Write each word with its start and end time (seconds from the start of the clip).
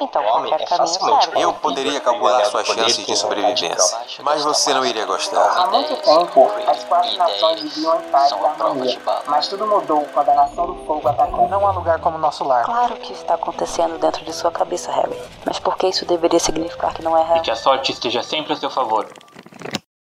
então 0.00 0.22
qualquer 0.22 0.64
caminho 0.68 0.86
serve. 0.88 1.40
Eu 1.40 1.52
poderia 1.54 2.00
calcular 2.00 2.44
suas 2.44 2.66
chances 2.66 3.06
de 3.06 3.16
sobrevivência, 3.16 3.98
mas 4.22 4.44
você 4.44 4.72
não 4.74 4.84
iria 4.84 5.04
gostar. 5.06 5.40
Há 5.56 5.66
muito 5.70 5.96
tempo, 5.96 6.50
as 6.66 6.84
quatro 6.84 7.16
nações 7.16 7.60
viviam 7.62 8.00
em 8.00 8.02
paz 8.10 8.30
e 8.30 8.34
harmonia, 8.34 8.98
mas 9.26 9.48
tudo 9.48 9.66
mudou 9.66 10.06
quando 10.12 10.28
a 10.30 10.34
Nação 10.34 10.66
do 10.66 10.84
Fogo 10.84 11.08
atacou. 11.08 11.48
Não 11.48 11.66
há 11.66 11.72
lugar 11.72 12.00
como 12.00 12.18
nosso 12.18 12.44
lar. 12.44 12.64
Claro 12.64 12.96
que 12.96 13.12
está 13.12 13.34
acontecendo 13.34 13.98
dentro 13.98 14.24
de 14.24 14.32
sua 14.32 14.50
cabeça, 14.50 14.90
Harry. 14.92 15.16
Mas 15.44 15.58
por 15.58 15.76
que 15.76 15.88
isso 15.88 16.04
deveria 16.04 16.38
significar 16.38 16.94
que 16.94 17.02
não 17.02 17.16
é 17.16 17.22
E 17.22 17.24
real? 17.26 17.42
que 17.42 17.50
a 17.50 17.56
sorte 17.56 17.92
esteja 17.92 18.22
sempre 18.22 18.52
a 18.52 18.56
seu 18.56 18.70
favor. 18.70 19.06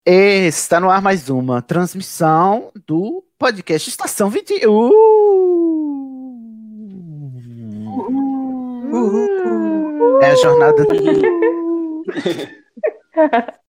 Está 0.05 0.79
no 0.79 0.89
ar 0.89 1.01
mais 1.01 1.29
uma 1.29 1.61
transmissão 1.63 2.71
do 2.85 3.23
podcast 3.39 3.89
Estação 3.89 4.29
21. 4.29 4.91
É 10.21 10.31
a 10.31 10.35
jornada. 10.35 10.85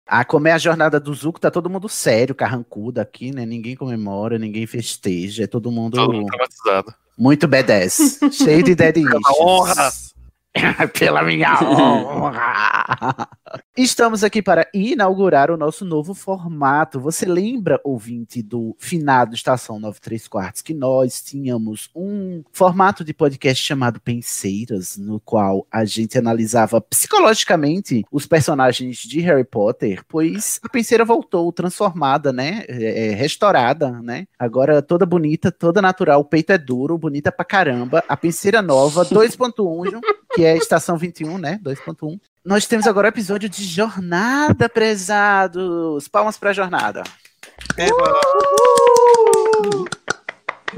Ah, 0.08 0.24
como 0.24 0.46
é 0.46 0.52
a 0.52 0.58
jornada 0.58 1.00
do 1.00 1.12
Zuko, 1.12 1.40
tá 1.40 1.50
todo 1.50 1.68
mundo 1.68 1.88
sério, 1.88 2.32
carrancudo 2.34 3.00
aqui, 3.00 3.32
né? 3.32 3.44
Ninguém 3.44 3.74
comemora, 3.74 4.38
ninguém 4.38 4.64
festeja, 4.64 5.44
é 5.44 5.46
todo 5.48 5.70
mundo 5.70 5.96
Todo 5.96 6.12
mundo 6.12 6.26
traumatizado. 6.26 6.94
muito 7.18 7.48
B10, 7.48 8.32
cheio 8.32 8.62
de 8.62 8.74
dead 8.76 8.94
Pela 8.94 9.20
honra! 9.40 9.90
Pela 10.96 11.22
minha 11.22 11.58
honra! 11.60 13.28
Estamos 13.76 14.24
aqui 14.24 14.40
para 14.40 14.66
inaugurar 14.72 15.50
o 15.50 15.56
nosso 15.58 15.84
novo 15.84 16.14
formato. 16.14 16.98
Você 16.98 17.26
lembra, 17.26 17.78
ouvinte, 17.84 18.42
do 18.42 18.74
finado 18.78 19.34
Estação 19.34 19.78
93 19.78 20.26
Quartos, 20.28 20.62
que 20.62 20.72
nós 20.72 21.20
tínhamos 21.20 21.90
um 21.94 22.42
formato 22.50 23.04
de 23.04 23.12
podcast 23.12 23.62
chamado 23.62 24.00
Penseiras, 24.00 24.96
no 24.96 25.20
qual 25.20 25.66
a 25.70 25.84
gente 25.84 26.16
analisava 26.16 26.80
psicologicamente 26.80 28.02
os 28.10 28.24
personagens 28.24 28.96
de 28.96 29.20
Harry 29.20 29.44
Potter, 29.44 30.02
pois 30.08 30.58
a 30.62 30.70
Penseira 30.70 31.04
voltou 31.04 31.52
transformada, 31.52 32.32
né? 32.32 32.64
É, 32.68 33.08
é, 33.08 33.14
restaurada, 33.14 33.90
né? 34.00 34.26
Agora 34.38 34.80
toda 34.80 35.04
bonita, 35.04 35.52
toda 35.52 35.82
natural, 35.82 36.20
o 36.20 36.24
peito 36.24 36.50
é 36.50 36.56
duro, 36.56 36.96
bonita 36.96 37.30
pra 37.30 37.44
caramba. 37.44 38.02
A 38.08 38.16
Penseira 38.16 38.62
nova, 38.62 39.04
2.1, 39.04 40.00
que 40.34 40.44
é 40.46 40.52
a 40.52 40.56
Estação 40.56 40.96
21, 40.96 41.36
né? 41.36 41.60
2.1. 41.62 42.18
Nós 42.46 42.64
temos 42.64 42.86
agora 42.86 43.08
o 43.08 43.10
episódio 43.10 43.48
de 43.48 43.64
Jornada, 43.64 44.68
prezados. 44.68 46.06
Palmas 46.06 46.38
pra 46.38 46.52
jornada. 46.52 47.02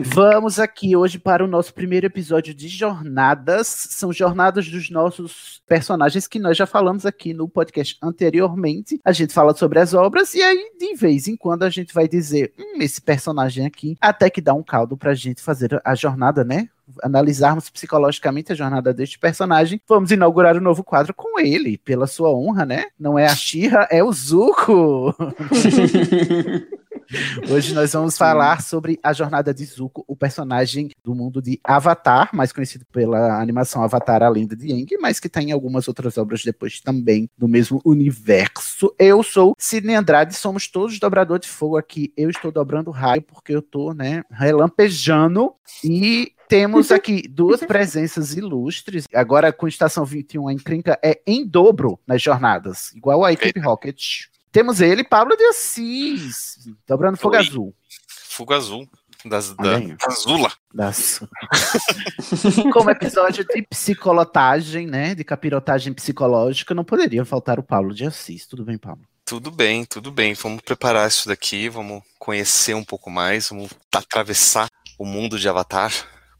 Vamos 0.00 0.60
aqui 0.60 0.94
hoje 0.94 1.18
para 1.18 1.42
o 1.42 1.48
nosso 1.48 1.74
primeiro 1.74 2.06
episódio 2.06 2.54
de 2.54 2.68
jornadas. 2.68 3.66
São 3.66 4.12
jornadas 4.12 4.68
dos 4.68 4.90
nossos 4.90 5.60
personagens 5.66 6.28
que 6.28 6.38
nós 6.38 6.56
já 6.56 6.66
falamos 6.66 7.04
aqui 7.04 7.34
no 7.34 7.48
podcast 7.48 7.98
anteriormente. 8.00 9.00
A 9.04 9.10
gente 9.10 9.32
fala 9.32 9.52
sobre 9.56 9.80
as 9.80 9.94
obras 9.94 10.34
e 10.34 10.42
aí, 10.42 10.70
de 10.78 10.94
vez 10.94 11.26
em 11.26 11.36
quando, 11.36 11.64
a 11.64 11.70
gente 11.70 11.92
vai 11.92 12.06
dizer: 12.06 12.52
hum, 12.56 12.80
esse 12.80 13.02
personagem 13.02 13.66
aqui, 13.66 13.96
até 14.00 14.30
que 14.30 14.40
dá 14.40 14.54
um 14.54 14.62
caldo 14.62 14.96
pra 14.96 15.14
gente 15.14 15.42
fazer 15.42 15.80
a 15.84 15.96
jornada, 15.96 16.44
né? 16.44 16.68
Analisarmos 17.02 17.68
psicologicamente 17.68 18.52
a 18.52 18.56
jornada 18.56 18.94
deste 18.94 19.18
personagem. 19.18 19.80
Vamos 19.88 20.12
inaugurar 20.12 20.56
um 20.56 20.60
novo 20.60 20.84
quadro 20.84 21.12
com 21.12 21.40
ele, 21.40 21.76
pela 21.76 22.06
sua 22.06 22.32
honra, 22.32 22.64
né? 22.64 22.84
Não 22.98 23.18
é 23.18 23.26
a 23.26 23.34
Xirra, 23.34 23.88
é 23.90 24.02
o 24.02 24.12
Zuko. 24.12 25.12
Hoje 27.50 27.72
nós 27.74 27.92
vamos 27.92 28.18
falar 28.18 28.60
sobre 28.60 28.98
a 29.02 29.12
jornada 29.12 29.54
de 29.54 29.64
Zuko, 29.64 30.04
o 30.06 30.14
personagem 30.14 30.90
do 31.02 31.14
mundo 31.14 31.40
de 31.40 31.58
Avatar, 31.64 32.28
mais 32.34 32.52
conhecido 32.52 32.84
pela 32.92 33.40
animação 33.40 33.82
Avatar 33.82 34.22
A 34.22 34.28
Lenda 34.28 34.54
de 34.54 34.72
Aang, 34.72 34.96
mas 35.00 35.18
que 35.18 35.28
tem 35.28 35.50
algumas 35.50 35.88
outras 35.88 36.18
obras 36.18 36.44
depois 36.44 36.80
também 36.80 37.28
do 37.36 37.48
mesmo 37.48 37.80
universo. 37.84 38.94
Eu 38.98 39.22
sou 39.22 39.54
Sidney 39.58 39.94
Andrade, 39.94 40.34
somos 40.34 40.68
todos 40.68 40.98
dobrador 40.98 41.38
de 41.38 41.48
fogo 41.48 41.78
aqui. 41.78 42.12
Eu 42.16 42.28
estou 42.28 42.52
dobrando 42.52 42.90
raio 42.90 43.22
porque 43.22 43.54
eu 43.54 43.62
tô, 43.62 43.94
né, 43.94 44.22
relampejando 44.30 45.54
e 45.82 46.32
temos 46.46 46.90
aqui 46.90 47.26
duas 47.26 47.60
presenças 47.64 48.34
ilustres. 48.34 49.06
Agora, 49.14 49.52
com 49.52 49.66
Estação 49.66 50.04
21, 50.04 50.48
a 50.48 50.52
encrenca 50.52 50.98
é 51.02 51.20
em 51.26 51.46
dobro 51.46 51.98
nas 52.06 52.20
jornadas, 52.20 52.92
igual 52.94 53.24
a 53.24 53.32
equipe 53.32 53.60
Rocket. 53.60 54.26
Temos 54.50 54.80
ele, 54.80 55.04
Pablo 55.04 55.36
de 55.36 55.44
Assis, 55.44 56.56
dobrando 56.86 57.18
fogo 57.18 57.36
Oi. 57.36 57.46
azul. 57.46 57.74
Fogo 58.08 58.54
azul. 58.54 58.88
Das, 59.24 59.52
da, 59.54 59.76
aí. 59.76 59.96
Azula. 60.06 60.52
Das... 60.72 61.20
Como 62.72 62.88
episódio 62.88 63.44
de 63.44 63.62
psicolotagem, 63.62 64.86
né? 64.86 65.14
De 65.14 65.24
capirotagem 65.24 65.92
psicológica, 65.92 66.72
não 66.72 66.84
poderia 66.84 67.24
faltar 67.24 67.58
o 67.58 67.62
Paulo 67.62 67.92
de 67.92 68.04
Assis. 68.04 68.46
Tudo 68.46 68.64
bem, 68.64 68.78
Paulo? 68.78 69.00
Tudo 69.24 69.50
bem, 69.50 69.84
tudo 69.84 70.12
bem. 70.12 70.34
Vamos 70.34 70.62
preparar 70.62 71.08
isso 71.08 71.28
daqui, 71.28 71.68
vamos 71.68 72.02
conhecer 72.18 72.74
um 72.74 72.84
pouco 72.84 73.10
mais, 73.10 73.48
vamos 73.48 73.70
atravessar 73.92 74.68
o 74.98 75.04
mundo 75.04 75.38
de 75.38 75.48
Avatar 75.48 75.92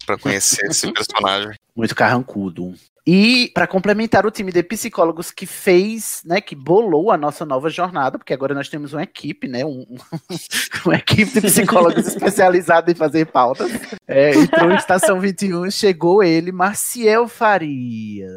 para 0.06 0.16
conhecer 0.16 0.64
esse 0.66 0.90
personagem. 0.94 1.58
Muito 1.76 1.94
carrancudo. 1.94 2.74
E 3.10 3.50
para 3.54 3.66
complementar 3.66 4.26
o 4.26 4.30
time 4.30 4.52
de 4.52 4.62
psicólogos 4.62 5.30
que 5.30 5.46
fez, 5.46 6.20
né, 6.26 6.42
que 6.42 6.54
bolou 6.54 7.10
a 7.10 7.16
nossa 7.16 7.46
nova 7.46 7.70
jornada, 7.70 8.18
porque 8.18 8.34
agora 8.34 8.54
nós 8.54 8.68
temos 8.68 8.92
uma 8.92 9.02
equipe, 9.02 9.48
né, 9.48 9.64
um, 9.64 9.86
uma 10.84 10.96
equipe 10.96 11.32
de 11.32 11.40
psicólogos 11.40 12.04
especializada 12.06 12.92
em 12.92 12.94
fazer 12.94 13.24
pautas. 13.24 13.72
É, 14.06 14.34
entrou 14.34 14.70
em 14.70 14.74
Estação 14.74 15.18
21, 15.18 15.70
chegou 15.70 16.22
ele, 16.22 16.52
Marciel 16.52 17.26
Faria. 17.26 18.28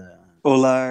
Olá, 0.42 0.88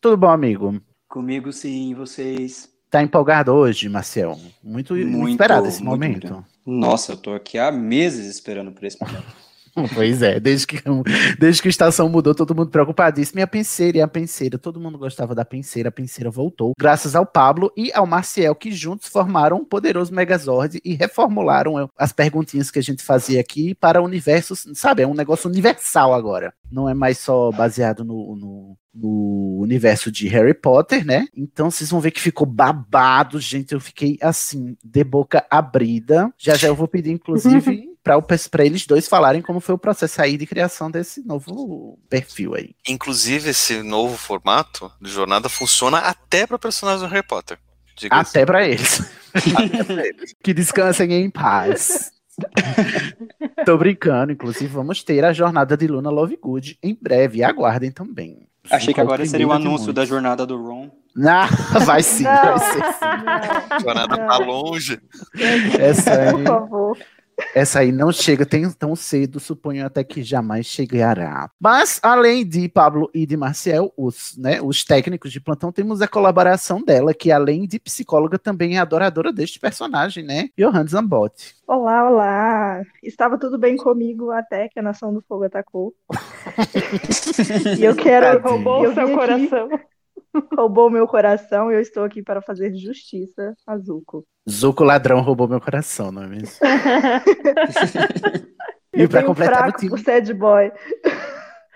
Tudo 0.00 0.16
bom, 0.16 0.28
amigo? 0.30 0.82
comigo 1.08 1.52
sim, 1.52 1.94
vocês. 1.94 2.68
Tá 2.90 3.04
empolgado 3.04 3.52
hoje, 3.52 3.88
Marciel? 3.88 4.36
Muito, 4.64 4.96
Muito, 4.96 5.28
esperado 5.28 5.68
esse 5.68 5.80
muito, 5.80 5.92
momento. 5.92 6.32
muito. 6.32 6.44
Nossa, 6.66 7.12
eu 7.12 7.16
tô 7.16 7.32
aqui 7.34 7.56
há 7.56 7.70
meses 7.70 8.26
esperando 8.26 8.72
por 8.72 8.84
esse 8.84 9.00
momento. 9.00 9.51
Pois 9.94 10.22
é, 10.22 10.38
desde 10.38 10.66
que, 10.66 10.82
desde 11.38 11.62
que 11.62 11.68
a 11.68 11.70
estação 11.70 12.08
mudou, 12.08 12.34
todo 12.34 12.54
mundo 12.54 12.70
preocupadíssimo. 12.70 13.40
E 13.40 13.42
a 13.42 13.46
penseira, 13.46 13.98
e 13.98 14.00
a 14.00 14.08
penseira, 14.08 14.58
todo 14.58 14.80
mundo 14.80 14.98
gostava 14.98 15.34
da 15.34 15.44
penseira, 15.44 15.88
a 15.88 15.92
penseira 15.92 16.30
voltou. 16.30 16.72
Graças 16.78 17.16
ao 17.16 17.26
Pablo 17.26 17.72
e 17.76 17.90
ao 17.92 18.06
Marciel, 18.06 18.54
que 18.54 18.70
juntos 18.70 19.08
formaram 19.08 19.58
um 19.58 19.64
poderoso 19.64 20.14
Megazord 20.14 20.80
e 20.84 20.94
reformularam 20.94 21.90
as 21.96 22.12
perguntinhas 22.12 22.70
que 22.70 22.78
a 22.78 22.82
gente 22.82 23.02
fazia 23.02 23.40
aqui 23.40 23.74
para 23.74 24.02
universos, 24.02 24.66
sabe? 24.74 25.02
É 25.02 25.06
um 25.06 25.14
negócio 25.14 25.48
universal 25.48 26.14
agora. 26.14 26.52
Não 26.70 26.88
é 26.88 26.94
mais 26.94 27.18
só 27.18 27.50
baseado 27.52 28.04
no, 28.04 28.36
no, 28.36 28.76
no 28.94 29.58
universo 29.60 30.10
de 30.10 30.28
Harry 30.28 30.54
Potter, 30.54 31.04
né? 31.04 31.26
Então 31.36 31.70
vocês 31.70 31.90
vão 31.90 32.00
ver 32.00 32.10
que 32.10 32.20
ficou 32.20 32.46
babado, 32.46 33.38
gente. 33.40 33.72
Eu 33.72 33.80
fiquei 33.80 34.18
assim, 34.20 34.76
de 34.82 35.04
boca 35.04 35.44
abrida. 35.50 36.32
Já 36.38 36.54
já 36.54 36.68
eu 36.68 36.74
vou 36.74 36.88
pedir, 36.88 37.12
inclusive, 37.12 37.90
para 38.02 38.64
eles 38.64 38.86
dois 38.86 39.08
falarem 39.08 39.40
como 39.40 39.60
foi 39.60 39.74
o 39.74 39.78
processo 39.78 40.20
aí 40.20 40.36
de 40.36 40.46
criação 40.46 40.90
desse 40.90 41.24
novo 41.26 41.98
perfil 42.08 42.54
aí. 42.54 42.74
Inclusive, 42.88 43.50
esse 43.50 43.82
novo 43.82 44.16
formato 44.16 44.90
de 45.00 45.10
jornada 45.10 45.48
funciona 45.48 45.98
até 45.98 46.46
para 46.46 46.58
personagens 46.58 47.02
do 47.02 47.08
Harry 47.08 47.26
Potter. 47.26 47.58
Até 48.10 48.44
para 48.44 48.66
eles. 48.66 49.00
Até 49.34 49.84
pra 49.84 50.06
eles. 50.06 50.34
Que 50.42 50.52
descansem 50.52 51.12
em 51.12 51.30
paz. 51.30 52.10
Tô 53.64 53.76
brincando, 53.76 54.32
inclusive 54.32 54.66
vamos 54.66 55.04
ter 55.04 55.24
a 55.24 55.32
jornada 55.32 55.76
de 55.76 55.86
Luna 55.86 56.10
Lovegood 56.10 56.78
em 56.82 56.98
breve. 57.00 57.44
Aguardem 57.44 57.90
também. 57.90 58.48
Achei 58.70 58.94
que 58.94 59.00
é 59.00 59.02
agora 59.02 59.24
seria 59.26 59.46
o 59.46 59.52
anúncio 59.52 59.92
da 59.92 60.04
jornada 60.04 60.46
do 60.46 60.56
Ron. 60.56 60.90
Ah, 61.26 61.48
vai 61.84 62.02
sim, 62.02 62.24
vai 62.24 62.58
ser 62.58 62.72
sim. 62.72 63.04
A 63.70 63.78
jornada 63.80 64.16
tá 64.16 64.38
longe. 64.38 65.00
Essa 65.78 66.12
aí, 66.12 66.32
Por 66.32 66.44
favor. 66.44 66.98
Essa 67.54 67.80
aí 67.80 67.92
não 67.92 68.10
chega 68.12 68.46
tem- 68.46 68.70
tão 68.70 68.94
cedo, 68.96 69.38
suponho 69.40 69.84
até 69.86 70.02
que 70.02 70.22
jamais 70.22 70.66
chegará. 70.66 71.50
Mas, 71.60 72.00
além 72.02 72.46
de 72.46 72.68
Pablo 72.68 73.10
e 73.14 73.26
de 73.26 73.36
Marcial, 73.36 73.92
os, 73.96 74.36
né, 74.36 74.60
os 74.62 74.84
técnicos 74.84 75.32
de 75.32 75.40
plantão, 75.40 75.72
temos 75.72 76.00
a 76.00 76.08
colaboração 76.08 76.82
dela, 76.82 77.14
que 77.14 77.30
além 77.30 77.66
de 77.66 77.78
psicóloga, 77.78 78.38
também 78.38 78.76
é 78.76 78.80
adoradora 78.80 79.32
deste 79.32 79.58
personagem, 79.58 80.24
né? 80.24 80.48
Johan 80.58 80.86
Zambotti. 80.86 81.54
Olá, 81.66 82.10
olá. 82.10 82.82
Estava 83.02 83.38
tudo 83.38 83.58
bem 83.58 83.76
comigo 83.76 84.30
até 84.30 84.68
que 84.68 84.78
a 84.78 84.82
Nação 84.82 85.12
do 85.12 85.22
Fogo 85.22 85.44
atacou. 85.44 85.94
e 87.78 87.84
eu 87.84 87.94
quero. 87.94 88.40
Roubou 88.42 88.88
o 88.88 88.94
seu 88.94 89.10
coração. 89.14 89.68
Roubou 90.56 90.90
meu 90.90 91.06
coração 91.06 91.70
e 91.70 91.74
eu 91.74 91.80
estou 91.80 92.04
aqui 92.04 92.22
para 92.22 92.42
fazer 92.42 92.74
justiça 92.74 93.54
a 93.66 93.78
Zuko. 93.78 94.24
Zuko 94.48 94.84
Ladrão 94.84 95.20
roubou 95.20 95.46
meu 95.48 95.60
coração, 95.60 96.10
não 96.10 96.22
é 96.24 96.26
mesmo? 96.26 96.56
E 98.94 99.08
tenho 99.08 99.26
completar 99.26 99.54
o 99.68 99.72
fraco 99.72 99.78
time. 99.78 99.90
por 99.90 100.00
sad 100.00 100.32
boy. 100.34 100.70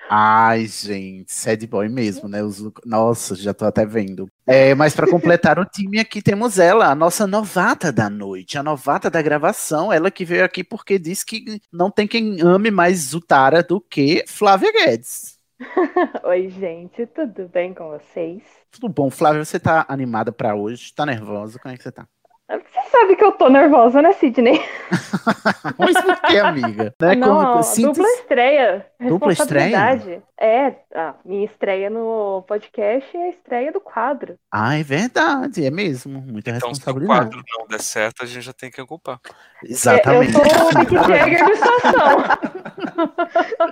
Ai, 0.08 0.66
gente, 0.66 1.32
sad 1.32 1.66
boy 1.66 1.88
mesmo, 1.88 2.28
né? 2.28 2.42
Os- 2.42 2.62
Nossa, 2.84 3.34
já 3.34 3.52
tô 3.52 3.64
até 3.64 3.84
vendo. 3.84 4.28
É, 4.46 4.74
mas 4.74 4.94
para 4.94 5.10
completar 5.10 5.58
o 5.58 5.64
time 5.64 5.98
aqui 5.98 6.22
temos 6.22 6.58
ela, 6.58 6.86
a 6.90 6.94
nossa 6.94 7.26
novata 7.26 7.90
da 7.90 8.08
noite, 8.08 8.56
a 8.56 8.62
novata 8.62 9.10
da 9.10 9.20
gravação, 9.20 9.92
ela 9.92 10.10
que 10.10 10.24
veio 10.24 10.44
aqui 10.44 10.62
porque 10.62 10.98
diz 10.98 11.24
que 11.24 11.60
não 11.72 11.90
tem 11.90 12.06
quem 12.06 12.40
ame 12.40 12.70
mais 12.70 12.98
Zutara 13.00 13.62
do 13.64 13.80
que 13.80 14.24
Flávia 14.28 14.70
Guedes. 14.72 15.35
Oi, 16.24 16.48
gente, 16.50 17.06
tudo 17.06 17.48
bem 17.48 17.72
com 17.72 17.88
vocês? 17.88 18.42
Tudo 18.70 18.88
bom, 18.88 19.10
Flávia, 19.10 19.44
você 19.44 19.58
tá 19.58 19.86
animada 19.88 20.30
pra 20.30 20.54
hoje? 20.54 20.92
Tá 20.94 21.06
nervosa? 21.06 21.58
Como 21.58 21.72
é 21.72 21.76
que 21.76 21.82
você 21.82 21.90
tá? 21.92 22.06
Você 22.48 22.90
sabe 22.92 23.16
que 23.16 23.24
eu 23.24 23.32
tô 23.32 23.48
nervosa, 23.48 24.00
né, 24.00 24.12
Sidney? 24.12 24.60
Mas 25.76 26.00
por 26.00 26.20
que, 26.22 26.38
amiga? 26.38 26.94
Né, 27.00 27.14
Não, 27.16 27.60
como- 27.60 27.82
dupla 27.82 28.08
estreia. 28.10 28.86
Dupla 29.00 29.32
estreia? 29.32 29.66
Responsabilidade. 29.78 30.22
É, 30.38 30.66
a 30.94 31.14
minha 31.24 31.44
estreia 31.44 31.90
no 31.90 32.44
podcast 32.46 33.16
e 33.16 33.20
a 33.20 33.28
estreia 33.30 33.72
do 33.72 33.80
quadro. 33.80 34.36
Ah, 34.52 34.78
é 34.78 34.82
verdade, 34.84 35.66
é 35.66 35.70
mesmo. 35.72 36.20
Muita 36.20 36.50
Então, 36.50 36.72
se 36.72 36.82
o 36.82 36.84
responsabilidade. 36.84 37.30
quadro 37.30 37.42
não 37.58 37.66
der 37.66 37.80
certo, 37.80 38.22
a 38.22 38.26
gente 38.26 38.42
já 38.44 38.52
tem 38.52 38.70
que 38.70 38.80
ocupar. 38.80 39.18
Exatamente. 39.64 40.36
Eu 40.38 40.44
sou 40.44 40.70
o 40.70 40.78
Mick 40.78 40.94
Jagger 40.94 41.46
de 41.46 41.56
situação. 41.56 42.16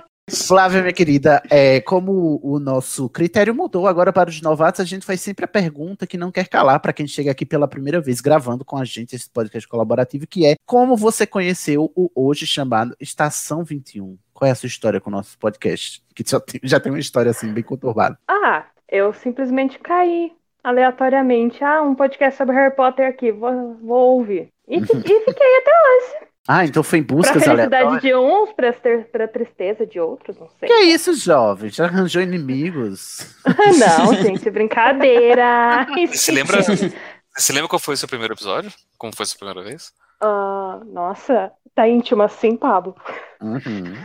Flávia, 0.27 0.81
minha 0.81 0.93
querida, 0.93 1.43
é, 1.51 1.79
como 1.81 2.39
o 2.41 2.57
nosso 2.57 3.07
critério 3.09 3.53
mudou 3.53 3.87
agora 3.87 4.11
para 4.11 4.27
os 4.27 4.41
novatos, 4.41 4.81
a 4.81 4.83
gente 4.83 5.05
faz 5.05 5.21
sempre 5.21 5.45
a 5.45 5.47
pergunta 5.47 6.07
que 6.07 6.17
não 6.17 6.31
quer 6.31 6.47
calar 6.47 6.79
para 6.79 6.91
quem 6.91 7.05
chega 7.07 7.29
aqui 7.29 7.45
pela 7.45 7.67
primeira 7.67 8.01
vez 8.01 8.21
gravando 8.21 8.65
com 8.65 8.75
a 8.75 8.83
gente 8.83 9.15
esse 9.15 9.29
podcast 9.29 9.67
colaborativo, 9.67 10.25
que 10.25 10.43
é 10.43 10.55
como 10.65 10.97
você 10.97 11.27
conheceu 11.27 11.91
o 11.95 12.09
hoje 12.15 12.47
chamado 12.47 12.95
Estação 12.99 13.63
21? 13.63 14.17
Qual 14.33 14.47
é 14.47 14.51
a 14.51 14.55
sua 14.55 14.65
história 14.65 14.99
com 14.99 15.11
o 15.11 15.13
nosso 15.13 15.37
podcast? 15.37 16.03
Que 16.15 16.23
já 16.27 16.39
tem, 16.39 16.59
já 16.63 16.79
tem 16.79 16.91
uma 16.91 16.99
história 16.99 17.29
assim 17.29 17.53
bem 17.53 17.63
conturbada. 17.63 18.17
Ah, 18.27 18.65
eu 18.89 19.13
simplesmente 19.13 19.77
caí 19.77 20.33
aleatoriamente. 20.63 21.63
Ah, 21.63 21.83
um 21.83 21.93
podcast 21.93 22.35
sobre 22.35 22.55
Harry 22.55 22.75
Potter 22.75 23.07
aqui, 23.07 23.31
vou, 23.31 23.75
vou 23.75 24.17
ouvir. 24.17 24.49
E, 24.67 24.77
e 24.77 24.81
fiquei 24.81 25.57
até 25.57 25.71
hoje. 25.71 26.34
Ah, 26.47 26.63
então 26.63 26.83
foi 26.83 26.99
em 26.99 27.03
Pra 27.03 27.15
buscas 27.15 27.43
felicidade 27.43 27.75
aleatórias. 27.75 28.01
de 28.03 28.15
uns, 28.15 28.51
pra, 28.53 28.71
ter- 28.71 29.05
pra 29.11 29.27
tristeza 29.27 29.85
de 29.85 29.99
outros, 29.99 30.37
não 30.37 30.47
sei. 30.59 30.67
Que 30.69 30.73
é 30.73 30.83
isso, 30.83 31.13
jovem? 31.15 31.69
Já 31.71 31.85
arranjou 31.85 32.21
inimigos? 32.21 33.35
Não, 33.79 34.13
gente, 34.15 34.49
brincadeira. 34.51 35.87
Você 36.07 36.17
se 36.17 36.31
lembra, 36.31 36.61
você 36.61 36.93
se 37.37 37.51
lembra 37.51 37.67
qual 37.67 37.79
foi 37.79 37.95
o 37.95 37.97
seu 37.97 38.07
primeiro 38.07 38.33
episódio? 38.35 38.71
Como 38.97 39.15
foi 39.15 39.23
a 39.23 39.27
sua 39.27 39.37
primeira 39.39 39.63
vez? 39.67 39.91
Ah, 40.21 40.79
nossa, 40.85 41.51
tá 41.73 41.87
íntimo 41.87 42.21
assim, 42.21 42.55
Pablo. 42.55 42.95
Uhum. 43.41 43.95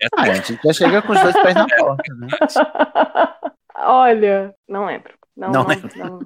É 0.00 0.06
Ah, 0.16 0.22
a 0.22 0.34
gente 0.34 0.58
já 0.64 0.72
chega 0.72 1.02
com 1.02 1.12
os 1.12 1.20
dois 1.22 1.34
pés 1.42 1.54
na 1.54 1.66
porta, 1.66 2.14
né? 2.14 2.28
Olha, 3.76 4.54
não 4.68 4.86
lembro. 4.86 5.14
Não, 5.36 5.50
Não 5.50 5.62
não, 5.62 5.68
lembro. 5.68 5.90
não. 5.98 6.20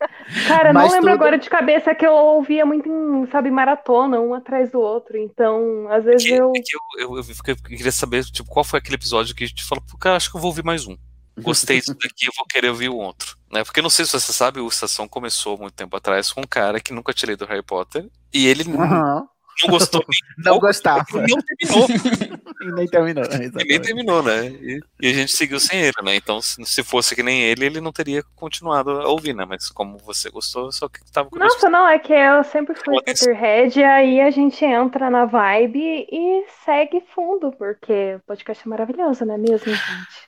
Cara, 0.48 0.72
não 0.72 0.82
Mas 0.82 0.92
lembro 0.92 1.10
tudo- 1.10 1.20
agora 1.22 1.38
de 1.38 1.48
cabeça 1.50 1.94
que 1.94 2.06
eu 2.06 2.12
ouvia 2.12 2.64
muito 2.66 2.88
em, 2.88 3.26
sabe, 3.30 3.50
maratona, 3.50 4.20
um 4.20 4.34
atrás 4.34 4.70
do 4.70 4.80
outro. 4.80 5.16
Então, 5.16 5.86
às 5.90 6.04
vezes 6.04 6.26
Que, 6.26 6.34
eu. 6.34 6.52
é 6.54 6.60
que 6.60 6.76
eu, 7.04 7.16
eu, 7.18 7.24
eu 7.46 7.56
queria 7.56 7.92
saber 7.92 8.24
tipo, 8.24 8.48
qual 8.48 8.64
foi 8.64 8.78
aquele 8.78 8.96
episódio 8.96 9.34
que 9.34 9.44
a 9.44 9.46
gente 9.46 9.64
falou, 9.64 9.84
cara, 10.00 10.16
acho 10.16 10.30
que 10.30 10.36
eu 10.36 10.40
vou 10.40 10.50
ouvir 10.50 10.64
mais 10.64 10.86
um. 10.86 10.96
Gostei 11.40 11.80
disso 11.80 11.94
daqui, 11.94 12.26
eu 12.26 12.32
vou 12.36 12.46
querer 12.46 12.68
ouvir 12.68 12.88
o 12.88 12.96
outro. 12.96 13.36
Né? 13.52 13.64
Porque 13.64 13.82
não 13.82 13.90
sei 13.90 14.04
se 14.04 14.12
você 14.12 14.32
sabe, 14.32 14.60
o 14.60 14.68
Estação 14.68 15.08
começou 15.08 15.58
muito 15.58 15.74
tempo 15.74 15.96
atrás 15.96 16.32
com 16.32 16.40
um 16.42 16.46
cara 16.46 16.78
que 16.80 16.92
nunca 16.92 17.12
tinha 17.12 17.30
lido 17.30 17.44
Harry 17.46 17.62
Potter 17.62 18.08
e 18.32 18.46
ele 18.46 18.62
não- 18.64 18.80
Aham. 18.82 19.28
Não 19.62 19.70
gostou 19.70 20.04
nem 20.08 20.18
Não 20.44 20.52
pouco, 20.52 20.66
gostava. 20.66 21.04
e 21.12 21.30
não 21.30 21.42
terminou. 21.42 22.44
E 22.64 22.72
nem 22.72 22.86
terminou. 22.86 23.24
E 23.24 23.64
nem 23.64 23.80
terminou, 23.80 24.22
né? 24.22 24.46
E, 24.46 24.80
e 25.02 25.10
a 25.10 25.12
gente 25.12 25.32
seguiu 25.36 25.60
sem 25.60 25.80
ele, 25.80 25.92
né? 26.02 26.16
Então, 26.16 26.40
se, 26.40 26.64
se 26.64 26.82
fosse 26.82 27.14
que 27.14 27.22
nem 27.22 27.42
ele, 27.42 27.66
ele 27.66 27.80
não 27.80 27.92
teria 27.92 28.22
continuado 28.34 28.90
a 28.90 29.08
ouvir, 29.08 29.34
né? 29.34 29.44
Mas 29.46 29.68
como 29.68 29.98
você 29.98 30.30
gostou, 30.30 30.72
só 30.72 30.88
que 30.88 31.00
tava 31.12 31.28
curioso. 31.28 31.54
Nossa, 31.54 31.68
não, 31.68 31.86
é 31.86 31.98
que 31.98 32.12
eu 32.12 32.42
sempre 32.44 32.74
fui. 32.74 32.94
Potterhead, 32.94 33.78
e 33.78 33.84
aí 33.84 34.20
a 34.20 34.30
gente 34.30 34.64
entra 34.64 35.10
na 35.10 35.26
vibe 35.26 36.06
e 36.10 36.44
segue 36.64 37.02
fundo, 37.14 37.52
porque 37.52 38.14
o 38.14 38.20
podcast 38.26 38.66
é 38.66 38.70
maravilhoso, 38.70 39.26
não 39.26 39.34
é 39.34 39.38
mesmo, 39.38 39.58
gente? 39.66 39.82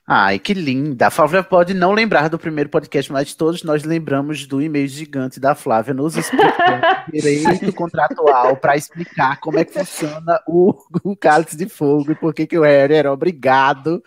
Ai, 0.05 0.37
que 0.37 0.53
linda. 0.53 1.07
A 1.07 1.09
Flávia 1.09 1.41
pode 1.41 1.73
não 1.73 1.91
lembrar 1.91 2.29
do 2.29 2.37
primeiro 2.37 2.69
podcast, 2.69 3.11
mas 3.11 3.33
todos 3.33 3.63
nós 3.63 3.83
lembramos 3.83 4.45
do 4.45 4.61
e-mail 4.61 4.87
gigante 4.87 5.39
da 5.39 5.55
Flávia 5.55 5.93
nos 5.93 6.15
explicando 6.17 6.85
o 7.07 7.11
direito 7.11 7.73
contratual 7.73 8.55
para 8.57 8.75
explicar 8.75 9.16
como 9.41 9.59
é 9.59 9.65
que 9.65 9.73
funciona 9.73 10.39
o, 10.47 10.73
o 11.03 11.15
cálice 11.15 11.57
de 11.57 11.67
fogo 11.67 12.11
e 12.11 12.15
por 12.15 12.33
que, 12.33 12.45
que 12.45 12.57
o 12.57 12.63
Harry 12.63 12.93
era 12.93 13.11
obrigado 13.11 14.01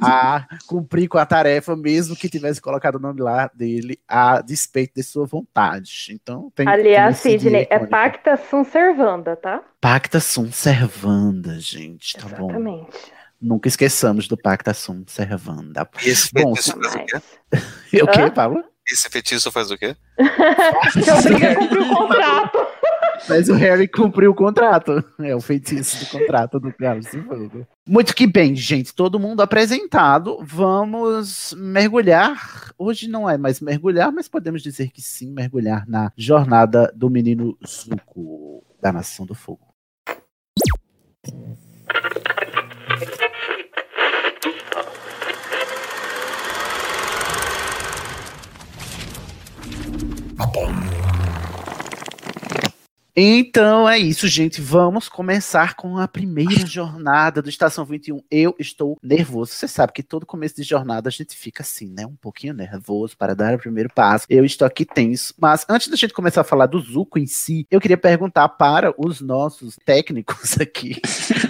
a 0.00 0.46
cumprir 0.66 1.08
com 1.08 1.18
a 1.18 1.26
tarefa, 1.26 1.74
mesmo 1.74 2.16
que 2.16 2.28
tivesse 2.28 2.60
colocado 2.60 2.96
o 2.96 3.00
nome 3.00 3.20
lá 3.20 3.50
dele 3.54 3.98
a 4.06 4.40
despeito 4.40 4.94
de 4.96 5.02
sua 5.02 5.26
vontade. 5.26 6.08
Então, 6.10 6.50
tem 6.54 6.68
Aliás, 6.68 7.18
Sidney, 7.18 7.66
é 7.70 7.78
pacta 7.78 8.36
sunt 8.36 8.68
servanda, 8.68 9.36
tá? 9.36 9.62
Pacta 9.80 10.20
sunt 10.20 10.52
servanda, 10.52 11.58
gente, 11.58 12.16
tá 12.16 12.28
bom? 12.28 12.50
Exatamente. 12.50 13.12
Nunca 13.42 13.66
esqueçamos 13.66 14.28
do 14.28 14.36
Pacta 14.36 14.72
sunt 14.72 15.10
servanda. 15.10 15.88
E 16.04 16.10
esse 16.10 16.30
Bom, 16.32 16.54
feitiço 16.54 16.78
faz 16.80 16.94
o 16.94 17.04
quê? 17.04 18.02
O 18.02 18.06
quê? 18.06 18.30
Pablo? 18.30 18.64
Esse 18.88 19.10
feitiço 19.10 19.50
faz 19.50 19.68
o 19.72 19.76
quê? 19.76 19.96
Obriga 21.18 21.50
a 21.50 21.56
cumprir 21.56 21.80
o 21.80 21.88
contrato. 21.88 22.58
Mas 23.28 23.48
o 23.48 23.54
Harry 23.54 23.86
cumpriu 23.88 24.32
o 24.32 24.34
contrato. 24.34 25.04
É 25.20 25.34
o 25.34 25.40
feitiço 25.40 26.04
do 26.04 26.18
contrato 26.18 26.58
do 26.58 26.72
Carlos 26.72 27.08
Fogo. 27.08 27.66
Muito 27.86 28.14
que 28.14 28.26
bem, 28.26 28.54
gente. 28.54 28.94
Todo 28.94 29.18
mundo 29.18 29.40
apresentado. 29.40 30.38
Vamos 30.42 31.54
mergulhar. 31.56 32.72
Hoje 32.78 33.08
não 33.08 33.28
é 33.28 33.38
mais 33.38 33.60
mergulhar, 33.60 34.12
mas 34.12 34.28
podemos 34.28 34.62
dizer 34.62 34.90
que 34.90 35.00
sim, 35.00 35.32
mergulhar 35.32 35.88
na 35.88 36.12
jornada 36.16 36.92
do 36.94 37.08
menino 37.08 37.56
Zuko 37.66 38.64
da 38.80 38.92
Nação 38.92 39.24
do 39.24 39.34
Fogo. 39.34 39.72
Então 53.14 53.86
é 53.86 53.98
isso, 53.98 54.26
gente. 54.26 54.58
Vamos 54.62 55.06
começar 55.06 55.74
com 55.74 55.98
a 55.98 56.08
primeira 56.08 56.64
jornada 56.64 57.42
do 57.42 57.50
Estação 57.50 57.84
21. 57.84 58.22
Eu 58.30 58.56
estou 58.58 58.96
nervoso. 59.02 59.52
Você 59.52 59.68
sabe 59.68 59.92
que 59.92 60.02
todo 60.02 60.24
começo 60.24 60.56
de 60.56 60.62
jornada 60.62 61.10
a 61.10 61.12
gente 61.12 61.36
fica 61.36 61.62
assim, 61.62 61.92
né? 61.92 62.06
Um 62.06 62.16
pouquinho 62.16 62.54
nervoso 62.54 63.14
para 63.18 63.34
dar 63.34 63.54
o 63.54 63.58
primeiro 63.58 63.90
passo. 63.94 64.24
Eu 64.30 64.46
estou 64.46 64.66
aqui 64.66 64.86
tenso. 64.86 65.34
Mas 65.38 65.66
antes 65.68 65.88
da 65.88 65.96
gente 65.96 66.14
começar 66.14 66.40
a 66.40 66.44
falar 66.44 66.64
do 66.64 66.80
Zuko 66.80 67.18
em 67.18 67.26
si, 67.26 67.66
eu 67.70 67.82
queria 67.82 67.98
perguntar 67.98 68.48
para 68.48 68.94
os 68.96 69.20
nossos 69.20 69.76
técnicos 69.84 70.56
aqui, 70.58 70.98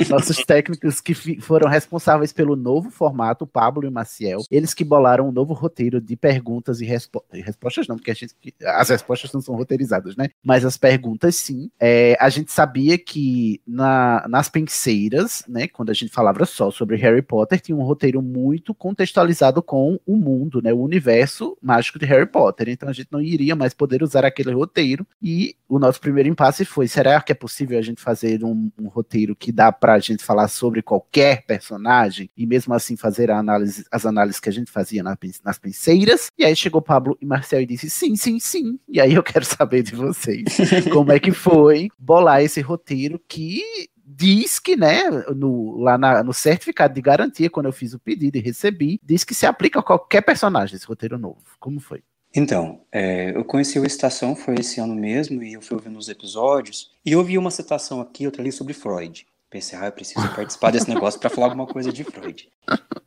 nossos 0.08 0.38
técnicos 0.38 1.00
que 1.00 1.14
foram 1.40 1.70
responsáveis 1.70 2.32
pelo 2.32 2.56
novo 2.56 2.90
formato, 2.90 3.46
Pablo 3.46 3.86
e 3.86 3.90
Maciel, 3.90 4.40
eles 4.50 4.74
que 4.74 4.82
bolaram 4.82 5.28
um 5.28 5.32
novo 5.32 5.54
roteiro 5.54 6.00
de 6.00 6.16
perguntas 6.16 6.80
e 6.80 6.84
respo- 6.84 7.24
respostas, 7.32 7.86
não, 7.86 7.94
porque 7.96 8.12
gente, 8.14 8.34
as 8.64 8.88
respostas 8.88 9.32
não 9.32 9.40
são 9.40 9.54
roteirizadas, 9.54 10.16
né? 10.16 10.28
Mas 10.42 10.64
as 10.64 10.76
perguntas 10.76 11.36
sim. 11.36 11.51
É, 11.80 12.16
a 12.20 12.28
gente 12.28 12.52
sabia 12.52 12.96
que 12.98 13.60
na- 13.66 14.24
nas 14.28 14.48
penseiras, 14.48 15.44
né, 15.48 15.68
quando 15.68 15.90
a 15.90 15.94
gente 15.94 16.12
falava 16.12 16.44
só 16.44 16.70
sobre 16.70 16.96
Harry 16.96 17.22
Potter, 17.22 17.60
tinha 17.60 17.76
um 17.76 17.82
roteiro 17.82 18.20
muito 18.22 18.74
contextualizado 18.74 19.62
com 19.62 19.98
o 20.06 20.16
mundo, 20.16 20.60
né, 20.62 20.72
o 20.72 20.80
universo 20.80 21.56
mágico 21.62 21.98
de 21.98 22.06
Harry 22.06 22.26
Potter. 22.26 22.68
Então 22.68 22.88
a 22.88 22.92
gente 22.92 23.08
não 23.10 23.20
iria 23.20 23.54
mais 23.56 23.74
poder 23.74 24.02
usar 24.02 24.24
aquele 24.24 24.52
roteiro. 24.52 25.06
E 25.20 25.54
o 25.68 25.78
nosso 25.78 26.00
primeiro 26.00 26.28
impasse 26.28 26.64
foi: 26.64 26.88
será 26.88 27.20
que 27.20 27.32
é 27.32 27.34
possível 27.34 27.78
a 27.78 27.82
gente 27.82 28.00
fazer 28.00 28.44
um, 28.44 28.70
um 28.78 28.88
roteiro 28.88 29.34
que 29.36 29.50
dá 29.52 29.70
pra 29.72 29.98
gente 29.98 30.22
falar 30.24 30.48
sobre 30.48 30.82
qualquer 30.82 31.44
personagem 31.46 32.28
e 32.36 32.46
mesmo 32.46 32.74
assim 32.74 32.96
fazer 32.96 33.30
a 33.30 33.38
análise, 33.38 33.84
as 33.90 34.04
análises 34.04 34.40
que 34.40 34.48
a 34.48 34.52
gente 34.52 34.70
fazia 34.70 35.02
na 35.02 35.16
nas 35.44 35.58
penseiras? 35.58 36.26
E 36.36 36.44
aí 36.44 36.56
chegou 36.56 36.82
Pablo 36.82 37.16
e 37.20 37.26
Marcel 37.26 37.60
e 37.60 37.66
disse: 37.66 37.88
sim, 37.88 38.16
sim, 38.16 38.38
sim. 38.40 38.78
E 38.88 39.00
aí 39.00 39.14
eu 39.14 39.22
quero 39.22 39.44
saber 39.44 39.82
de 39.82 39.94
vocês 39.94 40.44
como 40.92 41.12
é 41.12 41.20
que 41.20 41.30
foi 41.42 41.88
bolar 41.98 42.42
esse 42.42 42.60
roteiro 42.60 43.20
que 43.28 43.62
diz 43.96 44.58
que, 44.58 44.76
né, 44.76 45.10
no, 45.34 45.78
lá 45.78 45.98
na- 45.98 46.22
no 46.22 46.32
certificado 46.32 46.94
de 46.94 47.00
garantia, 47.00 47.50
quando 47.50 47.66
eu 47.66 47.72
fiz 47.72 47.94
o 47.94 47.98
pedido 47.98 48.36
e 48.36 48.40
recebi, 48.40 49.00
diz 49.02 49.24
que 49.24 49.34
se 49.34 49.46
aplica 49.46 49.80
a 49.80 49.82
qualquer 49.82 50.20
personagem 50.22 50.76
esse 50.76 50.86
roteiro 50.86 51.18
novo. 51.18 51.42
Como 51.58 51.80
foi? 51.80 52.02
Então, 52.34 52.80
é, 52.90 53.36
eu 53.36 53.44
conheci 53.44 53.78
o 53.78 53.84
Estação, 53.84 54.34
foi 54.34 54.54
esse 54.58 54.80
ano 54.80 54.94
mesmo, 54.94 55.42
e 55.42 55.52
eu 55.52 55.60
fui 55.60 55.76
ouvindo 55.76 55.98
os 55.98 56.08
episódios, 56.08 56.90
e 57.04 57.12
eu 57.12 57.22
vi 57.22 57.36
uma 57.36 57.50
citação 57.50 58.00
aqui, 58.00 58.24
outra 58.24 58.40
ali 58.40 58.50
sobre 58.52 58.72
Freud. 58.72 59.26
Pensei, 59.52 59.78
ah, 59.78 59.84
eu 59.84 59.92
preciso 59.92 60.26
participar 60.34 60.70
desse 60.72 60.88
negócio 60.88 61.20
para 61.20 61.28
falar 61.28 61.48
alguma 61.48 61.66
coisa 61.66 61.92
de 61.92 62.02
Freud. 62.04 62.48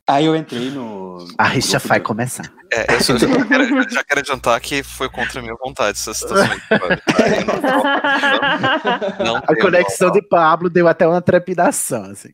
Aí 0.06 0.24
eu 0.26 0.36
entrei 0.36 0.70
no. 0.70 1.26
A 1.36 1.42
rixa 1.48 1.80
vai 1.80 1.98
do- 1.98 2.04
começar. 2.04 2.44
É, 2.72 2.94
eu 2.94 3.00
só, 3.00 3.16
já, 3.18 3.26
quero, 3.44 3.90
já 3.90 4.04
quero 4.04 4.20
adiantar 4.20 4.60
que 4.60 4.80
foi 4.84 5.08
contra 5.10 5.40
a 5.40 5.42
minha 5.42 5.56
vontade 5.56 5.98
essa 5.98 6.14
situação. 6.14 6.56
eu 9.18 9.24
não- 9.24 9.24
não 9.34 9.36
A 9.38 9.56
conexão 9.60 10.08
moral. 10.08 10.22
de 10.22 10.28
Pablo 10.28 10.70
deu 10.70 10.86
até 10.86 11.06
uma 11.06 11.20
trepidação, 11.20 12.04
assim. 12.12 12.30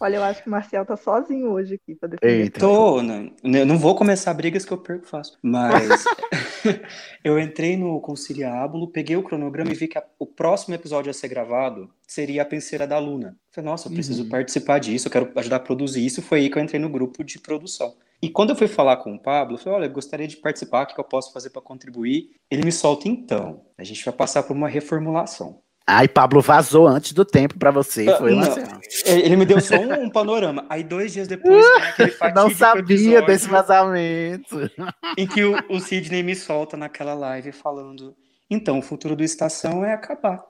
Olha, 0.00 0.16
eu 0.16 0.24
acho 0.24 0.42
que 0.42 0.48
o 0.48 0.50
Marcial 0.50 0.84
tá 0.84 0.96
sozinho 0.96 1.50
hoje 1.50 1.74
aqui 1.74 1.94
pra 1.94 2.08
defender. 2.08 2.42
Eita. 2.42 2.60
Tô, 2.60 3.00
não, 3.02 3.30
eu 3.42 3.64
não 3.64 3.78
vou 3.78 3.94
começar 3.94 4.34
brigas 4.34 4.64
que 4.64 4.72
eu 4.72 4.78
perco 4.78 5.06
fácil. 5.06 5.36
Mas 5.42 6.04
eu 7.22 7.38
entrei 7.38 7.76
no 7.76 8.00
Conciliábulo, 8.00 8.88
peguei 8.88 9.16
o 9.16 9.22
cronograma 9.22 9.70
e 9.70 9.74
vi 9.74 9.88
que 9.88 9.98
a- 9.98 10.04
o 10.18 10.26
próximo 10.26 10.74
episódio 10.74 11.10
a 11.10 11.14
ser 11.14 11.28
gravado 11.28 11.88
seria 12.06 12.42
a 12.42 12.44
penseira 12.46 12.86
da 12.86 12.98
Luna. 12.98 13.36
Falei, 13.50 13.70
nossa, 13.70 13.88
eu 13.88 13.92
preciso 13.92 14.24
Uhum. 14.24 14.28
participar 14.28 14.78
disso, 14.78 15.06
eu 15.08 15.12
quero 15.12 15.30
ajudar 15.36 15.56
a 15.56 15.60
produzir 15.60 16.04
isso. 16.04 16.20
Foi 16.22 16.40
aí 16.40 16.50
que 16.50 16.58
eu 16.58 16.62
entrei 16.62 16.80
no 16.80 16.88
grupo 16.88 17.22
de 17.24 17.38
produção. 17.38 17.94
E 18.22 18.30
quando 18.30 18.50
eu 18.50 18.56
fui 18.56 18.66
falar 18.68 18.96
com 18.98 19.14
o 19.14 19.18
Pablo, 19.18 19.54
eu 19.54 19.58
falei, 19.58 19.78
olha, 19.80 19.86
eu 19.86 19.92
gostaria 19.92 20.26
de 20.26 20.36
participar, 20.38 20.84
o 20.84 20.86
que 20.86 20.94
que 20.94 21.00
eu 21.00 21.04
posso 21.04 21.32
fazer 21.32 21.50
para 21.50 21.60
contribuir? 21.60 22.30
Ele 22.50 22.64
me 22.64 22.72
solta, 22.72 23.06
então, 23.06 23.60
a 23.76 23.84
gente 23.84 24.02
vai 24.04 24.14
passar 24.14 24.42
por 24.44 24.56
uma 24.56 24.68
reformulação. 24.68 25.60
Ai, 25.86 26.08
Pablo 26.08 26.40
vazou 26.40 26.86
antes 26.86 27.12
do 27.12 27.24
tempo 27.24 27.58
pra 27.58 27.70
você. 27.70 28.08
Ah, 28.08 28.16
Foi 28.16 28.34
não. 28.34 28.80
Ele 29.04 29.36
me 29.36 29.44
deu 29.44 29.60
só 29.60 29.76
um, 29.76 30.04
um 30.04 30.10
panorama. 30.10 30.64
Aí 30.70 30.82
dois 30.82 31.12
dias 31.12 31.28
depois, 31.28 31.64
fatídico 31.66 32.24
Não 32.34 32.50
sabia 32.50 33.20
desse 33.22 33.48
vazamento. 33.48 34.70
em 35.16 35.26
que 35.26 35.44
o, 35.44 35.56
o 35.68 35.80
Sidney 35.80 36.22
me 36.22 36.34
solta 36.34 36.76
naquela 36.76 37.12
live 37.12 37.52
falando 37.52 38.16
então, 38.50 38.78
o 38.78 38.82
futuro 38.82 39.16
do 39.16 39.24
Estação 39.24 39.84
é 39.84 39.92
acabar. 39.92 40.42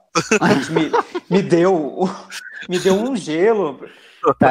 Me, 0.70 0.90
me 1.30 1.42
deu 1.42 2.08
me 2.68 2.78
deu 2.78 2.94
um 2.94 3.16
gelo. 3.16 3.80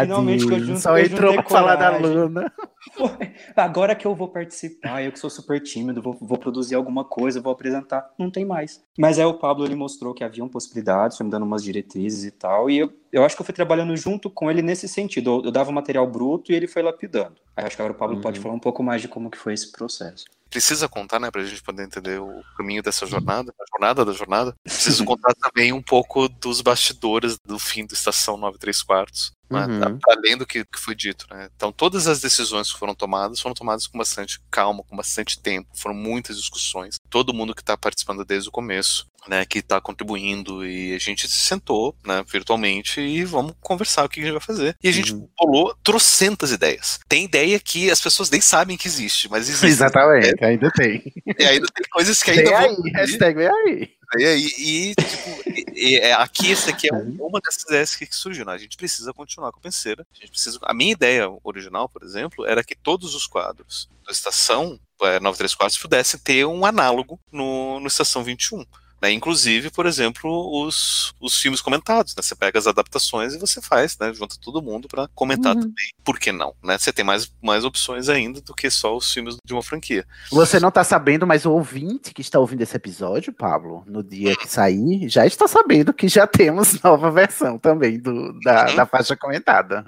Finalmente 0.01 0.45
que 0.47 0.53
eu 0.53 0.59
junto- 0.59 0.79
só 0.79 0.97
eu 0.97 1.05
entrou 1.05 1.33
pra 1.33 1.43
falar 1.43 1.75
da. 1.75 1.97
Luna. 1.97 2.51
Agora 3.55 3.95
que 3.95 4.05
eu 4.05 4.13
vou 4.15 4.27
participar, 4.27 5.03
eu 5.03 5.11
que 5.11 5.19
sou 5.19 5.29
super 5.29 5.61
tímido, 5.61 6.01
vou, 6.01 6.17
vou 6.19 6.37
produzir 6.37 6.75
alguma 6.75 7.03
coisa, 7.03 7.41
vou 7.41 7.51
apresentar. 7.51 8.09
Não 8.17 8.29
tem 8.29 8.45
mais. 8.45 8.81
Mas 8.97 9.17
aí 9.19 9.25
o 9.25 9.33
Pablo 9.35 9.65
ele 9.65 9.75
mostrou 9.75 10.13
que 10.13 10.23
haviam 10.23 10.47
possibilidades, 10.47 11.17
foi 11.17 11.25
me 11.25 11.31
dando 11.31 11.43
umas 11.45 11.63
diretrizes 11.63 12.23
e 12.25 12.31
tal. 12.31 12.69
E 12.69 12.77
eu, 12.79 12.93
eu 13.11 13.23
acho 13.23 13.35
que 13.35 13.41
eu 13.41 13.45
fui 13.45 13.53
trabalhando 13.53 13.95
junto 13.95 14.29
com 14.29 14.49
ele 14.51 14.61
nesse 14.61 14.87
sentido. 14.87 15.39
Eu, 15.39 15.45
eu 15.45 15.51
dava 15.51 15.71
material 15.71 16.05
bruto 16.07 16.51
e 16.51 16.55
ele 16.55 16.67
foi 16.67 16.81
lapidando. 16.81 17.35
Aí 17.55 17.65
acho 17.65 17.75
que 17.75 17.81
agora 17.81 17.93
o 17.95 17.97
Pablo 17.97 18.19
pode 18.21 18.39
falar 18.39 18.55
um 18.55 18.59
pouco 18.59 18.83
mais 18.83 19.01
de 19.01 19.07
como 19.07 19.29
que 19.29 19.37
foi 19.37 19.53
esse 19.53 19.71
processo. 19.71 20.25
Precisa 20.53 20.88
contar, 20.88 21.19
né, 21.19 21.31
pra 21.31 21.43
gente 21.43 21.62
poder 21.63 21.83
entender 21.83 22.22
o 22.22 22.43
caminho 22.55 22.83
dessa 22.83 23.07
jornada, 23.07 23.51
a 23.60 23.65
jornada 23.72 24.05
da 24.05 24.13
jornada. 24.13 24.55
Preciso 24.63 25.03
contar 25.05 25.33
também 25.33 25.74
um 25.74 25.81
pouco 25.81 26.29
dos 26.29 26.62
bastidores 26.62 27.39
do 27.43 27.57
fim 27.57 27.86
do 27.86 27.93
Estação 27.93 28.38
93 28.38 28.83
Quartos. 28.83 29.31
né, 29.50 29.65
Uhum. 29.67 30.00
além 30.07 30.38
do 30.38 30.45
que, 30.48 30.63
que 30.65 30.79
foi 30.79 30.95
dito, 30.95 31.27
né? 31.29 31.48
Então, 31.55 31.72
todas 31.72 32.07
as 32.07 32.19
decisões 32.22 32.72
que 32.72 32.79
foram 32.79 32.95
tomadas 32.95 33.39
foram 33.39 33.53
tomadas 33.53 33.86
com 33.88 33.98
bastante 33.98 34.39
calma, 34.50 34.83
com 34.83 34.95
bastante 34.95 35.39
tempo, 35.39 35.69
foram 35.75 35.93
muitas 35.95 36.38
discussões. 36.38 36.95
Todo 37.10 37.33
mundo 37.33 37.53
que 37.53 37.62
está 37.62 37.75
participando 37.77 38.24
desde 38.25 38.50
o 38.50 38.51
começo, 38.51 39.05
né, 39.27 39.45
que 39.45 39.59
está 39.59 39.79
contribuindo, 39.79 40.65
e 40.65 40.93
a 40.93 40.97
gente 40.99 41.27
se 41.27 41.37
sentou, 41.37 41.95
né, 42.05 42.23
virtualmente, 42.27 42.99
e 42.99 43.23
vamos 43.23 43.53
conversar 43.61 44.03
o 44.05 44.09
que 44.09 44.19
a 44.19 44.23
gente 44.23 44.31
vai 44.33 44.41
fazer. 44.41 44.77
E 44.83 44.87
a 44.87 44.91
gente 44.91 45.13
Uhum. 45.13 45.27
bolou 45.37 45.75
trocentas 45.83 46.51
ideias. 46.51 46.99
Tem 47.07 47.23
ideia 47.25 47.59
que 47.59 47.89
as 47.89 48.01
pessoas 48.01 48.29
nem 48.29 48.41
sabem 48.41 48.77
que 48.77 48.87
existe, 48.87 49.29
mas 49.29 49.47
existe. 49.49 49.65
Exatamente, 49.67 50.43
ainda 50.43 50.69
tem. 50.71 51.01
E 51.39 51.43
ainda 51.45 51.67
tem 51.73 51.85
coisas 51.91 52.21
que 52.21 52.31
ainda 52.31 52.43
Vem 52.43 52.51
vão 52.75 52.83
aí, 52.85 52.91
hashtag 52.93 53.35
vem 53.37 53.47
aí. 53.47 53.89
e, 54.17 54.91
e, 54.91 54.95
tipo, 54.95 55.49
e- 55.49 55.65
e 55.93 55.95
é- 55.97 56.13
aqui, 56.13 56.51
esse 56.51 56.69
aqui 56.69 56.87
é 56.91 56.93
um- 56.95 57.17
uma 57.19 57.39
dessas 57.39 57.63
ideias 57.63 57.95
que, 57.95 58.05
que 58.05 58.15
surgiu. 58.15 58.45
Né? 58.45 58.53
A 58.53 58.57
gente 58.57 58.77
precisa 58.77 59.11
continuar 59.13 59.51
com 59.51 59.59
a 59.59 59.61
penseira. 59.61 60.05
A, 60.13 60.19
gente 60.19 60.31
precisa, 60.31 60.59
a 60.63 60.73
minha 60.73 60.91
ideia 60.91 61.27
original, 61.43 61.89
por 61.89 62.03
exemplo, 62.03 62.45
era 62.45 62.63
que 62.63 62.75
todos 62.75 63.15
os 63.15 63.25
quadros 63.25 63.89
da 64.05 64.11
estação 64.11 64.79
é, 65.01 65.19
934 65.19 65.79
pudessem 65.81 66.19
ter 66.19 66.45
um 66.45 66.65
análogo 66.65 67.19
no, 67.31 67.79
no 67.79 67.87
Estação 67.87 68.23
21. 68.23 68.63
Né? 69.03 69.12
Inclusive, 69.12 69.69
por 69.69 69.86
exemplo, 69.86 70.63
os, 70.63 71.13
os 71.19 71.38
filmes 71.38 71.60
comentados. 71.60 72.15
Né? 72.15 72.24
Você 72.24 72.33
pega 72.36 72.57
as 72.57 72.67
adaptações 72.67 73.33
e 73.33 73.38
você 73.38 73.62
faz, 73.62 73.98
né? 74.00 74.13
junta 74.13 74.38
todo 74.41 74.62
mundo 74.62 74.88
para 74.88 75.10
comentar 75.13 75.53
Uhum. 75.55 75.62
também. 75.63 75.89
Por 76.05 76.17
que 76.17 76.31
não? 76.31 76.55
Né? 76.63 76.77
Você 76.77 76.93
tem 76.93 77.03
mais, 77.03 77.29
mais 77.41 77.65
opções 77.65 78.07
ainda 78.07 78.39
do 78.39 78.53
que 78.53 78.69
só 78.72 78.95
os 78.95 79.12
filmes 79.12 79.36
de 79.45 79.51
uma 79.53 79.62
franquia. 79.62 80.07
Você 80.31 80.57
não 80.57 80.72
tá 80.72 80.86
sabendo, 80.86 81.27
mas 81.27 81.45
o 81.45 81.51
ouvinte 81.51 82.13
que 82.13 82.22
está 82.22 82.39
ouvindo 82.39 82.62
esse 82.62 82.77
episódio, 82.77 83.33
Pablo, 83.33 83.83
no 83.86 84.01
dia 84.01 84.38
que 84.38 84.48
sair, 84.48 85.10
já 85.10 85.25
está 85.25 85.50
sabendo 85.50 85.93
que 85.93 86.07
já 86.07 86.25
temos 86.25 86.79
nova 86.81 87.12
versão 87.12 87.60
também 87.60 88.00
do, 88.00 88.39
da, 88.39 88.69
Uhum. 88.69 88.75
da 88.77 88.86
faixa 88.86 89.17
comentada. 89.17 89.83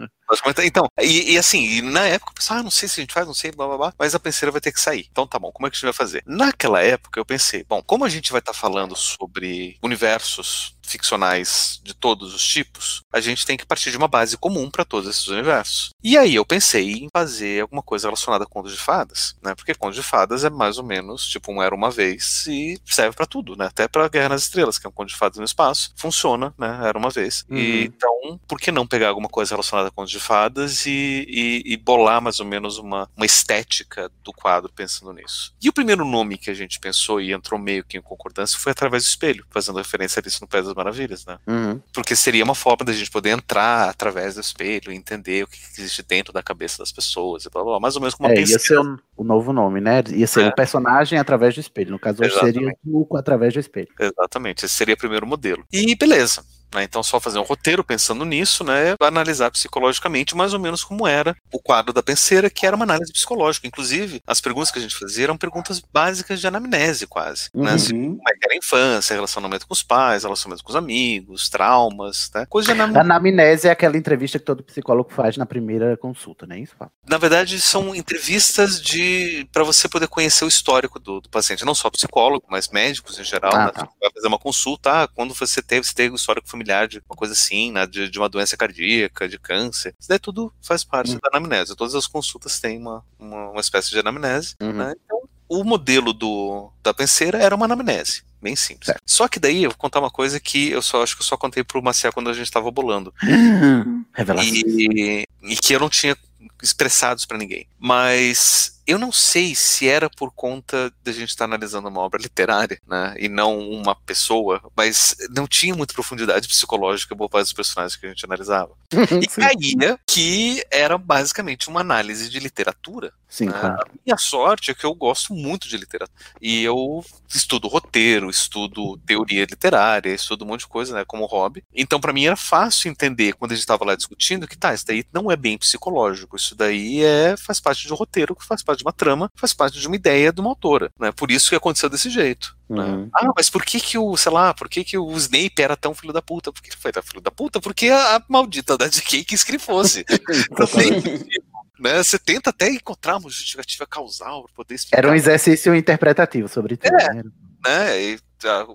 Então, 0.64 0.88
e, 1.00 1.34
e 1.34 1.38
assim, 1.38 1.64
e 1.64 1.82
na 1.82 2.06
época 2.08 2.32
eu 2.32 2.36
pensava, 2.36 2.60
ah, 2.60 2.64
não 2.64 2.72
sei 2.72 2.90
se 2.90 3.00
a 3.00 3.04
gente 3.04 3.14
faz, 3.14 3.28
não 3.28 3.34
sei, 3.34 3.52
blá 3.52 3.68
blá 3.68 3.78
blá, 3.78 3.94
mas 3.98 4.16
a 4.16 4.20
penseira 4.20 4.52
vai 4.52 4.62
ter 4.62 4.72
que 4.72 4.80
sair. 4.82 5.08
Então 5.12 5.28
tá 5.28 5.38
bom, 5.38 5.52
como 5.52 5.68
é 5.68 5.70
que 5.70 5.76
a 5.76 5.78
gente 5.78 5.84
vai 5.86 5.94
fazer? 5.94 6.24
Naquela 6.26 6.82
época 6.82 7.20
eu 7.20 7.26
pensei, 7.26 7.64
bom, 7.64 7.82
como 7.84 8.06
a 8.06 8.10
gente 8.10 8.32
vai 8.32 8.40
estar 8.40 8.54
falando 8.54 8.96
sobre 8.96 9.78
universos 9.84 10.75
ficcionais 10.86 11.80
de 11.84 11.94
todos 11.94 12.34
os 12.34 12.46
tipos, 12.46 13.02
a 13.14 13.20
gente 13.20 13.46
tem 13.46 13.58
que 13.58 13.66
partir 13.66 13.92
de 13.92 13.98
uma 13.98 14.08
base 14.08 14.38
comum 14.38 14.70
para 14.70 14.86
todos 14.86 15.10
esses 15.10 15.28
universos. 15.28 15.90
E 16.04 16.18
aí 16.18 16.36
eu 16.36 16.46
pensei 16.46 16.92
em 16.94 17.08
fazer 17.14 17.62
alguma 17.62 17.82
coisa 17.82 18.08
relacionada 18.08 18.44
a 18.44 18.48
contos 18.48 18.72
de 18.72 18.80
fadas, 18.80 19.36
né? 19.44 19.54
Porque 19.56 19.74
contos 19.74 19.96
de 19.96 20.04
fadas 20.04 20.44
é 20.44 20.50
mais 20.50 20.78
ou 20.78 20.84
menos 20.86 21.28
tipo 21.28 21.52
um 21.52 21.62
era 21.62 21.74
uma 21.76 21.90
vez 21.92 22.46
e 22.48 22.80
serve 22.86 23.16
para 23.16 23.26
tudo, 23.26 23.56
né? 23.56 23.66
Até 23.68 23.88
para 23.88 24.08
Guerra 24.08 24.30
nas 24.30 24.44
Estrelas, 24.44 24.78
que 24.78 24.86
é 24.86 24.90
um 24.90 24.94
conto 24.94 25.10
de 25.10 25.16
fadas 25.16 25.38
no 25.38 25.44
espaço, 25.46 25.92
funciona, 25.96 26.54
né? 26.58 26.80
Era 26.84 26.98
uma 26.98 27.10
vez. 27.10 27.44
Uhum. 27.50 27.58
E 27.58 27.84
então, 27.86 28.40
por 28.48 28.60
que 28.60 28.72
não 28.72 28.86
pegar 28.88 29.10
alguma 29.10 29.30
coisa 29.30 29.54
relacionada 29.56 29.88
a 29.90 29.92
contos 29.92 30.12
de 30.12 30.20
fadas 30.20 30.86
e, 30.86 31.26
e- 31.28 31.74
e 31.74 31.78
bolar 31.78 32.22
mais 32.22 32.40
ou 32.40 32.46
menos 32.46 32.78
uma, 32.78 33.10
uma 33.16 33.26
estética 33.26 34.12
do 34.24 34.32
quadro 34.34 34.72
pensando 34.74 35.14
nisso? 35.14 35.54
E 35.62 35.70
o 35.70 35.74
primeiro 35.74 36.06
nome 36.06 36.38
que 36.38 36.50
a 36.50 36.54
gente 36.54 36.80
pensou 36.80 37.20
e 37.22 37.32
entrou 37.34 37.60
meio 37.60 37.84
que 37.84 37.98
em 37.98 38.02
concordância 38.02 38.58
foi 38.60 38.72
através 38.72 39.04
do 39.04 39.08
espelho, 39.08 39.46
fazendo 39.50 39.78
referência 39.78 40.22
a 40.24 40.28
isso 40.28 40.42
no 40.42 40.48
Pé 40.48 40.62
das 40.62 40.75
Maravilhas, 40.76 41.26
né? 41.26 41.38
Uhum. 41.48 41.80
Porque 41.94 42.16
seria 42.16 42.44
uma 42.44 42.56
forma 42.56 42.86
da 42.86 42.94
gente 42.94 43.10
poder 43.10 43.30
entrar 43.30 43.90
através 43.90 44.36
do 44.36 44.42
espelho 44.42 44.92
e 44.92 44.96
entender 44.96 45.44
o 45.44 45.48
que 45.48 45.58
existe 45.58 46.04
dentro 46.04 46.34
da 46.34 46.44
cabeça 46.44 46.80
das 46.80 46.92
pessoas 46.92 47.46
e 47.46 47.50
blá 47.50 47.64
blá, 47.64 47.72
blá 47.74 47.80
mais 47.80 47.96
ou 47.96 48.02
menos 48.02 48.16
como 48.16 48.30
uma 48.30 48.36
É, 48.36 48.42
ia 48.42 48.60
ser 48.60 48.80
o, 48.80 49.00
o 49.16 49.24
novo 49.24 49.54
nome, 49.54 49.80
né? 49.82 50.04
Ia 50.10 50.28
ser 50.28 50.44
É. 50.44 50.48
o 50.50 50.56
personagem 50.56 51.18
através 51.18 51.54
do 51.54 51.60
espelho. 51.62 51.92
No 51.92 52.00
caso, 52.00 52.22
hoje 52.24 52.38
seria 52.40 52.68
o 52.70 52.92
Tuco 52.92 53.18
através 53.18 53.54
do 53.54 53.60
espelho. 53.60 53.88
Exatamente, 54.00 54.66
esse 54.66 54.74
seria 54.74 54.94
o 54.96 54.98
primeiro 54.98 55.26
modelo. 55.26 55.64
E 55.72 55.96
beleza. 55.96 56.44
Né, 56.76 56.84
então, 56.84 57.02
só 57.02 57.20
fazer 57.20 57.40
um 57.40 57.44
roteiro 57.44 57.84
pensando 57.84 58.26
nisso, 58.26 58.64
né? 58.64 58.96
Analisar 59.00 59.50
psicologicamente 59.52 60.36
mais 60.36 60.54
ou 60.54 60.60
menos 60.60 60.84
como 60.84 61.08
era 61.08 61.36
o 61.52 61.60
quadro 61.60 61.94
da 61.94 62.04
penseira, 62.04 62.50
que 62.50 62.66
era 62.66 62.76
uma 62.76 62.86
análise 62.86 63.12
psicológica. 63.12 63.68
Inclusive, 63.68 64.22
as 64.28 64.42
perguntas 64.42 64.72
que 64.72 64.80
a 64.80 64.82
gente 64.82 64.96
fazia 64.96 65.26
eram 65.26 65.38
perguntas 65.38 65.80
básicas 65.80 66.40
de 66.40 66.48
anamnese, 66.48 67.08
quase. 67.08 67.50
Né? 67.54 67.72
Assim, 67.72 67.96
Uhum. 67.96 68.18
como 68.18 68.30
é 68.30 68.34
que 68.34 68.46
era 68.46 68.54
a 68.54 68.58
infância, 68.58 69.14
relacionamento 69.14 69.68
com 69.68 69.74
os 69.74 69.84
pais, 69.84 70.24
relacionamento 70.24 70.64
com 70.64 70.70
os 70.70 70.76
amigos, 70.76 71.50
traumas, 71.50 72.30
né? 72.34 72.46
Coisa 72.48 72.68
de 72.68 72.72
anamnese. 72.74 73.00
Anamnese 73.00 73.68
é 73.68 73.72
aquela 73.72 73.98
entrevista 73.98 74.38
que 74.38 74.46
todo 74.46 74.64
psicólogo 74.64 75.12
faz 75.14 75.38
na 75.38 75.46
primeira 75.46 75.96
consulta, 75.98 76.46
não 76.46 76.56
é 76.56 76.60
isso, 76.60 76.76
Pablo? 76.78 76.94
Na 77.08 77.18
verdade, 77.18 77.60
são 77.60 77.96
entrevistas 77.96 78.82
de 78.82 79.48
para 79.52 79.64
você 79.64 79.88
poder 79.88 80.08
conhecer 80.08 80.44
o 80.46 80.48
histórico 80.48 81.00
do, 81.00 81.22
do 81.22 81.30
paciente, 81.30 81.66
não 81.66 81.76
só 81.76 81.90
psicólogo, 81.90 82.46
mas 82.50 82.70
médicos 82.70 83.20
em 83.20 83.24
geral. 83.24 83.56
Ah, 83.56 83.66
né? 83.66 83.72
tá. 83.72 83.88
Vai 84.02 84.12
fazer 84.12 84.28
uma 84.28 84.40
consulta, 84.40 85.04
ah, 85.04 85.08
quando 85.08 85.34
você 85.34 85.62
teve, 85.62 85.86
você 85.86 85.94
teve 85.94 86.12
um 86.12 86.16
histórico 86.16 86.48
familiar 86.48 86.65
de 86.88 87.02
uma 87.10 87.16
coisa 87.16 87.34
assim, 87.34 87.72
né? 87.72 87.86
De, 87.86 88.10
de 88.10 88.18
uma 88.20 88.28
doença 88.30 88.58
cardíaca, 88.58 89.28
de 89.30 89.38
câncer. 89.40 89.94
Isso 90.00 90.10
daí 90.10 90.20
tudo 90.20 90.52
faz 90.62 90.84
parte 90.84 91.12
Hum. 91.16 91.20
da 91.22 91.30
anamnese. 91.38 91.76
Todas 91.76 91.96
as 91.96 92.08
consultas 92.08 92.60
têm 92.60 92.78
uma, 92.78 93.04
uma, 93.20 93.52
uma 93.52 93.62
espécie 93.62 93.90
de 93.92 94.00
anamnese, 94.00 94.56
Uhum. 94.62 94.74
né? 94.74 94.94
Então, 95.06 95.22
o 95.48 95.64
modelo 95.64 96.12
do, 96.12 96.72
da 96.84 96.94
penseira 96.94 97.38
era 97.38 97.56
uma 97.56 97.66
anamnese. 97.66 98.24
Bem 98.42 98.56
simples. 98.56 98.94
Só 99.06 99.28
que 99.28 99.40
daí 99.40 99.64
eu 99.64 99.70
vou 99.72 99.78
contar 99.78 100.00
uma 100.00 100.12
coisa 100.12 100.40
que 100.40 100.70
eu 100.70 100.82
só 100.82 101.02
acho 101.02 101.16
que 101.16 101.22
eu 101.22 101.26
só 101.26 101.36
contei 101.38 101.64
pro 101.64 101.82
Maciel 101.82 102.14
quando 102.14 102.30
a 102.30 102.34
gente 102.34 102.52
tava 102.52 102.70
bolando. 102.70 103.14
Revelação. 104.14 104.54
E, 104.54 105.26
e 105.44 105.56
que 105.56 105.74
eu 105.74 105.80
não 105.80 105.90
tinha 105.90 106.16
expressados 106.62 107.26
para 107.26 107.38
ninguém. 107.38 107.68
Mas 107.80 108.75
eu 108.88 109.00
não 109.00 109.12
sei 109.12 109.56
se 109.56 109.88
era 109.88 110.10
por 110.10 110.32
conta 110.32 110.92
da 111.04 111.12
gente 111.12 111.30
estar 111.30 111.46
analisando 111.46 111.88
uma 111.88 112.02
obra 112.02 112.22
literária, 112.22 112.80
né, 112.88 113.16
e 113.18 113.28
não 113.28 113.58
uma 113.60 113.96
pessoa, 113.96 114.62
mas 114.76 115.16
não 115.30 115.48
tinha 115.48 115.76
muita 115.76 115.94
profundidade 115.94 116.48
psicológica 116.48 117.16
boa 117.16 117.30
parte 117.30 117.46
dos 117.46 117.54
personagens 117.54 117.96
que 117.96 118.06
a 118.06 118.10
gente 118.10 118.26
analisava. 118.26 118.72
E 119.22 119.28
caía 119.28 120.00
que 120.06 120.64
era 120.70 120.98
basicamente 120.98 121.70
uma 121.70 121.82
análise 121.82 122.30
de 122.30 122.40
literatura. 122.40 123.14
Sim, 123.36 123.48
né? 123.48 123.52
claro. 123.60 123.82
A 123.82 123.88
minha 124.06 124.18
sorte 124.18 124.72
é 124.72 124.74
que 124.74 124.86
eu 124.86 124.96
gosto 124.96 125.34
muito 125.34 125.68
de 125.68 125.76
literatura. 125.76 126.16
E 126.42 126.64
eu 126.64 127.04
estudo 127.28 127.68
roteiro, 127.68 128.30
estudo 128.30 128.98
teoria 129.06 129.42
literária, 129.42 130.14
estudo 130.14 130.46
um 130.46 130.48
monte 130.48 130.62
de 130.62 130.68
coisa, 130.68 130.96
né, 130.96 131.04
como 131.06 131.26
hobby. 131.26 131.62
Então, 131.76 132.00
para 132.00 132.14
mim 132.14 132.26
era 132.26 132.38
fácil 132.38 132.90
entender 132.90 133.34
quando 133.34 133.52
a 133.52 133.56
gente 133.56 133.64
estava 133.64 133.84
lá 133.84 133.94
discutindo 133.94 134.48
que 134.48 134.58
tá, 134.58 134.74
isso 134.74 134.86
daí 134.88 135.04
não 135.12 135.30
é 135.30 135.36
bem 135.36 135.58
psicológico, 135.58 136.38
isso 136.38 136.56
daí 136.56 137.04
é 137.04 137.36
faz 137.36 137.60
parte 137.60 137.86
de 137.86 137.92
um 137.92 137.98
roteiro, 137.98 138.36
que 138.36 138.46
faz 138.46 138.64
parte 138.64 138.80
de 138.80 138.86
uma 138.86 138.94
trama, 138.94 139.30
faz 139.36 139.54
parte 139.54 139.80
de 139.80 139.86
uma 139.86 139.98
ideia 139.98 140.32
de 140.32 140.40
uma 140.40 140.52
autora, 140.52 140.90
né? 140.98 141.12
Por 141.12 141.30
isso 141.30 141.50
que 141.50 141.56
aconteceu 141.56 141.90
desse 141.90 142.10
jeito. 142.10 142.56
né? 142.70 142.84
Uhum. 142.84 143.10
Ah, 143.14 143.32
mas 143.36 143.50
por 143.50 143.66
que 143.66 143.82
que 143.82 143.98
o, 143.98 144.16
sei 144.16 144.32
lá, 144.32 144.54
por 144.54 144.70
que 144.70 144.86
que 144.86 144.98
o 144.98 145.12
Snape 145.18 145.62
era 145.62 145.76
tão 145.76 145.94
filho 145.94 146.14
da 146.14 146.22
puta? 146.22 146.54
Por 146.54 146.62
que 146.62 146.70
ele 146.70 146.78
foi 146.78 146.94
tão 146.94 147.04
filho 147.04 147.22
da 147.22 147.32
puta? 147.32 147.60
Porque 147.60 147.90
a, 147.90 148.16
a 148.16 148.24
maldita 148.30 148.78
da 148.78 148.88
JK 148.88 149.26
quis 149.26 149.44
que 149.44 149.52
ele 149.52 149.60
fosse. 149.60 150.06
Tem 150.74 151.02
sentido, 151.02 151.45
né? 151.80 152.04
Você 152.04 152.18
tenta 152.18 152.50
até 152.50 152.70
encontrar 152.70 153.18
uma 153.18 153.30
justificativa 153.30 153.86
causal 153.86 154.44
para 154.44 154.54
poder 154.54 154.76
explicar 154.76 154.98
Era 155.00 155.10
um 155.10 155.16
exercício 155.16 155.76
interpretativo 155.76 156.48
sobre 156.48 156.78
tudo. 156.78 156.96
É. 156.96 157.14
né? 157.14 157.24
né? 157.66 158.02
E, 158.02 158.20
ah, 158.46 158.66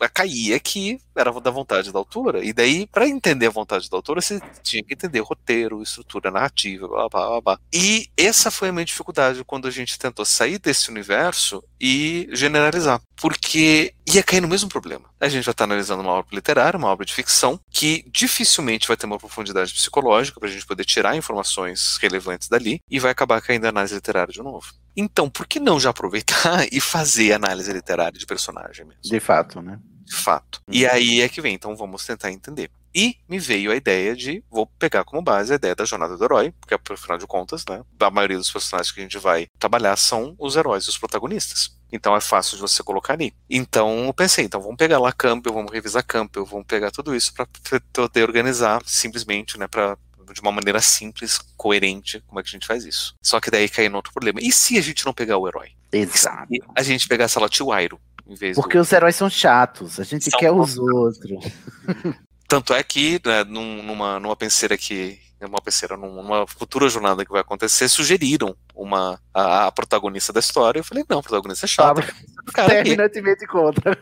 a 0.00 0.10
é 0.52 0.58
que 0.58 0.98
era 1.16 1.32
da 1.40 1.50
vontade 1.50 1.92
da 1.92 1.98
autora. 1.98 2.44
E 2.44 2.52
daí, 2.52 2.86
para 2.86 3.08
entender 3.08 3.46
a 3.46 3.50
vontade 3.50 3.90
da 3.90 3.96
autora, 3.96 4.20
você 4.20 4.40
tinha 4.62 4.82
que 4.82 4.94
entender 4.94 5.20
roteiro, 5.20 5.82
estrutura 5.82 6.30
narrativa, 6.30 6.86
blá, 6.86 7.08
blá, 7.08 7.28
blá, 7.28 7.40
blá. 7.40 7.60
E 7.72 8.08
essa 8.16 8.50
foi 8.50 8.68
a 8.68 8.72
minha 8.72 8.84
dificuldade 8.84 9.42
quando 9.44 9.66
a 9.66 9.70
gente 9.70 9.98
tentou 9.98 10.24
sair 10.24 10.58
desse 10.58 10.90
universo 10.90 11.62
e 11.80 12.28
generalizar. 12.32 13.00
Porque 13.16 13.94
ia 14.06 14.22
cair 14.22 14.40
no 14.40 14.48
mesmo 14.48 14.68
problema. 14.68 15.10
A 15.20 15.28
gente 15.28 15.44
vai 15.44 15.52
estar 15.52 15.64
analisando 15.64 16.02
uma 16.02 16.12
obra 16.12 16.34
literária, 16.34 16.78
uma 16.78 16.88
obra 16.88 17.04
de 17.04 17.12
ficção, 17.12 17.60
que 17.70 18.04
dificilmente 18.10 18.86
vai 18.86 18.96
ter 18.96 19.06
uma 19.06 19.18
profundidade 19.18 19.72
psicológica 19.72 20.38
para 20.38 20.48
a 20.48 20.52
gente 20.52 20.66
poder 20.66 20.84
tirar 20.84 21.16
informações 21.16 21.98
relevantes 22.00 22.48
dali 22.48 22.80
e 22.88 23.00
vai 23.00 23.10
acabar 23.10 23.40
caindo 23.42 23.64
a 23.66 23.70
análise 23.70 23.94
literária 23.94 24.32
de 24.32 24.42
novo. 24.42 24.72
Então, 24.96 25.28
por 25.28 25.46
que 25.46 25.60
não 25.60 25.78
já 25.78 25.90
aproveitar 25.90 26.66
e 26.72 26.80
fazer 26.80 27.32
análise 27.32 27.72
literária 27.72 28.18
de 28.18 28.26
personagem 28.26 28.86
mesmo? 28.86 29.02
De 29.02 29.20
fato, 29.20 29.60
né? 29.60 29.78
De 30.08 30.16
fato. 30.16 30.60
E 30.68 30.86
aí 30.86 31.20
é 31.20 31.28
que 31.28 31.40
vem, 31.40 31.54
então 31.54 31.76
vamos 31.76 32.04
tentar 32.04 32.32
entender. 32.32 32.70
E 32.94 33.16
me 33.28 33.38
veio 33.38 33.70
a 33.70 33.76
ideia 33.76 34.16
de, 34.16 34.42
vou 34.50 34.66
pegar 34.66 35.04
como 35.04 35.22
base 35.22 35.52
a 35.52 35.56
ideia 35.56 35.74
da 35.74 35.84
jornada 35.84 36.16
do 36.16 36.24
herói, 36.24 36.52
porque 36.58 36.74
afinal 36.74 37.18
de 37.18 37.26
contas, 37.26 37.64
né, 37.68 37.82
a 38.00 38.10
maioria 38.10 38.38
dos 38.38 38.50
personagens 38.50 38.90
que 38.90 39.00
a 39.00 39.02
gente 39.02 39.18
vai 39.18 39.46
trabalhar 39.58 39.94
são 39.96 40.34
os 40.38 40.56
heróis 40.56 40.84
e 40.84 40.88
os 40.88 40.98
protagonistas. 40.98 41.76
Então 41.92 42.16
é 42.16 42.20
fácil 42.20 42.56
de 42.56 42.62
você 42.62 42.82
colocar 42.82 43.12
ali. 43.12 43.34
Então 43.48 44.06
eu 44.06 44.14
pensei, 44.14 44.44
então 44.44 44.60
vamos 44.60 44.76
pegar 44.76 44.98
lá 44.98 45.12
Campbell, 45.12 45.54
vamos 45.54 45.72
revisar 45.72 46.04
Campbell, 46.04 46.44
vamos 46.44 46.66
pegar 46.66 46.90
tudo 46.90 47.14
isso 47.14 47.32
para 47.34 47.46
poder 47.92 48.22
organizar 48.24 48.82
simplesmente, 48.84 49.58
né, 49.58 49.66
para 49.66 49.96
de 50.32 50.40
uma 50.42 50.52
maneira 50.52 50.80
simples, 50.80 51.38
coerente, 51.56 52.22
como 52.26 52.38
é 52.38 52.42
que 52.42 52.48
a 52.48 52.52
gente 52.52 52.66
faz 52.66 52.84
isso. 52.84 53.14
Só 53.22 53.40
que 53.40 53.50
daí 53.50 53.68
cai 53.68 53.88
no 53.88 53.96
outro 53.96 54.12
problema. 54.12 54.40
E 54.42 54.52
se 54.52 54.76
a 54.76 54.82
gente 54.82 55.06
não 55.06 55.14
pegar 55.14 55.38
o 55.38 55.48
herói? 55.48 55.70
Exato. 55.90 56.52
E 56.52 56.60
a 56.74 56.82
gente 56.82 57.08
pegar, 57.08 57.28
sei 57.28 57.40
lá, 57.40 57.48
tio 57.48 57.72
Airo, 57.72 57.98
em 58.28 58.34
vez 58.34 58.54
Porque 58.56 58.76
do... 58.76 58.80
os 58.82 58.92
heróis 58.92 59.16
são 59.16 59.30
chatos, 59.30 59.98
a 59.98 60.04
gente 60.04 60.30
São 60.30 60.38
quer 60.38 60.52
os 60.52 60.76
outros. 60.78 61.44
Tanto 62.46 62.72
é 62.74 62.82
que, 62.82 63.20
né, 63.24 63.44
num- 63.44 63.82
numa, 63.82 64.18
numa 64.20 64.36
penseira 64.36 64.76
que. 64.76 65.18
Uma 65.40 65.60
penseira, 65.62 65.96
num- 65.96 66.22
numa 66.22 66.46
futura 66.48 66.88
jornada 66.88 67.24
que 67.24 67.30
vai 67.30 67.40
acontecer, 67.40 67.88
sugeriram 67.88 68.56
uma, 68.78 69.20
a, 69.34 69.66
a 69.66 69.72
protagonista 69.72 70.32
da 70.32 70.40
história. 70.40 70.78
Eu 70.78 70.84
falei, 70.84 71.04
não, 71.08 71.18
a 71.18 71.22
protagonista 71.22 71.66
é 71.66 71.68
chata. 71.68 72.00
O 72.48 72.52
cara 72.52 72.72
aqui. 72.72 72.84
Terminantemente 72.84 73.46
contra. 73.46 73.94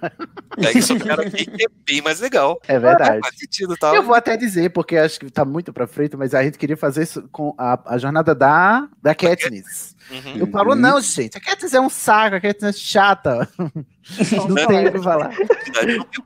Pega 0.54 0.78
esse 0.78 0.99
cara 1.00 1.23
aqui 1.26 1.47
que 1.47 1.64
é 1.64 1.68
bem 1.85 2.02
mais 2.02 2.21
legal. 2.21 2.61
É 2.68 2.78
verdade. 2.78 3.21
Faz 3.21 3.38
sentido 3.38 3.75
e 3.75 3.78
tal. 3.78 3.95
Eu 3.95 4.02
vou 4.02 4.14
até 4.14 4.37
dizer, 4.37 4.71
porque 4.71 4.97
acho 4.97 5.18
que 5.18 5.30
tá 5.30 5.45
muito 5.45 5.73
pra 5.73 5.87
frente, 5.87 6.16
mas 6.16 6.35
a 6.35 6.45
gente 6.45 6.59
queria 6.59 6.76
fazer 6.76 7.02
isso 7.02 7.26
com 7.33 7.54
a, 7.59 7.95
a 7.95 7.99
jornada 7.99 8.35
da, 8.35 8.87
da 9.02 9.14
Katniss. 9.14 9.97
Uhum. 10.11 10.37
Eu 10.37 10.47
falo, 10.49 10.76
não, 10.76 11.00
gente, 11.00 11.37
a 11.37 11.40
Katniss 11.40 11.75
é 11.75 11.80
um 11.80 11.90
saco, 11.90 12.37
a 12.37 12.40
Katniss 12.40 12.76
é 12.76 12.78
chata. 12.78 13.49
Não 14.49 14.54
tem 14.68 14.87
o 14.87 14.92
que 14.92 15.02
falar. 15.02 15.33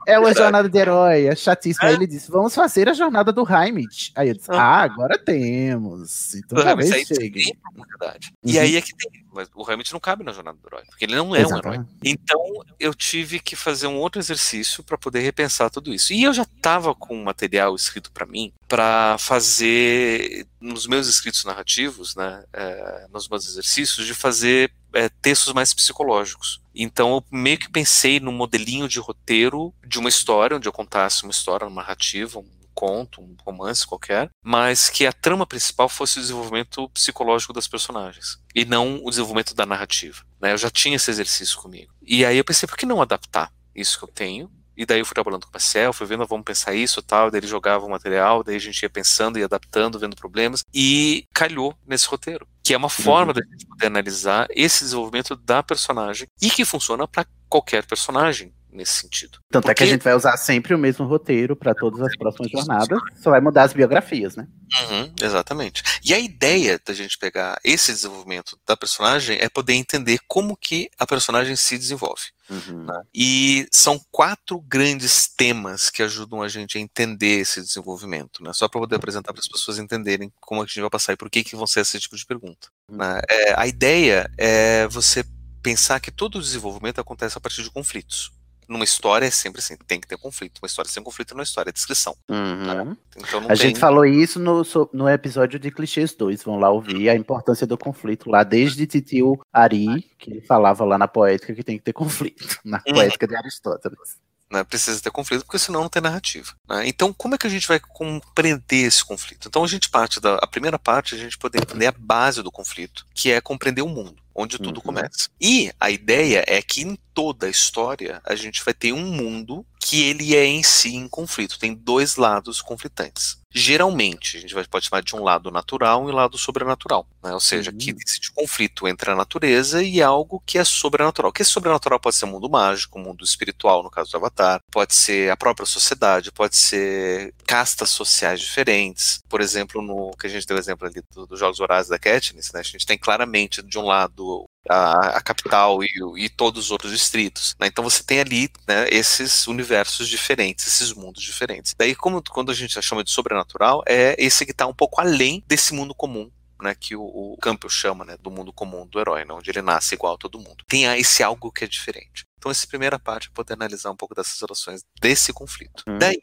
É 0.05 0.19
uma 0.19 0.33
jornada 0.35 0.69
de 0.69 0.77
herói, 0.77 1.25
é 1.25 1.35
chatíssimo. 1.35 1.87
Aí 1.87 1.95
ele 1.95 2.05
disse, 2.05 2.29
vamos 2.29 2.53
fazer 2.53 2.87
a 2.87 2.93
jornada 2.93 3.31
do 3.31 3.43
Heimlich. 3.43 4.11
Aí 4.15 4.29
eu 4.29 4.35
disse, 4.35 4.51
ah, 4.51 4.81
agora 4.83 5.17
temos. 5.17 6.35
Então 6.35 6.59
Uhum, 6.59 6.65
talvez 6.65 6.89
isso 6.89 7.13
aí 7.13 7.21
chegue. 7.21 7.57
verdade. 7.75 8.31
E 8.43 8.55
Uhum. 8.57 8.61
aí 8.63 8.75
é 8.75 8.81
que 8.81 8.95
tem. 8.95 9.21
Mas 9.33 9.47
o 9.55 9.63
Hamilton 9.63 9.93
não 9.93 9.99
cabe 9.99 10.23
na 10.23 10.33
jornada 10.33 10.57
do 10.57 10.67
herói, 10.67 10.83
porque 10.87 11.05
ele 11.05 11.15
não 11.15 11.35
é 11.35 11.39
um 11.39 11.55
herói. 11.57 11.75
Exatamente. 11.75 11.89
Então 12.03 12.39
eu 12.79 12.93
tive 12.93 13.39
que 13.39 13.55
fazer 13.55 13.87
um 13.87 13.97
outro 13.97 14.19
exercício 14.19 14.83
para 14.83 14.97
poder 14.97 15.19
repensar 15.21 15.69
tudo 15.69 15.93
isso. 15.93 16.11
E 16.11 16.23
eu 16.23 16.33
já 16.33 16.41
estava 16.43 16.93
com 16.95 17.15
um 17.15 17.23
material 17.23 17.75
escrito 17.75 18.11
para 18.11 18.25
mim 18.25 18.51
para 18.67 19.17
fazer 19.19 20.47
nos 20.59 20.87
meus 20.87 21.07
escritos 21.07 21.45
narrativos, 21.45 22.15
né, 22.15 22.43
é, 22.51 23.05
nos 23.11 23.29
meus 23.29 23.47
exercícios, 23.47 24.05
de 24.05 24.13
fazer 24.13 24.71
é, 24.93 25.07
textos 25.21 25.53
mais 25.53 25.73
psicológicos. 25.73 26.59
Então 26.73 27.15
eu 27.15 27.23
meio 27.31 27.57
que 27.57 27.69
pensei 27.69 28.19
num 28.19 28.31
modelinho 28.31 28.87
de 28.87 28.99
roteiro 28.99 29.73
de 29.85 29.99
uma 29.99 30.09
história, 30.09 30.57
onde 30.57 30.67
eu 30.67 30.73
contasse 30.73 31.23
uma 31.23 31.31
história, 31.31 31.67
uma 31.67 31.81
narrativa, 31.81 32.39
um 32.39 32.60
conto, 32.73 33.21
um 33.21 33.35
romance 33.43 33.85
qualquer, 33.85 34.29
mas 34.43 34.89
que 34.89 35.05
a 35.05 35.13
trama 35.13 35.45
principal 35.45 35.89
fosse 35.89 36.17
o 36.17 36.21
desenvolvimento 36.21 36.89
psicológico 36.89 37.53
das 37.53 37.67
personagens 37.67 38.39
e 38.55 38.65
não 38.65 39.01
o 39.03 39.09
desenvolvimento 39.09 39.53
da 39.53 39.65
narrativa. 39.65 40.23
Né? 40.39 40.53
Eu 40.53 40.57
já 40.57 40.69
tinha 40.69 40.95
esse 40.95 41.11
exercício 41.11 41.57
comigo. 41.59 41.93
E 42.01 42.25
aí 42.25 42.37
eu 42.37 42.45
pensei, 42.45 42.67
por 42.67 42.77
que 42.77 42.85
não 42.85 43.01
adaptar 43.01 43.51
isso 43.75 43.97
que 43.97 44.05
eu 44.05 44.09
tenho? 44.09 44.51
E 44.75 44.85
daí 44.85 44.99
eu 44.99 45.05
fui 45.05 45.13
trabalhando 45.13 45.43
com 45.43 45.49
o 45.49 45.53
Marcel, 45.53 45.93
fui 45.93 46.07
vendo, 46.07 46.25
vamos 46.25 46.45
pensar 46.45 46.73
isso 46.73 47.01
e 47.01 47.03
tal, 47.03 47.29
daí 47.29 47.39
ele 47.39 47.47
jogava 47.47 47.85
o 47.85 47.89
material, 47.89 48.43
daí 48.43 48.55
a 48.55 48.59
gente 48.59 48.81
ia 48.81 48.89
pensando 48.89 49.37
e 49.37 49.43
adaptando, 49.43 49.99
vendo 49.99 50.15
problemas, 50.15 50.63
e 50.73 51.27
calhou 51.33 51.75
nesse 51.85 52.07
roteiro, 52.07 52.47
que 52.63 52.73
é 52.73 52.77
uma 52.77 52.89
forma 52.89 53.33
da 53.33 53.41
gente 53.41 53.67
poder 53.67 53.87
analisar 53.87 54.47
esse 54.49 54.83
desenvolvimento 54.83 55.35
da 55.35 55.61
personagem 55.61 56.27
e 56.41 56.49
que 56.49 56.65
funciona 56.65 57.07
para 57.07 57.27
qualquer 57.49 57.85
personagem 57.85 58.53
nesse 58.71 58.93
sentido. 59.01 59.39
Tanto 59.49 59.69
é 59.69 59.73
que 59.73 59.83
a 59.83 59.85
gente 59.85 60.03
vai 60.03 60.13
usar 60.15 60.37
sempre 60.37 60.73
o 60.73 60.77
mesmo 60.77 61.05
roteiro 61.05 61.55
para 61.55 61.73
todas 61.75 62.01
as 62.01 62.15
próximas 62.17 62.51
jornadas, 62.51 62.99
só 63.21 63.29
vai 63.29 63.41
mudar 63.41 63.63
as 63.63 63.73
biografias, 63.73 64.35
né? 64.35 64.47
Uhum, 64.89 65.13
exatamente. 65.21 65.83
E 66.03 66.13
a 66.13 66.19
ideia 66.19 66.79
da 66.85 66.93
gente 66.93 67.17
pegar 67.17 67.59
esse 67.63 67.91
desenvolvimento 67.91 68.57
da 68.65 68.77
personagem 68.77 69.37
é 69.39 69.49
poder 69.49 69.73
entender 69.73 70.19
como 70.27 70.55
que 70.55 70.89
a 70.97 71.05
personagem 71.05 71.55
se 71.55 71.77
desenvolve. 71.77 72.23
né? 72.49 73.01
E 73.13 73.67
são 73.71 73.99
quatro 74.11 74.59
grandes 74.61 75.27
temas 75.27 75.89
que 75.89 76.03
ajudam 76.03 76.41
a 76.41 76.47
gente 76.47 76.77
a 76.77 76.81
entender 76.81 77.39
esse 77.39 77.61
desenvolvimento, 77.61 78.43
né? 78.43 78.51
Só 78.53 78.67
para 78.67 78.81
poder 78.81 78.95
apresentar 78.95 79.31
para 79.33 79.41
as 79.41 79.47
pessoas 79.47 79.77
entenderem 79.79 80.31
como 80.39 80.61
a 80.61 80.65
gente 80.65 80.81
vai 80.81 80.89
passar 80.89 81.13
e 81.13 81.17
por 81.17 81.29
que 81.29 81.43
que 81.43 81.55
vão 81.55 81.67
ser 81.67 81.81
esse 81.81 81.99
tipo 81.99 82.15
de 82.15 82.25
pergunta. 82.25 82.67
né? 82.89 83.21
É, 83.29 83.53
a 83.59 83.67
ideia 83.67 84.29
é 84.37 84.87
você 84.87 85.23
pensar 85.61 85.99
que 85.99 86.11
todo 86.11 86.37
o 86.39 86.41
desenvolvimento 86.41 86.99
acontece 86.99 87.37
a 87.37 87.41
partir 87.41 87.63
de 87.63 87.69
conflitos. 87.69 88.31
Numa 88.71 88.85
história 88.85 89.25
é 89.25 89.29
sempre 89.29 89.59
assim, 89.59 89.75
tem 89.85 89.99
que 89.99 90.07
ter 90.07 90.17
conflito. 90.17 90.59
Uma 90.63 90.67
história 90.67 90.89
sem 90.89 91.03
conflito 91.03 91.33
não 91.33 91.41
é 91.41 91.43
história, 91.43 91.69
é 91.69 91.73
descrição. 91.73 92.15
Uhum. 92.29 92.95
Então 93.17 93.41
não 93.41 93.47
A 93.47 93.49
tem... 93.49 93.57
gente 93.57 93.79
falou 93.79 94.05
isso 94.05 94.39
no, 94.39 94.63
no 94.93 95.09
episódio 95.09 95.59
de 95.59 95.69
Clichês 95.69 96.13
2. 96.13 96.41
Vão 96.43 96.57
lá 96.57 96.69
ouvir 96.69 97.09
a 97.09 97.15
importância 97.15 97.67
do 97.67 97.77
conflito 97.77 98.29
lá, 98.29 98.43
desde 98.43 98.87
Titio 98.87 99.37
Ari, 99.51 100.09
que 100.17 100.31
ele 100.31 100.41
falava 100.41 100.85
lá 100.85 100.97
na 100.97 101.07
poética 101.07 101.53
que 101.53 101.63
tem 101.63 101.77
que 101.77 101.83
ter 101.83 101.91
conflito, 101.91 102.59
na 102.63 102.81
Uhum. 102.87 102.93
poética 102.93 103.27
de 103.27 103.35
Aristóteles. 103.35 104.17
Né, 104.51 104.63
precisa 104.63 105.01
ter 105.01 105.11
conflito, 105.11 105.45
porque 105.45 105.57
senão 105.57 105.81
não 105.81 105.89
tem 105.89 106.01
narrativa. 106.01 106.53
né? 106.67 106.87
Então, 106.87 107.13
como 107.13 107.35
é 107.35 107.37
que 107.37 107.47
a 107.47 107.49
gente 107.49 107.67
vai 107.67 107.79
compreender 107.79 108.85
esse 108.85 109.03
conflito? 109.03 109.47
Então, 109.47 109.63
a 109.63 109.67
gente 109.67 109.89
parte 109.89 110.19
da 110.19 110.35
a 110.35 110.47
primeira 110.47 110.77
parte, 110.77 111.15
a 111.15 111.17
gente 111.17 111.37
poder 111.37 111.59
entender 111.61 111.87
a 111.87 111.93
base 111.97 112.43
do 112.43 112.51
conflito, 112.51 113.05
que 113.13 113.31
é 113.31 113.39
compreender 113.39 113.81
o 113.81 113.87
mundo, 113.87 114.17
onde 114.35 114.57
tudo 114.57 114.81
começa. 114.81 115.29
E 115.39 115.71
a 115.79 115.89
ideia 115.89 116.43
é 116.47 116.61
que 116.61 116.81
em 116.81 116.97
toda 117.13 117.47
a 117.47 117.49
história 117.49 118.21
a 118.25 118.35
gente 118.35 118.63
vai 118.63 118.73
ter 118.73 118.91
um 118.91 119.05
mundo 119.05 119.65
que 119.79 120.03
ele 120.03 120.35
é 120.35 120.45
em 120.45 120.63
si 120.63 120.95
em 120.95 121.07
conflito, 121.07 121.59
tem 121.59 121.73
dois 121.73 122.15
lados 122.15 122.61
conflitantes. 122.61 123.40
Geralmente, 123.53 124.37
a 124.37 124.39
gente 124.39 124.55
pode 124.69 124.85
chamar 124.85 125.01
de 125.03 125.15
um 125.15 125.23
lado 125.23 125.51
natural 125.51 126.07
e 126.07 126.11
um 126.11 126.15
lado 126.15 126.37
sobrenatural, 126.37 127.05
né? 127.21 127.33
ou 127.33 127.39
seja, 127.39 127.71
que 127.71 127.91
existe 127.91 128.31
conflito 128.31 128.87
entre 128.87 129.11
a 129.11 129.15
natureza 129.15 129.83
e 129.83 130.01
algo 130.01 130.41
que 130.45 130.57
é 130.57 130.63
sobrenatural. 130.63 131.29
O 131.29 131.33
que 131.33 131.41
é 131.41 131.45
sobrenatural 131.45 131.99
pode 131.99 132.15
ser 132.15 132.25
o 132.25 132.29
mundo 132.29 132.49
mágico, 132.49 132.97
o 132.97 133.01
mundo 133.01 133.25
espiritual, 133.25 133.83
no 133.83 133.91
caso 133.91 134.11
do 134.11 134.17
Avatar, 134.17 134.61
pode 134.71 134.93
ser 134.95 135.29
a 135.29 135.35
própria 135.35 135.65
sociedade, 135.65 136.31
pode 136.31 136.55
ser 136.55 137.33
castas 137.45 137.89
sociais 137.89 138.39
diferentes. 138.39 139.19
Por 139.27 139.41
exemplo, 139.41 139.81
no 139.81 140.11
que 140.17 140.27
a 140.27 140.29
gente 140.29 140.47
deu 140.47 140.55
o 140.55 140.59
exemplo 140.59 140.87
ali 140.87 141.01
do- 141.13 141.27
dos 141.27 141.39
Jogos 141.39 141.59
Horários 141.59 141.89
da 141.89 141.99
Katniss, 141.99 142.51
né? 142.53 142.61
a 142.61 142.63
gente 142.63 142.85
tem 142.85 142.97
claramente 142.97 143.61
de 143.61 143.77
um 143.77 143.83
lado 143.85 144.45
a, 144.69 145.17
a 145.17 145.21
capital 145.21 145.83
e, 145.83 145.89
e 146.17 146.29
todos 146.29 146.65
os 146.65 146.71
outros 146.71 146.91
distritos. 146.91 147.55
né? 147.59 147.67
Então 147.67 147.83
você 147.83 148.03
tem 148.03 148.19
ali 148.19 148.49
né, 148.67 148.87
esses 148.89 149.47
universos 149.47 150.07
diferentes, 150.07 150.67
esses 150.67 150.93
mundos 150.93 151.23
diferentes. 151.23 151.73
Daí, 151.77 151.95
como 151.95 152.21
quando 152.29 152.51
a 152.51 152.55
gente 152.55 152.79
chama 152.81 153.03
de 153.03 153.11
sobrenatural, 153.11 153.83
é 153.87 154.15
esse 154.19 154.45
que 154.45 154.51
está 154.51 154.67
um 154.67 154.73
pouco 154.73 155.01
além 155.01 155.43
desse 155.47 155.73
mundo 155.73 155.93
comum. 155.95 156.29
Né, 156.63 156.75
que 156.79 156.95
o, 156.95 157.01
o 157.01 157.37
Campbell 157.41 157.71
chama 157.71 158.05
né, 158.05 158.15
do 158.21 158.29
mundo 158.29 158.53
comum 158.53 158.85
do 158.85 158.99
herói, 158.99 159.25
né, 159.25 159.33
onde 159.33 159.49
ele 159.49 159.63
nasce 159.63 159.95
igual 159.95 160.13
a 160.13 160.17
todo 160.17 160.37
mundo. 160.37 160.63
Tem 160.67 160.87
a- 160.87 160.95
esse 160.95 161.23
algo 161.23 161.51
que 161.51 161.63
é 161.63 161.67
diferente. 161.67 162.23
Então, 162.37 162.51
essa 162.51 162.67
primeira 162.67 162.99
parte 162.99 163.29
é 163.29 163.31
poder 163.33 163.53
analisar 163.55 163.89
um 163.89 163.95
pouco 163.95 164.13
dessas 164.13 164.39
relações 164.39 164.83
desse 165.01 165.33
conflito. 165.33 165.83
Daí, 165.97 166.21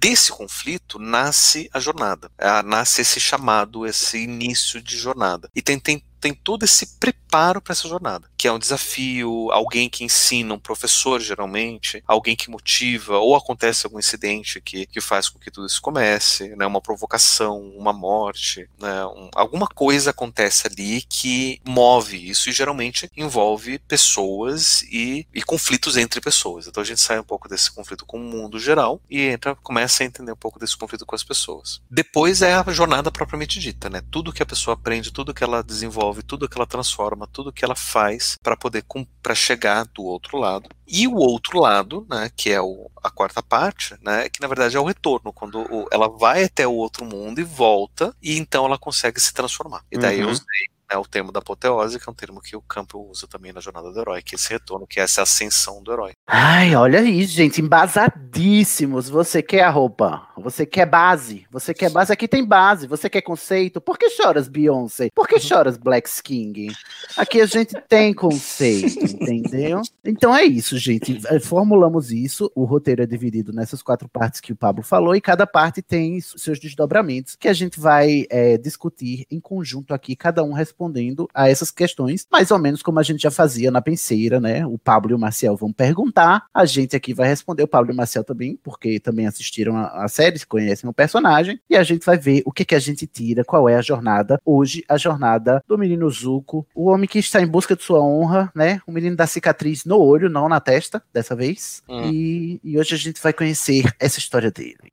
desse 0.00 0.32
conflito, 0.32 0.98
nasce 0.98 1.68
a 1.72 1.78
jornada. 1.78 2.30
Ah, 2.38 2.62
nasce 2.62 3.02
esse 3.02 3.20
chamado, 3.20 3.86
esse 3.86 4.18
início 4.18 4.80
de 4.80 4.96
jornada. 4.96 5.50
E 5.54 5.60
tem, 5.60 5.78
tem, 5.78 6.02
tem 6.20 6.32
todo 6.34 6.64
esse 6.64 6.98
preparo 6.98 7.60
para 7.60 7.72
essa 7.72 7.88
jornada, 7.88 8.28
que 8.36 8.48
é 8.48 8.52
um 8.52 8.58
desafio, 8.58 9.50
alguém 9.52 9.88
que 9.88 10.04
ensina, 10.04 10.54
um 10.54 10.58
professor, 10.58 11.20
geralmente, 11.20 12.02
alguém 12.06 12.34
que 12.34 12.50
motiva, 12.50 13.18
ou 13.18 13.36
acontece 13.36 13.86
algum 13.86 13.98
incidente 13.98 14.60
que, 14.60 14.86
que 14.86 15.00
faz 15.00 15.28
com 15.28 15.38
que 15.38 15.50
tudo 15.50 15.66
isso 15.66 15.80
comece, 15.80 16.54
né, 16.56 16.66
uma 16.66 16.80
provocação, 16.80 17.60
uma 17.76 17.92
morte, 17.92 18.68
né, 18.78 19.06
um- 19.06 19.30
alguma 19.34 19.66
coisa 19.66 20.10
acontece 20.10 20.66
ali 20.66 21.02
que 21.08 21.60
move 21.66 22.28
isso 22.30 22.48
e 22.48 22.52
geralmente 22.52 23.08
envolve 23.16 23.78
pessoas 23.78 24.82
e, 24.82 25.26
e 25.32 25.42
conflitos 25.42 25.96
entre 25.96 26.20
pessoas. 26.20 26.66
Então 26.66 26.82
a 26.82 26.86
gente 26.86 27.00
sai 27.00 27.18
um 27.20 27.24
pouco 27.24 27.48
desse 27.48 27.70
conflito 27.70 28.04
com 28.04 28.18
o 28.18 28.20
mundo 28.24 28.58
geral 28.58 29.00
e 29.08 29.20
entra 29.22 29.54
começa 29.56 29.89
a 30.04 30.06
entender 30.06 30.32
um 30.32 30.36
pouco 30.36 30.58
desse 30.58 30.76
conflito 30.76 31.04
com 31.06 31.14
as 31.14 31.24
pessoas. 31.24 31.80
Depois 31.90 32.42
é 32.42 32.54
a 32.54 32.64
jornada 32.70 33.10
propriamente 33.10 33.58
dita, 33.58 33.88
né? 33.90 34.02
Tudo 34.10 34.32
que 34.32 34.42
a 34.42 34.46
pessoa 34.46 34.74
aprende, 34.74 35.12
tudo 35.12 35.34
que 35.34 35.42
ela 35.44 35.62
desenvolve, 35.62 36.22
tudo 36.22 36.48
que 36.48 36.56
ela 36.56 36.66
transforma, 36.66 37.26
tudo 37.26 37.52
que 37.52 37.64
ela 37.64 37.74
faz 37.74 38.36
para 38.42 38.56
poder 38.56 38.84
para 39.22 39.34
chegar 39.34 39.84
do 39.86 40.02
outro 40.04 40.38
lado. 40.38 40.68
E 40.86 41.06
o 41.06 41.14
outro 41.14 41.60
lado, 41.60 42.06
né, 42.10 42.30
que 42.36 42.50
é 42.50 42.60
o, 42.60 42.90
a 43.02 43.10
quarta 43.10 43.42
parte, 43.42 43.96
né, 44.02 44.28
que 44.28 44.40
na 44.40 44.48
verdade 44.48 44.76
é 44.76 44.80
o 44.80 44.84
retorno, 44.84 45.32
quando 45.32 45.60
o, 45.60 45.86
ela 45.92 46.08
vai 46.08 46.44
até 46.44 46.66
o 46.66 46.72
outro 46.72 47.04
mundo 47.04 47.40
e 47.40 47.44
volta, 47.44 48.14
e 48.20 48.36
então 48.36 48.64
ela 48.66 48.78
consegue 48.78 49.20
se 49.20 49.32
transformar. 49.32 49.84
E 49.90 49.96
daí 49.98 50.18
Uhum. 50.18 50.22
eu 50.22 50.30
usei 50.30 50.66
né, 50.90 50.96
o 50.98 51.04
termo 51.04 51.30
da 51.30 51.38
apoteose, 51.38 51.98
que 51.98 52.08
é 52.08 52.12
um 52.12 52.14
termo 52.14 52.40
que 52.40 52.56
o 52.56 52.62
campo 52.62 52.98
usa 53.10 53.26
também 53.28 53.52
na 53.52 53.60
jornada 53.60 53.92
do 53.92 54.00
herói, 54.00 54.22
que 54.22 54.34
é 54.34 54.36
esse 54.36 54.50
retorno, 54.50 54.86
que 54.86 54.98
é 54.98 55.04
essa 55.04 55.22
ascensão 55.22 55.82
do 55.82 55.92
herói. 55.92 56.12
Ai, 56.26 56.74
olha 56.74 57.00
aí, 57.00 57.24
gente, 57.24 57.60
embasadíssimos. 57.60 59.08
Você 59.08 59.42
quer 59.42 59.62
a 59.62 59.70
roupa? 59.70 60.28
Você 60.36 60.66
quer 60.66 60.86
base? 60.86 61.46
Você 61.50 61.72
quer 61.72 61.90
base? 61.90 62.12
Aqui 62.12 62.26
tem 62.26 62.44
base. 62.44 62.86
Você 62.86 63.08
quer 63.08 63.22
conceito? 63.22 63.80
Por 63.80 63.98
que 63.98 64.10
choras, 64.10 64.48
Beyoncé? 64.48 65.08
Por 65.14 65.28
que 65.28 65.38
choras, 65.38 65.76
Black 65.76 66.10
King? 66.22 66.72
Aqui 67.16 67.40
a 67.40 67.46
gente 67.46 67.74
tem 67.88 68.12
conceito, 68.12 69.04
entendeu? 69.04 69.82
Então 70.04 70.34
é 70.34 70.44
isso, 70.44 70.78
gente. 70.78 71.20
Eh, 71.26 71.40
Formulamos 71.40 72.10
isso. 72.10 72.50
O 72.54 72.64
roteiro 72.64 73.02
é 73.02 73.06
dividido 73.06 73.52
nessas 73.52 73.82
quatro 73.82 74.08
partes 74.08 74.40
que 74.40 74.52
o 74.52 74.56
Pablo 74.56 74.82
falou, 74.82 75.14
e 75.14 75.20
cada 75.20 75.46
parte 75.46 75.82
tem 75.82 76.20
seus 76.20 76.58
desdobramentos 76.58 77.36
que 77.36 77.48
a 77.48 77.52
gente 77.52 77.78
vai 77.78 78.26
eh, 78.30 78.56
discutir 78.58 79.26
em 79.30 79.40
conjunto 79.40 79.92
aqui, 79.92 80.16
cada 80.16 80.42
um 80.42 80.52
respondendo 80.80 81.28
a 81.34 81.48
essas 81.48 81.70
questões, 81.70 82.26
mais 82.32 82.50
ou 82.50 82.58
menos 82.58 82.82
como 82.82 82.98
a 82.98 83.02
gente 83.02 83.22
já 83.22 83.30
fazia 83.30 83.70
na 83.70 83.82
penseira, 83.82 84.40
né? 84.40 84.66
O 84.66 84.78
Pablo 84.78 85.12
e 85.12 85.14
o 85.14 85.18
Marcel 85.18 85.56
vão 85.56 85.72
perguntar, 85.72 86.46
a 86.54 86.64
gente 86.64 86.96
aqui 86.96 87.12
vai 87.12 87.28
responder, 87.28 87.62
o 87.62 87.68
Pablo 87.68 87.90
e 87.90 87.94
o 87.94 87.96
Marcel 87.96 88.24
também, 88.24 88.58
porque 88.62 88.98
também 88.98 89.26
assistiram 89.26 89.76
a, 89.76 90.04
a 90.04 90.08
série, 90.08 90.40
conhecem 90.46 90.88
o 90.88 90.92
personagem, 90.92 91.60
e 91.68 91.76
a 91.76 91.82
gente 91.82 92.06
vai 92.06 92.16
ver 92.16 92.42
o 92.46 92.52
que, 92.52 92.64
que 92.64 92.74
a 92.74 92.78
gente 92.78 93.06
tira, 93.06 93.44
qual 93.44 93.68
é 93.68 93.76
a 93.76 93.82
jornada. 93.82 94.40
Hoje, 94.44 94.82
a 94.88 94.96
jornada 94.96 95.62
do 95.68 95.76
menino 95.76 96.08
Zuko, 96.08 96.66
o 96.74 96.88
homem 96.88 97.08
que 97.08 97.18
está 97.18 97.42
em 97.42 97.46
busca 97.46 97.76
de 97.76 97.82
sua 97.82 98.00
honra, 98.00 98.50
né? 98.54 98.80
O 98.86 98.92
menino 98.92 99.16
da 99.16 99.26
cicatriz 99.26 99.84
no 99.84 99.98
olho, 99.98 100.30
não 100.30 100.48
na 100.48 100.60
testa, 100.60 101.02
dessa 101.12 101.36
vez. 101.36 101.82
Hum. 101.88 102.10
E, 102.10 102.60
e 102.64 102.78
hoje 102.78 102.94
a 102.94 102.98
gente 102.98 103.20
vai 103.22 103.32
conhecer 103.32 103.92
essa 103.98 104.18
história 104.18 104.50
dele. 104.50 104.92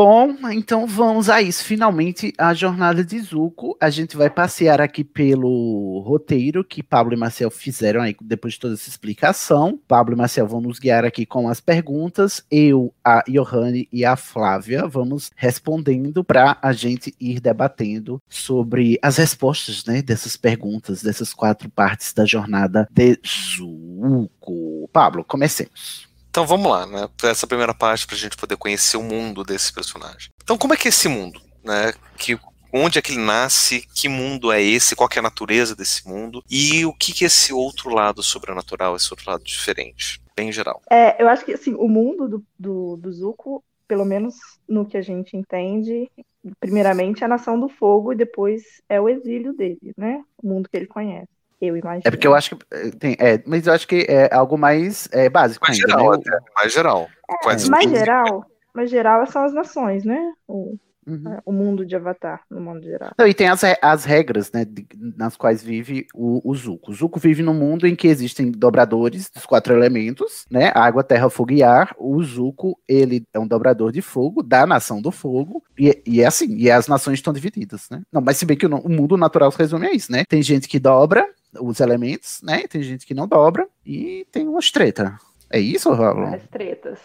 Bom, 0.00 0.36
então 0.52 0.86
vamos 0.86 1.28
a 1.28 1.42
isso. 1.42 1.64
Finalmente, 1.64 2.32
a 2.38 2.54
jornada 2.54 3.04
de 3.04 3.18
Zuko. 3.18 3.76
A 3.80 3.90
gente 3.90 4.16
vai 4.16 4.30
passear 4.30 4.80
aqui 4.80 5.02
pelo 5.02 5.98
roteiro 6.06 6.62
que 6.62 6.84
Pablo 6.84 7.14
e 7.14 7.16
Marcel 7.16 7.50
fizeram 7.50 8.02
aí 8.02 8.14
depois 8.22 8.54
de 8.54 8.60
toda 8.60 8.74
essa 8.74 8.88
explicação. 8.88 9.76
Pablo 9.88 10.14
e 10.14 10.16
Marcel 10.16 10.46
vão 10.46 10.60
nos 10.60 10.78
guiar 10.78 11.04
aqui 11.04 11.26
com 11.26 11.48
as 11.48 11.60
perguntas. 11.60 12.44
Eu, 12.48 12.94
a 13.04 13.24
Johanne 13.26 13.88
e 13.92 14.04
a 14.04 14.14
Flávia 14.14 14.86
vamos 14.86 15.32
respondendo 15.34 16.22
para 16.22 16.56
a 16.62 16.72
gente 16.72 17.12
ir 17.18 17.40
debatendo 17.40 18.22
sobre 18.28 19.00
as 19.02 19.16
respostas, 19.16 19.84
né, 19.84 20.00
dessas 20.00 20.36
perguntas, 20.36 21.02
dessas 21.02 21.34
quatro 21.34 21.68
partes 21.68 22.12
da 22.12 22.24
jornada 22.24 22.86
de 22.88 23.18
Zuko. 23.26 24.88
Pablo, 24.92 25.24
comecemos. 25.24 26.07
Então 26.38 26.46
vamos 26.46 26.70
lá, 26.70 26.86
né? 26.86 27.08
Pra 27.16 27.30
essa 27.30 27.48
primeira 27.48 27.74
parte, 27.74 28.06
para 28.06 28.14
a 28.14 28.18
gente 28.18 28.36
poder 28.36 28.56
conhecer 28.56 28.96
o 28.96 29.02
mundo 29.02 29.42
desse 29.42 29.72
personagem. 29.72 30.30
Então, 30.40 30.56
como 30.56 30.72
é 30.72 30.76
que 30.76 30.86
é 30.86 30.90
esse 30.90 31.08
mundo? 31.08 31.40
Né? 31.64 31.92
Que, 32.16 32.38
onde 32.72 32.96
é 32.96 33.02
que 33.02 33.10
ele 33.10 33.20
nasce? 33.20 33.84
Que 33.92 34.08
mundo 34.08 34.52
é 34.52 34.62
esse? 34.62 34.94
Qual 34.94 35.08
é 35.16 35.18
a 35.18 35.22
natureza 35.22 35.74
desse 35.74 36.06
mundo? 36.06 36.40
E 36.48 36.86
o 36.86 36.92
que, 36.92 37.12
que 37.12 37.24
é 37.24 37.26
esse 37.26 37.52
outro 37.52 37.90
lado 37.90 38.22
sobrenatural, 38.22 38.94
esse 38.94 39.12
outro 39.12 39.28
lado 39.28 39.42
diferente? 39.42 40.22
Bem 40.36 40.52
geral. 40.52 40.80
É, 40.88 41.20
eu 41.20 41.28
acho 41.28 41.44
que 41.44 41.54
assim, 41.54 41.74
o 41.74 41.88
mundo 41.88 42.28
do, 42.28 42.44
do, 42.56 42.96
do 42.98 43.12
Zuko, 43.12 43.64
pelo 43.88 44.04
menos 44.04 44.36
no 44.68 44.86
que 44.86 44.96
a 44.96 45.02
gente 45.02 45.36
entende, 45.36 46.08
primeiramente 46.60 47.24
é 47.24 47.26
a 47.26 47.28
Nação 47.28 47.58
do 47.58 47.68
Fogo 47.68 48.12
e 48.12 48.16
depois 48.16 48.62
é 48.88 49.00
o 49.00 49.08
exílio 49.08 49.52
dele, 49.54 49.92
né? 49.96 50.22
O 50.40 50.46
mundo 50.46 50.68
que 50.68 50.76
ele 50.76 50.86
conhece. 50.86 51.37
Eu 51.60 51.76
imagino. 51.76 52.02
É 52.04 52.10
porque 52.10 52.26
eu 52.26 52.34
acho 52.34 52.54
que 52.54 52.64
eh, 52.72 52.90
tem, 52.98 53.16
é, 53.18 53.42
mas 53.44 53.66
eu 53.66 53.72
acho 53.72 53.86
que 53.88 54.06
é 54.08 54.32
algo 54.32 54.56
mais 54.56 55.08
é, 55.12 55.28
básico 55.28 55.66
Mais 55.66 55.76
ainda, 55.76 55.90
geral, 55.90 56.12
né? 56.12 56.18
até. 56.18 56.38
Mais 56.54 56.72
geral. 56.72 57.08
Quase 57.42 57.70
mais 57.70 57.84
15. 57.84 57.96
geral, 57.98 58.44
mais 58.72 58.90
geral 58.90 59.26
são 59.26 59.44
as 59.44 59.52
nações, 59.52 60.04
né? 60.04 60.32
O, 60.46 60.76
Uhum. 61.08 61.38
o 61.46 61.52
mundo 61.52 61.86
de 61.86 61.96
Avatar, 61.96 62.42
no 62.50 62.60
mundo 62.60 62.82
geral. 62.82 63.12
Não, 63.18 63.26
e 63.26 63.32
tem 63.32 63.48
as, 63.48 63.62
as 63.80 64.04
regras, 64.04 64.52
né, 64.52 64.64
de- 64.64 64.86
nas 65.16 65.36
quais 65.36 65.62
vive 65.62 66.06
o, 66.14 66.40
o 66.48 66.54
Zuko. 66.54 66.90
O 66.90 66.94
Zuko 66.94 67.18
vive 67.18 67.42
num 67.42 67.54
mundo 67.54 67.86
em 67.86 67.96
que 67.96 68.06
existem 68.08 68.50
dobradores 68.50 69.30
dos 69.30 69.46
quatro 69.46 69.72
elementos, 69.74 70.44
né, 70.50 70.70
água, 70.74 71.02
terra, 71.02 71.30
fogo 71.30 71.52
e 71.52 71.62
ar. 71.62 71.94
O 71.98 72.22
Zuko, 72.22 72.78
ele 72.86 73.24
é 73.32 73.38
um 73.38 73.46
dobrador 73.46 73.90
de 73.90 74.02
fogo 74.02 74.42
da 74.42 74.66
nação 74.66 75.00
do 75.00 75.10
fogo, 75.10 75.62
e, 75.78 76.02
e 76.06 76.20
é 76.20 76.26
assim, 76.26 76.54
e 76.56 76.70
as 76.70 76.86
nações 76.88 77.14
estão 77.14 77.32
divididas, 77.32 77.88
né. 77.90 78.02
Não, 78.12 78.20
mas 78.20 78.36
se 78.36 78.44
bem 78.44 78.56
que 78.56 78.66
o, 78.66 78.76
o 78.76 78.88
mundo 78.88 79.16
natural 79.16 79.50
se 79.50 79.58
resume 79.58 79.86
a 79.86 79.92
isso, 79.92 80.12
né. 80.12 80.24
Tem 80.28 80.42
gente 80.42 80.68
que 80.68 80.78
dobra 80.78 81.26
os 81.60 81.80
elementos, 81.80 82.40
né, 82.42 82.66
tem 82.68 82.82
gente 82.82 83.06
que 83.06 83.14
não 83.14 83.26
dobra, 83.26 83.66
e 83.84 84.26
tem 84.30 84.46
umas 84.46 84.70
treta. 84.70 85.18
É 85.50 85.58
isso, 85.58 85.90
Raul? 85.92 86.26
Várias 86.26 86.46
tretas. 86.48 86.98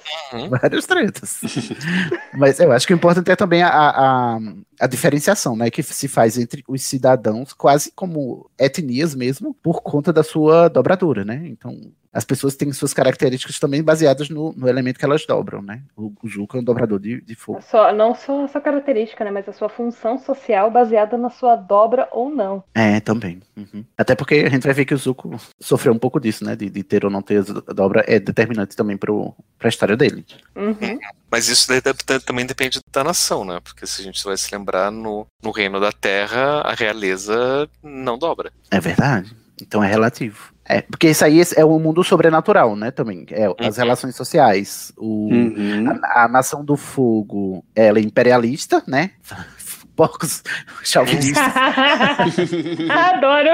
Várias 0.50 0.86
tretas. 0.86 1.42
Mas 2.36 2.60
eu 2.60 2.72
acho 2.72 2.86
que 2.86 2.94
o 2.94 2.96
importante 2.96 3.32
é 3.32 3.36
também 3.36 3.64
a, 3.64 3.70
a, 3.70 4.40
a 4.82 4.88
diferenciação, 4.88 5.56
né? 5.56 5.70
Que 5.70 5.82
se 5.82 6.08
faz 6.10 6.38
entre 6.38 6.64
os 6.68 6.84
cidadãos, 6.84 7.54
quase 7.54 7.92
como 7.96 8.50
etnias 8.60 9.16
mesmo, 9.16 9.54
por 9.64 9.82
conta 9.82 10.12
da 10.12 10.24
sua 10.24 10.68
dobradura, 10.68 11.24
né? 11.24 11.42
Então, 11.46 11.80
as 12.14 12.24
pessoas 12.24 12.56
têm 12.56 12.72
suas 12.72 12.94
características 12.94 13.60
também 13.60 13.84
baseadas 13.84 14.30
no, 14.30 14.54
no 14.54 14.70
elemento 14.70 15.00
que 15.00 15.06
elas 15.06 15.26
dobram, 15.26 15.62
né? 15.62 15.82
O, 15.96 16.14
o 16.22 16.30
Zuko 16.30 16.58
é 16.58 16.60
um 16.60 16.64
dobrador 16.64 17.00
de, 17.00 17.20
de 17.22 17.36
fogo. 17.36 17.60
Só, 17.62 17.92
não 17.92 18.14
só 18.14 18.46
a 18.46 18.48
sua 18.48 18.62
característica, 18.62 19.24
né? 19.24 19.32
Mas 19.32 19.50
a 19.50 19.54
sua 19.54 19.68
função 19.68 20.20
social 20.20 20.70
baseada 20.70 21.18
na 21.18 21.30
sua 21.32 21.56
dobra 21.56 22.08
ou 22.12 22.30
não. 22.30 22.64
É, 22.76 23.00
também. 23.00 23.42
Uhum. 23.58 23.84
Até 23.98 24.16
porque 24.16 24.36
a 24.36 24.50
gente 24.50 24.64
vai 24.64 24.74
ver 24.74 24.86
que 24.86 24.94
o 24.94 24.98
Zuko 24.98 25.36
sofreu 25.60 25.94
um 25.94 26.00
pouco 26.00 26.20
disso, 26.20 26.46
né? 26.46 26.56
De, 26.56 26.70
de 26.70 26.84
ter 26.84 27.04
ou 27.04 27.10
não 27.10 27.22
ter 27.22 27.40
a 27.40 27.74
dobra 27.74 28.04
é 28.08 28.20
determinante 28.20 28.76
também 28.76 28.96
pro, 28.96 29.36
pra 29.58 29.70
história 29.70 29.98
dele. 29.98 30.24
Uhum. 30.56 31.00
Mas 31.32 31.48
isso 31.48 31.68
daí 31.68 31.82
também 32.24 32.46
depende 32.46 32.80
da 32.92 33.04
nação, 33.04 33.44
né? 33.44 33.60
Porque 33.64 33.88
se 33.88 34.02
a 34.02 34.04
gente 34.04 34.24
vai 34.24 34.38
se 34.38 34.54
lembrar, 34.56 34.92
no, 34.92 35.26
no 35.42 35.50
Reino 35.50 35.80
da 35.80 35.92
Terra, 35.92 36.62
a 36.62 36.76
realeza 36.76 37.68
não 37.82 38.20
dobra. 38.20 38.52
É 38.70 38.80
verdade. 38.80 39.36
Então 39.60 39.84
é 39.84 39.88
relativo. 39.88 40.53
É, 40.66 40.82
porque 40.82 41.10
isso 41.10 41.26
aí 41.26 41.42
é 41.58 41.66
o 41.66 41.78
mundo 41.78 42.04
sobrenatural, 42.04 42.76
né? 42.76 42.90
Também. 42.92 43.26
É, 43.32 43.48
as 43.68 43.78
relações 43.78 44.16
sociais. 44.16 44.94
O, 44.98 45.30
Uhum. 45.30 46.00
a, 46.04 46.24
a 46.24 46.28
nação 46.28 46.64
do 46.64 46.78
fogo, 46.78 47.64
ela 47.76 48.00
é 48.00 48.02
imperialista, 48.02 48.82
né? 48.88 49.12
Porcos 49.96 50.42
chauvinistas. 50.84 51.54
Adoro! 52.90 53.50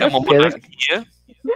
É 0.00 0.06
uma 0.06 0.20
monarquia, 0.20 1.04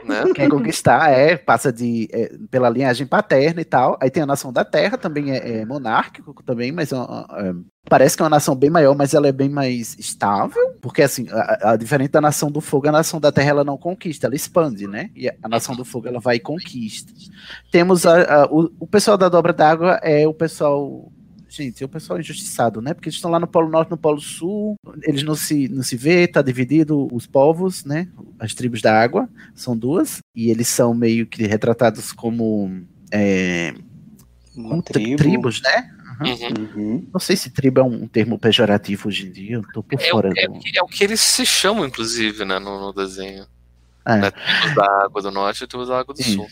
né? 0.04 0.24
Quer 0.34 0.48
conquistar, 0.48 1.10
é, 1.10 1.36
passa 1.36 1.72
de, 1.72 2.08
é, 2.12 2.30
pela 2.50 2.68
linhagem 2.68 3.06
paterna 3.06 3.60
e 3.60 3.64
tal. 3.64 3.96
Aí 4.00 4.10
tem 4.10 4.22
a 4.22 4.26
nação 4.26 4.52
da 4.52 4.64
terra, 4.64 4.96
também 4.98 5.30
é, 5.32 5.60
é 5.60 5.64
monárquico 5.66 6.42
também, 6.42 6.72
mas 6.72 6.92
é 6.92 6.96
é, 6.96 7.54
parece 7.88 8.16
que 8.16 8.22
é 8.22 8.24
uma 8.24 8.30
nação 8.30 8.54
bem 8.54 8.70
maior, 8.70 8.94
mas 8.96 9.12
ela 9.14 9.28
é 9.28 9.32
bem 9.32 9.48
mais 9.48 9.96
estável, 9.98 10.74
porque 10.80 11.02
assim, 11.02 11.26
a, 11.30 11.72
a- 11.72 11.76
diferente 11.76 12.12
da 12.12 12.20
nação 12.20 12.50
do 12.50 12.60
fogo, 12.60 12.88
a 12.88 12.92
nação 12.92 13.20
da 13.20 13.30
terra 13.32 13.50
ela 13.50 13.64
não 13.64 13.76
conquista, 13.76 14.26
ela 14.26 14.34
expande, 14.36 14.86
né? 14.86 15.10
E 15.14 15.28
a, 15.28 15.34
a 15.42 15.48
nação 15.48 15.74
do 15.76 15.84
fogo 15.84 16.08
ela 16.08 16.20
vai 16.20 16.36
e 16.36 16.40
conquista. 16.40 17.12
Temos 17.70 18.06
a- 18.06 18.46
o, 18.50 18.70
o 18.80 18.86
pessoal 18.86 19.16
da 19.16 19.28
dobra 19.28 19.52
d'água 19.52 20.00
é 20.02 20.26
o 20.26 20.34
pessoal 20.34 21.12
Gente, 21.54 21.82
é 21.82 21.86
o 21.86 21.88
pessoal 21.88 22.18
injustiçado, 22.18 22.80
né? 22.82 22.92
Porque 22.94 23.08
eles 23.08 23.14
estão 23.16 23.30
lá 23.30 23.38
no 23.38 23.46
Polo 23.46 23.68
Norte, 23.70 23.90
no 23.90 23.96
Polo 23.96 24.20
Sul, 24.20 24.74
eles 25.02 25.22
não 25.22 25.36
se, 25.36 25.68
não 25.68 25.84
se 25.84 25.96
vê, 25.96 26.26
tá 26.26 26.42
dividido 26.42 27.06
os 27.14 27.26
povos, 27.28 27.84
né? 27.84 28.08
As 28.40 28.52
tribos 28.54 28.82
da 28.82 29.00
água, 29.00 29.28
são 29.54 29.76
duas, 29.76 30.18
e 30.34 30.50
eles 30.50 30.66
são 30.66 30.92
meio 30.92 31.26
que 31.26 31.46
retratados 31.46 32.10
como, 32.12 32.82
é, 33.12 33.72
como 34.52 34.82
tri- 34.82 35.02
tribo. 35.04 35.16
tribos, 35.16 35.62
né? 35.62 35.90
Uhum. 36.20 37.06
Não 37.12 37.20
sei 37.20 37.36
se 37.36 37.50
tribo 37.50 37.78
é 37.80 37.84
um 37.84 38.06
termo 38.08 38.36
pejorativo 38.38 39.06
hoje 39.08 39.26
em 39.28 39.30
dia, 39.30 39.56
eu 39.56 39.62
tô 39.72 39.80
por 39.82 40.00
É, 40.00 40.06
o- 40.08 40.10
fora. 40.10 40.32
é 40.36 40.46
do- 40.48 40.54
o 40.54 40.58
que- 40.58 40.76
é 40.78 40.82
o 40.82 40.86
que 40.88 41.04
eles 41.04 41.20
se 41.20 41.46
chamam, 41.46 41.84
inclusive, 41.86 42.44
né, 42.44 42.58
no, 42.58 42.80
no 42.80 42.92
desenho. 42.92 43.46
É. 44.04 44.16
Né, 44.16 44.30
tribos 44.32 44.74
da 44.74 45.04
água 45.04 45.22
do 45.22 45.30
norte 45.30 45.62
e 45.62 45.66
tribos 45.68 45.86
da 45.88 46.00
água 46.00 46.12
do 46.14 46.22
sul. 46.22 46.48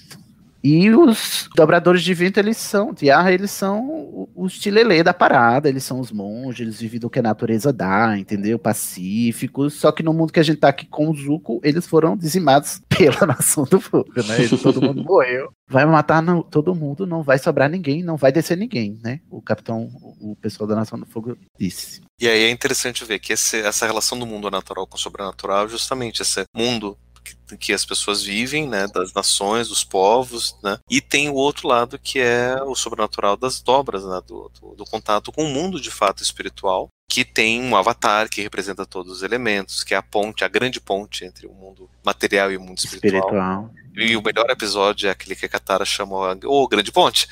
E 0.64 0.90
os 0.90 1.48
dobradores 1.57 2.03
de 2.03 2.14
vento, 2.14 2.38
eles 2.38 2.57
são, 2.57 2.92
de 2.94 3.11
ar, 3.11 3.33
eles 3.33 3.51
são 3.51 4.29
os 4.35 4.59
tilelê 4.59 5.03
da 5.03 5.12
parada, 5.12 5.68
eles 5.68 5.83
são 5.85 5.98
os 5.98 6.12
monges, 6.12 6.61
eles 6.61 6.81
vivem 6.81 7.01
do 7.01 7.11
que 7.11 7.18
a 7.18 7.22
natureza 7.22 7.72
dá, 7.72 8.16
entendeu? 8.16 8.59
Pacíficos. 8.59 9.75
Só 9.75 9.90
que 9.92 10.03
no 10.03 10.12
mundo 10.12 10.33
que 10.33 10.40
a 10.40 10.42
gente 10.42 10.59
tá 10.59 10.68
aqui 10.68 10.87
com 10.87 11.09
o 11.11 11.14
Zuko, 11.16 11.61
eles 11.64 11.87
foram 11.87 12.16
dizimados 12.16 12.81
pela 12.88 13.27
Nação 13.27 13.64
do 13.64 13.81
Fogo, 13.81 14.09
né? 14.29 14.38
Eles, 14.42 14.61
todo 14.62 14.81
mundo 14.81 15.03
morreu. 15.05 15.51
Vai 15.68 15.87
matar 15.87 16.22
no- 16.22 16.42
todo 16.44 16.75
mundo, 16.75 17.07
não 17.07 17.22
vai 17.22 17.38
sobrar 17.38 17.68
ninguém, 17.68 18.03
não 18.03 18.16
vai 18.16 18.31
descer 18.31 18.57
ninguém, 18.57 18.98
né? 19.03 19.20
O 19.31 19.40
capitão, 19.42 19.88
o 20.01 20.12
o 20.33 20.37
pessoal 20.37 20.66
da 20.68 20.77
Nação 20.77 20.98
do 20.98 21.05
Fogo 21.07 21.37
disse. 21.59 22.01
E 22.20 22.29
aí 22.29 22.44
é 22.44 22.51
interessante 22.51 23.05
ver 23.05 23.18
que 23.18 23.33
esse- 23.33 23.61
essa 23.61 23.87
relação 23.87 24.18
do 24.18 24.25
mundo 24.27 24.48
natural 24.51 24.87
com 24.87 24.96
o 24.96 25.01
sobrenatural 25.01 25.66
é 25.66 25.68
justamente 25.68 26.22
esse 26.22 26.44
mundo 26.55 26.96
que, 27.56 27.66
que 27.66 27.72
as 27.72 27.84
pessoas 27.84 28.22
vivem, 28.22 28.68
né, 28.68 28.86
das 28.88 29.12
nações, 29.12 29.68
dos 29.68 29.84
povos, 29.84 30.56
né, 30.62 30.78
e 30.90 31.00
tem 31.00 31.28
o 31.28 31.34
outro 31.34 31.68
lado 31.68 31.98
que 31.98 32.18
é 32.20 32.62
o 32.62 32.74
sobrenatural 32.74 33.36
das 33.36 33.60
dobras, 33.60 34.04
né, 34.04 34.20
do, 34.26 34.50
do, 34.60 34.74
do 34.76 34.84
contato 34.84 35.32
com 35.32 35.44
o 35.44 35.48
mundo 35.48 35.80
de 35.80 35.90
fato 35.90 36.22
espiritual, 36.22 36.88
que 37.08 37.24
tem 37.24 37.62
um 37.62 37.76
avatar 37.76 38.28
que 38.28 38.40
representa 38.40 38.86
todos 38.86 39.12
os 39.12 39.22
elementos, 39.22 39.84
que 39.84 39.94
é 39.94 39.96
a 39.96 40.02
ponte, 40.02 40.44
a 40.44 40.48
grande 40.48 40.80
ponte 40.80 41.24
entre 41.24 41.46
o 41.46 41.52
mundo 41.52 41.88
material 42.04 42.50
e 42.50 42.56
o 42.56 42.60
mundo 42.60 42.78
espiritual. 42.78 43.22
Espiritual. 43.22 43.70
E 43.94 44.16
o 44.16 44.22
melhor 44.22 44.48
episódio 44.48 45.08
é 45.08 45.10
aquele 45.10 45.36
que 45.36 45.44
a 45.44 45.48
Katara 45.48 45.84
chama 45.84 46.38
o 46.44 46.66
Grande 46.66 46.90
Ponte. 46.90 47.28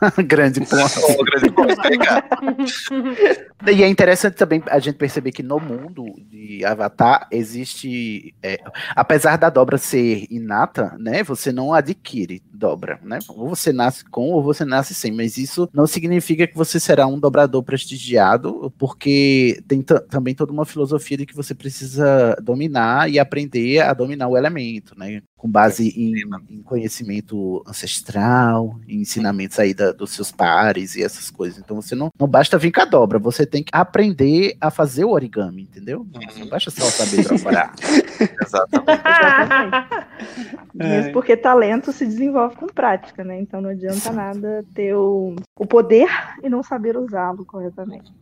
Grande 0.26 0.60
ponto. 0.60 1.24
Grande 1.24 1.98
cara? 1.98 2.24
E 3.66 3.82
é 3.82 3.88
interessante 3.88 4.34
também 4.34 4.62
a 4.66 4.78
gente 4.78 4.96
perceber 4.96 5.32
que 5.32 5.42
no 5.42 5.58
mundo 5.58 6.04
de 6.30 6.62
Avatar 6.66 7.26
existe, 7.30 8.34
é, 8.42 8.58
apesar 8.94 9.38
da 9.38 9.48
dobra 9.48 9.78
ser 9.78 10.26
inata, 10.30 10.94
né, 10.98 11.22
você 11.22 11.50
não 11.50 11.72
adquire 11.72 12.42
dobra, 12.56 12.98
né? 13.02 13.18
Ou 13.28 13.48
você 13.48 13.72
nasce 13.72 14.04
com 14.04 14.30
ou 14.30 14.42
você 14.42 14.64
nasce 14.64 14.94
sem, 14.94 15.10
mas 15.12 15.36
isso 15.36 15.68
não 15.72 15.86
significa 15.86 16.46
que 16.46 16.56
você 16.56 16.78
será 16.78 17.06
um 17.06 17.18
dobrador 17.18 17.62
prestigiado, 17.62 18.72
porque 18.78 19.60
tem 19.66 19.82
ta- 19.82 20.00
também 20.00 20.34
toda 20.34 20.52
uma 20.52 20.64
filosofia 20.64 21.16
de 21.16 21.26
que 21.26 21.34
você 21.34 21.54
precisa 21.54 22.36
dominar 22.42 23.10
e 23.10 23.18
aprender 23.18 23.80
a 23.80 23.92
dominar 23.92 24.28
o 24.28 24.36
elemento, 24.36 24.98
né? 24.98 25.20
Com 25.36 25.50
base 25.50 25.88
em, 25.88 26.14
em 26.48 26.62
conhecimento 26.62 27.62
ancestral, 27.66 28.78
em 28.88 29.00
ensinamentos 29.02 29.58
aí 29.58 29.74
da- 29.74 29.92
dos 29.92 30.10
seus 30.12 30.30
pares 30.32 30.94
e 30.96 31.02
essas 31.02 31.30
coisas. 31.30 31.58
Então 31.58 31.80
você 31.80 31.94
não, 31.94 32.08
não 32.18 32.26
basta 32.28 32.56
vir 32.56 32.72
com 32.72 32.80
a 32.80 32.84
dobra, 32.84 33.18
você 33.18 33.44
tem 33.44 33.62
que 33.62 33.70
aprender 33.72 34.56
a 34.60 34.70
fazer 34.70 35.04
o 35.04 35.10
origami, 35.10 35.62
entendeu? 35.62 36.06
Não, 36.12 36.20
não 36.38 36.46
basta 36.48 36.70
só 36.70 36.84
saber 36.84 37.24
dobrar. 37.26 37.74
Exatamente. 38.42 38.90
Exatamente. 38.90 40.04
Mesmo 40.74 41.12
porque 41.12 41.36
talento 41.36 41.92
se 41.92 42.04
desenvolve 42.04 42.43
com 42.50 42.66
prática, 42.66 43.24
né? 43.24 43.40
Então 43.40 43.60
não 43.60 43.70
adianta 43.70 44.12
nada 44.12 44.64
ter 44.74 44.94
o, 44.94 45.36
o 45.56 45.66
poder 45.66 46.08
e 46.42 46.48
não 46.48 46.62
saber 46.62 46.96
usá-lo 46.96 47.44
corretamente. 47.44 48.12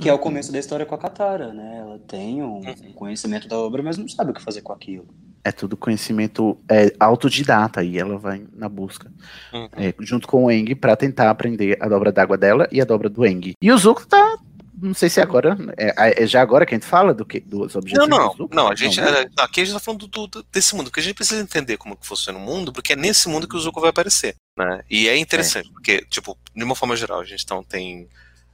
Que 0.00 0.08
é 0.08 0.12
o 0.12 0.18
começo 0.18 0.52
da 0.52 0.58
história 0.58 0.86
com 0.86 0.94
a 0.94 0.98
Katara, 0.98 1.52
né? 1.52 1.78
Ela 1.78 1.98
tem 1.98 2.42
um, 2.42 2.58
um 2.58 2.92
conhecimento 2.92 3.48
da 3.48 3.58
obra, 3.58 3.82
mas 3.82 3.98
não 3.98 4.08
sabe 4.08 4.30
o 4.30 4.34
que 4.34 4.42
fazer 4.42 4.62
com 4.62 4.72
aquilo. 4.72 5.06
É 5.42 5.50
tudo 5.50 5.76
conhecimento 5.76 6.56
é, 6.70 6.94
autodidata 7.00 7.82
e 7.82 7.98
ela 7.98 8.16
vai 8.16 8.44
na 8.52 8.68
busca. 8.68 9.10
Uhum. 9.52 9.68
é, 9.76 9.94
junto 10.00 10.28
com 10.28 10.44
o 10.44 10.50
Eng 10.50 10.74
para 10.74 10.94
tentar 10.94 11.30
aprender 11.30 11.76
a 11.80 11.88
dobra 11.88 12.12
d'água 12.12 12.36
dela 12.36 12.68
e 12.70 12.80
a 12.80 12.84
dobra 12.84 13.08
do 13.08 13.26
Eng. 13.26 13.54
E 13.60 13.72
o 13.72 13.78
Zuko 13.78 14.06
tá. 14.06 14.38
Não 14.80 14.94
sei 14.94 15.08
se 15.08 15.20
agora. 15.20 15.56
É, 15.76 16.22
é 16.22 16.26
já 16.26 16.40
agora 16.42 16.64
que 16.66 16.74
a 16.74 16.78
gente 16.78 16.86
fala 16.86 17.12
do 17.14 17.24
que, 17.24 17.40
dos 17.40 17.74
Não, 17.74 17.80
objetivos 17.80 18.08
não, 18.08 18.32
Zuko? 18.32 18.54
não, 18.54 18.68
a 18.68 18.74
gente, 18.74 19.00
né? 19.00 19.22
é, 19.22 19.42
aqui 19.42 19.60
a 19.60 19.64
gente 19.64 19.74
tá 19.74 19.80
falando 19.80 20.06
do, 20.06 20.26
do- 20.26 20.42
desse 20.52 20.74
mundo, 20.74 20.86
porque 20.86 21.00
a 21.00 21.02
gente 21.02 21.14
precisa 21.14 21.40
entender 21.40 21.76
como 21.76 21.96
que 21.96 22.06
funciona 22.06 22.38
o 22.38 22.42
mundo, 22.42 22.72
porque 22.72 22.92
é 22.92 22.96
nesse 22.96 23.28
mundo 23.28 23.48
que 23.48 23.56
o 23.56 23.60
Zuko 23.60 23.80
vai 23.80 23.90
aparecer, 23.90 24.34
né? 24.56 24.82
E 24.90 25.08
é 25.08 25.16
interessante, 25.16 25.70
porque, 25.70 26.04
tipo, 26.08 26.36
de 26.54 26.64
uma 26.64 26.74
forma 26.74 26.96
geral, 26.96 27.20
a 27.20 27.24
gente 27.24 27.42
então 27.44 27.62
tem 27.62 28.08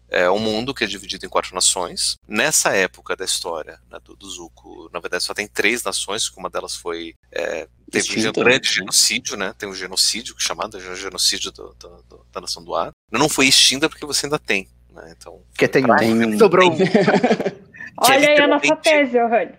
é, 0.08 0.30
um 0.30 0.38
mundo 0.38 0.72
que 0.74 0.84
é 0.84 0.87
dividido 0.87 1.26
em 1.26 1.28
quatro 1.28 1.54
nações. 1.54 2.16
Nessa 2.28 2.70
época 2.74 3.16
da 3.16 3.24
história 3.24 3.80
né, 3.90 3.98
do, 4.04 4.14
do 4.14 4.30
Zuko, 4.30 4.88
na 4.92 5.00
verdade 5.00 5.24
só 5.24 5.34
tem 5.34 5.46
três 5.48 5.82
nações, 5.82 6.28
que 6.28 6.38
uma 6.38 6.48
delas 6.50 6.76
foi... 6.76 7.14
é, 7.32 7.66
teve 7.90 8.28
um 8.28 8.32
grande 8.32 8.68
né? 8.68 8.74
genocídio, 8.74 9.37
né? 9.37 9.54
Tem 9.58 9.68
um 9.68 9.74
genocídio, 9.74 10.34
chamado 10.38 10.78
genocídio 10.96 11.50
do- 11.50 11.74
do- 11.78 12.26
da 12.32 12.40
Nação 12.40 12.62
do 12.62 12.74
Ar. 12.74 12.90
Não 13.10 13.28
foi 13.28 13.46
extinta 13.46 13.88
porque 13.88 14.06
você 14.06 14.26
ainda 14.26 14.38
tem, 14.38 14.68
né? 14.94 15.14
Então... 15.16 15.42
Porque 15.50 15.68
tem 15.68 15.85
um. 15.85 16.38
Sobrou 16.38 16.70
um. 16.72 16.76
é 16.80 17.52
Olha 17.98 18.28
aí 18.30 18.38
a 18.40 18.46
nossa 18.46 18.76
tese, 18.76 19.18
Ohane. 19.18 19.52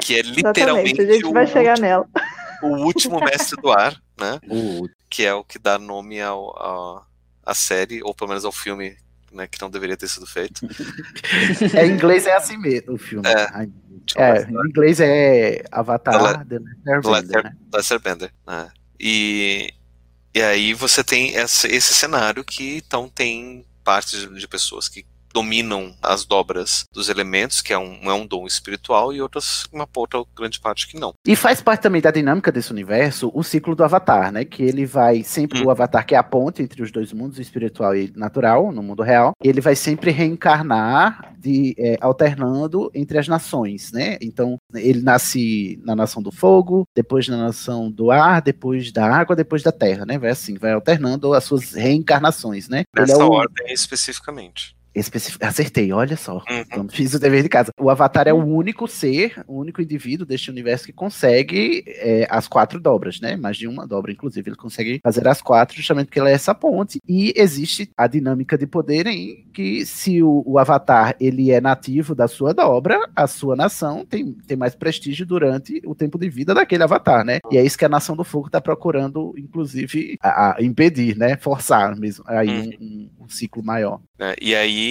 Que 0.00 0.14
é 0.16 0.20
Exatamente, 0.20 0.46
literalmente 0.46 1.00
a 1.02 1.06
gente 1.12 1.32
vai 1.32 1.44
o 1.44 1.46
chegar 1.46 1.70
último- 1.72 1.86
nela. 1.86 2.06
o 2.62 2.66
último 2.84 3.20
mestre 3.20 3.60
do 3.60 3.70
ar, 3.70 3.94
né? 4.18 4.38
O- 4.48 4.88
Que 5.10 5.24
é 5.26 5.34
o 5.34 5.44
que 5.44 5.58
dá 5.58 5.78
nome 5.78 6.20
ao, 6.20 6.56
ao- 6.58 7.06
à 7.44 7.54
série, 7.54 8.02
ou 8.02 8.14
pelo 8.14 8.28
menos 8.30 8.44
ao 8.44 8.52
filme, 8.52 8.96
né, 9.30 9.46
que 9.46 9.60
não 9.60 9.68
deveria 9.70 9.96
ter 9.96 10.08
sido 10.08 10.26
feito. 10.26 10.60
É, 11.76 11.86
em 11.86 11.92
inglês 11.92 12.26
é 12.26 12.34
assim 12.34 12.56
mesmo 12.56 12.94
o 12.94 12.98
filme. 12.98 13.26
É. 13.28 13.48
Ai, 13.52 13.68
É, 14.16 14.42
em 14.44 14.68
inglês 14.68 14.98
é 15.00 15.62
Avatar 15.70 16.18
The 16.46 16.56
Airbender, 16.90 17.52
Lester, 17.72 17.96
né? 17.96 18.00
Bender. 18.02 18.32
né? 18.46 18.70
E, 18.98 19.72
e 20.34 20.40
aí 20.42 20.72
você 20.74 21.04
tem 21.04 21.36
essa- 21.36 21.68
esse 21.68 21.92
cenário 21.92 22.42
que 22.44 22.78
então 22.78 23.08
tem 23.08 23.64
partes 23.82 24.28
de, 24.28 24.48
pessoas 24.48 24.88
que 24.88 25.04
dominam 25.32 25.94
as 26.02 26.24
dobras 26.24 26.84
dos 26.92 27.08
elementos, 27.08 27.60
que 27.60 27.72
é 27.72 27.78
um, 27.78 27.98
é 28.04 28.12
um 28.12 28.26
dom 28.26 28.46
espiritual, 28.46 29.12
e 29.12 29.20
outras, 29.20 29.66
uma 29.72 29.88
outra 29.96 30.22
grande 30.36 30.60
parte 30.60 30.86
que 30.88 30.98
não. 30.98 31.14
E 31.26 31.34
faz 31.36 31.60
parte 31.60 31.82
também 31.82 32.00
da 32.00 32.10
dinâmica 32.10 32.52
desse 32.52 32.70
universo 32.70 33.30
o 33.34 33.42
ciclo 33.42 33.74
do 33.74 33.84
Avatar, 33.84 34.30
né? 34.32 34.44
Que 34.44 34.62
ele 34.62 34.84
vai 34.86 35.22
sempre, 35.22 35.60
Hum. 35.62 35.66
o 35.66 35.70
Avatar 35.70 36.04
que 36.06 36.14
é 36.14 36.18
a 36.18 36.22
ponte 36.22 36.62
entre 36.62 36.82
os 36.82 36.90
dois 36.90 37.12
mundos, 37.12 37.38
espiritual 37.38 37.94
e 37.96 38.12
natural, 38.16 38.70
no 38.72 38.82
mundo 38.82 39.02
real, 39.02 39.32
ele 39.42 39.60
vai 39.60 39.74
sempre 39.76 40.10
reencarnar, 40.10 41.32
de, 41.38 41.74
é, 41.76 41.98
alternando 42.00 42.88
entre 42.94 43.18
as 43.18 43.26
nações, 43.26 43.90
né? 43.92 44.16
Então, 44.20 44.56
ele 44.74 45.00
nasce 45.02 45.80
na 45.84 45.94
nação 45.96 46.22
do 46.22 46.30
fogo, 46.30 46.84
depois 46.94 47.26
na 47.26 47.36
nação 47.36 47.90
do 47.90 48.10
ar, 48.12 48.40
depois 48.40 48.92
da 48.92 49.12
água, 49.12 49.34
depois 49.34 49.60
da 49.62 49.72
terra, 49.72 50.06
né? 50.06 50.18
Vai 50.18 50.30
assim, 50.30 50.54
vai 50.56 50.72
alternando 50.72 51.32
as 51.34 51.42
suas 51.44 51.72
reencarnações, 51.72 52.68
né? 52.68 52.84
Nessa 52.96 53.14
é 53.14 53.24
o- 53.24 53.30
ordem 53.32 53.72
especificamente. 53.72 54.76
Acertei, 55.40 55.92
olha 55.92 56.16
só. 56.16 56.34
Uhum. 56.36 56.42
Então, 56.66 56.88
fiz 56.88 57.14
o 57.14 57.18
dever 57.18 57.42
de 57.42 57.48
casa. 57.48 57.70
O 57.80 57.88
Avatar 57.90 58.28
é 58.28 58.32
o 58.32 58.44
único 58.44 58.86
ser, 58.86 59.42
o 59.46 59.58
único 59.58 59.80
indivíduo 59.80 60.26
deste 60.26 60.50
universo 60.50 60.86
que 60.86 60.92
consegue 60.92 61.84
é, 61.86 62.26
as 62.30 62.46
quatro 62.48 62.80
dobras, 62.80 63.20
né? 63.20 63.36
Mais 63.36 63.56
de 63.56 63.66
uma 63.66 63.86
dobra, 63.86 64.12
inclusive. 64.12 64.48
Ele 64.50 64.56
consegue 64.56 65.00
fazer 65.02 65.26
as 65.26 65.40
quatro, 65.40 65.76
justamente 65.76 66.06
porque 66.06 66.20
ele 66.20 66.28
é 66.30 66.32
essa 66.32 66.54
ponte. 66.54 66.98
E 67.08 67.32
existe 67.36 67.90
a 67.96 68.06
dinâmica 68.06 68.56
de 68.58 68.66
poder 68.66 69.06
em 69.06 69.46
que, 69.52 69.84
se 69.86 70.22
o, 70.22 70.42
o 70.46 70.58
Avatar 70.58 71.14
ele 71.20 71.50
é 71.50 71.60
nativo 71.60 72.14
da 72.14 72.28
sua 72.28 72.52
dobra, 72.52 72.98
a 73.14 73.26
sua 73.26 73.56
nação 73.56 74.04
tem, 74.04 74.32
tem 74.46 74.56
mais 74.56 74.74
prestígio 74.74 75.24
durante 75.26 75.80
o 75.86 75.94
tempo 75.94 76.18
de 76.18 76.28
vida 76.28 76.54
daquele 76.54 76.82
Avatar, 76.82 77.24
né? 77.24 77.38
E 77.50 77.56
é 77.58 77.64
isso 77.64 77.78
que 77.78 77.84
a 77.84 77.88
Nação 77.88 78.16
do 78.16 78.24
Fogo 78.24 78.46
está 78.46 78.60
procurando, 78.60 79.34
inclusive, 79.38 80.16
a, 80.22 80.56
a 80.58 80.62
impedir, 80.62 81.16
né? 81.16 81.36
Forçar 81.36 81.96
mesmo 81.96 82.24
aí 82.26 82.48
Uhum. 82.48 82.70
um- 82.80 82.84
um- 83.20 83.24
um 83.24 83.28
ciclo 83.28 83.62
maior. 83.62 84.00
né? 84.18 84.34
E 84.40 84.54
aí, 84.54 84.81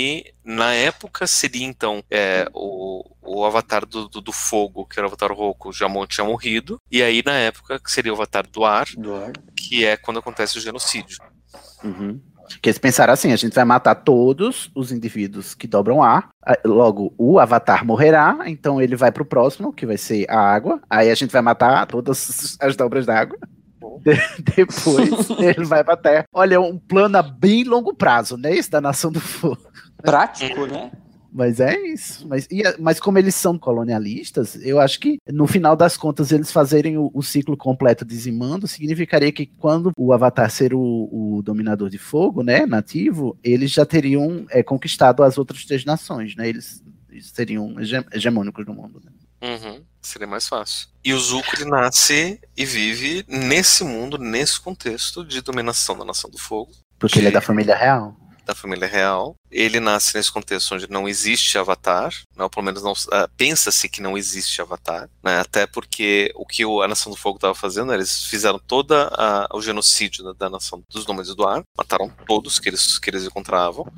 na 0.43 0.73
época, 0.73 1.27
seria 1.27 1.65
então 1.65 2.03
é, 2.09 2.47
o, 2.53 3.03
o 3.21 3.45
avatar 3.45 3.85
do, 3.85 4.07
do, 4.07 4.21
do 4.21 4.31
fogo, 4.31 4.85
que 4.85 4.99
era 4.99 5.07
o 5.07 5.09
avatar 5.09 5.31
Roku, 5.31 5.71
já 5.71 5.87
tinha 6.07 6.25
morrido. 6.25 6.77
E 6.91 7.01
aí, 7.01 7.21
na 7.25 7.33
época, 7.33 7.79
que 7.79 7.91
seria 7.91 8.11
o 8.11 8.15
avatar 8.15 8.47
do 8.47 8.65
ar, 8.65 8.87
Do 8.97 9.15
ar. 9.15 9.31
que 9.55 9.85
é 9.85 9.97
quando 9.97 10.19
acontece 10.19 10.57
o 10.57 10.61
genocídio. 10.61 11.17
Uhum. 11.83 12.19
Que 12.61 12.69
eles 12.69 12.79
pensaram 12.79 13.13
assim: 13.13 13.31
a 13.31 13.35
gente 13.35 13.53
vai 13.53 13.63
matar 13.63 13.95
todos 13.95 14.69
os 14.75 14.91
indivíduos 14.91 15.53
que 15.55 15.67
dobram 15.67 16.03
ar. 16.03 16.29
Logo, 16.65 17.13
o 17.17 17.39
avatar 17.39 17.85
morrerá, 17.85 18.39
então 18.47 18.81
ele 18.81 18.95
vai 18.95 19.11
pro 19.11 19.23
próximo, 19.25 19.71
que 19.71 19.85
vai 19.85 19.97
ser 19.97 20.29
a 20.29 20.39
água. 20.39 20.81
Aí 20.89 21.09
a 21.09 21.15
gente 21.15 21.31
vai 21.31 21.41
matar 21.41 21.85
todas 21.87 22.57
as 22.59 22.75
dobras 22.75 23.05
d'água. 23.05 23.37
De- 24.03 24.13
depois 24.55 25.29
ele 25.39 25.65
vai 25.65 25.83
pra 25.83 25.97
terra. 25.97 26.25
Olha, 26.33 26.55
é 26.55 26.59
um 26.59 26.77
plano 26.77 27.17
a 27.17 27.21
bem 27.21 27.63
longo 27.63 27.93
prazo, 27.93 28.37
né? 28.37 28.55
Esse 28.55 28.69
da 28.69 28.81
Nação 28.81 29.11
do 29.11 29.19
Fogo. 29.19 29.57
Prático, 30.01 30.65
né? 30.65 30.91
Mas 31.33 31.61
é 31.61 31.79
isso. 31.87 32.27
Mas, 32.27 32.45
e 32.51 32.61
mas 32.77 32.99
como 32.99 33.17
eles 33.17 33.33
são 33.35 33.57
colonialistas, 33.57 34.55
eu 34.61 34.81
acho 34.81 34.99
que 34.99 35.17
no 35.31 35.47
final 35.47 35.77
das 35.77 35.95
contas 35.95 36.31
eles 36.31 36.51
fazerem 36.51 36.97
o, 36.97 37.09
o 37.13 37.23
ciclo 37.23 37.55
completo 37.55 38.03
dizimando 38.03 38.67
significaria 38.67 39.31
que 39.31 39.45
quando 39.45 39.91
o 39.97 40.11
Avatar 40.11 40.49
ser 40.51 40.73
o, 40.73 40.79
o 41.11 41.41
dominador 41.41 41.89
de 41.89 41.97
fogo, 41.97 42.43
né, 42.43 42.65
nativo, 42.65 43.37
eles 43.41 43.71
já 43.71 43.85
teriam 43.85 44.45
é, 44.49 44.61
conquistado 44.61 45.23
as 45.23 45.37
outras 45.37 45.63
três 45.65 45.85
nações, 45.85 46.35
né? 46.35 46.49
Eles, 46.49 46.83
eles 47.09 47.27
seriam 47.33 47.79
hege- 47.79 48.05
hegemônicos 48.11 48.65
no 48.65 48.73
mundo. 48.73 49.01
Né? 49.03 49.11
Uhum, 49.49 49.81
seria 50.01 50.27
mais 50.27 50.47
fácil. 50.47 50.87
E 51.03 51.13
o 51.13 51.19
Zuko 51.19 51.55
ele 51.55 51.65
nasce 51.65 52.39
e 52.55 52.65
vive 52.65 53.25
nesse 53.27 53.83
mundo, 53.83 54.17
nesse 54.17 54.59
contexto 54.59 55.23
de 55.25 55.41
dominação 55.41 55.97
da 55.97 56.05
Nação 56.05 56.29
do 56.29 56.37
Fogo, 56.37 56.71
Porque 56.99 57.19
ele 57.19 57.27
é 57.27 57.31
da 57.31 57.41
família 57.41 57.75
real. 57.75 58.15
da 58.45 58.53
família 58.55 58.87
real. 58.87 59.35
Ele 59.49 59.79
nasce 59.79 60.15
nesse 60.15 60.31
contexto 60.31 60.73
onde 60.75 60.89
não 60.89 61.07
existe 61.09 61.57
Avatar, 61.57 62.13
não, 62.35 62.49
pelo 62.49 62.65
menos 62.65 62.81
não 62.83 62.91
uh, 62.91 63.29
pensa-se 63.35 63.89
que 63.89 64.01
não 64.01 64.17
existe 64.17 64.61
Avatar, 64.61 65.09
né? 65.23 65.39
Até 65.39 65.65
porque 65.67 66.31
o 66.35 66.45
que 66.45 66.63
a 66.63 66.87
Nação 66.87 67.11
do 67.11 67.17
Fogo 67.17 67.37
estava 67.37 67.55
fazendo, 67.55 67.93
eles 67.93 68.25
fizeram 68.25 68.59
toda 68.59 69.09
a, 69.13 69.47
o 69.53 69.61
genocídio 69.61 70.23
da, 70.23 70.33
da 70.33 70.49
nação 70.49 70.83
dos 70.89 71.05
nômades 71.05 71.33
do 71.35 71.47
ar, 71.47 71.63
mataram 71.77 72.09
todos 72.27 72.59
que 72.59 72.69
eles 72.69 72.97
que 72.99 73.09
eles 73.09 73.25
encontravam. 73.25 73.91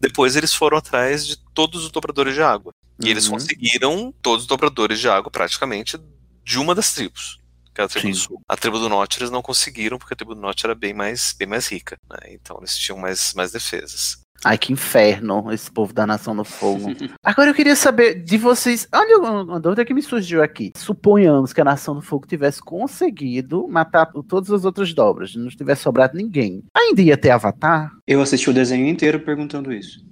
Depois 0.00 0.36
eles 0.36 0.54
foram 0.54 0.78
atrás 0.78 1.26
de 1.26 1.36
todos 1.52 1.84
os 1.84 1.90
dobradores 1.90 2.34
de 2.34 2.42
água 2.42 2.72
e 3.02 3.08
eles 3.10 3.26
Uhum. 3.26 3.32
conseguiram 3.34 4.14
todos 4.22 4.42
os 4.42 4.48
dobradores 4.48 4.98
de 5.00 5.08
água 5.08 5.30
praticamente 5.30 5.98
de 6.44 6.58
uma 6.58 6.74
das 6.74 6.92
tribos. 6.94 7.40
Que 7.74 7.80
era 7.80 7.86
a 7.86 7.88
tribo 7.88 8.08
do 8.10 8.14
sul. 8.16 8.40
A 8.48 8.56
tribo 8.56 8.78
do 8.78 8.88
norte 8.88 9.18
eles 9.18 9.30
não 9.30 9.42
conseguiram, 9.42 9.98
porque 9.98 10.14
a 10.14 10.16
tribo 10.16 10.34
do 10.34 10.40
norte 10.40 10.64
era 10.64 10.74
bem 10.76 10.94
mais, 10.94 11.34
bem 11.36 11.48
mais 11.48 11.66
rica. 11.66 11.96
né? 12.08 12.32
Então 12.32 12.56
eles 12.60 12.76
tinham 12.78 12.96
mais, 12.98 13.34
mais 13.34 13.50
defesas. 13.50 14.22
Ai, 14.44 14.58
que 14.58 14.72
inferno, 14.72 15.50
esse 15.50 15.70
povo 15.72 15.92
da 15.94 16.06
Nação 16.06 16.36
do 16.36 16.44
Fogo. 16.44 16.92
Agora 17.24 17.50
eu 17.50 17.54
queria 17.54 17.74
saber 17.74 18.22
de 18.22 18.36
vocês. 18.36 18.86
Olha 18.94 19.16
uma 19.18 19.58
dúvida 19.58 19.84
que 19.86 19.94
me 19.94 20.02
surgiu 20.02 20.42
aqui. 20.42 20.70
Suponhamos 20.76 21.52
que 21.52 21.60
a 21.62 21.64
Nação 21.64 21.94
do 21.94 22.02
Fogo 22.02 22.26
tivesse 22.26 22.60
conseguido 22.60 23.66
matar 23.66 24.06
todas 24.28 24.50
as 24.50 24.64
outras 24.64 24.92
dobras, 24.92 25.34
não 25.34 25.48
tivesse 25.48 25.82
sobrado 25.82 26.16
ninguém. 26.16 26.62
Ainda 26.76 27.00
ia 27.02 27.16
ter 27.16 27.30
Avatar? 27.30 27.90
Eu 28.06 28.20
assisti 28.22 28.50
o 28.50 28.54
desenho 28.54 28.86
inteiro 28.86 29.18
perguntando 29.20 29.72
isso. 29.72 30.04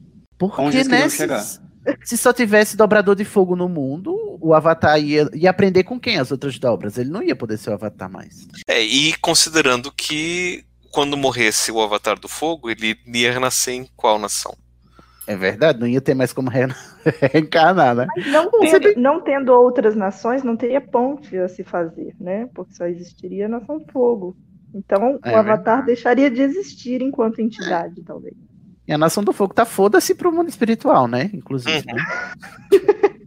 Onde 0.58 0.78
eles 0.78 0.88
né? 0.88 0.96
queriam 0.96 1.10
Se, 1.10 1.16
chegar? 1.16 1.44
Se 2.04 2.16
só 2.16 2.32
tivesse 2.32 2.76
dobrador 2.76 3.14
de 3.16 3.24
fogo 3.24 3.56
no 3.56 3.68
mundo, 3.68 4.14
o 4.40 4.54
Avatar 4.54 5.00
ia, 5.00 5.28
ia 5.34 5.50
aprender 5.50 5.84
com 5.84 5.98
quem 5.98 6.18
as 6.18 6.30
outras 6.30 6.58
dobras? 6.58 6.98
Ele 6.98 7.10
não 7.10 7.22
ia 7.22 7.34
poder 7.36 7.58
ser 7.58 7.70
o 7.70 7.74
Avatar 7.74 8.10
mais. 8.10 8.46
É, 8.68 8.80
e 8.82 9.14
considerando 9.18 9.90
que 9.92 10.64
quando 10.90 11.16
morresse 11.16 11.72
o 11.72 11.80
Avatar 11.80 12.18
do 12.18 12.28
Fogo, 12.28 12.68
ele 12.70 12.96
ia 13.06 13.32
renascer 13.32 13.74
em 13.74 13.88
qual 13.96 14.18
nação? 14.18 14.54
É 15.26 15.36
verdade, 15.36 15.78
não 15.78 15.86
ia 15.86 16.00
ter 16.00 16.14
mais 16.14 16.32
como 16.32 16.50
re- 16.50 16.66
reencarnar, 17.32 17.94
né? 17.94 18.06
Mas 18.16 18.26
não, 18.26 18.50
tendo, 18.50 18.94
não 19.00 19.20
tendo 19.20 19.52
outras 19.52 19.94
nações, 19.94 20.42
não 20.42 20.56
teria 20.56 20.80
ponte 20.80 21.36
a 21.38 21.48
se 21.48 21.62
fazer, 21.64 22.14
né? 22.20 22.48
Porque 22.52 22.74
só 22.74 22.86
existiria 22.86 23.46
a 23.46 23.48
Nação 23.48 23.84
Fogo. 23.92 24.36
Então, 24.74 25.18
É 25.24 25.32
o 25.32 25.36
Avatar 25.36 25.84
deixaria 25.84 26.30
de 26.30 26.42
existir 26.42 27.02
enquanto 27.02 27.40
entidade, 27.40 28.02
talvez. 28.02 28.34
E 28.86 28.92
a 28.92 28.98
Nação 28.98 29.22
do 29.22 29.32
Fogo 29.32 29.54
tá 29.54 29.64
foda-se 29.64 30.14
pro 30.14 30.32
mundo 30.32 30.48
espiritual, 30.48 31.06
né? 31.06 31.30
Inclusive, 31.32 31.84
né? 31.86 32.04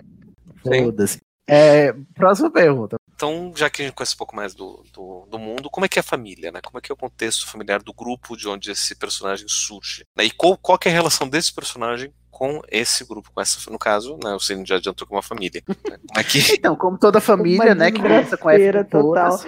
Foda-se. 0.61 1.21
É, 1.47 1.93
próxima 2.15 2.49
pergunta. 2.49 2.97
Então, 3.13 3.53
já 3.55 3.69
que 3.69 3.81
a 3.81 3.85
gente 3.85 3.93
conhece 3.93 4.15
um 4.15 4.17
pouco 4.17 4.35
mais 4.35 4.53
do, 4.53 4.83
do, 4.91 5.27
do 5.29 5.39
mundo, 5.39 5.69
como 5.69 5.85
é 5.85 5.89
que 5.89 5.99
é 5.99 6.01
a 6.01 6.03
família, 6.03 6.51
né? 6.51 6.59
Como 6.61 6.77
é 6.77 6.81
que 6.81 6.91
é 6.91 6.93
o 6.93 6.97
contexto 6.97 7.47
familiar 7.47 7.81
do 7.81 7.93
grupo 7.93 8.35
de 8.35 8.47
onde 8.47 8.71
esse 8.71 8.95
personagem 8.95 9.47
surge? 9.47 10.05
né? 10.17 10.25
E 10.25 10.31
qual, 10.31 10.57
qual 10.57 10.77
que 10.77 10.89
é 10.89 10.91
a 10.91 10.95
relação 10.95 11.29
desse 11.29 11.53
personagem 11.53 12.11
com 12.29 12.61
esse 12.69 13.05
grupo, 13.05 13.31
com 13.33 13.39
essa, 13.39 13.71
no 13.71 13.79
caso, 13.79 14.17
né? 14.21 14.33
Você 14.33 14.61
já 14.65 14.75
adiantou 14.75 15.07
com 15.07 15.15
uma 15.15 15.21
família. 15.21 15.63
né? 15.67 15.97
Como 16.07 16.19
é 16.19 16.23
que... 16.23 16.39
Então, 16.57 16.75
como 16.75 16.97
toda 16.97 17.21
família, 17.21 17.67
Uma 17.67 17.75
né, 17.75 17.91
que 17.91 18.01
começa 18.01 18.35
com 18.35 18.49
F 18.49 18.83
total. 18.85 19.39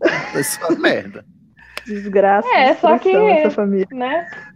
é 0.34 0.42
só 0.42 0.70
merda. 0.72 1.24
Desgraça. 1.86 2.48
É, 2.48 2.74
só 2.76 2.98
que, 2.98 3.14
essa 3.14 3.50
família. 3.50 3.86
né? 3.92 4.51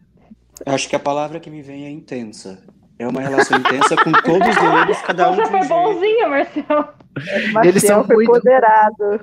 Eu 0.64 0.72
acho 0.74 0.88
que 0.88 0.96
a 0.96 1.00
palavra 1.00 1.38
que 1.40 1.50
me 1.50 1.60
vem 1.62 1.84
é 1.84 1.90
intensa. 1.90 2.58
É 2.98 3.06
uma 3.06 3.20
relação 3.20 3.58
intensa 3.58 3.94
com 3.96 4.10
todos 4.10 4.56
eles, 4.56 4.98
cada 5.02 5.30
um 5.30 5.34
Você 5.34 5.42
um 5.42 5.46
foi 5.48 5.58
jeito. 5.60 5.68
bonzinha, 5.68 6.28
Marcel. 6.28 6.64
Marcel 7.52 7.64
Eles 7.64 7.82
são 7.82 8.04
foi 8.04 8.16
muito- 8.16 8.30
empoderado. 8.30 9.20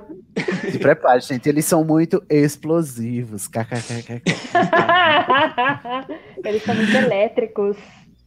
Se 0.72 0.78
prepare, 0.78 1.22
gente. 1.22 1.50
Eles 1.50 1.66
são 1.66 1.84
muito 1.84 2.24
explosivos. 2.30 3.50
Eles 6.46 6.64
são 6.64 6.76
muito 6.76 6.96
elétricos. 6.96 7.76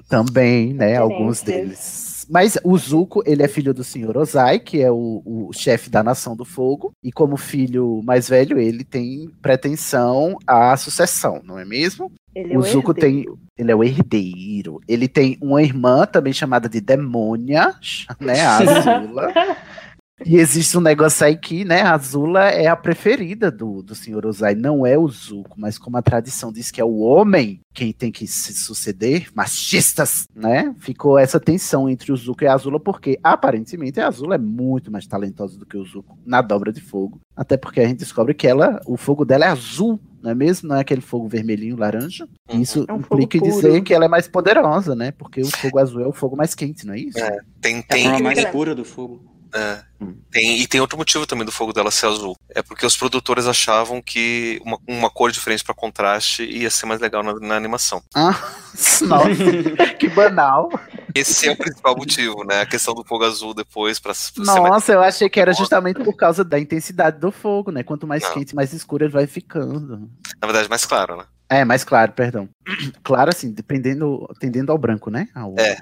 Também, 0.08 0.72
né? 0.72 0.96
Alguns 0.96 1.42
deles. 1.42 2.05
Mas 2.28 2.58
o 2.64 2.76
Zuko, 2.76 3.22
ele 3.26 3.42
é 3.42 3.48
filho 3.48 3.72
do 3.72 3.84
Senhor 3.84 4.16
Ozai, 4.16 4.58
que 4.58 4.82
é 4.82 4.90
o, 4.90 5.22
o 5.24 5.50
chefe 5.52 5.88
da 5.88 6.02
Nação 6.02 6.36
do 6.36 6.44
Fogo. 6.44 6.92
E 7.02 7.12
como 7.12 7.36
filho 7.36 8.00
mais 8.04 8.28
velho, 8.28 8.58
ele 8.58 8.84
tem 8.84 9.30
pretensão 9.40 10.36
à 10.46 10.76
sucessão, 10.76 11.40
não 11.44 11.58
é 11.58 11.64
mesmo? 11.64 12.10
Ele 12.34 12.54
é 12.54 12.56
o 12.56 12.60
o 12.60 12.62
Zuko 12.64 12.92
tem. 12.92 13.24
Ele 13.56 13.72
é 13.72 13.74
o 13.74 13.82
herdeiro. 13.82 14.80
Ele 14.86 15.08
tem 15.08 15.38
uma 15.40 15.62
irmã 15.62 16.04
também 16.04 16.32
chamada 16.32 16.68
de 16.68 16.80
Demônia, 16.80 17.74
né? 18.20 18.40
A 18.40 18.58
Azula. 18.58 19.32
E 20.24 20.36
existe 20.38 20.78
um 20.78 20.80
negócio 20.80 21.26
aí 21.26 21.36
que, 21.36 21.62
né, 21.62 21.82
a 21.82 21.92
Azula 21.92 22.48
é 22.48 22.66
a 22.68 22.74
preferida 22.76 23.50
do, 23.50 23.82
do 23.82 23.94
Senhor 23.94 24.24
Ozai, 24.24 24.54
não 24.54 24.86
é 24.86 24.96
o 24.96 25.06
Zuko, 25.06 25.52
mas 25.58 25.76
como 25.78 25.98
a 25.98 26.02
tradição 26.02 26.50
diz 26.50 26.70
que 26.70 26.80
é 26.80 26.84
o 26.84 26.98
homem 27.00 27.60
quem 27.74 27.92
tem 27.92 28.10
que 28.10 28.26
se 28.26 28.54
suceder, 28.54 29.28
machistas, 29.34 30.26
né? 30.34 30.74
Ficou 30.78 31.18
essa 31.18 31.38
tensão 31.38 31.86
entre 31.90 32.10
o 32.10 32.16
Zuko 32.16 32.42
e 32.44 32.46
a 32.46 32.54
Azula, 32.54 32.80
porque 32.80 33.18
aparentemente 33.22 34.00
a 34.00 34.08
Azula 34.08 34.36
é 34.36 34.38
muito 34.38 34.90
mais 34.90 35.06
talentosa 35.06 35.58
do 35.58 35.66
que 35.66 35.76
o 35.76 35.84
Zuko 35.84 36.18
na 36.24 36.40
dobra 36.40 36.72
de 36.72 36.80
fogo. 36.80 37.20
Até 37.36 37.58
porque 37.58 37.80
a 37.80 37.86
gente 37.86 37.98
descobre 37.98 38.32
que 38.32 38.46
ela, 38.46 38.80
o 38.86 38.96
fogo 38.96 39.22
dela 39.26 39.44
é 39.44 39.48
azul, 39.48 40.00
não 40.22 40.30
é 40.30 40.34
mesmo? 40.34 40.70
Não 40.70 40.76
é 40.76 40.80
aquele 40.80 41.02
fogo 41.02 41.28
vermelhinho, 41.28 41.76
laranja. 41.76 42.26
Isso 42.50 42.86
É 42.88 42.92
um 42.94 43.02
fogo 43.02 43.22
implica 43.22 43.36
em 43.36 43.40
puro. 43.50 43.52
dizer 43.62 43.82
que 43.82 43.92
ela 43.92 44.06
é 44.06 44.08
mais 44.08 44.26
poderosa, 44.26 44.94
né? 44.96 45.10
Porque 45.12 45.42
o 45.42 45.46
fogo 45.54 45.78
azul 45.78 46.00
é 46.00 46.06
o 46.06 46.12
fogo 46.12 46.34
mais 46.34 46.54
quente, 46.54 46.86
não 46.86 46.94
é 46.94 47.00
isso? 47.00 47.18
É, 47.18 47.38
tem, 47.60 47.76
É 47.76 47.78
a 47.80 47.82
tem, 47.82 48.04
forma 48.04 48.20
mais 48.20 48.38
tem- 48.42 48.50
pura 48.50 48.74
do 48.74 48.86
fogo. 48.86 49.20
É. 49.54 49.82
Tem- 50.30 50.60
e 50.60 50.66
tem 50.66 50.80
outro 50.80 50.98
motivo 50.98 51.26
também 51.26 51.44
do 51.46 51.52
fogo 51.52 51.72
dela 51.72 51.90
ser 51.90 52.06
azul. 52.06 52.36
É 52.50 52.62
porque 52.62 52.84
os 52.84 52.96
produtores 52.96 53.46
achavam 53.46 54.02
que 54.02 54.60
uma, 54.64 54.78
uma 54.86 55.10
cor 55.10 55.30
diferente 55.30 55.64
para 55.64 55.74
contraste 55.74 56.42
ia 56.44 56.70
ser 56.70 56.86
mais 56.86 57.00
legal 57.00 57.22
na, 57.22 57.34
na 57.34 57.56
animação. 57.56 58.02
Ah, 58.14 58.38
nossa, 59.02 59.28
que 59.98 60.08
banal. 60.08 60.68
Esse 61.14 61.48
é 61.48 61.52
o 61.52 61.56
principal 61.56 61.96
motivo, 61.96 62.44
né? 62.44 62.60
A 62.60 62.66
questão 62.66 62.94
do 62.94 63.02
fogo 63.04 63.24
azul 63.24 63.54
depois 63.54 63.98
para 63.98 64.12
Nossa, 64.38 64.92
eu 64.92 65.00
achei 65.02 65.28
que 65.30 65.40
era 65.40 65.54
justamente 65.54 66.02
por 66.04 66.14
causa 66.14 66.44
da 66.44 66.58
intensidade 66.58 67.18
do 67.18 67.32
fogo, 67.32 67.70
né? 67.70 67.82
Quanto 67.82 68.06
mais 68.06 68.22
Não. 68.22 68.34
quente, 68.34 68.54
mais 68.54 68.72
escuro 68.74 69.04
ele 69.04 69.12
vai 69.12 69.26
ficando. 69.26 70.10
na 70.40 70.46
verdade 70.46 70.68
mais 70.68 70.84
claro, 70.84 71.16
né? 71.16 71.24
É, 71.48 71.64
mais 71.64 71.84
claro, 71.84 72.12
perdão. 72.12 72.48
Claro, 73.02 73.30
assim, 73.30 73.52
dependendo, 73.52 74.26
tendendo 74.40 74.72
ao 74.72 74.76
branco, 74.78 75.10
né? 75.10 75.28
Ao- 75.34 75.54
É. 75.58 75.76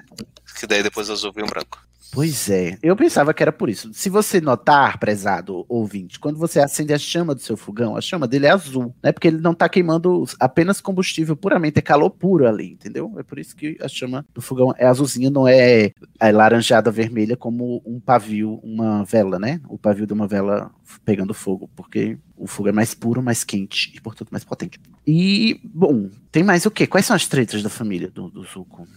Que 0.59 0.65
daí 0.67 0.81
depois 0.83 1.09
azul 1.09 1.33
vem 1.33 1.43
o 1.43 1.47
branco. 1.47 1.79
Pois 2.15 2.49
é, 2.49 2.77
eu 2.81 2.95
pensava 2.95 3.33
que 3.33 3.43
era 3.43 3.51
por 3.51 3.69
isso. 3.69 3.93
Se 3.93 4.09
você 4.09 4.39
notar, 4.39 4.97
prezado 4.97 5.65
ouvinte, 5.67 6.17
quando 6.17 6.39
você 6.39 6.61
acende 6.61 6.93
a 6.93 6.97
chama 6.97 7.35
do 7.35 7.41
seu 7.41 7.57
fogão, 7.57 7.97
a 7.97 7.99
chama 7.99 8.25
dele 8.25 8.45
é 8.45 8.51
azul, 8.51 8.95
né? 9.03 9.11
Porque 9.11 9.27
ele 9.27 9.41
não 9.41 9.53
tá 9.53 9.67
queimando 9.67 10.23
apenas 10.39 10.79
combustível 10.79 11.35
puramente, 11.35 11.77
é 11.79 11.81
calor 11.81 12.09
puro 12.09 12.47
ali, 12.47 12.71
entendeu? 12.71 13.13
É 13.17 13.23
por 13.23 13.37
isso 13.37 13.53
que 13.53 13.77
a 13.81 13.89
chama 13.89 14.25
do 14.33 14.41
fogão 14.41 14.73
é 14.77 14.87
azulzinha, 14.87 15.29
não 15.29 15.45
é, 15.45 15.91
é 16.17 16.31
laranjada 16.31 16.89
vermelha 16.89 17.35
como 17.35 17.83
um 17.85 17.99
pavio, 17.99 18.61
uma 18.63 19.03
vela, 19.03 19.37
né? 19.37 19.59
O 19.67 19.77
pavio 19.77 20.07
de 20.07 20.13
uma 20.13 20.25
vela 20.25 20.71
pegando 21.03 21.33
fogo, 21.33 21.69
porque 21.75 22.17
o 22.37 22.47
fogo 22.47 22.69
é 22.69 22.71
mais 22.71 22.93
puro, 22.93 23.21
mais 23.21 23.43
quente 23.43 23.91
e, 23.93 23.99
portanto, 23.99 24.29
mais 24.31 24.45
potente. 24.45 24.79
E, 25.05 25.59
bom, 25.65 26.09
tem 26.31 26.43
mais 26.43 26.65
o 26.65 26.71
quê? 26.71 26.87
Quais 26.87 27.05
são 27.05 27.15
as 27.15 27.27
tretas 27.27 27.61
da 27.61 27.69
família 27.69 28.09
do, 28.09 28.29
do 28.29 28.43
Zuko? 28.43 28.87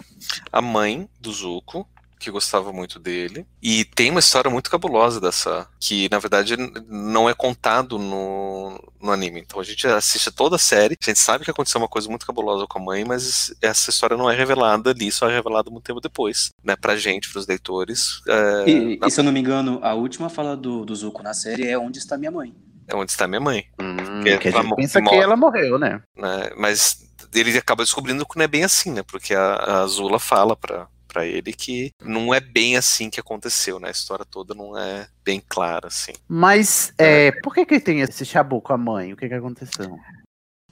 A 0.52 0.62
mãe 0.62 1.09
do 1.20 1.33
Zuko, 1.33 1.85
que 2.18 2.31
gostava 2.31 2.72
muito 2.72 2.98
dele. 2.98 3.46
E 3.62 3.85
tem 3.85 4.11
uma 4.11 4.20
história 4.20 4.50
muito 4.50 4.70
cabulosa 4.70 5.20
dessa, 5.20 5.66
que 5.81 6.09
na 6.11 6.18
verdade 6.18 6.57
não 6.88 7.28
é 7.28 7.35
contado 7.35 7.98
no, 7.98 8.78
no 9.00 9.11
anime. 9.12 9.40
Então 9.40 9.61
a 9.61 9.64
gente 9.64 9.87
assiste 9.87 10.31
toda 10.31 10.57
a 10.57 10.59
série, 10.59 10.96
a 11.00 11.04
gente 11.04 11.18
sabe 11.18 11.44
que 11.44 11.50
aconteceu 11.50 11.81
uma 11.81 11.88
coisa 11.88 12.09
muito 12.09 12.26
cabulosa 12.26 12.66
com 12.66 12.78
a 12.78 12.83
mãe, 12.83 13.04
mas 13.04 13.54
essa 13.62 13.90
história 13.90 14.16
não 14.16 14.31
é 14.31 14.35
revelada 14.37 14.90
ali, 14.90 15.11
só 15.12 15.28
é 15.28 15.35
revelada 15.35 15.70
muito 15.70 15.85
tempo 15.85 16.00
depois, 16.00 16.50
né? 16.64 16.76
Pra 16.76 16.96
gente, 16.96 17.31
pros 17.33 17.46
leitores. 17.46 18.20
É, 18.28 18.70
E, 18.70 18.98
na- 18.98 19.07
e 19.07 19.11
se 19.11 19.20
eu 19.20 19.24
não 19.24 19.33
me 19.33 19.40
engano, 19.40 19.78
a 19.83 19.94
última 19.94 20.28
fala 20.28 20.57
do, 20.57 20.85
do 20.85 20.94
Zuko 20.94 21.22
na 21.22 21.35
série 21.35 21.66
é 21.66 21.78
Onde 21.78 21.98
está 21.98 22.16
minha 22.18 22.31
mãe? 22.31 22.54
é 22.90 22.96
onde 22.96 23.11
está 23.11 23.28
minha 23.28 23.40
mãe. 23.40 23.66
Hum, 23.78 24.22
Que 24.24 24.38
que 24.38 24.48
a 24.48 24.50
ela 24.50 24.74
pensa 24.74 24.98
que 24.98 25.04
morre. 25.04 25.18
ela 25.18 25.37
morreu, 25.37 25.78
né? 25.78 26.00
né? 26.16 26.50
Mas 26.57 26.96
ele 27.35 27.57
acaba 27.59 27.85
descobrindo 27.85 28.24
que 28.24 28.37
não 28.38 28.44
é 28.44 28.48
bem 28.48 28.64
assim, 28.64 28.90
né? 28.90 29.02
Porque 29.02 29.35
a, 29.35 29.54
a 29.57 29.81
Azula 29.83 30.18
fala 30.18 30.57
pra, 30.57 30.88
pra 31.08 31.26
ele 31.26 31.52
que 31.52 31.92
não 32.04 32.32
é 32.32 32.38
bem 32.38 32.76
assim 32.76 33.08
que 33.08 33.18
aconteceu, 33.18 33.80
né? 33.80 33.88
A 33.88 33.92
história 33.92 34.24
toda 34.24 34.54
não 34.54 34.76
é 34.78 35.08
bem 35.24 35.42
clara, 35.48 35.88
assim. 35.88 36.12
Mas 36.28 36.92
é, 36.98 37.32
por 37.42 37.54
que, 37.54 37.64
que 37.64 37.80
tem 37.80 38.00
esse 38.00 38.24
chabu 38.24 38.60
com 38.60 38.72
a 38.72 38.78
mãe? 38.78 39.12
O 39.12 39.16
que, 39.16 39.28
que 39.28 39.34
aconteceu? 39.34 39.98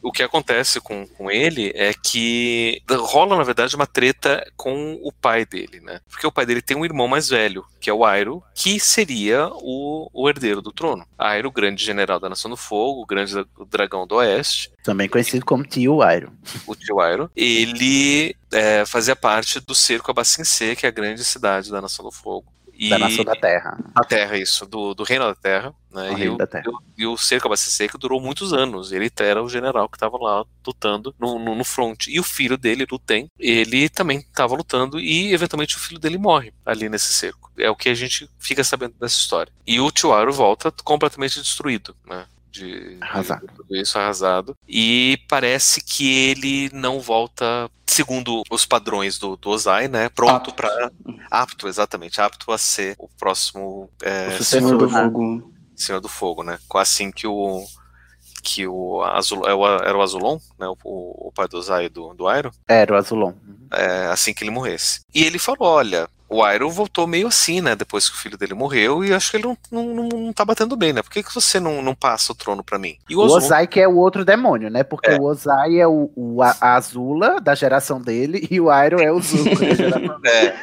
O 0.07 0.13
que 0.13 0.23
acontece 0.23 0.81
com, 0.81 1.07
com 1.07 1.31
ele 1.31 1.73
é 1.75 1.93
que 1.93 2.81
rola, 2.91 3.37
na 3.37 3.43
verdade, 3.43 3.75
uma 3.75 3.87
treta 3.87 4.47
com 4.57 4.99
o 5.03 5.11
pai 5.13 5.45
dele, 5.45 5.81
né? 5.81 6.01
Porque 6.09 6.27
o 6.27 6.31
pai 6.33 6.47
dele 6.47 6.63
tem 6.63 6.77
um 6.77 6.85
irmão 6.85 7.09
mais 7.09 7.29
velho, 7.29 7.65
que 7.81 7.91
é 7.91 7.93
o 7.93 8.05
Airo, 8.05 8.43
que 8.55 8.79
seria 8.79 9.49
o, 9.55 10.09
o 10.13 10.29
herdeiro 10.29 10.63
do 10.63 10.73
trono. 10.73 11.05
Airo, 11.19 11.51
grande 11.51 11.85
general 11.85 12.21
da 12.21 12.29
Nação 12.29 12.51
do 12.51 12.57
Fogo, 12.57 13.03
o 13.03 13.07
grande 13.07 13.33
dra- 13.35 13.47
dragão 13.69 14.07
do 14.07 14.15
Oeste, 14.17 14.71
Também 14.85 15.09
conhecido 15.09 15.45
como 15.45 15.65
Tio 15.65 15.99
Iron. 16.11 16.31
o 16.67 16.75
tio 16.77 17.01
Airo, 17.01 17.31
ele 17.35 18.35
é, 18.53 18.85
fazia 18.87 19.17
parte 19.17 19.59
do 19.61 19.75
cerco 19.75 20.11
a 20.11 20.15
Bacincê, 20.15 20.77
que 20.77 20.87
é 20.87 20.89
a 20.89 20.93
grande 20.93 21.25
cidade 21.25 21.71
da 21.71 21.81
Nação 21.83 22.05
do 22.05 22.13
Fogo. 22.13 22.47
E, 22.79 22.91
Da 22.91 22.99
nação 22.99 23.25
da 23.25 23.35
Terra. 23.35 23.79
Da 23.95 24.05
Terra, 24.05 24.37
isso, 24.37 24.67
do, 24.67 24.95
do 24.95 25.03
Reino 25.03 25.25
da 25.25 25.35
Terra. 25.35 25.75
Né? 25.93 26.11
O 26.11 26.13
e, 26.13 26.15
Reino 26.17 26.35
o, 26.35 26.39
da 26.39 26.47
Terra. 26.47 26.65
e 26.67 26.69
o- 26.69 26.79
e 26.99 27.07
o 27.07 27.17
cerco 27.17 27.47
abasteceu 27.47 27.89
durou 27.99 28.21
muitos 28.21 28.53
anos. 28.53 28.93
Ele 28.93 29.11
era 29.19 29.43
o 29.43 29.49
general 29.49 29.89
que 29.89 29.97
estava 29.97 30.17
lá 30.19 30.45
lutando 30.67 31.15
no, 31.19 31.39
no, 31.39 31.55
no 31.55 31.65
front. 31.65 32.07
E 32.09 32.19
o 32.21 32.23
filho 32.23 32.57
dele, 32.59 32.87
Luten, 32.91 33.29
ele 33.39 33.89
também 33.89 34.19
estava 34.19 34.55
lutando 34.55 34.99
e 35.01 35.33
eventualmente 35.33 35.77
o 35.77 35.81
filho 35.81 35.99
dele 36.01 36.19
morre 36.19 36.53
ali 36.65 36.89
nesse 36.89 37.13
cerco. 37.13 37.51
É 37.59 37.71
o 37.71 37.77
que 37.77 37.89
a 37.89 37.95
gente 37.95 38.29
fica 38.39 38.63
sabendo 38.63 38.95
dessa 39.01 39.17
história. 39.17 39.53
E 39.67 39.81
o 39.81 39.91
Tiwaro 39.91 40.33
volta 40.33 40.71
completamente 40.85 41.41
destruído, 41.41 41.95
né? 42.07 42.27
De, 42.57 42.97
Arrasado. 43.01 43.47
de 43.47 43.55
tudo 43.55 43.77
isso 43.77 43.99
arrasado. 43.99 44.57
E 44.69 45.19
parece 45.29 45.83
que 45.83 46.31
ele 46.31 46.71
não 46.73 47.01
volta, 47.01 47.71
segundo 47.87 48.43
os 48.51 48.65
padrões 48.65 49.19
do, 49.19 49.37
do 49.37 49.51
Ozai, 49.51 49.89
né? 49.89 50.09
Pronto 50.09 50.53
para 50.55 50.91
apto, 51.31 51.69
exatamente, 51.69 52.21
apto 52.21 52.51
a 52.53 52.59
ser 52.59 52.95
o 52.99 53.09
próximo 53.09 53.91
é, 54.03 54.29
O 54.41 54.43
Senhor 54.45 54.77
do? 54.79 54.89
Fogo. 54.89 55.53
Senhor 55.77 56.01
do 56.01 56.09
Fogo, 56.09 56.43
né? 56.43 56.59
Assim 56.75 57.11
que 57.11 57.27
o 57.27 57.65
que 58.43 58.67
o 58.67 59.03
Azul, 59.03 59.43
é 59.45 59.89
era 59.89 59.99
o 59.99 60.03
Azulon, 60.03 60.39
né? 60.59 60.67
O, 60.69 61.29
o 61.29 61.33
pai 61.35 61.49
do 61.49 61.59
Ozai 61.59 61.89
do, 61.89 62.15
do 62.15 62.29
Airo, 62.29 62.53
Era 62.69 62.95
o 62.95 62.97
Azulon. 62.97 63.33
é, 63.73 64.07
assim 64.07 64.33
que 64.33 64.45
ele 64.45 64.51
morresse. 64.53 65.01
E 65.15 65.25
ele 65.25 65.39
falou: 65.39 65.69
olha, 65.69 66.09
o 66.29 66.43
Airo 66.43 66.69
voltou 66.71 67.07
meio 67.07 67.29
assim, 67.29 67.61
né? 67.61 67.77
Depois 67.77 68.09
que 68.09 68.17
o 68.17 68.19
filho 68.19 68.37
dele 68.37 68.55
morreu, 68.55 69.05
e 69.05 69.13
acho 69.13 69.31
que 69.31 69.37
ele 69.37 69.45
não, 69.47 69.57
não, 69.71 69.95
não, 69.95 70.09
não 70.09 70.33
tá 70.33 70.45
batendo 70.45 70.77
bem, 70.77 70.93
né? 70.93 71.03
Por 71.03 71.11
que, 71.11 71.23
que 71.23 71.35
você 71.35 71.61
não, 71.61 71.81
não 71.83 71.95
passa 71.95 72.33
o 72.33 72.35
trono 72.35 72.65
pra 72.65 72.79
mim? 72.79 72.97
E 73.09 73.15
O 73.15 73.23
Azulon- 73.23 73.37
Ozai 73.39 73.67
que 73.67 73.79
é 73.81 73.87
o 73.87 73.97
outro 73.97 74.25
demônio, 74.25 74.69
né? 74.71 74.83
Porque 74.83 75.11
É. 75.11 75.17
o 75.19 75.23
Ozai 75.25 75.79
é 75.79 75.87
o, 75.87 76.11
o 76.17 76.43
a 76.43 76.57
a 76.61 76.75
Azula 76.75 77.41
da 77.41 77.55
geração 77.55 78.01
dele 78.01 78.47
e 78.51 78.61
o 78.61 78.67
Iron 78.85 78.99
é 78.99 79.13
o 79.13 79.21
Zuko 79.21 79.45
da 79.57 79.75
geração 79.75 80.21
É. 80.25 80.57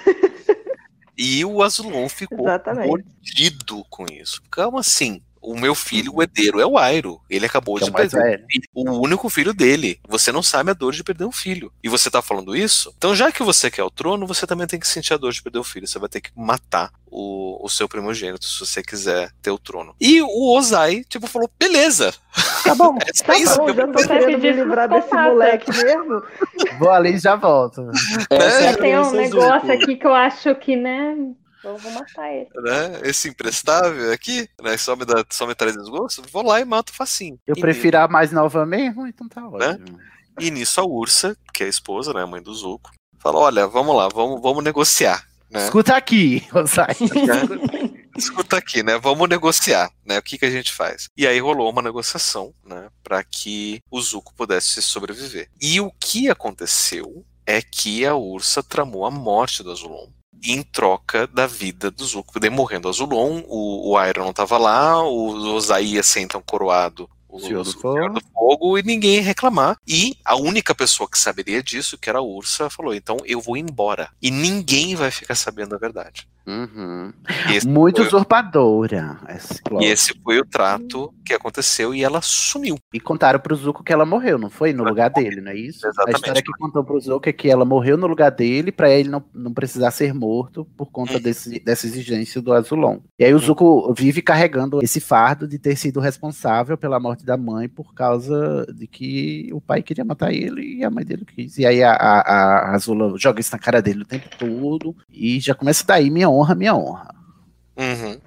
E 1.17 1.45
o 1.45 1.61
Azulon 1.61 2.09
ficou 2.09 2.39
Exatamente. 2.47 2.87
mordido 2.87 3.85
com 3.89 4.05
isso. 4.11 4.41
Como 4.51 4.77
assim? 4.79 5.21
O 5.43 5.59
meu 5.59 5.75
filho, 5.75 6.15
o 6.15 6.21
herdeiro, 6.23 6.59
é 6.59 6.65
o 6.65 6.77
Airo. 6.77 7.19
Ele 7.29 7.45
acabou 7.45 7.75
Que 7.75 7.83
é 7.83 7.85
de 7.85 7.91
o 7.91 7.93
mais 7.93 8.11
perder 8.11 8.45
o 8.73 9.01
único 9.01 9.29
filho 9.29 9.53
dele. 9.53 9.99
Você 10.07 10.31
não 10.31 10.41
sabe 10.41 10.71
a 10.71 10.73
dor 10.73 10.93
de 10.93 11.03
perder 11.03 11.25
um 11.25 11.31
filho. 11.31 11.71
E 11.83 11.89
você 11.89 12.09
tá 12.09 12.21
falando 12.21 12.55
isso? 12.55 12.93
Então, 12.97 13.13
já 13.13 13.31
que 13.31 13.43
você 13.43 13.69
quer 13.69 13.83
o 13.83 13.91
trono, 13.91 14.25
você 14.25 14.47
também 14.47 14.65
tem 14.65 14.79
que 14.79 14.87
sentir 14.87 15.13
a 15.13 15.17
dor 15.17 15.31
de 15.31 15.43
perder 15.43 15.59
o 15.59 15.63
filho. 15.63 15.87
Você 15.87 15.99
vai 15.99 16.07
ter 16.07 16.21
que 16.21 16.31
matar 16.35 16.91
o, 17.11 17.63
o 17.63 17.69
seu 17.69 17.87
primogênito 17.87 18.45
se 18.45 18.59
você 18.59 18.81
quiser 18.81 19.31
ter 19.41 19.51
o 19.51 19.59
trono. 19.59 19.95
E 19.99 20.21
o 20.21 20.55
Ozai, 20.55 21.03
tipo, 21.07 21.27
falou: 21.27 21.49
beleza. 21.59 22.13
Tá 22.63 22.73
bom, 22.73 22.97
É 23.05 23.23
tá 23.23 23.37
isso 23.37 23.57
bom, 23.57 23.65
que 23.65 23.71
eu 23.71 23.75
já 23.75 23.87
tô 23.87 23.93
Você 23.93 24.07
querendo 24.07 24.39
me 24.39 24.51
livrar 24.51 24.89
desse 24.89 25.13
moleque 25.13 25.71
mesmo. 25.71 26.23
Vou 26.79 26.89
ali 26.89 27.13
e 27.13 27.19
já 27.19 27.35
volto. 27.35 27.89
É 28.29 28.67
a 28.67 28.71
Eu 28.71 28.77
tenho 28.77 29.01
um 29.07 29.11
negócio 29.11 29.71
aqui 29.71 29.95
que 29.95 30.07
eu 30.07 30.13
acho 30.13 30.55
que, 30.55 30.75
né? 30.75 31.15
Eu 31.63 31.77
vou 31.77 31.91
matar 31.91 32.31
ele. 32.31 32.49
Né? 32.55 33.01
Esse 33.03 33.29
imprestável 33.29 34.11
aqui, 34.11 34.49
né? 34.61 34.75
Só 34.77 34.95
me, 34.95 35.05
dá, 35.05 35.23
só 35.29 35.47
me 35.47 35.55
traz 35.55 35.75
desgosto. 35.75 36.21
Vou 36.31 36.43
lá 36.43 36.59
e 36.59 36.65
mato 36.65 36.93
facinho. 36.93 37.39
Eu 37.47 37.55
E 37.57 37.61
prefiro 37.61 37.99
a 37.99 38.07
mais 38.07 38.31
nova 38.31 38.65
mesmo, 38.65 39.07
então 39.07 39.27
tá 39.29 39.47
ótimo. 39.47 39.99
E 40.39 40.51
nisso 40.51 40.81
a 40.81 40.83
Ursa, 40.83 41.37
que 41.53 41.63
é 41.63 41.67
a 41.67 41.69
esposa, 41.69 42.13
né, 42.13 42.23
a 42.23 42.27
mãe 42.27 42.41
do 42.41 42.53
Zuko, 42.53 42.91
fala: 43.19 43.39
olha, 43.39 43.67
vamos 43.67 43.95
lá, 43.95 44.09
vamos, 44.09 44.41
vamos 44.41 44.63
negociar. 44.63 45.25
Né? 45.49 45.63
Escuta 45.63 45.95
aqui, 45.95 46.45
Ozai. 46.51 46.95
Escuta 48.17 48.57
aqui, 48.57 48.83
né? 48.83 48.97
Vamos 48.97 49.29
negociar, 49.29 49.91
né? 50.03 50.17
O 50.17 50.21
que, 50.21 50.37
que 50.37 50.45
a 50.45 50.49
gente 50.49 50.73
faz? 50.73 51.07
E 51.15 51.27
aí 51.27 51.39
rolou 51.39 51.69
uma 51.69 51.81
negociação, 51.81 52.53
né? 52.65 52.89
Para 53.03 53.23
que 53.23 53.79
o 53.89 54.01
Zuko 54.01 54.33
pudesse 54.35 54.81
sobreviver. 54.81 55.47
E 55.61 55.79
o 55.79 55.91
que 55.99 56.29
aconteceu 56.29 57.23
é 57.45 57.61
que 57.61 58.05
a 58.05 58.15
Ursa 58.15 58.63
tramou 58.63 59.05
a 59.05 59.11
morte 59.11 59.61
do 59.61 59.71
Azulon 59.71 60.07
em 60.41 60.63
troca 60.63 61.27
da 61.27 61.45
vida 61.47 61.91
do 61.91 62.05
Zuko. 62.05 62.39
Morrendo 62.51 62.87
o 62.87 62.89
Azulon, 62.89 63.41
o, 63.47 63.91
o 63.93 64.05
Iron 64.05 64.25
não 64.25 64.33
tava 64.33 64.57
lá, 64.57 65.01
o 65.03 65.53
Ozai 65.53 65.85
ia 65.85 66.03
ser 66.03 66.21
então 66.21 66.41
coroado 66.45 67.09
o 67.33 67.39
Senhor 67.39 67.63
do 67.63 67.69
o 67.69 67.73
Senhor 67.73 67.81
Fogo. 67.81 68.19
do 68.19 68.21
Fogo 68.31 68.77
e 68.77 68.83
ninguém 68.83 69.19
reclamar. 69.19 69.77
E 69.87 70.15
a 70.23 70.35
única 70.35 70.75
pessoa 70.75 71.09
que 71.09 71.17
saberia 71.17 71.63
disso, 71.63 71.97
que 71.97 72.09
era 72.09 72.19
a 72.19 72.21
Ursa, 72.21 72.69
falou: 72.69 72.93
então 72.93 73.17
eu 73.25 73.41
vou 73.41 73.57
embora. 73.57 74.09
E 74.21 74.29
ninguém 74.29 74.95
vai 74.95 75.09
ficar 75.09 75.35
sabendo 75.35 75.73
a 75.73 75.79
verdade. 75.79 76.27
Uhum. 76.45 77.13
Muito 77.65 77.97
foi- 77.97 78.07
usurpadora. 78.07 79.17
e 79.79 79.85
esse 79.85 80.13
foi 80.23 80.39
o 80.39 80.45
trato 80.45 81.13
que 81.25 81.33
aconteceu 81.33 81.95
e 81.95 82.03
ela 82.03 82.19
sumiu. 82.21 82.77
E 82.93 82.99
contaram 82.99 83.39
pro 83.39 83.55
Zuko 83.55 83.83
que 83.83 83.93
ela 83.93 84.05
morreu, 84.05 84.37
não 84.37 84.49
foi? 84.49 84.73
No 84.73 84.83
lugar 84.83 85.09
dele, 85.09 85.39
não 85.39 85.51
é 85.51 85.55
isso? 85.55 85.87
Exatamente. 85.87 86.15
A 86.15 86.17
história 86.17 86.41
que 86.41 86.51
contou 86.53 86.83
pro 86.83 86.99
Zuko 86.99 87.29
é 87.29 87.33
que 87.33 87.49
ela 87.49 87.63
morreu 87.63 87.97
no 87.97 88.07
lugar 88.07 88.29
dele 88.31 88.71
pra 88.71 88.89
ele 88.89 89.07
não, 89.09 89.23
não 89.33 89.53
precisar 89.53 89.91
ser 89.91 90.13
morto 90.13 90.65
por 90.75 90.91
conta 90.91 91.13
Uhum. 91.13 91.21
desse, 91.21 91.59
dessa 91.59 91.85
exigência 91.87 92.41
do 92.41 92.51
Azulon. 92.53 92.99
E 93.17 93.23
aí 93.23 93.33
o 93.33 93.39
Zuko 93.39 93.93
vive 93.93 94.21
carregando 94.21 94.83
esse 94.83 94.99
fardo 94.99 95.47
de 95.47 95.57
ter 95.57 95.75
sido 95.77 95.99
responsável 95.99 96.77
pela 96.77 96.99
morte 96.99 97.25
da 97.25 97.37
mãe 97.37 97.69
por 97.69 97.93
causa 97.93 98.65
de 98.75 98.85
que 98.87 99.49
o 99.53 99.61
pai 99.61 99.81
queria 99.81 100.03
matar 100.03 100.33
ele 100.33 100.77
e 100.79 100.83
a 100.83 100.89
mãe 100.89 101.05
dele 101.05 101.23
quis. 101.25 101.57
E 101.57 101.65
aí 101.65 101.81
a, 101.83 101.91
a, 101.93 102.19
a 102.71 102.75
Azula 102.75 103.13
joga 103.17 103.39
isso 103.39 103.51
na 103.53 103.59
cara 103.59 103.81
dele 103.81 104.01
o 104.01 104.05
tempo 104.05 104.27
todo 104.37 104.95
e 105.09 105.39
já 105.39 105.53
começa 105.55 105.85
daí, 105.87 106.09
minha 106.09 106.29
honra, 106.33 106.55
minha 106.55 106.75
honra. 106.75 107.13
Uhum. 107.77 108.19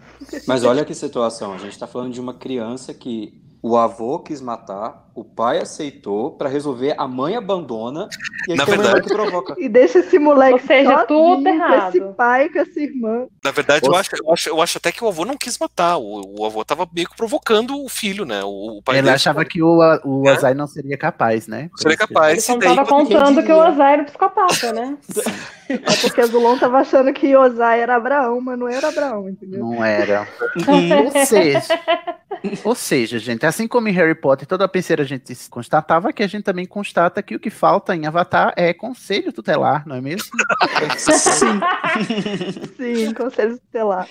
Mas 0.47 0.65
olha 0.65 0.85
que 0.85 0.95
situação, 0.95 1.53
a 1.53 1.59
gente 1.59 1.79
tá 1.79 1.87
falando 1.87 2.13
de 2.13 2.21
uma 2.21 2.35
criança 2.35 2.93
que 2.93 3.41
o 3.63 3.77
avô 3.77 4.19
quis 4.19 4.41
matar, 4.41 5.06
o 5.17 5.25
pai 5.25 5.59
aceitou 5.59 6.31
pra 6.33 6.49
resolver, 6.49 6.95
a 6.99 7.09
mãe 7.09 7.37
abandona 7.37 8.09
e 8.47 8.53
aí 8.53 8.59
Na 8.59 8.67
tem 8.67 8.77
verdade- 8.77 9.01
que 9.09 9.15
provoca. 9.15 9.55
E 9.59 9.69
deixa 9.69 10.01
esse 10.01 10.19
moleque 10.19 10.53
Ou 10.53 10.61
seja, 10.61 11.05
tudo 11.07 11.43
com 11.43 11.49
errado. 11.49 11.89
esse 11.97 12.01
pai, 12.15 12.49
com 12.51 12.59
essa 12.59 12.79
irmã. 12.81 13.27
Na 13.43 13.51
verdade, 13.51 13.87
eu 13.87 13.95
acho, 13.95 14.11
eu, 14.23 14.33
acho, 14.33 14.49
eu 14.51 14.61
acho 14.63 14.79
até 14.79 14.93
que 14.93 15.03
o 15.03 15.09
avô 15.09 15.25
não 15.25 15.37
quis 15.37 15.59
matar. 15.59 15.97
O, 15.97 16.41
o 16.41 16.45
avô 16.45 16.65
tava 16.65 16.87
meio 16.95 17.09
que 17.09 17.17
provocando 17.17 17.83
o 17.83 17.89
filho, 17.89 18.25
né? 18.27 18.45
O, 18.45 18.79
o 18.79 18.83
pai 18.83 18.99
Ele 18.99 19.09
achava 19.11 19.45
que 19.45 19.63
o, 19.63 19.79
o 20.05 20.29
É? 20.29 20.33
Ozai 20.33 20.53
não 20.55 20.67
seria 20.67 20.99
capaz, 20.99 21.47
né? 21.49 21.71
Seria 21.77 21.97
capaz. 21.97 22.49
Ele 22.49 22.59
daí, 22.59 22.77
tava 22.77 22.89
contando 22.89 23.43
que 23.43 23.53
o? 23.53 23.57
Ozai 23.57 23.93
era 23.95 24.03
um 24.03 24.07
psicopata, 24.07 24.73
né? 24.73 24.99
É 25.69 25.79
porque 26.01 26.23
Zulon 26.27 26.57
tava 26.59 26.79
achando 26.79 27.13
que 27.13 27.37
Ozai 27.37 27.81
era 27.81 27.97
Abraão, 27.97 28.41
mas 28.41 28.57
não 28.57 28.69
era 28.69 28.87
Abraão, 28.87 29.29
entendeu? 29.29 29.59
Não 29.59 29.85
era. 29.85 30.29
Ou 31.05 31.27
seja, 31.27 31.63
ou 32.65 32.75
seja, 32.75 33.19
gente, 33.19 33.45
assim 33.45 33.67
como 33.67 33.89
em 33.89 33.93
Harry 33.93 34.15
Potter, 34.15 34.47
toda 34.47 34.65
a 34.65 34.69
penseira 34.69 35.03
a 35.03 35.06
gente 35.07 35.35
constatava 35.49 36.13
que 36.13 36.23
a 36.23 36.27
gente 36.27 36.43
também 36.45 36.67
constata 36.67 37.23
que 37.23 37.35
o 37.35 37.41
que 37.41 37.51
falta 37.51 37.95
em 37.97 38.07
Avatar 38.07 38.53
é 38.57 38.73
conselho 38.75 39.33
tutelar, 39.33 39.87
não 39.87 39.97
é 39.97 40.01
mesmo? 40.01 40.27
Sim. 40.99 41.61
Sim, 42.77 43.15
conselho 43.15 43.59
tutelar. 43.59 44.09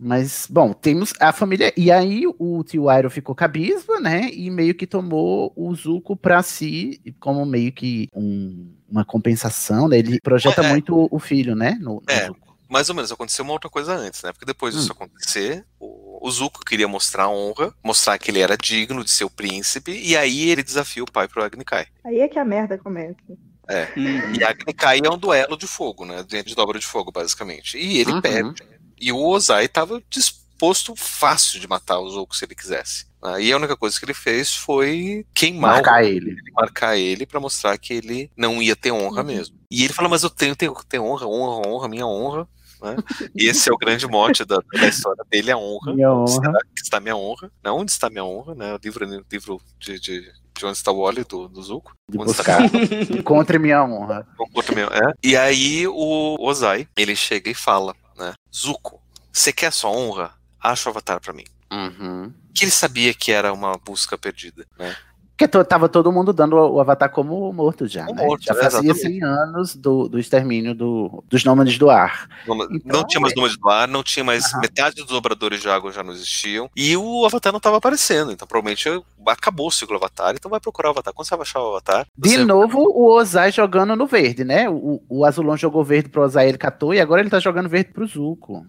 Mas, 0.00 0.46
bom, 0.48 0.72
temos 0.72 1.12
a 1.18 1.32
família. 1.32 1.72
E 1.76 1.90
aí 1.90 2.22
o 2.38 2.62
tio 2.62 2.88
Iroh 2.90 3.10
ficou 3.10 3.34
cabisba, 3.34 3.98
né? 3.98 4.30
E 4.32 4.48
meio 4.48 4.72
que 4.74 4.86
tomou 4.86 5.52
o 5.56 5.74
Zuko 5.74 6.16
pra 6.16 6.40
si, 6.40 7.00
como 7.18 7.44
meio 7.44 7.72
que 7.72 8.08
um- 8.14 8.70
uma 8.88 9.04
compensação, 9.04 9.88
né? 9.88 9.98
Ele 9.98 10.20
projeta 10.20 10.62
É. 10.64 10.68
muito 10.70 10.94
o- 10.96 11.08
o 11.10 11.18
filho, 11.18 11.56
né? 11.56 11.76
No, 11.80 11.94
no 11.94 12.02
É. 12.08 12.26
Zuko. 12.26 12.47
Mais 12.68 12.88
ou 12.88 12.94
menos, 12.94 13.10
aconteceu 13.10 13.44
uma 13.44 13.52
outra 13.54 13.70
coisa 13.70 13.94
antes, 13.94 14.22
né? 14.22 14.32
Porque 14.32 14.44
depois 14.44 14.74
disso 14.74 14.92
Hum. 14.92 14.96
acontecer, 15.04 15.64
o, 15.80 16.26
o 16.26 16.30
Zuko 16.30 16.64
queria 16.64 16.86
mostrar 16.88 17.24
a 17.24 17.30
honra, 17.30 17.72
mostrar 17.82 18.18
que 18.18 18.30
ele 18.30 18.40
era 18.40 18.56
digno 18.56 19.02
de 19.04 19.10
ser 19.10 19.24
o 19.24 19.30
príncipe, 19.30 19.92
e 19.92 20.16
aí 20.16 20.50
ele 20.50 20.62
desafia 20.62 21.02
o 21.02 21.10
pai 21.10 21.26
pro 21.28 21.42
Agni 21.42 21.64
Kai. 21.64 21.86
Aí 22.04 22.20
é 22.20 22.28
que 22.28 22.38
a 22.38 22.44
merda 22.44 22.76
começa. 22.76 23.16
Uhum. 23.30 24.34
E 24.34 24.42
Agni 24.44 24.72
Kai 24.74 25.00
é 25.04 25.10
um 25.10 25.18
duelo 25.18 25.56
de 25.56 25.66
fogo, 25.66 26.04
né? 26.04 26.22
De, 26.22 26.42
de 26.42 26.54
dobra 26.54 26.78
de 26.78 26.86
fogo, 26.86 27.10
basicamente. 27.12 27.76
E 27.78 27.98
ele 27.98 28.12
Uhum. 28.12 28.20
perde. 28.20 28.62
E 29.00 29.12
o 29.12 29.18
Ozai 29.26 29.66
estava 29.66 30.02
disposto 30.10 30.94
fácil 30.96 31.60
de 31.60 31.68
matar 31.68 32.00
o 32.00 32.08
Zuko 32.10 32.34
se 32.34 32.44
ele 32.44 32.54
quisesse. 32.54 33.06
Aí 33.22 33.52
a 33.52 33.56
única 33.56 33.76
coisa 33.76 33.98
que 33.98 34.04
ele 34.04 34.14
fez 34.14 34.54
foi 34.54 35.26
queimar 35.34 35.74
Marcar 35.76 36.02
o 36.02 36.06
ele. 36.06 36.36
marcar 36.54 36.96
ele 36.96 37.26
pra 37.26 37.40
mostrar 37.40 37.76
que 37.78 37.92
ele 37.92 38.30
não 38.36 38.62
ia 38.62 38.76
ter 38.76 38.92
honra 38.92 39.22
mesmo. 39.24 39.56
E 39.70 39.84
ele 39.84 39.92
fala, 39.92 40.08
mas 40.08 40.22
eu 40.22 40.30
tenho, 40.30 40.54
tenho, 40.56 40.74
tenho 40.88 41.04
honra, 41.04 41.26
honra, 41.26 41.68
honra, 41.68 41.88
minha 41.88 42.06
honra. 42.06 42.48
Né? 42.82 42.96
E 43.34 43.46
esse 43.48 43.68
é 43.68 43.72
o 43.72 43.78
grande 43.78 44.06
mote 44.06 44.44
da, 44.44 44.58
da 44.72 44.88
história 44.88 45.24
dele, 45.30 45.50
a 45.50 45.56
honra. 45.58 45.94
Minha 45.94 46.12
Onde 46.12 46.32
honra. 46.32 46.40
será 46.42 46.58
que 46.74 46.82
está 46.82 47.00
minha 47.00 47.16
honra? 47.16 47.50
Não, 47.62 47.78
onde 47.78 47.90
está 47.90 48.08
minha 48.08 48.24
honra? 48.24 48.54
Né? 48.54 48.74
O 48.74 48.78
livro, 48.82 49.04
livro 49.30 49.60
de, 49.78 49.98
de, 50.00 50.20
de 50.56 50.66
onde 50.66 50.76
está 50.76 50.90
o 50.90 51.00
Wally, 51.00 51.24
do, 51.24 51.48
do 51.48 51.62
Zuko. 51.62 51.92
De 52.08 52.18
Onde 52.18 52.30
está. 52.30 52.58
Encontre 53.10 53.58
minha 53.58 53.84
honra. 53.84 54.26
outro 54.54 54.74
meu, 54.74 54.88
é. 54.88 55.12
E 55.22 55.36
aí 55.36 55.86
o 55.86 56.36
Ozai, 56.40 56.88
ele 56.96 57.14
chega 57.16 57.50
e 57.50 57.54
fala, 57.54 57.94
né? 58.16 58.32
Zuko, 58.54 59.00
você 59.32 59.52
quer 59.52 59.72
sua 59.72 59.90
honra? 59.90 60.32
Acha 60.60 60.88
o 60.88 60.92
avatar 60.92 61.20
pra 61.20 61.32
mim. 61.32 61.44
Uhum. 61.72 62.32
Que 62.54 62.64
ele 62.64 62.70
sabia 62.72 63.14
que 63.14 63.30
era 63.30 63.52
uma 63.52 63.78
busca 63.78 64.18
perdida, 64.18 64.66
né? 64.78 64.96
Porque 65.38 65.46
to- 65.46 65.64
tava 65.64 65.88
todo 65.88 66.10
mundo 66.10 66.32
dando 66.32 66.56
o 66.56 66.80
Avatar 66.80 67.08
como 67.12 67.52
morto 67.52 67.86
já, 67.86 68.04
Como 68.06 68.18
né? 68.18 68.26
morto, 68.26 68.42
já 68.42 68.54
fazia 68.56 68.90
Exatamente. 68.90 69.20
100 69.20 69.22
anos 69.22 69.76
do, 69.76 70.08
do 70.08 70.18
extermínio 70.18 70.74
do- 70.74 71.22
dos 71.28 71.44
nômades 71.44 71.78
do 71.78 71.88
ar. 71.88 72.28
Não, 72.44 72.56
não 72.84 73.06
tinha 73.06 73.20
mais 73.20 73.32
nômades 73.36 73.56
do 73.56 73.68
ar, 73.68 73.86
não 73.86 74.02
tinha 74.02 74.24
mais. 74.24 74.42
Metade 74.60 74.96
dos 74.96 75.06
dobradores 75.06 75.60
de 75.62 75.68
água 75.68 75.92
já 75.92 76.02
não 76.02 76.12
existiam. 76.12 76.68
E 76.74 76.96
o 76.96 77.24
Avatar 77.24 77.52
não 77.52 77.58
estava 77.58 77.76
aparecendo. 77.76 78.32
Então 78.32 78.48
provavelmente 78.48 78.88
acabou 79.28 79.68
o 79.68 79.70
ciclo 79.70 79.94
Avatar. 79.94 80.34
Então 80.34 80.50
vai 80.50 80.58
procurar 80.58 80.88
o 80.88 80.90
Avatar. 80.90 81.14
Quando 81.14 81.28
você 81.28 81.36
vai 81.36 81.42
achar 81.42 81.62
o 81.62 81.68
Avatar. 81.68 82.04
De 82.18 82.30
você- 82.30 82.44
novo, 82.44 82.78
o 82.80 83.08
Ozai 83.08 83.52
jogando 83.52 83.94
no 83.94 84.08
verde, 84.08 84.42
né? 84.42 84.68
O, 84.68 85.00
o 85.08 85.24
Azulon 85.24 85.56
jogou 85.56 85.84
verde 85.84 86.08
pro 86.08 86.22
Ozai, 86.24 86.48
ele 86.48 86.58
catou, 86.58 86.92
e 86.92 87.00
agora 87.00 87.20
ele 87.20 87.30
tá 87.30 87.38
jogando 87.38 87.68
verde 87.68 87.92
pro 87.92 88.04
Zuko. 88.08 88.66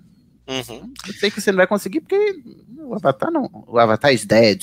Uhum, 0.47 0.93
Eu 1.07 1.13
sei 1.13 1.31
que 1.31 1.41
você 1.41 1.51
não 1.51 1.57
vai 1.57 1.67
conseguir, 1.67 2.01
porque 2.01 2.43
o 2.77 2.93
Avatar 2.93 3.31
não. 3.31 3.49
O 3.67 3.79
Avatar 3.79 4.13
is 4.13 4.23
dead. 4.23 4.61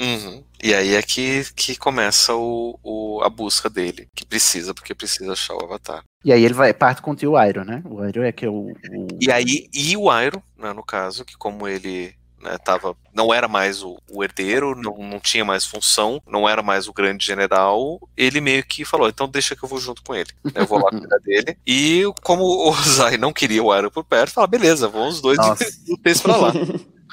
uhum. 0.00 0.44
E 0.62 0.72
aí 0.74 0.94
é 0.94 1.02
que, 1.02 1.44
que 1.56 1.76
começa 1.76 2.34
o, 2.34 2.78
o- 2.82 3.20
a 3.22 3.28
busca 3.28 3.68
dele. 3.68 4.06
Que 4.14 4.24
precisa, 4.24 4.72
porque 4.72 4.94
precisa 4.94 5.32
achar 5.32 5.54
o 5.54 5.64
Avatar. 5.64 6.02
E 6.24 6.32
aí 6.32 6.44
ele 6.44 6.54
vai 6.54 6.72
parte 6.72 7.02
com 7.02 7.10
o 7.12 7.44
Iroh, 7.44 7.64
né? 7.64 7.82
O 7.84 8.04
Iroh 8.04 8.22
é 8.24 8.32
que 8.32 8.44
é 8.46 8.48
o. 8.48 8.70
o- 8.70 9.08
E 9.20 9.30
aí, 9.30 9.68
e 9.74 9.96
o 9.96 10.04
Iroh, 10.12 10.42
né, 10.56 10.72
no 10.72 10.84
caso, 10.84 11.24
que 11.24 11.36
como 11.36 11.66
ele 11.66 12.14
né, 12.40 12.58
tava, 12.58 12.96
não 13.14 13.32
era 13.32 13.46
mais 13.46 13.82
o, 13.84 13.96
o 14.10 14.22
herdeiro, 14.22 14.74
não, 14.74 14.96
não 14.98 15.20
tinha 15.20 15.44
mais 15.44 15.64
função, 15.64 16.20
não 16.26 16.48
era 16.48 16.60
mais 16.62 16.88
o 16.88 16.92
grande 16.92 17.24
general, 17.24 18.00
ele 18.16 18.40
meio 18.40 18.64
que 18.64 18.84
falou, 18.84 19.08
então 19.08 19.28
deixa 19.28 19.54
que 19.54 19.62
eu 19.64 19.68
vou 19.68 19.78
junto 19.78 20.02
com 20.02 20.12
ele. 20.14 20.30
Eu 20.54 20.66
vou 20.66 20.78
lá 20.82 20.90
cuidar 20.90 21.18
dele. 21.18 21.56
E 21.66 22.02
como 22.22 22.44
o 22.44 22.72
Zai 22.82 23.16
não 23.16 23.32
queria 23.32 23.62
o 23.62 23.72
Iroh 23.76 23.90
por 23.92 24.04
perto, 24.04 24.32
fala, 24.34 24.46
beleza, 24.48 24.88
vão 24.88 25.08
os 25.08 25.20
dois 25.20 25.38
do 25.86 25.98
pra 26.22 26.36
lá. 26.36 26.52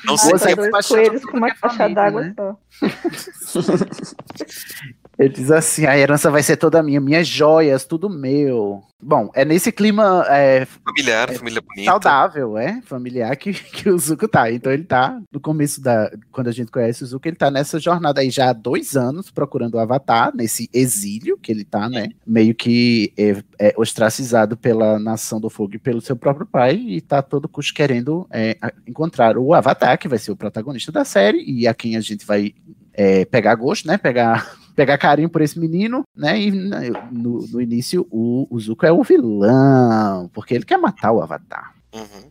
Não 0.06 0.18
sei 0.18 0.38
se 0.38 0.52
é 0.52 0.56
dois 0.56 0.88
coelhos 0.88 1.26
com 1.26 1.38
uma 1.38 1.52
que 1.52 1.60
caixa 1.60 1.89
d'água 1.89 2.22
né? 2.22 2.34
só. 2.38 2.58
Ele 5.20 5.30
diz 5.30 5.51
assim: 5.51 5.86
a 5.86 5.97
herança 5.97 6.32
vai 6.32 6.41
ser 6.41 6.55
toda 6.55 6.82
minha, 6.82 7.01
minhas 7.01 7.28
joias, 7.28 7.84
tudo 7.84 8.09
meu. 8.09 8.82
Bom, 9.01 9.30
é 9.34 9.43
nesse 9.43 9.72
clima 9.72 10.26
é, 10.30 10.65
familiar, 10.65 11.32
família 11.34 11.61
bonita. 11.61 11.91
saudável, 11.91 12.57
é? 12.57 12.82
Familiar 12.84 13.36
que, 13.36 13.51
que 13.53 13.89
o 13.89 13.97
Zuko 13.97 14.30
tá. 14.30 14.49
Então 14.49 14.72
ele 14.72 14.86
tá 14.86 15.20
no 15.32 15.39
começo 15.41 15.82
da. 15.82 16.09
Quando 16.32 16.47
a 16.47 16.51
gente 16.53 16.72
conhece 16.72 17.03
o 17.03 17.07
Zuko, 17.07 17.28
ele 17.28 17.36
tá 17.36 17.51
nessa 17.51 17.80
jornada 17.80 18.22
aí 18.22 18.30
já 18.30 18.49
há 18.49 18.53
dois 18.53 18.95
anos 18.95 19.30
procurando 19.30 19.76
o 19.76 19.80
Avatar, 19.80 20.32
nesse 20.34 20.70
exílio 20.74 21.38
que 21.38 21.51
ele 21.51 21.65
tá, 21.65 21.89
né? 21.89 22.09
Meio 22.26 22.55
que 22.55 23.13
é, 23.17 23.43
é 23.59 23.74
ostracizado 23.78 24.55
pela 24.55 24.97
nação 24.97 25.41
do 25.41 25.49
fogo 25.49 25.76
e 25.76 25.80
pelo 25.80 25.99
seu 25.99 26.15
próprio 26.15 26.45
pai, 26.45 26.76
e 26.76 27.01
tá 27.01 27.22
todo 27.22 27.49
custo 27.49 27.74
querendo 27.74 28.26
é, 28.32 28.57
encontrar 28.88 29.38
o 29.38 29.53
Avatar, 29.53 29.97
que 29.99 30.07
vai 30.07 30.17
ser 30.17 30.32
o 30.32 30.38
protagonista 30.38 30.93
da 30.93 31.03
série, 31.03 31.43
e 31.43 31.67
a 31.67 31.74
quem 31.74 31.97
a 31.97 32.01
gente 32.01 32.26
vai 32.26 32.53
é, 32.93 33.24
pegar 33.24 33.55
gosto, 33.55 33.88
né? 33.88 33.97
Pegar, 33.97 34.53
pegar 34.80 34.97
carinho 34.97 35.30
por 35.30 35.41
esse 35.41 35.59
menino, 35.59 36.05
né? 36.15 36.39
E 36.39 36.49
né, 36.51 36.89
no, 37.11 37.45
no 37.51 37.61
início 37.61 38.07
o, 38.09 38.47
o 38.49 38.57
Zuko 38.57 38.86
é 38.86 38.91
o 38.93 39.03
vilão, 39.03 40.30
porque 40.34 40.53
ele 40.53 40.63
quer 40.63 40.77
matar 40.77 41.11
o 41.11 41.21
Avatar. 41.21 41.73
Uhum. 41.93 42.30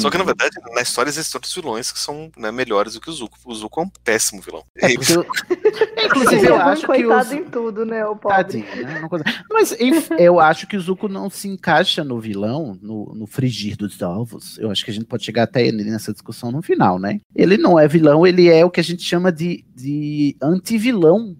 Só 0.00 0.10
que, 0.10 0.18
na 0.18 0.24
verdade, 0.24 0.56
na 0.74 0.82
história 0.82 1.08
existem 1.08 1.38
outros 1.38 1.54
vilões 1.54 1.92
que 1.92 1.98
são 1.98 2.28
né, 2.36 2.50
melhores 2.50 2.94
do 2.94 3.00
que 3.00 3.08
o 3.08 3.12
Zuko. 3.12 3.38
O 3.44 3.54
Zuko 3.54 3.80
é 3.80 3.84
um 3.84 3.90
péssimo 4.02 4.42
vilão. 4.42 4.64
É 4.76 4.88
porque 4.94 5.12
Inclusive, 6.06 6.46
eu 6.46 6.56
acho 6.56 6.80
que 6.80 6.86
coitado 6.88 7.28
os... 7.28 7.32
em 7.32 7.44
tudo, 7.44 7.86
né, 7.86 8.04
o 8.04 8.16
pobre. 8.16 8.36
Tadinho, 8.36 8.84
né? 8.84 9.08
Coisa- 9.08 9.24
Mas 9.48 9.72
enfim, 9.80 10.14
eu 10.18 10.40
acho 10.40 10.66
que 10.66 10.76
o 10.76 10.80
Zuko 10.80 11.08
não 11.08 11.30
se 11.30 11.46
encaixa 11.46 12.02
no 12.02 12.18
vilão, 12.18 12.76
no, 12.82 13.14
no 13.14 13.26
frigir 13.26 13.76
dos 13.76 14.00
ovos. 14.02 14.58
Eu 14.58 14.70
acho 14.70 14.84
que 14.84 14.90
a 14.90 14.94
gente 14.94 15.06
pode 15.06 15.24
chegar 15.24 15.44
até 15.44 15.64
ele 15.64 15.84
nessa 15.84 16.12
discussão 16.12 16.50
no 16.50 16.62
final, 16.62 16.98
né? 16.98 17.20
Ele 17.34 17.56
não 17.56 17.78
é 17.78 17.86
vilão, 17.86 18.26
ele 18.26 18.48
é 18.48 18.64
o 18.64 18.70
que 18.70 18.80
a 18.80 18.84
gente 18.84 19.02
chama 19.02 19.30
de, 19.30 19.64
de 19.74 20.36
anti-vilão. 20.42 21.36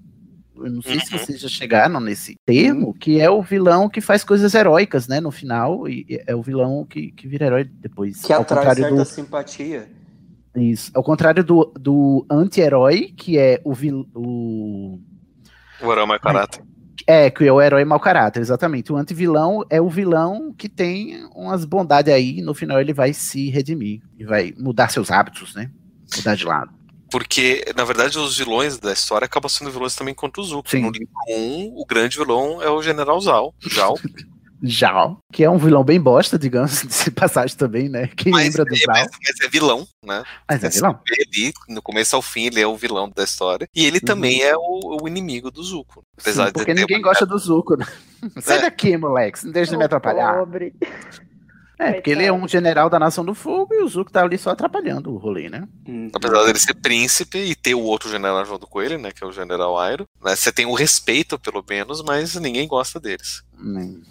Eu 0.58 0.70
não 0.70 0.82
sei 0.82 1.00
se 1.00 1.10
vocês 1.10 1.40
já 1.40 1.48
chegaram 1.48 2.00
nesse 2.00 2.36
termo, 2.44 2.94
que 2.94 3.20
é 3.20 3.30
o 3.30 3.42
vilão 3.42 3.88
que 3.88 4.00
faz 4.00 4.24
coisas 4.24 4.54
heróicas, 4.54 5.06
né? 5.06 5.20
No 5.20 5.30
final, 5.30 5.88
e 5.88 6.22
é 6.26 6.34
o 6.34 6.42
vilão 6.42 6.84
que, 6.84 7.12
que 7.12 7.28
vira 7.28 7.46
herói 7.46 7.64
depois. 7.64 8.22
Que 8.22 8.32
ao 8.32 8.42
atrai 8.42 8.58
contrário 8.58 8.82
certa 8.82 8.96
do, 8.96 9.04
simpatia. 9.04 9.88
isso. 10.56 10.90
Ao 10.94 11.02
contrário 11.02 11.44
do, 11.44 11.72
do 11.78 12.26
anti-herói, 12.30 13.12
que 13.16 13.38
é 13.38 13.60
o, 13.64 13.74
vil, 13.74 14.08
o. 14.14 14.98
O 15.82 15.92
Herói 15.92 16.06
mau 16.06 16.20
caráter. 16.20 16.62
É, 17.06 17.30
que 17.30 17.44
é 17.46 17.52
o 17.52 17.62
herói 17.62 17.84
mau 17.84 18.00
caráter, 18.00 18.40
exatamente. 18.40 18.92
O 18.92 18.96
anti-vilão 18.96 19.64
é 19.70 19.80
o 19.80 19.88
vilão 19.88 20.52
que 20.52 20.68
tem 20.68 21.24
umas 21.34 21.64
bondades 21.64 22.12
aí, 22.12 22.38
e 22.38 22.42
no 22.42 22.54
final 22.54 22.80
ele 22.80 22.92
vai 22.92 23.12
se 23.12 23.48
redimir. 23.50 24.00
E 24.18 24.24
vai 24.24 24.52
mudar 24.58 24.88
seus 24.90 25.10
hábitos, 25.10 25.54
né? 25.54 25.70
Mudar 26.16 26.34
de 26.34 26.44
lado. 26.44 26.75
Porque, 27.10 27.64
na 27.76 27.84
verdade, 27.84 28.18
os 28.18 28.36
vilões 28.36 28.78
da 28.78 28.92
história 28.92 29.24
acabam 29.26 29.48
sendo 29.48 29.70
vilões 29.70 29.94
também 29.94 30.14
contra 30.14 30.40
o 30.40 30.44
Zuko. 30.44 30.68
Sim. 30.70 30.82
No 30.82 30.90
livro 30.90 31.08
1, 31.28 31.72
o 31.76 31.84
grande 31.86 32.16
vilão 32.18 32.60
é 32.62 32.68
o 32.68 32.82
General 32.82 33.20
Zhao. 33.20 33.54
Zhao. 33.72 33.94
Jal. 34.62 35.18
Que 35.30 35.44
é 35.44 35.50
um 35.50 35.58
vilão 35.58 35.84
bem 35.84 36.00
bosta, 36.00 36.38
digamos, 36.38 36.80
de 37.04 37.10
passagem 37.10 37.54
também, 37.56 37.90
né? 37.90 38.08
Quem 38.16 38.34
lembra 38.34 38.64
do 38.64 38.74
é, 38.74 38.76
Jal? 38.78 38.86
mas, 38.94 39.08
mas 39.22 39.40
é 39.44 39.48
vilão, 39.50 39.86
né? 40.02 40.24
Mas 40.48 40.64
é 40.64 40.70
vilão. 40.70 40.98
Ele, 41.10 41.52
no 41.68 41.82
começo 41.82 42.16
ao 42.16 42.22
fim, 42.22 42.46
ele 42.46 42.60
é 42.60 42.66
o 42.66 42.74
vilão 42.74 43.08
da 43.14 43.22
história. 43.22 43.68
E 43.74 43.84
ele 43.84 44.00
também 44.00 44.42
é 44.42 44.56
o, 44.56 44.98
o 45.02 45.06
inimigo 45.06 45.50
do 45.50 45.62
Zuko. 45.62 46.02
Apesar 46.18 46.44
Uhum. 46.44 46.46
Sim, 46.46 46.52
de 46.52 46.52
porque 46.54 46.74
ter 46.74 46.80
ninguém 46.80 46.96
uma- 46.96 47.02
gosta 47.08 47.26
do 47.26 47.38
Zuko, 47.38 47.76
né? 47.76 47.86
Sai 48.40 48.58
É. 48.58 48.62
daqui, 48.62 48.96
moleque, 48.96 49.44
não 49.44 49.52
deixa 49.52 49.72
de 49.72 49.76
me 49.76 49.84
atrapalhar. 49.84 50.38
Pobre. 50.38 50.72
É, 51.78 51.92
porque 51.92 52.10
ele 52.10 52.24
é 52.24 52.32
um 52.32 52.48
general 52.48 52.88
da 52.88 52.98
Nação 52.98 53.24
do 53.24 53.34
Fogo 53.34 53.74
e 53.74 53.82
o 53.82 53.88
Zuko 53.88 54.10
tá 54.10 54.22
ali 54.22 54.38
só 54.38 54.50
atrapalhando 54.50 55.12
o 55.12 55.18
rolê, 55.18 55.50
né? 55.50 55.68
Apesar 56.14 56.44
dele 56.44 56.58
ser 56.58 56.74
príncipe 56.74 57.38
e 57.38 57.54
ter 57.54 57.74
o 57.74 57.82
outro 57.82 58.08
general 58.08 58.44
junto 58.46 58.66
com 58.66 58.80
ele, 58.80 58.96
né? 58.96 59.12
Que 59.12 59.22
é 59.22 59.26
o 59.26 59.32
General 59.32 59.78
Airo. 59.78 60.08
Né, 60.22 60.34
você 60.34 60.50
tem 60.50 60.64
o 60.64 60.74
respeito, 60.74 61.38
pelo 61.38 61.62
menos, 61.68 62.02
mas 62.02 62.34
ninguém 62.36 62.66
gosta 62.66 62.98
deles. 62.98 63.42
Hum. 63.58 64.02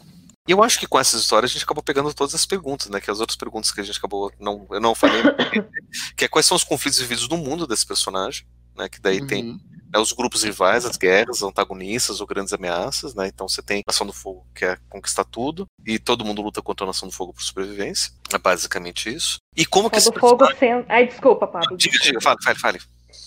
E 0.47 0.51
eu 0.51 0.61
acho 0.61 0.80
que 0.80 0.86
com 0.86 0.99
essas 0.99 1.22
histórias 1.22 1.49
a 1.49 1.53
gente 1.53 1.63
acabou 1.63 1.84
pegando 1.84 2.13
todas 2.13 2.36
as 2.36 2.45
perguntas, 2.45 2.88
né? 2.88 3.01
Que 3.01 3.09
as 3.09 3.20
outras 3.20 3.36
perguntas 3.36 3.72
que 3.72 3.82
a 3.82 3.84
gente 3.84 3.97
acabou. 3.97 4.32
Não, 4.39 4.68
eu 4.70 4.80
não 4.80 4.93
falei. 4.93 5.24
que 6.16 6.26
é 6.26 6.28
quais 6.28 6.45
são 6.45 6.55
os 6.55 6.63
conflitos 6.63 6.99
vividos 6.99 7.28
no 7.28 7.38
mundo 7.38 7.66
desse 7.66 7.86
personagem, 7.86 8.45
né? 8.78 8.88
Que 8.88 9.01
daí 9.01 9.26
tem 9.26 9.43
Uhum. 9.43 9.59
Né, 9.96 10.02
os 10.02 10.12
grupos 10.12 10.43
rivais, 10.43 10.86
as 10.86 10.98
guerras, 10.98 11.38
os 11.38 11.43
antagonistas 11.43 12.20
ou 12.20 12.28
grandes 12.28 12.54
ameaças, 12.54 13.16
né? 13.16 13.28
Então 13.28 13.48
você 13.48 13.62
tem 13.62 13.80
a 13.80 13.91
Nação 13.91 14.06
do 14.06 14.14
Fogo 14.14 14.46
que 14.54 14.66
quer 14.66 14.80
conquistar 14.89 15.24
tudo, 15.24 15.66
e 15.86 15.98
todo 15.98 16.26
mundo 16.26 16.41
luta 16.41 16.62
contra 16.62 16.86
a 16.86 16.88
Nação 16.88 17.08
do 17.08 17.14
Fogo 17.14 17.34
por 17.34 17.41
sobrevivência. 17.41 18.12
É 18.34 18.38
basicamente 18.38 19.14
isso. 19.14 19.38
E 19.56 19.66
como 19.66 19.89
que 19.89 19.98
esse 19.98 20.12
do 20.12 20.20
fogo 20.20 20.46
sendo. 20.58 20.86
Ai, 20.89 21.08
desculpa, 21.08 21.48
Pablo. 21.48 21.78
Diga, 21.78 21.98
diga, 22.00 22.22
fale, 22.22 22.38
fale, 22.43 22.60
fale. 22.60 22.80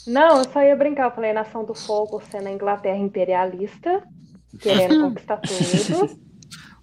Não, 0.07 0.39
eu 0.39 0.53
só 0.53 0.63
ia 0.63 0.77
brincar. 0.77 1.05
Eu 1.07 1.15
falei 1.15 1.33
Nação 1.33 1.65
do 1.65 1.75
Fogo 1.75 2.23
sendo 2.31 2.49
a 2.49 2.51
Inglaterra 2.51 2.99
imperialista, 2.99 4.03
querendo 4.61 5.01
conquistar 5.09 5.39
tudo. 5.39 6.21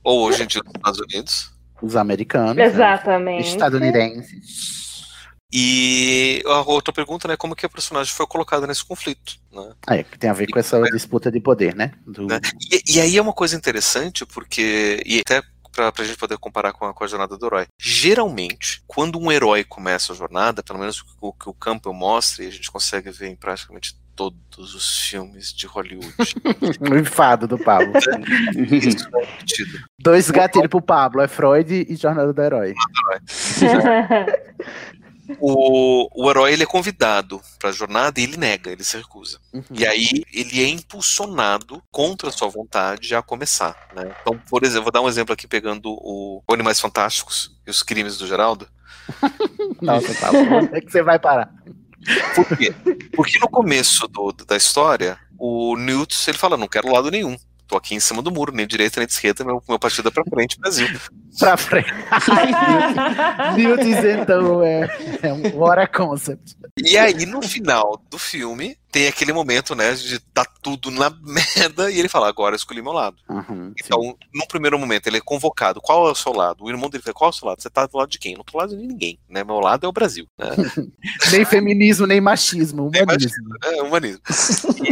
Ou 0.04 0.22
hoje 0.22 0.44
em 0.44 0.48
dia 0.48 0.62
nos 0.64 0.74
Estados 0.76 1.00
Unidos. 1.00 1.56
Os 1.82 1.96
americanos. 1.96 2.56
né? 2.56 2.66
Exatamente. 2.66 3.50
Estadunidenses. 3.50 4.85
E 5.54 6.42
a 6.46 6.62
outra 6.62 6.94
pergunta, 6.94 7.28
né? 7.28 7.38
Como 7.38 7.56
que 7.56 7.66
a 7.66 7.70
personagem 7.70 8.14
foi 8.14 8.26
colocada 8.28 8.68
nesse 8.68 8.84
conflito, 8.84 9.36
né? 9.52 9.74
É, 9.88 10.04
que 10.04 10.18
tem 10.18 10.30
a 10.30 10.34
ver 10.34 10.48
com 10.48 10.60
essa 10.60 10.82
disputa 10.84 11.32
de 11.32 11.40
poder, 11.40 11.76
né? 11.76 11.92
Do- 12.06 12.28
E, 12.72 12.96
e 12.96 13.00
aí 13.00 13.18
é 13.18 13.22
uma 13.22 13.34
coisa 13.34 13.56
interessante, 13.56 14.26
porque. 14.26 15.02
E 15.06 15.20
até 15.20 15.42
pra, 15.72 15.92
pra 15.92 16.04
gente 16.04 16.18
poder 16.18 16.38
comparar 16.38 16.74
com 16.74 16.86
a, 16.86 16.94
com 16.94 17.04
a 17.04 17.08
jornada 17.08 17.38
do 17.38 17.46
herói. 17.46 17.68
Geralmente, 17.80 18.82
quando 18.88 19.20
um 19.20 19.32
herói 19.32 19.64
começa 19.64 20.14
a 20.14 20.16
jornada, 20.16 20.64
pelo 20.64 20.80
menos 20.80 21.04
o 21.22 21.34
que 21.34 21.50
o 21.50 21.54
Campbell 21.54 21.94
mostra, 21.94 22.44
e 22.44 22.48
a 22.48 22.52
gente 22.52 22.72
consegue 22.72 23.12
ver 23.12 23.28
em 23.28 23.36
praticamente 23.36 23.96
todos 24.16 24.74
os 24.74 25.02
filmes 25.08 25.54
de 25.54 25.68
Hollywood. 25.68 26.16
o 26.90 26.96
enfado 26.98 27.48
do 27.48 27.58
Pablo. 27.58 27.94
Isso 28.72 29.08
é. 29.16 29.28
Dois 30.02 30.30
gatilhos 30.32 30.70
pro 30.70 30.82
Pablo, 30.82 31.22
é 31.22 31.28
Freud 31.28 31.86
e 31.88 31.96
Jornada 31.96 32.34
do 32.34 32.42
Herói. 32.42 32.74
O, 35.40 36.08
o 36.14 36.30
herói 36.30 36.54
ele 36.54 36.64
é 36.64 36.66
convidado 36.68 37.42
para 37.60 37.70
a 37.70 37.74
jornada 37.74 38.20
e 38.20 38.24
ele 38.24 38.38
nega, 38.38 38.72
ele 38.72 38.84
se 38.84 38.98
recusa. 38.98 39.40
Uhum. 39.54 39.64
E 39.72 39.86
aí 39.86 40.24
ele 40.32 40.64
é 40.64 40.68
impulsionado 40.68 41.82
contra 41.92 42.30
a 42.30 42.32
sua 42.32 42.48
vontade 42.48 43.14
a 43.16 43.22
começar. 43.22 43.76
Né? 43.96 44.16
Então, 44.22 44.40
por 44.50 44.64
exemplo, 44.64 44.84
vou 44.84 44.92
dar 44.92 45.02
um 45.02 45.08
exemplo 45.10 45.34
aqui 45.34 45.48
pegando 45.48 45.90
o 45.90 46.44
Animais 46.52 46.80
Fantásticos 46.80 47.56
e 47.66 47.70
os 47.70 47.82
Crimes 47.82 48.18
do 48.18 48.28
Geraldo. 48.28 48.68
Nossa, 49.82 50.14
Pablo, 50.16 50.42
onde 50.58 50.76
é 50.76 50.82
que 50.82 50.92
você 50.92 51.02
vai 51.04 51.20
parar? 51.20 51.54
Por 52.36 52.58
quê? 52.58 52.74
Porque 53.16 53.40
no 53.40 53.48
começo 53.50 54.08
do- 54.08 54.32
da 54.32 54.56
história, 54.56 55.18
o 55.40 55.76
Newt 55.76 56.16
ele 56.30 56.38
fala: 56.38 56.56
não 56.58 56.68
quero 56.68 56.92
lado 56.92 57.10
nenhum. 57.10 57.36
Tô 57.68 57.76
aqui 57.76 57.96
em 57.96 58.00
cima 58.00 58.22
do 58.22 58.32
muro, 58.32 58.52
nem 58.52 58.68
direita 58.68 59.00
nem 59.00 59.08
esquerda, 59.08 59.44
meu, 59.44 59.62
meu 59.68 59.80
partido 59.80 60.08
é 60.08 60.12
pra 60.12 60.24
frente, 60.24 60.60
Brasil. 60.60 60.88
Pra 61.40 61.58
frente. 61.58 61.92
Newt 63.56 63.86
então 63.86 64.64
é, 64.64 64.88
é 65.22 65.34
um 65.34 65.62
hora 65.62 65.88
concept. 65.88 66.56
E 66.84 66.98
aí, 66.98 67.26
no 67.26 67.42
final 67.42 68.02
do 68.10 68.18
filme, 68.18 68.78
tem 68.92 69.08
aquele 69.08 69.34
momento, 69.34 69.76
né, 69.76 69.94
de 69.94 70.20
tá 70.20 70.46
tudo 70.62 70.90
na 70.90 71.10
merda, 71.10 71.92
e 71.92 72.00
ele 72.00 72.08
fala, 72.08 72.30
agora 72.30 72.54
eu 72.54 72.58
escolhi 72.58 72.82
meu 72.82 72.94
lado. 72.94 73.18
Uhum, 73.30 73.74
Então, 73.84 74.18
num 74.34 74.48
primeiro 74.48 74.80
momento, 74.80 75.08
ele 75.08 75.18
é 75.18 75.22
convocado. 75.22 75.82
Qual 75.82 76.08
é 76.08 76.12
o 76.12 76.16
seu 76.16 76.32
lado? 76.32 76.64
O 76.64 76.70
irmão 76.70 76.90
dele 76.90 77.04
fala, 77.04 77.14
qual 77.14 77.30
é 77.30 77.34
o 77.34 77.36
seu 77.36 77.48
lado? 77.48 77.62
Você 77.62 77.70
tá 77.70 77.86
do 77.86 77.98
lado 77.98 78.10
de 78.10 78.18
quem? 78.18 78.36
Não 78.36 78.44
tô 78.44 78.54
do 78.54 78.58
lado 78.58 78.78
de 78.78 78.88
ninguém, 78.88 79.20
né? 79.30 79.44
Meu 79.44 79.60
lado 79.60 79.86
é 79.86 79.90
o 79.90 79.92
Brasil. 79.92 80.26
né? 80.38 80.48
nem 81.32 81.44
feminismo, 81.44 82.08
nem 82.08 82.22
machismo, 82.22 82.88
humanismo. 82.88 83.56
É, 83.64 83.82
humanismo. 83.82 84.22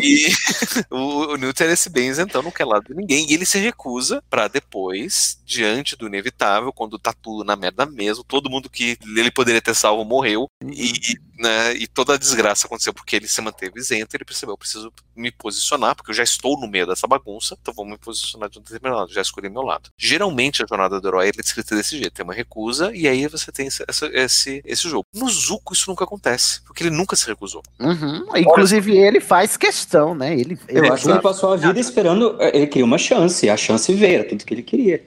E 0.02 0.28
o, 0.92 1.34
o 1.34 1.38
Newton 1.38 1.64
é 1.64 1.72
esse 1.72 1.90
bem 1.90 2.10
isentão, 2.10 2.42
não 2.44 2.52
quer 2.52 2.66
lado 2.66 2.84
de 2.84 2.94
ninguém. 2.94 3.26
E 3.30 3.34
ele 3.34 3.46
se 3.46 3.58
recusa 3.58 4.22
pra 4.30 4.50
depois, 4.50 5.40
diante 5.46 5.96
do 5.96 6.08
inevitável, 6.08 6.33
quando 6.76 7.00
tá 7.00 7.14
tudo 7.14 7.44
na 7.44 7.56
merda 7.56 7.86
mesmo, 7.86 8.24
todo 8.24 8.50
mundo 8.50 8.70
que 8.70 8.98
ele 9.16 9.32
poderia 9.32 9.62
ter 9.62 9.74
salvo 9.76 10.04
morreu, 10.04 10.48
e, 10.64 10.94
né, 11.38 11.74
e 11.76 11.88
toda 11.88 12.14
a 12.14 12.18
desgraça 12.18 12.66
aconteceu 12.68 12.94
porque 12.94 13.16
ele 13.16 13.28
se 13.28 13.42
manteve 13.42 13.80
isento, 13.80 14.16
ele 14.16 14.26
percebeu, 14.26 14.54
eu 14.54 14.58
preciso 14.58 14.92
me 15.16 15.32
posicionar, 15.32 15.96
porque 15.96 16.12
eu 16.12 16.16
já 16.16 16.24
estou 16.24 16.60
no 16.60 16.68
meio 16.68 16.88
dessa 16.88 17.08
bagunça, 17.08 17.58
então 17.62 17.74
vou 17.74 17.86
me 17.86 17.98
posicionar 17.98 18.50
de 18.50 18.60
um 18.60 18.62
determinado 18.62 19.00
lado, 19.02 19.14
já 19.14 19.22
escolhi 19.22 19.50
meu 19.50 19.62
lado. 19.62 19.90
Geralmente 19.98 20.64
a 20.64 20.66
jornada 20.68 21.00
do 21.00 21.08
herói 21.08 21.30
é 21.30 21.32
descrita 21.32 21.76
desse 21.76 21.98
jeito, 21.98 22.14
tem 22.14 22.24
uma 22.24 22.34
recusa, 22.34 22.92
e 22.96 23.08
aí 23.08 23.28
você 23.28 23.52
tem 23.52 23.68
esse, 23.68 23.84
essa- 23.88 24.10
esse, 24.14 24.62
esse 24.66 24.90
jogo. 24.90 25.06
No 25.14 25.30
Zuko 25.30 25.74
isso 25.74 25.90
nunca 25.90 26.04
acontece, 26.04 26.62
porque 26.64 26.84
ele 26.84 26.96
nunca 26.96 27.16
se 27.16 27.26
recusou. 27.28 27.62
Uhum. 27.80 28.26
Inclusive, 28.38 28.98
ele 28.98 29.20
faz 29.20 29.56
questão, 29.58 30.14
né? 30.16 30.34
Ele, 30.34 30.58
Eu 30.68 30.84
ele 30.84 30.94
acho 30.94 31.04
que 31.06 31.12
ele 31.12 31.22
passou 31.22 31.54
a 31.54 31.56
vida 31.58 31.80
esperando. 31.80 32.38
eh, 32.40 32.52
Ele 32.58 32.68
queria 32.68 32.86
uma 32.86 32.98
chance, 32.98 33.50
a 33.50 33.58
chance 33.58 33.92
veio, 33.94 34.16
era 34.20 34.24
tudo 34.30 34.46
que 34.46 34.54
ele 34.54 34.64
queria. 34.64 35.04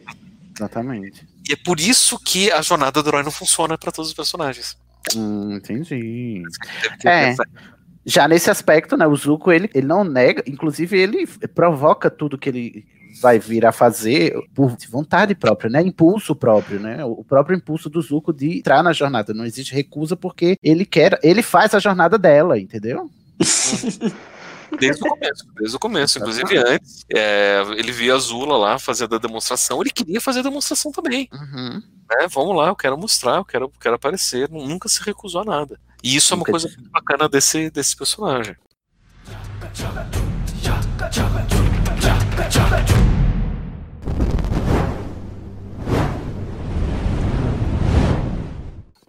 Exatamente. 0.56 1.26
E 1.48 1.52
é 1.52 1.56
por 1.56 1.78
isso 1.78 2.18
que 2.18 2.50
a 2.50 2.62
jornada 2.62 3.02
do 3.02 3.08
herói 3.08 3.22
não 3.22 3.30
funciona 3.30 3.76
pra 3.76 3.92
todos 3.92 4.10
os 4.10 4.16
personagens. 4.16 4.76
Hum, 5.14 5.52
entendi. 5.54 6.42
É. 7.04 7.34
Já 8.04 8.26
nesse 8.26 8.50
aspecto, 8.50 8.96
né, 8.96 9.06
o 9.06 9.14
Zuko, 9.14 9.52
ele, 9.52 9.68
ele 9.74 9.86
não 9.86 10.04
nega, 10.04 10.42
inclusive 10.46 10.98
ele 10.98 11.26
provoca 11.54 12.08
tudo 12.08 12.38
que 12.38 12.48
ele 12.48 12.86
vai 13.20 13.38
vir 13.38 13.64
a 13.64 13.72
fazer 13.72 14.34
por 14.54 14.76
vontade 14.90 15.34
própria, 15.34 15.70
né, 15.70 15.82
impulso 15.82 16.36
próprio, 16.36 16.78
né, 16.78 17.04
o 17.04 17.24
próprio 17.24 17.56
impulso 17.56 17.88
do 17.88 18.00
Zuko 18.00 18.32
de 18.32 18.58
entrar 18.58 18.82
na 18.82 18.92
jornada, 18.92 19.32
não 19.32 19.44
existe 19.44 19.74
recusa 19.74 20.16
porque 20.16 20.56
ele 20.62 20.84
quer, 20.84 21.18
ele 21.22 21.42
faz 21.42 21.74
a 21.74 21.78
jornada 21.78 22.18
dela, 22.18 22.58
entendeu? 22.58 23.10
Desde 24.78 25.02
o 25.04 25.08
começo, 25.08 25.44
desde 25.54 25.76
o 25.76 25.78
começo. 25.78 26.18
Inclusive 26.18 26.56
antes, 26.58 27.04
é, 27.14 27.62
ele 27.76 27.92
via 27.92 28.14
a 28.14 28.18
Zula 28.18 28.56
lá 28.56 28.78
fazendo 28.78 29.14
a 29.14 29.18
demonstração, 29.18 29.80
ele 29.80 29.90
queria 29.90 30.20
fazer 30.20 30.40
a 30.40 30.42
demonstração 30.42 30.90
também. 30.92 31.28
Uhum. 31.32 31.82
né? 32.10 32.26
Vamos 32.32 32.56
lá, 32.56 32.68
eu 32.68 32.76
quero 32.76 32.96
mostrar, 32.98 33.36
eu 33.36 33.44
quero, 33.44 33.70
quero 33.80 33.94
aparecer. 33.94 34.50
nu- 34.50 34.66
Nunca 34.66 34.88
se 34.88 35.02
recusou 35.02 35.42
a 35.42 35.44
nada. 35.44 35.78
E 36.02 36.14
isso 36.16 36.32
é 36.32 36.36
uma 36.36 36.40
Nunca 36.40 36.50
coisa 36.52 36.68
muito 36.68 36.90
bacana 36.90 37.28
desse, 37.28 37.70
desse 37.70 37.96
personagem. 37.96 38.56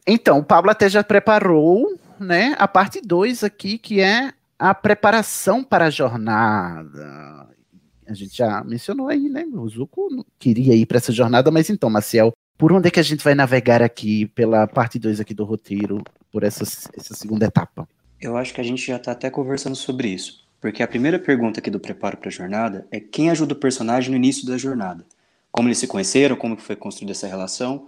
Então, 0.06 0.40
o 0.40 0.44
Pablo 0.44 0.72
até 0.72 0.90
já 0.90 1.04
preparou, 1.04 1.98
né, 2.20 2.56
a 2.58 2.68
parte 2.68 3.02
2 3.02 3.44
aqui, 3.44 3.78
que 3.78 4.00
é 4.00 4.32
a 4.58 4.74
preparação 4.74 5.64
para 5.64 5.86
a 5.86 5.90
jornada. 5.90 7.48
A 8.08 8.14
gente 8.14 8.38
já 8.38 8.64
mencionou 8.64 9.10
aí, 9.10 9.30
né, 9.30 9.46
o 9.52 9.68
Zuko 9.68 10.10
não 10.10 10.26
queria 10.40 10.74
ir 10.74 10.86
para 10.86 10.98
essa 10.98 11.12
jornada, 11.12 11.52
mas 11.52 11.70
então, 11.70 11.90
Maciel, 11.90 12.32
por 12.58 12.72
onde 12.72 12.88
é 12.88 12.92
que 12.92 13.00
a 13.00 13.04
gente 13.04 13.24
vai 13.24 13.36
navegar 13.36 13.82
aqui 13.84 14.26
pela 14.28 14.66
parte 14.66 14.98
2 14.98 15.20
aqui 15.20 15.34
do 15.34 15.44
roteiro, 15.44 16.02
por 16.32 16.44
essa, 16.44 16.64
essa 16.64 17.14
segunda 17.14 17.46
etapa? 17.46 17.88
Eu 18.20 18.36
acho 18.36 18.54
que 18.54 18.62
a 18.62 18.64
gente 18.64 18.86
já 18.88 18.98
tá 18.98 19.12
até 19.12 19.30
conversando 19.30 19.76
sobre 19.76 20.08
isso. 20.08 20.48
Porque 20.60 20.82
a 20.82 20.88
primeira 20.88 21.20
pergunta 21.20 21.60
aqui 21.60 21.70
do 21.70 21.80
preparo 21.80 22.18
para 22.18 22.30
a 22.30 22.32
jornada 22.32 22.88
é 22.92 23.00
quem 23.00 23.30
ajuda 23.30 23.54
o 23.54 23.58
personagem 23.58 24.10
no 24.10 24.16
início 24.16 24.48
da 24.48 24.58
jornada. 24.58 25.06
Como 25.52 25.68
eles 25.68 25.78
se 25.78 25.88
conheceram, 25.88 26.36
como 26.36 26.58
foi 26.58 26.76
construída 26.76 27.12
essa 27.12 27.28
relação. 27.28 27.88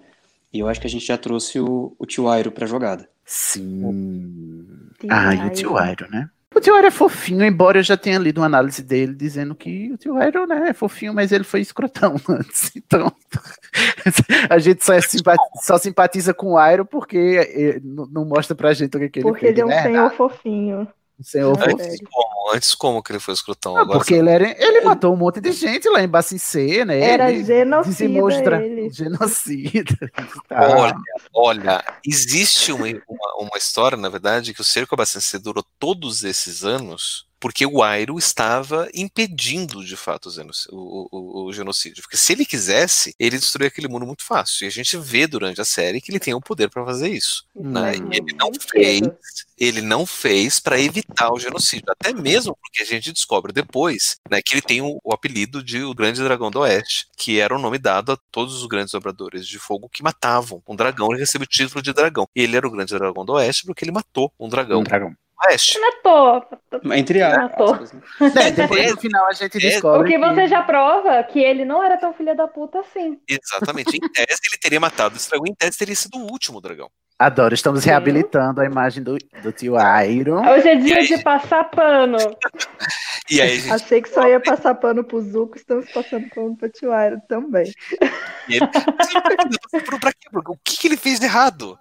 E 0.53 0.59
eu 0.59 0.67
acho 0.67 0.79
que 0.79 0.87
a 0.87 0.89
gente 0.89 1.05
já 1.05 1.17
trouxe 1.17 1.59
o, 1.59 1.95
o 1.97 2.05
tio 2.05 2.27
Airo 2.29 2.51
pra 2.51 2.67
jogada. 2.67 3.09
Sim. 3.25 4.91
Tio 4.99 5.09
Ah, 5.09 5.33
e 5.33 5.47
o 5.47 5.49
tio 5.49 5.77
Airo, 5.77 6.07
né? 6.11 6.29
O 6.55 6.59
tio 6.59 6.73
Airo 6.75 6.87
é 6.87 6.91
fofinho, 6.91 7.45
embora 7.45 7.77
eu 7.79 7.83
já 7.83 7.95
tenha 7.95 8.17
lido 8.17 8.39
uma 8.41 8.47
análise 8.47 8.81
dele 8.81 9.13
dizendo 9.13 9.53
que 9.55 9.91
o 9.91 9.97
tio 9.97 10.17
Airo, 10.17 10.47
né, 10.47 10.69
é 10.69 10.73
fofinho, 10.73 11.13
mas 11.13 11.31
ele 11.31 11.43
foi 11.43 11.61
escrotão 11.61 12.15
antes. 12.27 12.71
Então, 12.75 13.11
a 14.49 14.57
gente 14.57 14.83
só, 14.83 14.93
é 14.93 15.01
simpa- 15.01 15.35
só 15.61 15.77
simpatiza 15.77 16.33
com 16.33 16.53
o 16.53 16.57
Airo 16.57 16.85
porque 16.85 17.77
eh, 17.77 17.79
não 17.83 18.25
mostra 18.25 18.55
pra 18.55 18.73
gente 18.73 18.97
o 18.97 18.99
que, 18.99 19.09
que 19.09 19.19
ele 19.19 19.27
Porque 19.27 19.45
ele 19.45 19.61
é 19.61 19.65
um 19.65 19.67
verdade. 19.67 19.87
senhor 19.93 20.11
fofinho. 20.13 20.87
Um 21.19 21.23
senhor 21.23 21.57
É. 21.59 21.73
Antes 21.73 21.99
como? 22.09 22.55
Antes 22.55 22.75
como 22.75 23.03
que 23.03 23.11
ele 23.11 23.19
foi 23.19 23.33
escrotão? 23.33 23.75
Ah, 23.75 23.85
porque 23.85 24.13
ele, 24.13 24.29
era, 24.29 24.55
ele 24.57 24.81
matou 24.81 25.13
um 25.13 25.17
monte 25.17 25.41
de 25.41 25.51
gente 25.51 25.89
lá 25.89 26.01
em 26.01 26.07
Bacincê, 26.07 26.85
né? 26.85 26.99
Era 26.99 27.31
ele 27.31 27.43
genocida 27.43 28.63
ele. 28.63 28.89
Genocida. 28.89 30.11
Tá. 30.47 30.59
Olha, 30.79 30.95
olha, 31.33 31.83
existe 32.05 32.71
uma, 32.71 32.87
uma, 32.87 33.35
uma 33.39 33.57
história, 33.57 33.97
na 33.97 34.09
verdade, 34.09 34.53
que 34.53 34.61
o 34.61 34.63
cerco 34.63 34.95
abacense 34.95 35.37
durou 35.37 35.63
todos 35.77 36.23
esses 36.23 36.63
anos 36.63 37.28
porque 37.39 37.65
o 37.65 37.81
Airo 37.83 38.17
estava 38.17 38.89
impedindo, 38.93 39.83
de 39.83 39.95
fato, 39.95 40.27
o, 40.27 40.31
genoc- 40.31 40.67
o- 40.71 41.07
o- 41.11 41.45
o 41.47 41.53
genocídio. 41.53 42.01
Porque 42.03 42.17
se 42.17 42.33
ele 42.33 42.45
quisesse, 42.45 43.13
ele 43.19 43.37
destruía 43.37 43.67
aquele 43.67 43.87
mundo 43.87 44.05
muito 44.05 44.23
fácil. 44.25 44.65
E 44.65 44.67
a 44.67 44.71
gente 44.71 44.97
vê 44.97 45.25
durante 45.27 45.61
a 45.61 45.65
série 45.65 46.01
que 46.01 46.11
ele 46.11 46.19
tem 46.19 46.33
o 46.33 46.41
poder 46.41 46.69
para 46.69 46.85
fazer 46.85 47.09
isso. 47.09 47.45
né? 47.55 47.95
E 47.95 48.17
ele 48.17 48.33
não 48.33 48.51
fez, 48.53 49.01
ele 49.57 49.81
não 49.81 50.05
fez 50.05 50.59
para 50.59 50.79
evitar 50.79 51.31
o 51.31 51.39
genocídio. 51.39 51.85
Até 51.89 52.13
mesmo 52.13 52.55
porque 52.61 52.81
a 52.81 52.85
gente 52.85 53.11
descobre 53.11 53.51
depois 53.53 54.17
né, 54.29 54.41
que 54.41 54.53
ele 54.55 54.61
tem 54.61 54.81
o, 54.81 54.99
o 55.03 55.13
apelido 55.13 55.63
de 55.63 55.81
o 55.83 55.93
Grande 55.93 56.21
Dragão 56.23 56.49
do 56.51 56.59
Oeste, 56.59 57.07
que 57.17 57.39
era 57.39 57.55
o 57.55 57.59
nome 57.59 57.77
dado 57.77 58.11
a 58.13 58.17
todos 58.31 58.55
os 58.55 58.65
grandes 58.67 58.91
dobradores 58.91 59.47
de 59.47 59.59
fogo 59.59 59.89
que 59.89 60.03
matavam 60.03 60.61
um 60.67 60.75
dragão. 60.75 61.09
Ele 61.11 61.19
recebeu 61.21 61.45
o 61.45 61.47
título 61.49 61.81
de 61.81 61.93
dragão. 61.93 62.27
E 62.35 62.41
ele 62.41 62.55
era 62.57 62.67
o 62.67 62.71
Grande 62.71 62.93
Dragão 62.97 63.25
do 63.25 63.33
Oeste 63.33 63.65
porque 63.65 63.83
ele 63.83 63.91
matou 63.91 64.31
um 64.39 64.47
dragão 64.49 64.79
Um 64.81 64.83
dragão. 64.83 65.15
Do 65.41 65.49
Oeste. 65.49 65.79
Matou. 65.79 66.45
Entre 66.93 67.19
Matou. 67.19 67.73
aspas. 67.73 67.93
né? 67.93 68.01
É, 68.47 68.51
depois 68.51 68.91
no 68.91 68.97
final 69.01 69.25
a 69.27 69.33
gente 69.33 69.57
O 69.57 69.59
descobre 69.59 70.09
que 70.11 70.17
você 70.17 70.47
já 70.47 70.61
prova 70.63 71.23
que 71.23 71.39
ele 71.39 71.65
não 71.65 71.83
era 71.83 71.97
tão 71.97 72.13
filha 72.13 72.35
da 72.35 72.47
puta 72.47 72.79
assim. 72.79 73.19
Exatamente. 73.27 73.95
Em 73.97 73.99
tese, 74.11 74.39
ele 74.49 74.59
teria 74.61 74.79
matado 74.79 75.15
esse 75.15 75.29
dragão. 75.29 75.45
Em 75.47 75.53
tese, 75.55 75.77
teria 75.77 75.95
sido 75.95 76.17
o 76.17 76.31
último 76.31 76.59
dragão. 76.61 76.89
Adoro, 77.17 77.53
estamos 77.53 77.83
reabilitando 77.83 78.61
a 78.61 78.65
imagem 78.65 79.03
do, 79.03 79.17
do 79.43 79.51
tio 79.51 79.75
Airo. 79.77 80.35
Hoje 80.39 80.69
é 80.69 80.75
dia 80.75 81.03
de 81.03 81.21
passar 81.21 81.65
pano. 81.65 82.17
E 83.31 83.39
aí, 83.39 83.59
gente, 83.59 83.71
Achei 83.73 84.01
que 84.01 84.09
só 84.09 84.27
ia 84.27 84.39
passar 84.39 84.73
pano 84.73 85.03
pro 85.03 85.21
Zuko, 85.21 85.55
estamos 85.55 85.87
passando 85.91 86.27
pano 86.33 86.57
pro 86.57 86.67
tio 86.67 86.91
Airo 86.91 87.21
também. 87.29 87.71
ele, 88.49 88.65
Por- 89.85 89.99
pra 89.99 90.11
quê? 90.11 90.27
Porque 90.31 90.51
O 90.51 90.57
que, 90.63 90.77
que 90.77 90.87
ele 90.87 90.97
fez 90.97 91.19
de 91.19 91.25
errado? 91.27 91.77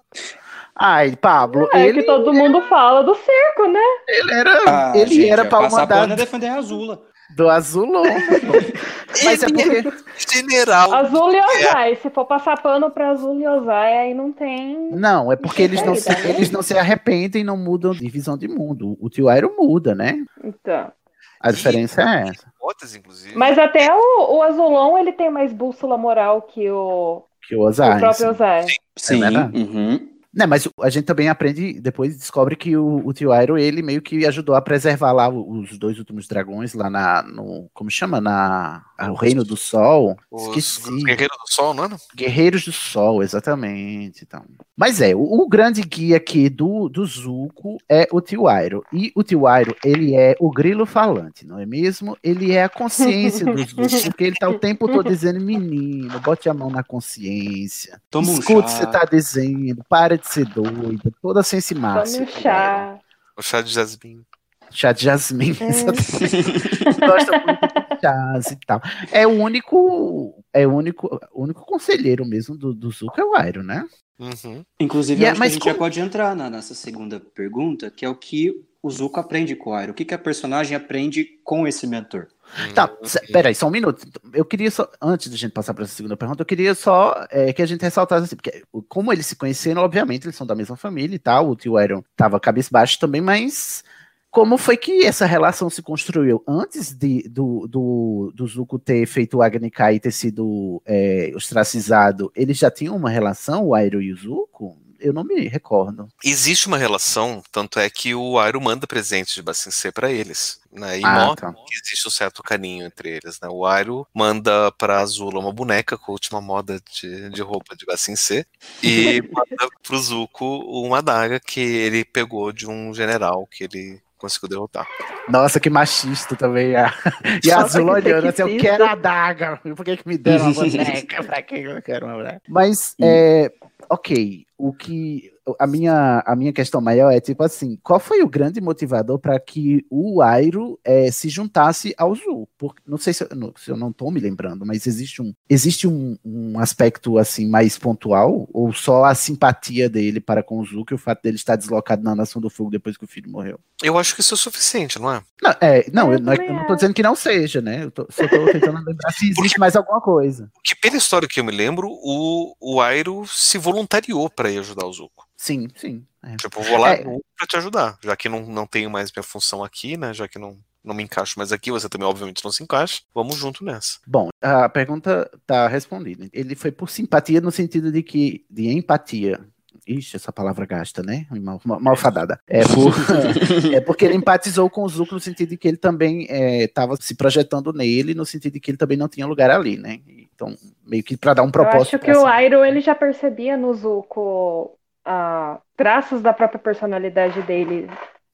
Ai, 0.81 1.17
Pablo, 1.17 1.69
É 1.73 1.87
ele, 1.87 2.01
que 2.01 2.07
todo 2.07 2.33
mundo 2.33 2.63
fala 2.63 3.03
do 3.03 3.15
cerco, 3.15 3.67
né? 3.67 3.81
ele 4.09 4.33
era, 4.33 4.51
Ah, 4.67 4.93
ele 4.95 5.15
gente, 5.15 5.29
era 5.31 5.43
é 5.43 5.45
para 5.45 5.87
pano 5.87 6.13
é 6.13 6.17
defender 6.17 6.47
a 6.47 6.55
Azula. 6.57 7.03
do 7.37 7.49
Azulon. 7.51 8.05
Mas 9.25 9.43
é 9.43 9.47
porque. 9.49 9.93
general. 10.31 10.95
Azul 10.95 11.33
e 11.33 11.41
Ozai. 11.41 11.97
Se 11.97 12.11
for 12.11 12.25
passar 12.27 12.61
pano 12.63 12.91
pra 12.91 13.11
Azul 13.11 13.41
e 13.41 13.47
Ozai, 13.49 13.99
aí 13.99 14.15
não 14.15 14.31
tem. 14.33 14.91
Não, 14.93 15.33
é 15.33 15.37
porque 15.37 15.63
eles 15.63 15.83
não, 15.85 15.95
se, 15.95 16.03
Sinceridade. 16.03 16.35
eles 16.37 16.51
não 16.51 16.63
se 16.63 16.77
arrependem 16.79 17.43
e 17.43 17.45
não 17.45 17.57
mudam 17.57 17.93
de 17.93 18.09
visão 18.09 18.37
de 18.39 18.47
mundo. 18.49 18.97
O 19.01 19.11
tio 19.11 19.29
Airo 19.29 19.55
muda, 19.59 19.95
né? 19.95 20.15
Então. 20.45 20.93
A 21.41 21.51
diferença 21.53 22.03
é 22.03 22.29
essa. 22.29 22.47
Hipótese, 22.57 22.99
inclusive. 22.99 23.37
Mas 23.37 23.59
até 23.59 23.89
o, 23.95 24.37
o 24.37 24.43
Azulon, 24.43 24.99
ele 24.99 25.13
tem 25.13 25.31
mais 25.31 25.53
bússola 25.53 25.97
moral 25.97 26.43
que 26.43 26.69
o, 26.71 27.25
Que 27.49 27.55
o 27.57 27.61
o 27.61 27.67
Ozai. 27.67 27.99
próprio 27.99 28.31
Ozai. 28.31 28.65
Sim. 28.97 29.21
verdade. 29.21 29.57
uhum. 29.57 30.09
Né, 30.33 30.45
mas 30.45 30.69
a 30.83 30.91
gente 30.91 31.07
também 31.07 31.29
aprende, 31.29 31.81
depois 31.81 32.17
descobre 32.17 32.55
que 32.55 32.77
o, 32.77 33.01
o 33.05 33.13
tio 33.15 33.33
Airo, 33.33 33.57
ele 33.57 33.81
meio 33.81 34.03
que 34.03 34.27
ajudou 34.27 34.55
a 34.55 34.61
preservar 34.61 35.11
lá 35.13 35.29
os 35.29 35.79
dois 35.79 35.99
últimos 35.99 36.29
dragões 36.29 36.75
lá 36.75 36.91
na, 36.91 37.23
no, 37.23 37.69
como 37.73 37.91
chama, 37.91 38.21
na, 38.21 38.85
o 39.11 39.15
Reino 39.15 39.43
do 39.43 39.57
Sol, 39.57 40.19
Os 40.31 40.49
esqueci, 40.49 41.03
Guerreiros 41.03 41.37
do 41.39 41.55
Sol, 41.55 41.73
não 41.73 41.85
é? 41.85 41.89
Guerreiros 42.15 42.65
do 42.67 42.73
Sol, 42.73 43.23
exatamente, 43.23 44.23
então. 44.23 44.45
Mas 44.77 45.01
é, 45.01 45.15
o, 45.15 45.23
o 45.23 45.49
grande 45.49 45.81
guia 45.81 46.19
aqui 46.19 46.51
do, 46.51 46.91
do 46.91 47.07
Zuko 47.07 47.79
é 47.89 48.07
o 48.13 48.21
tio 48.21 48.47
Airo, 48.47 48.85
e 48.93 49.11
o 49.15 49.23
tio 49.23 49.47
Airo, 49.47 49.75
ele 49.83 50.15
é 50.15 50.37
o 50.39 50.51
grilo 50.51 50.85
falante, 50.85 51.47
não 51.47 51.59
é 51.59 51.65
mesmo? 51.65 52.19
Ele 52.23 52.53
é 52.53 52.65
a 52.65 52.69
consciência 52.69 53.47
do 53.47 53.57
Zuko, 53.65 54.11
porque 54.11 54.25
ele 54.25 54.37
tá 54.37 54.49
o 54.49 54.59
tempo 54.59 54.89
todo 54.89 55.09
dizendo, 55.09 55.41
menino, 55.41 56.21
bote 56.21 56.51
a 56.51 56.55
mão 56.55 56.69
na 56.69 56.85
consciência, 56.85 57.99
Toma 58.11 58.29
um 58.29 58.35
escute 58.35 58.59
o 58.59 58.63
que 58.63 58.71
você 58.71 58.87
tá 58.87 59.07
dizendo, 59.11 59.83
para 59.89 60.18
de 60.19 60.29
ser 60.29 60.45
doida, 60.47 61.11
toda 61.23 61.43
sense 61.43 61.75
Tome 61.75 61.87
máxima. 61.87 62.25
um 62.25 62.29
chá. 62.29 62.99
O 63.37 63.43
chá 63.43 63.61
de 63.63 63.73
jasmim. 63.73 64.23
Chá 64.71 64.93
de 64.93 65.05
jasmim, 65.05 65.57
É. 65.61 65.65
exatamente. 65.69 67.01
Gosta 67.01 67.33
muito 67.39 67.61
de 67.95 68.01
chás 68.03 68.47
e 68.51 68.57
tal. 68.67 68.83
É 69.13 69.27
o 69.27 69.31
único, 69.31 70.35
é 70.53 70.67
o 70.67 70.75
único, 70.75 71.19
o 71.33 71.43
único 71.45 71.65
conselheiro 71.65 72.27
mesmo 72.27 72.57
do, 72.57 72.75
do 72.75 72.91
Zuko 72.91 73.19
é 73.21 73.25
o 73.25 73.35
Airo, 73.35 73.63
né? 73.63 73.87
Uhum. 74.19 74.63
Inclusive, 74.81 75.23
E 75.23 75.27
é- 75.27 75.31
mas 75.35 75.53
a 75.53 75.55
gente 75.55 75.65
já 75.65 75.71
como- 75.73 75.79
pode 75.79 76.01
entrar 76.01 76.35
na, 76.37 76.51
nessa 76.51 76.75
segunda 76.75 77.21
pergunta, 77.21 77.91
que 77.91 78.05
é 78.05 78.09
o 78.09 78.15
que 78.17 78.53
o 78.83 78.91
Zuko 78.91 79.21
aprende 79.21 79.55
com 79.57 79.71
o 79.71 79.75
Airo? 79.75 79.93
O 79.93 79.95
que, 79.95 80.05
que 80.05 80.15
a 80.15 80.19
personagem 80.19 80.77
aprende 80.77 81.25
com 81.45 81.67
esse 81.67 81.87
mentor? 81.87 82.27
Tá, 82.75 82.91
cê- 83.05 83.21
peraí, 83.33 83.55
só 83.55 83.67
um 83.69 83.71
minuto. 83.71 84.07
Eu 84.33 84.45
queria 84.45 84.71
só, 84.71 84.91
antes 85.01 85.29
de 85.31 85.37
a 85.37 85.39
gente 85.39 85.53
passar 85.53 85.75
para 85.75 85.85
essa 85.85 85.95
segunda 85.95 86.17
pergunta, 86.17 86.43
eu 86.43 86.47
queria 86.47 86.75
só 86.75 87.27
é, 87.31 87.53
que 87.53 87.63
a 87.63 87.67
gente 87.67 87.83
ressaltasse 87.83 88.25
assim, 88.25 88.37
porque 88.37 88.63
como 88.89 89.13
eles 89.13 89.27
se 89.27 89.37
conheceram, 89.37 89.83
obviamente, 89.83 90.25
eles 90.25 90.37
são 90.37 90.47
da 90.47 90.55
mesma 90.55 90.77
família 90.77 91.15
e 91.15 91.19
tal, 91.19 91.51
o 91.51 91.57
tio 91.57 91.81
Iron 91.81 92.03
tava 92.17 92.41
cabisbaixo 92.41 92.99
também, 92.99 93.21
mas 93.21 93.85
como 94.31 94.59
foi 94.59 94.77
que 94.77 95.05
essa 95.05 95.25
relação 95.25 95.71
se 95.71 95.83
construiu? 95.83 96.43
Antes 96.47 96.93
de, 96.93 97.29
do, 97.29 97.67
do, 97.67 98.33
do 98.35 98.47
Zuko 98.47 98.79
ter 98.79 99.07
feito 99.07 99.39
o 99.39 99.43
Agni 99.43 99.71
Kai 99.71 99.97
e 99.97 100.01
ter 100.01 100.13
sido 100.13 100.83
é, 100.85 101.33
ostracizado, 101.35 102.31
eles 102.35 102.59
já 102.59 102.71
tinham 102.71 102.95
uma 102.97 103.11
relação, 103.11 103.67
o 103.69 103.79
Iron 103.79 104.01
e 104.01 104.13
o 104.13 104.17
Zuko? 104.17 104.77
Eu 105.01 105.13
não 105.13 105.25
me 105.25 105.47
recordo. 105.49 106.09
Existe 106.25 106.67
uma 106.67 106.77
relação, 106.77 107.43
tanto 107.53 107.79
é 107.79 107.89
que 107.89 108.15
o 108.15 108.39
Airo 108.39 108.61
manda 108.61 108.87
presentes 108.87 109.35
de 109.35 109.43
Bassin 109.43 109.71
C 109.71 109.93
pra 109.93 110.11
eles. 110.11 110.61
Né, 110.71 111.01
e 111.01 111.05
Ah, 111.05 111.27
mostra 111.27 111.53
tá. 111.53 111.59
que 111.67 111.75
existe 111.75 112.07
um 112.07 112.11
certo 112.11 112.43
carinho 112.43 112.85
entre 112.87 113.09
eles. 113.11 113.41
Né? 113.41 113.49
O 113.51 113.65
Airo 113.65 114.07
manda 114.13 114.71
pra 114.73 115.01
Azula 115.01 115.39
uma 115.41 115.53
boneca 115.53 115.97
com 115.97 116.13
a 116.13 116.15
última 116.15 116.41
moda 116.41 116.81
de, 116.93 117.31
de 117.31 117.41
roupa 117.43 117.75
de 117.77 117.87
Bassin 117.87 118.17
C. 118.17 118.45
E 118.83 119.23
manda 119.33 119.69
pro 119.83 119.99
Zuko 119.99 120.59
uma 120.85 120.99
adaga 120.99 121.41
que 121.41 121.61
ele 121.61 122.05
pegou 122.05 122.53
de 122.53 122.69
um 122.69 122.93
general 122.93 123.47
que 123.47 123.65
ele 123.65 124.01
conseguiu 124.19 124.49
derrotar. 124.49 124.87
Nossa, 125.29 125.61
que 125.61 125.71
machista 125.71 126.35
também. 126.37 126.75
A... 126.77 126.93
E 127.45 127.51
a 127.51 127.59
Azul 127.59 127.89
olhando 127.89 128.29
assim, 128.29 128.43
eu 128.43 128.59
quero 128.61 128.85
a 128.85 128.95
daga. 128.95 129.57
Por 129.77 129.85
que, 129.85 129.97
que 129.97 130.09
me 130.09 130.19
deram 130.19 130.47
uma 130.51 130.55
boneca? 130.55 131.23
pra 131.25 131.41
que 131.43 131.55
eu 131.61 131.81
quero 131.81 132.07
uma 132.07 132.17
boneca? 132.17 132.43
Mas, 132.49 132.95
é, 133.01 133.51
ok, 133.89 134.45
o 134.59 134.73
que. 134.73 135.33
A 135.59 135.67
minha, 135.67 136.23
a 136.27 136.37
minha 136.37 136.53
questão 136.53 136.79
maior 136.79 137.11
é 137.11 137.21
tipo 137.21 137.43
assim: 137.43 137.79
qual 137.83 137.99
foi 137.99 138.21
o 138.23 138.29
grande 138.29 138.61
motivador 138.61 139.19
para 139.19 139.41
que 139.41 139.87
o 139.89 140.21
Airo 140.21 140.79
é, 140.85 141.11
se 141.11 141.31
juntasse 141.31 141.95
ao 141.97 142.15
Zul? 142.15 142.47
Porque, 142.59 142.83
não 142.87 142.99
sei 142.99 143.15
se 143.15 143.25
eu, 143.25 143.29
não, 143.35 143.55
se 143.57 143.71
eu 143.71 143.77
não 143.77 143.91
tô 143.91 144.11
me 144.11 144.21
lembrando, 144.21 144.67
mas 144.67 144.87
existe 144.87 145.23
um, 145.23 145.33
existe 145.49 145.89
um, 145.89 146.19
um 146.23 146.59
aspecto 146.59 147.17
assim 147.17 147.49
mais 147.49 147.79
pontual? 147.79 148.47
Ou 148.53 148.75
só 148.75 149.05
a 149.05 149.15
simpatia 149.15 149.89
dele 149.89 150.21
para 150.21 150.43
com 150.43 150.59
o 150.59 150.65
Zul, 150.67 150.85
que 150.85 150.93
o 150.95 150.99
fato 150.99 151.23
dele 151.23 151.37
estar 151.37 151.57
deslocado 151.57 152.03
na 152.03 152.15
Nação 152.15 152.43
do 152.43 152.51
Fogo 152.51 152.71
depois 152.71 152.99
que 152.99 153.05
o 153.05 153.09
filho 153.09 153.31
morreu? 153.31 153.59
Eu 153.83 153.97
acho 153.97 154.15
que 154.15 154.21
isso 154.21 154.35
é 154.35 154.37
o 154.37 154.39
suficiente, 154.39 154.99
não 154.99 155.11
é? 155.11 155.23
Não, 155.41 155.55
é, 155.63 155.87
não, 155.91 156.13
Eu 156.13 156.19
não 156.21 156.33
é- 156.33 156.49
eu 156.49 156.53
não 156.53 156.67
tô 156.67 156.75
dizendo 156.75 156.93
que 156.93 157.03
não 157.03 157.15
seja, 157.15 157.63
né? 157.63 157.85
Eu 157.85 157.91
tô, 157.91 158.07
só 158.11 158.27
tô 158.29 158.37
tentando 158.53 158.85
lembrar 158.85 159.13
se 159.13 159.31
existe 159.31 159.59
mais 159.59 159.75
alguma 159.77 160.01
coisa. 160.01 160.51
Porque 160.53 160.75
pela 160.75 160.97
história 160.97 161.27
que 161.29 161.41
eu 161.41 161.45
me 161.45 161.53
lembro, 161.53 161.89
o, 161.89 162.55
o 162.61 162.81
Airo 162.83 163.25
se 163.27 163.57
voluntariou 163.57 164.29
pra 164.49 164.53
ir 164.55 164.59
ajudar 164.59 164.87
o 164.87 164.93
Zuko. 164.93 165.27
Sim, 165.37 165.69
sim. 165.77 166.05
é. 166.25 166.37
Tipo, 166.37 166.61
eu 166.61 166.65
vou 166.65 166.79
lá 166.79 166.93
É. 166.93 167.03
pra 167.05 167.47
te 167.49 167.57
ajudar, 167.57 167.99
já 168.03 168.17
que 168.17 168.29
não, 168.29 168.45
não 168.47 168.67
tenho 168.67 168.91
mais 168.91 169.13
minha 169.15 169.23
função 169.23 169.63
aqui, 169.63 169.97
né? 169.97 170.13
Já 170.15 170.27
que 170.27 170.39
não, 170.39 170.59
não 170.83 170.95
me 170.95 171.03
encaixo 171.03 171.39
mais 171.39 171.53
aqui, 171.53 171.71
você 171.71 171.89
também, 171.89 172.07
obviamente, 172.09 172.43
não 172.45 172.51
se 172.51 172.63
encaixa. 172.63 173.03
Vamos 173.15 173.37
junto 173.37 173.65
nessa. 173.65 173.99
Bom, 174.07 174.31
a 174.41 174.69
pergunta 174.69 175.31
tá 175.47 175.69
respondida. 175.69 176.29
Ele 176.33 176.55
foi 176.55 176.73
por 176.73 176.89
simpatia 176.91 177.41
no 177.41 177.51
sentido 177.53 177.93
de 177.93 178.03
que 178.03 178.45
de 178.51 178.69
empatia. 178.71 179.39
Ixi, 179.87 180.17
essa 180.17 180.33
palavra 180.33 180.67
gasta, 180.67 181.03
né? 181.03 181.27
Mal, 181.31 181.61
mal- 181.65 181.81
malfadada. 181.81 182.39
É, 182.47 182.61
por, 182.63 182.93
é 183.75 183.81
porque 183.81 184.05
ele 184.05 184.17
empatizou 184.17 184.69
com 184.69 184.83
o 184.83 184.89
Zuko 184.89 185.15
no 185.15 185.21
sentido 185.21 185.51
de 185.51 185.57
que 185.57 185.67
ele 185.69 185.77
também 185.79 186.27
estava 186.63 186.95
se 187.01 187.15
projetando 187.15 187.73
nele, 187.73 188.13
no 188.15 188.27
sentido 188.27 188.53
de 188.55 188.61
que 188.61 188.71
ele 188.71 188.77
também 188.79 188.99
não 188.99 189.09
tinha 189.09 189.27
lugar 189.27 189.51
ali, 189.51 189.79
né? 189.79 190.01
Então, 190.39 190.55
meio 190.87 191.03
que 191.03 191.17
para 191.17 191.35
dar 191.35 191.43
um 191.43 191.51
Eu 191.53 191.53
propósito. 191.53 191.97
acho 191.97 191.99
que 191.99 192.13
o 192.13 192.15
si. 192.15 192.25
Airo 192.27 192.65
ele 192.65 192.81
já 192.81 192.95
percebia 192.95 193.57
no 193.57 193.75
Zuko 193.75 194.79
ah, 195.05 195.61
traços 195.77 196.23
da 196.23 196.33
própria 196.33 196.61
personalidade 196.61 197.43
dele, 197.43 197.89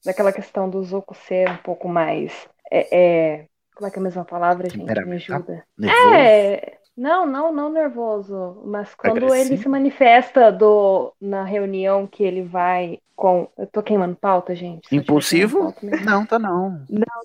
daquela 0.05 0.31
questão 0.31 0.69
do 0.69 0.83
Zuko 0.83 1.15
ser 1.15 1.49
um 1.49 1.57
pouco 1.57 1.87
mais. 1.89 2.47
É, 2.71 3.35
é- 3.43 3.47
como 3.75 3.87
é 3.87 3.91
que 3.91 3.97
é 3.97 4.01
a 4.01 4.03
mesma 4.03 4.23
palavra, 4.25 4.69
gente? 4.69 5.03
Me 5.03 5.15
ajuda. 5.15 5.65
Nervoso? 5.77 6.13
É. 6.13 6.77
Não, 6.95 7.25
não, 7.25 7.51
não 7.53 7.69
nervoso. 7.71 8.61
Mas 8.65 8.95
quando 8.95 9.33
ele 9.35 9.55
Agressivo? 9.55 9.57
se 9.57 9.67
manifesta 9.69 10.51
do, 10.51 11.13
na 11.19 11.43
reunião 11.43 12.07
que 12.07 12.23
ele 12.23 12.41
vai 12.43 12.99
com. 13.15 13.47
Eu 13.57 13.67
tô 13.67 13.81
queimando 13.81 14.15
pauta, 14.15 14.55
gente. 14.55 14.93
Impulsivo? 14.95 15.59
pauta. 15.73 15.85
Não, 16.03 16.25
tá 16.25 16.37
não. 16.39 16.83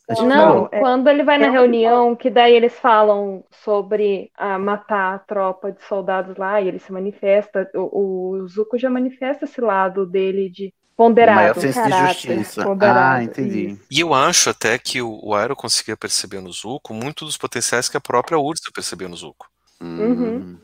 A 0.08 0.14
gente 0.14 0.26
Não, 0.26 0.36
falou. 0.52 0.68
quando 0.68 1.08
ele 1.08 1.22
vai 1.22 1.38
na 1.38 1.46
é 1.46 1.50
um 1.50 1.52
reunião, 1.52 2.16
que 2.16 2.30
daí 2.30 2.54
eles 2.54 2.74
falam 2.78 3.44
sobre 3.64 4.30
ah, 4.36 4.58
matar 4.58 5.14
a 5.14 5.18
tropa 5.18 5.72
de 5.72 5.82
soldados 5.84 6.36
lá, 6.36 6.60
e 6.60 6.68
ele 6.68 6.78
se 6.78 6.92
manifesta, 6.92 7.68
o, 7.74 8.36
o 8.42 8.48
Zuko 8.48 8.78
já 8.78 8.88
manifesta 8.90 9.44
esse 9.44 9.60
lado 9.60 10.06
dele 10.06 10.48
de 10.50 10.72
ponderado, 10.96 11.36
maior 11.40 11.54
senso 11.56 11.82
de 11.82 11.90
justiça. 12.08 12.62
ponderado, 12.62 13.20
Ah, 13.20 13.24
entendi. 13.24 13.70
isso. 13.70 13.82
E 13.90 14.00
eu 14.00 14.12
acho 14.14 14.50
até 14.50 14.78
que 14.78 15.00
o, 15.00 15.18
o 15.22 15.34
Airo 15.34 15.56
conseguia 15.56 15.96
perceber 15.96 16.40
no 16.40 16.52
Zuko 16.52 16.92
muito 16.92 17.24
dos 17.24 17.38
potenciais 17.38 17.88
que 17.88 17.96
a 17.96 18.00
própria 18.00 18.38
Ursa 18.38 18.70
percebia 18.74 19.08
no 19.08 19.16
Zuko. 19.16 19.46
Uhum. 19.80 20.58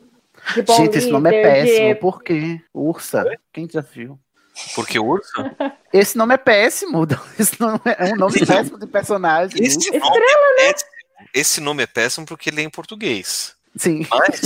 Gente, 0.69 0.99
esse 0.99 1.11
nome 1.11 1.31
é 1.31 1.33
líder, 1.39 1.65
de- 1.65 1.71
péssimo. 1.71 1.97
Por 1.97 2.23
quê? 2.23 2.61
Ursa. 2.73 3.25
Quem 3.53 3.67
já 3.69 3.81
viu? 3.81 4.19
Porque 4.75 4.99
Ursa, 4.99 5.55
Esse 5.93 6.17
nome 6.17 6.35
é 6.35 6.39
péssimo. 6.39 7.07
Esse 7.39 7.61
nome 7.61 7.81
é 7.85 8.13
um 8.13 8.17
nome 8.17 8.47
péssimo 8.47 8.79
de 8.79 8.87
personagem. 8.87 9.63
esse 9.63 9.77
Ursa. 9.77 9.99
nome, 9.99 10.19
é 10.19 10.73
péssimo, 10.73 10.91
esse 11.35 11.61
nome 11.61 11.83
é 11.83 11.87
péssimo 11.87 12.27
porque 12.27 12.51
ele 12.51 12.61
é 12.61 12.65
em 12.65 12.71
português. 12.71 13.55
Sim. 13.77 14.07
Mas, 14.09 14.41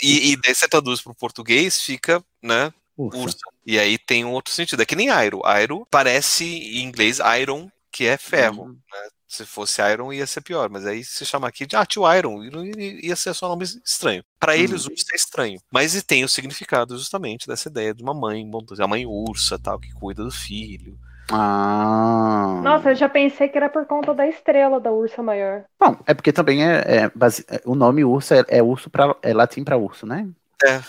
e, 0.00 0.32
e 0.32 0.36
daí 0.40 0.54
você 0.54 0.66
traduz 0.66 1.02
para 1.02 1.12
o 1.12 1.14
português, 1.14 1.82
fica, 1.82 2.24
né, 2.42 2.72
Ursa. 2.96 3.18
Ursa. 3.18 3.38
E 3.64 3.78
aí 3.78 3.98
tem 3.98 4.24
um 4.24 4.32
outro 4.32 4.52
sentido. 4.52 4.82
É 4.82 4.86
que 4.86 4.96
nem 4.96 5.10
Airo. 5.10 5.44
Airo 5.44 5.86
parece 5.90 6.44
em 6.44 6.82
inglês 6.82 7.20
Iron, 7.40 7.70
que 7.92 8.06
é 8.06 8.16
ferro. 8.16 8.62
Uhum. 8.62 8.72
né? 8.72 9.08
Se 9.28 9.44
fosse 9.44 9.82
Iron 9.92 10.10
ia 10.10 10.26
ser 10.26 10.40
pior, 10.40 10.70
mas 10.70 10.86
aí 10.86 11.04
se 11.04 11.24
chama 11.26 11.46
aqui 11.46 11.66
de 11.66 11.76
ah, 11.76 11.84
tio 11.84 12.10
Iron, 12.14 12.42
e 12.42 13.06
ia 13.06 13.14
ser 13.14 13.34
só 13.34 13.44
um 13.46 13.50
nome 13.50 13.64
estranho. 13.64 14.24
Para 14.40 14.56
eles, 14.56 14.86
Ursa 14.86 15.04
é 15.12 15.16
estranho. 15.16 15.60
Mas 15.70 15.94
e 15.94 16.00
tem 16.02 16.24
o 16.24 16.28
significado 16.28 16.96
justamente 16.96 17.46
dessa 17.46 17.68
ideia 17.68 17.92
de 17.92 18.02
uma 18.02 18.14
mãe, 18.14 18.48
bondosa, 18.48 18.82
a 18.84 18.88
mãe 18.88 19.04
ursa, 19.04 19.58
tal, 19.58 19.78
que 19.78 19.92
cuida 19.92 20.24
do 20.24 20.30
filho. 20.30 20.98
Ah. 21.30 22.60
Nossa, 22.64 22.90
eu 22.90 22.94
já 22.94 23.06
pensei 23.08 23.48
que 23.48 23.58
era 23.58 23.68
por 23.68 23.84
conta 23.84 24.14
da 24.14 24.26
estrela 24.26 24.80
da 24.80 24.90
ursa 24.90 25.22
maior. 25.22 25.64
Bom, 25.78 25.96
é 26.06 26.14
porque 26.14 26.32
também 26.32 26.64
é, 26.64 26.78
é 26.86 27.10
base- 27.14 27.44
é- 27.48 27.60
o 27.66 27.74
nome 27.74 28.02
urso 28.04 28.32
é, 28.32 28.44
é 28.48 28.62
urso 28.62 28.88
para 28.88 29.14
é 29.22 29.34
latim 29.34 29.62
para 29.62 29.76
urso, 29.76 30.06
né? 30.06 30.26
É. 30.64 30.80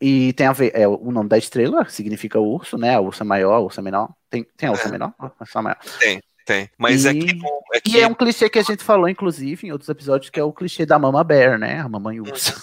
E 0.00 0.32
tem 0.34 0.46
a 0.46 0.52
ver, 0.52 0.72
é 0.74 0.86
o 0.86 1.10
nome 1.10 1.28
da 1.28 1.38
estrela 1.38 1.88
significa 1.88 2.38
urso, 2.38 2.76
né? 2.76 2.96
A 2.96 3.00
ursa 3.00 3.24
maior, 3.24 3.54
a 3.54 3.60
ursa 3.60 3.80
menor. 3.80 4.10
Tem, 4.28 4.44
tem 4.56 4.68
a 4.68 4.72
ursa 4.72 4.88
É. 4.88 4.90
menor? 4.90 5.14
A 5.18 5.30
ursa 5.40 5.62
maior. 5.62 5.78
Tem, 6.00 6.20
tem. 6.46 6.70
Mas 6.78 7.04
é 7.04 7.10
E- 7.10 7.18
que, 7.18 7.34
no- 7.34 7.46
é 7.74 7.80
E 7.86 8.00
é 8.00 8.06
um 8.06 8.14
clichê 8.14 8.48
que 8.48 8.58
a 8.58 8.62
gente 8.62 8.82
falou, 8.82 9.08
inclusive, 9.08 9.66
em 9.66 9.72
outros 9.72 9.88
episódios, 9.90 10.30
que 10.30 10.40
é 10.40 10.42
o 10.44 10.52
clichê 10.52 10.86
da 10.86 10.98
Mama 10.98 11.22
Bear, 11.24 11.58
né? 11.58 11.80
A 11.80 11.88
mamãe 11.88 12.20
ursa. 12.20 12.54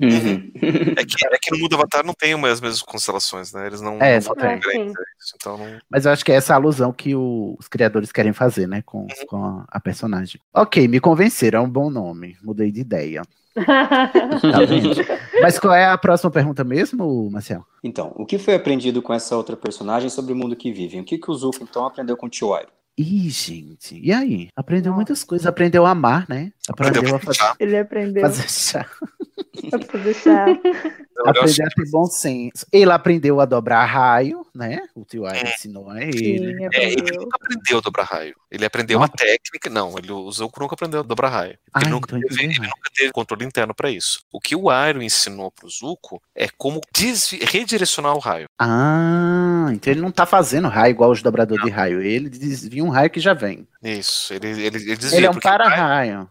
Uhum. 0.00 0.52
É 0.96 1.04
que, 1.04 1.24
é 1.26 1.38
que 1.40 1.50
no 1.52 1.58
mundo 1.58 1.74
Avatar 1.74 2.04
não 2.04 2.12
tem 2.12 2.34
as 2.34 2.60
mesmas 2.60 2.82
constelações, 2.82 3.52
né? 3.52 3.66
Eles 3.66 3.80
não, 3.80 3.98
É, 4.02 4.16
não 4.16 4.20
só 4.20 4.34
tem. 4.34 4.48
a 4.50 4.56
isso, 4.58 5.34
Então 5.36 5.56
não. 5.56 5.78
Mas 5.88 6.04
eu 6.04 6.12
acho 6.12 6.24
que 6.24 6.32
é 6.32 6.34
essa 6.34 6.54
alusão 6.54 6.92
que 6.92 7.14
o- 7.14 7.56
os 7.58 7.68
criadores 7.68 8.12
querem 8.12 8.32
fazer, 8.32 8.66
né? 8.66 8.82
Com, 8.84 9.06
com 9.28 9.42
a, 9.44 9.64
a 9.68 9.80
personagem. 9.80 10.40
Ok, 10.52 10.86
me 10.88 11.00
convenceram, 11.00 11.60
é 11.60 11.62
um 11.62 11.70
bom 11.70 11.88
nome. 11.88 12.36
Mudei 12.42 12.70
de 12.72 12.80
ideia. 12.80 13.22
Tá? 13.58 14.60
Mas 15.42 15.58
qual 15.58 15.74
é 15.74 15.86
a 15.86 15.98
próxima 15.98 16.30
pergunta 16.30 16.62
mesmo, 16.64 17.30
Marcel? 17.30 17.64
Então, 17.82 18.12
o 18.16 18.24
que 18.26 18.38
foi 18.38 18.54
aprendido 18.54 19.02
com 19.02 19.12
essa 19.12 19.36
outra 19.36 19.56
personagem 19.56 20.08
sobre 20.10 20.32
o 20.32 20.36
mundo 20.36 20.54
que 20.56 20.72
vivem? 20.72 21.00
O 21.00 21.04
que, 21.04 21.18
que 21.18 21.30
o 21.30 21.34
Zuko, 21.34 21.58
então, 21.62 21.84
aprendeu 21.86 22.16
com 22.16 22.26
o 22.26 22.28
Tio 22.30 22.54
Airo? 22.54 22.68
Ih, 22.98 23.30
gente, 23.30 23.96
e 24.02 24.12
aí? 24.12 24.48
Aprendeu 24.56 24.92
muitas 24.92 25.22
coisas. 25.22 25.46
Aprendeu 25.46 25.86
a 25.86 25.90
amar, 25.90 26.26
né? 26.28 26.52
Aprendeu, 26.68 27.00
Aprendeu 27.02 27.16
a 27.16 27.20
fazer, 27.20 27.38
chá. 27.38 27.56
Ele 27.60 27.78
aprendeu 27.78 28.22
fazer 28.22 28.50
chá. 28.50 28.86
A 29.72 29.78
fazer 29.84 30.14
chá. 30.14 30.46
Aprendeu 31.26 31.66
a 31.66 31.70
ter 31.70 31.90
bom 31.90 32.04
senso. 32.06 32.64
Ele 32.72 32.90
aprendeu 32.92 33.40
a 33.40 33.44
dobrar 33.44 33.84
raio, 33.84 34.46
né? 34.54 34.80
O 34.94 35.04
tio 35.04 35.26
Airo 35.26 35.46
É. 35.48 35.54
ensinou 35.54 35.90
a 35.90 36.00
ele. 36.02 36.12
Sim, 36.18 36.68
É, 36.72 36.84
ele 36.84 37.00
aprendeu. 37.00 37.20
nunca 37.22 37.38
aprendeu 37.42 37.78
a 37.78 37.80
dobrar 37.80 38.04
raio. 38.04 38.36
Ele 38.50 38.64
aprendeu 38.64 38.98
Não 38.98 39.02
uma 39.02 39.08
técnica. 39.08 39.68
Não, 39.70 39.98
ele, 39.98 40.12
o 40.12 40.30
Zuko 40.30 40.60
nunca 40.60 40.74
aprendeu 40.74 41.00
a 41.00 41.02
dobrar 41.02 41.28
raio. 41.28 41.58
Ah, 41.74 41.80
ele, 41.82 41.90
nunca 41.90 42.16
então 42.16 42.28
teve, 42.28 42.44
ele 42.44 42.58
nunca 42.58 42.90
teve 42.94 43.12
controle 43.12 43.44
interno 43.44 43.74
para 43.74 43.90
isso. 43.90 44.20
O 44.32 44.40
que 44.40 44.54
o 44.56 44.70
Airo 44.70 45.02
ensinou 45.02 45.50
pro 45.50 45.68
Zuko 45.68 46.22
é 46.34 46.48
como 46.56 46.80
desvi- 46.96 47.44
redirecionar 47.44 48.14
o 48.14 48.18
raio. 48.20 48.46
Ah, 48.58 49.68
então 49.72 49.92
ele 49.92 50.00
não 50.00 50.10
tá 50.10 50.24
fazendo 50.24 50.68
raio 50.68 50.92
igual 50.92 51.10
os 51.10 51.20
dobradores 51.22 51.64
de 51.64 51.70
raio. 51.70 52.00
Ele 52.00 52.28
desvia 52.30 52.84
um 52.84 52.88
raio 52.90 53.10
que 53.10 53.20
já 53.20 53.34
vem. 53.34 53.66
Isso, 53.82 54.32
ele, 54.34 54.48
ele, 54.48 54.62
ele 54.78 54.96
desvia. 54.96 55.18
Ele 55.18 55.26
é 55.26 55.30
um 55.30 55.34
para-raio. 55.34 56.28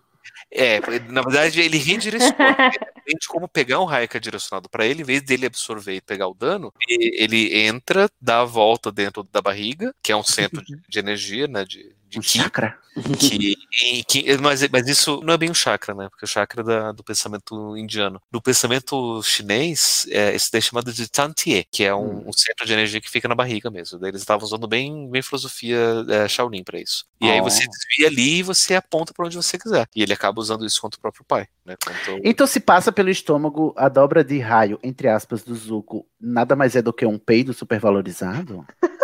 É, 0.51 0.79
na 1.09 1.21
verdade, 1.21 1.61
ele 1.61 1.77
redireciona. 1.77 2.35
Ele 3.07 3.19
como 3.29 3.47
pegar 3.47 3.79
um 3.79 3.87
que 4.05 4.17
é 4.17 4.19
direcionado 4.19 4.67
para 4.67 4.85
ele, 4.85 5.01
em 5.01 5.05
vez 5.05 5.21
dele 5.21 5.45
absorver 5.45 5.95
e 5.95 6.01
pegar 6.01 6.27
o 6.27 6.33
dano, 6.33 6.73
ele 6.89 7.57
entra, 7.57 8.09
dá 8.19 8.41
a 8.41 8.43
volta 8.43 8.91
dentro 8.91 9.23
da 9.31 9.41
barriga, 9.41 9.95
que 10.03 10.11
é 10.11 10.15
um 10.15 10.23
centro 10.23 10.61
de, 10.61 10.77
de 10.89 10.99
energia, 10.99 11.47
né? 11.47 11.63
De, 11.63 11.95
de 12.07 12.19
Um 12.19 12.21
Ki, 12.21 12.39
chakra. 12.39 12.77
que, 13.19 14.03
que- 14.07 14.37
mas, 14.37 14.67
mas 14.69 14.87
isso 14.87 15.21
não 15.23 15.33
é 15.33 15.37
bem 15.37 15.51
um 15.51 15.53
chakra, 15.53 15.93
né? 15.93 16.07
Porque 16.09 16.25
o 16.25 16.27
chakra 16.27 16.61
é 16.61 16.63
da- 16.63 16.91
do 16.91 17.03
pensamento 17.03 17.77
indiano. 17.77 18.19
No 18.31 18.41
pensamento 18.41 19.21
chinês, 19.21 20.07
é, 20.09 20.33
esse 20.33 20.51
daí 20.51 20.57
é 20.59 20.61
chamado 20.61 20.91
de 20.91 21.07
Tantie, 21.09 21.65
que 21.71 21.83
é 21.83 21.93
um, 21.93 22.27
um 22.27 22.33
centro 22.33 22.65
de 22.65 22.73
energia 22.73 22.99
que 22.99 23.09
fica 23.09 23.27
na 23.27 23.35
barriga 23.35 23.69
mesmo. 23.69 23.99
Daí 23.99 24.09
eles 24.09 24.21
estavam 24.21 24.45
usando 24.45 24.67
bem, 24.67 25.07
bem 25.11 25.21
filosofia 25.21 25.77
é, 26.09 26.27
Shaolin 26.27 26.63
pra 26.63 26.79
isso. 26.79 27.05
E 27.21 27.29
aí 27.29 27.39
Oh. 27.39 27.43
você 27.43 27.65
desvia 27.67 28.07
ali 28.07 28.39
e 28.39 28.43
você 28.43 28.73
aponta 28.73 29.13
pra 29.13 29.25
onde 29.27 29.35
você 29.37 29.57
quiser. 29.59 29.87
E 29.95 30.01
ele 30.01 30.13
acaba 30.13 30.39
usando 30.41 30.65
isso 30.65 30.81
contra 30.81 30.97
o 30.97 31.01
próprio 31.01 31.23
pai, 31.25 31.47
né? 31.65 31.75
Contra 31.83 32.19
Então, 32.23 32.47
se 32.47 32.59
passa 32.59 32.91
pelo 32.91 33.09
estômago, 33.09 33.73
a 33.77 33.89
dobra 33.89 34.23
de 34.23 34.39
raio, 34.39 34.79
entre 34.81 35.07
aspas, 35.07 35.43
do 35.43 35.53
Zuko, 35.55 36.07
nada 36.19 36.55
mais 36.55 36.75
é 36.75 36.81
do 36.81 36.91
que 36.93 37.05
um 37.05 37.19
peido 37.19 37.53
supervalorizado? 37.53 38.65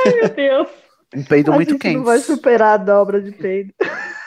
Ai, 0.05 0.13
meu 0.13 0.29
Deus. 0.29 0.67
Um 1.15 1.23
peido 1.23 1.51
a 1.51 1.55
muito 1.55 1.71
gente 1.71 1.81
quente. 1.81 1.97
não 1.97 2.03
vai 2.03 2.19
superar 2.19 2.75
a 2.75 2.77
dobra 2.77 3.21
de 3.21 3.31
peido. 3.31 3.73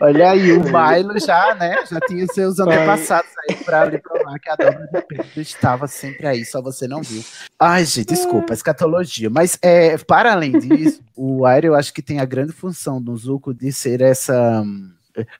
Olha 0.00 0.30
aí, 0.30 0.52
o 0.52 0.62
Milo 0.62 1.18
já, 1.18 1.54
né? 1.54 1.84
Já 1.90 2.00
tinha 2.00 2.26
seus 2.26 2.58
antepassados 2.58 3.30
aí 3.48 3.56
pra 3.56 3.84
lhe 3.86 3.98
provar 3.98 4.38
que 4.38 4.50
a 4.50 4.56
dobra 4.56 4.88
de 4.92 5.02
peido 5.02 5.40
estava 5.40 5.86
sempre 5.86 6.26
aí, 6.26 6.44
só 6.44 6.60
você 6.60 6.86
não 6.86 7.02
viu. 7.02 7.22
Ai, 7.58 7.84
gente, 7.84 8.08
desculpa, 8.08 8.52
escatologia. 8.52 9.30
Mas 9.30 9.58
é, 9.62 9.96
para 9.98 10.32
além 10.32 10.58
disso, 10.58 11.02
o 11.16 11.46
Aire 11.46 11.68
eu 11.68 11.74
acho 11.74 11.92
que 11.92 12.02
tem 12.02 12.20
a 12.20 12.24
grande 12.24 12.52
função 12.52 13.00
do 13.00 13.16
Zuko 13.16 13.54
de 13.54 13.72
ser 13.72 14.00
essa. 14.00 14.64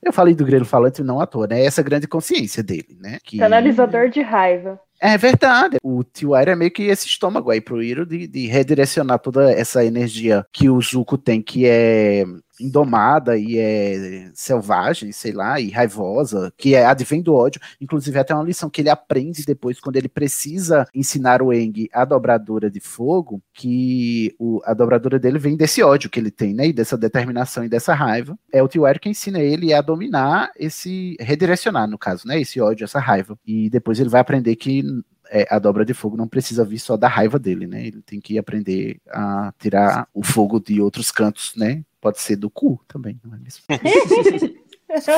Eu 0.03 0.13
falei 0.13 0.35
do 0.35 0.45
grelo 0.45 0.65
falante 0.65 1.03
não 1.03 1.21
à 1.21 1.27
toa, 1.27 1.47
né? 1.47 1.65
Essa 1.65 1.83
grande 1.83 2.09
consciência 2.09 2.63
dele, 2.63 2.99
né? 3.01 3.19
Que... 3.23 3.39
Canalizador 3.39 4.09
de 4.09 4.21
raiva. 4.21 4.81
É 5.01 5.17
verdade. 5.17 5.79
O 5.83 6.05
Tio 6.05 6.37
é 6.37 6.55
meio 6.55 6.71
que 6.71 6.83
esse 6.83 7.07
estômago 7.07 7.51
aí 7.51 7.61
pro 7.61 7.83
Iro 7.83 8.05
de, 8.05 8.27
de 8.27 8.47
redirecionar 8.47 9.19
toda 9.19 9.51
essa 9.51 9.83
energia 9.85 10.45
que 10.53 10.69
o 10.69 10.81
Zuko 10.81 11.17
tem, 11.17 11.41
que 11.41 11.65
é 11.67 12.25
indomada 12.61 13.37
e 13.37 13.59
é 13.59 14.31
selvagem, 14.35 15.13
sei 15.13 15.33
lá, 15.33 15.61
e 15.61 15.71
raivosa, 15.71 16.53
que 16.57 16.75
é 16.75 16.85
advém 16.85 17.23
do 17.23 17.35
ódio. 17.35 17.61
Inclusive, 17.81 18.19
até 18.19 18.35
uma 18.35 18.45
lição 18.45 18.71
que 18.71 18.81
ele 18.81 18.91
aprende 18.91 19.45
depois, 19.45 19.81
quando 19.81 19.97
ele 19.97 20.09
precisa 20.09 20.87
ensinar 20.95 21.43
o 21.43 21.53
Eng 21.53 21.89
a 21.93 22.05
dobradura 22.05 22.71
de 22.71 22.81
fogo, 22.81 23.43
que 23.53 24.35
o, 24.39 24.61
a 24.65 24.75
dobradura 24.75 25.19
dele 25.19 25.39
vem 25.39 25.57
desse 25.57 25.83
ódio 25.83 26.11
que 26.11 26.21
ele 26.21 26.31
tem, 26.31 26.55
né? 26.55 26.69
E 26.69 26.73
dessa 26.73 26.97
determinação 26.97 27.65
e 27.65 27.69
dessa 27.69 27.95
raiva. 27.95 28.39
É 28.53 28.63
o 28.63 28.69
Tio 28.69 28.85
Aire 28.85 29.01
que 29.01 29.09
ensina 29.09 29.41
ele 29.41 29.73
a 29.73 29.81
dominar 29.81 30.51
esse. 30.57 31.17
redirecionar, 31.21 31.89
no 31.89 31.99
caso, 31.99 32.27
né? 32.27 32.41
Esse 32.41 32.61
ódio, 32.61 32.85
essa 32.85 33.01
raiva. 33.01 33.39
E 33.47 33.71
depois 33.71 33.99
ele 34.01 34.09
vai 34.09 34.21
aprender 34.21 34.57
que 34.57 34.83
é, 35.31 35.47
a 35.49 35.59
dobra 35.59 35.85
de 35.85 35.95
fogo 35.95 36.17
não 36.17 36.29
precisa 36.29 36.65
vir 36.65 36.79
só 36.81 36.97
da 36.97 37.09
raiva 37.09 37.39
dele, 37.39 37.67
né? 37.67 37.87
Ele 37.87 38.03
tem 38.03 38.21
que 38.21 38.37
aprender 38.37 39.01
a 39.09 39.55
tirar 39.59 40.09
o 40.13 40.23
fogo 40.23 40.61
de 40.61 40.81
outros 40.81 41.11
cantos, 41.11 41.53
né? 41.57 41.85
Pode 42.01 42.21
ser 42.21 42.37
do 42.37 42.51
cu 42.51 42.83
também, 42.89 43.21
não 43.25 43.35
é 43.35 43.39
mesmo? 43.39 43.63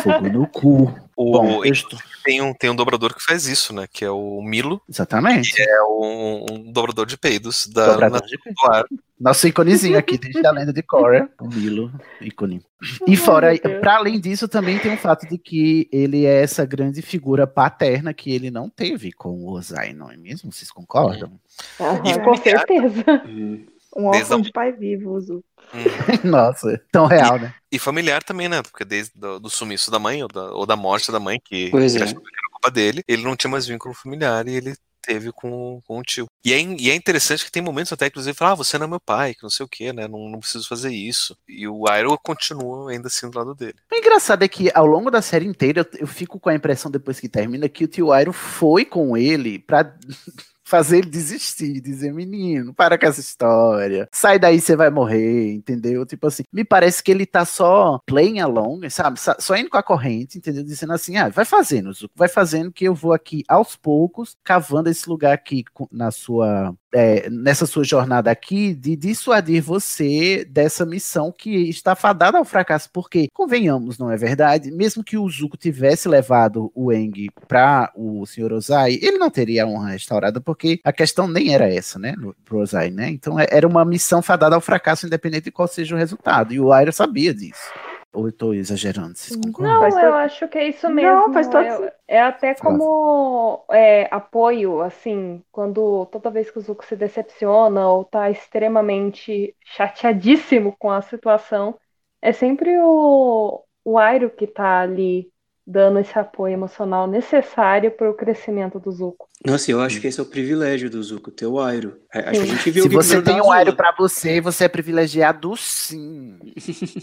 fogo 0.02 0.28
no 0.28 0.46
cu. 0.46 0.94
O, 1.16 1.32
Bom, 1.32 1.60
tem, 2.24 2.40
um, 2.40 2.52
tem 2.54 2.70
um 2.70 2.74
dobrador 2.74 3.14
que 3.14 3.22
faz 3.22 3.46
isso, 3.46 3.72
né? 3.74 3.86
Que 3.90 4.04
é 4.04 4.10
o 4.10 4.40
Milo. 4.42 4.80
Exatamente. 4.88 5.54
Que 5.54 5.62
é 5.62 5.82
um, 5.84 6.46
um 6.50 6.72
dobrador 6.72 7.06
de 7.06 7.16
peidos 7.18 7.66
da 7.66 7.92
Dobrador 7.92 8.20
na- 8.20 8.26
de 8.26 8.36
do 8.36 8.72
ar. 8.72 8.84
Nosso 9.20 9.46
íconezinho 9.46 9.96
aqui, 9.96 10.18
desde 10.18 10.44
a 10.44 10.50
lenda 10.50 10.72
de 10.72 10.82
Korra, 10.82 11.28
o 11.40 11.46
Milo, 11.46 11.92
ícone. 12.20 12.60
E 13.06 13.16
fora, 13.16 13.56
para 13.80 13.96
além 13.96 14.18
disso, 14.18 14.48
também 14.48 14.78
tem 14.80 14.94
o 14.94 14.98
fato 14.98 15.28
de 15.28 15.38
que 15.38 15.88
ele 15.92 16.24
é 16.26 16.42
essa 16.42 16.64
grande 16.64 17.00
figura 17.02 17.46
paterna 17.46 18.12
que 18.12 18.32
ele 18.32 18.50
não 18.50 18.68
teve 18.68 19.12
com 19.12 19.28
o 19.30 19.52
Ozai, 19.52 19.92
não 19.92 20.10
é 20.10 20.16
mesmo? 20.16 20.50
Vocês 20.52 20.72
concordam? 20.72 21.30
Aham, 21.80 22.02
E 22.04 22.18
com 22.20 22.36
certeza. 22.36 23.04
Um 23.96 24.10
Desde 24.10 24.32
órfão 24.32 24.38
a- 24.38 24.42
de 24.42 24.52
pai 24.52 24.72
vivo, 24.72 25.20
Zuko. 25.20 25.44
Nossa, 26.24 26.80
tão 26.90 27.06
real, 27.06 27.38
né? 27.38 27.54
E 27.70 27.78
familiar 27.78 28.22
também, 28.22 28.48
né? 28.48 28.62
Porque 28.62 28.84
desde 28.84 29.12
do, 29.18 29.38
do 29.40 29.48
sumiço 29.50 29.90
da 29.90 29.98
mãe, 29.98 30.22
ou 30.22 30.28
da, 30.28 30.50
ou 30.52 30.66
da 30.66 30.76
morte 30.76 31.10
da 31.12 31.20
mãe, 31.20 31.40
que 31.42 31.70
Pois 31.70 31.94
é. 31.94 31.98
que 31.98 32.04
era 32.04 32.14
culpa 32.52 32.70
dele, 32.70 33.02
ele 33.08 33.22
não 33.22 33.36
tinha 33.36 33.50
mais 33.50 33.66
vínculo 33.66 33.94
familiar 33.94 34.46
e 34.48 34.54
ele 34.54 34.74
teve 35.04 35.32
com, 35.32 35.80
com 35.84 35.98
o 35.98 36.02
tio. 36.02 36.26
E 36.44 36.52
é, 36.52 36.60
e 36.60 36.88
é 36.90 36.94
interessante 36.94 37.44
que 37.44 37.50
tem 37.50 37.60
momentos 37.62 37.92
até, 37.92 38.06
inclusive, 38.06 38.36
fala, 38.36 38.52
ah, 38.52 38.54
você 38.54 38.78
não 38.78 38.86
é 38.86 38.88
meu 38.88 39.00
pai, 39.00 39.34
que 39.34 39.42
não 39.42 39.50
sei 39.50 39.66
o 39.66 39.68
que, 39.68 39.92
né? 39.92 40.06
Não, 40.06 40.28
não 40.28 40.38
preciso 40.38 40.68
fazer 40.68 40.90
isso. 40.92 41.36
E 41.48 41.66
o 41.66 41.84
Iroh 41.88 42.16
continua 42.22 42.90
ainda 42.92 43.08
assim 43.08 43.28
do 43.28 43.36
lado 43.36 43.52
dele. 43.54 43.74
O 43.92 43.96
engraçado 43.96 44.44
é 44.44 44.48
que 44.48 44.70
ao 44.74 44.86
longo 44.86 45.10
da 45.10 45.20
série 45.20 45.44
inteira 45.46 45.80
eu, 45.92 46.00
eu 46.00 46.06
fico 46.06 46.38
com 46.38 46.50
a 46.50 46.54
impressão 46.54 46.88
depois 46.90 47.18
que 47.18 47.28
termina 47.28 47.68
que 47.68 47.84
o 47.84 47.88
tio 47.88 48.14
Iroh 48.16 48.32
foi 48.32 48.84
com 48.84 49.16
ele 49.16 49.58
pra 49.58 49.92
fazer 50.72 50.98
ele 51.00 51.10
desistir, 51.10 51.82
dizer 51.82 52.14
menino, 52.14 52.72
para 52.72 52.96
com 52.96 53.04
essa 53.04 53.20
história, 53.20 54.08
sai 54.10 54.38
daí 54.38 54.58
você 54.58 54.74
vai 54.74 54.88
morrer, 54.88 55.52
entendeu? 55.52 56.06
Tipo 56.06 56.28
assim, 56.28 56.44
me 56.50 56.64
parece 56.64 57.02
que 57.02 57.10
ele 57.10 57.26
tá 57.26 57.44
só 57.44 58.00
playing 58.06 58.40
along, 58.40 58.88
sabe? 58.88 59.20
Só 59.20 59.54
indo 59.54 59.68
com 59.68 59.76
a 59.76 59.82
corrente, 59.82 60.38
entendeu? 60.38 60.64
Dizendo 60.64 60.94
assim, 60.94 61.18
ah, 61.18 61.28
vai 61.28 61.44
fazendo, 61.44 61.92
Zuko, 61.92 62.14
vai 62.16 62.26
fazendo 62.26 62.72
que 62.72 62.86
eu 62.86 62.94
vou 62.94 63.12
aqui 63.12 63.44
aos 63.46 63.76
poucos 63.76 64.34
cavando 64.42 64.88
esse 64.88 65.06
lugar 65.10 65.34
aqui 65.34 65.62
na 65.90 66.10
sua 66.10 66.74
é, 66.92 67.28
nessa 67.30 67.66
sua 67.66 67.84
jornada 67.84 68.30
aqui 68.30 68.74
de 68.74 68.96
dissuadir 68.96 69.62
você 69.62 70.44
dessa 70.44 70.84
missão 70.84 71.32
que 71.32 71.68
está 71.68 71.94
fadada 71.94 72.38
ao 72.38 72.44
fracasso, 72.44 72.90
porque, 72.92 73.28
convenhamos, 73.32 73.98
não 73.98 74.10
é 74.10 74.16
verdade? 74.16 74.70
Mesmo 74.70 75.02
que 75.02 75.16
o 75.16 75.28
Zuko 75.28 75.56
tivesse 75.56 76.08
levado 76.08 76.70
o 76.74 76.92
Eng 76.92 77.28
para 77.48 77.90
o 77.96 78.24
Sr. 78.26 78.52
Ozai, 78.52 78.98
ele 79.00 79.18
não 79.18 79.30
teria 79.30 79.64
a 79.64 79.66
honra 79.66 79.90
restaurada, 79.90 80.40
porque 80.40 80.80
a 80.84 80.92
questão 80.92 81.26
nem 81.26 81.54
era 81.54 81.72
essa, 81.72 81.98
né, 81.98 82.14
pro 82.44 82.58
Ozai, 82.58 82.90
né? 82.90 83.08
Então 83.10 83.38
é- 83.38 83.46
era 83.50 83.66
uma 83.66 83.84
missão 83.84 84.22
fadada 84.22 84.54
ao 84.54 84.60
fracasso, 84.60 85.06
independente 85.06 85.44
de 85.44 85.50
qual 85.50 85.68
seja 85.68 85.94
o 85.94 85.98
resultado, 85.98 86.52
e 86.52 86.60
o 86.60 86.72
Aira 86.72 86.92
sabia 86.92 87.32
disso. 87.34 87.62
Ou 88.14 88.26
eu 88.28 88.32
tô 88.32 88.52
exagerando, 88.52 89.16
vocês 89.16 89.34
concordam? 89.36 89.72
Não, 89.80 90.00
eu 90.00 90.14
acho 90.14 90.46
que 90.48 90.58
é 90.58 90.68
isso 90.68 90.88
Não, 90.88 90.94
mesmo. 90.96 91.32
faz 91.32 91.48
todo 91.48 91.64
é, 91.64 91.94
é 92.08 92.20
até 92.20 92.54
como 92.54 93.64
é, 93.70 94.06
apoio, 94.14 94.82
assim, 94.82 95.42
quando 95.50 96.04
toda 96.06 96.30
vez 96.30 96.50
que 96.50 96.58
o 96.58 96.60
Zuko 96.60 96.84
se 96.84 96.94
decepciona 96.94 97.88
ou 97.88 98.04
tá 98.04 98.30
extremamente 98.30 99.56
chateadíssimo 99.64 100.76
com 100.78 100.90
a 100.90 101.00
situação, 101.00 101.78
é 102.20 102.32
sempre 102.32 102.78
o, 102.80 103.64
o 103.82 103.98
Airo 103.98 104.30
que 104.30 104.46
tá 104.46 104.80
ali 104.80 105.31
dando 105.66 105.98
esse 106.00 106.18
apoio 106.18 106.54
emocional 106.54 107.06
necessário 107.06 107.90
para 107.90 108.10
o 108.10 108.14
crescimento 108.14 108.80
do 108.80 108.90
Zuko. 108.90 109.28
Nossa, 109.46 109.70
eu 109.70 109.80
acho 109.80 110.00
que 110.00 110.06
esse 110.06 110.18
é 110.18 110.22
o 110.22 110.26
privilégio 110.26 110.88
do 110.90 111.02
Zuko, 111.02 111.30
ter 111.30 111.46
o 111.46 111.60
Airo. 111.60 111.96
Acho 112.12 112.30
que 112.30 112.38
a 112.38 112.44
gente 112.46 112.70
viu 112.70 112.82
Se 112.82 112.88
Big 112.88 113.02
você 113.02 113.22
tem 113.22 113.40
um 113.40 113.50
Airo 113.50 113.74
pra 113.74 113.92
você, 113.96 114.40
você 114.40 114.64
é 114.64 114.68
privilegiado 114.68 115.56
sim. 115.56 116.38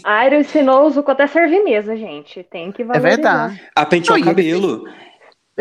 Airo 0.04 0.36
ensinou 0.36 0.86
o 0.86 0.90
Zuko 0.90 1.10
até 1.10 1.26
servir 1.26 1.62
mesa, 1.64 1.96
gente. 1.96 2.42
Tem 2.44 2.70
que 2.72 2.82
É 2.82 2.84
valorizar. 2.84 3.08
verdade. 3.08 3.62
A 3.74 3.86
pentear 3.86 4.14
o 4.14 4.18
ele 4.18 4.24
cabelo. 4.26 4.84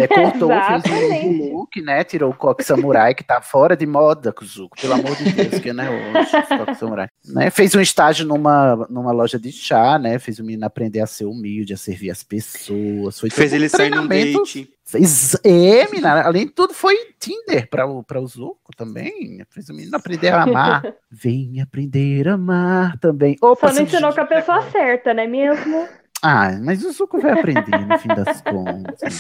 É, 0.03 0.07
cortou, 0.09 0.49
fez 0.81 1.23
um 1.25 1.53
look, 1.53 1.81
né? 1.81 2.03
Tirou 2.03 2.31
o 2.31 2.35
coque 2.35 2.63
samurai, 2.63 3.13
que 3.13 3.23
tá 3.23 3.41
fora 3.41 3.75
de 3.75 3.85
moda, 3.85 4.31
Kuzuko. 4.31 4.79
Pelo 4.79 4.93
amor 4.93 5.15
de 5.15 5.31
Deus, 5.31 5.59
que 5.59 5.73
não 5.73 5.83
é 5.83 5.89
hoje, 5.89 6.31
coque 6.57 6.75
samurai. 6.75 7.09
Né? 7.25 7.49
Fez 7.49 7.75
um 7.75 7.81
estágio 7.81 8.25
numa, 8.25 8.87
numa 8.89 9.11
loja 9.11 9.39
de 9.39 9.51
chá, 9.51 9.97
né? 9.99 10.19
Fez 10.19 10.39
o 10.39 10.43
menino 10.43 10.65
aprender 10.65 11.01
a 11.01 11.07
ser 11.07 11.25
humilde, 11.25 11.73
a 11.73 11.77
servir 11.77 12.09
as 12.11 12.23
pessoas. 12.23 13.19
Foi 13.19 13.29
Fez 13.29 13.53
um 13.53 13.55
ele 13.55 13.69
sair 13.69 13.89
num 13.89 14.07
treinamento. 14.07 14.39
date. 14.43 14.69
Fez, 14.89 15.35
é, 15.43 15.87
menina, 15.87 16.23
além 16.23 16.47
de 16.47 16.51
tudo, 16.51 16.73
foi 16.73 16.95
Tinder 17.19 17.69
para 17.69 17.85
o, 17.85 18.03
pra 18.03 18.19
o 18.19 18.25
Zuko 18.25 18.75
também. 18.75 19.45
Fez 19.51 19.69
o 19.69 19.73
menino 19.73 19.95
aprender 19.95 20.29
a 20.29 20.41
amar. 20.41 20.81
Vem 21.11 21.61
aprender 21.61 22.27
a 22.27 22.33
amar 22.33 22.97
também. 22.97 23.35
Opa, 23.39 23.67
Só 23.67 23.75
não 23.75 23.83
ensinou 23.83 24.11
com 24.11 24.21
a 24.21 24.25
pessoa 24.25 24.63
certa, 24.71 25.13
não 25.13 25.21
é 25.21 25.27
mesmo? 25.27 25.87
Ah, 26.21 26.51
mas 26.61 26.83
o 26.83 26.91
Zuko 26.91 27.19
vai 27.21 27.31
aprender 27.31 27.77
no 27.85 27.97
fim 27.97 28.09
das 28.09 28.41
contas. 28.43 29.19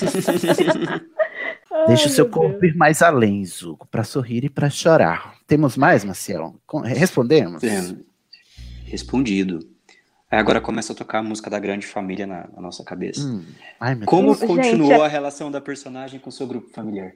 Deixa 1.87 2.03
Ai, 2.03 2.07
o 2.07 2.09
seu 2.09 2.29
corpo 2.29 2.65
ir 2.65 2.75
mais 2.75 3.01
além, 3.01 3.45
Zuko, 3.45 3.87
para 3.87 4.03
sorrir 4.03 4.43
e 4.45 4.49
para 4.49 4.69
chorar. 4.69 5.35
Temos 5.47 5.77
mais, 5.77 6.03
Maciel? 6.03 6.55
Respondemos? 6.83 7.63
É, 7.63 7.95
respondido. 8.85 9.59
Aí 10.31 10.37
agora 10.37 10.61
começa 10.61 10.93
a 10.93 10.95
tocar 10.95 11.19
a 11.19 11.23
música 11.23 11.49
da 11.49 11.57
grande 11.57 11.87
família 11.87 12.27
na, 12.27 12.47
na 12.53 12.61
nossa 12.61 12.83
cabeça. 12.83 13.21
Hum, 13.21 13.43
ai, 13.79 13.95
Como 14.05 14.33
Gente, 14.35 14.45
continuou 14.45 15.01
é- 15.03 15.05
a 15.05 15.07
relação 15.07 15.49
da 15.49 15.59
personagem 15.59 16.19
com 16.19 16.29
o 16.29 16.31
seu 16.33 16.45
grupo 16.45 16.69
familiar? 16.69 17.13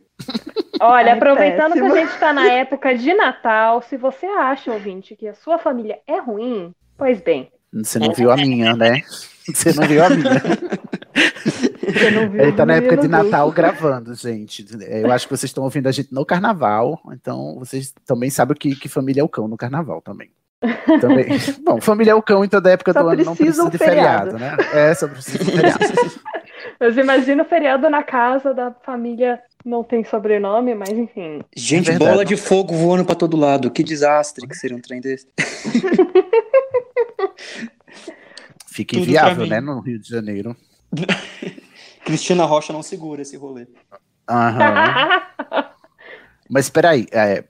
Olha, 0.80 1.12
Ai, 1.12 1.18
aproveitando 1.18 1.74
péssimo. 1.74 1.92
que 1.94 1.98
a 2.00 2.06
gente 2.06 2.20
tá 2.20 2.34
na 2.34 2.50
época 2.52 2.98
de 2.98 3.14
Natal, 3.14 3.82
se 3.84 3.98
você 3.98 4.26
acha, 4.26 4.72
ouvinte, 4.72 5.16
que 5.16 5.28
a 5.28 5.36
sua 5.36 5.60
família 5.60 6.00
é 6.08 6.20
ruim, 6.20 6.74
pois 6.98 7.22
bem, 7.22 7.52
Você 7.72 8.00
não 8.00 8.14
viu 8.14 8.32
a 8.32 8.36
minha, 8.38 8.76
né? 8.76 9.02
Você 9.54 9.74
não 9.74 9.88
viu 9.88 10.04
a 10.04 10.10
minha. 10.10 10.32
Você 11.84 12.12
não 12.12 12.30
viu 12.30 12.42
Ele 12.42 12.52
tá 12.54 12.66
na 12.66 12.76
época 12.76 12.98
de 12.98 13.08
Natal 13.08 13.52
gravando, 13.52 14.16
gente. 14.16 14.66
Eu 14.88 15.12
acho 15.12 15.28
que 15.28 15.36
vocês 15.36 15.50
estão 15.50 15.64
ouvindo 15.64 15.88
a 15.88 15.92
gente 15.92 16.14
no 16.14 16.26
carnaval, 16.26 17.00
então 17.12 17.60
vocês 17.60 17.94
também 18.06 18.30
sabem 18.30 18.56
que, 18.58 18.76
que 18.76 18.90
família 18.90 19.22
é 19.22 19.24
o 19.24 19.30
cão 19.30 19.48
no 19.48 19.58
carnaval 19.58 20.02
também. 20.02 20.32
Também. 21.02 21.26
Bom, 21.64 21.82
família 21.82 22.12
é 22.12 22.16
o 22.16 22.22
cão, 22.22 22.44
então 22.44 22.62
da 22.62 22.72
época 22.72 22.94
Só 22.94 23.04
do 23.04 23.10
ano 23.10 23.24
não 23.24 23.36
precisa 23.36 23.64
um 23.66 23.70
de 23.70 23.78
feriado, 23.78 24.38
né? 24.40 24.56
É, 24.74 24.94
só 24.94 25.08
precisa 25.08 25.44
de 25.44 25.52
feriado. 25.52 25.80
Mas 26.80 26.98
imagina 26.98 27.44
o 27.44 27.46
feriado 27.46 27.90
na 27.90 28.02
casa 28.02 28.54
da 28.54 28.72
família, 28.72 29.40
não 29.66 29.84
tem 29.84 30.04
sobrenome, 30.04 30.74
mas 30.74 30.90
enfim. 30.90 31.42
Gente, 31.56 31.92
É 31.92 31.98
bola 31.98 32.26
de 32.26 32.38
fogo 32.38 32.74
voando 32.74 33.06
pra 33.06 33.16
todo 33.16 33.38
lado. 33.38 33.70
Que 33.70 33.84
desastre 33.84 34.48
que 34.48 34.56
seria 34.56 34.78
um 34.78 34.82
trem 34.82 35.02
desse. 35.02 35.28
Fica 38.74 38.98
Tudo 38.98 39.04
inviável, 39.04 39.46
né, 39.46 39.62
no 39.62 39.80
Rio 39.82 40.00
de 40.00 40.10
Janeiro. 40.10 40.58
Cristina 42.04 42.44
Rocha 42.44 42.74
não 42.74 42.82
segura 42.82 43.22
esse 43.22 43.38
rolê. 43.38 43.68
Aham. 44.28 45.22
Mas 46.50 46.66
espera 46.66 46.90
aí, 46.90 47.06
é, 47.12 47.44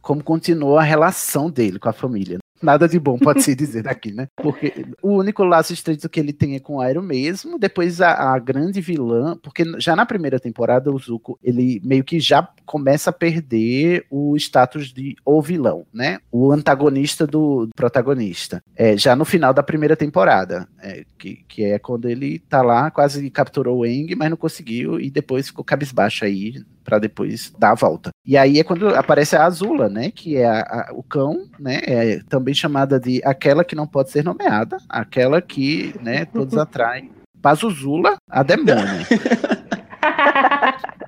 como 0.00 0.24
continuou 0.24 0.78
a 0.78 0.82
relação 0.82 1.50
dele 1.50 1.78
com 1.78 1.90
a 1.90 1.92
família? 1.92 2.38
Nada 2.64 2.88
de 2.88 2.98
bom 2.98 3.18
pode 3.18 3.42
se 3.42 3.54
dizer 3.54 3.82
daqui, 3.82 4.12
né? 4.12 4.28
Porque 4.36 4.86
o 5.02 5.18
único 5.18 5.44
laço 5.44 5.72
estreito 5.72 6.08
que 6.08 6.18
ele 6.18 6.32
tem 6.32 6.54
é 6.56 6.60
com 6.60 6.76
o 6.76 6.80
Aero 6.80 7.02
mesmo, 7.02 7.58
depois 7.58 8.00
a, 8.00 8.34
a 8.34 8.38
grande 8.38 8.80
vilã, 8.80 9.36
porque 9.42 9.64
já 9.78 9.94
na 9.94 10.06
primeira 10.06 10.40
temporada 10.40 10.90
o 10.90 10.98
Zuko, 10.98 11.38
ele 11.42 11.80
meio 11.84 12.02
que 12.02 12.18
já 12.18 12.48
começa 12.64 13.10
a 13.10 13.12
perder 13.12 14.06
o 14.10 14.36
status 14.36 14.92
de 14.92 15.16
o 15.24 15.40
vilão, 15.42 15.86
né? 15.92 16.18
O 16.32 16.50
antagonista 16.50 17.26
do, 17.26 17.68
protagonista. 17.76 18.62
É, 18.74 18.96
já 18.96 19.14
no 19.14 19.24
final 19.24 19.52
da 19.52 19.62
primeira 19.62 19.96
temporada, 19.96 20.66
é, 20.80 21.04
que, 21.18 21.44
que 21.46 21.64
é 21.64 21.78
quando 21.78 22.08
ele 22.08 22.38
tá 22.38 22.62
lá, 22.62 22.90
quase 22.90 23.28
capturou 23.30 23.78
o 23.78 23.86
Eng, 23.86 24.14
mas 24.16 24.30
não 24.30 24.36
conseguiu, 24.36 24.98
e 24.98 25.10
depois 25.10 25.48
ficou 25.48 25.64
cabisbaixo 25.64 26.24
aí, 26.24 26.64
pra 26.84 26.98
depois 26.98 27.52
dar 27.58 27.72
a 27.72 27.74
volta. 27.74 28.10
E 28.24 28.36
aí 28.36 28.60
é 28.60 28.64
quando 28.64 28.88
aparece 28.90 29.34
a 29.34 29.44
Azula, 29.44 29.88
né? 29.88 30.10
Que 30.10 30.36
é 30.36 30.44
a- 30.46 30.60
a- 30.60 30.90
o 30.92 31.02
cão, 31.02 31.48
né? 31.58 31.80
É 31.86 32.20
também 32.28 32.54
chamada 32.54 33.00
de 33.00 33.20
aquela 33.24 33.64
que 33.64 33.74
não 33.74 33.86
pode 33.86 34.10
ser 34.10 34.22
nomeada, 34.22 34.76
aquela 34.88 35.40
que, 35.42 35.94
né, 36.02 36.24
todos 36.24 36.56
atraem. 36.58 37.10
Pazuzula, 37.40 38.16
a 38.30 38.42
demônia. 38.42 38.74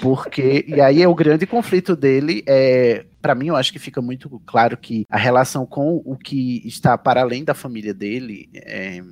Porque, 0.00 0.64
e 0.68 0.80
aí 0.80 1.02
é 1.02 1.08
o 1.08 1.14
grande 1.14 1.46
conflito 1.46 1.96
dele, 1.96 2.42
é, 2.46 3.04
para 3.20 3.34
mim 3.34 3.48
eu 3.48 3.56
acho 3.56 3.72
que 3.72 3.78
fica 3.78 4.00
muito 4.00 4.40
claro 4.46 4.76
que 4.76 5.04
a 5.10 5.16
relação 5.16 5.66
com 5.66 6.00
o 6.04 6.16
que 6.16 6.62
está 6.66 6.96
para 6.96 7.20
além 7.22 7.44
da 7.44 7.54
família 7.54 7.92
dele 7.92 8.48
é, 8.54 9.02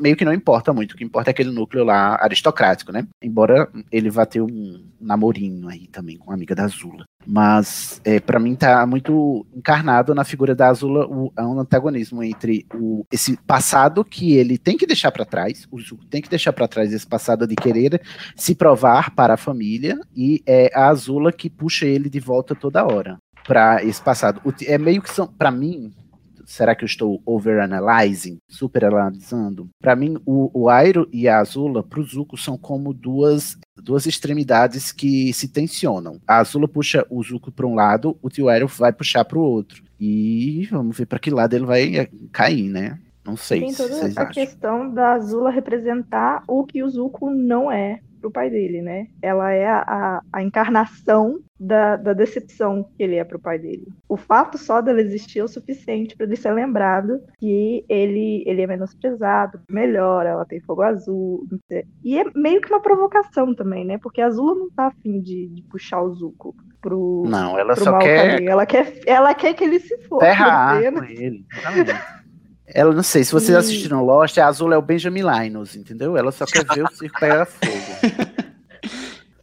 meio 0.00 0.16
que 0.16 0.24
não 0.24 0.32
importa 0.32 0.72
muito, 0.72 0.92
o 0.92 0.96
que 0.96 1.04
importa 1.04 1.30
é 1.30 1.32
aquele 1.32 1.50
núcleo 1.50 1.84
lá 1.84 2.18
aristocrático, 2.22 2.92
né? 2.92 3.06
Embora 3.22 3.68
ele 3.90 4.10
vá 4.10 4.26
ter 4.26 4.40
um 4.40 4.84
namorinho 5.00 5.68
aí 5.68 5.86
também 5.88 6.16
com 6.16 6.30
a 6.30 6.34
amiga 6.34 6.54
da 6.54 6.64
Azula. 6.64 7.04
Mas 7.26 8.00
é, 8.04 8.18
para 8.18 8.38
mim 8.38 8.54
tá 8.54 8.84
muito 8.86 9.46
encarnado 9.54 10.14
na 10.14 10.24
figura 10.24 10.54
da 10.54 10.68
Azula 10.68 11.06
o, 11.06 11.32
há 11.36 11.46
um 11.46 11.60
antagonismo 11.60 12.22
entre 12.22 12.66
o, 12.74 13.04
esse 13.12 13.36
passado 13.36 14.04
que 14.04 14.34
ele 14.34 14.58
tem 14.58 14.76
que 14.76 14.86
deixar 14.86 15.12
para 15.12 15.24
trás, 15.24 15.66
o 15.70 15.80
Zuko 15.80 16.04
tem 16.06 16.20
que 16.20 16.28
deixar 16.28 16.52
para 16.52 16.68
trás 16.68 16.92
esse 16.92 17.06
passado 17.06 17.46
de 17.46 17.54
querer 17.54 18.00
se 18.36 18.54
provar 18.54 19.14
para 19.14 19.34
a 19.34 19.38
família 19.38 19.98
e 20.14 20.42
é 20.46 20.70
a 20.74 20.88
Azula 20.88 21.32
que 21.32 21.48
puxa 21.48 21.86
ele 21.86 22.08
de 22.08 22.20
volta 22.20 22.54
toda 22.54 22.84
hora 22.84 23.18
para 23.46 23.82
esse 23.84 24.00
passado. 24.00 24.40
O 24.44 24.52
É 24.64 24.78
meio 24.78 25.02
que 25.02 25.10
são, 25.10 25.26
para 25.26 25.50
mim, 25.50 25.92
será 26.52 26.74
que 26.74 26.84
eu 26.84 26.86
estou 26.86 27.22
overanalyzing, 27.24 28.36
superanalisando? 28.46 29.70
Para 29.80 29.96
mim, 29.96 30.18
o, 30.26 30.50
o 30.52 30.68
Airo 30.68 31.08
e 31.10 31.26
a 31.26 31.38
Azula, 31.40 31.82
pro 31.82 32.02
Zuko, 32.02 32.36
são 32.36 32.58
como 32.58 32.92
duas, 32.92 33.56
duas 33.74 34.04
extremidades 34.04 34.92
que 34.92 35.32
se 35.32 35.48
tensionam. 35.48 36.20
A 36.26 36.38
Azula 36.38 36.68
puxa 36.68 37.06
o 37.08 37.22
Zuko 37.22 37.50
para 37.50 37.66
um 37.66 37.74
lado, 37.74 38.18
o 38.20 38.28
tio 38.28 38.50
Airo 38.50 38.66
vai 38.66 38.92
puxar 38.92 39.24
para 39.24 39.38
o 39.38 39.42
outro. 39.42 39.82
E 39.98 40.68
vamos 40.70 40.96
ver 40.96 41.06
para 41.06 41.18
que 41.18 41.30
lado 41.30 41.54
ele 41.54 41.64
vai 41.64 41.96
eh, 41.96 42.10
cair, 42.30 42.68
né? 42.68 42.98
Não 43.24 43.36
sei 43.36 43.60
Tem 43.60 43.70
se 43.70 43.76
toda 43.78 43.94
vocês 43.94 44.18
a 44.18 44.22
acham. 44.22 44.32
questão 44.34 44.92
da 44.92 45.14
Azula 45.14 45.50
representar 45.50 46.42
o 46.46 46.64
que 46.64 46.82
o 46.82 46.88
Zuko 46.90 47.30
não 47.30 47.72
é 47.72 48.00
pro 48.22 48.30
pai 48.30 48.48
dele, 48.48 48.80
né? 48.80 49.08
Ela 49.20 49.52
é 49.52 49.66
a, 49.66 49.84
a, 49.86 50.22
a 50.32 50.42
encarnação 50.42 51.40
da, 51.58 51.96
da 51.96 52.12
decepção 52.12 52.84
que 52.96 53.02
ele 53.02 53.16
é 53.16 53.24
pro 53.24 53.38
pai 53.38 53.58
dele. 53.58 53.86
O 54.08 54.16
fato 54.16 54.56
só 54.56 54.80
dela 54.80 55.00
existir 55.00 55.40
é 55.40 55.44
o 55.44 55.48
suficiente 55.48 56.16
para 56.16 56.26
ele 56.26 56.36
ser 56.36 56.52
lembrado 56.52 57.20
que 57.38 57.84
ele, 57.88 58.42
ele 58.46 58.62
é 58.62 58.66
menosprezado, 58.66 59.60
melhor, 59.68 60.24
ela 60.26 60.44
tem 60.44 60.60
fogo 60.60 60.82
azul. 60.82 61.46
E 62.04 62.18
é 62.18 62.24
meio 62.34 62.60
que 62.60 62.72
uma 62.72 62.80
provocação 62.80 63.54
também, 63.54 63.84
né? 63.84 63.98
Porque 63.98 64.20
a 64.20 64.26
Azula 64.26 64.54
não 64.54 64.70
tá 64.70 64.86
afim 64.86 65.20
de, 65.20 65.48
de 65.48 65.62
puxar 65.62 66.02
o 66.02 66.14
Zuko 66.14 66.54
pro, 66.80 67.22
Não, 67.26 67.58
ela 67.58 67.74
pro 67.74 67.84
só 67.84 67.98
quer 67.98 68.32
caminho. 68.32 68.50
Ela 68.50 68.66
quer, 68.66 69.00
ela 69.06 69.34
quer 69.34 69.54
que 69.54 69.64
ele 69.64 69.78
se 69.78 69.96
for. 70.08 70.22
pena. 70.80 71.00
com 71.00 71.04
ele. 71.06 71.44
exatamente. 71.56 72.21
Ela, 72.74 72.94
não 72.94 73.02
sei, 73.02 73.22
se 73.24 73.32
vocês 73.32 73.50
E- 73.50 73.56
assistiram 73.56 74.04
Lost, 74.04 74.38
a 74.38 74.46
Azul 74.46 74.72
é 74.72 74.78
o 74.78 74.82
Benjamin 74.82 75.22
Linus, 75.22 75.76
entendeu? 75.76 76.16
Ela 76.16 76.32
só 76.32 76.46
quer 76.46 76.64
ver 76.64 76.84
o 76.84 76.90
circo 76.94 77.18
pegar 77.20 77.46
fogo. 77.46 77.62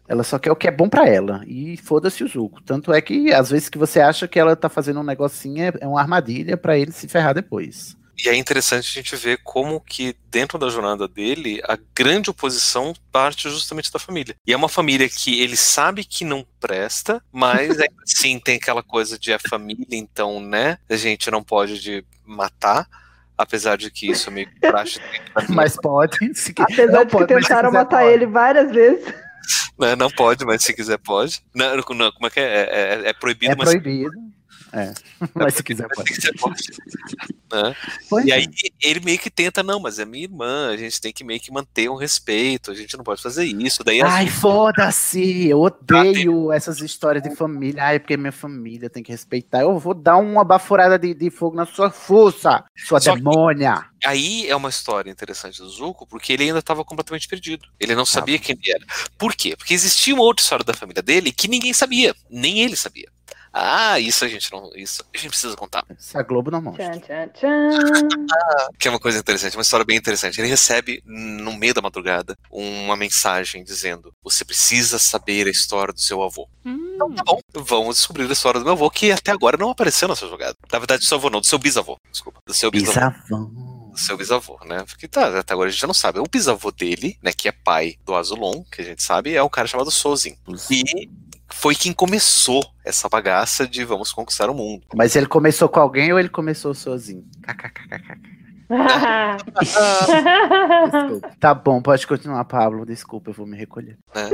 Ela 0.07 0.23
só 0.23 0.39
quer 0.39 0.51
o 0.51 0.55
que 0.55 0.67
é 0.67 0.71
bom 0.71 0.89
pra 0.89 1.07
ela. 1.07 1.43
E 1.45 1.77
foda-se 1.77 2.23
o 2.23 2.27
Zuko. 2.27 2.63
Tanto 2.63 2.91
é 2.91 2.99
que, 2.99 3.32
às 3.32 3.51
vezes, 3.51 3.69
que 3.69 3.77
você 3.77 3.99
acha 3.99 4.27
que 4.27 4.39
ela 4.39 4.55
tá 4.55 4.67
fazendo 4.67 4.99
um 4.99 5.03
negocinho, 5.03 5.61
é, 5.63 5.71
é 5.82 5.88
uma 5.88 6.01
armadilha 6.01 6.57
pra 6.57 6.75
ele 6.75 6.91
se 6.91 7.07
ferrar 7.07 7.36
depois. 7.36 7.95
E 8.17 8.27
é 8.27 8.36
interessante 8.36 8.88
a 8.89 9.01
gente 9.03 9.15
ver 9.15 9.39
como 9.43 9.80
que 9.80 10.15
dentro 10.32 10.57
da 10.57 10.67
jornada 10.67 11.07
dele, 11.07 11.61
a 11.63 11.77
grande 11.95 12.27
oposição 12.32 12.91
parte 13.11 13.47
justamente 13.51 13.91
da 13.93 13.99
família. 13.99 14.36
E 14.47 14.51
é 14.51 14.57
uma 14.57 14.67
família 14.67 15.07
que 15.07 15.39
ele 15.39 15.55
sabe 15.55 16.03
que 16.03 16.25
não 16.25 16.43
presta, 16.59 17.21
mas 17.32 17.80
ainda 17.80 17.86
assim 18.03 18.39
tem 18.39 18.55
aquela 18.57 18.82
coisa 18.82 19.17
de 19.17 19.32
a 19.32 19.38
família, 19.38 19.86
então, 19.91 20.41
né, 20.41 20.80
a 20.89 20.95
gente 20.95 21.30
não 21.30 21.43
pode 21.43 21.80
de 21.80 22.03
matar, 22.25 22.88
apesar 23.39 23.77
de 23.77 23.89
que 23.89 24.11
isso 24.11 24.29
é 24.29 24.33
meio 24.33 24.49
praxe. 24.59 24.99
Mas 25.49 25.75
pode, 25.77 26.17
se 26.37 26.53
que- 26.53 26.61
Apesar 26.61 26.85
não 26.91 26.99
de 26.99 27.05
que 27.05 27.11
pode, 27.13 27.33
se 27.33 27.39
tentaram 27.41 27.69
quiser, 27.69 27.79
matar 27.83 28.01
pode. 28.01 28.13
ele 28.13 28.25
várias 28.25 28.71
vezes. 28.71 29.13
Né, 29.79 29.95
não 29.95 30.09
pode, 30.11 30.45
mas 30.45 30.61
se 30.61 30.73
quiser 30.73 30.97
pode. 30.99 31.41
Não, 31.55 31.75
não, 31.77 32.11
como 32.11 32.27
é 32.27 32.29
que 32.29 32.39
é? 32.39 32.43
É, 32.43 33.03
é- 33.05 33.09
é 33.09 33.13
proibido, 33.13 33.53
É 33.53 33.55
mas 33.55 33.69
proibido. 33.69 34.11
É. 34.72 34.93
Mas 35.34 35.55
se 35.55 35.63
quiser, 35.63 35.88
pode. 35.89 36.11
Né? 37.51 37.76
E 38.26 38.32
é. 38.32 38.36
aí 38.36 38.47
ele 38.82 38.99
meio 38.99 39.17
que 39.17 39.30
tenta, 39.30 39.63
não, 39.63 39.80
mas 39.80 39.97
é 39.97 40.05
minha 40.05 40.24
irmã, 40.24 40.70
a 40.70 40.78
gente 40.78 41.01
tem 41.01 41.11
que 41.11 41.24
meio 41.24 41.39
que 41.39 41.51
manter 41.51 41.89
um 41.89 41.95
respeito, 41.95 42.70
a 42.70 42.76
gente 42.76 42.95
não 42.95 43.03
pode 43.03 43.22
fazer 43.22 43.45
isso. 43.45 43.84
Daí 43.84 44.01
Ai, 44.01 44.28
foda-se! 44.28 45.47
Eu 45.47 45.61
odeio 45.61 46.51
essas 46.51 46.80
histórias 46.82 47.24
de 47.24 47.36
família. 47.36 47.84
Ai, 47.84 47.99
porque 47.99 48.15
minha 48.15 48.32
família 48.32 48.89
tem 48.89 49.01
que 49.01 49.11
respeitar. 49.11 49.61
Eu 49.61 49.80
vou 49.80 49.93
dar 49.93 50.17
uma 50.17 50.43
baforada 50.43 50.97
de, 50.99 51.13
de 51.13 51.30
fogo 51.30 51.55
na 51.55 51.65
sua 51.65 51.89
força, 51.89 52.63
sua 52.76 52.99
Só 52.99 53.15
demônia. 53.15 53.86
Aí 54.05 54.47
é 54.47 54.55
uma 54.55 54.70
história 54.70 55.09
interessante 55.09 55.59
do 55.59 55.70
Zuko, 55.70 56.05
porque 56.05 56.34
ele 56.34 56.43
ainda 56.43 56.59
estava 56.59 56.86
completamente 56.86 57.28
perdido. 57.28 57.67
Ele 57.80 57.95
não 57.95 58.05
sabia 58.05 58.39
quem 58.39 58.55
ele 58.61 58.72
era. 58.72 58.86
Por 59.17 59.36
quê? 59.36 59.55
Porque 59.57 59.74
existia 59.74 60.13
uma 60.13 60.24
outra 60.24 60.43
história 60.43 60.63
da 60.63 60.74
família 60.74 61.01
dele 61.01 61.32
que 61.32 61.47
ninguém 61.47 61.74
sabia, 61.74 62.15
nem 62.30 62.61
ele 62.61 62.76
sabia. 62.76 63.09
Ah, 63.54 64.00
isso 64.00 64.24
a 64.24 64.28
gente 64.28 64.52
não. 64.52 64.72
Isso 64.76 65.04
a 65.14 65.18
gente 65.18 65.30
precisa 65.30 65.56
contar. 65.56 65.86
Se 65.97 66.18
a 66.18 66.24
Globo 66.24 66.52
não 66.52 66.62
mostra. 66.62 66.91
Tchan, 66.91 67.00
tchan, 67.00 67.28
tchan. 67.30 67.70
Que 68.80 68.88
é 68.88 68.91
uma 68.91 69.00
coisa 69.00 69.18
interessante, 69.20 69.56
uma 69.58 69.62
história 69.62 69.86
bem 69.86 69.97
interessante. 69.97 70.39
Ele 70.39 70.47
recebe, 70.47 71.02
no 71.06 71.54
meio 71.54 71.74
da 71.74 71.82
madrugada, 71.82 72.38
uma 72.52 72.95
mensagem 72.95 73.64
dizendo: 73.64 74.14
Você 74.24 74.45
precisa 74.45 75.00
saber 75.00 75.47
a 75.47 75.52
história 75.52 75.93
do 75.93 76.00
seu 76.00 76.22
avô. 76.22 76.47
Então 76.64 77.14
tá 77.14 77.24
bom, 77.24 77.39
vamos 77.56 77.97
descobrir 77.97 78.30
a 78.30 78.32
história 78.32 78.60
do 78.60 78.64
meu 78.64 78.74
avô, 78.74 78.89
que 78.89 79.12
até 79.12 79.32
agora 79.32 79.58
não 79.58 79.70
apareceu 79.72 80.08
nessa 80.08 80.28
jogada. 80.28 80.56
Na 80.72 80.80
verdade, 80.80 81.02
do 81.02 81.06
seu 81.08 81.18
avô, 81.18 81.30
não, 81.30 81.39
do 81.41 81.45
seu 81.45 81.58
bisavô. 81.58 81.97
Desculpa. 82.12 82.39
Do 82.45 82.54
seu 82.54 82.70
bisavô. 82.70 83.10
Bisavão. 83.10 83.45
do 83.91 83.97
seu 83.97 84.18
bisavô, 84.18 84.60
né? 84.66 84.84
Porque 84.86 85.08
tá, 85.08 85.39
até 85.39 85.54
agora 85.54 85.70
a 85.70 85.72
gente 85.72 85.82
já 85.82 85.88
não 85.88 85.93
sabe. 85.93 86.20
O 86.20 86.28
bisavô 86.30 86.72
dele, 86.72 87.18
né, 87.24 87.32
que 87.34 87.47
é 87.47 87.52
pai 87.52 87.95
do 88.06 88.16
Azulon, 88.16 88.64
que 88.72 88.82
a 88.82 88.86
gente 88.86 89.02
sabe, 89.02 89.34
é 89.34 89.41
um 89.41 89.50
cara 89.50 89.68
chamado 89.68 89.89
Sozin. 89.91 90.38
E 90.70 91.10
foi 91.52 91.76
quem 91.76 91.93
começou 91.93 92.64
essa 92.86 93.08
bagaça 93.10 93.68
de 93.68 93.84
vamos 93.84 94.12
conquistar 94.12 94.50
o 94.50 94.54
mundo. 94.54 94.86
Mas 94.95 95.16
ele 95.16 95.26
começou 95.26 95.68
com 95.70 95.80
alguém 95.80 96.12
ou 96.14 96.20
ele 96.20 96.30
começou 96.30 96.74
sozinho? 96.74 97.26
KKKKK. 97.43 98.39
Desculpa. 100.91 101.36
Tá 101.39 101.54
bom, 101.54 101.82
pode 101.82 102.06
continuar, 102.06 102.45
Pablo. 102.45 102.86
Desculpa, 102.86 103.32
eu 103.32 103.34
vou 103.34 103.45
me 103.47 103.58
recolher. 103.58 103.97
né? 104.14 104.30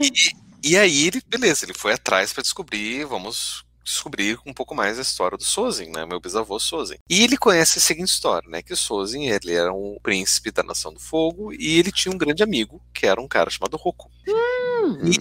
E, 0.00 0.70
e 0.72 0.78
aí 0.78 1.06
ele, 1.06 1.20
beleza, 1.28 1.64
ele 1.64 1.74
foi 1.74 1.92
atrás 1.92 2.32
pra 2.32 2.42
descobrir, 2.42 3.04
vamos 3.04 3.64
descobrir 3.84 4.38
um 4.46 4.54
pouco 4.54 4.74
mais 4.74 4.98
a 4.98 5.02
história 5.02 5.36
do 5.36 5.44
Sozin, 5.44 5.90
né, 5.90 6.06
meu 6.06 6.18
bisavô 6.18 6.58
Sozin. 6.58 6.96
E 7.08 7.22
ele 7.22 7.36
conhece 7.36 7.78
a 7.78 7.82
seguinte 7.82 8.08
história, 8.08 8.48
né, 8.48 8.62
que 8.62 8.72
o 8.72 8.76
Sozin, 8.76 9.26
ele 9.26 9.52
era 9.52 9.70
um 9.74 9.98
príncipe 10.02 10.50
da 10.50 10.62
Nação 10.62 10.94
do 10.94 10.98
Fogo 11.00 11.52
e 11.52 11.78
ele 11.78 11.92
tinha 11.92 12.14
um 12.14 12.16
grande 12.16 12.42
amigo, 12.42 12.80
que 12.94 13.06
era 13.06 13.20
um 13.20 13.28
cara 13.28 13.50
chamado 13.50 13.76
Roku. 13.76 14.10
E 15.04 15.18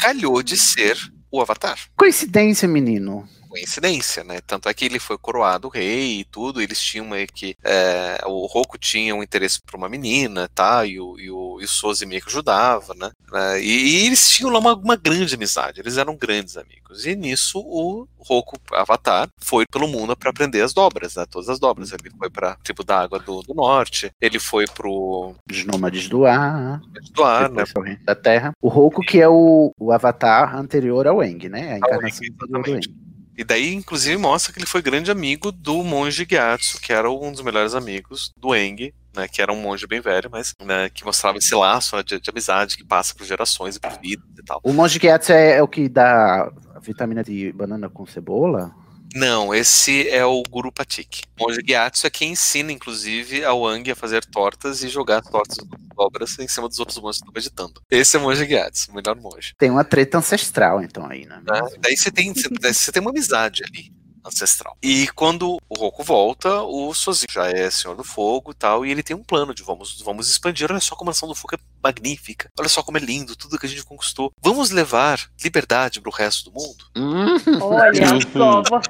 calhou 0.00 0.42
de 0.42 0.56
ser 0.56 0.96
o 1.30 1.40
Avatar. 1.40 1.78
Coincidência, 1.96 2.66
menino. 2.66 3.28
Coincidência, 3.50 4.22
né? 4.22 4.40
Tanto 4.46 4.68
é 4.68 4.74
que 4.74 4.84
ele 4.84 5.00
foi 5.00 5.18
coroado 5.18 5.68
rei 5.68 6.20
e 6.20 6.24
tudo, 6.24 6.62
eles 6.62 6.80
tinham 6.80 7.06
meio 7.06 7.26
que. 7.26 7.56
é, 7.64 8.20
o 8.26 8.46
Roku 8.46 8.78
tinha 8.78 9.14
um 9.14 9.22
interesse 9.22 9.60
por 9.60 9.76
uma 9.76 9.88
menina, 9.88 10.48
tá? 10.54 10.86
E 10.86 11.00
o, 11.00 11.18
e 11.18 11.30
o, 11.30 11.60
e 11.60 11.64
o 11.64 11.68
Sozi 11.68 12.06
meio 12.06 12.22
que 12.22 12.28
ajudava, 12.28 12.94
né? 12.94 13.10
É, 13.34 13.60
e, 13.60 14.02
e 14.02 14.06
eles 14.06 14.30
tinham 14.30 14.50
lá 14.50 14.58
uma, 14.58 14.74
uma 14.74 14.96
grande 14.96 15.34
amizade, 15.34 15.80
eles 15.80 15.96
eram 15.96 16.16
grandes 16.16 16.56
amigos. 16.56 17.04
E 17.06 17.16
nisso 17.16 17.58
o 17.58 18.06
Roku 18.18 18.56
Avatar 18.72 19.28
foi 19.38 19.64
pelo 19.66 19.88
mundo 19.88 20.16
para 20.16 20.30
aprender 20.30 20.62
as 20.62 20.72
dobras, 20.72 21.16
né? 21.16 21.26
Todas 21.28 21.48
as 21.48 21.58
dobras. 21.58 21.92
Ele 21.92 22.10
foi 22.16 22.30
pra 22.30 22.56
tribo 22.62 22.84
da 22.84 23.00
água 23.00 23.18
do, 23.18 23.42
do 23.42 23.54
norte, 23.54 24.10
ele 24.20 24.38
foi 24.38 24.66
pro. 24.66 25.34
Os 25.50 25.64
nômades 25.64 26.08
do 26.08 26.24
ar. 26.24 26.80
do 27.12 27.24
ar, 27.24 27.50
né? 27.50 27.64
Da 28.04 28.14
Terra. 28.14 28.52
O 28.60 28.68
Roku, 28.68 29.02
que 29.02 29.20
é 29.20 29.28
o, 29.28 29.72
o 29.78 29.92
avatar 29.92 30.56
anterior 30.56 31.06
ao 31.06 31.22
Eng, 31.22 31.48
né? 31.48 31.74
A 31.74 31.78
encarnação 31.78 32.26
do 32.48 32.70
Eng. 32.70 33.09
E 33.40 33.44
daí, 33.44 33.72
inclusive, 33.72 34.18
mostra 34.18 34.52
que 34.52 34.58
ele 34.58 34.66
foi 34.66 34.82
grande 34.82 35.10
amigo 35.10 35.50
do 35.50 35.82
monge 35.82 36.26
Gyatso, 36.26 36.78
que 36.78 36.92
era 36.92 37.10
um 37.10 37.32
dos 37.32 37.40
melhores 37.40 37.74
amigos 37.74 38.34
do 38.36 38.54
Eng, 38.54 38.92
né, 39.16 39.26
que 39.26 39.40
era 39.40 39.50
um 39.50 39.56
monge 39.56 39.86
bem 39.86 39.98
velho, 39.98 40.28
mas 40.30 40.54
né, 40.62 40.90
que 40.90 41.06
mostrava 41.06 41.38
esse 41.38 41.54
laço 41.54 41.96
né, 41.96 42.02
de, 42.02 42.20
de 42.20 42.28
amizade 42.28 42.76
que 42.76 42.84
passa 42.84 43.14
por 43.14 43.24
gerações 43.24 43.76
e 43.76 43.80
por 43.80 43.98
vidas 43.98 44.26
e 44.38 44.42
tal. 44.42 44.60
O 44.62 44.74
Monge 44.74 44.98
Gyatso 44.98 45.32
é, 45.32 45.56
é 45.56 45.62
o 45.62 45.66
que 45.66 45.88
dá 45.88 46.52
vitamina 46.82 47.24
de 47.24 47.50
banana 47.52 47.88
com 47.88 48.04
cebola? 48.04 48.74
Não, 49.14 49.54
esse 49.54 50.08
é 50.08 50.24
o 50.24 50.42
Guru 50.48 50.70
Patik. 50.72 51.22
O 51.38 51.44
monge 51.44 51.60
Gyatso 51.62 52.06
é 52.06 52.10
quem 52.10 52.32
ensina, 52.32 52.70
inclusive, 52.70 53.44
ao 53.44 53.62
Wang 53.62 53.90
a 53.90 53.96
fazer 53.96 54.24
tortas 54.24 54.82
e 54.82 54.88
jogar 54.88 55.20
tortas 55.22 55.58
obras 55.96 56.38
em 56.38 56.48
cima 56.48 56.68
dos 56.68 56.78
outros 56.78 56.98
monges 56.98 57.20
que 57.20 57.28
estão 57.28 57.34
meditando. 57.34 57.82
Esse 57.90 58.16
é 58.16 58.20
o 58.20 58.22
monge 58.22 58.46
Gyatso, 58.46 58.90
o 58.90 58.94
melhor 58.94 59.16
monge. 59.16 59.54
Tem 59.58 59.70
uma 59.70 59.84
treta 59.84 60.18
ancestral, 60.18 60.82
então, 60.82 61.06
aí, 61.06 61.26
né? 61.26 61.42
né? 61.44 61.60
Daí 61.80 61.96
você 61.96 62.10
tem, 62.10 62.32
você, 62.32 62.48
daí 62.60 62.72
você 62.72 62.92
tem 62.92 63.02
uma 63.02 63.10
amizade 63.10 63.62
ali. 63.64 63.92
Ancestral. 64.24 64.76
E 64.82 65.08
quando 65.08 65.56
o 65.68 65.74
Roku 65.78 66.02
volta, 66.02 66.62
o 66.62 66.92
Sozinho 66.94 67.30
já 67.30 67.48
é 67.50 67.70
Senhor 67.70 67.96
do 67.96 68.04
Fogo 68.04 68.50
e 68.50 68.54
tal, 68.54 68.84
e 68.84 68.90
ele 68.90 69.02
tem 69.02 69.16
um 69.16 69.22
plano 69.24 69.54
de 69.54 69.62
vamos, 69.62 70.00
vamos 70.02 70.30
expandir. 70.30 70.70
Olha 70.70 70.80
só 70.80 70.94
como 70.94 71.10
a 71.10 71.12
Nação 71.12 71.28
do 71.28 71.34
Fogo 71.34 71.54
é 71.54 71.58
magnífica. 71.82 72.48
Olha 72.58 72.68
só 72.68 72.82
como 72.82 72.98
é 72.98 73.00
lindo, 73.00 73.34
tudo 73.36 73.58
que 73.58 73.66
a 73.66 73.68
gente 73.68 73.84
conquistou. 73.84 74.32
Vamos 74.42 74.70
levar 74.70 75.18
liberdade 75.42 76.00
pro 76.00 76.10
resto 76.12 76.50
do 76.50 76.54
mundo? 76.60 76.84
Olha 77.64 78.20
só. 78.32 78.62
vo- 78.62 78.80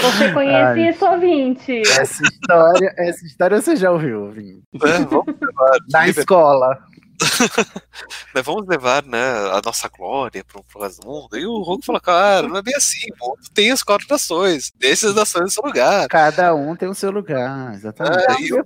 Você 0.00 0.32
conhece 0.32 0.80
Ai. 0.80 0.88
isso, 0.88 1.04
ouvinte? 1.06 1.82
Essa 1.82 2.22
história, 2.22 2.94
essa 2.96 3.24
história 3.26 3.60
você 3.60 3.76
já 3.76 3.90
ouviu, 3.90 4.30
Vim. 4.30 4.62
É, 4.82 4.98
vamos 5.04 5.26
levar 5.26 5.78
Na 5.90 6.08
escola. 6.08 6.78
né, 8.34 8.42
vamos 8.42 8.66
levar 8.66 9.04
né, 9.04 9.18
a 9.52 9.60
nossa 9.64 9.88
glória 9.88 10.44
pro, 10.44 10.62
pro 10.64 10.82
resto 10.82 11.02
do 11.02 11.08
mundo. 11.08 11.36
E 11.36 11.46
o 11.46 11.60
Roku 11.62 11.84
fala, 11.84 12.00
cara, 12.00 12.48
não 12.48 12.56
é 12.56 12.62
bem 12.62 12.74
assim, 12.74 13.08
o 13.20 13.28
mundo 13.28 13.40
tem 13.52 13.70
as 13.70 13.82
quatro 13.82 14.06
nações, 14.08 14.72
deixa 14.76 15.08
as 15.08 15.14
nações 15.14 15.44
no 15.44 15.50
seu 15.50 15.62
lugar. 15.62 16.08
Cada 16.08 16.54
um 16.54 16.74
tem 16.74 16.88
o 16.88 16.94
seu 16.94 17.10
lugar, 17.10 17.74
exatamente. 17.74 18.42
É, 18.42 18.42
e 18.42 18.52
o 18.52 18.62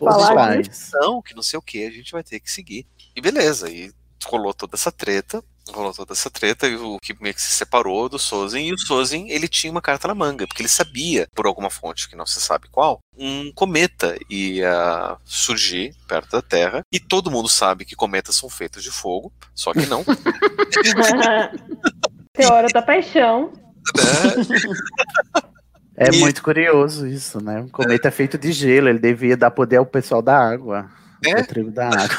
não, 1.01 1.23
que 1.23 1.35
não 1.35 1.43
sei 1.43 1.59
o 1.59 1.63
que, 1.63 1.87
a 1.87 1.91
gente 1.91 2.13
vai 2.13 2.23
ter 2.23 2.41
que 2.41 2.51
seguir. 2.51 2.87
E 3.15 3.21
beleza, 3.21 3.71
e 3.71 3.93
rolou 4.25 4.55
toda 4.55 4.75
essa 4.75 4.91
treta, 4.91 5.43
rolou 5.73 5.93
toda 5.95 6.12
essa 6.12 6.31
treta, 6.31 6.67
e 6.67 6.77
o 6.77 6.99
que 7.01 7.15
meio 7.21 7.35
que 7.35 7.41
se 7.43 7.53
separou 7.53 8.09
do 8.09 8.19
Sozin, 8.19 8.67
e 8.67 8.73
o 8.75 8.79
Sozin, 8.79 9.29
ele 9.31 9.49
tinha 9.49 9.71
uma 9.71 9.81
carta 9.83 10.09
na 10.09 10.15
manga, 10.15 10.47
porque 10.47 10.62
ele 10.62 10.69
sabia, 10.69 11.27
por 11.35 11.47
alguma 11.47 11.71
fonte 11.71 12.09
que 12.09 12.17
não 12.17 12.27
se 12.27 12.41
sabe 12.41 12.69
qual, 12.71 12.99
um 13.17 13.51
cometa 13.55 14.17
ia 14.29 15.17
surgir 15.25 15.95
perto 16.07 16.33
da 16.33 16.43
Terra, 16.43 16.83
e 16.93 17.01
todo 17.01 17.31
mundo 17.31 17.49
sabe 17.49 17.85
que 17.85 17.97
cometas 17.97 18.37
são 18.37 18.49
feitos 18.51 18.83
de 18.83 18.91
fogo, 18.91 19.33
só 19.55 19.73
que 19.73 19.87
não. 19.87 20.05
Teora 22.35 22.69
da 22.69 22.83
paixão. 22.83 23.53
É 25.97 26.09
E- 26.12 26.19
muito 26.21 26.43
curioso 26.43 27.07
isso, 27.07 27.43
né? 27.43 27.61
O 27.61 27.71
cometa 27.71 28.09
é 28.09 28.11
feito 28.11 28.37
de 28.37 28.53
gelo, 28.53 28.89
ele 28.89 28.99
devia 28.99 29.37
dar 29.37 29.51
poder 29.51 29.77
ao 29.77 29.87
pessoal 29.87 30.21
da 30.21 30.37
água. 30.37 30.91
É? 31.27 31.35
Da 31.37 31.45
tribo 31.45 31.70
da 31.70 31.89
água. 31.89 32.16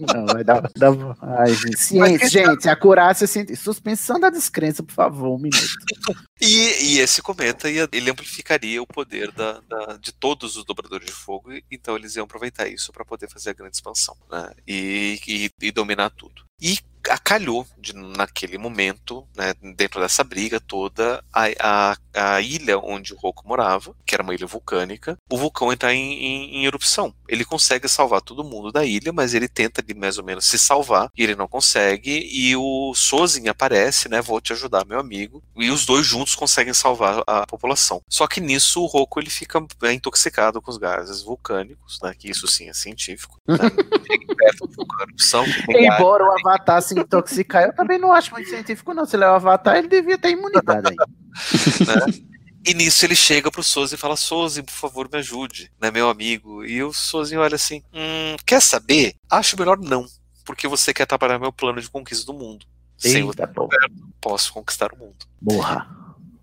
Não, 0.14 0.26
vai 0.26 0.44
dar. 0.44 0.62
dar... 0.76 0.92
Ai, 1.38 1.54
gente. 1.54 1.78
Ciência, 1.78 2.28
gente, 2.28 2.68
acurácia 2.68 3.26
científica. 3.26 3.62
Suspensão 3.62 4.18
da 4.18 4.30
descrença, 4.30 4.82
por 4.82 4.92
favor, 4.94 5.34
um 5.36 5.38
minuto. 5.38 5.60
E, 6.42 6.94
e 6.94 6.98
esse 7.00 7.20
cometa 7.20 7.68
ia, 7.70 7.86
ele 7.92 8.10
amplificaria 8.10 8.82
o 8.82 8.86
poder 8.86 9.30
da, 9.30 9.60
da- 9.68 9.98
de 9.98 10.10
todos 10.10 10.56
os 10.56 10.64
dobradores 10.64 11.04
de 11.04 11.12
fogo, 11.12 11.50
então 11.70 11.94
eles 11.94 12.16
iam 12.16 12.24
aproveitar 12.24 12.66
isso 12.66 12.90
para 12.94 13.04
poder 13.04 13.28
fazer 13.28 13.50
a 13.50 13.52
grande 13.52 13.76
expansão 13.76 14.16
né, 14.32 14.50
e, 14.66 15.20
e- 15.28 15.50
e 15.66 15.70
dominar 15.70 16.08
tudo. 16.08 16.42
E 16.58 16.78
acalhou 17.08 17.66
de, 17.78 17.94
naquele 17.94 18.58
momento, 18.58 19.26
né, 19.36 19.54
dentro 19.76 20.00
dessa 20.00 20.24
briga 20.24 20.60
toda, 20.60 21.22
a, 21.32 21.46
a, 22.14 22.34
a 22.34 22.40
ilha 22.40 22.78
onde 22.78 23.14
o 23.14 23.16
Roku 23.16 23.46
morava, 23.46 23.94
que 24.04 24.14
era 24.14 24.22
uma 24.22 24.34
ilha 24.34 24.46
vulcânica, 24.46 25.16
o 25.30 25.36
vulcão 25.38 25.72
está 25.72 25.94
em, 25.94 26.12
em- 26.12 26.56
em 26.56 26.66
erupção. 26.66 27.14
Ele 27.28 27.44
consegue 27.44 27.88
salvar 27.88 28.20
todo 28.20 28.44
mundo 28.44 28.72
da 28.72 28.84
ilha, 28.84 29.12
mas 29.12 29.34
ele 29.34 29.48
tenta 29.48 29.80
ali, 29.80 29.94
mais 29.94 30.18
ou 30.18 30.24
menos 30.24 30.44
se 30.44 30.58
salvar, 30.58 31.08
e 31.16 31.22
ele 31.22 31.36
não 31.36 31.46
consegue, 31.48 32.28
e 32.32 32.54
o 32.56 32.92
Sozin 32.94 33.48
aparece, 33.48 34.08
né, 34.08 34.20
vou 34.20 34.40
te 34.40 34.52
ajudar, 34.52 34.84
meu 34.84 34.98
amigo, 34.98 35.42
e 35.56 35.70
os 35.70 35.86
dois 35.86 36.06
juntos 36.06 36.34
conseguem 36.34 36.74
salvar 36.74 37.22
a 37.26 37.46
população. 37.46 38.00
Só 38.08 38.26
que 38.26 38.40
nisso 38.40 38.82
o 38.82 38.86
Roku 38.86 39.20
ele 39.20 39.30
fica 39.30 39.64
é, 39.82 39.92
intoxicado 39.92 40.60
com 40.60 40.70
os 40.70 40.76
gases 40.76 41.22
vulcânicos, 41.22 41.98
né, 42.02 42.12
que 42.18 42.28
isso 42.30 42.46
sim 42.46 42.68
é 42.68 42.74
científico. 42.74 43.36
Né, 43.46 43.56
Embora 45.96 46.24
o 46.24 46.32
Avatar 46.40 46.82
se 46.94 47.00
intoxicar, 47.00 47.64
eu 47.64 47.74
também 47.74 47.98
não 47.98 48.12
acho 48.12 48.32
muito 48.32 48.48
científico, 48.48 48.92
não. 48.94 49.04
Se 49.06 49.16
ele 49.16 49.24
é 49.24 49.28
o 49.28 49.34
Avatar, 49.34 49.76
ele 49.76 49.88
devia 49.88 50.18
ter 50.18 50.30
imunidade 50.30 50.88
aí. 50.88 50.96
né? 51.86 52.24
E 52.66 52.74
nisso 52.74 53.06
ele 53.06 53.16
chega 53.16 53.50
pro 53.50 53.62
Sozi 53.62 53.94
e 53.94 53.98
fala: 53.98 54.16
Sozi, 54.16 54.62
por 54.62 54.72
favor, 54.72 55.08
me 55.10 55.18
ajude, 55.18 55.72
né, 55.80 55.90
meu 55.90 56.10
amigo? 56.10 56.64
E 56.64 56.82
o 56.82 56.92
Sozi 56.92 57.36
olha 57.36 57.54
assim: 57.54 57.82
hum, 57.92 58.36
quer 58.44 58.60
saber? 58.60 59.14
Acho 59.30 59.58
melhor 59.58 59.78
não, 59.78 60.04
porque 60.44 60.68
você 60.68 60.92
quer 60.92 61.04
atrapalhar 61.04 61.38
meu 61.38 61.52
plano 61.52 61.80
de 61.80 61.88
conquista 61.88 62.26
do 62.26 62.38
mundo. 62.38 62.66
Sem 62.98 63.22
você 63.22 63.40
Eita, 63.40 63.48
pô. 63.48 63.66
posso 64.20 64.52
conquistar 64.52 64.92
o 64.92 64.98
mundo. 64.98 65.16
Morra. 65.40 65.88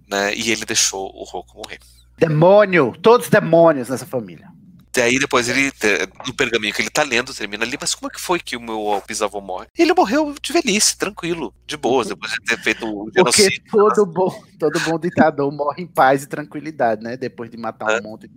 Né? 0.09 0.33
E 0.33 0.49
ele 0.51 0.65
deixou 0.65 1.11
o 1.13 1.23
Roku 1.23 1.55
morrer. 1.55 1.79
Demônio! 2.17 2.95
Todos 2.99 3.29
demônios 3.29 3.89
nessa 3.89 4.07
família. 4.07 4.49
Daí 4.97 5.19
depois 5.19 5.47
ele, 5.47 5.71
te- 5.71 6.09
no 6.25 6.33
pergaminho 6.33 6.73
que 6.73 6.81
ele 6.81 6.89
tá 6.89 7.03
lendo, 7.03 7.31
termina 7.33 7.63
ali, 7.63 7.77
mas 7.79 7.93
como 7.93 8.09
é 8.11 8.13
que 8.15 8.19
foi 8.19 8.39
que 8.39 8.57
o 8.57 8.61
meu 8.61 9.01
bisavô 9.07 9.39
morre? 9.39 9.67
Ele 9.77 9.93
morreu 9.93 10.33
de 10.41 10.51
velhice, 10.51 10.97
tranquilo, 10.97 11.53
de 11.67 11.77
boas, 11.77 12.07
depois 12.07 12.31
de 12.31 12.39
ter 12.39 12.57
feito 12.57 12.85
o 12.87 13.05
Porque 13.11 13.43
genocídio. 13.43 13.63
todo 13.71 14.05
bom, 14.07 14.43
todo 14.57 14.79
bom 14.79 14.97
ditador 14.97 15.51
morre 15.51 15.83
em 15.83 15.87
paz 15.87 16.23
e 16.23 16.27
tranquilidade, 16.27 17.03
né? 17.03 17.15
Depois 17.15 17.49
de 17.51 17.57
matar 17.57 17.99
um 17.99 18.03
monte 18.03 18.27
de. 18.27 18.33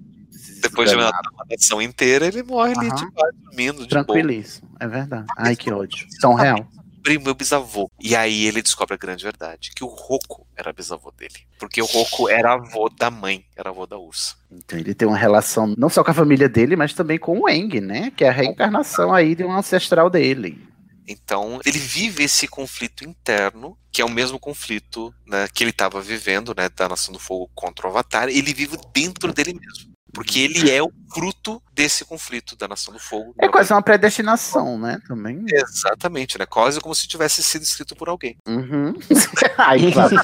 Depois 0.61 0.91
de 0.91 0.97
uma 0.97 1.11
nação 1.51 1.81
inteira, 1.81 2.27
ele 2.27 2.43
morre 2.43 2.75
ali 2.77 2.95
de 2.95 3.11
paz, 3.13 3.35
dormindo, 3.43 3.87
de 3.87 3.95
boa. 3.95 4.05
Tranquilíssimo, 4.05 4.69
é 4.79 4.87
verdade. 4.87 5.27
Ai, 5.39 5.57
que 5.57 5.73
ódio. 5.73 6.07
Tão 6.21 6.35
real. 6.35 6.69
Primo, 7.03 7.25
meu 7.25 7.35
bisavô. 7.35 7.91
E 8.01 8.15
aí 8.15 8.47
ele 8.47 8.63
descobre 8.63 8.95
a 8.95 8.99
grande 8.99 9.25
verdade, 9.25 9.73
que 9.75 9.85
o 9.85 9.89
Roku 9.89 10.47
era 10.57 10.73
bisavô 10.73 11.11
dele. 11.11 11.47
Porque 11.59 11.81
o 11.81 11.87
Roku 11.87 12.29
era 12.29 12.55
avô 12.55 12.89
da 12.89 13.11
mãe, 13.11 13.45
era 13.57 13.71
avô 13.71 13.87
da 13.87 13.99
ursa. 13.99 14.37
Então 14.51 14.79
ele 14.79 14.95
tem 14.95 15.09
uma 15.09 15.17
relação 15.17 15.75
não 15.77 15.89
só 15.89 16.05
com 16.05 16.11
a 16.11 16.15
família 16.15 16.49
dele, 16.49 16.77
mas 16.77 16.93
também 16.93 17.19
com 17.19 17.39
o 17.39 17.49
Eng, 17.49 17.81
né? 17.81 18.13
Que 18.17 18.25
é 18.25 18.29
a 18.29 18.33
reencarnação 18.33 19.15
aí 19.15 19.35
de 19.35 19.45
um 19.45 19.53
ancestral 19.53 20.11
dele. 20.11 20.71
Então, 21.11 21.59
ele 21.67 21.79
vive 21.79 22.23
esse 22.23 22.47
conflito 22.47 23.05
interno, 23.05 23.77
que 23.91 24.01
é 24.01 24.05
o 24.05 24.11
mesmo 24.11 24.39
conflito 24.39 25.13
né, 25.27 25.49
que 25.53 25.65
ele 25.65 25.73
estava 25.73 26.01
vivendo, 26.01 26.55
né, 26.57 26.69
da 26.69 26.89
Nação 26.89 27.13
do 27.13 27.19
Fogo 27.19 27.51
contra 27.53 27.89
o 27.89 27.91
Avatar, 27.91 28.29
ele 28.29 28.55
vive 28.55 28.79
dentro 28.95 29.33
dele 29.33 29.55
mesmo. 29.55 29.90
Porque 30.13 30.41
ele 30.41 30.71
é 30.71 30.83
o 30.83 30.91
fruto 31.15 31.63
desse 31.73 32.05
conflito 32.05 32.57
da 32.57 32.67
Nação 32.69 32.93
do 32.93 33.01
Fogo. 33.01 33.35
É 33.41 33.49
quase 33.49 33.73
uma 33.73 33.83
predestinação, 33.83 34.79
né? 34.79 34.99
Também. 35.07 35.45
Exatamente, 35.53 36.39
né? 36.39 36.47
Quase 36.47 36.81
como 36.81 36.95
se 36.95 37.07
tivesse 37.09 37.43
sido 37.43 37.63
escrito 37.63 37.95
por 37.97 38.09
alguém. 38.09 38.37
Uhum. 38.47 38.93
Ai, 39.59 39.91
claro. 39.93 40.17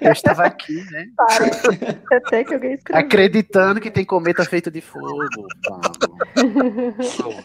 Eu 0.00 0.12
estava 0.12 0.44
aqui, 0.44 0.74
né? 0.90 1.06
Parece 1.16 1.66
até 2.12 2.44
que 2.44 2.54
alguém 2.54 2.74
escreveu. 2.74 3.04
Acreditando 3.06 3.80
que 3.80 3.90
tem 3.90 4.04
cometa 4.04 4.44
feito 4.44 4.70
de 4.70 4.80
fogo. 4.80 5.24
Pablo. 5.62 6.18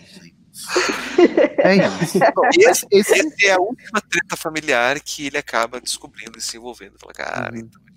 É 1.59 1.75
isso. 1.75 2.19
Esse, 2.57 2.85
esse- 2.91 3.13
esse 3.13 3.45
é 3.47 3.53
a 3.53 3.59
última 3.59 4.01
treta 4.01 4.35
familiar 4.35 4.99
que 4.99 5.27
ele 5.27 5.37
acaba 5.37 5.79
descobrindo 5.79 6.37
e 6.37 6.41
se 6.41 6.57
envolvendo. 6.57 6.97
Fala, 6.99 7.13
cara, 7.13 7.57
então 7.57 7.79
gente 7.81 7.81
precisa. 7.85 7.88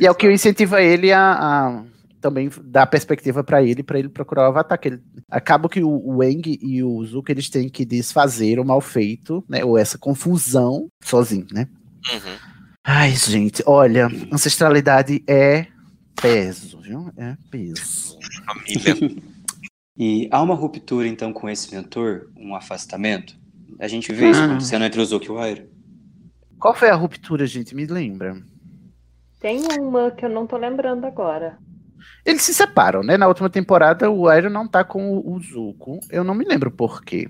E 0.00 0.06
é 0.06 0.10
o 0.10 0.14
que 0.14 0.30
incentiva 0.30 0.80
ele 0.82 1.12
a, 1.12 1.32
a 1.32 1.84
também 2.20 2.50
dar 2.64 2.86
perspectiva 2.86 3.44
para 3.44 3.62
ele, 3.62 3.82
para 3.82 3.98
ele 3.98 4.08
procurar 4.08 4.42
o 4.42 4.46
avatar. 4.46 4.78
Que 4.78 4.88
ele, 4.88 5.02
acaba 5.30 5.68
que 5.68 5.82
o, 5.82 5.88
o 6.04 6.22
Eng 6.22 6.58
e 6.60 6.82
o 6.82 7.04
Zuko 7.04 7.30
eles 7.30 7.48
têm 7.48 7.68
que 7.68 7.84
desfazer 7.84 8.58
o 8.58 8.64
mal 8.64 8.80
feito, 8.80 9.44
né? 9.48 9.64
Ou 9.64 9.78
essa 9.78 9.98
confusão 9.98 10.88
sozinho, 11.02 11.46
né? 11.52 11.68
Uhum. 12.12 12.36
Ai, 12.84 13.10
gente, 13.10 13.62
olha, 13.66 14.08
ancestralidade 14.32 15.22
é 15.26 15.66
peso, 16.20 16.80
viu? 16.80 17.10
É 17.16 17.36
peso. 17.50 18.18
Família. 18.46 19.22
E 20.00 20.28
há 20.30 20.40
uma 20.40 20.54
ruptura, 20.54 21.08
então, 21.08 21.32
com 21.32 21.50
esse 21.50 21.74
mentor, 21.74 22.28
um 22.36 22.54
afastamento? 22.54 23.34
A 23.80 23.88
gente 23.88 24.12
vê 24.12 24.30
isso 24.30 24.40
Ah. 24.40 24.44
acontecendo 24.44 24.84
entre 24.84 25.00
o 25.00 25.04
Zuko 25.04 25.24
e 25.24 25.28
o 25.30 25.38
Airo. 25.38 25.66
Qual 26.56 26.72
foi 26.72 26.88
a 26.88 26.94
ruptura, 26.94 27.44
gente? 27.48 27.74
Me 27.74 27.84
lembra. 27.84 28.40
Tem 29.40 29.60
uma 29.78 30.10
que 30.10 30.24
eu 30.24 30.28
não 30.28 30.46
tô 30.46 30.56
lembrando 30.56 31.04
agora. 31.06 31.58
Eles 32.24 32.42
se 32.42 32.52
separam, 32.54 33.02
né? 33.02 33.16
Na 33.16 33.28
última 33.28 33.48
temporada, 33.48 34.10
o 34.10 34.28
Aero 34.28 34.50
não 34.50 34.66
tá 34.68 34.84
com 34.84 35.18
o 35.18 35.40
Zuko. 35.40 36.00
Eu 36.10 36.24
não 36.24 36.34
me 36.34 36.44
lembro 36.44 36.70
por 36.70 37.02
quê. 37.02 37.28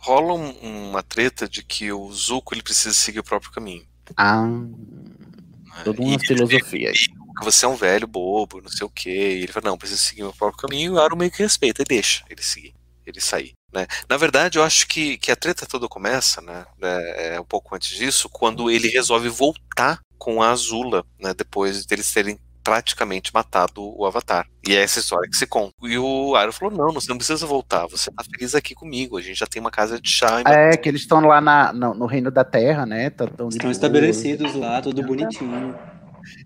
Rola 0.00 0.34
um- 0.34 0.88
uma 0.90 1.02
treta 1.02 1.48
de 1.48 1.62
que 1.62 1.92
o 1.92 2.10
Zuko 2.12 2.54
ele 2.54 2.62
precisa 2.62 2.94
seguir 2.94 3.20
o 3.20 3.24
próprio 3.24 3.50
caminho. 3.50 3.84
Ah, 4.16 4.46
né? 4.46 5.82
toda 5.84 6.02
E 6.02 6.04
uma 6.04 6.14
ele- 6.14 6.26
filosofia 6.26 6.88
aí. 6.88 6.94
que 6.94 7.44
você 7.44 7.64
é 7.64 7.68
um 7.68 7.76
velho 7.76 8.06
bobo, 8.06 8.60
não 8.60 8.68
sei 8.68 8.86
o 8.86 8.90
quê. 8.90 9.10
E 9.10 9.42
ele 9.42 9.52
fala, 9.52 9.70
não, 9.70 9.78
preciso 9.78 10.00
seguir 10.02 10.22
meu 10.22 10.32
próprio 10.32 10.60
caminho. 10.68 10.92
E 10.92 10.94
o 10.96 11.00
Aro 11.00 11.16
meio 11.16 11.30
que 11.30 11.42
respeita 11.42 11.80
e 11.82 11.84
deixa 11.86 12.22
ele 12.28 12.42
seguir, 12.42 12.74
ele 13.06 13.20
sair. 13.20 13.52
Né? 13.72 13.86
Na 14.08 14.16
verdade, 14.16 14.58
eu 14.58 14.62
acho 14.64 14.86
que, 14.86 15.16
que 15.16 15.30
a 15.30 15.36
treta 15.36 15.64
toda 15.64 15.88
começa, 15.88 16.40
né, 16.42 16.66
é, 16.82 17.34
é 17.36 17.40
um 17.40 17.44
pouco 17.44 17.74
antes 17.74 17.96
disso, 17.96 18.28
quando 18.28 18.70
ele 18.70 18.88
resolve 18.88 19.28
voltar 19.28 20.00
com 20.20 20.42
a 20.42 20.50
Azula, 20.50 21.02
né, 21.18 21.32
depois 21.34 21.86
deles 21.86 22.12
terem 22.12 22.38
praticamente 22.62 23.32
matado 23.32 23.82
o 23.98 24.04
Avatar. 24.04 24.46
E 24.68 24.76
é 24.76 24.82
essa 24.82 25.00
história 25.00 25.28
que 25.28 25.36
se 25.36 25.46
conta. 25.46 25.74
E 25.82 25.98
o 25.98 26.36
Aro 26.36 26.52
falou, 26.52 26.76
não, 26.76 26.92
você 26.92 27.08
não 27.08 27.16
precisa 27.16 27.46
voltar, 27.46 27.86
você 27.86 28.10
tá 28.10 28.22
feliz 28.22 28.54
aqui 28.54 28.74
comigo, 28.74 29.16
a 29.16 29.22
gente 29.22 29.38
já 29.38 29.46
tem 29.46 29.60
uma 29.60 29.70
casa 29.70 29.98
de 29.98 30.10
chá. 30.10 30.42
É, 30.46 30.76
que 30.76 30.88
eles 30.88 31.00
estão 31.00 31.20
lá 31.20 31.40
na, 31.40 31.72
no, 31.72 31.94
no 31.94 32.06
reino 32.06 32.30
da 32.30 32.44
Terra, 32.44 32.84
né? 32.84 33.08
Tá, 33.08 33.26
tão 33.26 33.48
Estão 33.48 33.70
estabelecidos 33.70 34.54
lá, 34.54 34.82
tudo 34.82 35.02
bonitinho. 35.02 35.74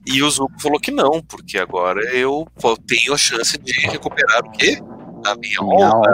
E 0.06 0.22
o 0.22 0.30
Zuko 0.30 0.60
falou 0.60 0.78
que 0.78 0.92
não, 0.92 1.20
porque 1.20 1.58
agora 1.58 2.00
eu 2.14 2.46
tenho 2.86 3.12
a 3.12 3.18
chance 3.18 3.58
de 3.58 3.72
recuperar 3.88 4.46
o 4.46 4.52
quê? 4.52 4.78
A 5.24 5.34
minha 5.36 5.62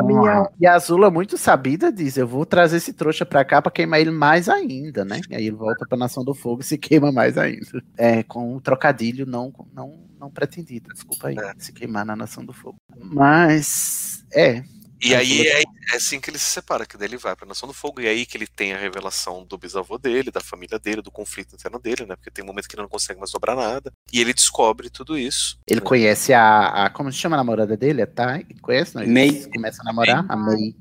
Minha 0.02 0.20
honra. 0.20 0.52
E 0.60 0.66
a 0.66 0.74
Azula, 0.74 1.10
muito 1.10 1.36
sabida, 1.36 1.92
diz: 1.92 2.16
Eu 2.16 2.26
vou 2.26 2.46
trazer 2.46 2.76
esse 2.76 2.92
trouxa 2.92 3.26
pra 3.26 3.44
cá 3.44 3.60
pra 3.60 3.70
queimar 3.72 4.00
ele 4.00 4.10
mais 4.10 4.48
ainda, 4.48 5.04
né? 5.04 5.20
E 5.28 5.34
aí 5.34 5.46
ele 5.46 5.56
volta 5.56 5.84
pra 5.86 5.98
Nação 5.98 6.24
do 6.24 6.34
Fogo 6.34 6.62
e 6.62 6.64
se 6.64 6.78
queima 6.78 7.10
mais 7.10 7.36
ainda. 7.36 7.82
É, 7.96 8.22
com 8.22 8.54
um 8.54 8.60
trocadilho 8.60 9.26
não, 9.26 9.52
não, 9.72 9.98
não 10.18 10.30
pretendido, 10.30 10.92
desculpa 10.92 11.28
aí, 11.28 11.36
se 11.58 11.72
queimar 11.72 12.04
na 12.04 12.14
Nação 12.14 12.44
do 12.44 12.52
Fogo. 12.52 12.76
Mas, 12.98 14.24
é. 14.32 14.62
E 15.02 15.14
A 15.14 15.18
aí 15.18 15.40
Azula- 15.40 15.48
é, 15.58 15.62
é 15.92 15.96
assim 15.96 16.20
que 16.20 16.28
ele 16.30 16.38
se 16.38 16.44
separa, 16.44 16.84
que 16.84 16.96
daí 16.96 17.08
ele 17.08 17.16
vai 17.16 17.34
pra 17.34 17.46
Nação 17.46 17.66
do 17.66 17.72
Fogo, 17.74 18.00
e 18.00 18.06
é 18.06 18.10
aí 18.10 18.26
que 18.26 18.36
ele 18.36 18.46
tem 18.46 18.72
a 18.74 18.78
revelação 18.78 19.44
do 19.46 19.56
bisavô 19.56 19.96
dele, 19.96 20.30
da 20.30 20.40
família 20.40 20.78
dele, 20.78 21.00
do 21.00 21.10
conflito 21.10 21.54
interno 21.54 21.78
dele, 21.78 22.04
né? 22.06 22.16
Porque 22.16 22.30
tem 22.30 22.44
um 22.44 22.46
momento 22.48 22.68
que 22.68 22.74
ele 22.74 22.82
não 22.82 22.88
consegue 22.88 23.18
mais 23.18 23.30
dobrar 23.32 23.56
nada. 23.56 23.92
E 24.12 24.20
ele 24.20 24.34
descobre 24.34 24.90
tudo 24.90 25.16
isso. 25.18 25.58
Ele 25.66 25.80
conhece 25.80 26.34
a, 26.34 26.84
a. 26.86 26.90
Como 26.90 27.10
se 27.10 27.18
chama 27.18 27.36
a 27.36 27.38
namorada 27.38 27.76
dele? 27.76 28.02
A 28.02 28.06
Thay? 28.06 28.46
Conhece? 28.60 28.94
Não? 28.96 29.06
May. 29.06 29.46
Começa 29.54 29.80
a 29.82 29.84
namorar? 29.84 30.24
A 30.28 30.36
May. 30.36 30.74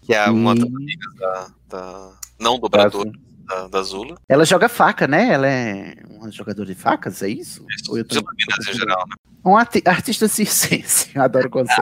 Que 0.00 0.14
é 0.14 0.24
uma 0.30 0.54
das 0.54 0.64
amigas 0.64 1.14
da, 1.16 1.52
da 1.68 2.18
não 2.38 2.58
dobradora 2.58 3.12
da, 3.50 3.68
da 3.68 3.82
Zula. 3.82 4.16
Ela 4.28 4.44
joga 4.44 4.68
faca, 4.68 5.06
né? 5.08 5.32
Ela 5.32 5.46
é 5.48 5.94
uma 6.08 6.30
jogadora 6.30 6.66
de 6.66 6.74
facas, 6.74 7.22
é 7.22 7.28
isso? 7.28 7.66
Ou 7.88 7.98
eu 7.98 8.04
tô- 8.04 8.18
em 8.18 8.72
geral, 8.74 9.04
né? 9.08 9.14
Um 9.44 9.56
arti- 9.56 9.82
artista 9.86 10.28
circense. 10.28 11.10
Eu 11.16 11.22
adoro 11.22 11.48
o 11.48 11.50
conceito. 11.50 11.80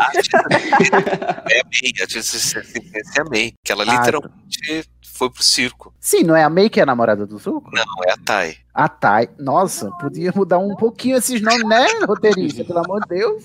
É 1.50 1.60
a 1.60 1.64
May, 1.64 1.92
a 2.02 2.08
Justiça 2.08 2.60
é 3.16 3.20
a 3.20 3.24
May, 3.24 3.52
que 3.64 3.72
ela 3.72 3.82
Ah, 3.82 3.96
literalmente 3.96 4.88
foi 5.04 5.28
pro 5.28 5.42
circo. 5.42 5.92
Sim, 6.00 6.22
não 6.22 6.36
é 6.36 6.44
a 6.44 6.48
May 6.50 6.70
que 6.70 6.78
é 6.78 6.84
a 6.84 6.86
namorada 6.86 7.26
do 7.26 7.36
Zuko? 7.38 7.68
Não, 7.72 7.84
é 8.06 8.12
a 8.12 8.16
Tai. 8.16 8.56
A 8.72 8.88
Thay. 8.88 9.30
Nossa, 9.40 9.90
podia 10.00 10.32
mudar 10.34 10.58
um 10.58 10.76
pouquinho 10.76 11.16
esses 11.16 11.40
nomes, 11.42 11.68
né, 11.68 11.84
roteirista? 12.06 12.64
Pelo 12.64 12.78
amor 12.78 13.00
de 13.02 13.08
Deus. 13.16 13.44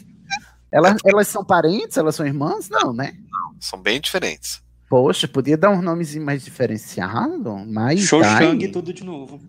Elas, 0.72 0.98
elas 1.04 1.28
são 1.28 1.44
parentes? 1.44 1.98
Elas 1.98 2.16
são 2.16 2.26
irmãs? 2.26 2.70
Não, 2.70 2.94
né? 2.94 3.16
São 3.60 3.80
bem 3.82 4.00
diferentes. 4.00 4.62
Poxa, 4.94 5.28
podia 5.28 5.58
dar 5.58 5.72
um 5.72 5.82
nomezinho 5.82 6.24
mais 6.24 6.46
diferenciado? 6.46 7.58
Mais 7.66 8.00
Xoxang 8.00 8.68
tudo 8.68 8.94
de 8.94 9.04
novo. 9.04 9.40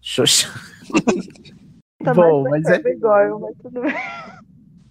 Xoxang. 0.00 0.50
Tá 2.02 2.14
Bom, 2.14 2.44
mais 2.44 2.62
mas 2.62 2.72
é. 2.74 2.78
Pegói, 2.78 3.28
mas 3.40 3.56
tudo 3.60 3.82
bem. 3.82 3.92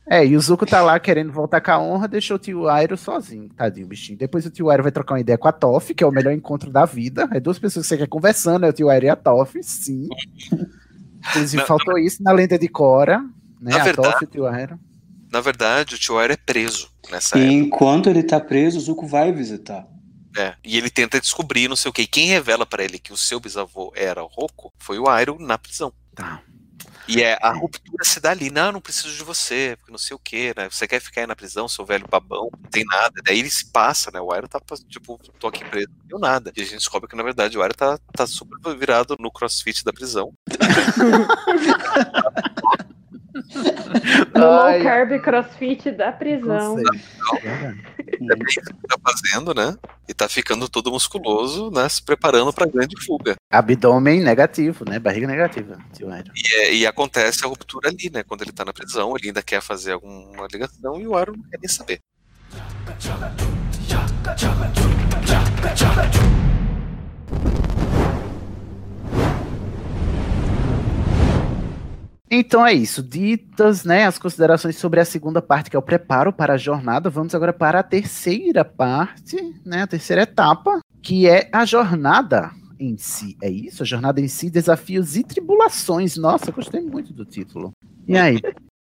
É, 0.08 0.24
e 0.26 0.36
o 0.36 0.40
Zuko 0.42 0.66
tá 0.68 0.82
lá 0.82 1.00
querendo 1.00 1.32
voltar 1.32 1.62
com 1.62 1.72
a 1.72 1.80
honra, 1.82 2.08
deixou 2.08 2.36
o 2.36 2.40
tio 2.40 2.68
Airo 2.68 2.96
sozinho, 2.98 3.50
tadinho, 3.56 3.88
bichinho. 3.88 4.20
Depois 4.20 4.46
o 4.46 4.52
tio 4.52 4.70
Airo 4.70 4.84
vai 4.84 4.92
trocar 4.92 5.14
uma 5.16 5.22
ideia 5.22 5.38
com 5.38 5.48
a 5.48 5.52
Toff, 5.54 5.96
que 5.96 6.04
é 6.04 6.08
o 6.08 6.12
melhor 6.12 6.34
encontro 6.34 6.70
da 6.70 6.86
vida. 6.86 7.28
É 7.32 7.40
duas 7.40 7.58
pessoas 7.58 7.86
que 7.86 7.90
você 7.90 7.98
quer 7.98 8.08
conversando, 8.08 8.66
é 8.66 8.70
o 8.70 8.74
tio 8.74 8.90
Airo 8.90 9.06
e 9.06 9.10
a 9.10 9.16
Toff, 9.16 9.58
sim. 9.64 10.08
Inclusive, 11.30 11.64
faltou 11.64 11.98
isso 11.98 12.22
na 12.22 12.34
lenda 12.34 12.60
de 12.60 12.68
Cora, 12.68 13.20
né? 13.60 13.72
Na 13.72 13.82
a 13.82 13.84
verdade- 13.86 14.12
Toff 14.12 14.24
e 14.26 14.28
o 14.28 14.30
tio 14.30 14.46
Airo. 14.46 14.78
Na 15.32 15.42
verdade, 15.42 15.96
o 15.96 15.98
tio 15.98 16.18
Airo 16.18 16.34
é 16.34 16.38
preso 16.38 16.90
nessa 17.12 17.38
E 17.38 17.42
época. 17.42 17.54
enquanto 17.54 18.10
ele 18.10 18.24
tá 18.24 18.40
preso, 18.40 18.78
o 18.78 18.82
Zuko 18.82 19.08
vai 19.08 19.32
visitar. 19.32 19.86
É, 20.38 20.54
e 20.64 20.78
ele 20.78 20.90
tenta 20.90 21.20
descobrir, 21.20 21.68
não 21.68 21.76
sei 21.76 21.90
o 21.90 21.94
que. 21.94 22.06
Quem 22.06 22.28
revela 22.28 22.66
pra 22.66 22.84
ele 22.84 23.00
que 23.00 23.12
o 23.12 23.18
seu 23.18 23.40
bisavô 23.40 23.92
era 23.96 24.24
o 24.24 24.28
Roku 24.28 24.72
foi 24.78 25.00
o 25.00 25.10
Airo 25.10 25.38
na 25.40 25.58
prisão. 25.58 25.92
Tá. 26.14 26.42
E 27.08 27.24
é, 27.24 27.38
a 27.42 27.54
ruptura 27.54 28.04
se 28.04 28.20
dá 28.20 28.32
ali, 28.32 28.52
não, 28.52 28.74
não 28.74 28.82
preciso 28.82 29.16
de 29.16 29.24
você, 29.24 29.76
porque 29.78 29.92
não 29.92 29.98
sei 29.98 30.14
o 30.14 30.20
que, 30.20 30.54
né? 30.58 30.70
Você 30.70 30.86
quer 30.86 31.00
ficar 31.00 31.22
aí 31.22 31.28
na 31.28 31.38
prisão, 31.38 31.68
seu 31.68 31.86
velho 31.86 32.06
babão, 32.08 32.50
não 32.62 32.70
tem 32.70 32.84
nada. 32.84 33.14
Daí 33.26 33.40
ele 33.40 33.50
se 33.50 33.66
passa, 33.72 34.12
né? 34.12 34.20
O 34.20 34.32
Airo 34.34 34.48
tá, 34.50 34.60
tipo, 34.90 35.18
tô 35.40 35.48
aqui 35.48 35.64
preso, 35.64 35.88
não 36.00 36.08
deu 36.08 36.20
nada. 36.20 36.52
E 36.56 36.62
a 36.62 36.66
gente 36.66 36.80
descobre 36.80 37.10
que, 37.10 37.16
na 37.16 37.24
verdade, 37.24 37.58
o 37.58 37.62
Airo 37.62 37.74
tá, 37.74 37.98
tá 38.14 38.28
super 38.28 38.60
virado 38.78 39.16
no 39.20 39.32
crossfit 39.32 39.86
da 39.86 39.94
prisão. 39.94 40.34
No 44.36 44.44
Ai. 44.62 44.78
low 44.78 44.84
carb 44.84 45.22
crossfit 45.22 45.92
da 45.92 46.12
prisão. 46.12 46.78
É 46.80 48.36
bem 48.36 48.44
isso 48.48 48.62
que 48.62 48.70
ele 48.70 48.80
tá 48.88 48.98
fazendo, 49.04 49.54
né? 49.54 49.76
E 50.08 50.14
tá 50.14 50.28
ficando 50.28 50.68
todo 50.68 50.92
musculoso, 50.92 51.72
né? 51.72 51.88
Se 51.90 52.02
preparando 52.02 52.52
pra 52.54 52.66
grande 52.66 52.96
fuga. 53.06 53.36
Abdômen 53.52 54.22
negativo, 54.22 54.86
né? 54.88 55.00
Barriga 55.00 55.28
negativa. 55.28 55.78
E, 56.36 56.56
é- 56.56 56.74
e 56.74 56.88
acontece 56.88 57.46
a 57.46 57.48
ruptura 57.48 57.90
ali, 57.90 58.10
né? 58.12 58.24
Quando 58.24 58.42
ele 58.42 58.52
tá 58.52 58.66
na 58.66 58.74
prisão, 58.74 59.16
ele 59.16 59.28
ainda 59.28 59.42
quer 59.42 59.62
fazer 59.62 59.94
alguma 59.94 60.48
ligação 60.52 61.00
e 61.00 61.08
o 61.08 61.16
Aro 61.16 61.34
não 61.36 61.44
quer 61.50 61.60
nem 61.60 61.70
saber. 61.70 62.02
Então 72.30 72.66
é 72.66 72.74
isso. 72.74 73.02
Ditas, 73.02 73.84
né, 73.84 74.06
as 74.06 74.18
considerações 74.18 74.76
sobre 74.78 75.00
a 75.00 75.06
segunda 75.06 75.42
parte, 75.42 75.70
que 75.70 75.76
é 75.76 75.80
o 75.80 75.84
preparo 75.84 76.34
para 76.34 76.54
a 76.54 76.58
jornada, 76.58 77.10
vamos 77.10 77.34
agora 77.34 77.54
para 77.54 77.80
a 77.80 77.84
terceira 77.84 78.66
parte, 78.66 79.38
né, 79.66 79.84
a 79.84 79.88
terceira 79.88 80.24
etapa, 80.24 80.80
que 81.02 81.28
é 81.28 81.50
a 81.54 81.64
jornada 81.66 82.52
em 82.80 82.98
si. 82.98 83.38
É 83.42 83.50
isso? 83.50 83.84
A 83.84 83.86
jornada 83.86 84.20
em 84.20 84.28
si, 84.28 84.50
desafios 84.50 85.16
e 85.16 85.24
tribulações. 85.24 86.18
Nossa, 86.18 86.52
gostei 86.52 86.82
muito 86.82 87.14
do 87.14 87.26
título. 87.26 87.72
E 88.08 88.18
aí? 88.18 88.40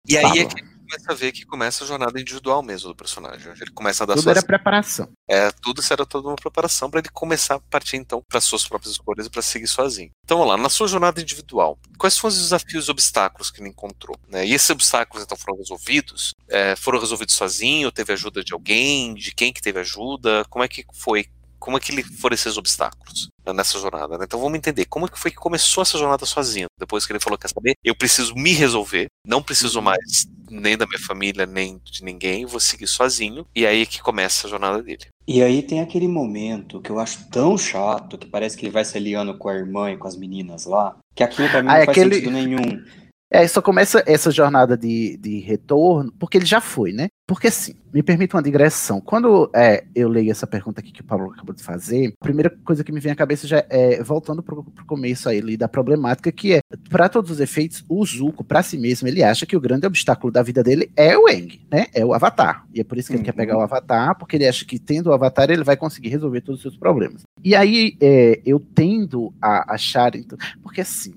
E 0.08 0.16
aí 0.16 0.24
é 0.24 0.42
Fala. 0.42 0.48
que 0.48 0.69
começa 0.90 1.12
a 1.12 1.14
ver 1.14 1.32
que 1.32 1.46
começa 1.46 1.84
a 1.84 1.86
jornada 1.86 2.20
individual 2.20 2.62
mesmo 2.62 2.88
do 2.88 2.96
personagem. 2.96 3.52
Ele 3.60 3.70
começa 3.70 4.02
a 4.02 4.06
dar 4.06 4.14
Tudo 4.14 4.24
suas 4.24 4.36
era 4.36 4.46
preparação. 4.46 5.08
É, 5.28 5.50
tudo 5.62 5.80
isso 5.80 5.92
era 5.92 6.04
toda 6.04 6.28
uma 6.28 6.36
preparação 6.36 6.90
para 6.90 7.00
ele 7.00 7.08
começar 7.10 7.54
a 7.54 7.60
partir 7.60 7.96
então 7.96 8.22
para 8.28 8.40
suas 8.40 8.66
próprias 8.66 8.92
escolhas 8.92 9.26
e 9.26 9.30
para 9.30 9.42
seguir 9.42 9.68
sozinho. 9.68 10.10
Então, 10.24 10.38
vamos 10.38 10.52
lá, 10.52 10.58
na 10.58 10.68
sua 10.68 10.88
jornada 10.88 11.20
individual, 11.20 11.78
quais 11.96 12.18
foram 12.18 12.34
os 12.34 12.40
desafios 12.40 12.88
e 12.88 12.90
obstáculos 12.90 13.50
que 13.50 13.60
ele 13.60 13.68
encontrou? 13.68 14.16
Né? 14.28 14.46
E 14.46 14.52
esses 14.52 14.70
obstáculos 14.70 15.22
então 15.22 15.36
foram 15.36 15.56
resolvidos? 15.56 16.34
É, 16.48 16.74
foram 16.76 16.98
resolvidos 16.98 17.34
sozinho? 17.34 17.92
Teve 17.92 18.12
ajuda 18.12 18.42
de 18.42 18.52
alguém? 18.52 19.14
De 19.14 19.32
quem 19.32 19.52
que 19.52 19.62
teve 19.62 19.78
ajuda? 19.78 20.44
Como 20.48 20.64
é 20.64 20.68
que 20.68 20.84
foi? 20.92 21.26
Como 21.60 21.76
é 21.76 21.80
que 21.80 21.92
ele 21.92 22.02
foram 22.02 22.34
esses 22.34 22.56
obstáculos 22.56 23.28
nessa 23.54 23.78
jornada? 23.78 24.16
né? 24.18 24.24
Então 24.24 24.40
vamos 24.40 24.56
entender 24.56 24.84
como 24.86 25.06
é 25.06 25.08
que 25.08 25.18
foi 25.18 25.30
que 25.30 25.36
começou 25.36 25.82
essa 25.82 25.98
jornada 25.98 26.24
sozinho. 26.24 26.66
Depois 26.78 27.04
que 27.06 27.12
ele 27.12 27.20
falou, 27.20 27.38
quer 27.38 27.48
saber? 27.48 27.74
Eu 27.84 27.94
preciso 27.94 28.34
me 28.34 28.52
resolver, 28.52 29.06
não 29.26 29.42
preciso 29.42 29.80
mais 29.82 30.26
nem 30.50 30.76
da 30.76 30.86
minha 30.86 30.98
família, 30.98 31.46
nem 31.46 31.78
de 31.84 32.02
ninguém, 32.02 32.44
vou 32.46 32.58
seguir 32.58 32.86
sozinho. 32.86 33.46
E 33.54 33.66
aí 33.66 33.82
é 33.82 33.86
que 33.86 34.00
começa 34.02 34.46
a 34.46 34.50
jornada 34.50 34.82
dele. 34.82 35.06
E 35.28 35.42
aí 35.42 35.62
tem 35.62 35.80
aquele 35.80 36.08
momento 36.08 36.80
que 36.80 36.90
eu 36.90 36.98
acho 36.98 37.28
tão 37.30 37.56
chato, 37.56 38.18
que 38.18 38.26
parece 38.26 38.56
que 38.56 38.64
ele 38.66 38.72
vai 38.72 38.84
se 38.84 38.96
aliando 38.96 39.36
com 39.38 39.48
a 39.48 39.54
irmã 39.54 39.90
e 39.92 39.96
com 39.96 40.08
as 40.08 40.16
meninas 40.16 40.64
lá, 40.66 40.96
que 41.14 41.22
aquilo 41.22 41.48
pra 41.48 41.62
mim 41.62 41.68
Ah, 41.68 41.72
não 41.74 41.78
é 41.82 41.84
faz 41.84 41.96
aquele- 41.98 42.14
sentido 42.16 42.32
nenhum. 42.32 42.82
É, 43.30 43.46
só 43.46 43.62
começa 43.62 44.02
essa 44.06 44.30
jornada 44.30 44.76
de, 44.76 45.16
de 45.18 45.38
retorno, 45.38 46.12
porque 46.18 46.36
ele 46.36 46.46
já 46.46 46.60
foi, 46.60 46.92
né? 46.92 47.08
Porque 47.28 47.46
assim, 47.46 47.74
me 47.94 48.02
permita 48.02 48.36
uma 48.36 48.42
digressão. 48.42 49.00
Quando 49.00 49.48
é, 49.54 49.84
eu 49.94 50.08
leio 50.08 50.32
essa 50.32 50.48
pergunta 50.48 50.80
aqui 50.80 50.90
que 50.90 51.00
o 51.00 51.04
Paulo 51.04 51.30
acabou 51.30 51.54
de 51.54 51.62
fazer, 51.62 52.12
a 52.20 52.24
primeira 52.24 52.50
coisa 52.64 52.82
que 52.82 52.90
me 52.90 52.98
vem 52.98 53.12
à 53.12 53.14
cabeça 53.14 53.46
já 53.46 53.64
é 53.70 54.02
voltando 54.02 54.42
pro, 54.42 54.64
pro 54.64 54.84
começo 54.84 55.28
aí 55.28 55.38
ali 55.38 55.56
da 55.56 55.68
problemática, 55.68 56.32
que 56.32 56.54
é, 56.54 56.60
para 56.88 57.08
todos 57.08 57.30
os 57.30 57.38
efeitos, 57.38 57.84
o 57.88 58.04
Zuko, 58.04 58.42
para 58.42 58.64
si 58.64 58.76
mesmo, 58.76 59.06
ele 59.06 59.22
acha 59.22 59.46
que 59.46 59.56
o 59.56 59.60
grande 59.60 59.86
obstáculo 59.86 60.32
da 60.32 60.42
vida 60.42 60.60
dele 60.60 60.90
é 60.96 61.16
o 61.16 61.28
Eng, 61.28 61.60
né? 61.70 61.86
É 61.94 62.04
o 62.04 62.12
Avatar. 62.12 62.66
E 62.74 62.80
é 62.80 62.84
por 62.84 62.98
isso 62.98 63.10
que 63.10 63.16
ele 63.16 63.22
quer 63.22 63.32
pegar 63.32 63.56
o 63.56 63.60
Avatar, 63.60 64.18
porque 64.18 64.36
ele 64.36 64.48
acha 64.48 64.64
que 64.64 64.76
tendo 64.76 65.08
o 65.10 65.12
Avatar 65.12 65.50
ele 65.50 65.62
vai 65.62 65.76
conseguir 65.76 66.08
resolver 66.08 66.40
todos 66.40 66.58
os 66.58 66.62
seus 66.62 66.76
problemas. 66.76 67.22
E 67.44 67.54
aí 67.54 67.96
é, 68.00 68.40
eu 68.44 68.58
tendo 68.58 69.32
a 69.40 69.72
achar, 69.72 70.16
então, 70.16 70.36
porque 70.64 70.80
assim, 70.80 71.14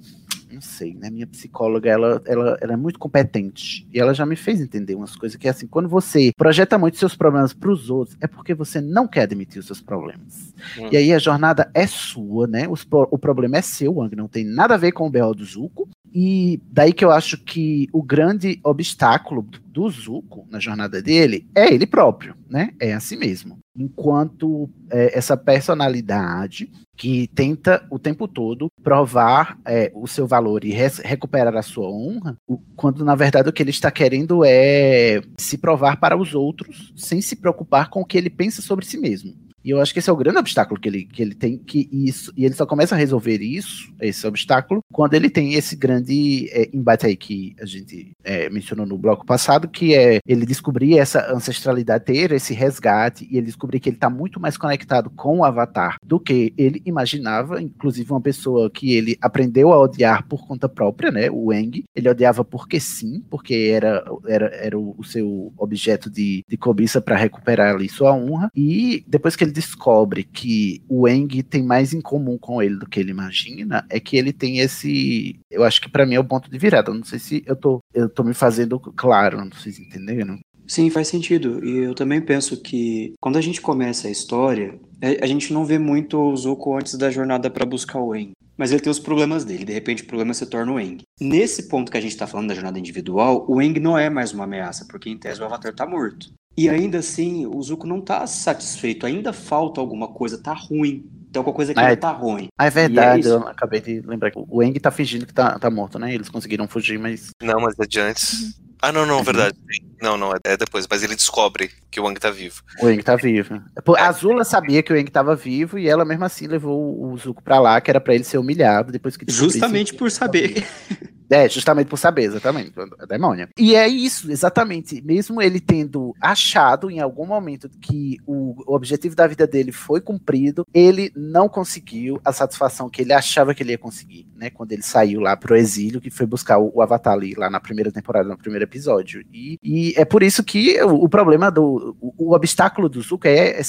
não 0.53 0.61
sei, 0.61 0.93
né? 0.93 1.09
Minha 1.09 1.27
psicóloga, 1.27 1.89
ela, 1.89 2.21
ela, 2.25 2.57
ela 2.61 2.73
é 2.73 2.77
muito 2.77 2.99
competente. 2.99 3.87
E 3.93 3.99
ela 3.99 4.13
já 4.13 4.25
me 4.25 4.35
fez 4.35 4.61
entender 4.61 4.95
umas 4.95 5.15
coisas 5.15 5.37
que 5.37 5.47
é 5.47 5.51
assim, 5.51 5.67
quando 5.67 5.89
você 5.89 6.31
projeta 6.37 6.77
muito 6.77 6.97
seus 6.97 7.15
problemas 7.15 7.53
para 7.53 7.71
os 7.71 7.89
outros, 7.89 8.17
é 8.21 8.27
porque 8.27 8.53
você 8.53 8.79
não 8.79 9.07
quer 9.07 9.23
admitir 9.23 9.59
os 9.59 9.65
seus 9.65 9.81
problemas. 9.81 10.53
Hum. 10.77 10.89
E 10.91 10.97
aí 10.97 11.13
a 11.13 11.19
jornada 11.19 11.69
é 11.73 11.87
sua, 11.87 12.47
né? 12.47 12.67
Os 12.67 12.87
o 12.91 13.17
problema 13.17 13.57
é 13.57 13.61
seu, 13.61 13.95
Wang, 13.95 14.15
não 14.15 14.27
tem 14.27 14.43
nada 14.43 14.75
a 14.75 14.77
ver 14.77 14.91
com 14.91 15.07
o 15.07 15.09
B.O. 15.09 15.33
do 15.33 15.43
Zuko. 15.43 15.89
E 16.13 16.61
daí 16.71 16.93
que 16.93 17.03
eu 17.03 17.09
acho 17.09 17.37
que 17.39 17.87
o 17.91 18.03
grande 18.03 18.59
obstáculo 18.63 19.47
do- 19.73 19.89
Zuko 19.89 20.45
na 20.49 20.59
jornada 20.59 21.01
dele 21.01 21.47
é 21.55 21.73
ele 21.73 21.85
próprio, 21.87 22.35
né? 22.49 22.71
É 22.79 22.93
assim 22.93 23.17
mesmo. 23.17 23.57
Enquanto 23.75 24.69
é, 24.89 25.17
essa 25.17 25.35
personalidade 25.35 26.71
que 26.95 27.27
tenta 27.33 27.85
o 27.89 27.97
tempo 27.97 28.27
todo 28.27 28.67
provar 28.83 29.57
é, 29.65 29.91
o 29.95 30.07
seu 30.07 30.27
valor 30.27 30.63
e 30.63 30.69
recuperar 31.03 31.55
a 31.57 31.61
sua 31.63 31.89
honra, 31.89 32.37
o- 32.47 32.59
quando 32.75 33.03
na 33.03 33.15
verdade 33.15 33.49
o 33.49 33.53
que 33.53 33.63
ele 33.63 33.71
está 33.71 33.89
querendo 33.89 34.43
é 34.45 35.21
se 35.39 35.57
provar 35.57 35.99
para 35.99 36.15
os 36.17 36.35
outros 36.35 36.93
sem 36.95 37.19
se 37.19 37.35
preocupar 37.35 37.89
com 37.89 38.01
o 38.01 38.05
que 38.05 38.17
ele 38.17 38.29
pensa 38.29 38.61
sobre 38.61 38.85
si 38.85 38.97
mesmo. 38.97 39.33
E 39.63 39.69
eu 39.69 39.79
acho 39.79 39.93
que 39.93 39.99
esse 39.99 40.09
é 40.09 40.13
o 40.13 40.17
grande 40.17 40.37
obstáculo 40.39 40.79
que 40.79 40.89
ele, 40.89 41.05
que 41.05 41.21
ele 41.21 41.35
tem, 41.35 41.57
que 41.57 41.87
isso, 41.91 42.33
e 42.35 42.45
ele 42.45 42.53
só 42.53 42.65
começa 42.65 42.95
a 42.95 42.97
resolver 42.97 43.41
isso, 43.41 43.93
esse 44.01 44.25
obstáculo, 44.27 44.81
quando 44.91 45.13
ele 45.13 45.29
tem 45.29 45.53
esse 45.53 45.75
grande 45.75 46.49
é, 46.51 46.69
embate 46.73 47.05
aí 47.05 47.15
que 47.15 47.55
a 47.59 47.65
gente 47.65 48.11
é, 48.23 48.49
mencionou 48.49 48.85
no 48.85 48.97
bloco 48.97 49.25
passado, 49.25 49.67
que 49.67 49.95
é 49.95 50.19
ele 50.27 50.45
descobrir 50.45 50.97
essa 50.97 51.31
ancestralidade, 51.33 52.05
ter 52.05 52.31
esse 52.31 52.53
resgate, 52.53 53.27
e 53.29 53.37
ele 53.37 53.45
descobrir 53.45 53.79
que 53.79 53.89
ele 53.89 53.97
está 53.97 54.09
muito 54.09 54.39
mais 54.39 54.57
conectado 54.57 55.09
com 55.09 55.39
o 55.39 55.45
Avatar 55.45 55.95
do 56.03 56.19
que 56.19 56.53
ele 56.57 56.81
imaginava, 56.85 57.61
inclusive 57.61 58.11
uma 58.11 58.21
pessoa 58.21 58.69
que 58.69 58.93
ele 58.93 59.17
aprendeu 59.21 59.71
a 59.71 59.79
odiar 59.79 60.27
por 60.27 60.45
conta 60.45 60.67
própria, 60.67 61.11
né, 61.11 61.29
o 61.31 61.53
Eng, 61.53 61.83
ele 61.95 62.09
odiava 62.09 62.43
porque 62.43 62.79
sim, 62.79 63.23
porque 63.29 63.71
era, 63.73 64.03
era, 64.27 64.47
era 64.47 64.77
o, 64.77 65.03
seu 65.03 65.53
objeto 65.57 66.09
de, 66.09 66.43
de 66.47 66.57
cobiça 66.57 67.01
para 67.01 67.15
recuperar 67.15 67.75
ali 67.75 67.87
sua 67.87 68.13
honra, 68.13 68.49
e 68.55 69.03
depois 69.07 69.35
que 69.35 69.43
ele 69.43 69.52
descobre 69.53 70.23
que 70.23 70.81
o 70.89 71.07
Eng 71.07 71.41
tem 71.43 71.63
mais 71.63 71.93
em 71.93 72.01
comum 72.01 72.37
com 72.37 72.61
ele 72.61 72.75
do 72.75 72.87
que 72.87 72.99
ele 72.99 73.11
imagina, 73.11 73.85
é 73.89 73.99
que 73.99 74.17
ele 74.17 74.33
tem 74.33 74.59
esse, 74.59 75.39
eu 75.49 75.63
acho 75.63 75.79
que 75.79 75.89
para 75.89 76.05
mim 76.05 76.15
é 76.15 76.19
o 76.19 76.25
ponto 76.25 76.49
de 76.49 76.57
virada, 76.57 76.93
não 76.93 77.03
sei 77.03 77.19
se 77.19 77.43
eu 77.45 77.55
tô, 77.55 77.79
eu 77.93 78.09
tô 78.09 78.23
me 78.23 78.33
fazendo 78.33 78.79
claro, 78.79 79.37
não 79.37 79.51
sei 79.53 79.71
se 79.71 79.81
entenderam. 79.81 80.39
Sim, 80.67 80.89
faz 80.89 81.07
sentido. 81.07 81.63
E 81.63 81.79
eu 81.79 81.93
também 81.93 82.21
penso 82.21 82.61
que 82.61 83.13
quando 83.19 83.37
a 83.37 83.41
gente 83.41 83.61
começa 83.61 84.07
a 84.07 84.11
história, 84.11 84.79
a 85.01 85.23
a 85.25 85.27
gente 85.27 85.53
não 85.53 85.65
vê 85.65 85.77
muito 85.77 86.17
o 86.17 86.35
Zuko 86.35 86.77
antes 86.77 86.95
da 86.95 87.11
jornada 87.11 87.49
para 87.49 87.65
buscar 87.65 87.99
o 87.99 88.13
Aang. 88.13 88.31
Mas 88.57 88.71
ele 88.71 88.81
tem 88.81 88.91
os 88.91 88.99
problemas 88.99 89.43
dele, 89.43 89.65
de 89.65 89.73
repente 89.73 90.03
o 90.03 90.07
problema 90.07 90.33
se 90.33 90.45
torna 90.45 90.71
o 90.71 90.77
Aang. 90.77 91.01
Nesse 91.19 91.67
ponto 91.67 91.91
que 91.91 91.97
a 91.97 92.01
gente 92.01 92.15
tá 92.15 92.27
falando 92.27 92.49
da 92.49 92.53
jornada 92.53 92.79
individual, 92.79 93.45
o 93.49 93.59
Aang 93.59 93.79
não 93.79 93.97
é 93.97 94.09
mais 94.09 94.31
uma 94.31 94.43
ameaça, 94.43 94.85
porque 94.89 95.09
em 95.09 95.17
tese 95.17 95.41
o 95.41 95.45
Avatar 95.45 95.73
tá 95.73 95.85
morto. 95.85 96.31
E 96.55 96.69
ainda 96.69 96.99
assim, 96.99 97.45
o 97.47 97.61
Zuko 97.61 97.87
não 97.87 97.99
tá 97.99 98.27
satisfeito, 98.27 99.05
ainda 99.05 99.33
falta 99.33 99.81
alguma 99.81 100.07
coisa, 100.07 100.37
tá 100.37 100.53
ruim. 100.53 101.05
Tem 101.31 101.39
alguma 101.39 101.55
coisa 101.55 101.73
que 101.73 101.79
ainda 101.79 101.93
é- 101.93 101.95
tá 101.95 102.11
ruim. 102.11 102.47
Ah, 102.57 102.67
é 102.67 102.69
verdade, 102.69 103.21
isso. 103.21 103.29
eu 103.29 103.47
acabei 103.47 103.81
de 103.81 104.01
lembrar 104.01 104.29
que 104.29 104.37
o 104.37 104.61
Eng 104.61 104.73
tá 104.79 104.91
fingindo 104.91 105.25
que 105.25 105.33
tá, 105.33 105.57
tá 105.57 105.69
morto, 105.71 105.97
né? 105.97 106.13
Eles 106.13 106.29
conseguiram 106.29 106.67
fugir, 106.67 106.99
mas. 106.99 107.31
Não, 107.41 107.59
mas 107.59 107.73
é 107.79 107.85
de 107.87 107.99
antes. 107.99 108.61
Ah, 108.79 108.91
não, 108.91 109.05
não, 109.05 109.23
verdade. 109.23 109.57
Não, 110.01 110.17
não, 110.17 110.33
é- 110.33 110.39
é 110.43 110.57
depois. 110.57 110.85
Mas 110.87 111.01
ele 111.01 111.15
descobre 111.15 111.71
que 111.89 111.99
o 111.99 112.03
Wang 112.03 112.19
tá 112.19 112.29
vivo. 112.29 112.61
O 112.81 112.89
Eng 112.89 113.01
tá 113.01 113.15
vivo. 113.15 113.59
A 113.97 114.07
Azula 114.07 114.43
sabia 114.43 114.83
que 114.83 114.91
o 114.91 114.97
Eng 114.97 115.09
tava 115.09 115.35
vivo 115.37 115.79
e 115.79 115.87
ela 115.87 116.03
mesmo 116.03 116.25
assim 116.25 116.47
levou 116.47 117.01
o 117.01 117.17
Zuko 117.17 117.41
pra 117.41 117.59
lá, 117.59 117.79
que 117.79 117.89
era 117.89 118.01
pra 118.01 118.13
ele 118.13 118.25
ser 118.25 118.37
humilhado 118.37 118.91
depois 118.91 119.15
que 119.15 119.25
Justamente 119.27 119.93
por 119.95 120.11
saber. 120.11 120.67
É, 121.33 121.49
justamente 121.49 121.87
por 121.87 121.97
saber, 121.97 122.23
exatamente. 122.23 122.73
A 122.99 123.05
demônia. 123.05 123.49
E 123.57 123.75
é 123.75 123.87
isso, 123.87 124.31
exatamente. 124.31 125.01
Mesmo 125.01 125.41
ele 125.41 125.59
tendo 125.59 126.15
achado 126.21 126.91
em 126.91 126.99
algum 126.99 127.25
momento 127.25 127.69
que 127.81 128.17
o, 128.25 128.55
objetivo 128.67 129.15
da 129.15 129.25
vida 129.25 129.47
dele 129.47 129.71
foi 129.71 129.99
cumprido, 129.99 130.65
ele 130.73 131.11
não 131.15 131.49
conseguiu 131.49 132.19
a 132.23 132.31
satisfação 132.31 132.89
que 132.89 133.01
ele 133.01 133.13
achava 133.13 133.53
que 133.53 133.63
ele 133.63 133.71
ia 133.71 133.77
conseguir, 133.77 134.27
né? 134.35 134.49
Quando 134.49 134.71
ele 134.71 134.83
saiu 134.83 135.19
lá 135.19 135.35
pro 135.35 135.55
exílio, 135.55 136.01
que 136.01 136.11
foi 136.11 136.25
buscar 136.25 136.59
o, 136.59 136.71
o 136.75 136.81
Avatar 136.81 137.13
ali, 137.13 137.33
lá 137.33 137.49
na 137.49 137.59
primeira 137.59 137.91
temporada, 137.91 138.29
no 138.29 138.37
primeiro 138.37 138.65
episódio. 138.65 139.25
E, 139.33 139.57
e 139.63 139.93
é 139.97 140.05
por 140.05 140.21
isso 140.21 140.43
que 140.43 140.81
o, 140.83 141.03
o 141.03 141.09
problema 141.09 141.49
do. 141.49 141.95
O, 141.99 142.29
o 142.29 142.35
obstáculo 142.35 142.87
do 142.87 143.01
Zuko 143.01 143.27
é. 143.27 143.59
é- 143.59 143.63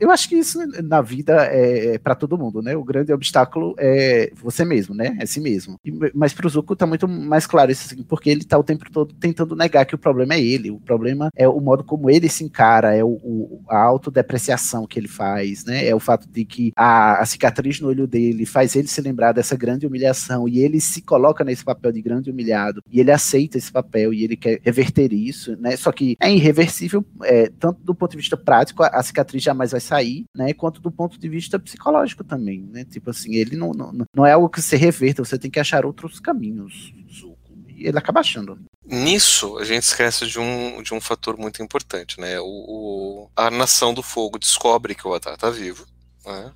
Eu 0.00 0.10
acho 0.10 0.28
que 0.28 0.36
isso 0.36 0.58
na 0.82 1.00
vida 1.00 1.46
é, 1.46 1.94
é 1.94 1.98
para 1.98 2.14
todo 2.14 2.36
mundo, 2.38 2.60
né? 2.62 2.76
O 2.76 2.84
grande 2.84 3.12
obstáculo 3.12 3.74
é 3.78 4.30
você 4.36 4.64
mesmo, 4.64 4.94
né? 4.94 5.16
É 5.20 5.26
si 5.26 5.40
mesmo. 5.40 5.78
Mas 6.14 6.32
pro 6.32 6.48
Zuko 6.48 6.76
tá 6.76 6.86
muito 6.86 7.06
mais 7.08 7.46
claro 7.46 7.70
isso, 7.70 7.86
assim, 7.86 8.02
porque 8.02 8.30
ele 8.30 8.44
tá 8.44 8.58
o 8.58 8.64
tempo 8.64 8.90
todo 8.90 9.14
tentando 9.14 9.54
negar 9.56 9.84
que 9.86 9.94
o 9.94 9.98
problema 9.98 10.34
é 10.34 10.40
ele. 10.40 10.70
O 10.70 10.80
problema 10.80 11.30
é 11.36 11.48
o 11.48 11.60
modo 11.60 11.84
como 11.84 12.10
ele 12.10 12.28
se 12.28 12.44
encara, 12.44 12.94
é 12.94 13.02
o, 13.04 13.08
o- 13.22 13.62
a 13.68 13.78
autodepreciação 13.82 14.86
que 14.86 14.98
ele 14.98 15.08
faz, 15.08 15.64
né? 15.64 15.86
É 15.86 15.94
o 15.94 16.00
fato 16.00 16.28
de 16.28 16.44
que 16.44 16.72
a, 16.76 17.20
a 17.20 17.26
cicatriz 17.26 17.80
no 17.80 17.88
olho 17.88 18.06
dele 18.06 18.44
faz 18.46 18.74
ele 18.76 18.88
se 18.88 19.00
lembrar 19.00 19.32
dessa 19.32 19.56
grande 19.56 19.86
humilhação 19.86 20.48
e 20.48 20.58
ele 20.60 20.80
se 20.80 21.02
coloca 21.02 21.44
nesse 21.44 21.64
papel 21.64 21.92
de 21.92 22.02
grande 22.02 22.30
humilhado 22.30 22.82
e 22.90 23.00
ele 23.00 23.10
aceita 23.10 23.58
esse 23.58 23.70
papel 23.70 24.12
e 24.12 24.24
ele 24.24 24.36
quer 24.36 24.60
reverter 24.62 25.12
isso, 25.12 25.56
né? 25.60 25.76
Só 25.76 25.92
que 25.92 26.16
é 26.20 26.32
irreversível, 26.32 27.04
é, 27.24 27.50
tanto 27.58 27.80
do 27.82 27.94
ponto 27.94 28.10
de 28.12 28.16
vista 28.18 28.36
prático, 28.36 28.82
a, 28.82 28.88
a 28.88 29.02
cicatriz 29.02 29.42
jamais 29.42 29.70
vai 29.70 29.77
sair, 29.80 30.24
né? 30.34 30.52
Quanto 30.54 30.80
do 30.80 30.90
ponto 30.90 31.18
de 31.18 31.28
vista 31.28 31.58
psicológico 31.58 32.24
também, 32.24 32.60
né? 32.70 32.84
Tipo 32.84 33.10
assim, 33.10 33.34
ele 33.34 33.56
não, 33.56 33.72
não, 33.72 33.92
não 34.14 34.26
é 34.26 34.32
algo 34.32 34.48
que 34.48 34.60
você 34.62 34.76
reverta, 34.76 35.24
você 35.24 35.38
tem 35.38 35.50
que 35.50 35.60
achar 35.60 35.84
outros 35.86 36.18
caminhos, 36.20 36.92
Zuko. 37.12 37.36
E 37.68 37.86
ele 37.86 37.98
acaba 37.98 38.20
achando. 38.20 38.58
Nisso, 38.86 39.58
a 39.58 39.64
gente 39.64 39.82
esquece 39.82 40.26
de 40.26 40.38
um, 40.40 40.82
de 40.82 40.94
um 40.94 41.00
fator 41.00 41.36
muito 41.38 41.62
importante, 41.62 42.18
né? 42.20 42.40
O, 42.40 42.44
o- 42.46 43.30
a 43.36 43.50
Nação 43.50 43.92
do 43.92 44.02
Fogo 44.02 44.38
descobre 44.38 44.94
que 44.94 45.06
o 45.06 45.10
Avatar 45.10 45.36
tá 45.36 45.50
vivo, 45.50 45.86
né? 46.24 46.50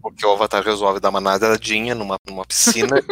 Porque 0.00 0.24
o 0.24 0.32
Avatar 0.32 0.62
resolve 0.64 1.00
dar 1.00 1.10
uma 1.10 1.20
nadadinha 1.20 1.94
numa, 1.94 2.16
numa 2.28 2.44
piscina. 2.46 2.96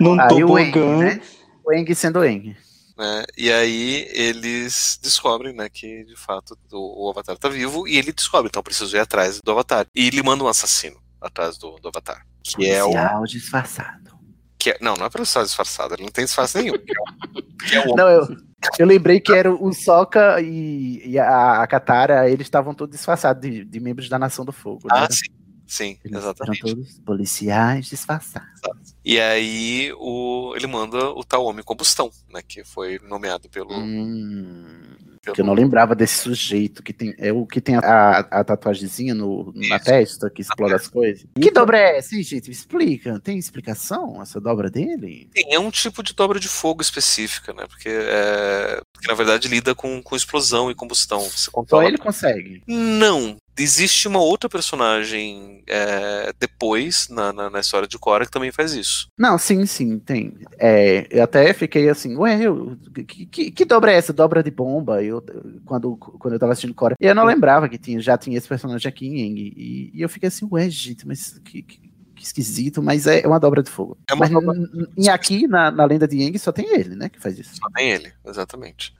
Num 0.00 0.20
Aí 0.20 0.44
o 0.44 0.58
Eng, 0.58 0.72
tobogã. 0.72 0.98
né? 0.98 1.20
O 1.64 1.72
Eng 1.72 1.94
sendo 1.94 2.24
Eng. 2.24 2.56
Né? 3.00 3.24
E 3.34 3.50
aí 3.50 4.06
eles 4.12 5.00
descobrem, 5.02 5.54
né, 5.54 5.70
que 5.70 6.04
de 6.04 6.14
fato 6.14 6.54
o, 6.70 7.06
o 7.06 7.10
Avatar 7.10 7.38
tá 7.38 7.48
vivo 7.48 7.88
e 7.88 7.96
ele 7.96 8.12
descobre, 8.12 8.48
então 8.48 8.62
preciso 8.62 8.94
ir 8.94 9.00
atrás 9.00 9.40
do 9.42 9.50
Avatar. 9.50 9.86
E 9.94 10.06
ele 10.06 10.22
manda 10.22 10.44
um 10.44 10.48
assassino 10.48 11.00
atrás 11.18 11.56
do, 11.56 11.76
do 11.76 11.88
Avatar, 11.88 12.26
que 12.42 12.68
é 12.68 12.84
o 12.84 13.24
disfarçado. 13.24 14.10
que 14.58 14.70
é, 14.70 14.78
não, 14.82 14.96
não 14.96 15.06
é 15.06 15.10
policial 15.10 15.42
disfarçado, 15.42 15.94
ele 15.94 16.02
não 16.02 16.10
tem 16.10 16.26
disfarce 16.26 16.58
nenhum. 16.58 16.76
Que 16.76 16.94
é 16.94 17.00
o, 17.00 17.42
que 17.42 17.74
é 17.74 17.86
o 17.86 17.96
Não, 17.96 18.08
eu, 18.08 18.28
eu 18.78 18.86
lembrei 18.86 19.18
que 19.18 19.32
era 19.32 19.50
o 19.50 19.72
Sokka 19.72 20.38
e, 20.42 21.00
e 21.08 21.18
a, 21.18 21.62
a 21.62 21.66
Katara, 21.66 22.28
eles 22.28 22.46
estavam 22.46 22.74
todos 22.74 22.94
disfarçados 22.94 23.40
de, 23.40 23.64
de 23.64 23.80
membros 23.80 24.10
da 24.10 24.18
Nação 24.18 24.44
do 24.44 24.52
Fogo. 24.52 24.88
né? 24.88 24.90
Ah, 24.92 25.08
sim. 25.10 25.39
Sim, 25.70 25.96
Eles 26.04 26.18
exatamente. 26.18 26.62
eram 26.66 26.74
todos 26.74 26.98
policiais 26.98 27.86
disfarçados. 27.86 28.48
E 29.04 29.20
aí 29.20 29.92
o, 29.96 30.52
ele 30.56 30.66
manda 30.66 31.10
o 31.10 31.22
tal 31.22 31.44
homem 31.44 31.62
combustão, 31.64 32.10
né? 32.28 32.42
Que 32.46 32.64
foi 32.64 32.98
nomeado 33.08 33.48
pelo. 33.48 33.72
Hum, 33.72 34.82
pelo- 35.22 35.34
que 35.36 35.40
eu 35.40 35.44
não 35.44 35.54
lembrava 35.54 35.94
desse 35.94 36.18
sujeito 36.22 36.82
que 36.82 36.92
tem. 36.92 37.14
É 37.18 37.32
o 37.32 37.46
que 37.46 37.60
tem 37.60 37.76
a, 37.76 38.18
a 38.18 38.42
tatuagemzinha 38.42 39.14
no, 39.14 39.52
na 39.54 39.78
testa, 39.78 40.28
que 40.28 40.42
explode 40.42 40.74
as 40.74 40.88
coisas. 40.88 41.24
Que 41.40 41.52
dobra 41.52 41.78
é 41.78 41.98
essa, 41.98 42.16
hein, 42.16 42.22
gente? 42.24 42.48
Me 42.48 42.52
explica. 42.54 43.20
Tem 43.20 43.38
explicação 43.38 44.20
essa 44.20 44.40
dobra 44.40 44.68
dele? 44.68 45.30
Tem, 45.32 45.54
é 45.54 45.58
um 45.60 45.70
tipo 45.70 46.02
de 46.02 46.12
dobra 46.14 46.40
de 46.40 46.48
fogo 46.48 46.82
específica, 46.82 47.52
né? 47.52 47.64
Porque, 47.68 47.88
é, 47.88 48.82
porque 48.92 49.06
na 49.06 49.14
verdade 49.14 49.46
lida 49.46 49.72
com, 49.72 50.02
com 50.02 50.16
explosão 50.16 50.68
e 50.68 50.74
combustão. 50.74 51.20
Você 51.20 51.44
Só 51.44 51.50
controla. 51.52 51.84
ele 51.86 51.96
consegue. 51.98 52.60
Não. 52.66 53.36
Existe 53.58 54.08
uma 54.08 54.20
outra 54.20 54.48
personagem 54.48 55.62
é, 55.66 56.32
depois, 56.38 57.08
na, 57.08 57.32
na, 57.32 57.50
na 57.50 57.60
história 57.60 57.86
de 57.86 57.98
Korra, 57.98 58.24
que 58.24 58.30
também 58.30 58.50
faz 58.50 58.72
isso. 58.72 59.08
Não, 59.18 59.36
sim, 59.36 59.66
sim, 59.66 59.98
tem. 59.98 60.34
É, 60.58 61.06
eu 61.10 61.22
até 61.22 61.52
fiquei 61.52 61.88
assim, 61.88 62.16
ué, 62.16 62.40
eu, 62.42 62.76
que, 63.06 63.26
que, 63.26 63.50
que 63.50 63.64
dobra 63.64 63.92
é 63.92 63.96
essa? 63.96 64.12
Dobra 64.12 64.42
de 64.42 64.50
bomba? 64.50 65.02
Eu, 65.02 65.22
quando, 65.64 65.96
quando 65.96 66.34
eu 66.34 66.38
tava 66.38 66.52
assistindo 66.52 66.74
Cora. 66.74 66.94
E 67.00 67.06
eu 67.06 67.14
não 67.14 67.24
lembrava 67.24 67.68
que 67.68 67.76
tinha, 67.78 68.00
já 68.00 68.16
tinha 68.16 68.38
esse 68.38 68.48
personagem 68.48 68.88
aqui 68.88 69.06
em 69.06 69.20
Eng. 69.20 69.52
E, 69.56 69.90
e 69.94 70.02
eu 70.02 70.08
fiquei 70.08 70.28
assim, 70.28 70.48
ué, 70.50 70.70
gente, 70.70 71.06
mas 71.06 71.38
que, 71.44 71.62
que, 71.62 71.90
esquisito, 72.22 72.82
mas 72.82 73.06
é 73.06 73.26
uma 73.26 73.40
dobra 73.40 73.62
de 73.62 73.70
fogo. 73.70 73.98
É 74.10 74.14
mas 74.14 74.30
dobra- 74.30 74.58
aqui, 75.12 75.46
na, 75.46 75.70
na 75.70 75.84
lenda 75.84 76.06
de 76.06 76.22
Eng, 76.22 76.38
só 76.38 76.52
tem 76.52 76.66
ele, 76.74 76.94
né, 76.94 77.08
que 77.08 77.20
faz 77.20 77.38
isso. 77.38 77.56
Só 77.56 77.68
tem 77.74 77.90
ele, 77.90 78.12
exatamente. 78.26 78.94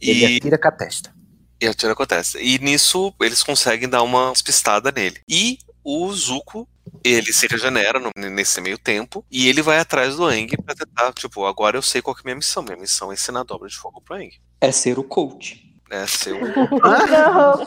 Ele 0.00 0.24
E, 0.24 0.36
atira 0.36 0.58
com 0.58 0.68
a 0.68 0.72
testa. 0.72 1.15
E 1.60 1.66
atira 1.66 1.92
acontece. 1.92 2.38
E 2.42 2.58
nisso 2.58 3.12
eles 3.20 3.42
conseguem 3.42 3.88
dar 3.88 4.02
uma 4.02 4.32
despistada 4.32 4.90
nele. 4.92 5.20
E 5.28 5.58
o 5.84 6.12
Zuko, 6.12 6.68
ele 7.04 7.32
se 7.32 7.46
regenera 7.46 7.98
no- 8.00 8.10
nesse 8.30 8.60
meio 8.60 8.76
tempo 8.78 9.24
e 9.30 9.48
ele 9.48 9.62
vai 9.62 9.78
atrás 9.78 10.16
do 10.16 10.24
Aang 10.26 10.56
pra 10.64 10.74
tentar, 10.74 11.12
tipo, 11.12 11.44
agora 11.46 11.76
eu 11.76 11.82
sei 11.82 12.02
qual 12.02 12.14
que 12.14 12.20
é 12.20 12.24
a 12.24 12.26
minha 12.26 12.36
missão. 12.36 12.62
Minha 12.62 12.76
missão 12.76 13.10
é 13.10 13.14
ensinar 13.14 13.40
a 13.40 13.44
dobra 13.44 13.68
de 13.68 13.76
fogo 13.76 14.00
pro 14.00 14.14
Aang. 14.16 14.30
É 14.60 14.72
ser 14.72 14.98
o 14.98 15.04
coach. 15.04 15.64
É 15.90 16.04
ser 16.06 16.32
o 16.32 16.40
Não, 17.06 17.64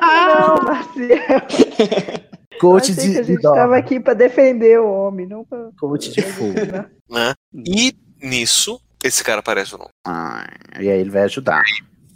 não, 0.00 0.62
Maciel. 0.64 1.20
Coach 2.60 2.92
Achei 2.92 3.06
de, 3.08 3.12
que 3.14 3.18
a 3.18 3.22
gente 3.22 3.42
dó. 3.42 3.52
tava 3.54 3.76
aqui 3.76 4.00
pra 4.00 4.14
defender 4.14 4.78
o 4.80 4.86
homem, 4.90 5.26
não 5.26 5.44
pra. 5.44 5.70
Coach 5.78 6.10
de 6.10 6.22
fogo. 6.22 6.54
Né? 7.08 7.34
E 7.54 7.94
nisso, 8.22 8.80
esse 9.02 9.22
cara 9.24 9.40
aparece 9.40 9.70
de 9.72 9.78
novo. 9.78 9.90
Ah, 10.06 10.46
e 10.78 10.90
aí 10.90 11.00
ele 11.00 11.10
vai 11.10 11.22
ajudar. 11.22 11.62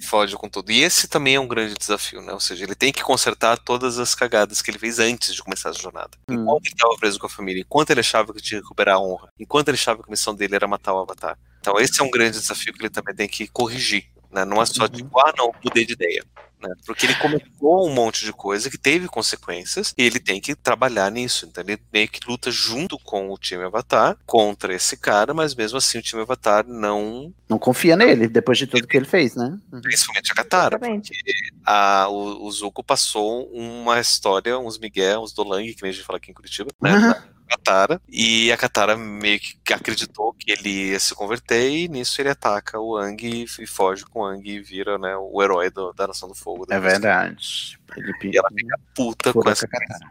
Fode 0.05 0.36
com 0.36 0.48
tudo. 0.48 0.70
E 0.70 0.82
esse 0.82 1.09
também 1.09 1.35
é 1.35 1.40
um 1.40 1.48
grande 1.48 1.74
desafio, 1.74 2.20
né? 2.20 2.32
Ou 2.32 2.40
seja, 2.40 2.64
ele 2.64 2.74
tem 2.74 2.93
que 2.93 3.02
consertar 3.02 3.59
todas 3.59 3.98
as 3.98 4.14
cagadas 4.14 4.62
que 4.62 4.70
ele 4.70 4.78
fez 4.78 4.98
antes 4.98 5.35
de 5.35 5.43
começar 5.43 5.70
essa 5.70 5.81
jornada. 5.81 6.10
Hum. 6.28 6.35
Enquanto 6.35 6.66
ele 6.66 6.74
estava 6.74 6.97
preso 6.97 7.18
com 7.18 7.26
a 7.26 7.31
família, 7.31 7.60
enquanto 7.60 7.90
ele 7.90 8.01
achava 8.01 8.32
que 8.32 8.40
tinha 8.40 8.60
que 8.60 8.64
recuperar 8.64 8.97
a 8.97 9.01
honra, 9.01 9.28
enquanto 9.39 9.68
ele 9.68 9.76
achava 9.76 10.02
que 10.02 10.09
a 10.09 10.10
missão 10.10 10.35
dele 10.35 10.55
era 10.55 10.68
matar 10.68 10.94
o 10.94 11.01
Avatar. 11.01 11.39
Então 11.60 11.78
esse 11.78 12.01
é 12.01 12.05
um 12.05 12.10
grande 12.10 12.39
desafio 12.39 12.72
que 12.72 12.82
ele 12.82 12.90
também 12.90 13.14
tem 13.14 13.28
que 13.28 13.47
corrigir. 13.48 14.06
Né? 14.31 14.44
Não 14.44 14.60
é 14.60 14.66
só 14.66 14.89
tipo, 14.89 15.18
ah, 15.20 15.32
não, 15.36 15.55
mudei 15.64 15.86
de 15.86 15.93
ideia. 15.93 16.24
Né? 16.69 16.74
Porque 16.86 17.07
ele 17.07 17.15
começou 17.16 17.89
um 17.89 17.93
monte 17.93 18.24
de 18.24 18.32
coisa 18.32 18.70
que 18.70 18.78
teve 18.78 19.07
consequências 19.07 19.95
e 19.97 20.03
ele 20.03 20.19
tem 20.19 20.41
que 20.41 20.55
trabalhar 20.55 21.11
nisso. 21.11 21.47
Então 21.47 21.62
ele 21.62 21.78
meio 21.93 22.09
que 22.09 22.20
luta 22.27 22.51
junto 22.51 22.99
com 22.99 23.31
o 23.31 23.39
time 23.39 23.65
Avatar 23.65 24.16
contra 24.27 24.74
esse 24.74 24.97
cara, 24.97 25.35
mas 25.35 25.55
mesmo 25.55 25.78
assim 25.78 25.99
o 25.99 26.03
time 26.03 26.23
Avatar 26.23 26.66
não. 26.66 27.32
Não 27.49 27.59
confia 27.59 27.97
nele, 27.97 28.27
depois 28.27 28.59
de 28.59 28.66
tudo 28.66 28.86
que 28.86 28.97
ele 28.97 29.05
fez, 29.05 29.35
né? 29.36 29.59
Principalmente 29.82 30.32
a 30.32 30.35
Katara. 30.35 30.81
A, 31.65 32.09
o, 32.09 32.47
o 32.47 32.51
Zuko 32.51 32.82
passou 32.82 33.49
uma 33.53 34.01
história, 34.01 34.59
uns 34.59 34.78
Miguel, 34.78 35.23
uns 35.23 35.32
Dolang, 35.32 35.74
que 35.74 35.82
nem 35.82 35.91
a 35.91 35.93
gente 35.93 36.05
fala 36.05 36.16
aqui 36.16 36.31
em 36.31 36.35
Curitiba, 36.35 36.70
né? 36.81 36.91
Aham. 36.91 37.35
Katara, 37.56 38.01
e 38.09 38.51
a 38.52 38.56
Katara 38.56 38.97
meio 38.97 39.39
que 39.40 39.72
acreditou 39.72 40.32
que 40.35 40.51
ele 40.52 40.90
ia 40.90 41.01
se 41.01 41.14
converter, 41.14 41.70
e 41.70 41.89
nisso 41.89 42.20
ele 42.20 42.28
ataca 42.31 42.78
o 42.81 42.97
Ang 42.97 43.16
e, 43.24 43.66
foge 43.66 44.05
com 44.05 44.20
o 44.20 44.24
Ang 44.24 44.48
e 44.48 44.60
vira 44.60 44.98
né, 44.98 45.16
o 45.16 45.43
herói 45.43 45.70
do- 45.70 45.93
da 45.93 46.06
Nação 46.09 46.28
do 46.28 46.35
Fogo. 46.35 46.66
É 46.70 46.78
verdade. 46.81 47.78
E 48.32 48.36
ela 48.39 48.48
fica 48.51 48.78
puta 48.94 49.32
com 49.32 49.48
essa 49.48 49.66
Katara. 49.68 50.10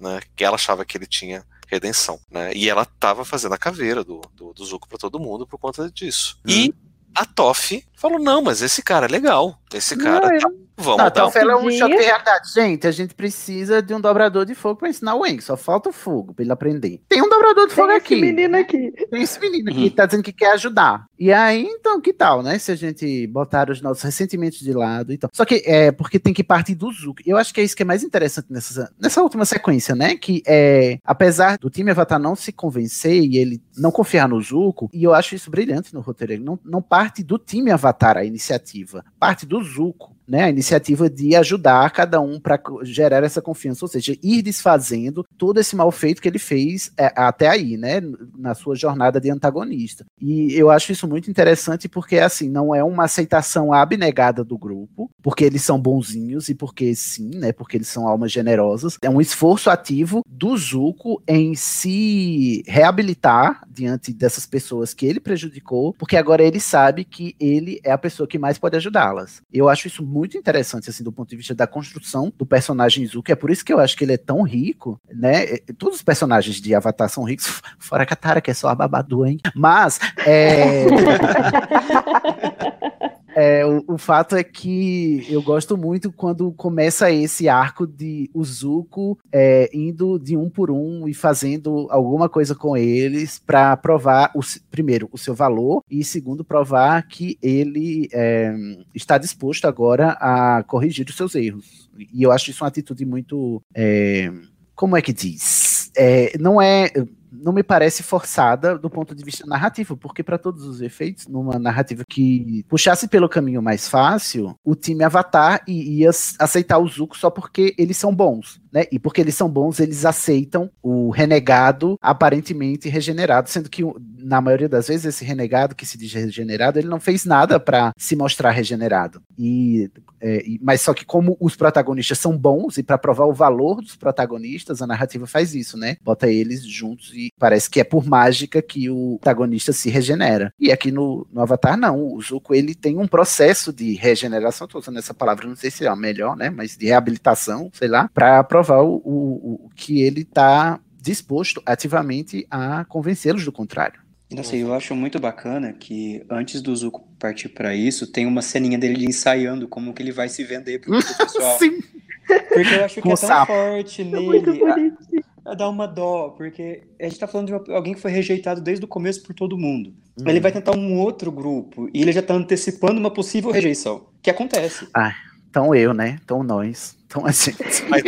né, 0.00 0.20
que 0.36 0.44
ela 0.44 0.56
achava 0.56 0.84
que 0.84 0.96
ele 0.98 1.06
tinha 1.06 1.44
redenção, 1.68 2.20
né? 2.30 2.52
E 2.54 2.68
ela 2.68 2.84
tava 2.84 3.24
fazendo 3.24 3.54
a 3.54 3.58
caveira 3.58 4.04
do, 4.04 4.20
do, 4.34 4.52
do 4.52 4.64
Zuko 4.64 4.86
pra 4.88 4.98
todo 4.98 5.18
mundo 5.18 5.46
por 5.46 5.58
conta 5.58 5.90
disso. 5.90 6.38
E 6.46 6.74
a 7.14 7.24
Toff 7.24 7.82
falou: 8.02 8.18
não, 8.18 8.42
mas 8.42 8.60
esse 8.60 8.82
cara 8.82 9.06
é 9.06 9.08
legal. 9.08 9.58
Esse 9.72 9.96
cara 9.96 10.28
Não, 10.28 10.38
tá- 10.38 10.48
Vamos 10.74 10.98
Não, 10.98 11.04
dar 11.10 11.28
então 11.28 11.28
um 11.28 11.50
é 11.50 11.56
um 11.56 11.70
choque 11.70 11.96
de 11.96 12.02
realidade. 12.02 12.52
Gente, 12.52 12.86
a 12.86 12.90
gente 12.90 13.14
precisa 13.14 13.82
de 13.82 13.94
um 13.94 14.00
dobrador 14.00 14.44
de 14.46 14.54
fogo 14.54 14.80
pra 14.80 14.88
ensinar 14.88 15.14
o 15.14 15.24
Eng. 15.24 15.38
Só 15.40 15.54
falta 15.56 15.90
o 15.90 15.92
fogo 15.92 16.32
pra 16.34 16.42
ele 16.42 16.50
aprender. 16.50 17.00
Tem 17.08 17.20
um 17.22 17.28
dobrador 17.28 17.68
de 17.68 17.74
Tem 17.74 17.76
fogo 17.76 17.88
esse 17.92 17.98
aqui. 17.98 18.16
menino 18.20 18.56
aqui. 18.56 18.90
Tem 19.10 19.22
esse 19.22 19.38
menino 19.38 19.70
aqui 19.70 19.90
que 19.90 19.96
tá 19.96 20.06
dizendo 20.06 20.24
que 20.24 20.32
quer 20.32 20.52
ajudar. 20.52 21.04
E 21.18 21.30
aí, 21.30 21.62
então, 21.62 22.00
que 22.00 22.12
tal, 22.12 22.42
né? 22.42 22.58
Se 22.58 22.72
a 22.72 22.74
gente 22.74 23.26
botar 23.28 23.70
os 23.70 23.80
nossos 23.82 24.02
ressentimentos 24.02 24.58
de 24.60 24.72
lado. 24.72 25.12
Então. 25.12 25.28
Só 25.32 25.44
que 25.44 25.62
é 25.66 25.92
porque 25.92 26.18
tem 26.18 26.32
que 26.32 26.42
partir 26.42 26.74
do 26.74 26.90
Zuko. 26.90 27.22
Eu 27.24 27.36
acho 27.36 27.52
que 27.52 27.60
é 27.60 27.64
isso 27.64 27.76
que 27.76 27.82
é 27.82 27.86
mais 27.86 28.02
interessante 28.02 28.46
nessa, 28.50 28.90
nessa 28.98 29.22
última 29.22 29.44
sequência, 29.44 29.94
né? 29.94 30.16
Que 30.16 30.42
é, 30.46 30.98
apesar 31.04 31.58
do 31.58 31.68
time 31.70 31.90
Avatar 31.90 32.18
não 32.18 32.34
se 32.34 32.50
convencer 32.50 33.22
e 33.22 33.36
ele 33.36 33.62
não 33.76 33.92
confiar 33.92 34.26
no 34.26 34.40
Zuko, 34.40 34.88
e 34.92 35.04
eu 35.04 35.14
acho 35.14 35.34
isso 35.34 35.50
brilhante 35.50 35.94
no 35.94 36.00
roteiro, 36.00 36.32
ele 36.32 36.44
não, 36.44 36.58
não 36.64 36.82
parte 36.82 37.22
do 37.22 37.38
time 37.38 37.70
Avatar 37.70 37.91
a 38.16 38.24
iniciativa, 38.24 39.04
parte 39.18 39.46
do 39.46 39.62
Zuko. 39.62 40.11
Né, 40.26 40.44
a 40.44 40.50
iniciativa 40.50 41.10
de 41.10 41.34
ajudar 41.34 41.90
cada 41.90 42.20
um 42.20 42.38
para 42.38 42.58
gerar 42.84 43.24
essa 43.24 43.42
confiança, 43.42 43.84
ou 43.84 43.88
seja, 43.88 44.16
ir 44.22 44.40
desfazendo 44.40 45.24
todo 45.36 45.58
esse 45.58 45.74
mal 45.74 45.90
feito 45.90 46.22
que 46.22 46.28
ele 46.28 46.38
fez 46.38 46.92
é, 46.96 47.12
até 47.16 47.48
aí, 47.48 47.76
né, 47.76 48.00
na 48.38 48.54
sua 48.54 48.76
jornada 48.76 49.20
de 49.20 49.30
antagonista. 49.30 50.06
E 50.20 50.54
eu 50.54 50.70
acho 50.70 50.92
isso 50.92 51.08
muito 51.08 51.28
interessante 51.28 51.88
porque, 51.88 52.18
assim, 52.18 52.48
não 52.48 52.74
é 52.74 52.84
uma 52.84 53.04
aceitação 53.04 53.72
abnegada 53.72 54.44
do 54.44 54.56
grupo, 54.56 55.10
porque 55.22 55.44
eles 55.44 55.62
são 55.62 55.78
bonzinhos 55.78 56.48
e 56.48 56.54
porque 56.54 56.94
sim, 56.94 57.30
né, 57.34 57.52
porque 57.52 57.76
eles 57.76 57.88
são 57.88 58.06
almas 58.06 58.30
generosas. 58.30 58.96
É 59.02 59.10
um 59.10 59.20
esforço 59.20 59.70
ativo 59.70 60.22
do 60.26 60.56
Zuko 60.56 61.22
em 61.26 61.54
se 61.54 62.62
reabilitar 62.66 63.66
diante 63.68 64.12
dessas 64.12 64.46
pessoas 64.46 64.94
que 64.94 65.04
ele 65.04 65.20
prejudicou, 65.20 65.94
porque 65.94 66.16
agora 66.16 66.42
ele 66.42 66.60
sabe 66.60 67.04
que 67.04 67.34
ele 67.40 67.80
é 67.84 67.90
a 67.90 67.98
pessoa 67.98 68.26
que 68.26 68.38
mais 68.38 68.58
pode 68.58 68.76
ajudá-las. 68.76 69.42
Eu 69.52 69.68
acho 69.68 69.88
isso 69.88 70.11
muito 70.12 70.36
interessante, 70.36 70.90
assim, 70.90 71.02
do 71.02 71.10
ponto 71.10 71.30
de 71.30 71.36
vista 71.36 71.54
da 71.54 71.66
construção 71.66 72.32
do 72.36 72.44
personagem 72.44 73.06
Zuko. 73.06 73.32
É 73.32 73.34
por 73.34 73.50
isso 73.50 73.64
que 73.64 73.72
eu 73.72 73.80
acho 73.80 73.96
que 73.96 74.04
ele 74.04 74.12
é 74.12 74.18
tão 74.18 74.42
rico, 74.42 75.00
né? 75.10 75.44
É, 75.44 75.62
Todos 75.78 75.96
os 75.96 76.02
personagens 76.02 76.60
de 76.60 76.74
Avatar 76.74 77.08
são 77.08 77.24
ricos, 77.24 77.62
fora 77.78 78.02
a 78.02 78.06
Katara, 78.06 78.40
que 78.40 78.50
é 78.50 78.54
só 78.54 78.68
a 78.68 78.74
babadu, 78.74 79.24
hein? 79.24 79.38
Mas, 79.54 79.98
é... 80.26 80.86
É, 83.34 83.64
o, 83.64 83.84
o 83.88 83.98
fato 83.98 84.36
é 84.36 84.44
que 84.44 85.26
eu 85.28 85.42
gosto 85.42 85.76
muito 85.76 86.12
quando 86.12 86.52
começa 86.52 87.10
esse 87.10 87.48
arco 87.48 87.86
de 87.86 88.30
o 88.34 88.44
Zuko 88.44 89.18
é, 89.32 89.70
indo 89.72 90.18
de 90.18 90.36
um 90.36 90.48
por 90.48 90.70
um 90.70 91.08
e 91.08 91.14
fazendo 91.14 91.86
alguma 91.90 92.28
coisa 92.28 92.54
com 92.54 92.76
eles 92.76 93.38
para 93.38 93.76
provar, 93.76 94.30
o, 94.34 94.40
primeiro, 94.70 95.08
o 95.12 95.18
seu 95.18 95.34
valor 95.34 95.82
e, 95.90 96.04
segundo, 96.04 96.44
provar 96.44 97.06
que 97.06 97.38
ele 97.42 98.08
é, 98.12 98.54
está 98.94 99.18
disposto 99.18 99.66
agora 99.66 100.10
a 100.20 100.62
corrigir 100.64 101.06
os 101.08 101.16
seus 101.16 101.34
erros. 101.34 101.90
E 102.12 102.22
eu 102.22 102.32
acho 102.32 102.50
isso 102.50 102.64
uma 102.64 102.68
atitude 102.68 103.04
muito. 103.04 103.62
é, 103.74 104.32
como 104.74 104.96
é 104.96 105.02
que 105.02 105.12
diz? 105.12 105.90
É, 105.96 106.36
não 106.38 106.60
é. 106.60 106.90
Não 107.32 107.52
me 107.52 107.62
parece 107.62 108.02
forçada 108.02 108.78
do 108.78 108.90
ponto 108.90 109.14
de 109.14 109.24
vista 109.24 109.46
narrativo, 109.46 109.96
porque 109.96 110.22
para 110.22 110.38
todos 110.38 110.64
os 110.64 110.80
efeitos, 110.80 111.26
numa 111.26 111.58
narrativa 111.58 112.04
que 112.08 112.64
puxasse 112.68 113.08
pelo 113.08 113.28
caminho 113.28 113.62
mais 113.62 113.88
fácil, 113.88 114.54
o 114.64 114.74
time 114.74 115.02
Avatar 115.04 115.62
ia 115.66 116.10
aceitar 116.38 116.78
o 116.78 116.86
Zuko 116.86 117.16
só 117.16 117.30
porque 117.30 117.74
eles 117.78 117.96
são 117.96 118.14
bons, 118.14 118.60
né? 118.72 118.84
E 118.92 118.98
porque 118.98 119.20
eles 119.20 119.34
são 119.34 119.48
bons, 119.48 119.80
eles 119.80 120.04
aceitam 120.04 120.70
o 120.82 121.10
renegado 121.10 121.96
aparentemente 122.00 122.88
regenerado, 122.88 123.48
sendo 123.48 123.70
que 123.70 123.82
na 124.18 124.40
maioria 124.40 124.68
das 124.68 124.88
vezes 124.88 125.06
esse 125.06 125.24
renegado 125.24 125.74
que 125.74 125.86
se 125.86 125.98
diz 125.98 126.12
regenerado, 126.12 126.78
ele 126.78 126.88
não 126.88 127.00
fez 127.00 127.24
nada 127.24 127.58
para 127.58 127.92
se 127.96 128.14
mostrar 128.14 128.50
regenerado. 128.50 129.22
E 129.38 129.90
é, 130.20 130.44
mas 130.60 130.80
só 130.80 130.94
que 130.94 131.04
como 131.04 131.36
os 131.40 131.56
protagonistas 131.56 132.18
são 132.18 132.36
bons 132.36 132.78
e 132.78 132.82
para 132.82 132.98
provar 132.98 133.26
o 133.26 133.32
valor 133.32 133.80
dos 133.80 133.96
protagonistas, 133.96 134.80
a 134.80 134.86
narrativa 134.86 135.26
faz 135.26 135.54
isso, 135.54 135.76
né? 135.76 135.96
Bota 136.02 136.28
eles 136.28 136.64
juntos 136.64 137.12
e 137.14 137.21
parece 137.38 137.68
que 137.70 137.80
é 137.80 137.84
por 137.84 138.04
mágica 138.06 138.60
que 138.62 138.88
o 138.90 139.18
protagonista 139.20 139.72
se 139.72 139.90
regenera. 139.90 140.52
E 140.58 140.72
aqui 140.72 140.90
no, 140.90 141.26
no 141.32 141.40
Avatar 141.42 141.76
não, 141.76 142.14
o 142.14 142.20
Zuko 142.20 142.54
ele 142.54 142.74
tem 142.74 142.98
um 142.98 143.06
processo 143.06 143.72
de 143.72 143.94
regeneração, 143.94 144.66
tô 144.66 144.78
usando 144.78 144.98
essa 144.98 145.14
palavra, 145.14 145.46
não 145.46 145.56
sei 145.56 145.70
se 145.70 145.84
é 145.84 145.88
a 145.88 145.96
melhor, 145.96 146.36
né? 146.36 146.50
Mas 146.50 146.76
de 146.76 146.86
reabilitação, 146.86 147.70
sei 147.72 147.88
lá, 147.88 148.08
para 148.12 148.42
provar 148.44 148.82
o, 148.82 148.94
o, 149.04 149.60
o 149.66 149.70
que 149.74 150.02
ele 150.02 150.24
tá 150.24 150.80
disposto 151.00 151.60
ativamente 151.66 152.46
a 152.50 152.84
convencê-los 152.84 153.44
do 153.44 153.52
contrário. 153.52 154.00
Assim, 154.38 154.58
eu 154.58 154.72
acho 154.72 154.94
muito 154.94 155.20
bacana 155.20 155.74
que 155.74 156.24
antes 156.30 156.62
do 156.62 156.74
Zuko 156.74 157.06
partir 157.18 157.50
pra 157.50 157.74
isso, 157.74 158.06
tem 158.10 158.24
uma 158.24 158.40
ceninha 158.40 158.78
dele 158.78 159.04
ensaiando 159.04 159.68
como 159.68 159.92
que 159.92 160.02
ele 160.02 160.10
vai 160.12 160.26
se 160.30 160.42
vender 160.42 160.80
pro 160.80 160.92
pessoal. 161.18 161.58
Sim. 161.58 161.82
Porque 162.26 162.74
eu 162.76 162.84
acho 162.84 162.94
que 162.94 163.00
Com 163.02 163.12
é 163.12 163.16
tão 163.16 163.28
sapo. 163.28 163.52
forte 163.52 164.02
Muito 164.04 164.50
nele. 164.52 164.92
a- 165.18 165.31
dar 165.44 165.68
uma 165.68 165.86
dó, 165.86 166.30
porque 166.30 166.82
a 167.00 167.04
gente 167.04 167.18
tá 167.18 167.26
falando 167.26 167.48
de 167.48 167.52
uma- 167.54 167.76
alguém 167.76 167.94
que 167.94 168.00
foi 168.00 168.10
rejeitado 168.10 168.60
desde 168.60 168.84
o 168.84 168.88
começo 168.88 169.22
por 169.22 169.34
todo 169.34 169.58
mundo. 169.58 169.92
Uhum. 170.18 170.28
Ele 170.28 170.40
vai 170.40 170.52
tentar 170.52 170.76
um 170.76 170.98
outro 170.98 171.32
grupo 171.32 171.88
e 171.92 172.00
ele 172.02 172.12
já 172.12 172.22
tá 172.22 172.34
antecipando 172.34 173.00
uma 173.00 173.10
possível 173.10 173.50
rejeição, 173.50 174.06
que 174.22 174.30
acontece. 174.30 174.86
Ah, 174.94 175.14
então 175.50 175.74
eu, 175.74 175.92
né? 175.92 176.18
Então 176.22 176.42
nós. 176.42 176.96
Então 177.06 177.26
a 177.26 177.30
gente. 177.32 177.58
Mas 177.90 178.02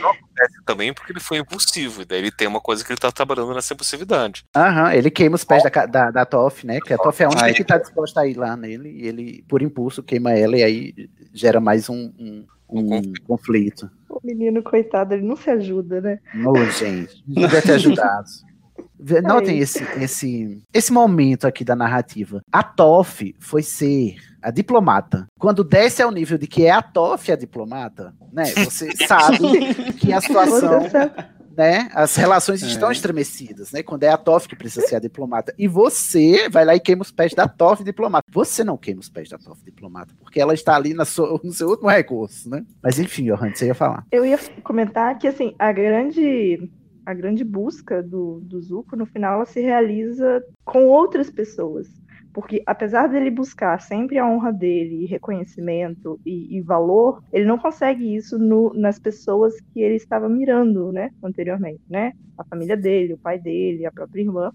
não 0.00 0.10
acontece 0.10 0.62
também 0.64 0.92
porque 0.94 1.12
ele 1.12 1.20
foi 1.20 1.38
impulsivo, 1.38 2.04
daí 2.04 2.18
ele 2.18 2.30
tem 2.30 2.46
uma 2.46 2.60
coisa 2.60 2.84
que 2.84 2.92
ele 2.92 3.00
tá 3.00 3.10
trabalhando 3.10 3.52
nessa 3.54 3.72
impulsividade. 3.74 4.44
Aham, 4.54 4.92
ele 4.94 5.10
queima 5.10 5.34
os 5.36 5.42
pés 5.44 5.62
da, 5.62 5.70
ca- 5.70 5.86
da, 5.86 6.10
da 6.10 6.24
Toff, 6.24 6.64
né? 6.66 6.78
Que 6.80 6.92
a 6.92 6.98
Toff 6.98 7.20
é 7.22 7.26
a 7.26 7.30
única 7.30 7.44
Ai. 7.46 7.54
que 7.54 7.64
tá 7.64 7.78
disposta 7.78 8.20
a 8.20 8.26
ir 8.28 8.36
lá 8.36 8.56
nele, 8.56 8.90
e 8.90 9.06
ele, 9.08 9.44
por 9.48 9.60
impulso, 9.62 10.02
queima 10.02 10.32
ela, 10.32 10.56
e 10.56 10.62
aí 10.62 10.94
gera 11.32 11.58
mais 11.60 11.88
um, 11.88 12.12
um, 12.18 12.44
um 12.68 13.12
conflito. 13.26 13.90
O 14.08 14.20
menino, 14.24 14.62
coitado, 14.62 15.14
ele 15.14 15.26
não 15.26 15.36
se 15.36 15.50
ajuda, 15.50 16.00
né? 16.00 16.18
Ô, 16.46 16.56
gente, 16.66 17.22
devia 17.26 17.60
ter 17.62 17.72
ajudado. 17.74 18.28
Vê- 18.98 19.20
Notem 19.20 19.58
esse, 19.58 19.82
esse, 20.00 20.62
esse 20.72 20.92
momento 20.92 21.46
aqui 21.46 21.64
da 21.64 21.76
narrativa. 21.76 22.40
A 22.50 22.62
Toff 22.62 23.34
foi 23.38 23.62
ser 23.62 24.16
a 24.42 24.50
diplomata. 24.50 25.26
Quando 25.38 25.62
desce 25.64 26.02
ao 26.02 26.10
nível 26.10 26.38
de 26.38 26.46
que 26.46 26.64
é 26.64 26.70
a 26.70 26.80
Toff 26.82 27.30
a 27.30 27.36
diplomata, 27.36 28.14
né? 28.32 28.44
Você 28.46 28.90
sabe 29.06 29.92
que 29.94 30.12
a 30.12 30.20
situação 30.20 30.80
Você 30.80 30.90
sabe. 30.90 31.24
Né? 31.56 31.88
As 31.92 32.14
relações 32.16 32.62
É. 32.62 32.66
estão 32.66 32.90
estremecidas, 32.90 33.72
né? 33.72 33.82
Quando 33.82 34.02
é 34.04 34.08
a 34.08 34.16
Toff 34.16 34.48
que 34.48 34.56
precisa 34.56 34.86
ser 34.86 34.96
a 34.96 35.00
diplomata. 35.00 35.54
E 35.58 35.66
você 35.68 36.48
vai 36.48 36.64
lá 36.64 36.74
e 36.74 36.80
queima 36.80 37.02
os 37.02 37.10
pés 37.10 37.32
da 37.34 37.46
Toff 37.48 37.82
diplomata. 37.84 38.24
Você 38.32 38.62
não 38.64 38.76
queima 38.76 39.00
os 39.00 39.08
pés 39.08 39.28
da 39.28 39.38
Toff 39.38 39.62
diplomata, 39.64 40.14
porque 40.20 40.40
ela 40.40 40.54
está 40.54 40.74
ali 40.76 40.94
na 40.94 41.04
sua- 41.04 41.40
no 41.42 41.52
seu 41.52 41.68
último 41.68 41.88
recurso, 41.88 42.48
né? 42.50 42.64
Mas 42.82 42.98
enfim, 42.98 43.24
Johan, 43.26 43.52
você 43.54 43.66
ia 43.66 43.74
falar. 43.74 44.04
Eu 44.10 44.24
ia 44.24 44.38
comentar 44.62 45.18
que, 45.18 45.26
assim, 45.28 45.54
a 45.58 45.72
grande, 45.72 46.70
a 47.06 47.12
grande 47.14 47.44
busca 47.44 48.02
do, 48.02 48.40
do 48.42 48.60
Zuko, 48.60 48.96
no 48.96 49.06
final, 49.06 49.34
ela 49.34 49.46
se 49.46 49.60
realiza 49.60 50.42
com 50.64 50.86
outras 50.86 51.30
pessoas. 51.30 51.86
Porque 52.34 52.60
apesar 52.66 53.06
dele 53.06 53.30
buscar 53.30 53.80
sempre 53.80 54.18
a 54.18 54.26
honra 54.26 54.52
dele, 54.52 55.06
reconhecimento 55.06 56.20
e, 56.26 56.58
e 56.58 56.60
valor, 56.60 57.22
ele 57.32 57.44
não 57.44 57.56
consegue 57.56 58.12
isso 58.12 58.36
no, 58.36 58.74
nas 58.74 58.98
pessoas 58.98 59.54
que 59.72 59.80
ele 59.80 59.94
estava 59.94 60.28
mirando, 60.28 60.90
né, 60.90 61.10
anteriormente, 61.22 61.80
né? 61.88 62.12
A 62.36 62.44
família 62.44 62.76
dele, 62.76 63.14
o 63.14 63.18
pai 63.18 63.38
dele, 63.38 63.86
a 63.86 63.92
própria 63.92 64.20
irmã. 64.20 64.50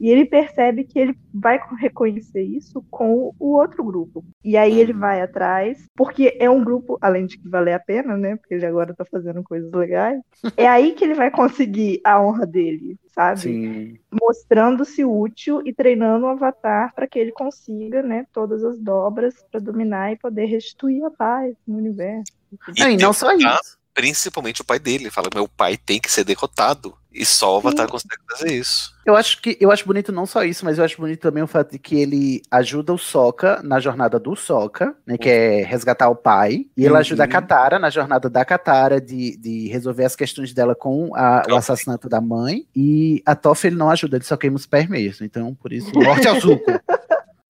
E 0.00 0.10
ele 0.10 0.24
percebe 0.24 0.84
que 0.84 0.98
ele 0.98 1.18
vai 1.32 1.60
reconhecer 1.78 2.42
isso 2.42 2.84
com 2.90 3.34
o 3.38 3.56
outro 3.56 3.82
grupo. 3.82 4.24
E 4.44 4.56
aí 4.56 4.78
ele 4.78 4.92
vai 4.92 5.20
atrás, 5.20 5.86
porque 5.96 6.36
é 6.38 6.48
um 6.48 6.62
grupo, 6.62 6.98
além 7.00 7.26
de 7.26 7.38
que 7.38 7.48
valer 7.48 7.74
a 7.74 7.80
pena, 7.80 8.16
né? 8.16 8.36
Porque 8.36 8.54
ele 8.54 8.66
agora 8.66 8.94
tá 8.94 9.04
fazendo 9.04 9.42
coisas 9.42 9.72
legais. 9.72 10.20
É 10.56 10.66
aí 10.66 10.92
que 10.92 11.04
ele 11.04 11.14
vai 11.14 11.30
conseguir 11.30 12.00
a 12.04 12.20
honra 12.20 12.44
dele, 12.44 12.98
sabe? 13.14 13.40
Sim. 13.40 13.98
Mostrando-se 14.10 15.04
útil 15.04 15.62
e 15.64 15.72
treinando 15.72 16.26
o 16.26 16.28
avatar 16.28 16.92
para 16.94 17.06
que 17.06 17.18
ele 17.18 17.30
consiga, 17.30 18.02
né, 18.02 18.26
todas 18.32 18.64
as 18.64 18.78
dobras 18.78 19.34
para 19.50 19.60
dominar 19.60 20.12
e 20.12 20.16
poder 20.16 20.46
restituir 20.46 21.04
a 21.04 21.10
paz 21.10 21.54
no 21.66 21.78
universo. 21.78 22.32
Não, 22.78 22.90
e 22.90 22.96
não 22.96 23.12
só 23.12 23.28
derrotar 23.36 23.60
isso. 23.60 23.77
Principalmente 23.98 24.60
o 24.60 24.64
pai 24.64 24.78
dele. 24.78 25.04
Ele 25.04 25.10
fala: 25.10 25.28
meu 25.34 25.48
pai 25.48 25.76
tem 25.76 25.98
que 25.98 26.08
ser 26.10 26.22
derrotado. 26.22 26.94
E 27.12 27.26
só 27.26 27.54
o 27.54 27.58
Avatar 27.58 27.88
consegue 27.88 28.22
fazer 28.30 28.52
isso. 28.52 28.94
Eu 29.04 29.16
acho 29.16 29.42
que 29.42 29.56
eu 29.60 29.72
acho 29.72 29.84
bonito 29.84 30.12
não 30.12 30.24
só 30.24 30.44
isso, 30.44 30.64
mas 30.64 30.78
eu 30.78 30.84
acho 30.84 30.96
bonito 30.98 31.18
também 31.18 31.42
o 31.42 31.48
fato 31.48 31.72
de 31.72 31.78
que 31.78 31.96
ele 31.98 32.42
ajuda 32.48 32.92
o 32.92 32.98
Sokka 32.98 33.60
na 33.64 33.80
jornada 33.80 34.20
do 34.20 34.36
Sokka, 34.36 34.94
né, 35.04 35.18
que 35.18 35.28
é 35.28 35.64
resgatar 35.64 36.08
o 36.10 36.14
pai, 36.14 36.66
e 36.76 36.84
ele 36.84 36.92
Uhum. 36.92 36.96
ajuda 37.00 37.24
a 37.24 37.28
Katara 37.28 37.76
na 37.80 37.90
jornada 37.90 38.30
da 38.30 38.44
Katara 38.44 39.00
de, 39.00 39.36
de 39.36 39.66
resolver 39.68 40.04
as 40.04 40.14
questões 40.14 40.52
dela 40.54 40.76
com 40.76 41.10
a- 41.16 41.42
o 41.50 41.56
assassinato 41.56 42.08
da 42.08 42.20
mãe, 42.20 42.66
e 42.76 43.20
a 43.26 43.34
Toph 43.34 43.64
ele 43.64 43.74
não 43.76 43.90
ajuda, 43.90 44.16
ele 44.18 44.24
só 44.24 44.36
queima 44.36 44.56
os 44.56 44.66
pés 44.66 44.86
mesmo, 44.88 45.26
então 45.26 45.52
por 45.56 45.72
isso, 45.72 45.90
morte 46.24 46.28
ao 46.28 46.38
Zuko. 46.38 46.70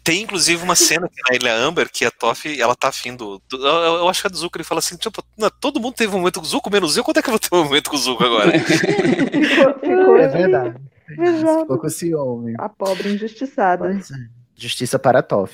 Tem 0.09 0.22
inclusive 0.22 0.62
uma 0.62 0.74
cena 0.74 1.05
aqui 1.06 1.16
na 1.28 1.36
Ilha 1.36 1.55
Amber 1.55 1.90
que 1.90 2.05
a 2.05 2.10
Toff, 2.10 2.60
ela 2.60 2.74
tá 2.74 2.89
afim 2.89 3.14
do. 3.14 3.43
do- 3.48 3.59
eu, 3.66 3.94
eu 3.97 4.09
acho 4.09 4.22
que 4.22 4.26
é 4.26 4.30
do 4.30 4.36
Zuko, 4.39 4.56
ele 4.56 4.64
fala 4.64 4.78
assim: 4.78 4.97
tipo, 4.97 5.22
não, 5.36 5.51
todo 5.51 5.78
mundo 5.78 5.94
teve 5.94 6.14
um 6.14 6.18
momento 6.18 6.40
com 6.40 6.47
o 6.47 6.48
Zuko, 6.48 6.70
menos 6.70 6.97
eu, 6.97 7.05
quando 7.05 7.18
é 7.18 7.22
que 7.22 7.28
eu 7.28 7.32
vou 7.32 7.39
ter 7.39 7.48
um 7.55 7.64
momento 7.64 7.90
com 7.90 7.97
o 7.97 7.98
Zuko 7.98 8.24
agora? 8.24 8.52
Ficou 8.59 10.16
É 10.16 10.28
verdade. 10.28 10.76
Exato. 11.10 11.60
Ficou 11.60 11.78
com 11.78 11.89
ciúme. 11.89 12.55
A 12.59 12.68
pobre 12.68 13.12
injustiçada. 13.12 14.01
Justiça 14.56 14.98
para 14.98 15.18
a 15.18 15.22
Toph. 15.22 15.52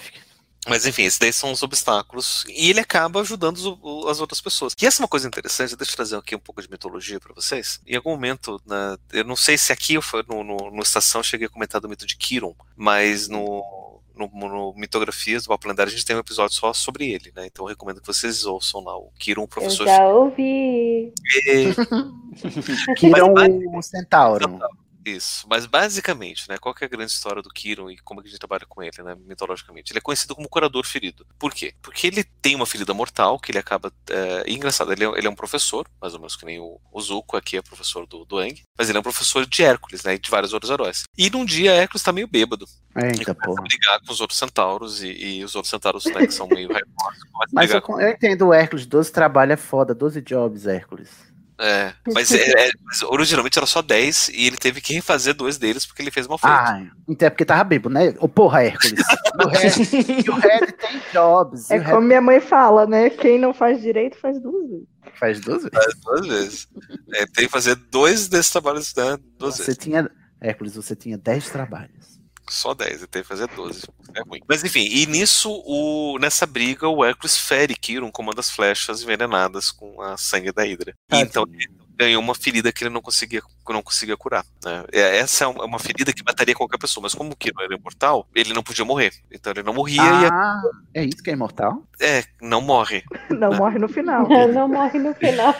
Mas 0.67 0.87
enfim, 0.87 1.03
esses 1.03 1.19
daí 1.19 1.33
são 1.33 1.53
os 1.53 1.63
obstáculos. 1.63 2.45
E 2.49 2.71
ele 2.71 2.81
acaba 2.81 3.21
ajudando 3.21 3.57
os- 3.59 4.07
as 4.11 4.21
outras 4.21 4.41
pessoas. 4.41 4.73
E 4.81 4.87
essa 4.87 5.01
é 5.01 5.03
uma 5.03 5.09
coisa 5.09 5.27
interessante, 5.29 5.77
deixa 5.77 5.93
eu 5.93 5.97
trazer 5.97 6.17
aqui 6.17 6.35
um 6.35 6.39
pouco 6.39 6.63
de 6.63 6.71
mitologia 6.71 7.21
pra 7.21 7.35
vocês. 7.35 7.81
Em 7.87 7.97
algum 7.97 8.11
momento, 8.11 8.59
na- 8.67 8.97
eu 9.13 9.25
não 9.25 9.37
sei 9.37 9.59
se 9.59 9.73
aqui 9.73 9.95
eu 9.95 10.03
no, 10.29 10.43
no, 10.43 10.71
no 10.71 10.83
Estação 10.83 11.19
eu 11.21 11.25
cheguei 11.25 11.49
a 11.49 11.51
comentar 11.51 11.81
do 11.81 11.89
mito 11.89 12.07
de 12.07 12.17
Kiron, 12.17 12.55
mas 12.75 13.29
no, 13.29 13.94
no, 14.17 14.29
no 14.33 14.75
Mitografias 14.77 15.45
do 15.45 15.49
Papo 15.49 15.69
Lendário 15.69 15.91
a 15.91 15.95
gente 15.95 16.05
tem 16.07 16.15
um 16.17 16.21
episódio 16.21 16.55
só 16.57 16.73
sobre 16.73 17.11
ele, 17.11 17.33
né? 17.35 17.47
Então 17.47 17.65
eu 17.65 17.69
recomendo 17.69 18.01
que 18.01 18.07
vocês 18.07 18.45
ouçam 18.45 18.83
lá 18.83 18.97
o 18.97 19.11
Kiron, 19.19 19.43
Eu 19.43 19.49
professor. 19.49 19.87
já 19.87 20.07
ouvi. 20.09 21.13
Kiron 22.97 23.33
Mas- 23.35 23.53
o 23.73 23.83
Centauro. 23.83 24.59
Isso, 25.05 25.47
mas 25.49 25.67
basicamente, 25.67 26.49
né, 26.49 26.57
qual 26.59 26.75
que 26.75 26.83
é 26.83 26.87
a 26.87 26.91
grande 26.91 27.13
história 27.13 27.43
do 27.43 27.51
Kiron 27.51 27.91
e 27.91 27.99
como 27.99 28.21
é 28.21 28.23
que 28.23 28.29
a 28.29 28.31
gente 28.31 28.39
trabalha 28.41 28.65
com 28.67 28.83
ele, 28.83 29.03
né, 29.03 29.15
mitologicamente? 29.27 29.93
Ele 29.93 29.99
é 29.99 30.03
conhecido 30.03 30.35
como 30.35 30.49
curador 30.49 30.87
ferido. 30.87 31.27
Por 31.39 31.53
quê? 31.53 31.75
Porque 31.83 32.07
ele 32.07 32.25
tem 32.25 32.55
uma 32.55 32.65
ferida 32.65 32.95
mortal 32.95 33.39
que 33.39 33.51
ele 33.51 33.59
acaba. 33.59 33.93
É, 34.09 34.51
engraçado, 34.51 34.93
ele 34.93 35.05
é, 35.05 35.09
ele 35.19 35.27
é 35.27 35.31
um 35.31 35.35
professor, 35.35 35.87
mais 36.01 36.15
ou 36.15 36.21
menos 36.21 36.37
que 36.37 36.47
nem 36.47 36.59
o, 36.59 36.81
o 36.91 37.01
Zuko, 37.01 37.37
aqui 37.37 37.57
é 37.57 37.63
professor 37.63 38.07
do, 38.07 38.25
do 38.25 38.39
Aang, 38.39 38.63
mas 38.79 38.89
ele 38.89 38.97
é 38.97 39.01
um 39.01 39.05
professor 39.05 39.45
de 39.45 39.63
Hércules, 39.63 40.03
né, 40.05 40.15
e 40.15 40.19
de 40.19 40.31
vários 40.31 40.53
outros 40.55 40.71
heróis. 40.71 41.03
E 41.19 41.29
num 41.29 41.45
dia 41.45 41.73
Hércules 41.73 42.03
tá 42.03 42.13
meio 42.13 42.27
bêbado. 42.27 42.65
Eita, 42.97 43.35
porra. 43.35 43.63
brigar 43.63 44.01
com 44.01 44.13
os 44.13 44.21
outros 44.21 44.39
centauros 44.39 45.03
e, 45.03 45.09
e 45.09 45.45
os 45.45 45.55
outros 45.55 45.71
centauros, 45.71 46.05
né, 46.07 46.27
que 46.27 46.33
são 46.33 46.47
meio 46.47 46.69
Mas 47.53 47.71
eu, 47.71 47.83
con- 47.83 48.01
eu 48.01 48.09
entendo 48.11 48.47
o 48.47 48.55
Hércules, 48.55 48.87
12 48.87 49.13
trabalho 49.13 49.53
é 49.53 49.57
foda, 49.57 49.95
12 49.95 50.21
jobs, 50.23 50.67
Hércules. 50.67 51.34
É, 51.59 51.93
mas, 52.13 52.33
é, 52.33 52.67
é, 52.67 52.71
mas 52.85 53.03
originalmente 53.03 53.59
era 53.59 53.67
só 53.67 53.81
10 53.81 54.31
e 54.31 54.47
ele 54.47 54.57
teve 54.57 54.81
que 54.81 54.93
refazer 54.95 55.35
dois 55.35 55.57
deles 55.57 55.87
porque 55.87 56.03
ele 56.03 56.11
fez 56.11 56.27
mal 56.27 56.37
feito. 56.37 56.53
Ah, 56.53 56.85
então 57.09 57.27
é 57.27 57.31
porque 57.31 57.45
tava 57.45 57.63
bêbado, 57.63 57.95
né? 57.95 58.15
Ô, 58.19 58.29
porra, 58.29 58.65
Hércules. 58.65 59.05
E 59.35 59.45
o 59.45 59.49
Red, 59.49 60.23
e 60.25 60.31
o 60.31 60.35
Red 60.35 60.73
tem 60.73 61.03
jobs. 61.13 61.69
É 61.71 61.77
o 61.77 61.83
Red 61.83 61.91
como 61.91 62.07
minha 62.07 62.21
mãe 62.21 62.41
fala, 62.41 62.87
né? 62.87 63.11
Quem 63.11 63.39
não 63.39 63.53
faz 63.53 63.81
direito 63.83 64.17
faz 64.17 64.41
duas 64.41 64.71
vezes. 64.71 64.87
faz 65.19 65.41
duas 65.41 65.63
vezes. 65.63 65.71
Faz 65.75 65.95
duas 66.01 66.27
vezes. 66.29 66.69
É, 67.13 67.27
tem 67.27 67.47
que 67.47 67.51
fazer 67.51 67.75
dois 67.75 68.29
desses 68.29 68.53
trabalhos, 68.53 68.95
né? 68.95 69.19
Duas 69.37 69.57
Você 69.57 69.65
vezes. 69.65 69.79
tinha. 69.79 70.09
Hércules, 70.41 70.75
você 70.77 70.95
tinha 70.95 71.17
10 71.17 71.51
trabalhos. 71.51 72.21
Só 72.49 72.75
10, 72.75 72.99
ele 72.99 73.07
tem 73.07 73.23
que 73.23 73.29
fazer 73.29 73.47
12. 73.49 73.83
É 74.15 74.21
ruim. 74.23 74.41
Mas 74.49 74.63
enfim, 74.65 74.87
e 74.91 75.07
nisso, 75.07 75.51
o, 75.67 76.19
nessa 76.21 76.47
briga, 76.47 76.89
o 76.89 77.05
Hércules 77.05 77.37
fere 77.39 77.75
Kiron 77.75 78.11
com 78.11 78.23
uma 78.23 78.33
das 78.35 78.51
flechas 78.51 79.03
envenenadas 79.03 79.71
com 79.71 80.01
a 80.01 80.17
sangue 80.17 80.53
da 80.53 80.67
Hidra. 80.67 80.95
E 81.13 81.17
então 81.21 81.45
ele 81.53 81.69
ganhou 81.97 82.21
uma 82.21 82.35
ferida 82.35 82.73
que 82.73 82.83
ele 82.83 82.91
não 82.93 83.01
conseguia, 83.01 83.41
não 83.69 83.81
conseguia 83.83 84.17
curar. 84.17 84.45
né? 84.65 84.85
É, 84.93 85.19
Essa 85.19 85.45
é 85.45 85.47
uma 85.47 85.79
ferida 85.79 86.13
que 86.13 86.25
mataria 86.25 86.53
qualquer 86.55 86.77
pessoa, 86.77 87.03
mas 87.03 87.15
como 87.15 87.31
o 87.33 87.37
Kiron 87.37 87.63
era 87.63 87.77
imortal, 87.77 88.27
ele 88.35 88.53
não 88.53 88.65
podia 88.65 88.85
morrer. 88.85 89.13
Então 89.31 89.53
ele 89.53 89.63
não 89.63 89.73
morria 89.73 90.03
e 90.03 90.25
Ah, 90.27 90.61
é 90.93 91.05
isso 91.05 91.23
que 91.23 91.31
é 91.31 91.35
imortal? 91.35 91.83
é, 92.01 92.25
não 92.43 92.61
morre. 92.61 93.05
Não 93.31 93.53
morre 93.55 93.79
no 93.79 93.89
final. 93.89 94.29
Não 94.29 94.69
morre 94.69 94.99
no 94.99 95.15
final. 95.15 95.55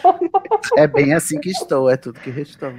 É 0.77 0.87
bem 0.87 1.15
assim 1.15 1.39
que 1.41 1.51
estou, 1.51 1.89
é 1.89 1.97
tudo 1.97 2.19
que 2.21 2.31
restou. 2.31 2.73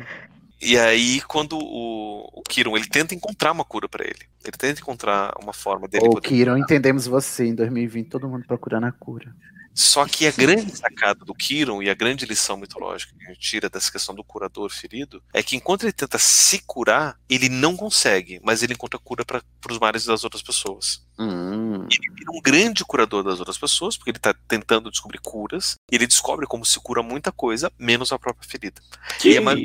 E 0.61 0.77
aí, 0.77 1.22
quando 1.22 1.57
o, 1.57 2.30
o 2.34 2.41
Kiron 2.41 2.76
ele 2.76 2.88
tenta 2.88 3.14
encontrar 3.14 3.52
uma 3.52 3.65
cura 3.65 3.88
pra 3.90 4.03
ele, 4.03 4.26
ele 4.44 4.57
tenta 4.57 4.80
encontrar 4.80 5.34
uma 5.41 5.53
forma 5.53 5.88
dele 5.88 6.06
poder 6.10 6.27
Kiron, 6.27 6.57
entendemos 6.57 7.06
você. 7.06 7.45
Em 7.45 7.56
2020, 7.56 8.07
todo 8.07 8.27
mundo 8.27 8.45
procurando 8.45 8.86
a 8.86 8.91
cura. 8.91 9.36
Só 9.77 10.06
que 10.06 10.26
a 10.26 10.31
grande 10.31 10.76
sacada 10.77 11.26
do 11.26 11.34
Kiron 11.35 11.84
e 11.84 11.89
a 11.89 11.93
grande 11.93 12.26
lição 12.26 12.56
mitológica 12.56 13.14
que 13.18 13.26
a 13.26 13.27
gente 13.34 13.39
tira 13.41 13.69
dessa 13.69 13.91
questão 13.91 14.15
do 14.15 14.23
curador 14.23 14.69
ferido 14.69 15.22
é 15.34 15.43
que 15.43 15.57
enquanto 15.57 15.84
ele 15.84 15.91
tenta 15.91 16.18
se 16.18 16.60
curar, 16.65 17.19
ele 17.30 17.49
não 17.49 17.76
consegue, 17.76 18.39
mas 18.41 18.64
ele 18.64 18.72
encontra 18.73 18.97
cura 18.97 19.26
para 19.26 19.43
os 19.69 19.77
males 19.77 20.06
das 20.06 20.23
outras 20.23 20.41
pessoas. 20.41 21.06
Hum. 21.19 21.85
Ele 21.91 22.14
vira 22.15 22.31
um 22.31 22.41
grande 22.41 22.85
curador 22.85 23.22
das 23.22 23.39
outras 23.39 23.57
pessoas, 23.57 23.97
porque 23.97 24.11
ele 24.11 24.18
está 24.18 24.34
tentando 24.47 24.89
descobrir 24.89 25.19
curas, 25.19 25.76
e 25.91 25.95
ele 25.95 26.07
descobre 26.07 26.47
como 26.47 26.65
se 26.65 26.80
cura 26.80 27.03
muita 27.03 27.31
coisa, 27.31 27.69
menos 27.77 28.14
a 28.14 28.18
própria 28.19 28.47
ferida. 28.47 28.81
E 29.26 29.35
é 29.35 29.39
mais 29.41 29.60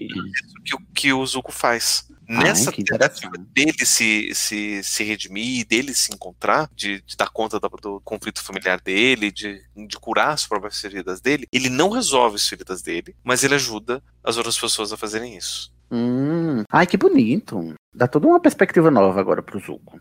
que, 0.64 0.74
o- 0.74 0.80
que 0.92 1.12
o 1.12 1.24
Zuko 1.24 1.52
faz. 1.52 2.08
Nessa 2.30 2.70
Ai, 2.70 2.76
tentativa 2.76 3.32
dele 3.36 3.84
se, 3.84 4.32
se, 4.36 4.84
se 4.84 5.02
redimir, 5.02 5.66
dele 5.66 5.92
se 5.92 6.14
encontrar, 6.14 6.70
de, 6.72 7.02
de 7.02 7.16
dar 7.16 7.28
conta 7.28 7.58
do, 7.58 7.68
do 7.68 8.00
conflito 8.02 8.40
familiar 8.40 8.80
dele, 8.80 9.32
de, 9.32 9.60
de 9.74 9.98
curar 9.98 10.34
as 10.34 10.46
próprias 10.46 10.80
feridas 10.80 11.20
dele, 11.20 11.48
ele 11.50 11.68
não 11.68 11.90
resolve 11.90 12.36
as 12.36 12.46
feridas 12.46 12.82
dele, 12.82 13.16
mas 13.24 13.42
ele 13.42 13.56
ajuda 13.56 14.00
as 14.22 14.36
outras 14.36 14.56
pessoas 14.56 14.92
a 14.92 14.96
fazerem 14.96 15.36
isso. 15.36 15.74
Hum. 15.90 16.62
Ai, 16.70 16.86
que 16.86 16.96
bonito. 16.96 17.74
Dá 17.92 18.06
toda 18.06 18.28
uma 18.28 18.38
perspectiva 18.38 18.92
nova 18.92 19.18
agora 19.18 19.42
pro 19.42 19.58
Zuko. 19.58 19.98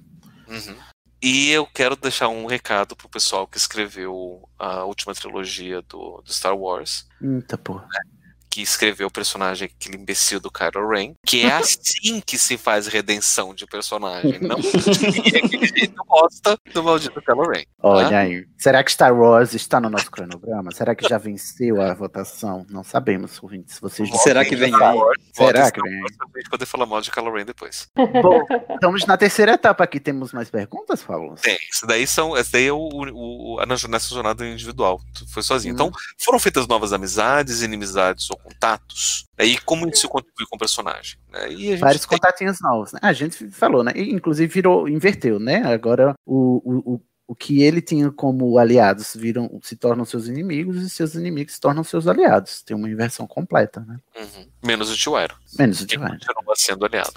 Uhum. 0.48 0.76
E 1.20 1.50
eu 1.50 1.66
quero 1.66 1.96
deixar 1.96 2.28
um 2.28 2.46
recado 2.46 2.96
pro 2.96 3.10
pessoal 3.10 3.48
que 3.48 3.58
escreveu 3.58 4.48
a 4.60 4.84
última 4.86 5.16
trilogia 5.16 5.82
do, 5.82 6.22
do 6.24 6.32
Star 6.32 6.56
Wars, 6.56 7.08
Eita, 7.20 7.58
porra. 7.58 7.88
Que 8.50 8.62
escreveu 8.62 9.08
o 9.08 9.12
personagem, 9.12 9.70
aquele 9.80 9.98
imbecil 9.98 10.40
do 10.40 10.50
Kylo 10.52 10.88
Ren, 10.90 11.14
que 11.26 11.46
é 11.46 11.52
assim 11.52 12.20
que 12.26 12.38
se 12.38 12.58
faz 12.58 12.88
redenção 12.88 13.54
de 13.54 13.66
personagem, 13.66 14.40
não 14.42 14.58
aquele 14.58 15.68
jeito 15.68 16.04
bosta 16.06 16.58
do 16.74 16.84
maldito 16.84 17.22
Kylo 17.22 17.50
Ren. 17.50 17.64
Olha 17.82 18.10
tá? 18.10 18.18
aí. 18.20 18.46
Será 18.58 18.84
que 18.84 18.92
Star 18.92 19.14
Wars 19.14 19.54
está 19.54 19.80
no 19.80 19.90
nosso 19.90 20.10
cronograma? 20.12 20.72
Será 20.72 20.96
que 20.96 21.08
já 21.08 21.18
venceu 21.18 21.82
a 21.82 21.94
votação? 21.94 22.66
Não 22.70 22.84
sabemos, 22.84 23.42
ouvintes. 23.42 23.80
Vocês 23.80 24.10
Será 24.22 24.44
que 24.44 24.56
vem 24.56 24.74
aí? 24.74 25.00
Será 25.34 25.72
que 25.72 25.82
vem 25.82 25.94
aí? 25.94 26.02
pra 26.18 26.50
poder 26.50 26.66
falar 26.66 26.86
mal 26.86 27.02
de 27.02 27.12
Kylo 27.12 27.32
Ren 27.32 27.46
depois. 27.46 27.88
Bom, 27.96 28.46
estamos 28.74 29.06
na 29.06 29.18
terceira 29.18 29.54
etapa 29.54 29.84
aqui. 29.84 30.00
Temos 30.00 30.34
mais 30.34 30.50
perguntas, 30.50 31.04
Paulo? 31.04 31.36
Tem, 31.36 31.58
isso 31.72 31.86
daí 31.86 32.08
são, 32.08 32.36
esse 32.38 32.52
daí 32.52 32.68
é 32.68 32.74
o, 32.74 32.78
o, 32.78 33.56
o- 33.56 33.60
a 33.60 33.66
nessa 33.66 34.14
jornada 34.14 34.46
individual, 34.48 35.00
foi 35.34 35.44
sozinho. 35.44 35.74
Hum. 35.74 35.76
Então, 35.76 35.92
foram 36.20 36.40
feitas 36.40 36.68
novas 36.68 36.92
amizades, 36.94 37.62
inimizades 37.62 38.30
ou 38.32 38.39
contatos. 38.44 39.26
Aí, 39.38 39.58
como 39.60 39.88
isso 39.90 40.08
contribui 40.10 40.46
com 40.50 40.56
o 40.56 40.60
personagem? 40.60 41.18
né? 41.32 41.52
E 41.52 41.76
Vários 41.78 42.06
tem- 42.06 42.18
contatinhos 42.18 42.58
novos, 42.62 42.92
né? 42.94 43.00
A 43.02 43.14
gente 43.14 43.50
falou, 43.52 43.84
né? 43.84 43.92
E, 43.96 44.12
inclusive 44.14 44.52
virou, 44.54 44.88
inverteu, 44.88 45.40
né? 45.40 45.64
Agora 45.66 46.14
o, 46.26 46.62
o, 46.64 46.94
o, 46.96 47.02
o 47.28 47.36
que 47.36 47.62
ele 47.62 47.82
tinha 47.82 48.12
como 48.12 48.58
aliados 48.58 49.16
viram, 49.16 49.60
se 49.64 49.76
tornam 49.76 50.04
seus 50.06 50.28
inimigos 50.28 50.78
e 50.78 50.90
seus 50.90 51.16
inimigos 51.16 51.54
se 51.56 51.60
tornam 51.60 51.84
seus 51.84 52.08
aliados. 52.08 52.62
Tem 52.64 52.76
uma 52.76 52.90
inversão 52.90 53.28
completa, 53.28 53.82
né? 53.88 54.00
Uhum. 54.18 54.48
Menos 54.66 54.90
o 54.92 54.96
Tio 54.98 55.16
Aero. 55.16 55.36
Menos 55.58 55.82
o 55.82 55.86
Tio 55.86 56.02
Aero. 56.02 56.18
continua 56.20 56.54
sendo 56.56 56.86
aliado. 56.86 57.14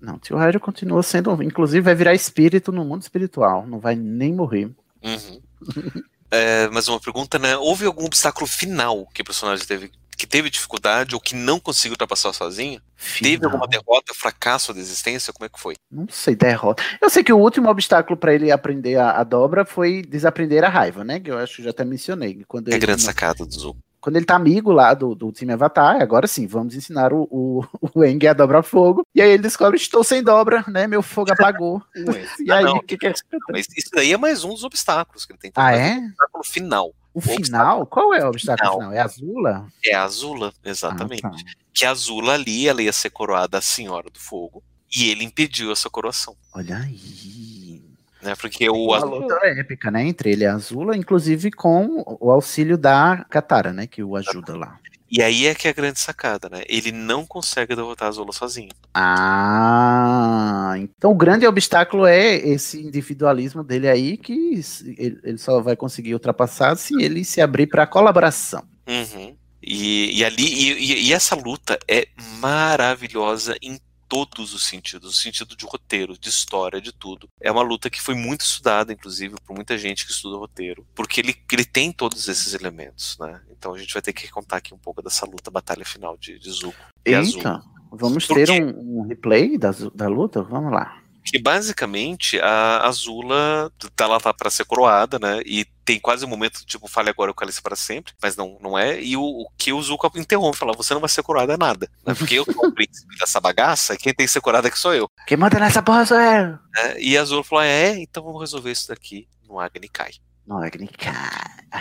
Não, 0.00 0.14
o 0.14 0.18
Tio 0.18 0.38
Aero 0.38 0.58
continua 0.60 1.02
sendo, 1.02 1.42
inclusive 1.42 1.82
vai 1.82 1.94
virar 1.94 2.14
espírito 2.14 2.72
no 2.72 2.84
mundo 2.86 3.02
espiritual, 3.02 3.66
não 3.66 3.78
vai 3.78 3.94
nem 3.96 4.32
morrer. 4.32 4.70
Uhum. 5.02 5.40
É, 6.32 6.68
mais 6.68 6.86
uma 6.86 7.00
pergunta, 7.00 7.40
né? 7.40 7.56
Houve 7.56 7.84
algum 7.86 8.04
obstáculo 8.04 8.46
final 8.46 9.04
que 9.12 9.20
o 9.20 9.24
personagem 9.24 9.66
teve 9.66 9.90
que 10.20 10.26
teve 10.26 10.50
dificuldade 10.50 11.14
ou 11.14 11.20
que 11.20 11.34
não 11.34 11.58
conseguiu 11.58 11.92
ultrapassar 11.92 12.34
sozinho? 12.34 12.78
Teve 13.22 13.46
alguma 13.46 13.66
derrota, 13.66 14.12
fracasso 14.14 14.74
da 14.74 14.78
existência? 14.78 15.32
Como 15.32 15.46
é 15.46 15.48
que 15.48 15.58
foi? 15.58 15.76
Não 15.90 16.06
sei, 16.10 16.36
derrota. 16.36 16.82
Eu 17.00 17.08
sei 17.08 17.24
que 17.24 17.32
o 17.32 17.38
último 17.38 17.70
obstáculo 17.70 18.18
para 18.18 18.34
ele 18.34 18.52
aprender 18.52 18.96
a, 18.96 19.12
a, 19.12 19.24
dobra 19.24 19.64
foi 19.64 20.02
desaprender 20.02 20.62
a 20.62 20.68
raiva, 20.68 21.02
né? 21.02 21.18
Que 21.18 21.30
eu 21.30 21.38
acho 21.38 21.56
que 21.56 21.62
já 21.62 21.70
até 21.70 21.86
mencionei. 21.86 22.44
Quando 22.46 22.70
é 22.70 22.74
a 22.74 22.78
grande 22.78 23.00
sacada 23.00 23.46
do 23.46 23.52
Zuko. 23.52 23.80
Quando 23.98 24.16
ele 24.16 24.26
tá 24.26 24.34
amigo 24.34 24.72
lá 24.72 24.92
do, 24.92 25.14
do 25.14 25.32
time 25.32 25.52
Avatar, 25.52 26.00
agora 26.00 26.26
sim, 26.26 26.46
vamos 26.46 26.74
ensinar 26.74 27.12
o, 27.12 27.26
o, 27.30 27.64
o 27.94 28.04
Eng 28.04 28.26
a 28.26 28.34
dobrar 28.34 28.62
fogo. 28.62 29.06
E 29.14 29.22
aí 29.22 29.30
ele 29.30 29.42
descobre, 29.42 29.78
estou 29.78 30.04
sem 30.04 30.22
dobra, 30.22 30.64
né? 30.68 30.86
Meu 30.86 31.02
fogo 31.02 31.32
apagou. 31.32 31.82
e 32.44 32.52
aí, 32.52 32.64
Ah, 32.64 32.72
o 32.72 32.82
que, 32.82 32.98
que 32.98 33.06
é 33.06 33.12
Mas 33.50 33.66
isso 33.74 33.90
daí 33.94 34.12
é 34.12 34.18
mais 34.18 34.44
um 34.44 34.50
dos 34.50 34.64
obstáculos 34.64 35.24
que 35.24 35.32
ele 35.32 35.38
tem. 35.38 35.52
Ah, 35.54 35.70
Mas 35.70 35.80
é? 35.80 35.94
O 35.94 36.04
obstáculo 36.04 36.44
final. 36.44 36.94
O 37.12 37.20
final? 37.20 37.86
Qual 37.86 38.14
é 38.14 38.24
o 38.24 38.28
obstáculo 38.28 38.72
Final. 38.72 38.90
final? 38.90 38.92
É 38.92 39.00
Azula? 39.00 39.66
É 39.84 39.94
Azula, 39.94 40.52
exatamente. 40.64 41.26
Ah, 41.26 41.30
tá. 41.30 41.36
Que 41.72 41.84
a 41.84 41.90
Azula 41.90 42.34
ali, 42.34 42.68
ela 42.68 42.82
ia 42.82 42.92
ser 42.92 43.10
coroada 43.10 43.58
a 43.58 43.60
Senhora 43.60 44.08
do 44.10 44.18
Fogo. 44.18 44.62
E 44.94 45.08
ele 45.10 45.24
impediu 45.24 45.72
essa 45.72 45.88
coroação. 45.88 46.36
Olha 46.52 46.76
aí. 46.78 47.82
Né? 48.22 48.34
Porque 48.36 48.68
o 48.68 48.74
Uma 48.86 48.96
Azula. 48.96 49.16
luta 49.18 49.46
épica, 49.46 49.90
né? 49.90 50.04
Entre 50.04 50.30
ele 50.32 50.44
e 50.44 50.46
Azula, 50.46 50.96
inclusive 50.96 51.50
com 51.50 52.04
o 52.20 52.30
auxílio 52.30 52.76
da 52.76 53.24
Katara, 53.30 53.72
né? 53.72 53.86
Que 53.86 54.02
o 54.02 54.16
ajuda 54.16 54.56
lá. 54.56 54.78
E 55.10 55.20
aí 55.22 55.46
é 55.46 55.54
que 55.54 55.66
é 55.66 55.70
a 55.70 55.74
grande 55.74 55.98
sacada, 55.98 56.48
né? 56.48 56.62
Ele 56.68 56.92
não 56.92 57.26
consegue 57.26 57.74
derrotar 57.74 58.06
a 58.06 58.08
Azula 58.10 58.32
sozinho. 58.32 58.70
Ah, 58.94 60.74
então 60.76 61.10
o 61.10 61.14
grande 61.16 61.46
obstáculo 61.46 62.06
é 62.06 62.36
esse 62.36 62.80
individualismo 62.80 63.64
dele 63.64 63.88
aí, 63.88 64.16
que 64.16 64.60
ele 64.96 65.38
só 65.38 65.60
vai 65.60 65.74
conseguir 65.74 66.14
ultrapassar 66.14 66.76
se 66.76 66.94
ele 67.02 67.24
se 67.24 67.40
abrir 67.40 67.66
para 67.66 67.86
colaboração. 67.86 68.62
Uhum. 68.88 69.34
E, 69.62 70.18
e 70.18 70.24
ali, 70.24 70.44
e, 70.46 70.72
e- 70.72 71.02
e 71.08 71.12
essa 71.12 71.34
luta 71.34 71.78
é 71.88 72.06
maravilhosa 72.38 73.56
em 73.60 73.78
todos 74.10 74.52
os 74.52 74.66
sentidos, 74.66 75.08
o 75.08 75.16
sentido 75.16 75.54
de 75.54 75.64
roteiro, 75.64 76.18
de 76.18 76.28
história, 76.28 76.80
de 76.80 76.90
tudo. 76.90 77.28
É 77.40 77.50
uma 77.50 77.62
luta 77.62 77.88
que 77.88 78.02
foi 78.02 78.16
muito 78.16 78.40
estudada, 78.40 78.92
inclusive, 78.92 79.36
por 79.46 79.54
muita 79.54 79.78
gente 79.78 80.04
que 80.04 80.10
estuda 80.10 80.36
roteiro, 80.36 80.84
porque 80.96 81.20
ele, 81.20 81.36
ele 81.50 81.64
tem 81.64 81.92
todos 81.92 82.28
esses 82.28 82.52
elementos, 82.52 83.16
né? 83.20 83.40
Então 83.50 83.72
a 83.72 83.78
gente 83.78 83.92
vai 83.94 84.02
ter 84.02 84.12
que 84.12 84.28
contar 84.28 84.56
aqui 84.56 84.74
um 84.74 84.78
pouco 84.78 85.00
dessa 85.00 85.24
luta, 85.24 85.48
batalha 85.48 85.84
final 85.84 86.16
de, 86.16 86.40
de 86.40 86.50
Zuko 86.50 86.76
e 87.06 87.14
Azul. 87.14 87.36
Eita, 87.36 87.62
vamos 87.92 88.26
Por 88.26 88.34
ter 88.34 88.50
um, 88.50 88.98
um 88.98 89.06
replay 89.06 89.56
da, 89.56 89.70
da 89.94 90.08
luta? 90.08 90.42
Vamos 90.42 90.72
lá. 90.72 91.00
Que 91.24 91.38
basicamente 91.38 92.40
a 92.40 92.86
Azula 92.86 93.70
tá 93.94 94.06
lá 94.06 94.18
tá 94.18 94.32
para 94.32 94.50
ser 94.50 94.64
coroada, 94.64 95.18
né? 95.18 95.40
E 95.44 95.66
tem 95.84 96.00
quase 96.00 96.24
um 96.24 96.28
momento 96.28 96.64
tipo, 96.64 96.88
fale 96.88 97.10
agora 97.10 97.30
o 97.30 97.34
cálice 97.34 97.60
para 97.60 97.76
sempre, 97.76 98.14
mas 98.22 98.36
não, 98.36 98.56
não 98.60 98.78
é. 98.78 99.02
E 99.02 99.16
o, 99.16 99.22
o 99.22 99.48
que 99.58 99.72
o 99.72 99.82
Zuko 99.82 100.10
interrompe, 100.16 100.56
fala: 100.56 100.72
você 100.72 100.94
não 100.94 101.00
vai 101.00 101.10
ser 101.10 101.22
curada 101.22 101.56
nada. 101.56 101.90
Né? 102.06 102.14
Porque 102.14 102.36
eu 102.36 102.44
sou 102.44 102.66
o 102.66 102.72
príncipe 102.74 103.16
dessa 103.18 103.40
bagaça, 103.40 103.96
quem 103.96 104.14
tem 104.14 104.26
que 104.26 104.32
ser 104.32 104.40
curada 104.40 104.68
aqui 104.68 104.78
sou 104.78 104.94
eu. 104.94 105.08
Quem 105.26 105.36
manda 105.36 105.58
nessa 105.58 105.82
porra 105.82 106.06
sou 106.06 106.18
eu. 106.18 106.46
né? 106.46 106.58
E 106.98 107.16
a 107.18 107.22
Azula 107.22 107.44
falou: 107.44 107.64
é, 107.64 107.98
então 107.98 108.22
vamos 108.22 108.40
resolver 108.40 108.70
isso 108.70 108.88
daqui 108.88 109.28
no 109.46 109.58
Agni 109.58 109.88
Kai. 109.88 110.12
Não, 110.50 110.64
é 110.64 110.70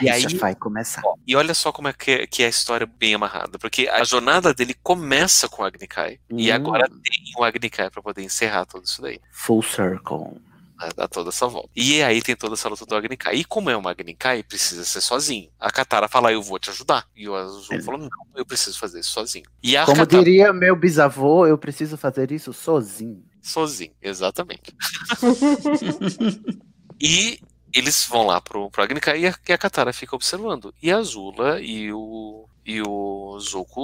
E 0.04 0.08
aí- 0.12 0.38
vai 0.38 0.54
começar. 0.54 1.02
E 1.26 1.36
olha 1.36 1.56
só 1.56 1.72
como 1.72 1.88
é 1.88 1.94
que, 1.94 2.28
que 2.28 2.44
é 2.44 2.46
a 2.46 2.50
história 2.50 2.86
bem 2.86 3.16
amarrada, 3.16 3.58
porque 3.58 3.88
a 3.88 4.04
jornada 4.04 4.54
dele 4.54 4.76
começa 4.84 5.50
com 5.50 5.64
o 5.64 5.66
Agni 5.66 5.88
Kai, 5.88 6.20
e 6.30 6.52
Hum. 6.52 6.56
agora 6.56 6.88
tem 6.88 7.34
o 7.36 7.44
Agni 7.44 7.68
Kai 7.68 7.90
para 7.90 8.04
poder 8.04 8.22
encerrar 8.22 8.66
tudo 8.68 8.86
isso 8.86 9.02
daí. 9.02 9.20
Full 9.32 9.64
circle. 9.64 10.40
Dá 10.96 11.08
toda 11.08 11.30
essa 11.30 11.48
volta. 11.48 11.68
E 11.76 12.02
aí 12.04 12.22
tem 12.22 12.36
toda 12.36 12.54
essa 12.54 12.70
luta 12.70 12.86
do 12.86 12.96
Agni 12.96 13.18
Kai. 13.18 13.38
E 13.38 13.44
como 13.44 13.72
é 13.72 13.76
um 13.76 13.86
Agni 13.88 14.14
Kai, 14.14 14.44
precisa 14.44 14.86
ser 14.86 15.02
sozinho. 15.02 15.50
A 15.60 15.72
Katara 15.72 16.08
fala, 16.08 16.32
eu 16.32 16.42
vou 16.42 16.58
te 16.60 16.70
ajudar. 16.70 17.06
E 17.16 17.28
o 17.28 17.36
Azul 17.36 17.82
falou, 17.84 18.00
não, 18.00 18.10
eu 18.36 18.46
preciso 18.46 18.78
fazer 18.80 19.00
isso 19.00 19.10
sozinho. 19.12 19.46
E 19.64 19.76
a 19.76 19.84
Como 19.86 19.98
Katara, 19.98 20.24
diria 20.24 20.54
meu 20.54 20.76
bisavô, 20.76 21.46
eu 21.48 21.58
preciso 21.58 21.98
fazer 21.98 22.32
isso 22.32 22.54
sozinho. 22.54 23.26
sozinho, 23.42 23.92
exatamente. 24.02 24.74
e 27.02 27.40
eles 27.74 28.06
vão 28.06 28.26
lá 28.26 28.42
pro, 28.42 28.70
pro 28.70 28.84
Agni 28.84 29.00
Kai 29.00 29.22
e 29.22 29.28
a, 29.28 29.36
e 29.48 29.54
a 29.54 29.58
Katara 29.58 29.94
fica 29.94 30.16
observando. 30.16 30.74
E 30.82 30.92
a 30.92 30.98
Azula 30.98 31.62
e 31.62 31.92
o, 31.92 32.48
e 32.66 32.82
o 32.82 33.40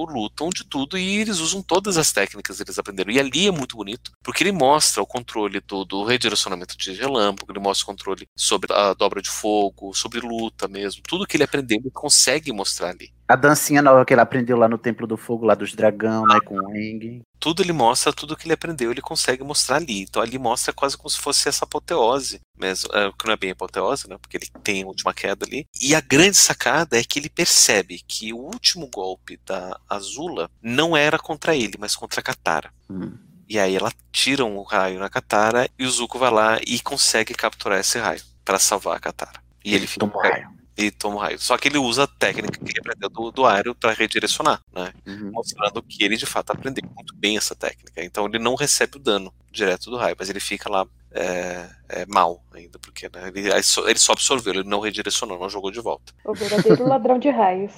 lutam 0.09 0.49
de 0.49 0.63
tudo 0.63 0.97
e 0.97 1.17
eles 1.17 1.39
usam 1.39 1.61
todas 1.61 1.97
as 1.97 2.11
técnicas 2.11 2.57
que 2.57 2.63
eles 2.63 2.77
aprenderam. 2.77 3.11
E 3.11 3.19
ali 3.19 3.47
é 3.47 3.51
muito 3.51 3.75
bonito, 3.75 4.11
porque 4.23 4.43
ele 4.43 4.51
mostra 4.51 5.01
o 5.01 5.07
controle 5.07 5.59
do, 5.61 5.85
do 5.85 6.03
redirecionamento 6.03 6.77
de 6.77 6.93
relâmpago, 6.93 7.51
ele 7.51 7.59
mostra 7.59 7.83
o 7.83 7.87
controle 7.87 8.27
sobre 8.35 8.71
a 8.73 8.93
dobra 8.93 9.21
de 9.21 9.29
fogo, 9.29 9.93
sobre 9.93 10.19
luta 10.19 10.67
mesmo. 10.67 11.01
Tudo 11.07 11.25
que 11.25 11.37
ele 11.37 11.43
aprendeu, 11.43 11.79
ele 11.79 11.91
consegue 11.91 12.51
mostrar 12.51 12.89
ali. 12.89 13.14
A 13.27 13.35
dancinha 13.35 13.81
nova 13.81 14.05
que 14.05 14.13
ele 14.13 14.21
aprendeu 14.21 14.55
lá 14.55 14.67
no 14.67 14.77
Templo 14.77 15.07
do 15.07 15.17
Fogo, 15.17 15.45
lá 15.45 15.55
dos 15.55 15.73
dragão, 15.73 16.25
né, 16.27 16.39
com 16.45 16.55
o 16.55 16.75
Eng. 16.75 17.23
tudo 17.39 17.63
ele 17.63 17.73
mostra, 17.73 18.13
tudo 18.13 18.35
que 18.35 18.45
ele 18.45 18.53
aprendeu, 18.53 18.91
ele 18.91 19.01
consegue 19.01 19.43
mostrar 19.43 19.77
ali. 19.77 20.01
Então 20.03 20.21
ali 20.21 20.37
mostra 20.37 20.71
quase 20.71 20.95
como 20.95 21.09
se 21.09 21.19
fosse 21.19 21.49
essa 21.49 21.65
apoteose 21.65 22.39
mesmo, 22.57 22.89
é, 22.93 23.11
que 23.17 23.25
não 23.25 23.33
é 23.33 23.37
bem 23.37 23.51
apoteose, 23.51 24.07
né? 24.07 24.17
Porque 24.21 24.37
ele 24.37 24.47
tem 24.63 24.83
a 24.83 24.87
última 24.87 25.13
queda 25.13 25.45
ali. 25.45 25.65
E 25.81 25.95
a 25.95 26.01
grande 26.01 26.37
sacada 26.37 26.99
é 26.99 27.03
que 27.03 27.17
ele 27.17 27.29
percebe 27.29 27.99
que 28.07 28.31
o 28.31 28.37
último 28.37 28.87
golpe 28.87 29.39
da 29.43 29.79
Azula 29.89 30.49
não 30.61 30.95
era 30.95 31.17
contra 31.17 31.55
ele, 31.55 31.73
mas 31.79 31.95
contra 31.95 32.19
a 32.19 32.23
Katara. 32.23 32.71
Hum. 32.89 33.17
E 33.49 33.59
aí 33.59 33.75
ela 33.75 33.91
tira 34.11 34.45
um 34.45 34.61
raio 34.63 34.99
na 34.99 35.09
Katara 35.09 35.69
e 35.77 35.85
o 35.85 35.89
Zuko 35.89 36.17
vai 36.17 36.31
lá 36.31 36.59
e 36.65 36.79
consegue 36.79 37.33
capturar 37.33 37.79
esse 37.79 37.97
raio 37.97 38.21
para 38.43 38.59
salvar 38.59 38.97
a 38.97 38.99
Katara. 38.99 39.39
E 39.63 39.73
ele 39.73 39.87
fica 39.87 40.05
Toma 40.05 40.17
o 40.17 40.21
raio. 40.21 40.49
E 40.77 40.91
toma 40.91 41.15
o 41.15 41.19
raio. 41.19 41.39
Só 41.39 41.57
que 41.57 41.67
ele 41.67 41.77
usa 41.77 42.03
a 42.03 42.07
técnica 42.07 42.59
que 42.59 42.71
ele 42.71 42.79
aprendeu 42.79 43.09
do, 43.09 43.31
do 43.31 43.45
Aero 43.45 43.73
para 43.75 43.93
redirecionar, 43.93 44.61
né? 44.73 44.91
Uhum. 45.07 45.31
Mostrando 45.31 45.81
que 45.81 46.03
ele 46.03 46.17
de 46.17 46.25
fato 46.25 46.51
aprendeu 46.51 46.83
muito 46.93 47.15
bem 47.15 47.37
essa 47.37 47.55
técnica. 47.55 48.03
Então 48.03 48.25
ele 48.25 48.39
não 48.39 48.55
recebe 48.55 48.97
o 48.97 48.99
dano 48.99 49.33
direto 49.51 49.89
do 49.89 49.97
raio, 49.97 50.15
mas 50.19 50.29
ele 50.29 50.39
fica 50.41 50.69
lá 50.69 50.85
é, 51.11 51.69
é, 51.87 52.05
mal 52.07 52.43
ainda, 52.53 52.77
porque 52.77 53.07
né, 53.13 53.29
ele, 53.33 53.49
ele 53.49 53.63
só- 53.99 54.11
absorveu, 54.11 54.53
ele 54.53 54.63
não 54.67 54.81
redirecionou, 54.81 55.39
não 55.39 55.49
jogou 55.49 55.71
de 55.71 55.79
volta. 55.79 56.11
O 56.25 56.33
verdadeiro 56.33 56.83
ladrão 56.87 57.17
de 57.17 57.29
raios. 57.29 57.71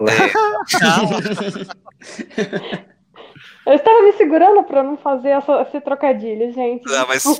Eu 3.66 3.72
estava 3.74 4.02
me 4.02 4.12
segurando 4.12 4.62
pra 4.64 4.82
não 4.82 4.96
fazer 4.98 5.30
essa, 5.30 5.62
esse 5.62 5.80
trocadilho, 5.80 6.52
gente. 6.52 6.84
Ah, 6.94 7.06
mas 7.08 7.24
no, 7.24 7.38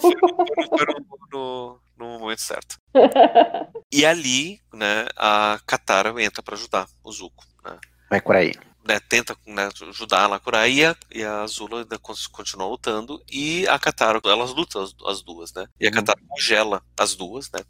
no- 1.33 1.79
no 1.99 2.19
momento 2.19 2.43
certo. 2.43 2.77
E 3.93 4.05
ali, 4.05 4.61
né, 4.73 5.07
a 5.17 5.61
Katara 5.65 6.11
entra 6.21 6.43
para 6.43 6.57
ajudar 6.57 6.89
o 7.05 7.13
Zuko, 7.13 7.45
né? 7.65 7.79
Vai 8.11 8.21
por 8.21 8.35
aí. 8.35 8.53
Né, 8.87 9.01
tenta 9.01 9.37
né, 9.47 9.69
ajudar 9.89 10.25
ela 10.25 10.37
a 10.37 10.41
curar 10.41 10.69
e 10.69 10.85
a, 10.85 10.97
e 11.13 11.23
a 11.25 11.43
Azula 11.43 11.81
ainda 11.81 11.99
con- 11.99 12.15
continua 12.33 12.67
lutando 12.69 13.23
e 13.31 13.67
a 13.69 13.79
Katara, 13.79 14.21
elas 14.25 14.53
lutam 14.53 14.83
as, 14.83 14.95
as 15.07 15.23
duas, 15.23 15.53
né? 15.53 15.67
E 15.81 15.87
a 15.87 15.91
Katara 15.91 16.21
congela 16.29 16.83
as 16.99 17.15
duas, 17.15 17.51
né? 17.51 17.61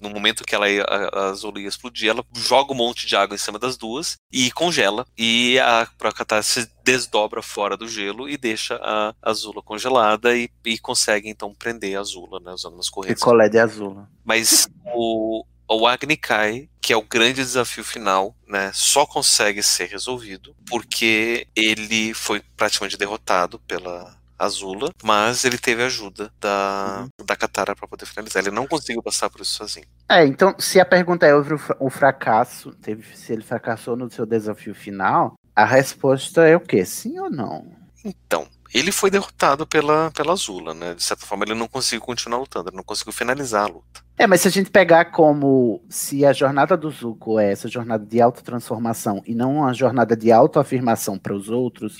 No 0.00 0.10
momento 0.10 0.42
que 0.44 0.54
ela 0.54 0.68
ia, 0.68 0.82
a, 0.82 1.26
a 1.26 1.30
Azula 1.30 1.60
ia 1.60 1.68
explodir, 1.68 2.10
ela 2.10 2.24
joga 2.34 2.72
um 2.72 2.76
monte 2.76 3.06
de 3.06 3.14
água 3.14 3.34
em 3.36 3.38
cima 3.38 3.56
das 3.58 3.76
duas 3.76 4.16
e 4.32 4.50
congela. 4.50 5.06
E 5.16 5.58
a, 5.60 5.82
a 5.82 6.12
Katara 6.12 6.42
se 6.42 6.68
desdobra 6.84 7.40
fora 7.40 7.76
do 7.76 7.86
gelo 7.88 8.28
e 8.28 8.36
deixa 8.36 8.80
a 8.82 9.14
Azula 9.22 9.62
congelada 9.62 10.36
e, 10.36 10.50
e 10.64 10.78
consegue 10.78 11.28
então 11.28 11.54
prender 11.54 11.96
a 11.96 12.00
Azula, 12.00 12.40
né? 12.40 12.52
Usando 12.52 12.74
umas 12.74 12.88
correntes. 12.90 13.20
Picolé 13.22 13.48
de 13.48 13.58
azul. 13.58 14.04
Mas 14.24 14.68
o, 14.92 15.44
o 15.72 15.86
Agni 15.86 16.16
Kai, 16.16 16.68
que 16.80 16.92
é 16.92 16.96
o 16.96 17.02
grande 17.02 17.42
desafio 17.42 17.84
final, 17.84 18.34
né, 18.46 18.70
só 18.74 19.06
consegue 19.06 19.62
ser 19.62 19.86
resolvido 19.86 20.54
porque 20.68 21.46
ele 21.54 22.12
foi 22.14 22.42
praticamente 22.56 22.98
derrotado 22.98 23.58
pela 23.60 24.16
Azula, 24.38 24.90
mas 25.02 25.44
ele 25.44 25.56
teve 25.56 25.84
ajuda 25.84 26.32
da, 26.40 27.06
da 27.24 27.36
Katara 27.36 27.76
para 27.76 27.86
poder 27.86 28.06
finalizar. 28.06 28.42
Ele 28.42 28.54
não 28.54 28.66
conseguiu 28.66 29.02
passar 29.02 29.30
por 29.30 29.40
isso 29.40 29.52
sozinho. 29.52 29.86
É, 30.08 30.26
então, 30.26 30.54
se 30.58 30.80
a 30.80 30.84
pergunta 30.84 31.26
é 31.26 31.30
sobre 31.30 31.54
o 31.78 31.88
fracasso, 31.88 32.72
teve, 32.72 33.16
se 33.16 33.32
ele 33.32 33.42
fracassou 33.42 33.96
no 33.96 34.10
seu 34.10 34.26
desafio 34.26 34.74
final, 34.74 35.34
a 35.54 35.64
resposta 35.64 36.46
é 36.46 36.56
o 36.56 36.60
quê? 36.60 36.84
Sim 36.84 37.18
ou 37.20 37.30
não? 37.30 37.70
Então, 38.04 38.48
ele 38.74 38.90
foi 38.92 39.10
derrotado 39.10 39.66
pela, 39.66 40.10
pela 40.12 40.32
Azula, 40.32 40.72
né? 40.74 40.94
De 40.94 41.02
certa 41.02 41.26
forma, 41.26 41.44
ele 41.44 41.54
não 41.54 41.68
conseguiu 41.68 42.00
continuar 42.00 42.38
lutando, 42.38 42.68
ele 42.70 42.76
não 42.76 42.84
conseguiu 42.84 43.12
finalizar 43.12 43.64
a 43.64 43.66
luta. 43.66 44.02
É, 44.18 44.26
mas 44.26 44.40
se 44.42 44.48
a 44.48 44.50
gente 44.50 44.70
pegar 44.70 45.06
como 45.06 45.82
se 45.88 46.24
a 46.24 46.32
jornada 46.32 46.76
do 46.76 46.90
Zuko 46.90 47.38
é 47.40 47.50
essa 47.50 47.66
jornada 47.68 48.04
de 48.04 48.20
autotransformação 48.20 49.22
e 49.26 49.34
não 49.34 49.56
uma 49.56 49.72
jornada 49.74 50.16
de 50.16 50.30
autoafirmação 50.30 51.18
para 51.18 51.34
os 51.34 51.48
outros, 51.48 51.96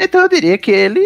então 0.00 0.20
eu 0.22 0.28
diria 0.28 0.58
que 0.58 0.70
ele, 0.70 1.00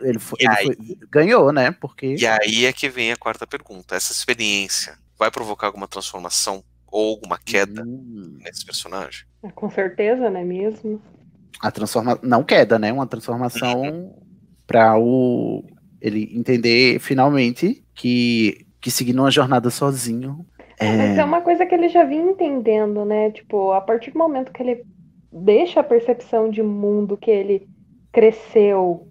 ele, 0.00 0.18
foi- 0.18 0.38
ele 0.40 0.48
aí? 0.52 0.66
foi- 0.66 0.98
ganhou, 1.10 1.52
né? 1.52 1.70
Porque 1.72 2.14
E 2.16 2.26
aí 2.26 2.64
é 2.66 2.72
que 2.72 2.88
vem 2.88 3.12
a 3.12 3.16
quarta 3.16 3.46
pergunta. 3.46 3.96
Essa 3.96 4.12
experiência 4.12 4.96
vai 5.18 5.30
provocar 5.30 5.66
alguma 5.68 5.88
transformação 5.88 6.62
ou 6.86 7.10
alguma 7.14 7.38
queda 7.38 7.82
Hum. 7.82 8.38
nesse 8.40 8.64
personagem? 8.64 9.24
Com 9.54 9.70
certeza, 9.70 10.30
não 10.30 10.40
é 10.40 10.44
mesmo? 10.44 11.02
a 11.60 11.70
transformação, 11.70 12.20
não 12.22 12.42
queda, 12.44 12.78
né? 12.78 12.92
Uma 12.92 13.06
transformação 13.06 14.14
para 14.66 14.98
o 14.98 15.64
ele 16.00 16.30
entender 16.36 16.98
finalmente 16.98 17.82
que 17.94 18.66
que 18.80 18.90
seguindo 18.90 19.20
uma 19.20 19.30
jornada 19.30 19.70
sozinho 19.70 20.44
Mas 20.80 21.16
é, 21.16 21.20
é 21.20 21.24
uma 21.24 21.40
coisa 21.40 21.64
que 21.64 21.74
ele 21.74 21.88
já 21.88 22.04
vinha 22.04 22.30
entendendo, 22.30 23.04
né? 23.04 23.30
Tipo, 23.30 23.72
a 23.72 23.80
partir 23.80 24.10
do 24.10 24.18
momento 24.18 24.52
que 24.52 24.62
ele 24.62 24.84
deixa 25.32 25.80
a 25.80 25.84
percepção 25.84 26.50
de 26.50 26.62
mundo 26.62 27.16
que 27.16 27.30
ele 27.30 27.66
cresceu 28.12 29.08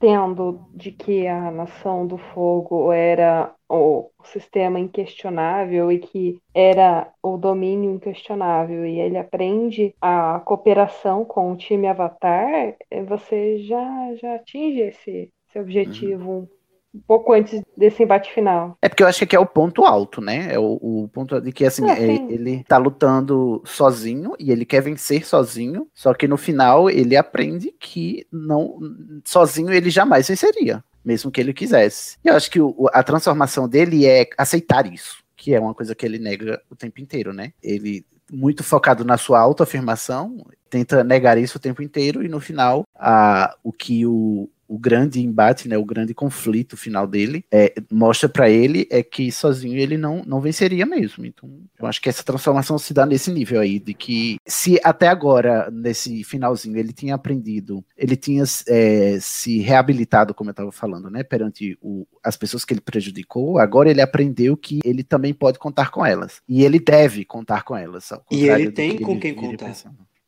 tendo 0.00 0.66
de 0.74 0.90
que 0.90 1.26
a 1.28 1.50
nação 1.50 2.06
do 2.06 2.16
fogo 2.16 2.90
era 2.90 3.54
o 3.68 4.10
sistema 4.24 4.80
inquestionável 4.80 5.92
e 5.92 5.98
que 5.98 6.38
era 6.54 7.12
o 7.22 7.36
domínio 7.36 7.90
inquestionável 7.90 8.84
e 8.86 8.98
ele 8.98 9.18
aprende 9.18 9.94
a 10.00 10.40
cooperação 10.40 11.24
com 11.24 11.52
o 11.52 11.56
time 11.56 11.86
Avatar, 11.86 12.74
você 13.06 13.58
já 13.58 14.14
já 14.14 14.36
atinge 14.36 14.80
esse, 14.80 15.30
esse 15.46 15.58
objetivo. 15.58 16.30
Uhum 16.30 16.59
um 16.94 17.00
pouco 17.00 17.32
antes 17.32 17.62
desse 17.76 18.02
embate 18.02 18.32
final. 18.32 18.76
É 18.82 18.88
porque 18.88 19.02
eu 19.02 19.06
acho 19.06 19.18
que 19.18 19.24
aqui 19.24 19.36
é 19.36 19.40
o 19.40 19.46
ponto 19.46 19.84
alto, 19.84 20.20
né? 20.20 20.52
É 20.52 20.58
o, 20.58 20.78
o 20.80 21.08
ponto 21.12 21.40
de 21.40 21.52
que 21.52 21.64
assim, 21.64 21.88
é, 21.88 22.14
ele 22.32 22.64
tá 22.64 22.76
lutando 22.76 23.62
sozinho 23.64 24.34
e 24.38 24.50
ele 24.50 24.64
quer 24.64 24.82
vencer 24.82 25.24
sozinho, 25.24 25.88
só 25.94 26.12
que 26.12 26.26
no 26.26 26.36
final 26.36 26.90
ele 26.90 27.16
aprende 27.16 27.74
que 27.78 28.26
não 28.32 28.78
sozinho 29.24 29.72
ele 29.72 29.90
jamais 29.90 30.28
venceria, 30.28 30.82
mesmo 31.04 31.30
que 31.30 31.40
ele 31.40 31.52
quisesse. 31.52 32.18
E 32.24 32.28
eu 32.28 32.34
acho 32.34 32.50
que 32.50 32.60
o, 32.60 32.88
a 32.92 33.02
transformação 33.02 33.68
dele 33.68 34.06
é 34.06 34.28
aceitar 34.36 34.92
isso, 34.92 35.22
que 35.36 35.54
é 35.54 35.60
uma 35.60 35.74
coisa 35.74 35.94
que 35.94 36.04
ele 36.04 36.18
nega 36.18 36.60
o 36.68 36.76
tempo 36.76 37.00
inteiro, 37.00 37.32
né? 37.32 37.52
Ele 37.62 38.04
muito 38.32 38.62
focado 38.62 39.04
na 39.04 39.18
sua 39.18 39.40
autoafirmação, 39.40 40.44
tenta 40.68 41.02
negar 41.02 41.36
isso 41.36 41.58
o 41.58 41.60
tempo 41.60 41.82
inteiro 41.82 42.24
e 42.24 42.28
no 42.28 42.38
final 42.38 42.84
a, 42.94 43.56
o 43.62 43.72
que 43.72 44.06
o, 44.06 44.48
o 44.70 44.78
grande 44.78 45.20
embate, 45.20 45.68
né, 45.68 45.76
o 45.76 45.84
grande 45.84 46.14
conflito 46.14 46.76
final 46.76 47.04
dele, 47.04 47.44
é, 47.50 47.74
mostra 47.90 48.28
para 48.28 48.48
ele 48.48 48.86
é 48.88 49.02
que 49.02 49.32
sozinho 49.32 49.76
ele 49.76 49.98
não, 49.98 50.22
não 50.24 50.40
venceria 50.40 50.86
mesmo. 50.86 51.26
Então, 51.26 51.50
eu 51.76 51.86
acho 51.86 52.00
que 52.00 52.08
essa 52.08 52.22
transformação 52.22 52.78
se 52.78 52.94
dá 52.94 53.04
nesse 53.04 53.32
nível 53.32 53.60
aí, 53.60 53.80
de 53.80 53.92
que 53.92 54.36
se 54.46 54.80
até 54.84 55.08
agora, 55.08 55.68
nesse 55.72 56.22
finalzinho, 56.22 56.78
ele 56.78 56.92
tinha 56.92 57.16
aprendido, 57.16 57.84
ele 57.96 58.14
tinha 58.14 58.44
é, 58.68 59.18
se 59.20 59.58
reabilitado, 59.58 60.32
como 60.32 60.50
eu 60.50 60.52
estava 60.52 60.70
falando, 60.70 61.10
né, 61.10 61.24
perante 61.24 61.76
o, 61.82 62.06
as 62.22 62.36
pessoas 62.36 62.64
que 62.64 62.72
ele 62.72 62.80
prejudicou, 62.80 63.58
agora 63.58 63.90
ele 63.90 64.00
aprendeu 64.00 64.56
que 64.56 64.78
ele 64.84 65.02
também 65.02 65.34
pode 65.34 65.58
contar 65.58 65.90
com 65.90 66.06
elas. 66.06 66.40
E 66.48 66.62
ele 66.62 66.78
deve 66.78 67.24
contar 67.24 67.64
com 67.64 67.76
elas. 67.76 68.10
E 68.30 68.48
ele 68.48 68.70
tem 68.70 68.96
com 69.00 69.18
quem 69.18 69.34
contar. 69.34 69.74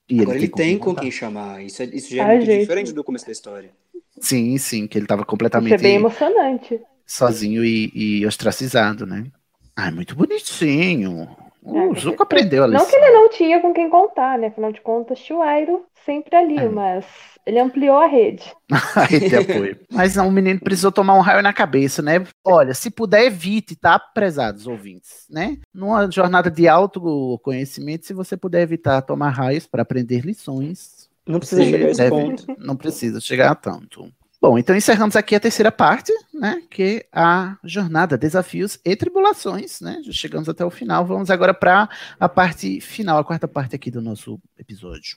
E 0.09 0.21
Agora 0.21 0.37
ele, 0.37 0.47
ele 0.47 0.53
tem, 0.53 0.79
com, 0.79 0.95
quem, 0.95 1.11
chamar. 1.11 1.63
Isso, 1.65 1.81
é, 1.81 1.87
isso 1.87 2.15
já 2.15 2.25
é 2.25 2.37
muito 2.37 2.45
gente. 2.45 2.61
diferente 2.61 2.93
do 2.93 3.05
começo 3.05 3.25
da 3.25 3.33
história. 3.33 3.71
Sim, 4.23 4.57
sim, 4.57 4.87
que 4.87 4.97
ele 4.97 5.07
tava 5.07 5.25
completamente. 5.25 5.75
Isso 5.75 5.85
é 5.85 5.89
bem 5.89 5.97
emocionante. 5.97 6.81
Sozinho 7.05 7.65
e, 7.65 7.91
e 7.93 8.25
ostracizado, 8.25 9.05
né? 9.05 9.27
Ah, 9.75 9.91
muito 9.91 10.15
bonitinho. 10.15 11.29
O 11.61 11.93
é, 11.93 11.99
Zuko 11.99 12.23
aprendeu 12.23 12.63
a 12.63 12.67
lição. 12.69 12.85
Não 12.85 12.91
que 12.91 12.97
ele 12.97 13.11
não 13.11 13.29
tinha 13.31 13.61
com 13.61 13.75
quem 13.75 13.91
contar, 13.91 14.39
né? 14.39 14.47
Afinal 14.47 14.73
de 14.73 14.81
contas, 14.81 15.19
Chuairo 15.19 15.85
sempre 16.05 16.37
ali, 16.37 16.59
é. 16.59 16.69
mas 16.69 17.05
ele 17.45 17.59
ampliou 17.59 17.97
a 17.97 18.07
rede. 18.07 18.45
a 18.97 19.05
rede 19.05 19.29
de 19.29 19.37
apoio. 19.37 19.79
Mas 19.91 20.15
não, 20.17 20.29
o 20.29 20.33
menino 20.33 20.61
precisou 20.61 20.93
tomar 20.93 21.15
um 21.15 21.21
raio 21.21 21.43
na 21.43 21.53
cabeça, 21.53 22.03
né? 22.03 22.25
Olha, 22.45 22.75
se 22.75 22.91
puder, 22.91 23.25
evite, 23.25 23.77
tá, 23.77 23.99
prezados 23.99 24.67
ouvintes, 24.67 25.27
né? 25.29 25.59
Numa 25.75 26.11
jornada 26.11 26.51
de 26.51 26.69
autoconhecimento, 26.69 28.07
se 28.07 28.15
você 28.15 28.37
puder 28.37 28.63
evitar 28.63 29.03
tomar 29.03 29.31
raios 29.31 29.67
para 29.67 29.83
aprender 29.83 30.25
lições, 30.25 31.02
não 31.27 31.39
precisa 31.39 31.65
chegar 31.65 31.87
a 31.87 31.91
esse 31.91 31.99
deve, 31.99 32.11
ponto. 32.11 32.57
Não 32.59 32.77
precisa 32.77 33.21
chegar 33.21 33.51
a 33.51 33.55
tanto. 33.55 34.13
Bom, 34.41 34.59
então 34.59 34.75
encerramos 34.75 35.15
aqui 35.15 35.37
a 35.37 35.41
terceira 35.41 35.71
parte, 35.71 36.13
né? 36.35 36.61
Que 36.69 36.83
é 36.83 37.07
a 37.13 37.57
jornada, 37.63 38.19
desafios 38.19 38.77
e 38.85 38.97
tribulações, 38.97 39.81
né? 39.81 40.01
Já 40.05 40.13
chegamos 40.13 40.49
até 40.49 40.65
o 40.65 40.71
final. 40.71 41.07
Vamos 41.07 41.31
agora 41.31 41.55
para 41.55 41.89
a 42.19 42.29
parte 42.29 42.81
final, 42.81 43.19
a 43.19 43.25
quarta 43.25 43.47
parte 43.47 43.77
aqui 43.77 43.89
do 43.89 44.03
nosso 44.03 44.41
episódio. 44.59 45.17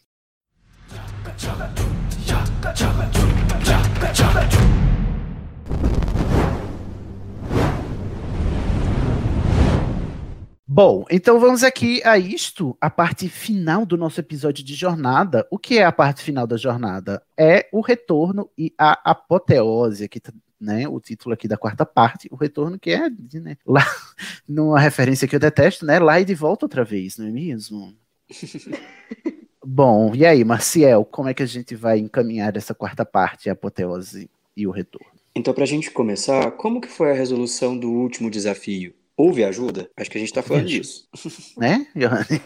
Bom, 10.68 11.06
então 11.12 11.40
vamos 11.40 11.64
aqui 11.64 12.02
a 12.04 12.18
isto, 12.18 12.76
a 12.82 12.90
parte 12.90 13.30
final 13.30 13.86
do 13.86 13.96
nosso 13.96 14.20
episódio 14.20 14.64
de 14.64 14.74
jornada. 14.74 15.48
O 15.52 15.60
que 15.60 15.78
é 15.78 15.86
a 15.86 15.92
parte 15.92 16.24
final 16.24 16.48
da 16.48 16.58
jornada? 16.58 17.22
É 17.38 17.70
o 17.72 17.82
retorno 17.82 18.50
e 18.58 18.74
a 18.76 19.12
apoteose, 19.12 20.06
aqui, 20.06 20.20
né, 20.60 20.88
o 20.88 21.00
título 21.00 21.36
aqui 21.36 21.48
da 21.48 21.56
quarta 21.56 21.86
parte, 21.86 22.28
o 22.32 22.36
retorno 22.36 22.80
que 22.80 22.90
é, 22.90 23.08
né, 23.40 23.58
lá, 23.64 23.86
numa 24.50 24.80
referência 24.80 25.28
que 25.28 25.36
eu 25.36 25.40
detesto, 25.40 25.86
né, 25.86 26.00
lá 26.00 26.20
e 26.20 26.26
de 26.26 26.34
volta 26.34 26.66
outra 26.66 26.84
vez, 26.84 27.16
não 27.18 27.28
é 27.28 27.32
mesmo? 27.32 27.94
Bom, 29.64 30.16
e 30.16 30.26
aí, 30.26 30.44
Marciel, 30.44 31.06
como 31.06 31.30
é 31.30 31.34
que 31.36 31.44
a 31.44 31.48
gente 31.48 31.76
vai 31.76 32.00
encaminhar 32.00 32.58
essa 32.58 32.74
quarta 32.74 33.06
parte, 33.06 33.52
a 33.52 33.54
apoteose 33.54 34.32
e 34.58 34.66
o 34.66 34.72
retorno? 34.72 35.14
Então, 35.36 35.54
para 35.54 35.64
a 35.64 35.68
gente 35.68 35.92
começar, 35.92 36.52
como 36.52 36.82
que 36.82 36.88
foi 36.88 37.12
a 37.12 37.16
resolução 37.16 37.78
do 37.78 37.92
último 37.92 38.32
desafio? 38.32 38.96
Houve 39.18 39.44
ajuda? 39.44 39.90
Acho 39.98 40.12
que 40.12 40.18
a 40.18 40.20
gente 40.20 40.30
está 40.30 40.44
falando 40.44 40.66
disso. 40.66 41.08
Né, 41.58 41.88
Johanny? 41.96 42.42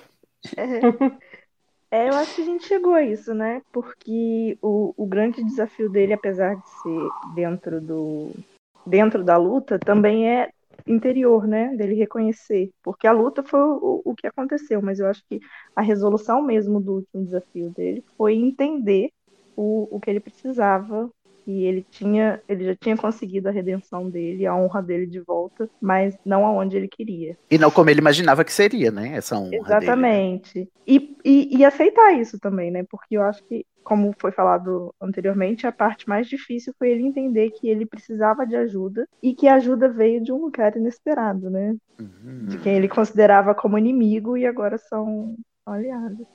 É, 1.91 2.07
eu 2.07 2.13
acho 2.13 2.35
que 2.35 2.41
a 2.41 2.45
gente 2.45 2.67
chegou 2.67 2.93
a 2.93 3.03
isso, 3.03 3.33
né? 3.33 3.63
Porque 3.71 4.57
o, 4.61 4.93
o 4.95 5.07
grande 5.07 5.43
desafio 5.43 5.89
dele, 5.89 6.13
apesar 6.13 6.55
de 6.55 6.69
ser 6.69 7.09
dentro 7.33 7.81
do 7.81 8.31
dentro 8.85 9.23
da 9.23 9.37
luta, 9.37 9.77
também 9.79 10.29
é 10.29 10.51
interior, 10.85 11.47
né? 11.47 11.75
Dele 11.75 11.95
reconhecer. 11.95 12.71
Porque 12.83 13.07
a 13.07 13.11
luta 13.11 13.43
foi 13.43 13.59
o, 13.59 14.01
o 14.05 14.15
que 14.15 14.27
aconteceu, 14.27 14.81
mas 14.81 14.99
eu 14.99 15.07
acho 15.07 15.23
que 15.27 15.39
a 15.75 15.81
resolução 15.81 16.41
mesmo 16.41 16.79
do 16.79 16.95
último 16.95 17.23
desafio 17.23 17.69
dele 17.71 18.03
foi 18.15 18.35
entender 18.35 19.09
o, 19.55 19.87
o 19.91 19.99
que 19.99 20.09
ele 20.09 20.19
precisava 20.19 21.09
que 21.49 21.63
ele 21.63 21.83
tinha, 21.89 22.39
ele 22.47 22.63
já 22.65 22.75
tinha 22.75 22.95
conseguido 22.95 23.49
a 23.49 23.51
redenção 23.51 24.07
dele, 24.07 24.45
a 24.45 24.55
honra 24.55 24.83
dele 24.83 25.07
de 25.07 25.19
volta, 25.19 25.67
mas 25.81 26.15
não 26.23 26.45
aonde 26.45 26.77
ele 26.77 26.87
queria. 26.87 27.35
E 27.49 27.57
não 27.57 27.71
como 27.71 27.89
ele 27.89 27.99
imaginava 27.99 28.43
que 28.43 28.53
seria, 28.53 28.91
né? 28.91 29.15
Essa 29.15 29.35
honra. 29.35 29.55
Exatamente. 29.55 30.53
Dele, 30.53 30.65
né? 30.65 30.83
e, 30.85 31.17
e, 31.25 31.57
e 31.57 31.65
aceitar 31.65 32.13
isso 32.13 32.39
também, 32.39 32.69
né? 32.69 32.85
Porque 32.87 33.17
eu 33.17 33.23
acho 33.23 33.43
que 33.45 33.65
como 33.83 34.13
foi 34.19 34.31
falado 34.31 34.93
anteriormente, 35.01 35.65
a 35.65 35.71
parte 35.71 36.07
mais 36.07 36.27
difícil 36.27 36.71
foi 36.77 36.91
ele 36.91 37.01
entender 37.01 37.49
que 37.49 37.67
ele 37.67 37.87
precisava 37.87 38.45
de 38.45 38.55
ajuda 38.55 39.07
e 39.23 39.33
que 39.33 39.47
a 39.47 39.55
ajuda 39.55 39.89
veio 39.89 40.21
de 40.21 40.31
um 40.31 40.37
lugar 40.37 40.77
inesperado, 40.77 41.49
né? 41.49 41.75
Uhum. 41.99 42.45
De 42.45 42.59
quem 42.59 42.75
ele 42.75 42.87
considerava 42.87 43.55
como 43.55 43.79
inimigo 43.79 44.37
e 44.37 44.45
agora 44.45 44.77
são 44.77 45.35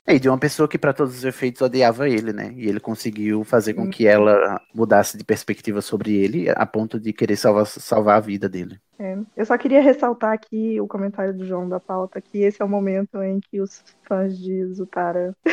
É, 0.07 0.15
e 0.15 0.19
de 0.19 0.29
uma 0.29 0.39
pessoa 0.39 0.67
que, 0.67 0.77
para 0.77 0.93
todos 0.93 1.15
os 1.17 1.23
efeitos, 1.23 1.61
odiava 1.61 2.07
ele, 2.09 2.31
né? 2.31 2.53
E 2.53 2.67
ele 2.67 2.79
conseguiu 2.79 3.43
fazer 3.43 3.73
com 3.73 3.89
que 3.89 4.07
ela 4.07 4.61
mudasse 4.73 5.17
de 5.17 5.23
perspectiva 5.23 5.81
sobre 5.81 6.13
ele, 6.15 6.49
a 6.49 6.65
ponto 6.65 6.99
de 6.99 7.11
querer 7.13 7.35
salvar, 7.35 7.65
salvar 7.65 8.17
a 8.17 8.19
vida 8.19 8.47
dele. 8.47 8.79
É. 8.97 9.17
Eu 9.35 9.45
só 9.45 9.57
queria 9.57 9.81
ressaltar 9.81 10.31
aqui 10.31 10.79
o 10.79 10.87
comentário 10.87 11.33
do 11.33 11.45
João 11.45 11.67
da 11.67 11.79
pauta, 11.79 12.21
que 12.21 12.39
esse 12.39 12.61
é 12.61 12.65
o 12.65 12.69
momento 12.69 13.21
em 13.21 13.39
que 13.39 13.59
os 13.59 13.83
fãs 14.03 14.37
de 14.37 14.65
Zutara 14.73 15.35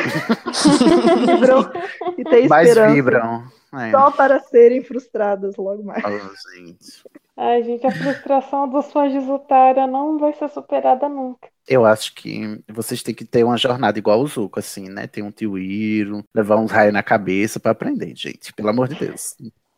vibram 1.27 1.69
e 2.17 2.23
têm 2.23 2.45
esperança. 2.45 2.79
Mais 2.79 2.93
vibram. 2.93 3.43
É. 3.73 3.91
Só 3.91 4.11
para 4.11 4.39
serem 4.39 4.83
frustradas 4.83 5.55
logo 5.57 5.83
mais. 5.83 6.03
Oh, 6.05 6.57
gente. 6.57 7.03
Ai, 7.35 7.63
gente, 7.63 7.85
a 7.85 7.91
frustração 7.91 8.69
dos 8.69 8.91
fãs 8.91 9.11
de 9.11 9.19
Zutara 9.19 9.87
não 9.87 10.19
vai 10.19 10.33
ser 10.33 10.47
superada 10.49 11.09
nunca. 11.09 11.49
Eu 11.67 11.85
acho 11.85 12.13
que 12.13 12.61
vocês 12.71 13.01
têm 13.01 13.15
que 13.15 13.25
ter 13.25 13.43
uma 13.43 13.57
jornada 13.57 13.97
igual 13.97 14.21
o 14.21 14.27
Zuko, 14.27 14.59
assim, 14.59 14.89
né? 14.89 15.07
Ter 15.07 15.23
um 15.23 15.31
tiwiro, 15.31 16.23
levar 16.33 16.57
uns 16.57 16.71
raios 16.71 16.93
na 16.93 17.01
cabeça 17.01 17.59
para 17.59 17.71
aprender, 17.71 18.13
gente. 18.15 18.53
Pelo 18.53 18.69
amor 18.69 18.87
de 18.87 18.95
Deus. 18.95 19.35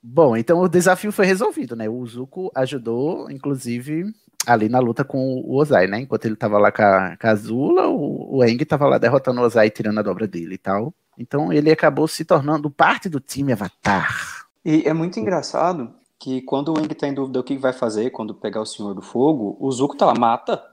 Bom, 0.08 0.38
então 0.38 0.60
o 0.60 0.70
desafio 0.70 1.12
foi 1.12 1.26
resolvido, 1.26 1.76
né? 1.76 1.90
O 1.90 2.06
Zuko 2.06 2.52
ajudou, 2.54 3.28
inclusive, 3.32 4.14
ali 4.46 4.70
na 4.70 4.78
luta 4.78 5.04
com 5.04 5.18
o 5.18 5.56
Ozai, 5.56 5.88
né? 5.88 6.02
Enquanto 6.02 6.26
ele 6.26 6.36
tava 6.36 6.60
lá 6.60 6.72
com 6.72 6.84
a, 6.84 7.18
com 7.20 7.28
a 7.28 7.34
Zula, 7.34 7.88
o, 7.88 8.38
o 8.38 8.44
Eng 8.46 8.64
tava 8.66 8.86
lá 8.86 9.00
derrotando 9.00 9.42
o 9.42 9.44
Ozai, 9.44 9.72
tirando 9.72 9.98
a 9.98 10.04
dobra 10.04 10.28
dele 10.28 10.54
e 10.54 10.58
tal. 10.60 10.94
Então 11.18 11.52
ele 11.52 11.72
acabou 11.72 12.08
se 12.08 12.24
tornando 12.24 12.70
parte 12.70 13.10
do 13.10 13.20
time 13.20 13.52
Avatar. 13.52 14.46
E 14.64 14.84
é 14.86 14.94
muito 14.94 15.20
engraçado 15.20 15.92
que 16.20 16.40
quando 16.44 16.72
o 16.72 16.80
Eng 16.80 16.94
tá 16.94 17.08
em 17.08 17.14
dúvida 17.14 17.40
o 17.40 17.44
que 17.44 17.58
vai 17.58 17.74
fazer 17.74 18.12
quando 18.12 18.36
pegar 18.36 18.62
o 18.62 18.66
Senhor 18.66 18.94
do 18.94 19.02
Fogo, 19.02 19.58
o 19.60 19.72
Zuko 19.72 19.98
tá 19.98 20.06
lá, 20.06 20.14
mata. 20.14 20.64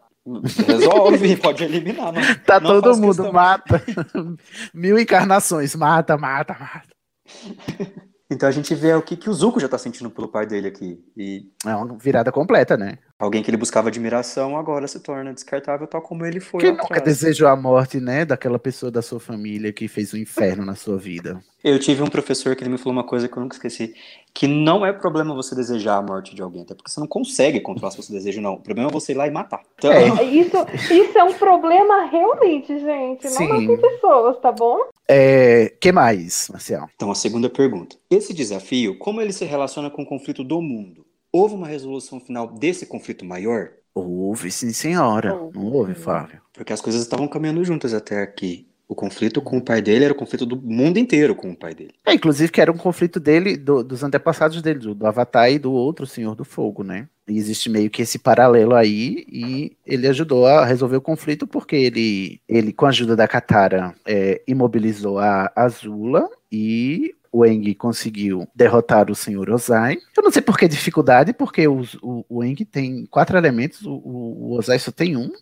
Resolve, 0.67 1.37
pode 1.41 1.65
eliminar. 1.65 2.13
Não, 2.13 2.21
tá 2.45 2.61
não 2.61 2.83
todo 2.83 2.99
mundo, 2.99 3.07
questão. 3.07 3.33
mata. 3.33 3.83
Mil 4.75 4.99
encarnações, 4.99 5.75
mata, 5.75 6.19
mata, 6.19 6.55
mata. 6.61 8.03
Então 8.33 8.49
a 8.49 8.53
gente 8.53 8.75
vê 8.75 8.95
o 8.95 9.03
que, 9.03 9.17
que 9.17 9.29
o 9.29 9.33
Zuko 9.35 9.61
já 9.61 9.69
tá 9.69 9.77
sentindo 9.77 10.11
pelo 10.11 10.29
pai 10.29 10.47
dele 10.47 10.69
aqui. 10.69 11.05
E... 11.17 11.51
É 11.67 11.75
uma 11.75 11.97
virada 11.97 12.33
completa, 12.33 12.77
né? 12.77 12.99
Alguém 13.23 13.41
que 13.41 13.49
ele 13.49 13.57
buscava 13.57 13.87
admiração 13.87 14.57
agora 14.57 14.89
se 14.89 14.99
torna 14.99 15.33
descartável, 15.33 15.87
tal 15.87 16.03
como 16.03 16.27
ele 16.27 16.41
foi. 16.41 16.61
Quem 16.61 16.73
nunca 16.73 17.01
desejou 17.01 17.47
a 17.47 17.55
morte, 17.55 18.01
né, 18.01 18.25
daquela 18.25 18.59
pessoa 18.59 18.91
da 18.91 19.01
sua 19.01 19.21
família 19.21 19.73
que 19.73 19.87
fez 19.87 20.13
o 20.13 20.19
inferno 20.19 20.65
na 20.65 20.75
sua 20.75 20.99
vida? 20.99 21.41
Eu 21.63 21.79
tive 21.79 22.03
um 22.03 22.09
professor 22.09 22.57
que 22.57 22.65
ele 22.65 22.71
me 22.71 22.79
falou 22.79 22.95
uma 22.95 23.05
coisa 23.05 23.29
que 23.29 23.37
eu 23.37 23.41
nunca 23.41 23.55
esqueci, 23.55 23.95
que 24.35 24.49
não 24.49 24.85
é 24.85 24.93
problema 24.93 25.33
você 25.37 25.55
desejar 25.55 25.99
a 25.99 26.03
morte 26.03 26.35
de 26.35 26.43
alguém, 26.43 26.63
até 26.63 26.75
porque 26.75 26.91
você 26.91 26.99
não 26.99 27.07
consegue 27.07 27.61
controlar 27.61 27.93
se 27.93 27.99
você 27.99 28.13
deseja 28.13 28.41
ou 28.41 28.43
não. 28.43 28.55
O 28.55 28.61
problema 28.61 28.91
é 28.91 28.93
você 28.93 29.13
ir 29.13 29.15
lá 29.15 29.29
e 29.29 29.31
matar. 29.31 29.61
Então, 29.79 29.93
É. 29.93 30.25
Isso, 30.25 30.57
isso 30.93 31.17
é 31.17 31.23
um 31.23 31.35
problema 31.35 32.07
realmente, 32.07 32.77
gente. 32.77 33.23
Não 33.27 33.31
Sim. 33.31 33.47
matem 33.47 33.77
pessoas, 33.77 34.41
tá 34.41 34.51
bom? 34.51 34.81
É, 35.07 35.73
que 35.81 35.93
mais, 35.93 36.49
Marcial? 36.51 36.89
Então, 36.97 37.09
a 37.09 37.15
segunda 37.15 37.49
pergunta. 37.49 37.95
Esse 38.11 38.35
desafio, 38.35 38.99
como 38.99 39.21
ele 39.21 39.33
se 39.33 39.45
relaciona 39.45 39.91
com 39.91 40.03
o 40.03 40.07
conflito 40.07 40.43
do 40.43 40.61
mundo? 40.61 41.07
Houve 41.33 41.55
uma 41.55 41.67
resolução 41.67 42.21
final 42.21 42.47
desse 42.47 42.85
conflito 42.87 43.25
maior? 43.25 43.71
Houve, 43.95 44.51
sim, 44.51 44.73
senhora. 44.73 45.31
Não 45.55 45.65
houve, 45.67 45.95
Flávio? 45.95 46.41
Porque 46.53 46.73
as 46.73 46.81
coisas 46.81 47.01
estavam 47.03 47.27
caminhando 47.27 47.65
juntas 47.65 47.95
até 47.95 48.23
aqui. 48.23 48.67
O 48.89 48.95
conflito 48.95 49.41
com 49.41 49.57
o 49.57 49.63
pai 49.63 49.81
dele 49.81 50.05
era 50.05 50.13
o 50.13 50.17
conflito 50.17 50.45
do 50.45 50.61
mundo 50.61 50.99
inteiro 50.99 51.35
com 51.35 51.51
o 51.51 51.57
pai 51.57 51.75
dele. 51.75 51.95
É, 52.05 52.13
inclusive 52.13 52.53
que 52.53 52.61
era 52.61 52.71
um 52.71 52.77
conflito 52.77 53.19
dele, 53.19 53.57
do- 53.57 53.83
dos 53.83 54.03
antepassados 54.03 54.61
dele, 54.61 54.79
do, 54.81 54.95
do 54.95 55.07
Avatar 55.07 55.51
e 55.51 55.59
do 55.59 55.73
outro 55.73 56.07
Senhor 56.07 56.35
do 56.35 56.45
Fogo, 56.45 56.83
né? 56.85 57.09
E 57.27 57.39
existe 57.39 57.71
meio 57.71 57.89
que 57.89 58.03
esse 58.03 58.19
paralelo 58.19 58.75
aí, 58.75 59.25
e 59.33 59.77
ele 59.87 60.07
ajudou 60.09 60.47
a 60.47 60.67
resolver 60.67 60.97
o 60.97 61.01
conflito 61.01 61.47
porque 61.47 61.77
ele, 61.77 62.41
ele 62.47 62.71
com 62.73 62.85
a 62.85 62.91
ajuda 62.91 63.17
da 63.17 63.27
Katara, 63.27 63.95
é, 64.05 64.43
imobilizou 64.47 65.19
a 65.19 65.51
Azula 65.57 66.29
e 66.51 67.15
o 67.33 67.47
Eng 67.47 67.75
conseguiu 67.75 68.47
derrotar 68.55 69.11
o 69.11 69.15
Senhor 69.15 69.49
Ozai. 69.51 69.97
Eu 70.17 70.23
não 70.23 70.31
sei 70.31 70.43
por 70.43 70.59
que 70.59 70.69
dificuldade, 70.69 71.33
porque 71.33 71.67
os- 71.67 71.95
o, 72.03 72.25
o 72.29 72.45
Eng 72.45 72.63
tem 72.65 73.07
quatro 73.07 73.37
elementos, 73.39 73.83
o, 73.83 73.93
o, 73.95 74.51
o 74.51 74.59
Ozai 74.59 74.79
só 74.79 74.93
tem 74.93 75.17
um. 75.17 75.33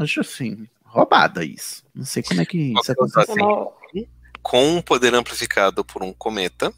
Acho 0.00 0.20
assim, 0.20 0.66
roubada 0.84 1.44
isso. 1.44 1.82
Não 1.94 2.04
sei 2.04 2.22
como 2.22 2.40
é 2.40 2.46
que 2.46 2.72
isso 2.80 2.92
aconteceu. 2.92 3.72
Com 4.40 4.76
um 4.76 4.82
poder 4.82 5.14
amplificado 5.14 5.84
por 5.84 6.02
um 6.02 6.12
cometa. 6.12 6.72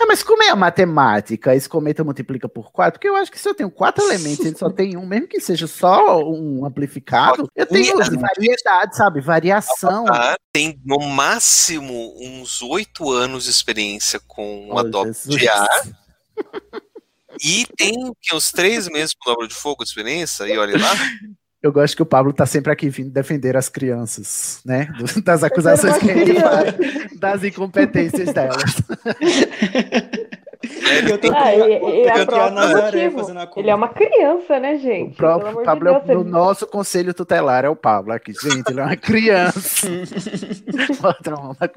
É, 0.00 0.06
mas 0.06 0.22
como 0.22 0.42
é 0.42 0.48
a 0.48 0.56
matemática, 0.56 1.54
esse 1.54 1.68
cometa 1.68 2.04
multiplica 2.04 2.48
por 2.48 2.70
4? 2.70 2.98
Porque 2.98 3.08
eu 3.08 3.16
acho 3.16 3.30
que 3.30 3.38
se 3.38 3.48
eu 3.48 3.54
tenho 3.54 3.70
quatro 3.70 4.04
elementos 4.04 4.44
e 4.44 4.48
ele 4.48 4.56
só 4.56 4.70
tem 4.70 4.96
um, 4.96 5.04
mesmo 5.04 5.26
que 5.26 5.40
seja 5.40 5.66
só 5.66 6.22
um 6.22 6.64
amplificado, 6.64 7.50
eu 7.56 7.66
tenho 7.66 7.96
variedade, 7.96 8.96
sabe? 8.96 9.20
Variação. 9.20 10.06
Ah, 10.08 10.36
tem 10.52 10.80
no 10.84 11.00
máximo 11.00 12.14
uns 12.20 12.62
oito 12.62 13.10
anos 13.10 13.44
de 13.44 13.50
experiência 13.50 14.20
com 14.26 14.68
Oh, 14.70 14.82
de 15.28 15.48
ar. 15.48 15.68
E 17.42 17.66
tem 17.76 18.12
uns 18.32 18.50
três 18.50 18.88
meses 18.88 19.14
com 19.14 19.30
dobra 19.30 19.46
de 19.46 19.54
fogo 19.54 19.84
de 19.84 19.90
experiência, 19.90 20.44
e 20.44 20.56
olha 20.58 20.78
lá. 20.78 20.92
Eu 21.62 21.72
gosto 21.72 21.96
que 21.96 22.02
o 22.02 22.06
Pablo 22.06 22.32
tá 22.32 22.46
sempre 22.46 22.70
aqui 22.72 22.88
vindo 22.88 23.10
defender 23.10 23.56
as 23.56 23.68
crianças, 23.68 24.60
né? 24.64 24.88
Das 25.24 25.42
acusações 25.42 25.98
que 25.98 26.08
ele 26.08 26.34
faz, 26.40 26.74
das 27.18 27.42
incompetências 27.44 28.32
delas. 28.32 28.62
Eu 31.08 31.18
tô 31.18 31.32
Ah, 31.32 31.54
e, 31.54 31.58
e 31.58 31.72
eu 31.72 32.10
a 32.10 32.12
tenho 32.14 32.22
a 32.22 32.26
própria 32.26 32.50
Nazaré 32.50 32.82
motivo. 33.04 33.18
fazendo 33.20 33.38
a 33.40 33.46
conta. 33.46 33.60
Ele 33.60 33.70
é 33.70 33.74
uma 33.74 33.88
criança, 33.88 34.58
né, 34.58 34.76
gente? 34.76 35.12
O 35.12 35.16
próprio 35.16 35.46
Pelo 35.46 35.60
amor 35.60 35.64
Pablo, 35.64 36.00
de 36.00 36.06
Deus, 36.06 36.18
no 36.18 36.22
ele- 36.24 36.30
nosso 36.30 36.66
conselho 36.66 37.14
tutelar 37.14 37.64
é 37.64 37.68
o 37.68 37.76
Pablo 37.76 38.12
aqui. 38.12 38.32
Gente, 38.32 38.68
ele 38.70 38.80
é 38.80 38.84
uma 38.84 38.96
criança. 38.98 39.86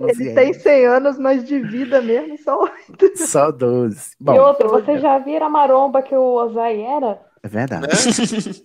Ele 0.09 0.33
tem 0.33 0.53
100 0.53 0.85
anos, 0.87 1.19
mas 1.19 1.43
de 1.43 1.59
vida 1.59 2.01
mesmo 2.01 2.37
só 2.39 2.59
oito. 2.63 3.17
Só 3.17 3.51
12. 3.51 4.13
E 4.19 4.23
Bom, 4.23 4.39
outra, 4.39 4.67
você 4.67 4.97
já 4.97 5.19
vira 5.19 5.45
a 5.45 5.49
maromba 5.49 6.01
que 6.01 6.15
o 6.15 6.33
Ozai 6.33 6.81
era? 6.81 7.19
É 7.43 7.47
verdade. 7.47 7.87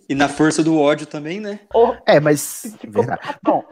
E 0.09 0.15
na 0.15 0.29
força 0.29 0.63
do 0.63 0.79
ódio 0.79 1.07
também, 1.07 1.41
né? 1.41 1.61
É, 2.07 2.21
mas. 2.21 2.77
Verdade. 2.87 3.21
Bom, 3.43 3.65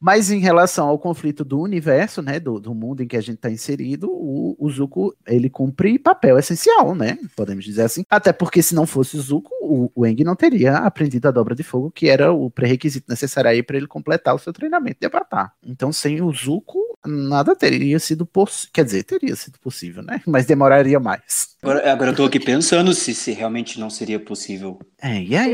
mas 0.00 0.30
em 0.30 0.40
relação 0.40 0.88
ao 0.88 0.98
conflito 0.98 1.44
do 1.44 1.60
universo, 1.60 2.20
né? 2.20 2.40
Do, 2.40 2.58
do 2.58 2.74
mundo 2.74 3.02
em 3.02 3.06
que 3.06 3.16
a 3.16 3.20
gente 3.20 3.36
está 3.36 3.50
inserido, 3.50 4.10
o, 4.10 4.56
o 4.58 4.70
Zuko 4.70 5.14
ele 5.26 5.48
cumpre 5.48 5.98
papel 5.98 6.38
essencial, 6.38 6.94
né? 6.94 7.16
Podemos 7.36 7.64
dizer 7.64 7.82
assim. 7.82 8.04
Até 8.10 8.32
porque 8.32 8.60
se 8.62 8.74
não 8.74 8.86
fosse 8.86 9.16
o 9.16 9.20
Zuko, 9.20 9.50
o, 9.62 9.90
o 9.94 10.04
Aang 10.04 10.24
não 10.24 10.34
teria 10.34 10.78
aprendido 10.78 11.28
a 11.28 11.30
dobra 11.30 11.54
de 11.54 11.62
fogo, 11.62 11.90
que 11.90 12.08
era 12.08 12.32
o 12.32 12.50
pré-requisito 12.50 13.06
necessário 13.08 13.50
aí 13.50 13.62
para 13.62 13.76
ele 13.76 13.86
completar 13.86 14.34
o 14.34 14.38
seu 14.38 14.52
treinamento 14.52 14.98
de 15.00 15.06
Avatar. 15.06 15.52
Então, 15.62 15.92
sem 15.92 16.20
o 16.20 16.32
Zuko, 16.32 16.80
nada 17.06 17.54
teria 17.54 17.98
sido 17.98 18.26
possível. 18.26 18.70
Quer 18.72 18.84
dizer, 18.84 19.02
teria 19.04 19.36
sido 19.36 19.58
possível, 19.58 20.02
né? 20.02 20.20
Mas 20.26 20.46
demoraria 20.46 21.00
mais. 21.00 21.56
Agora, 21.62 21.92
agora 21.92 22.10
eu 22.10 22.16
tô 22.16 22.24
aqui 22.24 22.40
pensando 22.40 22.92
se, 22.92 23.14
se 23.14 23.32
realmente 23.32 23.78
não 23.78 23.88
seria 23.92 24.18
possível. 24.18 24.78
É, 25.00 25.22
e 25.22 25.36
aí? 25.36 25.52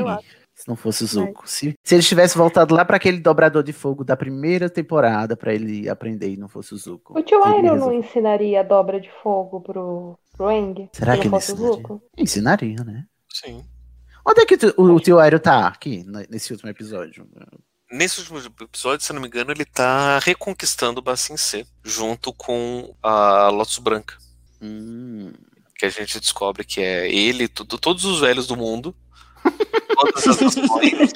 Se 0.54 0.66
não 0.66 0.74
fosse 0.74 1.04
o 1.04 1.06
Zuko. 1.06 1.48
Se, 1.48 1.72
se 1.84 1.94
ele 1.94 2.02
tivesse 2.02 2.36
voltado 2.36 2.74
lá 2.74 2.84
para 2.84 2.96
aquele 2.96 3.18
dobrador 3.20 3.62
de 3.62 3.72
fogo 3.72 4.02
da 4.02 4.16
primeira 4.16 4.68
temporada 4.68 5.36
para 5.36 5.54
ele 5.54 5.88
aprender 5.88 6.30
e 6.30 6.36
não 6.36 6.48
fosse 6.48 6.74
o 6.74 6.76
Zuko. 6.76 7.16
O 7.16 7.22
tio 7.22 7.38
Iroh 7.38 7.76
não 7.76 7.92
ensinaria 7.92 8.58
a 8.60 8.62
dobra 8.64 9.00
de 9.00 9.08
fogo 9.22 9.60
pro, 9.60 10.18
pro 10.36 10.50
Eng? 10.50 10.88
Será 10.92 11.14
se 11.14 11.20
que 11.20 11.28
não 11.28 11.36
ele 11.36 11.40
fosse 11.46 11.52
o 11.52 11.54
ensinaria? 11.54 11.76
Zuko? 11.76 12.02
Ensinaria, 12.16 12.84
né? 12.84 13.04
Sim. 13.32 13.64
Onde 14.26 14.40
é 14.40 14.46
que 14.46 14.56
tu- 14.56 14.74
o, 14.76 14.82
o 14.94 15.00
tio 15.00 15.20
Aero 15.20 15.38
tá 15.38 15.68
aqui, 15.68 16.04
nesse 16.28 16.52
último 16.52 16.68
episódio? 16.70 17.24
Nesse 17.92 18.18
último 18.18 18.38
episódio, 18.60 19.06
se 19.06 19.12
eu 19.12 19.14
não 19.14 19.22
me 19.22 19.28
engano, 19.28 19.52
ele 19.52 19.64
tá 19.64 20.18
reconquistando 20.18 20.98
o 20.98 21.02
Bassin 21.02 21.36
C, 21.36 21.64
junto 21.84 22.32
com 22.32 22.94
a 23.00 23.48
Lotus 23.48 23.78
Branca. 23.78 24.16
Hum. 24.60 25.32
Que 25.78 25.86
a 25.86 25.90
gente 25.90 26.18
descobre 26.18 26.64
que 26.64 26.80
é 26.80 27.08
ele, 27.10 27.46
tudo, 27.46 27.78
todos 27.78 28.04
os 28.04 28.20
velhos 28.20 28.46
do 28.48 28.56
mundo. 28.56 28.94
todas 29.96 30.26
as 30.26 30.40
nações, 30.56 31.12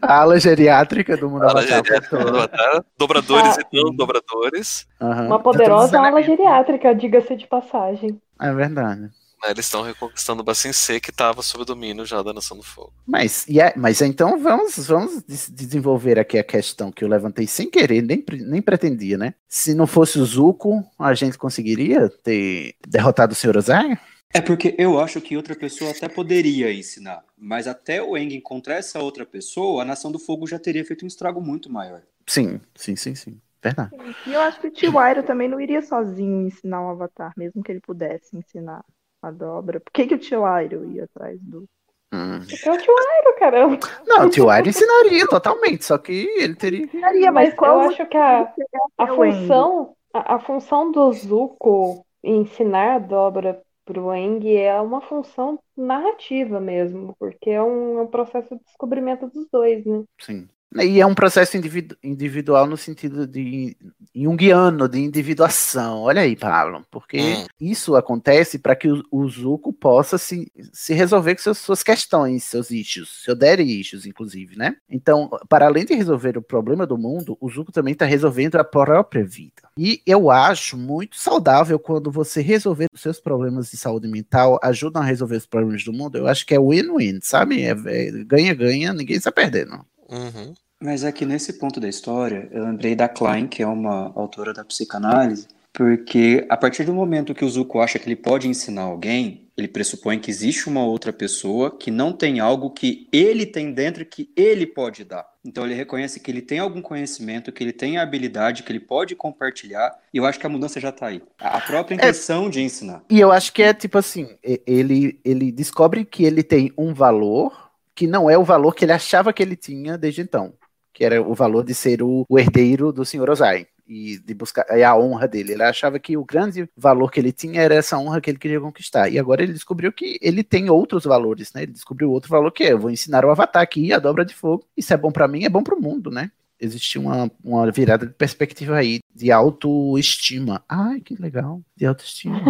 A 0.00 0.20
ala 0.20 0.38
geriátrica 0.38 1.16
do 1.16 1.28
mundo 1.28 1.42
ala 1.42 1.60
geriátrica 1.62 2.18
do 2.18 2.28
Avatar, 2.28 2.84
dobradores 2.96 3.58
Ah. 3.58 3.62
e 3.72 3.82
não 3.82 3.92
dobradores. 3.94 4.86
Aham. 5.00 5.26
Uma 5.26 5.40
todos 5.42 5.56
poderosa 5.58 5.86
os 5.98 6.06
ala 6.06 6.22
geriátrica, 6.22 6.94
diga-se 6.94 7.34
de 7.34 7.48
passagem. 7.48 8.20
É 8.40 8.52
verdade. 8.52 9.10
Né, 9.42 9.50
Eles 9.50 9.66
estão 9.66 9.82
reconquistando 9.82 10.42
o 10.42 10.44
Bassin 10.44 10.72
C, 10.72 11.00
que 11.00 11.10
estava 11.10 11.42
sob 11.42 11.62
o 11.62 11.66
domínio 11.66 12.04
já 12.04 12.22
da 12.22 12.32
Nação 12.32 12.56
do 12.56 12.62
Fogo. 12.62 12.92
Mas, 13.06 13.46
e 13.48 13.60
é- 13.60 13.72
mas 13.76 14.00
então 14.00 14.38
vamos, 14.38 14.76
vamos 14.86 15.22
des- 15.22 15.48
desenvolver 15.48 16.18
aqui 16.18 16.38
a 16.38 16.44
questão 16.44 16.90
que 16.90 17.04
eu 17.04 17.08
levantei 17.08 17.46
sem 17.46 17.70
querer, 17.70 18.02
nem, 18.02 18.24
nem 18.46 18.62
pretendia, 18.62 19.16
né? 19.16 19.34
Se 19.48 19.74
não 19.74 19.86
fosse 19.86 20.18
o 20.18 20.24
Zuko, 20.24 20.84
a 20.98 21.14
gente 21.14 21.38
conseguiria 21.38 22.08
ter 22.22 22.74
derrotado 22.86 23.32
o 23.32 23.36
Sr. 23.36 23.56
Ozai? 23.56 23.98
É 24.32 24.40
porque 24.42 24.74
eu 24.78 25.00
acho 25.00 25.20
que 25.22 25.36
outra 25.36 25.54
pessoa 25.56 25.90
até 25.90 26.06
poderia 26.08 26.72
ensinar, 26.72 27.24
mas 27.36 27.66
até 27.66 28.02
o 28.02 28.16
Eng 28.16 28.34
encontrar 28.34 28.74
essa 28.74 29.00
outra 29.00 29.24
pessoa, 29.24 29.82
a 29.82 29.84
Nação 29.86 30.12
do 30.12 30.18
Fogo 30.18 30.46
já 30.46 30.58
teria 30.58 30.84
feito 30.84 31.04
um 31.04 31.08
estrago 31.08 31.40
muito 31.40 31.72
maior. 31.72 32.02
Sim, 32.26 32.60
sim, 32.76 32.94
sim, 32.94 33.14
sim. 33.14 33.40
Verdade. 33.62 33.90
E 34.26 34.32
eu 34.32 34.40
acho 34.42 34.60
que 34.60 34.68
o 34.68 34.70
tio 34.70 34.98
Airo 34.98 35.22
também 35.22 35.48
não 35.48 35.60
iria 35.60 35.82
sozinho 35.82 36.46
ensinar 36.46 36.82
o 36.82 36.90
Avatar, 36.90 37.32
mesmo 37.36 37.62
que 37.62 37.72
ele 37.72 37.80
pudesse 37.80 38.36
ensinar 38.36 38.84
a 39.22 39.30
dobra. 39.30 39.80
Por 39.80 39.92
que, 39.92 40.06
que 40.06 40.14
o 40.14 40.18
tio 40.18 40.44
Airo 40.44 40.84
ia 40.90 41.04
atrás 41.04 41.38
do. 41.40 41.64
Hum. 42.12 42.40
Porque 42.40 42.68
é 42.68 42.72
o 42.72 42.78
tio 42.78 42.94
Iroh, 42.94 43.38
caramba. 43.38 43.78
Não, 44.06 44.26
o 44.26 44.30
tio 44.30 44.48
Airo 44.48 44.68
ensinaria 44.68 45.26
totalmente, 45.26 45.84
só 45.84 45.98
que 45.98 46.12
ele 46.38 46.54
teria. 46.54 46.84
Ensinaria, 46.84 47.32
Mas 47.32 47.48
mas 47.48 47.54
qual 47.54 47.82
eu 47.82 47.90
acho 47.90 48.06
que 48.06 48.16
a, 48.16 48.52
a 48.96 49.06
função, 49.08 49.94
a, 50.14 50.36
a 50.36 50.38
função 50.38 50.90
do 50.90 51.12
Zuko 51.12 52.06
ensinar 52.22 52.96
a 52.96 52.98
dobra 52.98 53.62
pro 53.84 54.12
Eng 54.14 54.54
é 54.54 54.80
uma 54.80 55.00
função 55.00 55.58
narrativa 55.76 56.60
mesmo, 56.60 57.14
porque 57.18 57.50
é 57.50 57.62
um, 57.62 57.98
é 57.98 58.02
um 58.02 58.06
processo 58.06 58.56
de 58.56 58.62
descobrimento 58.64 59.26
dos 59.28 59.46
dois, 59.50 59.84
né? 59.84 60.04
Sim. 60.20 60.48
E 60.76 61.00
é 61.00 61.06
um 61.06 61.14
processo 61.14 61.56
individu- 61.56 61.96
individual 62.02 62.66
no 62.66 62.76
sentido 62.76 63.26
de 63.26 63.74
junguiano, 64.22 64.88
de 64.88 64.98
individuação. 65.00 66.00
Olha 66.02 66.22
aí, 66.22 66.36
Pablo, 66.36 66.84
porque 66.90 67.18
Hum. 67.38 67.46
isso 67.60 67.96
acontece 67.96 68.58
para 68.58 68.74
que 68.76 68.88
o, 68.90 69.02
o 69.10 69.28
Zuko 69.28 69.72
possa 69.72 70.18
se, 70.18 70.50
se 70.72 70.94
resolver 70.94 71.34
com 71.34 71.42
seus, 71.42 71.58
suas 71.58 71.82
questões, 71.82 72.44
seus 72.44 72.70
issues, 72.70 73.08
seu 73.24 73.34
daddy 73.34 73.62
issues, 73.80 74.06
inclusive, 74.06 74.56
né? 74.56 74.76
Então, 74.88 75.28
para 75.48 75.66
além 75.66 75.84
de 75.84 75.94
resolver 75.94 76.36
o 76.36 76.42
problema 76.42 76.86
do 76.86 76.96
mundo, 76.98 77.36
o 77.40 77.48
Zuko 77.48 77.72
também 77.72 77.92
está 77.92 78.04
resolvendo 78.04 78.56
a 78.56 78.64
própria 78.64 79.24
vida. 79.24 79.68
E 79.76 80.02
eu 80.06 80.30
acho 80.30 80.76
muito 80.76 81.16
saudável 81.16 81.78
quando 81.78 82.10
você 82.10 82.40
resolver 82.40 82.86
os 82.92 83.00
seus 83.00 83.20
problemas 83.20 83.70
de 83.70 83.76
saúde 83.76 84.08
mental, 84.08 84.58
ajudam 84.62 85.02
a 85.02 85.04
resolver 85.04 85.36
os 85.36 85.46
problemas 85.46 85.84
do 85.84 85.92
mundo. 85.92 86.18
Eu 86.18 86.26
acho 86.26 86.44
que 86.46 86.54
é 86.54 86.58
win-win, 86.58 87.20
sabe? 87.22 87.62
É- 87.62 87.70
é 87.86 88.10
Ganha-ganha, 88.24 88.92
ninguém 88.92 89.16
está 89.16 89.30
perdendo. 89.32 89.84
Uhum. 90.08 90.54
Mas 90.80 91.02
é 91.02 91.10
que 91.10 91.26
nesse 91.26 91.54
ponto 91.54 91.80
da 91.80 91.88
história, 91.88 92.48
eu 92.52 92.64
lembrei 92.64 92.94
da 92.94 93.08
Klein, 93.08 93.48
que 93.48 93.62
é 93.62 93.66
uma 93.66 94.12
autora 94.14 94.52
da 94.52 94.64
psicanálise, 94.64 95.48
Porque 95.72 96.46
a 96.48 96.56
partir 96.56 96.84
do 96.84 96.94
momento 96.94 97.34
que 97.34 97.44
o 97.44 97.48
Zuko 97.48 97.80
acha 97.80 97.98
que 97.98 98.08
ele 98.08 98.16
pode 98.16 98.48
ensinar 98.48 98.82
alguém, 98.82 99.48
ele 99.56 99.66
pressupõe 99.66 100.18
que 100.20 100.30
existe 100.30 100.68
uma 100.68 100.84
outra 100.84 101.12
pessoa 101.12 101.76
que 101.76 101.90
não 101.90 102.12
tem 102.12 102.38
algo 102.38 102.70
que 102.70 103.08
ele 103.12 103.44
tem 103.44 103.72
dentro 103.72 104.04
que 104.04 104.30
ele 104.36 104.66
pode 104.66 105.04
dar. 105.04 105.26
Então 105.44 105.64
ele 105.64 105.74
reconhece 105.74 106.20
que 106.20 106.30
ele 106.30 106.42
tem 106.42 106.60
algum 106.60 106.80
conhecimento, 106.80 107.50
que 107.50 107.62
ele 107.62 107.72
tem 107.72 107.98
a 107.98 108.02
habilidade, 108.02 108.62
que 108.62 108.70
ele 108.70 108.80
pode 108.80 109.16
compartilhar, 109.16 109.92
e 110.14 110.18
eu 110.18 110.24
acho 110.24 110.38
que 110.38 110.46
a 110.46 110.50
mudança 110.50 110.80
já 110.80 110.92
tá 110.92 111.08
aí. 111.08 111.20
A 111.40 111.60
própria 111.60 111.96
intenção 111.96 112.46
é, 112.46 112.50
de 112.50 112.62
ensinar. 112.62 113.02
E 113.10 113.18
eu 113.18 113.32
acho 113.32 113.52
que 113.52 113.62
é 113.62 113.74
tipo 113.74 113.98
assim, 113.98 114.28
ele, 114.64 115.20
ele 115.24 115.50
descobre 115.50 116.04
que 116.04 116.24
ele 116.24 116.44
tem 116.44 116.72
um 116.78 116.94
valor 116.94 117.68
que 117.96 118.06
não 118.06 118.30
é 118.30 118.38
o 118.38 118.44
valor 118.44 118.76
que 118.76 118.84
ele 118.84 118.92
achava 118.92 119.32
que 119.32 119.42
ele 119.42 119.56
tinha 119.56 119.98
desde 119.98 120.20
então, 120.20 120.52
que 120.98 121.04
era 121.04 121.22
o 121.22 121.32
valor 121.32 121.62
de 121.62 121.72
ser 121.76 122.02
o, 122.02 122.26
o 122.28 122.38
herdeiro 122.40 122.92
do 122.92 123.04
Sr. 123.04 123.30
Ozai 123.30 123.68
e 123.86 124.18
de 124.18 124.34
buscar 124.34 124.66
a 124.68 124.98
honra 124.98 125.28
dele. 125.28 125.52
Ele 125.52 125.62
achava 125.62 125.96
que 125.96 126.16
o 126.16 126.24
grande 126.24 126.68
valor 126.76 127.12
que 127.12 127.20
ele 127.20 127.30
tinha 127.30 127.62
era 127.62 127.76
essa 127.76 127.96
honra 127.96 128.20
que 128.20 128.28
ele 128.28 128.38
queria 128.38 128.60
conquistar. 128.60 129.08
E 129.08 129.16
agora 129.16 129.40
ele 129.40 129.52
descobriu 129.52 129.92
que 129.92 130.18
ele 130.20 130.42
tem 130.42 130.68
outros 130.68 131.04
valores, 131.04 131.52
né? 131.52 131.62
Ele 131.62 131.70
descobriu 131.70 132.10
outro 132.10 132.28
valor 132.28 132.50
que 132.50 132.64
é: 132.64 132.72
eu 132.72 132.80
vou 132.80 132.90
ensinar 132.90 133.24
o 133.24 133.30
Avatar 133.30 133.62
aqui 133.62 133.92
a 133.92 134.00
dobra 134.00 134.24
de 134.24 134.34
fogo. 134.34 134.66
Isso 134.76 134.92
é 134.92 134.96
bom 134.96 135.12
para 135.12 135.28
mim, 135.28 135.44
é 135.44 135.48
bom 135.48 135.62
para 135.62 135.76
o 135.76 135.80
mundo, 135.80 136.10
né? 136.10 136.32
Existe 136.60 136.98
uma, 136.98 137.30
uma 137.44 137.70
virada 137.70 138.04
de 138.04 138.12
perspectiva 138.12 138.74
aí, 138.74 138.98
de 139.14 139.30
autoestima. 139.30 140.64
Ai, 140.68 141.00
que 141.00 141.14
legal. 141.14 141.62
De 141.76 141.86
autoestima. 141.86 142.42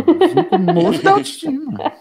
Muito 0.59 1.03
da 1.03 1.11
autoestima. 1.21 1.93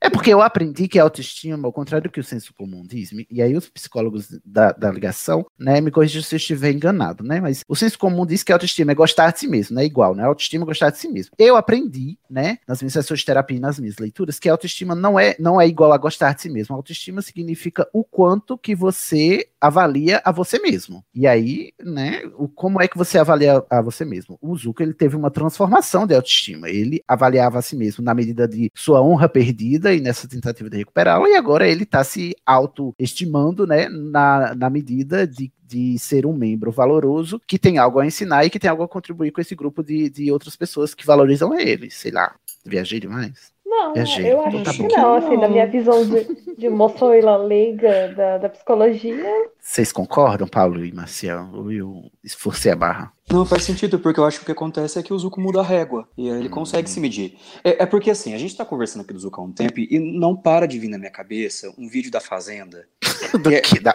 É 0.00 0.08
porque 0.08 0.32
eu 0.32 0.40
aprendi 0.40 0.86
que 0.86 0.98
a 0.98 1.02
autoestima, 1.02 1.66
ao 1.66 1.72
contrário 1.72 2.08
do 2.08 2.12
que 2.12 2.20
o 2.20 2.24
senso 2.24 2.54
comum 2.54 2.82
diz, 2.86 3.10
e 3.30 3.42
aí 3.42 3.56
os 3.56 3.68
psicólogos 3.68 4.28
da, 4.44 4.72
da 4.72 4.90
ligação, 4.90 5.46
né, 5.58 5.80
me 5.80 5.90
corrigem 5.90 6.22
se 6.22 6.34
eu 6.34 6.38
estiver 6.38 6.72
enganado, 6.72 7.24
né, 7.24 7.40
mas 7.40 7.62
o 7.68 7.74
senso 7.74 7.98
comum 7.98 8.24
diz 8.24 8.42
que 8.42 8.52
a 8.52 8.54
autoestima 8.54 8.92
é 8.92 8.94
gostar 8.94 9.32
de 9.32 9.40
si 9.40 9.48
mesmo, 9.48 9.76
né, 9.76 9.84
igual, 9.84 10.14
né, 10.14 10.22
a 10.22 10.26
autoestima 10.26 10.64
é 10.64 10.66
gostar 10.66 10.90
de 10.90 10.98
si 10.98 11.08
mesmo. 11.08 11.32
Eu 11.38 11.56
aprendi, 11.56 12.18
né, 12.30 12.58
nas 12.66 12.80
minhas 12.80 12.92
sessões 12.92 13.20
de 13.20 13.26
terapia 13.26 13.56
e 13.56 13.60
nas 13.60 13.78
minhas 13.78 13.98
leituras, 13.98 14.38
que 14.38 14.48
a 14.48 14.52
autoestima 14.52 14.94
não 14.94 15.18
é, 15.18 15.34
não 15.38 15.60
é 15.60 15.66
igual 15.66 15.92
a 15.92 15.98
gostar 15.98 16.34
de 16.34 16.42
si 16.42 16.48
mesmo. 16.48 16.74
A 16.74 16.78
autoestima 16.78 17.20
significa 17.20 17.88
o 17.92 18.04
quanto 18.04 18.56
que 18.56 18.74
você 18.74 19.48
avalia 19.60 20.20
a 20.24 20.30
você 20.30 20.58
mesmo. 20.58 21.04
E 21.14 21.26
aí, 21.26 21.72
né, 21.82 22.22
o, 22.36 22.48
como 22.48 22.80
é 22.80 22.86
que 22.86 22.96
você 22.96 23.18
avalia 23.18 23.64
a 23.68 23.80
você 23.80 24.04
mesmo? 24.04 24.38
O 24.40 24.56
Zuko, 24.56 24.82
ele 24.82 24.94
teve 24.94 25.16
uma 25.16 25.30
transformação 25.30 26.06
de 26.06 26.14
autoestima. 26.14 26.68
Ele 26.68 27.02
avaliava 27.06 27.58
a 27.58 27.62
si 27.62 27.76
mesmo 27.76 28.04
na 28.04 28.14
medida 28.14 28.46
de 28.46 28.70
sua 28.74 29.02
honra 29.02 29.28
perdida 29.28 29.87
e 29.94 30.00
nessa 30.00 30.28
tentativa 30.28 30.68
de 30.70 30.78
recuperá-la, 30.78 31.28
e 31.28 31.34
agora 31.34 31.68
ele 31.68 31.84
está 31.84 32.02
se 32.04 32.34
autoestimando, 32.44 33.66
né, 33.66 33.88
na, 33.88 34.54
na 34.54 34.70
medida 34.70 35.26
de, 35.26 35.52
de 35.64 35.98
ser 35.98 36.26
um 36.26 36.32
membro 36.32 36.70
valoroso 36.70 37.40
que 37.46 37.58
tem 37.58 37.78
algo 37.78 37.98
a 37.98 38.06
ensinar 38.06 38.44
e 38.44 38.50
que 38.50 38.58
tem 38.58 38.70
algo 38.70 38.82
a 38.82 38.88
contribuir 38.88 39.30
com 39.30 39.40
esse 39.40 39.54
grupo 39.54 39.82
de, 39.82 40.08
de 40.08 40.30
outras 40.32 40.56
pessoas 40.56 40.94
que 40.94 41.06
valorizam 41.06 41.58
ele, 41.58 41.90
sei 41.90 42.10
lá, 42.10 42.34
viajei 42.64 43.00
demais. 43.00 43.52
Não, 43.68 43.92
Viajei. 43.92 44.32
eu 44.32 44.40
acho 44.40 44.62
tá 44.64 44.72
que 44.72 44.82
não, 44.88 45.14
assim, 45.14 45.36
na 45.36 45.46
minha 45.46 45.66
visão 45.66 46.02
de, 46.02 46.56
de 46.56 46.68
moçoila 46.70 47.36
leiga 47.36 48.14
da, 48.16 48.38
da 48.38 48.48
psicologia. 48.48 49.30
Vocês 49.60 49.92
concordam, 49.92 50.48
Paulo 50.48 50.82
e 50.82 50.90
Marcial? 50.90 51.50
Ou 51.52 51.70
eu 51.70 52.10
esforcei 52.24 52.72
a 52.72 52.76
barra? 52.76 53.12
Não, 53.30 53.44
faz 53.44 53.64
sentido, 53.64 53.98
porque 53.98 54.18
eu 54.18 54.24
acho 54.24 54.38
que 54.38 54.44
o 54.44 54.46
que 54.46 54.52
acontece 54.52 54.98
é 54.98 55.02
que 55.02 55.12
o 55.12 55.18
Zuko 55.18 55.38
muda 55.38 55.60
a 55.60 55.62
régua, 55.62 56.08
e 56.16 56.30
aí 56.30 56.38
ele 56.38 56.48
consegue 56.48 56.88
se 56.88 56.98
medir. 56.98 57.36
É, 57.62 57.82
é, 57.82 57.86
porque 57.86 58.10
assim, 58.10 58.32
a 58.32 58.38
gente 58.38 58.56
tá 58.56 58.64
conversando 58.64 59.02
aqui 59.02 59.12
do 59.12 59.18
Zuko 59.18 59.42
há 59.42 59.44
um 59.44 59.52
tempo, 59.52 59.78
e 59.78 59.98
não 59.98 60.34
para 60.34 60.66
de 60.66 60.78
vir 60.78 60.88
na 60.88 60.96
minha 60.96 61.10
cabeça 61.10 61.70
um 61.76 61.86
vídeo 61.88 62.10
da 62.10 62.20
Fazenda. 62.20 62.86
do 63.38 63.50
que? 63.50 63.78
É 63.78 63.80
da... 63.82 63.92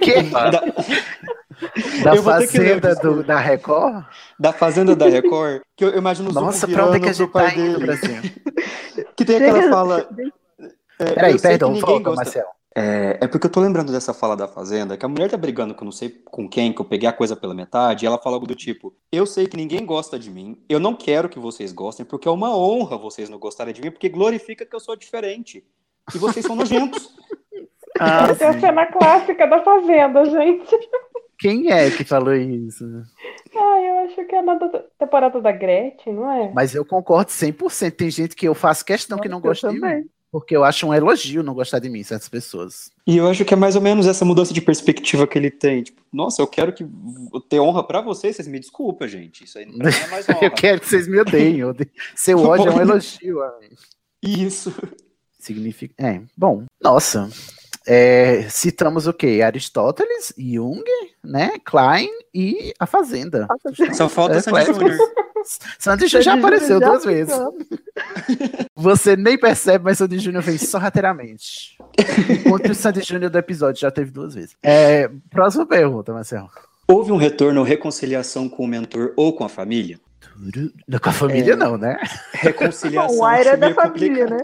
que? 0.00 0.22
Da... 0.22 0.62
Da 2.02 2.16
Fazenda 2.22 2.94
do, 2.94 3.22
da 3.22 3.38
Record? 3.38 4.04
Da 4.38 4.52
Fazenda 4.52 4.96
da 4.96 5.06
Record, 5.06 5.62
que 5.76 5.84
eu, 5.84 5.96
imagino 5.96 6.30
o 6.30 6.32
Nossa, 6.32 6.66
pra 6.66 6.86
onde 6.86 6.96
é 6.96 7.00
que 7.00 7.08
a 7.08 7.12
gente 7.12 7.32
tá 7.32 7.54
indo, 7.54 7.78
Brasil? 7.78 8.16
que 9.16 9.24
tem 9.24 9.36
aquela 9.36 9.68
fala... 9.68 10.08
É, 10.98 11.12
Peraí, 11.12 11.40
perdão, 11.40 11.74
volta. 11.74 12.10
Marcelo. 12.12 12.48
É, 12.74 13.18
é, 13.20 13.26
porque 13.26 13.46
eu 13.46 13.50
tô 13.50 13.60
lembrando 13.60 13.90
dessa 13.90 14.14
fala 14.14 14.36
da 14.36 14.46
Fazenda, 14.46 14.96
que 14.96 15.04
a 15.04 15.08
mulher 15.08 15.28
tá 15.28 15.36
brigando 15.36 15.74
com 15.74 15.84
não 15.84 15.90
sei 15.90 16.08
com 16.08 16.48
quem, 16.48 16.72
que 16.72 16.80
eu 16.80 16.84
peguei 16.84 17.08
a 17.08 17.12
coisa 17.12 17.34
pela 17.34 17.52
metade, 17.52 18.04
e 18.04 18.06
ela 18.06 18.18
fala 18.18 18.36
algo 18.36 18.46
do 18.46 18.54
tipo: 18.54 18.94
Eu 19.10 19.26
sei 19.26 19.46
que 19.48 19.56
ninguém 19.56 19.84
gosta 19.84 20.18
de 20.18 20.30
mim, 20.30 20.62
eu 20.68 20.78
não 20.78 20.94
quero 20.94 21.28
que 21.28 21.38
vocês 21.38 21.72
gostem, 21.72 22.06
porque 22.06 22.28
é 22.28 22.30
uma 22.30 22.56
honra 22.56 22.96
vocês 22.96 23.28
não 23.28 23.38
gostarem 23.38 23.74
de 23.74 23.80
mim, 23.80 23.90
porque 23.90 24.08
glorifica 24.08 24.64
que 24.64 24.74
eu 24.74 24.78
sou 24.78 24.94
diferente. 24.94 25.64
E 26.14 26.18
vocês 26.18 26.46
são 26.46 26.54
nojentos. 26.54 27.12
ah, 27.98 28.28
Essa 28.30 28.44
é 28.44 28.48
a 28.48 28.60
cena 28.60 28.86
clássica 28.86 29.46
da 29.48 29.62
Fazenda, 29.62 30.24
gente. 30.26 30.76
Quem 31.40 31.72
é 31.72 31.90
que 31.90 32.04
falou 32.04 32.34
isso? 32.34 32.84
Ah, 33.56 33.80
eu 33.80 33.98
acho 34.06 34.24
que 34.26 34.34
é 34.34 34.42
na 34.42 34.58
temporada 34.98 35.40
da 35.40 35.50
Gretchen, 35.50 36.12
não 36.12 36.30
é? 36.30 36.52
Mas 36.52 36.74
eu 36.74 36.84
concordo 36.84 37.30
100%. 37.30 37.90
Tem 37.92 38.10
gente 38.10 38.36
que 38.36 38.46
eu 38.46 38.54
faço 38.54 38.84
questão 38.84 39.16
Nossa, 39.16 39.22
que 39.22 39.28
não 39.28 39.40
gosta 39.40 39.70
de 39.70 39.80
mim. 39.80 40.04
Porque 40.30 40.54
eu 40.54 40.62
acho 40.62 40.86
um 40.86 40.94
elogio 40.94 41.42
não 41.42 41.54
gostar 41.54 41.80
de 41.80 41.88
mim, 41.88 42.04
certas 42.04 42.28
pessoas. 42.28 42.92
E 43.04 43.16
eu 43.16 43.26
acho 43.28 43.44
que 43.44 43.52
é 43.52 43.56
mais 43.56 43.74
ou 43.74 43.82
menos 43.82 44.06
essa 44.06 44.24
mudança 44.24 44.54
de 44.54 44.60
perspectiva 44.60 45.26
que 45.26 45.36
ele 45.36 45.50
tem. 45.50 45.82
Tipo, 45.82 46.00
nossa, 46.12 46.40
eu 46.40 46.46
quero 46.46 46.72
que 46.72 46.84
eu 46.84 47.40
ter 47.40 47.58
honra 47.58 47.82
para 47.82 48.00
vocês, 48.00 48.36
vocês 48.36 48.46
me 48.46 48.60
desculpem, 48.60 49.08
gente. 49.08 49.42
Isso 49.42 49.58
aí 49.58 49.66
não 49.66 49.88
é 49.88 50.06
mais 50.08 50.28
honra. 50.30 50.38
eu 50.44 50.50
quero 50.52 50.80
que 50.80 50.88
vocês 50.88 51.08
me 51.08 51.18
odeiem. 51.18 51.62
Seu 52.14 52.38
ódio 52.38 52.68
é 52.68 52.74
um 52.74 52.80
elogio. 52.80 53.40
Isso. 54.22 54.72
Significa. 55.38 55.94
É, 55.98 56.20
bom. 56.36 56.64
Nossa. 56.80 57.28
É, 57.86 58.46
citamos 58.50 59.06
o 59.06 59.12
quê? 59.12 59.40
Aristóteles, 59.42 60.34
Jung, 60.36 60.84
né? 61.24 61.52
Klein 61.64 62.10
e 62.34 62.72
a 62.78 62.86
Fazenda. 62.86 63.48
Só 63.94 64.08
falta 64.08 64.36
é, 64.36 64.40
Sandy 64.40 64.66
Júnior. 64.66 64.98
Sandy 65.78 66.06
Júnior 66.06 66.22
já 66.22 66.34
apareceu 66.34 66.78
já 66.78 66.86
duas 66.86 67.04
vezes. 67.04 67.34
Você 68.76 69.16
nem 69.16 69.38
percebe, 69.38 69.84
mas 69.84 69.98
Sandy 69.98 70.18
Júnior 70.18 70.42
fez 70.42 70.68
sorrateiramente. 70.68 71.78
Enquanto 72.28 72.70
o 72.70 72.74
Sandy 72.74 73.02
Júnior 73.02 73.30
do 73.30 73.38
episódio 73.38 73.80
já 73.80 73.90
teve 73.90 74.10
duas 74.10 74.34
vezes. 74.34 74.54
É, 74.62 75.10
próxima 75.30 75.66
pergunta, 75.66 76.12
Marcelo. 76.12 76.50
Houve 76.86 77.12
um 77.12 77.16
retorno 77.16 77.60
ou 77.60 77.66
reconciliação 77.66 78.48
com 78.48 78.64
o 78.64 78.68
mentor 78.68 79.12
ou 79.16 79.32
com 79.32 79.44
a 79.44 79.48
família? 79.48 79.98
Com 81.02 81.08
a 81.08 81.12
família, 81.12 81.52
é... 81.52 81.56
não, 81.56 81.76
né? 81.76 81.98
Reconciliação. 82.32 83.18
o 83.18 83.24
Aira 83.24 83.50
é 83.50 83.56
da 83.56 83.74
família, 83.74 84.26
né? 84.26 84.40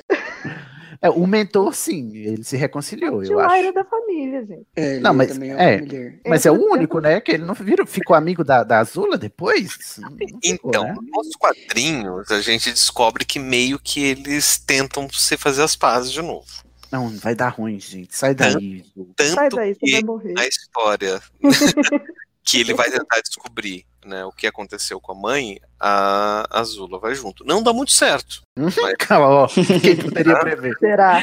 É, 1.01 1.11
o 1.11 1.27
mentor, 1.27 1.75
sim, 1.75 2.17
ele 2.17 2.45
se 2.45 2.57
reconciliou, 2.57 3.23
eu 3.23 3.39
acho. 3.39 3.55
Era 3.55 3.73
da 3.73 3.85
família, 3.85 4.45
gente. 4.45 4.67
É, 4.75 4.99
não, 4.99 5.13
mas 5.15 5.39
é, 5.39 5.75
é 5.75 6.21
mas 6.27 6.47
é 6.47 6.51
o 6.51 6.55
único, 6.55 7.01
né? 7.01 7.21
Que 7.21 7.33
ele 7.33 7.45
não 7.45 7.55
virou, 7.55 7.87
ficou 7.87 8.17
amigo 8.17 8.43
da, 8.43 8.63
da 8.63 8.79
Azula 8.79 9.19
depois? 9.19 9.73
Ficou, 9.73 10.19
então, 10.43 10.85
né? 10.85 10.95
nos 11.13 11.37
quadrinhos 11.37 12.31
a 12.31 12.41
gente 12.41 12.71
descobre 12.71 13.25
que 13.25 13.39
meio 13.39 13.79
que 13.79 14.03
eles 14.05 14.59
tentam 14.59 15.09
se 15.11 15.37
fazer 15.37 15.63
as 15.63 15.77
pazes 15.77 16.11
de 16.13 16.23
novo. 16.23 16.47
Não, 16.91 17.09
vai 17.11 17.35
dar 17.35 17.49
ruim, 17.49 17.79
gente. 17.81 18.15
Sai 18.17 18.35
daí. 18.35 18.85
Tanto, 19.17 19.35
Sai 19.35 19.49
daí, 19.51 19.75
você 19.75 19.91
vai 19.93 20.03
morrer. 20.03 20.33
Na 20.33 20.47
história 20.47 21.21
que 22.45 22.61
ele 22.61 22.75
vai 22.75 22.91
tentar 22.91 23.21
descobrir 23.21 23.85
né, 24.07 24.25
o 24.25 24.33
que 24.33 24.47
aconteceu 24.47 25.01
com 25.01 25.13
a 25.13 25.15
mãe, 25.15 25.61
a 25.79 26.47
Azula 26.51 26.99
vai 26.99 27.15
junto. 27.15 27.45
Não 27.45 27.63
dá 27.63 27.73
muito 27.73 27.93
certo. 27.93 28.43
Mas... 28.57 28.75
Calma, 28.99 29.29
ó. 29.29 29.49
Quem 29.49 29.97
poderia 29.97 30.39
prever? 30.41 30.77
Será? 30.79 31.23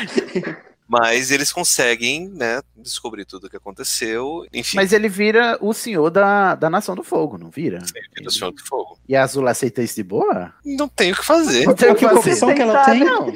Mas 0.87 1.31
eles 1.31 1.51
conseguem, 1.51 2.29
né, 2.29 2.61
descobrir 2.75 3.25
tudo 3.25 3.47
o 3.47 3.49
que 3.49 3.57
aconteceu, 3.57 4.45
enfim. 4.53 4.75
Mas 4.75 4.93
ele 4.93 5.09
vira 5.09 5.57
o 5.61 5.73
senhor 5.73 6.09
da, 6.11 6.55
da 6.55 6.69
Nação 6.69 6.93
do 6.93 7.03
Fogo, 7.03 7.37
não 7.37 7.49
vira? 7.49 7.77
Ele 7.95 8.07
vira 8.15 8.29
o 8.29 8.31
senhor 8.31 8.51
do 8.51 8.61
fogo. 8.63 8.99
E 9.07 9.15
a 9.15 9.23
Azula 9.23 9.51
aceita 9.51 9.81
isso 9.81 9.95
de 9.95 10.03
boa? 10.03 10.53
Não 10.63 10.87
tem 10.87 11.11
o 11.11 11.15
que 11.15 11.25
fazer. 11.25 11.65
Não 11.65 11.73
tem 11.73 11.89
o 11.89 11.95
que 11.95 12.05
fazer. 12.05 12.29
A 12.29 12.33
opção 12.33 12.53
que 12.53 12.61
ela 12.61 12.85
tem, 12.85 12.99
não. 12.99 13.33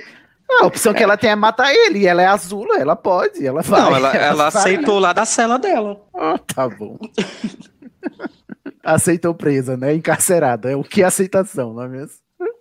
A 0.62 0.66
opção 0.66 0.94
que 0.94 1.04
ela 1.04 1.18
tem 1.18 1.30
é 1.30 1.36
matar 1.36 1.74
ele, 1.74 2.00
e 2.00 2.08
ela 2.08 2.22
é 2.22 2.26
azula, 2.26 2.78
ela 2.78 2.96
pode, 2.96 3.46
ela 3.46 3.62
vai. 3.62 3.82
Não, 3.82 3.96
ela, 3.96 4.16
ela, 4.16 4.16
ela 4.26 4.48
aceitou 4.48 4.98
lá 4.98 5.12
da 5.12 5.26
cela 5.26 5.60
dela. 5.60 6.02
Ah, 6.14 6.38
tá 6.38 6.70
bom. 6.70 6.98
Aceitou 8.88 9.36
presa, 9.36 9.76
né? 9.76 9.94
Encarcerada. 9.94 10.72
É 10.72 10.76
o 10.76 10.84
que 10.84 11.02
é 11.02 11.06
aceitação, 11.06 11.74
não 11.74 11.84
é 11.84 11.88
mesmo? 11.90 12.16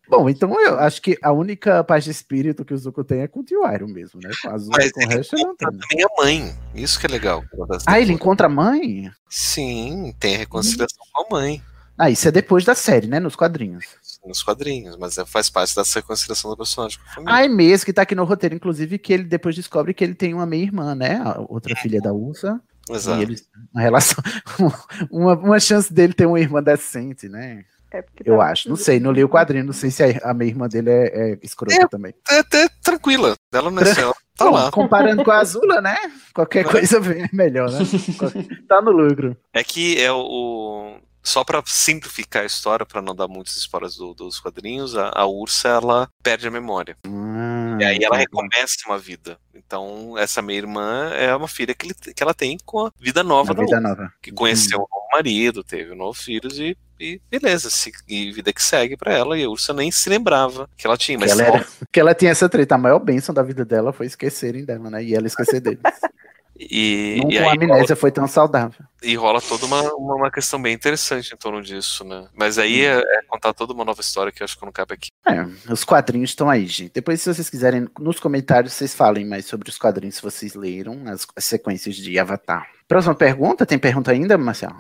Bom, 0.08 0.28
então 0.28 0.58
eu 0.60 0.78
acho 0.78 1.02
que 1.02 1.18
a 1.20 1.32
única 1.32 1.82
paz 1.82 2.04
de 2.04 2.10
espírito 2.10 2.64
que 2.64 2.72
o 2.72 2.78
Zuko 2.78 3.02
tem 3.02 3.22
é 3.22 3.28
com 3.28 3.40
o 3.40 3.44
Tio 3.44 3.68
Iron 3.72 3.88
mesmo, 3.88 4.20
né? 4.22 4.30
Com 4.40 4.50
a 4.50 4.54
Azul, 4.54 4.70
Mas 4.76 4.92
com 4.92 5.04
o 5.04 5.08
resto 5.08 5.36
não 5.36 5.56
tem. 5.56 5.68
também 5.68 6.04
a 6.04 6.22
mãe. 6.22 6.54
Isso 6.74 6.98
que 6.98 7.06
é 7.06 7.08
legal. 7.08 7.44
Ah, 7.86 8.00
ele 8.00 8.12
encontra 8.12 8.46
a 8.46 8.50
mãe? 8.50 9.10
Sim, 9.28 10.14
tem 10.18 10.36
a 10.36 10.38
reconciliação 10.38 10.98
hum. 11.04 11.10
com 11.12 11.36
a 11.36 11.38
mãe. 11.40 11.62
Ah, 11.98 12.10
isso 12.10 12.28
é 12.28 12.30
depois 12.30 12.64
da 12.64 12.74
série, 12.74 13.06
né? 13.06 13.18
Nos 13.18 13.34
quadrinhos. 13.34 13.84
Nos 14.24 14.42
quadrinhos, 14.42 14.96
mas 14.96 15.16
é, 15.18 15.24
faz 15.24 15.48
parte 15.48 15.74
dessa 15.74 15.98
reconciliação 15.98 16.50
do 16.50 16.56
personagem 16.56 16.98
com 16.98 17.04
a 17.04 17.14
família. 17.14 17.34
Ah, 17.34 17.44
é 17.44 17.48
mesmo, 17.48 17.86
que 17.86 17.92
tá 17.92 18.02
aqui 18.02 18.14
no 18.14 18.24
roteiro, 18.24 18.54
inclusive, 18.54 18.98
que 18.98 19.12
ele 19.12 19.24
depois 19.24 19.56
descobre 19.56 19.94
que 19.94 20.04
ele 20.04 20.14
tem 20.14 20.34
uma 20.34 20.46
meia-irmã, 20.46 20.94
né? 20.94 21.20
A 21.24 21.40
outra 21.48 21.74
filha 21.74 22.00
da 22.00 22.12
Ursa. 22.12 22.60
Exato. 22.90 23.18
E 23.18 23.22
eles, 23.22 23.48
uma 23.72 23.82
relação, 23.82 24.22
uma, 25.10 25.34
uma 25.34 25.60
chance 25.60 25.92
dele 25.92 26.12
ter 26.12 26.26
uma 26.26 26.40
irmã 26.40 26.62
decente, 26.62 27.28
né? 27.28 27.64
É 27.90 28.02
tá 28.02 28.08
eu 28.24 28.40
acho, 28.40 28.68
não 28.68 28.76
sei, 28.76 28.98
não 28.98 29.12
li 29.12 29.22
o 29.22 29.28
quadrinho, 29.28 29.64
não 29.64 29.72
sei 29.72 29.90
se 29.90 30.02
a, 30.02 30.30
a 30.30 30.34
minha 30.34 30.50
irmã 30.50 30.68
dele 30.68 30.90
é, 30.90 31.32
é 31.32 31.38
escrota 31.42 31.74
é, 31.74 31.86
também. 31.86 32.14
É 32.28 32.38
até 32.38 32.68
tranquila, 32.82 33.36
ela 33.52 33.70
não 33.70 33.80
é 33.80 33.94
céu, 33.94 34.14
tá 34.36 34.44
Bom, 34.44 34.50
lá. 34.50 34.70
Comparando 34.70 35.24
com 35.24 35.30
a 35.30 35.38
Azula, 35.38 35.80
né? 35.80 35.96
Qualquer 36.34 36.64
coisa 36.64 37.00
vem 37.00 37.28
melhor, 37.32 37.70
né? 37.70 37.78
tá 38.68 38.82
no 38.82 38.90
lucro. 38.90 39.36
É 39.52 39.62
que 39.62 40.00
é 40.02 40.10
o, 40.12 40.96
só 41.26 41.42
para 41.42 41.60
simplificar 41.66 42.44
a 42.44 42.46
história, 42.46 42.86
para 42.86 43.02
não 43.02 43.14
dar 43.14 43.26
muitas 43.26 43.56
spoilers 43.56 43.96
do, 43.96 44.14
dos 44.14 44.38
quadrinhos, 44.38 44.96
a, 44.96 45.10
a, 45.12 45.26
ursa 45.26 45.68
ela 45.68 46.08
perde 46.22 46.46
a 46.46 46.50
memória. 46.50 46.96
Hum, 47.04 47.76
e 47.80 47.84
aí 47.84 47.98
ela 48.00 48.16
recomeça 48.16 48.76
uma 48.86 48.96
vida. 48.96 49.36
Então, 49.52 50.16
essa 50.16 50.40
minha 50.40 50.58
irmã 50.58 51.10
é 51.14 51.34
uma 51.34 51.48
filha 51.48 51.74
que, 51.74 51.86
ele, 51.86 51.94
que 52.14 52.22
ela 52.22 52.32
tem 52.32 52.56
com 52.64 52.86
a 52.86 52.92
vida 53.00 53.24
nova 53.24 53.52
da 53.52 53.64
vida 53.64 53.80
nova. 53.80 54.12
Que 54.22 54.30
conheceu 54.30 54.78
hum. 54.78 54.82
um 54.82 54.94
novo 54.94 55.08
marido, 55.12 55.64
teve 55.64 55.92
um 55.92 55.96
novo 55.96 56.16
filho 56.16 56.48
e 56.52 56.76
e 56.98 57.20
beleza, 57.30 57.68
se, 57.68 57.92
e 58.08 58.32
vida 58.32 58.50
que 58.54 58.62
segue 58.62 58.96
para 58.96 59.12
ela, 59.12 59.38
e 59.38 59.44
a 59.44 59.50
Ursa 59.50 59.74
nem 59.74 59.90
se 59.90 60.08
lembrava 60.08 60.66
que 60.78 60.86
ela 60.86 60.96
tinha. 60.96 61.18
Mas 61.18 61.34
que, 61.34 61.42
ela 61.42 61.56
era, 61.56 61.66
que 61.92 62.00
ela 62.00 62.14
tinha 62.14 62.30
essa 62.30 62.48
treta, 62.48 62.74
a 62.74 62.78
maior 62.78 62.98
bênção 62.98 63.34
da 63.34 63.42
vida 63.42 63.66
dela 63.66 63.92
foi 63.92 64.06
esquecerem 64.06 64.64
dela, 64.64 64.88
né? 64.88 65.04
E 65.04 65.14
ela 65.14 65.26
esquecer 65.26 65.60
deles. 65.60 65.80
E, 66.58 67.20
Nunca 67.22 67.34
e 67.34 67.38
a 67.38 67.52
amnésia 67.52 67.74
rola, 67.74 67.96
foi 67.96 68.10
tão 68.10 68.26
saudável. 68.26 68.84
E 69.02 69.14
rola 69.14 69.40
toda 69.40 69.66
uma, 69.66 69.82
uma, 69.94 70.14
uma, 70.14 70.30
questão 70.30 70.60
bem 70.60 70.74
interessante 70.74 71.34
em 71.34 71.36
torno 71.36 71.62
disso, 71.62 72.02
né? 72.04 72.28
Mas 72.34 72.58
aí 72.58 72.82
é, 72.84 72.98
é, 72.98 73.22
contar 73.28 73.52
toda 73.52 73.74
uma 73.74 73.84
nova 73.84 74.00
história 74.00 74.32
que 74.32 74.42
eu 74.42 74.44
acho 74.44 74.58
que 74.58 74.64
não 74.64 74.72
cabe 74.72 74.94
aqui. 74.94 75.10
É, 75.26 75.44
os 75.70 75.84
quadrinhos 75.84 76.30
estão 76.30 76.48
aí, 76.48 76.66
gente. 76.66 76.92
Depois, 76.94 77.20
se 77.20 77.32
vocês 77.32 77.50
quiserem, 77.50 77.86
nos 77.98 78.18
comentários, 78.18 78.72
vocês 78.72 78.94
falem 78.94 79.26
mais 79.26 79.44
sobre 79.44 79.68
os 79.68 79.78
quadrinhos 79.78 80.16
se 80.16 80.22
vocês 80.22 80.54
leram, 80.54 81.02
as, 81.06 81.26
as 81.36 81.44
sequências 81.44 81.94
de 81.96 82.18
Avatar. 82.18 82.66
Próxima 82.88 83.14
pergunta, 83.14 83.66
tem 83.66 83.78
pergunta 83.78 84.10
ainda, 84.10 84.38
Marcelo? 84.38 84.76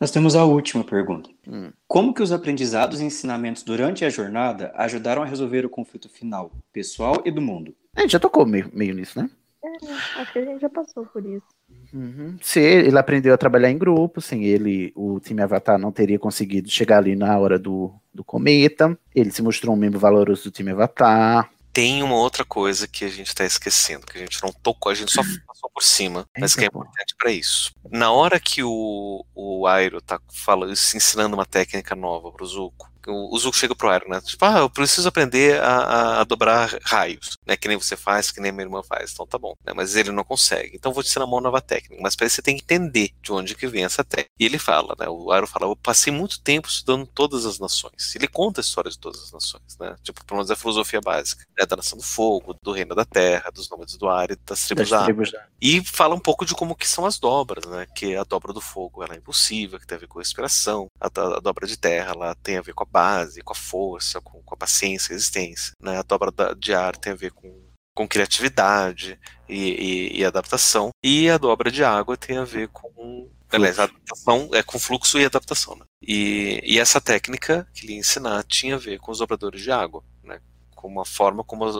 Nós 0.00 0.10
temos 0.10 0.34
a 0.34 0.44
última 0.44 0.82
pergunta. 0.82 1.28
Hum. 1.46 1.70
Como 1.86 2.14
que 2.14 2.22
os 2.22 2.32
aprendizados 2.32 3.00
e 3.00 3.04
ensinamentos 3.04 3.62
durante 3.62 4.02
a 4.02 4.08
jornada 4.08 4.72
ajudaram 4.74 5.22
a 5.22 5.26
resolver 5.26 5.66
o 5.66 5.70
conflito 5.70 6.08
final, 6.08 6.50
pessoal 6.72 7.22
e 7.24 7.30
do 7.30 7.42
mundo? 7.42 7.74
A 7.94 8.00
gente 8.00 8.12
já 8.12 8.18
tocou 8.18 8.46
meio, 8.46 8.70
meio 8.72 8.94
nisso, 8.94 9.20
né? 9.20 9.28
É, 9.62 10.20
acho 10.20 10.32
que 10.32 10.38
a 10.38 10.44
gente 10.44 10.60
já 10.60 10.70
passou 10.70 11.04
por 11.06 11.24
isso. 11.24 11.46
Uhum. 11.92 12.36
Se 12.40 12.60
ele 12.60 12.98
aprendeu 12.98 13.34
a 13.34 13.38
trabalhar 13.38 13.70
em 13.70 13.78
grupo, 13.78 14.20
sem 14.20 14.44
ele, 14.44 14.92
o 14.96 15.20
time 15.20 15.42
Avatar 15.42 15.78
não 15.78 15.92
teria 15.92 16.18
conseguido 16.18 16.70
chegar 16.70 16.98
ali 16.98 17.14
na 17.14 17.38
hora 17.38 17.58
do, 17.58 17.92
do 18.12 18.24
cometa. 18.24 18.98
Ele 19.14 19.30
se 19.30 19.42
mostrou 19.42 19.74
um 19.74 19.78
membro 19.78 19.98
valoroso 19.98 20.44
do 20.44 20.50
time 20.50 20.70
Avatar 20.70 21.50
tem 21.72 22.02
uma 22.02 22.16
outra 22.16 22.44
coisa 22.44 22.88
que 22.88 23.04
a 23.04 23.08
gente 23.08 23.28
está 23.28 23.44
esquecendo, 23.44 24.06
que 24.06 24.18
a 24.18 24.20
gente 24.20 24.42
não 24.42 24.52
tocou, 24.52 24.90
a 24.90 24.94
gente 24.94 25.12
só 25.12 25.22
passou 25.46 25.70
por 25.72 25.82
cima, 25.82 26.26
mas 26.38 26.54
que 26.54 26.64
é 26.64 26.66
importante 26.66 27.14
para 27.16 27.30
isso. 27.30 27.72
Na 27.90 28.10
hora 28.10 28.40
que 28.40 28.62
o, 28.62 29.24
o 29.34 29.66
Airo 29.66 30.00
tá 30.00 30.20
falando, 30.32 30.72
ensinando 30.72 31.36
uma 31.36 31.46
técnica 31.46 31.94
nova 31.94 32.32
pro 32.32 32.46
Zuko, 32.46 32.90
o 33.08 33.38
Zuko 33.38 33.56
chega 33.56 33.74
pro 33.74 33.88
Aero, 33.88 34.08
né? 34.08 34.20
Tipo, 34.20 34.44
ah, 34.44 34.58
eu 34.58 34.70
preciso 34.70 35.08
aprender 35.08 35.60
a, 35.60 35.66
a, 35.66 36.20
a, 36.20 36.24
dobrar 36.24 36.78
raios, 36.82 37.38
né? 37.46 37.56
Que 37.56 37.68
nem 37.68 37.76
você 37.76 37.96
faz, 37.96 38.30
que 38.30 38.40
nem 38.40 38.52
minha 38.52 38.64
irmã 38.64 38.82
faz. 38.82 39.12
Então 39.12 39.26
tá 39.26 39.38
bom. 39.38 39.54
Né? 39.64 39.72
Mas 39.74 39.96
ele 39.96 40.10
não 40.10 40.24
consegue. 40.24 40.76
Então 40.76 40.92
vou 40.92 41.02
te 41.02 41.08
ensinar 41.08 41.24
uma 41.24 41.40
nova 41.40 41.60
técnica. 41.60 42.02
Mas 42.02 42.16
para 42.16 42.26
isso 42.26 42.36
você 42.36 42.42
tem 42.42 42.56
que 42.56 42.62
entender 42.62 43.10
de 43.22 43.32
onde 43.32 43.54
que 43.54 43.66
vem 43.66 43.84
essa 43.84 44.04
técnica. 44.04 44.30
E 44.38 44.44
ele 44.44 44.58
fala, 44.58 44.94
né? 44.98 45.08
O 45.08 45.30
Aero 45.32 45.46
fala, 45.46 45.66
eu 45.66 45.76
passei 45.76 46.12
muito 46.12 46.40
tempo 46.40 46.68
estudando 46.68 47.06
todas 47.06 47.46
as 47.46 47.58
nações. 47.58 48.14
Ele 48.14 48.28
conta 48.28 48.60
a 48.60 48.62
história 48.62 48.90
de 48.90 48.98
todas 48.98 49.22
as 49.22 49.32
nações, 49.32 49.76
né? 49.78 49.96
Tipo, 50.02 50.24
pelo 50.24 50.38
menos 50.38 50.50
a 50.50 50.56
filosofia 50.56 51.00
básica. 51.00 51.44
Né? 51.58 51.66
Da 51.66 51.76
nação 51.76 51.98
do 51.98 52.04
fogo, 52.04 52.56
do 52.62 52.72
reino 52.72 52.94
da 52.94 53.04
terra, 53.04 53.50
dos 53.50 53.68
nômades 53.68 53.96
do 53.96 54.08
ar 54.08 54.30
e 54.30 54.36
das 54.36 54.64
tribos 54.66 54.90
da 54.90 55.04
água. 55.04 55.24
E 55.60 55.84
fala 55.84 56.14
um 56.14 56.20
pouco 56.20 56.44
de 56.44 56.54
como 56.54 56.74
que 56.74 56.88
são 56.88 57.04
as 57.04 57.18
dobras, 57.18 57.64
né? 57.66 57.86
Que 57.94 58.16
a 58.16 58.24
dobra 58.24 58.52
do 58.52 58.60
fogo 58.60 59.02
ela 59.02 59.14
é 59.14 59.18
impossível, 59.18 59.78
que 59.78 59.86
tem 59.86 59.96
a 59.96 60.00
ver 60.00 60.06
com 60.06 60.18
a 60.18 60.22
respiração. 60.22 60.86
A, 61.00 61.06
a 61.06 61.40
dobra 61.40 61.66
de 61.66 61.76
terra 61.76 62.12
ela 62.12 62.34
tem 62.36 62.56
a 62.56 62.62
ver 62.62 62.72
com 62.74 62.82
a 62.82 62.86
base, 63.00 63.40
com 63.40 63.52
a 63.54 63.56
força, 63.56 64.20
com, 64.20 64.42
com 64.42 64.54
a 64.54 64.58
paciência, 64.58 65.12
a 65.12 65.14
resistência. 65.14 65.72
Né? 65.80 65.98
A 65.98 66.02
dobra 66.02 66.30
da, 66.30 66.52
de 66.52 66.74
ar 66.74 66.96
tem 66.96 67.12
a 67.12 67.16
ver 67.16 67.32
com, 67.32 67.50
com 67.94 68.06
criatividade 68.06 69.18
e, 69.48 69.56
e, 69.56 70.18
e, 70.18 70.24
adaptação. 70.24 70.90
E 71.02 71.30
a 71.30 71.38
dobra 71.38 71.70
de 71.70 71.82
água 71.82 72.16
tem 72.16 72.36
a 72.36 72.44
ver 72.44 72.68
com. 72.68 73.30
Aliás, 73.50 73.78
a 73.78 73.84
adaptação 73.84 74.50
é 74.52 74.62
com 74.62 74.78
fluxo 74.78 75.18
e 75.18 75.24
adaptação. 75.24 75.74
Né? 75.76 75.84
E, 76.02 76.60
e 76.62 76.78
essa 76.78 77.00
técnica 77.00 77.66
que 77.74 77.86
ele 77.86 77.94
ia 77.94 77.98
ensinar 77.98 78.44
tinha 78.44 78.74
a 78.74 78.78
ver 78.78 79.00
com 79.00 79.10
os 79.10 79.18
dobradores 79.18 79.62
de 79.62 79.72
água. 79.72 80.04
Né? 80.22 80.38
Com 80.76 80.86
uma 80.86 81.04
forma 81.04 81.42
como 81.42 81.64
os, 81.64 81.74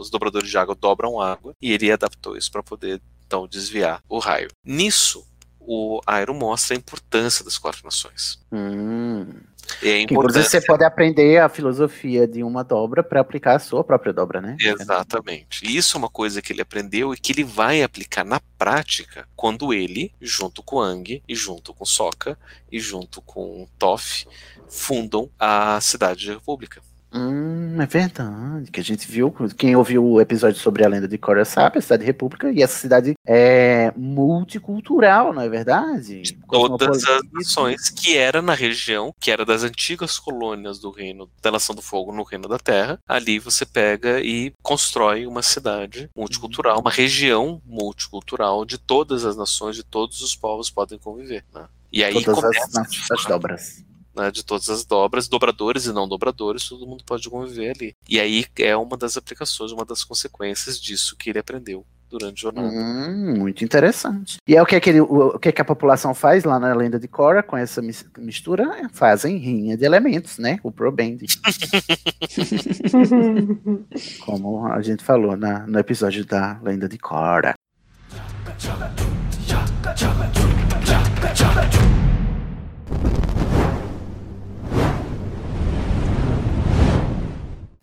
os 0.00 0.10
dobradores 0.10 0.50
de 0.50 0.58
água 0.58 0.74
dobram 0.74 1.20
água. 1.20 1.54
E 1.62 1.72
ele 1.72 1.92
adaptou 1.92 2.36
isso 2.36 2.50
para 2.50 2.62
poder 2.62 3.00
então 3.24 3.46
desviar 3.46 4.02
o 4.08 4.18
raio. 4.18 4.48
Nisso, 4.64 5.26
o 5.60 6.00
Aero 6.06 6.34
mostra 6.34 6.76
a 6.76 6.78
importância 6.78 7.44
das 7.44 7.58
quatro 7.58 7.84
nações. 7.84 8.38
Hum. 8.52 9.26
É 9.82 10.00
Inclusive, 10.02 10.44
você 10.44 10.60
pode 10.60 10.84
aprender 10.84 11.38
a 11.38 11.48
filosofia 11.48 12.26
de 12.26 12.42
uma 12.42 12.62
dobra 12.62 13.02
para 13.02 13.20
aplicar 13.20 13.56
a 13.56 13.58
sua 13.58 13.84
própria 13.84 14.12
dobra, 14.12 14.40
né? 14.40 14.56
Exatamente. 14.60 15.66
E 15.66 15.76
isso 15.76 15.96
é 15.96 15.98
uma 15.98 16.08
coisa 16.08 16.40
que 16.40 16.52
ele 16.52 16.62
aprendeu 16.62 17.12
e 17.12 17.16
que 17.16 17.32
ele 17.32 17.44
vai 17.44 17.82
aplicar 17.82 18.24
na 18.24 18.40
prática 18.58 19.28
quando 19.34 19.72
ele, 19.72 20.12
junto 20.20 20.62
com 20.62 20.80
Ang, 20.80 21.22
e 21.26 21.34
junto 21.34 21.74
com 21.74 21.84
Sokka, 21.84 22.38
e 22.70 22.78
junto 22.78 23.20
com 23.22 23.66
Toph, 23.78 24.24
fundam 24.68 25.30
a 25.38 25.80
Cidade 25.80 26.20
de 26.20 26.30
República. 26.30 26.80
Hum, 27.16 27.80
é 27.80 27.86
verdade. 27.86 28.70
Que 28.70 28.80
a 28.80 28.84
gente 28.84 29.08
viu, 29.10 29.34
quem 29.56 29.74
ouviu 29.74 30.04
o 30.04 30.20
episódio 30.20 30.60
sobre 30.60 30.84
a 30.84 30.88
lenda 30.88 31.08
de 31.08 31.16
Korra 31.16 31.44
sabe, 31.44 31.78
a 31.78 31.80
cidade 31.80 32.04
república, 32.04 32.52
e 32.52 32.62
essa 32.62 32.78
cidade 32.78 33.14
é 33.26 33.90
multicultural, 33.96 35.32
não 35.32 35.40
é 35.40 35.48
verdade? 35.48 36.20
De 36.20 36.32
todas 36.34 37.04
as 37.04 37.22
nações 37.32 37.88
que 37.88 38.16
era 38.16 38.42
na 38.42 38.54
região, 38.54 39.14
que 39.18 39.30
era 39.30 39.44
das 39.44 39.62
antigas 39.62 40.18
colônias 40.18 40.78
do 40.78 40.90
reino 40.90 41.30
da 41.40 41.50
Nação 41.50 41.74
do 41.74 41.82
Fogo 41.82 42.12
no 42.12 42.22
Reino 42.22 42.48
da 42.48 42.58
Terra. 42.58 42.98
Ali 43.08 43.38
você 43.38 43.64
pega 43.64 44.20
e 44.20 44.52
constrói 44.62 45.26
uma 45.26 45.42
cidade 45.42 46.10
multicultural, 46.14 46.80
uma 46.80 46.90
região 46.90 47.62
multicultural 47.64 48.64
de 48.64 48.76
todas 48.76 49.24
as 49.24 49.36
nações, 49.36 49.76
de 49.76 49.82
todos 49.82 50.20
os 50.20 50.36
povos 50.36 50.68
podem 50.68 50.98
conviver. 50.98 51.44
Né? 51.54 51.66
E 51.90 52.04
aí 52.04 52.12
todas 52.12 52.34
começa 52.34 52.80
as, 52.80 53.10
as 53.10 53.24
dobras 53.24 53.86
né, 54.16 54.30
de 54.30 54.44
todas 54.44 54.70
as 54.70 54.84
dobras, 54.84 55.28
dobradores 55.28 55.86
e 55.86 55.92
não 55.92 56.08
dobradores, 56.08 56.68
todo 56.68 56.86
mundo 56.86 57.04
pode 57.04 57.28
conviver 57.28 57.72
ali. 57.76 57.94
E 58.08 58.18
aí 58.18 58.44
é 58.58 58.76
uma 58.76 58.96
das 58.96 59.16
aplicações, 59.16 59.72
uma 59.72 59.84
das 59.84 60.02
consequências 60.02 60.80
disso 60.80 61.16
que 61.16 61.30
ele 61.30 61.38
aprendeu 61.38 61.84
durante 62.08 62.38
a 62.38 62.42
jornada. 62.42 62.68
Hum, 62.68 63.38
muito 63.38 63.64
interessante. 63.64 64.38
E 64.46 64.56
é 64.56 64.62
o 64.62 64.66
que, 64.66 64.76
é 64.76 64.80
que 64.80 64.90
ele, 64.90 65.00
o, 65.00 65.28
o 65.34 65.38
que, 65.38 65.48
é 65.48 65.52
que 65.52 65.60
a 65.60 65.64
população 65.64 66.14
faz 66.14 66.44
lá 66.44 66.58
na 66.58 66.74
lenda 66.74 66.98
de 66.98 67.08
Korra 67.08 67.42
com 67.42 67.56
essa 67.56 67.82
mistura? 68.18 68.88
Fazem 68.92 69.36
rinha 69.36 69.76
de 69.76 69.84
elementos, 69.84 70.38
né? 70.38 70.58
O 70.62 70.70
Proband. 70.70 71.18
Como 74.24 74.66
a 74.66 74.80
gente 74.82 75.04
falou 75.04 75.36
na, 75.36 75.66
no 75.66 75.78
episódio 75.78 76.24
da 76.24 76.58
lenda 76.62 76.88
de 76.88 76.98
Korra. 76.98 77.54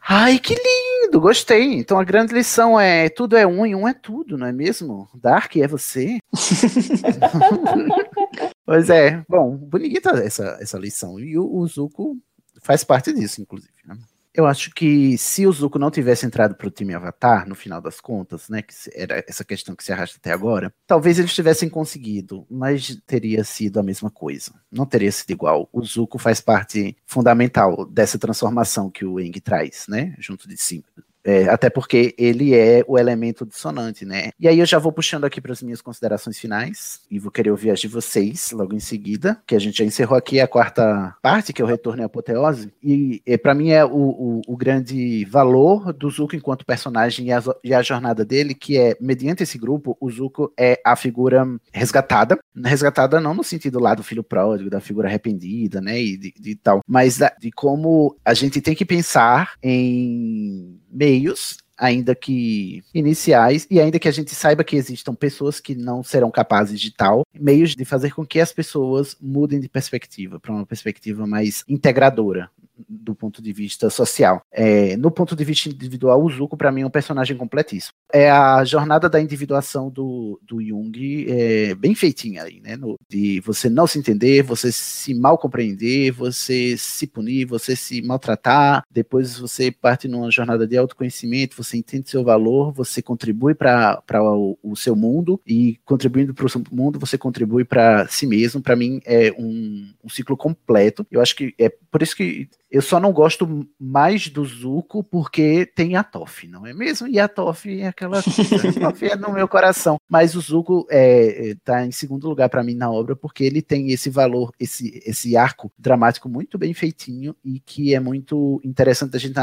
Ai, 0.06 0.38
que 0.38 0.54
lindo, 0.54 1.22
gostei. 1.22 1.76
Então 1.76 1.98
a 1.98 2.04
grande 2.04 2.34
lição 2.34 2.80
é: 2.80 3.10
tudo 3.10 3.38
é 3.38 3.48
um 3.48 3.66
e 3.66 3.74
um 3.74 3.88
é 3.88 3.94
tudo, 3.94 4.38
não 4.38 4.46
é 4.46 4.52
mesmo? 4.52 5.10
Dark 5.16 5.56
é 5.56 5.68
você. 5.68 6.20
pois 8.66 8.90
é, 8.90 9.24
bom, 9.30 9.56
bonita 9.56 10.10
essa, 10.20 10.58
essa 10.60 10.78
lição. 10.78 11.20
E 11.20 11.38
o, 11.38 11.46
o 11.46 11.66
Zuko 11.68 12.18
faz 12.62 12.84
parte 12.84 13.14
disso, 13.14 13.42
inclusive. 13.42 13.72
Né? 13.86 13.96
Eu 14.36 14.48
acho 14.48 14.72
que 14.72 15.16
se 15.16 15.46
o 15.46 15.52
Zuko 15.52 15.78
não 15.78 15.92
tivesse 15.92 16.26
entrado 16.26 16.56
para 16.56 16.68
o 16.68 16.72
time 16.72 16.96
Avatar, 16.96 17.48
no 17.48 17.54
final 17.54 17.80
das 17.80 18.02
contas, 18.02 18.50
né, 18.50 18.64
que 18.64 18.74
era 18.96 19.24
essa 19.28 19.46
questão 19.46 19.76
que 19.76 19.84
se 19.84 19.94
arrasta 19.94 20.18
até 20.18 20.32
agora, 20.32 20.74
talvez 20.88 21.20
eles 21.20 21.36
tivessem 21.36 21.70
conseguido, 21.70 22.44
mas 22.50 23.00
teria 23.06 23.44
sido 23.44 23.80
a 23.80 23.84
mesma 23.84 24.10
coisa. 24.10 24.52
Não 24.72 24.88
teria 24.88 25.12
sido 25.12 25.30
igual. 25.30 25.70
O 25.72 25.84
Zuko 25.86 26.18
faz 26.18 26.42
parte 26.42 26.98
fundamental 27.06 27.86
dessa 27.86 28.18
transformação 28.18 28.90
que 28.90 29.06
o 29.06 29.20
Eng 29.20 29.40
traz, 29.40 29.86
né, 29.88 30.16
junto 30.18 30.48
de 30.48 30.58
si, 30.58 30.84
é, 31.24 31.48
até 31.50 31.70
porque 31.70 32.14
ele 32.18 32.54
é 32.54 32.84
o 32.88 32.98
elemento 32.98 33.46
dissonante, 33.46 34.06
né? 34.06 34.30
E 34.40 34.48
aí 34.48 34.60
eu 34.60 34.66
já 34.66 34.78
vou 34.78 34.92
puxando 34.92 35.26
aqui 35.26 35.40
para 35.40 35.54
as 35.54 35.62
minhas 35.62 35.82
considerações 35.82 36.38
finais 36.38 37.02
e 37.10 37.18
vou 37.20 37.32
querer 37.32 37.52
ouvir 37.52 37.72
as 37.72 37.80
de 37.80 37.88
vocês 37.88 38.52
logo 38.52 38.76
em 38.76 38.80
seguida, 38.80 39.42
que 39.48 39.56
a 39.56 39.60
gente 39.60 39.78
já 39.78 39.86
encerrou 39.86 40.18
aqui 40.18 40.40
a 40.40 40.48
quarta 40.48 41.16
parte, 41.22 41.54
que 41.54 41.62
é 41.62 41.66
o 41.66 41.68
retorno 41.68 42.02
e 42.02 42.06
apoteose. 42.06 42.74
E, 42.84 43.22
e 43.26 43.38
para 43.38 43.54
mim 43.54 43.70
é 43.70 43.86
o, 43.86 43.90
o, 43.90 44.42
o, 44.48 44.58
grande 44.58 45.26
valor 45.26 45.94
do 45.94 46.10
Zuko 46.10 46.36
enquanto 46.36 46.66
personagem 46.66 47.28
e 47.28 47.32
a, 47.32 47.42
e 47.64 47.74
a, 47.74 47.82
jornada 47.82 48.26
dele, 48.26 48.54
que 48.54 48.78
é, 48.78 48.96
mediante 49.00 49.44
esse 49.44 49.58
grupo, 49.58 49.98
o 50.00 50.10
Zuko 50.10 50.52
é 50.58 50.80
a 50.86 50.96
figura 50.96 51.46
resgatada. 51.72 52.38
Resgatada 52.64 53.20
não 53.20 53.34
no 53.34 53.44
sentido 53.44 53.80
lá 53.80 53.94
do 53.94 54.04
filho 54.04 54.24
pródigo, 54.24 54.70
da 54.70 54.80
figura 54.80 55.08
arrependida, 55.08 55.82
né? 55.82 56.00
E 56.00 56.18
de, 56.18 56.34
de 56.38 56.56
tal, 56.56 56.82
mas 56.88 57.18
da, 57.18 57.34
de 57.40 57.52
como 57.52 58.16
a 58.24 58.34
gente 58.34 58.62
tem 58.62 58.76
que 58.76 58.86
pensar 58.86 59.54
em 59.62 60.80
meios 60.94 61.58
ainda 61.78 62.14
que 62.16 62.84
iniciais, 62.94 63.68
e 63.70 63.80
ainda 63.80 64.00
que 64.00 64.08
a 64.08 64.12
gente 64.12 64.34
saiba 64.34 64.64
que 64.64 64.76
existam 64.76 65.14
pessoas 65.14 65.60
que 65.60 65.76
não 65.76 66.04
serão 66.04 66.30
capazes 66.30 66.80
de 66.80 66.92
tal, 66.92 67.26
meios 67.34 67.76
de 67.76 67.84
fazer 67.84 68.14
com 68.14 68.26
que 68.26 68.40
as 68.40 68.54
pessoas 68.54 69.18
mudem 69.20 69.60
de 69.60 69.68
perspectiva 69.68 70.40
para 70.40 70.54
uma 70.54 70.66
perspectiva 70.66 71.26
mais 71.26 71.64
integradora 71.68 72.50
do 72.88 73.14
ponto 73.14 73.42
de 73.42 73.54
vista 73.54 73.90
social. 73.90 74.42
É, 74.52 74.98
no 74.98 75.12
ponto 75.12 75.36
de 75.36 75.44
vista 75.44 75.70
individual, 75.70 76.24
o 76.24 76.30
Zuko, 76.30 76.58
para 76.58 76.72
mim, 76.72 76.82
é 76.82 76.86
um 76.86 76.90
personagem 76.90 77.38
completíssimo. 77.38 77.94
É 78.12 78.30
a 78.30 78.64
jornada 78.64 79.10
da 79.10 79.22
individuação 79.22 79.90
do, 79.90 80.40
do 80.42 80.62
Jung 80.62 81.26
é, 81.30 81.76
bem 81.76 81.96
feitinha 81.96 82.44
aí, 82.44 82.60
né? 82.60 82.76
No, 82.76 82.96
de 83.10 83.40
você 83.42 83.70
não 83.70 83.88
se 83.88 84.00
entender, 84.00 84.44
você 84.44 84.72
se 84.72 85.14
mal 85.14 85.38
compreender, 85.38 86.12
você 86.12 86.76
se 86.78 87.08
punir, 87.08 87.46
você 87.46 87.76
se 87.76 88.02
maltratar, 88.02 88.84
depois 88.90 89.38
você 89.38 89.72
parte 89.72 90.08
numa 90.08 90.32
jornada 90.32 90.68
de 90.68 90.78
autoconhecimento, 90.78 91.56
você 91.56 91.78
entende 91.78 92.10
seu 92.10 92.24
valor, 92.24 92.72
você 92.72 93.02
contribui 93.02 93.54
para 93.54 94.02
o, 94.22 94.58
o 94.64 94.76
seu 94.76 94.96
mundo 94.96 95.40
e 95.46 95.80
contribuindo 95.86 96.34
para 96.34 96.46
o 96.46 96.50
seu 96.50 96.64
mundo, 96.72 97.00
você 97.00 97.18
contribui 97.18 97.64
para 97.64 98.08
si 98.08 98.26
mesmo. 98.26 98.62
Para 98.62 98.76
mim, 98.76 99.00
é 99.06 99.32
um, 99.38 99.92
um 100.04 100.10
ciclo 100.10 100.36
completo. 100.36 101.06
Eu 101.12 101.22
acho 101.22 101.36
que 101.36 101.54
é 101.58 101.70
por 101.70 102.02
isso 102.02 102.16
que 102.16 102.50
eu 102.74 102.82
só 102.82 103.00
não 103.00 103.14
gosto 103.14 103.68
mais 103.80 104.28
do 104.30 104.44
Zuko 104.44 105.04
porque 105.04 105.64
tem 105.76 105.96
a 105.96 106.04
Toff, 106.04 106.48
não 106.48 106.66
é 106.66 106.74
mesmo? 106.74 107.08
E 107.08 107.20
a 107.20 107.28
Toff 107.28 107.70
é 107.80 107.88
aquela 107.88 108.20
Toff 108.82 109.06
é 109.06 109.16
no 109.16 109.32
meu 109.32 109.48
coração. 109.48 109.98
Mas 110.10 110.34
o 110.34 110.42
Zuko 110.42 110.88
é, 110.90 111.52
é 111.52 111.56
tá 111.64 111.86
em 111.86 111.92
segundo 111.92 112.28
lugar 112.28 112.50
para 112.50 112.64
mim 112.64 112.74
na 112.74 112.90
obra 112.90 113.16
porque 113.16 113.44
ele 113.44 113.62
tem 113.62 113.92
esse 113.92 114.10
valor, 114.10 114.52
esse, 114.60 115.04
esse 115.06 115.38
arco 115.38 115.72
dramático 115.78 116.28
muito 116.28 116.58
bem 116.58 116.74
feitinho 116.74 117.36
e 117.46 117.60
que 117.60 117.94
é 117.94 118.00
muito 118.00 118.60
interessante 118.64 119.16
a 119.16 119.20
gente 119.20 119.36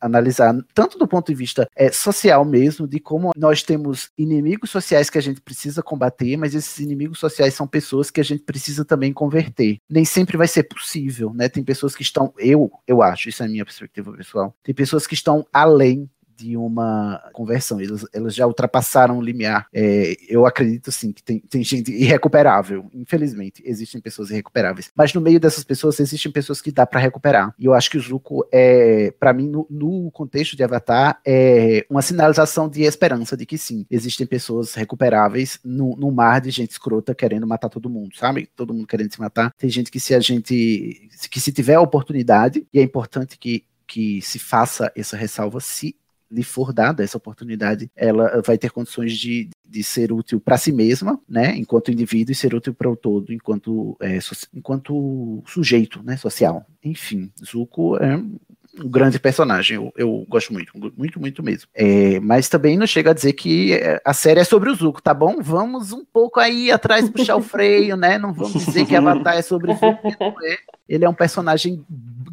analisar, 0.00 0.56
tanto 0.72 0.96
do 0.98 1.06
ponto 1.06 1.26
de 1.26 1.34
vista 1.34 1.68
é, 1.76 1.92
social 1.92 2.42
mesmo, 2.42 2.88
de 2.88 2.98
como 2.98 3.32
nós 3.36 3.62
temos 3.62 4.08
inimigos 4.16 4.70
sociais 4.70 5.10
que 5.10 5.18
a 5.18 5.22
gente 5.22 5.42
precisa 5.42 5.82
combater, 5.82 6.38
mas 6.38 6.54
esses 6.54 6.78
inimigos 6.78 7.18
sociais 7.18 7.52
são 7.52 7.66
pessoas 7.66 8.10
que 8.10 8.20
a 8.20 8.24
gente 8.24 8.44
precisa 8.44 8.82
também 8.82 9.12
converter. 9.12 9.76
Nem 9.90 10.06
sempre 10.06 10.38
vai 10.38 10.48
ser 10.48 10.62
possível, 10.62 11.34
né? 11.34 11.50
Tem 11.50 11.62
pessoas 11.62 11.94
que 11.94 12.02
estão, 12.02 12.32
eu 12.38 12.77
eu 12.86 13.02
acho, 13.02 13.28
isso 13.28 13.42
é 13.42 13.46
a 13.46 13.48
minha 13.48 13.64
perspectiva 13.64 14.12
pessoal. 14.12 14.54
Tem 14.62 14.74
pessoas 14.74 15.06
que 15.06 15.14
estão 15.14 15.46
além 15.52 16.08
de 16.38 16.56
uma 16.56 17.20
conversão. 17.32 17.80
Elas, 17.80 18.06
elas 18.12 18.34
já 18.34 18.46
ultrapassaram 18.46 19.18
o 19.18 19.22
limiar. 19.22 19.66
É, 19.72 20.16
eu 20.28 20.46
acredito 20.46 20.92
sim 20.92 21.12
que 21.12 21.22
tem, 21.22 21.40
tem 21.40 21.64
gente 21.64 21.92
irrecuperável. 21.92 22.88
Infelizmente, 22.94 23.62
existem 23.66 24.00
pessoas 24.00 24.30
irrecuperáveis. 24.30 24.90
Mas 24.94 25.12
no 25.12 25.20
meio 25.20 25.40
dessas 25.40 25.64
pessoas 25.64 25.98
existem 25.98 26.30
pessoas 26.30 26.62
que 26.62 26.70
dá 26.70 26.86
para 26.86 27.00
recuperar. 27.00 27.52
E 27.58 27.64
eu 27.64 27.74
acho 27.74 27.90
que 27.90 27.98
o 27.98 28.00
Zuko 28.00 28.46
é, 28.52 29.12
para 29.18 29.32
mim, 29.32 29.48
no, 29.48 29.66
no, 29.68 30.10
contexto 30.12 30.56
de 30.56 30.62
Avatar, 30.62 31.20
é 31.26 31.84
uma 31.90 32.02
sinalização 32.02 32.68
de 32.68 32.82
esperança 32.82 33.36
de 33.36 33.44
que 33.44 33.58
sim, 33.58 33.84
existem 33.90 34.26
pessoas 34.26 34.74
recuperáveis 34.74 35.58
no, 35.64 35.96
no 35.96 36.12
mar 36.12 36.40
de 36.40 36.50
gente 36.50 36.70
escrota 36.70 37.14
querendo 37.14 37.46
matar 37.46 37.68
todo 37.68 37.90
mundo, 37.90 38.16
sabe? 38.16 38.48
Todo 38.54 38.72
mundo 38.72 38.86
querendo 38.86 39.12
se 39.12 39.20
matar. 39.20 39.52
Tem 39.58 39.68
gente 39.68 39.90
que 39.90 39.98
se 39.98 40.14
a 40.14 40.20
gente 40.20 41.08
que 41.30 41.40
se 41.40 41.52
tiver 41.52 41.74
a 41.74 41.80
oportunidade, 41.80 42.66
e 42.72 42.78
é 42.78 42.82
importante 42.82 43.36
que 43.38 43.64
que 43.88 44.20
se 44.20 44.38
faça 44.38 44.92
essa 44.94 45.16
ressalva 45.16 45.58
se 45.60 45.96
lhe 46.30 46.42
for 46.42 46.72
dada 46.72 47.02
essa 47.02 47.16
oportunidade, 47.16 47.90
ela 47.96 48.42
vai 48.44 48.58
ter 48.58 48.70
condições 48.70 49.16
de, 49.16 49.48
de 49.66 49.82
ser 49.82 50.12
útil 50.12 50.40
para 50.40 50.58
si 50.58 50.72
mesma, 50.72 51.18
né, 51.28 51.56
enquanto 51.56 51.90
indivíduo, 51.90 52.32
e 52.32 52.34
ser 52.34 52.54
útil 52.54 52.74
para 52.74 52.90
o 52.90 52.96
todo, 52.96 53.32
enquanto, 53.32 53.96
é, 54.00 54.20
so, 54.20 54.34
enquanto 54.54 55.42
sujeito, 55.46 56.02
né, 56.02 56.16
social. 56.16 56.66
Enfim, 56.84 57.30
Zuko 57.44 57.96
é 57.96 58.16
um 58.16 58.88
grande 58.88 59.18
personagem, 59.18 59.76
eu, 59.76 59.92
eu 59.96 60.26
gosto 60.28 60.52
muito, 60.52 60.72
muito, 60.96 61.18
muito 61.18 61.42
mesmo. 61.42 61.68
É, 61.74 62.20
mas 62.20 62.48
também 62.48 62.76
não 62.76 62.86
chega 62.86 63.10
a 63.10 63.14
dizer 63.14 63.32
que 63.32 63.72
é, 63.72 64.00
a 64.04 64.12
série 64.12 64.40
é 64.40 64.44
sobre 64.44 64.70
o 64.70 64.74
Zuko, 64.74 65.02
tá 65.02 65.14
bom? 65.14 65.38
Vamos 65.40 65.92
um 65.92 66.04
pouco 66.04 66.38
aí 66.38 66.70
atrás 66.70 67.08
puxar 67.08 67.36
o 67.36 67.42
freio, 67.42 67.96
né? 67.96 68.18
Não 68.18 68.32
vamos 68.32 68.64
dizer 68.66 68.86
que 68.86 68.94
Avatar 68.94 69.36
é 69.36 69.42
sobre 69.42 69.72
o 69.72 69.74
Zuko, 69.74 70.44
é. 70.44 70.56
Ele 70.88 71.04
é 71.04 71.08
um 71.08 71.14
personagem 71.14 71.84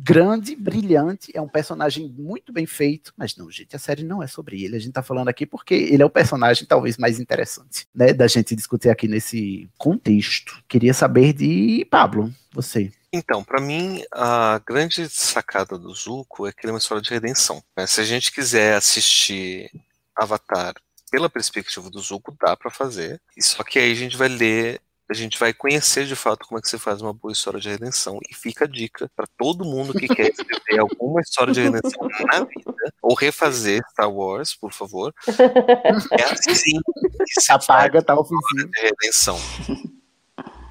grande, 0.06 0.56
brilhante, 0.56 1.32
é 1.34 1.42
um 1.42 1.48
personagem 1.48 2.08
muito 2.08 2.54
bem 2.54 2.68
feito, 2.68 3.12
mas 3.18 3.36
não, 3.36 3.50
gente, 3.50 3.76
a 3.76 3.80
série 3.80 4.04
não 4.04 4.22
é 4.22 4.28
sobre 4.28 4.64
ele. 4.64 4.76
A 4.76 4.80
gente 4.80 4.94
tá 4.94 5.02
falando 5.02 5.30
aqui 5.30 5.48
porque 5.48 5.74
ele 5.74 6.04
é 6.04 6.06
o 6.06 6.10
personagem 6.12 6.68
talvez 6.68 6.96
mais 6.96 7.20
interessante, 7.20 7.88
né, 7.94 8.14
da 8.14 8.28
gente 8.28 8.56
discutir 8.56 8.90
aqui 8.90 9.08
nesse 9.08 9.68
contexto. 9.80 10.64
Queria 10.68 10.94
saber 10.94 11.34
de 11.34 11.88
Pablo, 11.90 12.32
você. 12.54 12.92
Então, 13.12 13.44
para 13.44 13.60
mim, 13.60 14.04
a 14.12 14.62
grande 14.64 15.10
sacada 15.10 15.76
do 15.76 15.92
Zuko 15.92 16.46
é 16.46 16.52
que 16.52 16.60
ele 16.64 16.70
é 16.70 16.74
uma 16.74 16.80
história 16.80 17.02
de 17.02 17.10
redenção. 17.10 17.64
Né? 17.76 17.88
Se 17.88 18.00
a 18.00 18.04
gente 18.04 18.32
quiser 18.32 18.76
assistir 18.76 19.72
Avatar 20.16 20.76
pela 21.10 21.30
perspectiva 21.30 21.90
do 21.90 22.00
Zuko, 22.00 22.36
dá 22.40 22.56
para 22.56 22.70
fazer. 22.70 23.20
Só 23.40 23.64
que 23.64 23.80
aí 23.80 23.92
a 23.92 23.96
gente 23.96 24.18
vai 24.18 24.28
ler 24.28 24.82
a 25.10 25.14
gente 25.14 25.38
vai 25.38 25.54
conhecer 25.54 26.06
de 26.06 26.16
fato 26.16 26.48
como 26.48 26.58
é 26.58 26.62
que 26.62 26.70
se 26.70 26.80
faz 26.80 27.02
uma 27.02 27.14
boa 27.14 27.32
história 27.32 27.60
de 27.60 27.70
redenção. 27.70 28.20
E 28.30 28.34
fica 28.34 28.66
a 28.66 28.68
dica 28.68 29.10
para 29.16 29.28
todo 29.38 29.64
mundo 29.64 29.94
que 29.94 30.08
quer 30.08 30.32
escrever 30.32 30.80
alguma 30.80 31.22
história 31.22 31.54
de 31.54 31.62
redenção 31.62 32.08
na 32.26 32.40
vida, 32.44 32.74
ou 33.02 33.14
refazer 33.14 33.84
Star 33.92 34.12
Wars, 34.12 34.56
por 34.56 34.74
favor. 34.74 35.14
É 36.12 36.24
assim 36.24 36.80
que 37.26 37.42
se 37.42 37.52
Apaga, 37.54 38.02
tá 38.02 38.16
oficina. 38.16 38.70
de 38.70 38.82
redenção. 38.82 39.40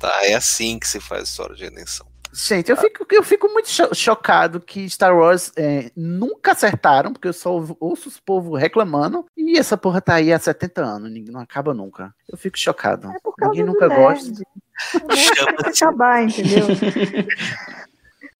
Tá? 0.00 0.24
É 0.24 0.34
assim 0.34 0.78
que 0.78 0.88
se 0.88 1.00
faz 1.00 1.28
história 1.28 1.54
de 1.54 1.64
redenção. 1.64 2.13
Gente, 2.34 2.68
eu 2.68 2.76
fico, 2.76 3.06
eu 3.12 3.22
fico 3.22 3.48
muito 3.48 3.68
chocado 3.94 4.60
que 4.60 4.90
Star 4.90 5.16
Wars 5.16 5.52
é, 5.56 5.92
nunca 5.94 6.50
acertaram, 6.50 7.12
porque 7.12 7.28
eu 7.28 7.32
só 7.32 7.52
ouço 7.78 8.08
os 8.08 8.18
povos 8.18 8.60
reclamando, 8.60 9.24
e 9.36 9.56
essa 9.56 9.76
porra 9.76 10.00
tá 10.00 10.14
aí 10.14 10.32
há 10.32 10.38
70 10.38 10.82
anos, 10.82 11.12
não 11.30 11.40
acaba 11.40 11.72
nunca. 11.72 12.12
Eu 12.28 12.36
fico 12.36 12.58
chocado. 12.58 13.08
É 13.08 13.46
Ninguém 13.46 13.64
nunca 13.64 13.86
gosta. 13.86 14.32
De... 14.32 14.42
acabar, 15.64 16.24
entendeu? 16.24 16.66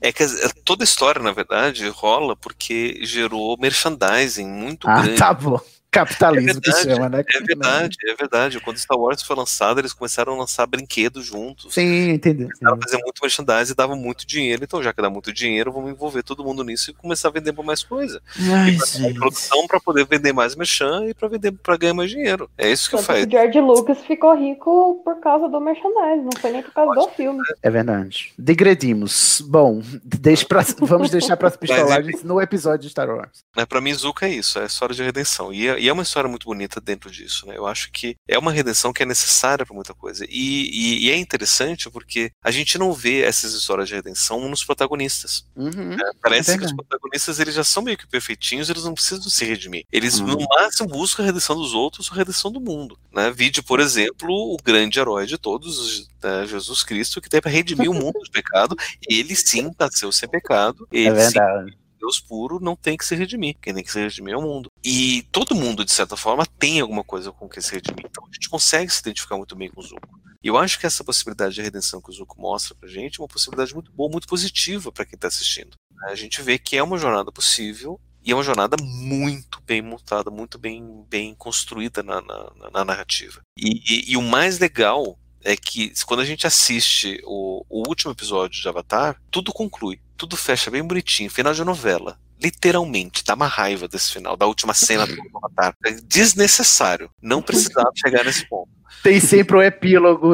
É 0.01 0.13
que 0.13 0.25
toda 0.65 0.83
história, 0.83 1.23
na 1.23 1.33
verdade, 1.33 1.89
rola 1.89 2.35
porque 2.35 2.99
gerou 3.05 3.57
merchandising 3.59 4.47
muito 4.47 4.89
ah, 4.89 4.95
grande. 4.95 5.15
Ah, 5.15 5.19
tá 5.19 5.33
bom. 5.33 5.61
Capitalismo 5.95 6.51
é 6.51 6.53
verdade, 6.55 6.87
que 6.87 6.95
chama, 6.95 7.09
né? 7.09 7.25
É 7.27 7.41
verdade, 7.41 7.97
é 8.07 8.15
verdade. 8.15 8.61
Quando 8.61 8.79
Star 8.79 8.99
Wars 8.99 9.23
foi 9.23 9.37
lançado, 9.37 9.81
eles 9.81 9.93
começaram 9.93 10.35
a 10.35 10.39
lançar 10.39 10.67
brinquedos 10.67 11.25
juntos. 11.25 11.73
Sim, 11.73 12.11
entendeu. 12.11 12.49
Começaram 12.49 12.77
a 12.77 12.83
fazer 12.83 12.99
muito 13.03 13.23
merchandising 13.23 13.73
e 13.73 13.77
dava 13.77 13.95
muito 13.95 14.27
dinheiro. 14.27 14.65
Então, 14.65 14.83
já 14.83 14.93
que 14.93 15.01
dá 15.01 15.09
muito 15.09 15.33
dinheiro, 15.33 15.73
vamos 15.73 15.91
envolver 15.91 16.23
todo 16.23 16.45
mundo 16.45 16.65
nisso 16.65 16.91
e 16.91 16.95
começar 16.95 17.29
a 17.29 17.31
vender 17.31 17.53
mais 17.53 17.83
coisa. 17.83 18.21
Ai, 18.39 18.71
e 18.71 19.13
pra 19.13 19.21
produção 19.21 19.67
para 19.67 19.81
poder 19.81 20.07
vender 20.07 20.33
mais 20.33 20.55
merchan 20.55 21.07
e 21.07 21.15
para 21.15 21.29
vender 21.29 21.53
para 21.53 21.77
ganhar 21.77 21.95
mais 21.95 22.11
dinheiro. 22.11 22.51
É 22.59 22.71
isso 22.71 22.91
que 22.91 22.97
Tanto 22.97 23.07
faz. 23.07 23.27
O 23.27 23.31
George 23.31 23.61
Lucas 23.61 23.99
ficou 24.01 24.37
rico 24.37 25.01
por 25.05 25.21
causa 25.21 25.49
do 25.49 25.61
merchandising, 25.61 26.25
não 26.25 26.41
foi 26.41 26.51
nem 26.51 26.63
por 26.63 26.73
causa 26.73 26.95
Pode 26.95 27.07
do 27.07 27.13
filme. 27.15 27.41
É 27.63 27.71
verdade. 27.71 28.33
Degredimos. 28.39 29.43
Bom, 29.47 29.81
deixe 30.05 30.45
pra, 30.45 30.65
vamos 30.81 31.11
deixar 31.11 31.37
para 31.37 31.49
as 31.49 31.57
pistolagens 31.57 32.23
no 32.23 32.41
episódio 32.41 32.81
de 32.81 32.91
Star 32.91 33.09
Wars. 33.09 33.45
É, 33.57 33.65
para 33.65 33.81
mim, 33.81 33.95
Zuka 33.95 34.27
é 34.27 34.31
isso, 34.31 34.59
é 34.59 34.67
história 34.67 34.95
de 34.95 35.03
redenção. 35.03 35.53
E 35.53 35.69
é, 35.69 35.81
e 35.85 35.89
é 35.89 35.93
uma 35.93 36.03
história 36.03 36.31
muito 36.31 36.47
bonita 36.47 36.81
dentro 36.81 37.11
disso, 37.11 37.47
né? 37.47 37.59
Eu 37.59 37.67
acho 37.67 37.93
que 37.93 38.17
é 38.27 38.39
uma 38.39 38.51
redenção 38.51 38.91
que 38.91 39.03
é 39.03 39.07
necessária 39.07 39.67
para 39.67 39.75
muita 39.75 39.93
coisa. 39.93 40.25
E, 40.31 40.71
e, 40.71 41.07
e, 41.07 41.11
é 41.11 41.17
interessante 41.17 41.91
porque 41.91 42.31
a 42.43 42.51
gente 42.51 42.79
não 42.79 42.91
vê 42.91 43.21
essas 43.21 43.53
histórias 43.53 43.89
de 43.89 43.95
redenção 43.95 44.49
nos 44.49 44.65
protagonistas. 44.65 45.47
Uhum, 45.55 45.93
é, 45.93 46.11
parece 46.23 46.53
é 46.53 46.59
que 46.59 46.65
os 46.65 46.73
protagonistas 46.73 47.39
eles 47.39 47.55
já 47.55 47.63
são 47.63 47.83
meio 47.83 47.99
que 47.99 48.07
perfeitinhos, 48.07 48.71
eles 48.71 48.85
não 48.85 48.95
precisam 48.95 49.29
se 49.29 49.45
redimir. 49.45 49.85
Eles 49.93 50.19
uhum. 50.21 50.29
no 50.29 50.49
máximo 50.49 50.89
buscam 50.89 51.23
a 51.23 51.27
redenção 51.27 51.55
dos 51.55 51.75
outros 51.75 52.09
ou 52.09 52.15
a 52.15 52.17
redenção 52.17 52.51
do 52.51 52.63
mundo. 52.63 52.99
Né? 53.13 53.31
Vide, 53.31 53.63
por 53.63 53.79
exemplo, 53.79 54.31
o 54.31 54.57
grande 54.65 54.99
herói 54.99 55.27
de 55.27 55.37
todos, 55.37 56.09
né? 56.23 56.47
Jesus 56.47 56.83
Cristo, 56.83 57.21
que 57.21 57.29
tem 57.29 57.43
para 57.43 57.51
redimir 57.51 57.91
o 57.91 57.95
mundo 57.95 58.19
do 58.21 58.31
pecado. 58.31 58.75
Ele 59.07 59.37
sim 59.37 59.71
nasceu 59.79 60.11
sem 60.11 60.27
pecado. 60.27 60.89
Ele, 60.91 61.09
é 61.09 61.13
verdade. 61.13 61.73
Sim, 61.73 61.77
Deus 62.05 62.21
puro 62.21 62.61
não 62.61 62.77
tem 62.77 62.99
que 62.99 63.05
se 63.05 63.15
redimir. 63.15 63.57
Quem 63.63 63.73
tem 63.73 63.83
que 63.83 63.91
se 63.91 63.99
redimir 63.99 64.35
é 64.35 64.37
o 64.37 64.43
mundo. 64.43 64.71
E 64.85 65.23
todo 65.33 65.55
mundo, 65.55 65.85
de 65.85 65.93
certa 65.93 66.17
forma, 66.17 66.45
tem 66.45 66.81
alguma 66.81 67.03
coisa 67.03 67.33
com 67.33 67.49
que 67.49 67.63
se 67.63 67.73
redimir. 67.73 68.05
Então 68.07 68.25
a 68.25 68.35
gente 68.35 68.51
consegue 68.51 68.93
se 68.93 69.01
identificar 69.01 69.39
muito 69.39 69.57
bem 69.57 69.71
com 69.71 69.81
o 69.81 69.83
Zuko. 69.83 70.21
E 70.43 70.49
eu 70.49 70.59
acho 70.59 70.79
que 70.79 70.85
essa 70.85 71.03
possibilidade 71.03 71.55
de 71.55 71.63
redenção 71.63 72.03
que 72.03 72.11
o 72.11 72.13
Zuko 72.13 72.39
mostra 72.39 72.75
pra 72.75 72.87
gente 72.87 73.19
é 73.19 73.23
uma 73.23 73.29
possibilidade 73.29 73.73
muito 73.73 73.91
boa, 73.91 74.11
muito 74.11 74.29
positiva 74.29 74.93
para 74.93 75.07
quem 75.07 75.19
tá 75.19 75.29
assistindo. 75.29 75.75
A 76.07 76.15
gente 76.15 76.43
vê 76.43 76.59
que 76.59 76.77
é 76.77 76.83
uma 76.83 76.99
jornada 76.99 77.33
possível 77.33 77.99
e 78.23 78.31
é 78.31 78.35
uma 78.35 78.43
jornada 78.43 78.77
muito 78.83 79.63
bem 79.63 79.81
montada, 79.81 80.31
muito 80.31 80.59
bem, 80.59 81.07
bem 81.09 81.35
construída 81.35 82.03
na, 82.03 82.21
na, 82.21 82.71
na 82.71 82.85
narrativa. 82.85 83.41
E, 83.59 83.81
e, 83.91 84.13
e, 84.13 84.17
o 84.19 84.23
mais 84.23 84.59
legal 84.59 85.19
é 85.43 85.57
que 85.57 85.93
quando 86.05 86.21
a 86.21 86.25
gente 86.25 86.47
assiste 86.47 87.21
o, 87.25 87.65
o 87.69 87.89
último 87.89 88.13
episódio 88.13 88.61
de 88.61 88.69
Avatar, 88.69 89.21
tudo 89.31 89.53
conclui, 89.53 90.01
tudo 90.17 90.37
fecha 90.37 90.71
bem 90.71 90.83
bonitinho, 90.83 91.31
final 91.31 91.53
de 91.53 91.65
novela. 91.65 92.19
Literalmente, 92.43 93.25
dá 93.25 93.35
uma 93.35 93.47
raiva 93.47 93.89
desse 93.89 94.13
final, 94.13 94.37
da 94.37 94.47
última 94.47 94.75
cena 94.75 95.07
do 95.07 95.15
Avatar. 95.37 95.75
É 95.85 95.93
desnecessário. 95.93 97.11
Não 97.23 97.41
precisava 97.41 97.91
chegar 97.95 98.25
nesse 98.25 98.49
ponto. 98.49 98.69
Tem 99.03 99.21
sempre 99.21 99.57
o 99.57 99.63
epílogo 99.63 100.31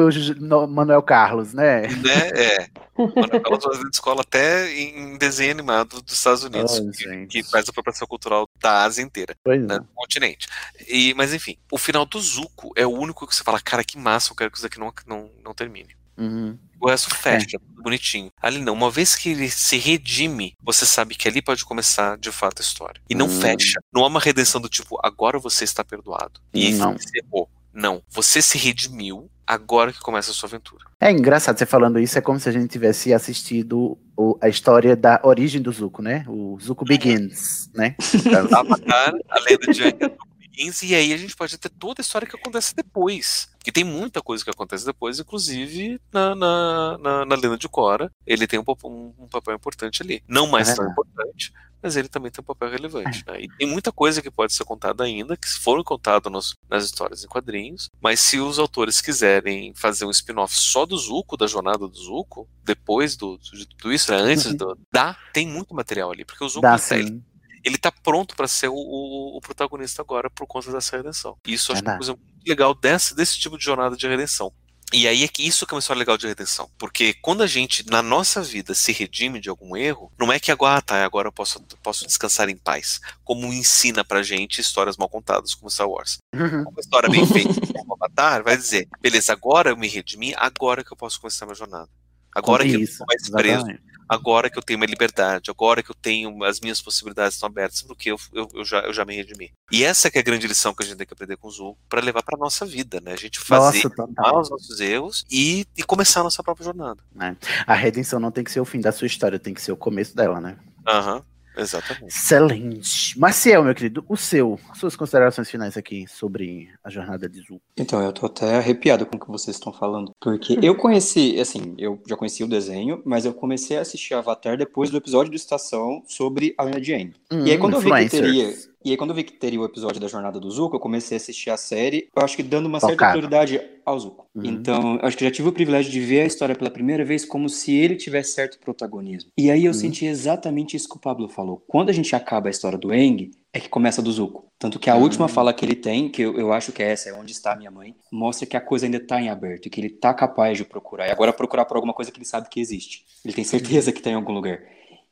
Manuel 0.69 1.03
Carlos, 1.03 1.53
né? 1.53 1.81
né? 1.87 2.29
É. 2.33 2.67
Manuel 2.97 3.41
Carlos 3.41 3.65
fazendo 3.65 3.89
escola 3.91 4.21
até 4.21 4.71
em 4.73 5.17
desenho 5.17 5.51
animado 5.51 6.01
dos 6.01 6.13
Estados 6.13 6.45
Unidos, 6.45 6.79
oh, 6.79 6.89
que, 6.91 7.27
que, 7.27 7.43
faz 7.43 7.67
a 7.67 7.71
apropriação 7.71 8.07
cultural 8.07 8.47
da 8.61 8.83
Ásia 8.83 9.01
inteira, 9.03 9.35
né, 9.45 9.79
do 9.79 9.87
continente. 9.93 10.47
E, 10.87 11.13
mas 11.15 11.33
enfim, 11.33 11.57
o 11.69 11.77
final 11.77 12.05
do 12.05 12.19
Zuko 12.21 12.71
é 12.77 12.85
o 12.85 12.91
único 12.91 13.27
que 13.27 13.35
você 13.35 13.43
fala, 13.43 13.59
cara, 13.59 13.83
que 13.83 13.97
massa, 13.97 14.31
eu 14.31 14.37
quero 14.37 14.49
que 14.49 14.57
isso 14.57 14.67
aqui 14.67 14.79
não, 14.79 14.93
não, 15.05 15.29
não 15.43 15.53
termine. 15.53 15.93
Uhum. 16.17 16.57
O 16.81 16.89
resto 16.89 17.13
fecha, 17.15 17.59
tudo 17.59 17.83
bonitinho. 17.83 18.31
Ali 18.41 18.59
não, 18.59 18.73
uma 18.73 18.89
vez 18.89 19.15
que 19.15 19.29
ele 19.29 19.49
se 19.49 19.77
redime, 19.77 20.55
você 20.63 20.85
sabe 20.85 21.13
que 21.15 21.27
ali 21.27 21.41
pode 21.41 21.63
começar 21.63 22.17
de 22.17 22.31
fato 22.31 22.59
a 22.59 22.63
história. 22.63 22.99
E 23.09 23.13
não 23.15 23.27
Hum. 23.27 23.39
fecha. 23.41 23.79
Não 23.93 24.03
há 24.03 24.07
uma 24.07 24.19
redenção 24.19 24.59
do 24.59 24.67
tipo, 24.67 24.97
agora 25.03 25.37
você 25.37 25.63
está 25.63 25.83
perdoado. 25.83 26.39
E 26.53 26.71
Não. 26.73 26.95
encerrou. 26.95 27.47
Não. 27.73 28.01
Você 28.09 28.41
se 28.41 28.57
redimiu, 28.57 29.29
agora 29.47 29.93
que 29.93 29.99
começa 29.99 30.31
a 30.31 30.33
sua 30.33 30.47
aventura. 30.47 30.83
É 30.99 31.11
engraçado 31.11 31.57
você 31.57 31.65
falando 31.65 31.99
isso, 31.99 32.17
é 32.17 32.21
como 32.21 32.39
se 32.39 32.49
a 32.49 32.51
gente 32.51 32.67
tivesse 32.67 33.13
assistido 33.13 33.97
o- 34.17 34.37
a 34.41 34.49
história 34.49 34.95
da 34.95 35.21
origem 35.23 35.61
do 35.61 35.71
Zuko, 35.71 36.01
né? 36.01 36.25
O 36.27 36.57
Zuko 36.59 36.83
Begins, 36.83 37.69
né? 37.73 37.95
Avatar, 38.51 39.13
a 39.29 39.39
lenda 39.39 39.71
de 39.71 39.83
Zuko 39.83 40.27
Begins, 40.37 40.81
e 40.83 40.93
aí 40.95 41.13
a 41.13 41.17
gente 41.17 41.35
pode 41.35 41.57
ter 41.57 41.69
toda 41.69 42.01
a 42.01 42.03
história 42.03 42.27
que 42.27 42.35
acontece 42.35 42.75
depois. 42.75 43.49
Que 43.63 43.71
tem 43.71 43.83
muita 43.83 44.21
coisa 44.21 44.43
que 44.43 44.49
acontece 44.49 44.85
depois, 44.85 45.19
inclusive 45.19 45.99
na, 46.11 46.33
na, 46.35 46.97
na, 46.97 47.25
na 47.25 47.35
lenda 47.35 47.57
de 47.57 47.69
Korra. 47.69 48.11
Ele 48.25 48.47
tem 48.47 48.59
um, 48.59 48.63
um- 48.85 49.13
um 49.19 49.27
papel 49.27 49.55
importante 49.55 50.01
ali. 50.01 50.23
Não 50.27 50.47
mais 50.47 50.69
É 50.69 50.75
tão 50.75 50.89
importante, 50.89 51.53
mas 51.81 51.95
ele 51.95 52.07
também 52.07 52.31
tem 52.31 52.41
um 52.41 52.45
papel 52.45 52.69
relevante. 52.71 53.23
né? 53.27 53.41
E 53.41 53.47
tem 53.57 53.67
muita 53.67 53.91
coisa 53.91 54.21
que 54.21 54.31
pode 54.31 54.53
ser 54.53 54.63
contada 54.65 55.03
ainda, 55.03 55.37
que 55.37 55.47
foram 55.47 55.83
contadas 55.83 56.31
nos- 56.31 56.55
nas 56.69 56.85
histórias 56.85 57.23
em 57.23 57.27
quadrinhos. 57.27 57.89
Mas 58.01 58.19
se 58.19 58.39
os 58.39 58.57
autores 58.57 58.99
quiserem 58.99 59.73
fazer 59.75 60.05
um 60.05 60.11
spin-off 60.11 60.55
só 60.55 60.85
do 60.85 60.97
Zuko, 60.97 61.37
da 61.37 61.45
jornada 61.47 61.87
do 61.87 61.95
Zuko, 61.95 62.47
depois 62.63 63.15
do, 63.15 63.37
de 63.37 63.67
tudo 63.67 63.93
isso, 63.93 64.11
né, 64.11 64.17
antes 64.17 64.45
Uhum. 64.47 64.55
do. 64.55 64.77
Dá, 64.91 65.15
tem 65.33 65.47
muito 65.47 65.73
material 65.75 66.11
ali. 66.11 66.25
Porque 66.25 66.43
o 66.43 66.49
Zuko 66.49 66.61
Dá 66.61 66.77
ele 66.91 67.21
ele 67.63 67.77
tá 67.77 67.91
pronto 67.91 68.35
pra 68.35 68.47
ser 68.47 68.67
o, 68.69 68.75
o- 68.75 69.37
o 69.37 69.41
protagonista 69.41 70.01
agora 70.01 70.29
por 70.29 70.45
conta 70.47 70.71
dessa 70.71 70.97
redenção. 70.97 71.37
Isso 71.47 71.71
eu 71.71 71.73
acho 71.73 71.83
que 71.83 71.89
é 71.89 71.91
uma 71.91 71.97
coisa 71.97 72.13
muito 72.13 72.47
legal 72.47 72.73
desse, 72.73 73.15
desse 73.15 73.39
tipo 73.39 73.57
de 73.57 73.63
jornada 73.63 73.95
de 73.95 74.07
redenção. 74.07 74.51
E 74.93 75.07
aí 75.07 75.23
é 75.23 75.27
que 75.29 75.41
isso 75.47 75.65
que 75.65 75.73
é 75.73 75.75
uma 75.75 75.79
história 75.79 75.99
legal 75.99 76.17
de 76.17 76.27
redenção. 76.27 76.69
Porque 76.77 77.13
quando 77.21 77.43
a 77.43 77.47
gente, 77.47 77.87
na 77.89 78.01
nossa 78.01 78.41
vida, 78.43 78.73
se 78.75 78.91
redime 78.91 79.39
de 79.39 79.47
algum 79.49 79.77
erro, 79.77 80.11
não 80.19 80.33
é 80.33 80.37
que 80.37 80.51
agora, 80.51 80.79
ah, 80.79 80.81
tá, 80.81 81.05
agora 81.05 81.29
eu 81.29 81.31
posso, 81.31 81.61
posso 81.81 82.05
descansar 82.05 82.49
em 82.49 82.57
paz. 82.57 82.99
Como 83.23 83.45
ensina 83.53 84.03
pra 84.03 84.21
gente 84.21 84.59
histórias 84.59 84.97
mal 84.97 85.07
contadas, 85.07 85.53
como 85.55 85.69
Star 85.71 85.87
Wars. 85.87 86.17
Uhum. 86.35 86.63
Uma 86.63 86.79
história 86.81 87.07
bem 87.09 87.23
feita 87.25 87.53
como 87.73 87.93
Avatar 87.93 88.43
vai 88.43 88.57
dizer, 88.57 88.89
beleza, 88.99 89.31
agora 89.31 89.69
eu 89.69 89.77
me 89.77 89.87
redimi, 89.87 90.33
agora 90.35 90.83
que 90.83 90.91
eu 90.91 90.97
posso 90.97 91.21
começar 91.21 91.45
minha 91.45 91.55
jornada. 91.55 91.87
Agora 92.35 92.65
que 92.65 92.73
eu 92.73 92.81
Isso, 92.81 92.99
não 92.99 93.05
tô 93.05 93.13
mais 93.13 93.29
preso, 93.29 93.55
exatamente. 93.59 93.83
Agora 94.11 94.49
que 94.49 94.57
eu 94.57 94.61
tenho 94.61 94.77
uma 94.77 94.85
liberdade, 94.85 95.49
agora 95.49 95.81
que 95.81 95.89
eu 95.89 95.95
tenho 95.95 96.43
as 96.43 96.59
minhas 96.59 96.81
possibilidades 96.81 97.35
estão 97.35 97.47
abertas, 97.47 97.81
porque 97.81 98.11
eu, 98.11 98.17
eu, 98.33 98.47
eu 98.53 98.65
já, 98.65 98.79
eu 98.81 98.93
já 98.93 99.05
me 99.05 99.15
redimi. 99.15 99.51
E 99.71 99.85
essa 99.85 100.11
que 100.11 100.17
é 100.17 100.21
a 100.21 100.23
grande 100.23 100.45
lição 100.47 100.73
que 100.73 100.83
a 100.83 100.85
gente 100.85 100.97
tem 100.97 101.07
que 101.07 101.13
aprender 101.13 101.37
com 101.37 101.47
o 101.47 101.51
Zuko 101.51 101.79
para 101.87 102.01
levar 102.01 102.21
para 102.21 102.37
nossa 102.37 102.65
vida, 102.65 102.99
né? 102.99 103.13
A 103.13 103.17
gente 103.17 103.39
fazer 103.39 103.89
Nossa, 104.17 104.41
os 104.41 104.49
nossos 104.49 104.79
erros 104.81 105.25
e, 105.31 105.65
e 105.77 105.83
começar 105.83 106.19
a 106.19 106.23
nossa 106.23 106.43
própria 106.43 106.65
jornada. 106.65 107.01
né? 107.15 107.37
A 107.65 107.73
redenção 107.73 108.19
não 108.19 108.31
tem 108.31 108.43
que 108.43 108.51
ser 108.51 108.59
o 108.59 108.65
fim 108.65 108.81
da 108.81 108.91
sua 108.91 109.07
história, 109.07 109.39
tem 109.39 109.53
que 109.53 109.61
ser 109.61 109.71
o 109.71 109.77
começo 109.77 110.13
dela, 110.13 110.41
né? 110.41 110.57
Aham, 110.85 111.23
exatamente. 111.57 112.07
Excelente. 112.07 113.19
Maciel, 113.19 113.63
meu 113.63 113.75
querido, 113.75 114.05
o 114.07 114.15
seu, 114.15 114.59
suas 114.73 114.95
considerações 114.95 115.49
finais 115.49 115.77
aqui 115.77 116.05
sobre 116.07 116.69
a 116.83 116.89
jornada 116.89 117.27
de 117.29 117.39
Zuko. 117.39 117.61
Então, 117.77 118.01
eu 118.01 118.11
tô 118.11 118.25
até 118.25 118.57
arrepiado 118.57 119.05
com 119.05 119.17
o 119.17 119.19
que 119.19 119.27
vocês 119.27 119.55
estão 119.55 119.71
falando. 119.71 120.11
Porque 120.19 120.57
eu 120.61 120.75
conheci, 120.75 121.39
assim, 121.39 121.75
eu 121.77 122.01
já 122.07 122.15
conheci 122.15 122.43
o 122.43 122.47
desenho, 122.47 123.01
mas 123.05 123.25
eu 123.25 123.33
comecei 123.33 123.77
a 123.77 123.81
assistir 123.81 124.13
Avatar 124.13 124.57
depois 124.57 124.89
do 124.89 124.97
episódio 124.97 125.31
do 125.31 125.35
Estação 125.35 126.03
sobre 126.07 126.53
a 126.57 126.63
lenda 126.63 126.81
de 126.81 126.93
Aang. 126.93 127.13
Hum, 127.31 127.45
e 127.45 127.51
aí 127.51 127.57
quando 127.57 127.73
eu 127.73 127.79
vi 127.79 127.91
que 127.91 128.09
teria. 128.09 128.70
E 128.83 128.91
aí, 128.91 128.97
quando 128.97 129.11
eu 129.11 129.15
vi 129.15 129.23
que 129.23 129.33
teria 129.33 129.59
o 129.59 129.65
episódio 129.65 129.99
da 130.01 130.07
Jornada 130.07 130.39
do 130.39 130.49
Zuko, 130.49 130.75
eu 130.75 130.79
comecei 130.79 131.15
a 131.15 131.19
assistir 131.19 131.49
a 131.51 131.57
série, 131.57 132.07
eu 132.15 132.23
acho 132.23 132.35
que 132.35 132.41
dando 132.43 132.65
uma 132.65 132.79
certa 132.79 132.93
Focado. 132.93 133.11
prioridade 133.13 133.61
ao 133.85 133.99
Zuko. 133.99 134.25
Uhum. 134.33 134.43
Então, 134.45 134.95
eu 135.01 135.07
acho 135.07 135.15
que 135.17 135.23
já 135.23 135.29
tive 135.31 135.49
o 135.49 135.51
privilégio 135.51 135.91
de 135.91 135.99
ver 135.99 136.21
a 136.21 136.25
história 136.25 136.55
pela 136.55 136.71
primeira 136.71 137.05
vez 137.05 137.23
como 137.23 137.47
se 137.47 137.75
ele 137.75 137.95
tivesse 137.95 138.33
certo 138.33 138.57
protagonismo. 138.59 139.29
E 139.37 139.51
aí 139.51 139.65
eu 139.65 139.71
Uhum. 139.71 139.77
senti 139.77 140.05
exatamente 140.05 140.75
isso 140.75 140.89
que 140.89 140.95
o 140.97 140.99
Pablo 140.99 141.27
falou. 141.29 141.63
Quando 141.67 141.89
a 141.89 141.93
gente 141.93 142.15
acaba 142.15 142.47
a 142.47 142.51
história 142.51 142.77
do 142.77 142.91
Aang, 142.91 143.29
é 143.53 143.59
que 143.59 143.69
começa 143.69 144.01
do 144.01 144.11
Zuko. 144.11 144.45
Tanto 144.57 144.79
que 144.79 144.89
a 144.89 144.95
Uhum. 144.95 145.01
última 145.03 145.27
fala 145.27 145.53
que 145.53 145.63
ele 145.63 145.75
tem, 145.75 146.09
que 146.09 146.21
eu, 146.23 146.37
eu 146.39 146.51
acho 146.51 146.71
que 146.71 146.81
é 146.81 146.91
essa, 146.91 147.09
é 147.09 147.13
onde 147.13 147.33
está 147.33 147.53
a 147.53 147.55
minha 147.55 147.69
mãe, 147.69 147.93
mostra 148.11 148.47
que 148.47 148.57
a 148.57 148.61
coisa 148.61 148.85
ainda 148.87 148.97
está 148.97 149.21
em 149.21 149.29
aberto, 149.29 149.65
e 149.67 149.69
que 149.69 149.79
ele 149.79 149.87
está 149.87 150.11
capaz 150.13 150.57
de 150.57 150.65
procurar. 150.65 151.07
E 151.07 151.11
agora 151.11 151.31
procurar 151.33 151.65
por 151.65 151.75
alguma 151.75 151.93
coisa 151.93 152.11
que 152.11 152.17
ele 152.17 152.25
sabe 152.25 152.49
que 152.49 152.59
existe. 152.59 153.05
Ele 153.23 153.33
tem 153.33 153.43
certeza 153.43 153.91
que 153.91 153.99
está 153.99 154.09
em 154.09 154.15
algum 154.15 154.33
lugar. 154.33 154.59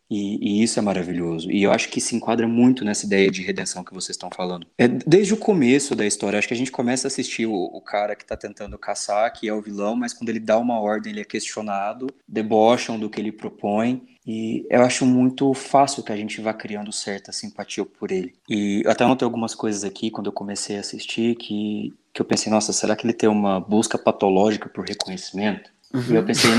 E, 0.09 0.39
e 0.41 0.63
isso 0.63 0.79
é 0.79 0.81
maravilhoso. 0.81 1.51
E 1.51 1.61
eu 1.61 1.71
acho 1.71 1.89
que 1.89 2.01
se 2.01 2.15
enquadra 2.15 2.47
muito 2.47 2.83
nessa 2.83 3.05
ideia 3.05 3.29
de 3.29 3.43
redenção 3.43 3.83
que 3.83 3.93
vocês 3.93 4.15
estão 4.15 4.29
falando. 4.35 4.65
É, 4.77 4.87
desde 4.87 5.33
o 5.33 5.37
começo 5.37 5.95
da 5.95 6.05
história, 6.05 6.39
acho 6.39 6.47
que 6.47 6.53
a 6.53 6.57
gente 6.57 6.71
começa 6.71 7.07
a 7.07 7.09
assistir 7.09 7.45
o, 7.45 7.53
o 7.53 7.81
cara 7.81 8.15
que 8.15 8.23
está 8.23 8.35
tentando 8.35 8.77
caçar, 8.77 9.31
que 9.31 9.47
é 9.47 9.53
o 9.53 9.61
vilão, 9.61 9.95
mas 9.95 10.13
quando 10.13 10.29
ele 10.29 10.39
dá 10.39 10.57
uma 10.57 10.79
ordem, 10.79 11.11
ele 11.11 11.21
é 11.21 11.25
questionado, 11.25 12.07
debocham 12.27 12.99
do 12.99 13.09
que 13.09 13.21
ele 13.21 13.31
propõe. 13.31 14.01
E 14.25 14.65
eu 14.69 14.81
acho 14.83 15.05
muito 15.05 15.53
fácil 15.53 16.03
que 16.03 16.11
a 16.11 16.17
gente 16.17 16.39
vá 16.41 16.53
criando 16.53 16.91
certa 16.91 17.31
simpatia 17.31 17.85
por 17.85 18.11
ele. 18.11 18.33
E 18.47 18.83
eu 18.85 18.91
até 18.91 19.03
anotei 19.03 19.25
algumas 19.25 19.55
coisas 19.55 19.83
aqui 19.83 20.11
quando 20.11 20.27
eu 20.27 20.33
comecei 20.33 20.77
a 20.77 20.81
assistir 20.81 21.35
que, 21.35 21.93
que 22.13 22.21
eu 22.21 22.25
pensei, 22.25 22.51
nossa, 22.51 22.71
será 22.71 22.95
que 22.95 23.05
ele 23.05 23.13
tem 23.13 23.29
uma 23.29 23.59
busca 23.59 23.97
patológica 23.97 24.69
por 24.69 24.85
reconhecimento? 24.85 25.71
E 25.93 26.13
eu 26.13 26.23
pensei, 26.23 26.51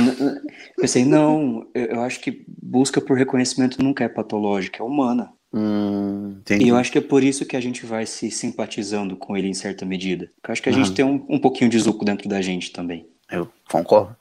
pensei 0.77 1.05
não, 1.05 1.67
eu, 1.73 2.01
acho 2.03 2.21
que 2.21 2.45
busca 2.49 3.01
por 3.01 3.17
reconhecimento 3.17 3.83
nunca 3.83 4.03
é 4.03 4.09
patológica, 4.09 4.83
é 4.83 4.87
humana. 4.87 5.33
Hum. 5.53 6.41
E 6.51 6.69
eu 6.69 6.77
acho 6.77 6.91
que 6.91 6.99
é 6.99 7.01
por 7.01 7.23
isso 7.23 7.45
que 7.45 7.57
a 7.57 7.61
gente 7.61 7.87
vai 7.87 8.07
se 8.07 8.31
simpatizando 8.31 9.17
com 9.17 9.37
ele 9.37 9.49
em 9.49 9.55
certa 9.55 9.85
medida. 9.85 10.31
Eu 10.47 10.53
acho 10.53 10.63
que 10.63 10.69
a 10.69 10.73
gente 10.73 10.89
Uhum. 10.89 10.95
tem 10.95 11.05
um, 11.05 11.27
um 11.29 11.39
pouquinho 11.39 11.71
de 11.71 11.79
Zuko 11.79 12.05
dentro 12.05 12.29
da 12.29 12.41
gente 12.43 12.73
também. 12.73 13.07
Eu 13.31 13.49
concordo. 13.71 14.17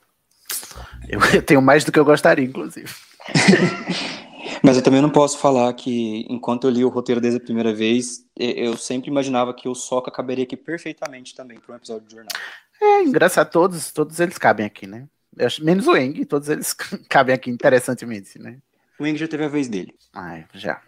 Eu, 1.08 1.20
eu 1.34 1.42
tenho 1.42 1.62
mais 1.62 1.84
do 1.84 1.90
que 1.90 1.98
eu 1.98 2.04
gostaria, 2.04 2.44
inclusive. 2.44 2.88
Mas 4.62 4.76
eu 4.76 4.82
também 4.82 5.00
não 5.00 5.10
posso 5.10 5.38
falar 5.38 5.72
que, 5.72 6.26
enquanto 6.28 6.64
eu 6.64 6.70
li 6.70 6.84
o 6.84 6.88
roteiro 6.88 7.20
desde 7.20 7.38
a 7.40 7.42
primeira 7.42 7.72
vez, 7.72 8.24
eu 8.36 8.76
sempre 8.76 9.10
imaginava 9.10 9.54
que 9.54 9.68
o 9.68 9.74
Sokka 9.74 10.10
caberia 10.10 10.44
aqui 10.44 10.56
perfeitamente 10.56 11.34
também 11.34 11.58
para 11.58 11.72
um 11.72 11.76
episódio 11.76 12.06
de 12.06 12.14
jornada. 12.14 12.36
É 12.80 13.02
engraçado, 13.02 13.50
todos, 13.50 13.92
todos 13.92 14.18
eles 14.20 14.38
cabem 14.38 14.66
aqui, 14.66 14.86
né? 14.86 15.06
Eu 15.36 15.46
acho- 15.46 15.64
menos 15.64 15.86
o 15.86 15.96
Eng, 15.96 16.24
todos 16.24 16.48
eles 16.48 16.72
cabem 17.08 17.34
aqui 17.34 17.50
interessantemente, 17.50 18.38
né? 18.38 18.58
O 18.98 19.06
Eng 19.06 19.16
já 19.16 19.26
teve 19.28 19.44
a 19.44 19.48
vez 19.48 19.68
dele. 19.68 19.94
Ai, 20.12 20.46
já. 20.52 20.82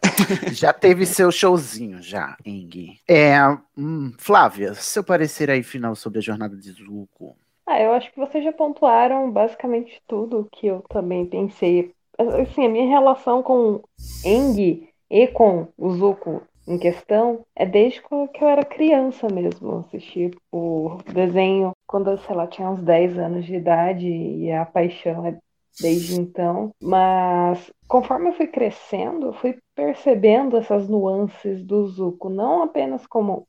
já 0.52 0.72
teve 0.72 1.06
seu 1.06 1.30
showzinho, 1.30 2.02
já, 2.02 2.36
Eng. 2.44 2.98
É, 3.08 3.38
hum, 3.76 4.12
Flávia, 4.18 4.74
seu 4.74 5.02
parecer 5.02 5.50
aí 5.50 5.62
final 5.62 5.94
sobre 5.94 6.18
a 6.18 6.22
jornada 6.22 6.56
de 6.56 6.70
Zuko. 6.72 7.36
Ah, 7.66 7.80
eu 7.80 7.92
acho 7.92 8.10
que 8.12 8.18
vocês 8.18 8.44
já 8.44 8.52
pontuaram 8.52 9.30
basicamente 9.30 10.02
tudo 10.06 10.48
que 10.52 10.66
eu 10.66 10.82
também 10.90 11.24
pensei. 11.26 11.94
Assim, 12.18 12.66
a 12.66 12.68
minha 12.68 12.86
relação 12.88 13.42
com 13.42 13.82
Eng 14.24 14.88
e 15.10 15.26
com 15.28 15.68
o 15.78 15.90
Zuko 15.94 16.42
em 16.66 16.78
questão 16.78 17.44
é 17.54 17.66
desde 17.66 18.00
que 18.00 18.44
eu 18.44 18.48
era 18.48 18.64
criança 18.64 19.28
mesmo. 19.28 19.80
Assisti 19.80 20.30
o 20.50 20.98
desenho 21.12 21.72
quando 21.86 22.16
sei 22.18 22.34
lá, 22.34 22.46
tinha 22.46 22.68
uns 22.70 22.82
10 22.82 23.18
anos 23.18 23.44
de 23.44 23.54
idade 23.54 24.06
e 24.08 24.50
a 24.50 24.64
paixão 24.64 25.26
é 25.26 25.38
desde 25.80 26.20
então. 26.20 26.74
Mas 26.80 27.70
conforme 27.88 28.28
eu 28.28 28.34
fui 28.34 28.46
crescendo, 28.46 29.26
eu 29.26 29.32
fui 29.34 29.58
percebendo 29.74 30.56
essas 30.56 30.88
nuances 30.88 31.64
do 31.64 31.86
Zuko, 31.86 32.28
não 32.28 32.62
apenas 32.62 33.06
como. 33.06 33.46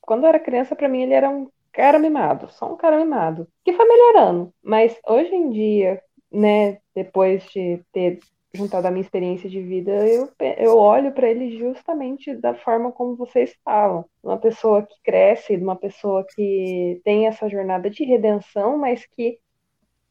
Quando 0.00 0.24
eu 0.24 0.28
era 0.28 0.38
criança, 0.38 0.76
pra 0.76 0.88
mim 0.88 1.02
ele 1.02 1.14
era 1.14 1.30
um 1.30 1.48
cara 1.72 1.98
mimado, 1.98 2.48
só 2.50 2.72
um 2.72 2.76
cara 2.76 2.98
mimado, 2.98 3.48
que 3.64 3.72
foi 3.72 3.86
melhorando. 3.86 4.52
Mas 4.62 4.96
hoje 5.06 5.34
em 5.34 5.50
dia, 5.50 6.02
né, 6.30 6.78
depois 6.94 7.44
de 7.52 7.80
ter 7.92 8.18
juntado 8.54 8.86
a 8.86 8.90
minha 8.90 9.02
experiência 9.02 9.48
de 9.50 9.60
vida, 9.60 9.90
eu, 10.08 10.30
eu 10.58 10.76
olho 10.78 11.12
pra 11.12 11.28
ele 11.28 11.58
justamente 11.58 12.34
da 12.36 12.54
forma 12.54 12.92
como 12.92 13.16
vocês 13.16 13.54
falam. 13.64 14.04
Uma 14.22 14.38
pessoa 14.38 14.82
que 14.82 14.94
cresce, 15.02 15.56
uma 15.56 15.76
pessoa 15.76 16.24
que 16.34 17.00
tem 17.04 17.26
essa 17.26 17.48
jornada 17.48 17.90
de 17.90 18.04
redenção, 18.04 18.78
mas 18.78 19.04
que 19.06 19.38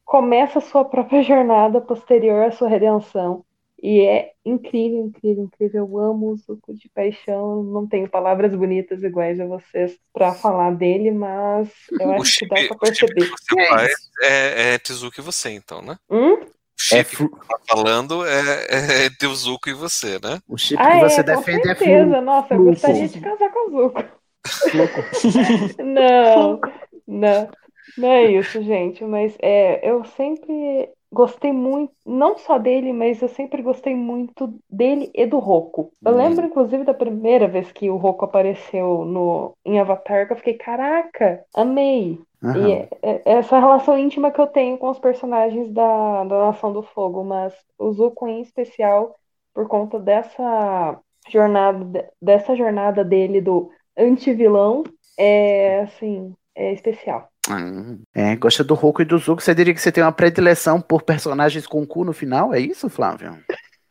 começa 0.04 0.58
a 0.58 0.62
sua 0.62 0.84
própria 0.84 1.22
jornada 1.24 1.80
posterior 1.80 2.44
à 2.44 2.50
sua 2.52 2.68
redenção. 2.68 3.44
E 3.82 4.00
é 4.00 4.32
incrível, 4.44 5.00
incrível, 5.06 5.44
incrível. 5.44 5.86
Eu 5.86 5.98
amo 5.98 6.30
o 6.30 6.36
Zuko 6.36 6.72
de 6.72 6.88
paixão. 6.88 7.62
Não 7.62 7.86
tenho 7.86 8.08
palavras 8.08 8.54
bonitas 8.54 9.02
iguais 9.02 9.38
a 9.38 9.46
vocês 9.46 9.98
pra 10.12 10.34
falar 10.34 10.70
dele, 10.74 11.10
mas 11.10 11.70
eu 12.00 12.12
O 12.16 12.22
acho 12.22 12.34
que 12.34 12.46
dá 12.46 12.56
chip, 12.56 12.68
pra 12.68 12.78
o 12.80 12.86
chip 12.94 13.14
perceber. 13.14 13.26
que 13.30 13.30
você 13.38 13.54
faz 13.68 13.92
é, 14.22 14.74
é 14.74 14.78
Tezuka 14.78 15.20
e 15.20 15.24
você, 15.24 15.50
então, 15.50 15.82
né? 15.82 15.98
Hum? 16.08 16.46
O 16.78 16.82
chip 16.84 17.08
que 17.10 17.16
você 17.16 17.28
tá 17.48 17.58
falando 17.68 18.24
é, 18.26 19.06
é 19.06 19.10
Tezuka 19.10 19.70
e 19.70 19.74
você, 19.74 20.18
né? 20.22 20.40
O 20.48 20.56
chip 20.58 20.78
Ah, 20.78 20.88
que 20.88 20.96
você 20.98 21.20
é, 21.20 21.24
com 21.24 21.42
defende 21.42 21.68
é 21.68 21.74
certeza. 21.74 22.20
flu. 22.20 22.20
Nossa, 22.20 22.54
eu 22.54 22.62
gostaria 22.62 23.08
de 23.08 23.20
casar 23.20 23.50
com 23.52 23.68
o 23.68 23.70
Zuko. 23.70 24.02
Não, 25.78 26.60
não, 27.06 27.50
não 27.96 28.08
é 28.10 28.24
isso, 28.32 28.62
gente. 28.62 29.04
Mas 29.04 29.36
é, 29.40 29.88
eu 29.88 30.04
sempre 30.04 30.90
gostei 31.12 31.52
muito, 31.52 31.92
não 32.04 32.36
só 32.38 32.58
dele, 32.58 32.92
mas 32.92 33.22
eu 33.22 33.28
sempre 33.28 33.62
gostei 33.62 33.94
muito 33.94 34.58
dele 34.68 35.10
e 35.14 35.26
do 35.26 35.38
Roku. 35.38 35.92
Eu 36.04 36.12
Hum. 36.12 36.16
lembro, 36.16 36.46
inclusive, 36.46 36.84
da 36.84 36.94
primeira 36.94 37.46
vez 37.48 37.70
que 37.72 37.88
o 37.90 37.96
Roku 37.96 38.24
apareceu 38.24 39.04
no, 39.04 39.56
em 39.64 39.78
Avatar, 39.78 40.26
que 40.26 40.32
eu 40.32 40.36
fiquei, 40.36 40.54
caraca, 40.54 41.44
amei. 41.54 42.18
E 42.56 42.72
é- 42.72 42.88
é- 43.02 43.22
essa 43.24 43.58
relação 43.58 43.98
íntima 43.98 44.30
que 44.30 44.40
eu 44.40 44.46
tenho 44.46 44.76
com 44.76 44.90
os 44.90 44.98
personagens 44.98 45.72
da, 45.72 46.24
da 46.24 46.38
Nação 46.46 46.72
do 46.72 46.82
Fogo, 46.82 47.24
mas 47.24 47.54
o 47.78 47.92
Zuko 47.92 48.28
em 48.28 48.42
especial, 48.42 49.14
por 49.54 49.66
conta 49.68 49.98
dessa 49.98 50.98
jornada, 51.30 51.84
de- 51.84 52.04
dessa 52.20 52.54
jornada 52.54 53.02
dele 53.04 53.40
do 53.40 53.70
anti-vilão, 53.96 54.84
é 55.16 55.80
assim, 55.80 56.34
é 56.54 56.72
especial. 56.72 57.28
Hum. 57.50 58.00
É, 58.14 58.36
gosta 58.36 58.64
do 58.64 58.74
Roku 58.74 59.02
e 59.02 59.04
do 59.04 59.18
Zuko. 59.18 59.42
Você 59.42 59.54
diria 59.54 59.74
que 59.74 59.80
você 59.80 59.92
tem 59.92 60.02
uma 60.02 60.12
predileção 60.12 60.80
por 60.80 61.02
personagens 61.02 61.66
com 61.66 61.86
cu 61.86 62.04
no 62.04 62.12
final? 62.12 62.54
É 62.54 62.60
isso, 62.60 62.88
Flávio? 62.88 63.36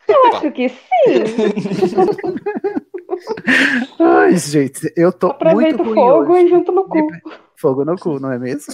Eu 0.07 0.25
acho 0.27 0.51
que 0.51 0.69
sim. 0.69 0.77
Ai, 3.99 4.35
gente, 4.37 4.91
eu 4.97 5.13
tô 5.13 5.27
muito 5.27 5.35
Aproveita 5.35 5.83
o 5.83 5.93
fogo 5.93 6.35
e 6.35 6.49
junto 6.49 6.71
no 6.71 6.85
cu. 6.85 7.07
Fogo 7.63 7.85
no 7.85 7.97
cu, 7.97 8.19
não 8.19 8.29
é 8.29 8.37
mesmo? 8.37 8.73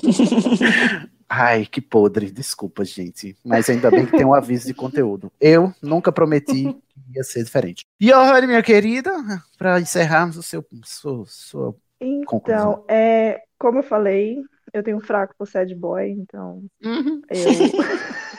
Ai, 1.28 1.66
que 1.66 1.78
podre, 1.78 2.30
desculpa, 2.30 2.82
gente. 2.86 3.36
Mas 3.44 3.68
ainda 3.68 3.90
bem 3.90 4.06
que 4.06 4.12
tem 4.16 4.24
um 4.24 4.32
aviso 4.32 4.66
de 4.66 4.72
conteúdo. 4.72 5.30
Eu 5.38 5.74
nunca 5.82 6.10
prometi 6.10 6.72
que 6.72 7.16
ia 7.16 7.22
ser 7.22 7.44
diferente. 7.44 7.84
E 8.00 8.10
olha, 8.10 8.46
minha 8.46 8.62
querida, 8.62 9.12
para 9.58 9.78
encerrarmos 9.78 10.38
o 10.38 10.42
seu, 10.42 10.64
sua, 10.86 11.24
sua 11.26 11.74
conclusão. 12.24 12.72
Então, 12.72 12.84
é, 12.88 13.42
como 13.58 13.80
eu 13.80 13.82
falei, 13.82 14.38
eu 14.72 14.82
tenho 14.82 14.96
um 14.96 15.02
fraco 15.02 15.34
por 15.36 15.46
sad 15.46 15.74
boy, 15.74 16.08
então 16.10 16.64
Uhum. 16.82 17.20
eu, 17.28 17.36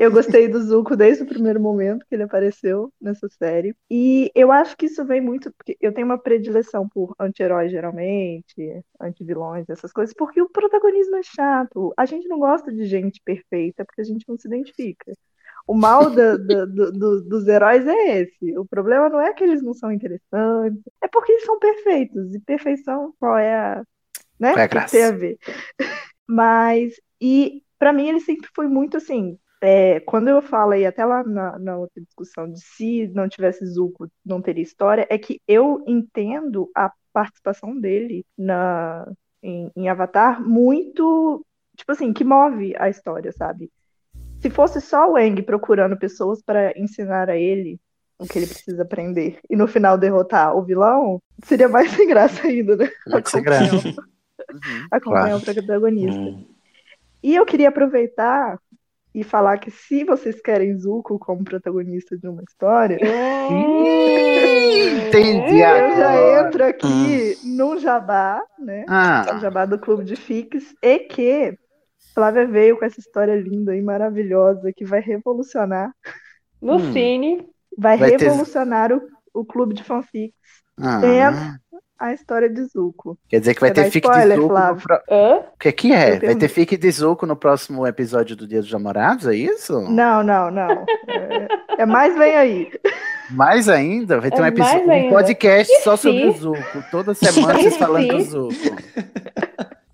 eu 0.00 0.10
gostei 0.10 0.48
do 0.48 0.62
Zuko 0.62 0.96
desde 0.96 1.22
o 1.22 1.26
primeiro 1.26 1.60
momento 1.60 2.06
que 2.08 2.14
ele 2.14 2.22
apareceu 2.22 2.92
nessa 3.00 3.28
série. 3.28 3.76
E 3.90 4.30
eu 4.34 4.50
acho 4.50 4.76
que 4.76 4.86
isso 4.86 5.04
vem 5.04 5.20
muito, 5.20 5.52
porque 5.52 5.76
eu 5.80 5.92
tenho 5.92 6.06
uma 6.06 6.18
predileção 6.18 6.88
por 6.88 7.14
anti-heróis 7.20 7.70
geralmente, 7.70 8.82
anti-vilões, 9.00 9.68
essas 9.68 9.92
coisas, 9.92 10.14
porque 10.14 10.40
o 10.40 10.48
protagonismo 10.48 11.16
é 11.16 11.22
chato. 11.22 11.92
A 11.96 12.06
gente 12.06 12.26
não 12.28 12.38
gosta 12.38 12.72
de 12.72 12.86
gente 12.86 13.20
perfeita 13.22 13.84
porque 13.84 14.00
a 14.00 14.04
gente 14.04 14.24
não 14.26 14.38
se 14.38 14.48
identifica. 14.48 15.12
O 15.66 15.74
mal 15.74 16.10
do- 16.10 16.66
do- 16.66 17.20
dos 17.22 17.46
heróis 17.46 17.86
é 17.86 18.22
esse. 18.22 18.58
O 18.58 18.64
problema 18.66 19.08
não 19.08 19.20
é 19.20 19.32
que 19.34 19.44
eles 19.44 19.62
não 19.62 19.74
são 19.74 19.92
interessantes, 19.92 20.80
é 21.02 21.08
porque 21.08 21.32
eles 21.32 21.44
são 21.44 21.58
perfeitos. 21.58 22.34
E 22.34 22.40
perfeição, 22.40 23.14
qual 23.20 23.36
é 23.36 23.54
a. 23.54 23.84
Né? 24.38 24.54
É 24.58 24.62
a 24.62 24.66
graça? 24.66 24.92
tem 24.92 25.04
a 25.04 25.10
ver? 25.10 25.38
Mas, 26.26 26.94
e 27.20 27.62
pra 27.78 27.92
mim 27.92 28.08
ele 28.08 28.20
sempre 28.20 28.48
foi 28.54 28.66
muito 28.66 28.96
assim. 28.96 29.38
É, 29.60 30.00
quando 30.00 30.28
eu 30.28 30.40
falei 30.40 30.86
até 30.86 31.04
lá 31.04 31.22
na, 31.22 31.58
na 31.58 31.76
outra 31.76 32.00
discussão 32.02 32.50
de 32.50 32.60
se 32.60 33.08
não 33.08 33.28
tivesse 33.28 33.64
Zuko, 33.66 34.08
não 34.24 34.40
teria 34.40 34.62
história, 34.62 35.06
é 35.10 35.18
que 35.18 35.40
eu 35.46 35.82
entendo 35.86 36.70
a 36.74 36.90
participação 37.12 37.78
dele 37.78 38.24
na, 38.38 39.06
em, 39.42 39.70
em 39.76 39.88
Avatar 39.88 40.42
muito, 40.42 41.44
tipo 41.76 41.92
assim, 41.92 42.12
que 42.12 42.24
move 42.24 42.74
a 42.78 42.88
história, 42.88 43.32
sabe? 43.32 43.70
Se 44.38 44.48
fosse 44.48 44.80
só 44.80 45.10
o 45.10 45.16
Aang 45.16 45.42
procurando 45.42 45.98
pessoas 45.98 46.40
para 46.42 46.72
ensinar 46.78 47.28
a 47.28 47.36
ele 47.36 47.78
o 48.18 48.26
que 48.26 48.38
ele 48.38 48.46
precisa 48.46 48.82
aprender 48.82 49.38
e 49.48 49.56
no 49.56 49.66
final 49.66 49.98
derrotar 49.98 50.56
o 50.56 50.62
vilão, 50.62 51.20
seria 51.44 51.68
mais 51.68 51.90
sem 51.92 52.06
graça 52.08 52.46
ainda, 52.46 52.76
né? 52.76 52.90
Muito 53.06 53.28
sem 53.30 53.42
graça. 53.42 53.76
Acompanhar 54.90 55.38
Claro. 55.38 55.38
o 55.38 55.54
protagonista. 55.54 56.46
E 57.22 57.34
eu 57.34 57.44
queria 57.44 57.68
aproveitar 57.68 58.58
e 59.14 59.24
falar 59.24 59.58
que 59.58 59.70
se 59.70 60.04
vocês 60.04 60.40
querem 60.40 60.76
Zuko 60.78 61.18
como 61.18 61.44
protagonista 61.44 62.16
de 62.16 62.28
uma 62.28 62.42
história, 62.42 62.98
Entendi 65.08 65.54
eu 65.60 65.96
já 65.96 66.40
entro 66.46 66.64
aqui 66.64 67.36
num 67.44 67.78
jabá, 67.78 68.42
né? 68.58 68.84
Ah. 68.88 69.26
No 69.34 69.40
jabá 69.40 69.64
do 69.66 69.78
Clube 69.78 70.04
de 70.04 70.16
Fix, 70.16 70.74
e 70.82 70.98
que 71.00 71.58
Flávia 72.14 72.46
veio 72.46 72.78
com 72.78 72.84
essa 72.84 73.00
história 73.00 73.34
linda 73.34 73.74
e 73.76 73.82
maravilhosa 73.82 74.72
que 74.72 74.84
vai 74.84 75.00
revolucionar. 75.00 75.92
No 76.60 76.74
Hum. 76.76 76.92
Cine. 76.92 77.46
Vai, 77.76 77.96
Vai 77.96 78.10
ter- 78.16 78.24
revolucionar 78.24 78.92
o, 78.92 79.00
o 79.32 79.44
Clube 79.44 79.74
de 79.74 79.82
Fanfics. 79.82 80.34
Ah. 80.78 81.00
Tendo 81.00 81.38
a 82.00 82.12
história 82.14 82.48
de 82.48 82.64
Zuko. 82.64 83.18
Quer 83.28 83.40
dizer 83.40 83.54
que 83.54 83.60
vai 83.60 83.70
dar 83.70 83.84
ter 83.84 83.90
fic 83.90 84.08
de 84.08 84.12
spoiler, 84.12 84.36
Zuko 84.38 84.48
Flávio? 84.48 84.82
pro... 84.82 84.96
Hã? 85.10 85.36
O 85.54 85.58
que 85.58 85.72
que 85.72 85.92
é? 85.92 86.18
Vai 86.18 86.34
ter 86.34 86.48
fic 86.48 86.76
de 86.76 86.90
Zuko 86.90 87.26
no 87.26 87.36
próximo 87.36 87.86
episódio 87.86 88.34
do 88.34 88.46
Dia 88.48 88.60
dos 88.60 88.72
Namorados, 88.72 89.26
é 89.26 89.34
isso? 89.34 89.80
Não, 89.82 90.22
não, 90.22 90.50
não. 90.50 90.70
É, 91.06 91.82
é 91.82 91.86
mais 91.86 92.16
vem 92.16 92.34
aí. 92.36 92.70
Mais 93.30 93.68
ainda, 93.68 94.18
vai 94.18 94.30
ter 94.30 94.38
É 94.40 94.42
um, 94.42 94.46
episódio, 94.46 94.90
um 94.92 95.10
podcast 95.10 95.72
E 95.72 95.80
só 95.82 95.94
se- 95.96 96.02
sobre 96.10 96.26
o 96.26 96.32
Zuko. 96.32 96.84
Toda 96.90 97.14
semana 97.14 97.54
vocês 97.58 97.76
falando 97.76 98.08
do 98.16 98.20
Zuko. 98.22 98.54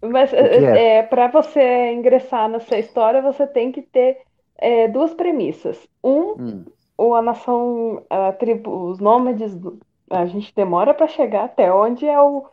Mas 0.02 0.30
que 0.30 0.36
é? 0.36 0.98
é, 0.98 1.02
para 1.02 1.26
você 1.28 1.92
ingressar 1.92 2.48
nessa 2.48 2.78
história, 2.78 3.20
você 3.20 3.46
tem 3.46 3.72
que 3.72 3.82
ter 3.82 4.18
é, 4.58 4.86
duas 4.88 5.12
premissas. 5.14 5.76
Um, 6.02 6.34
Hum. 6.38 6.64
o, 6.96 7.14
a 7.14 7.20
nação, 7.22 8.04
a 8.08 8.32
tribo, 8.32 8.88
os 8.90 8.98
nômades, 9.00 9.54
do- 9.54 9.78
a 10.10 10.26
gente 10.26 10.54
demora 10.54 10.94
para 10.94 11.08
chegar 11.08 11.44
até 11.44 11.72
onde 11.72 12.06
é 12.06 12.20
o, 12.20 12.46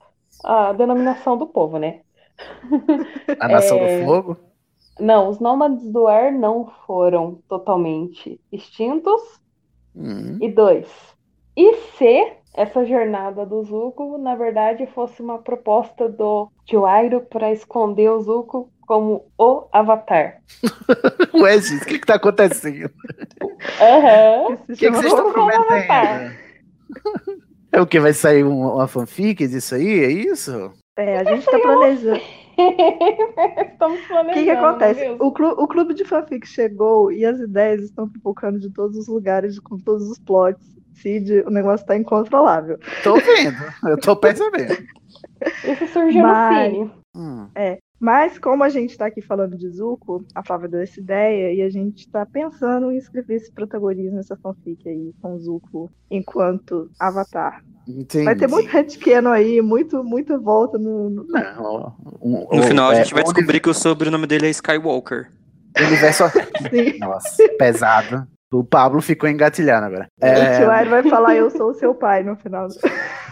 a 0.43 0.73
denominação 0.73 1.38
do 1.38 1.47
povo, 1.47 1.77
né? 1.77 2.01
A 3.39 3.47
Nação 3.47 3.77
É, 3.77 3.99
do 3.99 4.05
Fogo? 4.05 4.38
Não, 4.99 5.30
os 5.30 5.39
nômades 5.39 5.91
do 5.91 6.07
ar 6.07 6.31
não 6.31 6.71
foram 6.85 7.39
totalmente 7.47 8.39
extintos. 8.51 9.21
Hum. 9.95 10.39
E 10.41 10.49
dois, 10.49 10.88
e 11.55 11.75
se 11.97 12.34
essa 12.55 12.85
jornada 12.85 13.45
do 13.45 13.63
Zuko, 13.63 14.17
na 14.17 14.35
verdade, 14.35 14.88
fosse 14.88 15.21
uma 15.21 15.39
proposta 15.39 16.09
do 16.09 16.51
Juairo 16.69 17.21
para 17.21 17.51
esconder 17.51 18.09
o 18.09 18.21
Zuko 18.21 18.71
como 18.88 19.31
o 19.38 19.67
Avatar? 19.71 20.41
Ué, 21.34 21.59
gente, 21.59 21.84
o 21.84 21.85
que 21.85 21.99
que 21.99 22.05
tá 22.05 22.15
acontecendo? 22.15 22.91
Aham. 23.80 24.53
O 24.53 24.57
que, 24.67 24.75
que 24.75 24.89
vocês 24.89 25.13
estão 25.13 25.31
prometendo? 25.31 26.43
É 27.72 27.82
o 27.82 27.88
que? 27.88 27.99
Vai 27.99 28.14
sair 28.14 28.44
um- 28.44 28.74
uma 28.76 28.88
fanfic 28.88 29.48
disso 29.48 29.76
aí? 29.76 30.03
É 30.03 30.11
isso? 30.11 30.72
É, 30.98 31.18
a 31.18 31.24
gente 31.24 31.45
tá 31.45 31.57
planejando. 31.60 32.22
Estamos 33.72 33.99
O 34.03 34.07
planejando. 34.07 34.34
que 34.34 34.44
que 34.45 34.49
acontece? 34.52 35.15
O, 35.20 35.32
clu- 35.32 35.56
o 35.57 35.68
clube 35.68 35.94
de 35.94 36.06
fanfic 36.06 36.48
chegou 36.48 37.11
e 37.11 37.26
as 37.26 37.40
ideias 37.40 37.82
estão 37.82 38.07
pipocando 38.07 38.60
de 38.60 38.70
todos 38.70 38.95
os 38.98 39.07
lugares, 39.07 39.60
com 39.60 39.78
todos 39.78 40.07
os 40.10 40.20
plots. 40.20 40.64
Cid, 40.94 41.41
o 41.48 41.49
negócio 41.49 41.86
tá 41.88 41.98
incontrolável. 41.98 42.78
Tô 43.03 43.15
vendo, 43.15 43.57
eu 43.90 43.98
tô 43.99 44.15
percebendo. 44.15 44.78
Isso 45.65 45.88
surgiu 45.88 46.22
Mas- 46.22 46.72
no 46.72 46.78
Cine. 46.86 46.91
Hum. 47.15 47.48
É, 47.56 47.78
mas 48.03 48.38
como 48.38 48.63
a 48.63 48.69
gente 48.69 48.97
tá 48.97 49.05
aqui 49.05 49.21
falando 49.21 49.57
de 49.57 49.69
Zuko, 49.69 50.25
a 50.35 50.43
Flávia 50.45 50.67
deu 50.67 50.81
essa 50.81 50.99
ideia 50.99 51.53
e 51.53 51.61
a 51.61 51.69
gente 51.69 52.09
tá 52.09 52.25
pensando 52.25 52.91
em 52.91 52.97
escrever 52.97 53.35
esse 53.35 53.49
protagonismo, 53.51 54.19
essa 54.19 54.35
fanfic 54.35 54.88
aí 54.89 55.13
com 55.21 55.38
Zuko 55.39 55.89
enquanto 56.11 56.89
Avatar. 56.99 57.63
Entendi. 57.88 58.25
Vai 58.25 58.35
ter 58.35 58.47
muito 58.49 58.69
headcanon 58.69 59.31
aí, 59.31 59.61
muito, 59.61 60.03
muita 60.03 60.38
volta 60.38 60.77
no. 60.77 61.09
no- 61.09 61.23
Não, 61.27 61.95
um- 62.21 62.47
No 62.51 62.59
um- 62.59 62.63
final 62.63 62.89
a 62.89 62.93
é, 62.93 62.97
gente 63.03 63.13
vai 63.13 63.23
descobrir 63.23 63.59
que 63.61 63.69
o 63.69 63.73
sobrenome 63.73 64.27
dele 64.27 64.47
é 64.47 64.49
Skywalker. 64.49 65.30
universo. 65.80 66.23
Sim. 66.69 66.99
Nossa, 66.99 67.49
pesado. 67.57 68.27
O 68.53 68.63
Pablo 68.63 69.01
ficou 69.01 69.27
engatilhado 69.27 69.85
agora. 69.88 70.07
O 70.21 70.25
É, 70.25 70.59
tio 70.59 70.69
Airo 70.69 70.89
vai 70.91 71.03
falar, 71.09 71.35
eu 71.35 71.49
sou 71.49 71.71
o 71.71 71.73
seu 71.73 71.95
pai 71.95 72.21
no 72.21 72.35
final. 72.35 72.67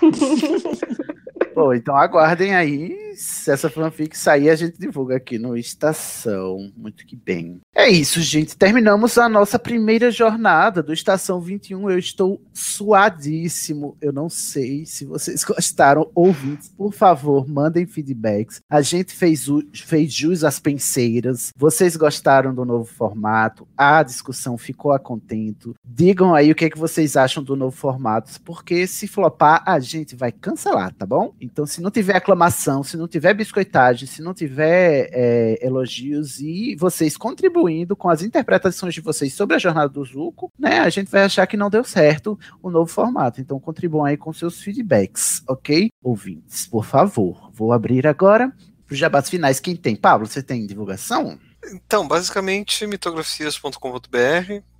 Bom, 1.53 1.73
então 1.73 1.95
aguardem 1.95 2.55
aí. 2.55 3.11
Se 3.15 3.51
essa 3.51 3.69
fanfic 3.69 4.17
sair, 4.17 4.49
a 4.49 4.55
gente 4.55 4.79
divulga 4.79 5.17
aqui 5.17 5.37
no 5.37 5.57
Estação. 5.57 6.71
Muito 6.77 7.05
que 7.05 7.15
bem. 7.15 7.59
É 7.75 7.89
isso, 7.89 8.21
gente. 8.21 8.57
Terminamos 8.57 9.17
a 9.17 9.27
nossa 9.27 9.59
primeira 9.59 10.09
jornada 10.09 10.81
do 10.81 10.93
Estação 10.93 11.41
21. 11.41 11.89
Eu 11.89 11.99
estou 11.99 12.41
suadíssimo. 12.53 13.97
Eu 14.01 14.13
não 14.13 14.29
sei 14.29 14.85
se 14.85 15.05
vocês 15.05 15.43
gostaram. 15.45 16.09
Ouvintes, 16.15 16.69
por 16.69 16.93
favor, 16.93 17.47
mandem 17.47 17.85
feedbacks. 17.85 18.61
A 18.69 18.81
gente 18.81 19.13
fez, 19.13 19.49
o, 19.49 19.61
fez 19.73 20.11
jus 20.13 20.43
às 20.43 20.57
penseiras. 20.57 21.51
Vocês 21.55 21.95
gostaram 21.95 22.55
do 22.55 22.63
novo 22.63 22.85
formato? 22.85 23.67
A 23.75 24.01
discussão 24.03 24.57
ficou 24.57 24.93
a 24.93 24.99
contento. 24.99 25.75
Digam 25.85 26.33
aí 26.33 26.49
o 26.49 26.55
que, 26.55 26.65
é 26.65 26.69
que 26.69 26.79
vocês 26.79 27.17
acham 27.17 27.43
do 27.43 27.55
novo 27.55 27.75
formato, 27.75 28.39
porque 28.41 28.87
se 28.87 29.07
flopar, 29.07 29.63
a 29.65 29.77
gente 29.91 30.15
vai 30.15 30.31
cancelar, 30.31 30.93
tá 30.93 31.05
bom? 31.05 31.33
Então, 31.39 31.65
se 31.65 31.81
não 31.81 31.91
tiver 31.91 32.15
aclamação, 32.15 32.83
se 32.83 32.97
não 32.97 33.07
tiver 33.07 33.33
biscoitagem, 33.33 34.07
se 34.07 34.21
não 34.21 34.33
tiver 34.33 35.09
é, 35.11 35.65
elogios 35.65 36.39
e 36.39 36.75
vocês 36.75 37.17
contribuindo 37.17 37.95
com 37.95 38.09
as 38.09 38.21
interpretações 38.21 38.93
de 38.93 39.01
vocês 39.01 39.33
sobre 39.33 39.55
a 39.55 39.59
jornada 39.59 39.89
do 39.89 40.03
Zuko, 40.03 40.51
né? 40.57 40.79
A 40.79 40.89
gente 40.89 41.11
vai 41.11 41.23
achar 41.23 41.45
que 41.47 41.57
não 41.57 41.69
deu 41.69 41.83
certo 41.83 42.37
o 42.61 42.69
novo 42.69 42.91
formato. 42.91 43.41
Então, 43.41 43.59
contribuam 43.59 44.05
aí 44.05 44.17
com 44.17 44.31
seus 44.33 44.61
feedbacks, 44.61 45.43
ok? 45.47 45.89
Ouvintes, 46.03 46.67
por 46.67 46.85
favor. 46.85 47.51
Vou 47.53 47.71
abrir 47.73 48.07
agora 48.07 48.51
os 48.89 48.97
jabás 48.97 49.29
finais. 49.29 49.59
Quem 49.59 49.75
tem? 49.75 49.95
Pablo, 49.95 50.27
você 50.27 50.41
tem 50.41 50.65
divulgação? 50.65 51.37
Então, 51.73 52.07
basicamente, 52.07 52.87
mitografias.com.br, 52.87 54.17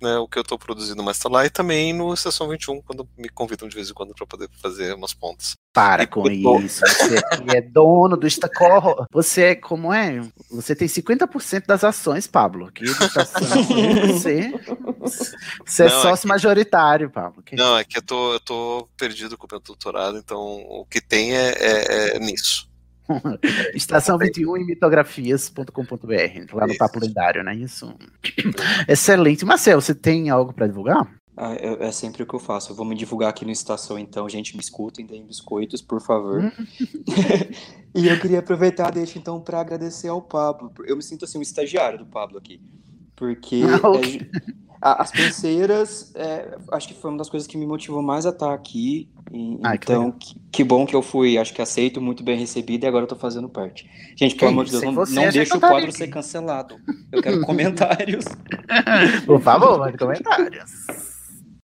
né, 0.00 0.16
o 0.18 0.26
que 0.26 0.36
eu 0.38 0.42
estou 0.42 0.58
produzindo 0.58 1.02
mais 1.02 1.18
tá 1.18 1.28
lá, 1.28 1.46
e 1.46 1.50
também 1.50 1.92
no 1.92 2.12
Estação 2.12 2.48
21, 2.48 2.82
quando 2.82 3.08
me 3.16 3.28
convidam 3.28 3.68
de 3.68 3.74
vez 3.74 3.88
em 3.90 3.94
quando 3.94 4.14
para 4.14 4.26
poder 4.26 4.48
fazer 4.60 4.94
umas 4.94 5.14
pontas. 5.14 5.54
Para 5.72 6.06
com 6.06 6.28
isso, 6.28 6.80
você 6.80 7.22
é 7.54 7.60
dono 7.62 8.16
do 8.16 8.26
Estacorro. 8.26 9.06
Você 9.12 9.42
é, 9.42 9.54
como 9.54 9.92
é? 9.92 10.20
Você 10.50 10.74
tem 10.76 10.86
50% 10.88 11.66
das 11.66 11.82
ações, 11.84 12.26
Pablo, 12.26 12.70
do 12.70 12.84
Estação. 12.84 13.48
você, 14.12 14.52
você 15.64 15.84
é 15.84 15.88
Não, 15.88 15.98
é 15.98 16.02
sócio 16.02 16.28
majoritário, 16.28 17.08
Pablo. 17.10 17.42
Que- 17.42 17.56
Não, 17.56 17.78
é 17.78 17.84
que 17.84 17.96
eu 17.96 18.02
tô, 18.02 18.32
eu 18.34 18.40
tô 18.40 18.88
perdido 18.98 19.38
com 19.38 19.46
o 19.46 19.48
meu 19.50 19.60
doutorado, 19.60 20.18
então 20.18 20.38
o 20.40 20.84
que 20.84 21.00
tem 21.00 21.34
é, 21.34 21.50
é- 21.58 22.16
é 22.16 22.18
nisso. 22.18 22.68
Estação 23.74 24.16
21 24.18 24.56
em 24.58 24.66
mitografias.com.br, 24.66 26.54
lá 26.54 26.66
no 26.66 26.76
Papo 26.76 27.00
Lendário, 27.00 27.42
não 27.44 27.52
é 27.52 27.56
isso? 27.56 27.94
Excelente. 28.88 29.44
Marcel, 29.44 29.80
você 29.80 29.94
tem 29.94 30.30
algo 30.30 30.52
para 30.52 30.66
divulgar? 30.66 31.08
Ah, 31.36 31.54
é, 31.54 31.86
é 31.86 31.92
sempre 31.92 32.22
o 32.22 32.26
que 32.26 32.34
eu 32.34 32.38
faço. 32.38 32.72
Eu 32.72 32.76
vou 32.76 32.84
me 32.84 32.94
divulgar 32.94 33.30
aqui 33.30 33.44
no 33.44 33.50
Estação, 33.50 33.98
então, 33.98 34.28
gente, 34.28 34.54
me 34.54 34.62
escutem, 34.62 35.06
deem 35.06 35.26
biscoitos, 35.26 35.80
por 35.80 36.00
favor. 36.00 36.52
e 37.94 38.06
eu 38.06 38.20
queria 38.20 38.40
aproveitar, 38.40 38.90
deixa 38.90 39.18
então, 39.18 39.40
para 39.40 39.60
agradecer 39.60 40.08
ao 40.08 40.20
Pablo. 40.20 40.72
Eu 40.84 40.96
me 40.96 41.02
sinto 41.02 41.24
assim, 41.24 41.38
um 41.38 41.42
estagiário 41.42 41.98
do 41.98 42.06
Pablo 42.06 42.36
aqui. 42.36 42.60
Porque 43.16 43.62
Ah, 43.64 43.78
é, 43.98 44.71
a- 44.71 44.71
as 44.82 45.12
penseiras, 45.12 46.12
é, 46.16 46.56
acho 46.72 46.88
que 46.88 46.94
foi 46.94 47.10
uma 47.10 47.18
das 47.18 47.30
coisas 47.30 47.46
que 47.46 47.56
me 47.56 47.64
motivou 47.66 48.02
mais 48.02 48.26
a 48.26 48.30
estar 48.30 48.52
aqui. 48.52 49.08
E- 49.32 49.58
Ah, 49.62 49.78
que 49.78 49.84
então, 49.92 50.10
que, 50.12 50.34
que 50.50 50.64
bom 50.64 50.84
que 50.84 50.94
eu 50.96 51.02
fui, 51.02 51.38
acho 51.38 51.54
que 51.54 51.62
aceito, 51.62 52.00
muito 52.00 52.24
bem 52.24 52.36
recebido, 52.36 52.84
e 52.84 52.86
agora 52.86 53.04
eu 53.04 53.08
tô 53.08 53.16
fazendo 53.16 53.48
parte. 53.48 53.88
Gente, 54.16 54.34
pelo 54.34 54.50
amor 54.50 54.64
de 54.64 54.72
Deus, 54.72 54.82
não, 54.82 54.92
não 54.92 55.30
deixa 55.30 55.56
o 55.56 55.60
quadro 55.60 55.88
aqui. 55.88 55.98
ser 55.98 56.08
cancelado. 56.08 56.76
Eu 57.12 57.22
quero 57.22 57.40
comentários. 57.46 58.24
Por 59.24 59.40
favor, 59.40 59.78
mande 59.78 59.96
comentários. 59.96 60.70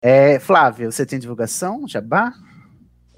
É, 0.01 0.39
Flávia, 0.39 0.91
você 0.91 1.05
tem 1.05 1.19
divulgação? 1.19 1.87
Jabá? 1.87 2.33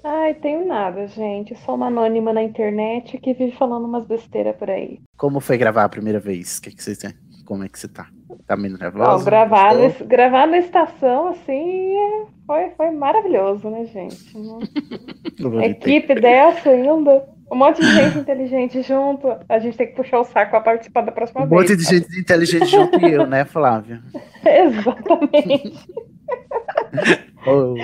Ai, 0.04 0.34
tenho 0.34 0.66
nada, 0.66 1.06
gente. 1.08 1.56
Sou 1.64 1.74
uma 1.74 1.86
anônima 1.88 2.32
na 2.32 2.42
internet 2.42 3.18
que 3.18 3.34
vive 3.34 3.56
falando 3.56 3.86
umas 3.86 4.06
besteiras 4.06 4.54
por 4.56 4.70
aí. 4.70 5.00
Como 5.16 5.40
foi 5.40 5.56
gravar 5.58 5.84
a 5.84 5.88
primeira 5.88 6.20
vez? 6.20 6.58
O 6.58 6.62
que, 6.62 6.70
que 6.70 6.82
você 6.82 6.94
tem? 6.94 7.12
Como 7.44 7.64
é 7.64 7.68
que 7.68 7.78
você 7.78 7.88
tá? 7.88 8.08
Tá 8.46 8.56
meio 8.56 8.74
Ó, 8.74 8.78
nervosa? 8.78 9.24
gravar, 9.24 9.68
Gostou? 9.70 9.82
nesse- 9.88 10.04
gravar 10.04 10.46
na 10.46 10.58
estação, 10.58 11.28
assim, 11.28 11.96
é- 11.96 12.24
foi, 12.46 12.70
foi 12.76 12.90
maravilhoso, 12.90 13.68
né, 13.70 13.84
gente? 13.86 14.36
Não- 14.38 14.58
Não 15.38 15.62
equipe 15.62 16.14
dessa 16.14 16.70
ainda. 16.70 17.28
Um 17.50 17.54
monte 17.56 17.80
de 17.80 17.94
gente 17.94 18.18
inteligente 18.18 18.82
junto. 18.82 19.28
A 19.48 19.58
gente 19.60 19.76
tem 19.76 19.86
que 19.86 19.94
puxar 19.94 20.18
o 20.18 20.24
saco 20.24 20.50
pra 20.50 20.60
participar 20.60 21.02
da 21.02 21.12
próxima 21.12 21.42
Um 21.44 21.46
vez. 21.48 21.60
monte 21.62 21.76
de 21.76 21.84
gente 21.84 22.18
inteligente 22.20 22.66
junto 22.66 22.98
e 23.00 23.12
eu, 23.12 23.24
né, 23.26 23.44
Flávia? 23.44 24.00
Exatamente. 24.44 25.86
Oh, 27.48 27.76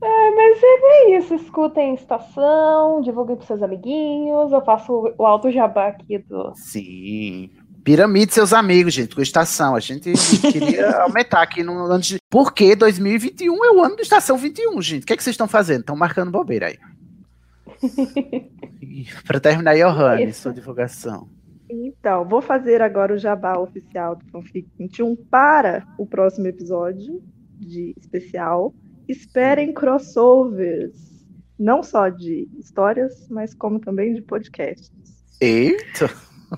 Ah, 0.00 0.30
mas 0.36 0.62
é 0.62 0.66
é 1.12 1.18
isso. 1.18 1.34
Escutem 1.34 1.90
a 1.90 1.94
estação, 1.94 3.00
divulguem 3.00 3.34
pros 3.34 3.48
seus 3.48 3.60
amiguinhos. 3.62 4.52
Eu 4.52 4.60
faço 4.64 4.92
o- 4.92 5.12
o 5.18 5.26
alto 5.26 5.50
jabá 5.50 5.88
aqui 5.88 6.18
do. 6.18 6.52
sim. 6.54 7.50
Piramide 7.84 8.32
seus 8.32 8.54
amigos, 8.54 8.94
gente, 8.94 9.14
com 9.14 9.20
estação. 9.20 9.76
A 9.76 9.80
gente 9.80 10.10
queria 10.50 11.02
aumentar 11.02 11.42
aqui 11.42 11.62
no 11.62 11.84
ano 11.84 12.00
de... 12.00 12.16
Porque 12.30 12.74
2021 12.74 13.64
é 13.64 13.70
o 13.72 13.84
ano 13.84 13.94
do 13.94 14.02
Estação 14.02 14.38
21, 14.38 14.80
gente. 14.80 15.02
O 15.02 15.06
que, 15.06 15.12
é 15.12 15.16
que 15.16 15.22
vocês 15.22 15.34
estão 15.34 15.46
fazendo? 15.46 15.80
Estão 15.80 15.94
marcando 15.94 16.30
bobeira 16.30 16.68
aí. 16.68 16.78
Pra 19.26 19.38
terminar, 19.38 19.76
Isso. 20.20 20.42
sua 20.42 20.52
divulgação. 20.52 21.28
Então, 21.68 22.26
vou 22.26 22.40
fazer 22.40 22.80
agora 22.80 23.14
o 23.14 23.18
jabá 23.18 23.58
oficial 23.58 24.16
do 24.16 24.24
Fanfic 24.30 24.68
21 24.78 25.16
para 25.16 25.86
o 25.98 26.06
próximo 26.06 26.46
episódio 26.46 27.22
de 27.58 27.94
especial. 27.98 28.74
Esperem 29.08 29.72
crossovers, 29.74 30.94
não 31.58 31.82
só 31.82 32.08
de 32.08 32.48
histórias, 32.58 33.28
mas 33.28 33.52
como 33.54 33.78
também 33.78 34.14
de 34.14 34.22
podcasts. 34.22 34.92
Eita! 35.40 36.10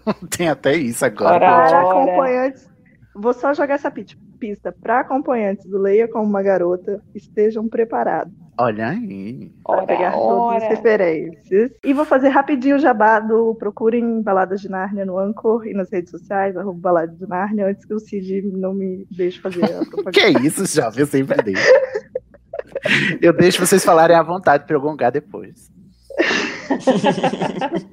Tem 0.36 0.48
até 0.48 0.74
isso 0.76 1.04
agora. 1.04 1.34
Ora, 1.36 1.46
Para 1.68 1.86
ora. 1.86 1.90
acompanhantes, 1.90 2.68
vou 3.14 3.32
só 3.32 3.52
jogar 3.54 3.74
essa 3.74 3.90
pista. 3.90 4.70
Para 4.82 5.00
acompanhantes 5.00 5.64
do 5.66 5.78
Leia 5.78 6.06
como 6.08 6.24
uma 6.28 6.42
Garota, 6.42 7.02
estejam 7.14 7.66
preparados 7.66 8.34
Olha 8.58 8.88
aí. 8.90 9.50
para 9.64 9.76
Ora, 9.76 9.86
pegar 9.86 10.12
todas 10.12 10.56
as 10.56 10.62
ora. 10.64 10.68
referências. 10.74 11.70
E 11.82 11.92
vou 11.94 12.04
fazer 12.04 12.28
rapidinho 12.28 12.76
o 12.76 12.78
jabá 12.78 13.18
do 13.18 13.54
Procurem 13.54 14.20
Baladas 14.22 14.60
de 14.60 14.68
Nárnia 14.68 15.06
no 15.06 15.18
Anchor 15.18 15.66
e 15.66 15.72
nas 15.72 15.90
redes 15.90 16.10
sociais, 16.10 16.54
arroba 16.56 16.78
Baladas 16.80 17.18
de 17.18 17.26
Nárnia, 17.26 17.66
antes 17.66 17.84
que 17.86 17.94
o 17.94 17.98
Cid 17.98 18.42
não 18.42 18.74
me 18.74 19.06
deixe 19.10 19.40
fazer 19.40 19.64
a 19.64 19.78
propaganda. 19.88 20.10
Que 20.12 20.20
é 20.20 20.30
isso, 20.30 20.66
já 20.66 20.90
eu 20.96 21.06
sempre 21.06 21.42
deixo. 21.42 21.72
Eu 23.22 23.32
deixo 23.32 23.64
vocês 23.66 23.82
falarem 23.84 24.16
à 24.16 24.22
vontade 24.22 24.64
para 24.66 24.76
eu 24.76 24.80
gongar 24.80 25.10
depois. 25.10 25.70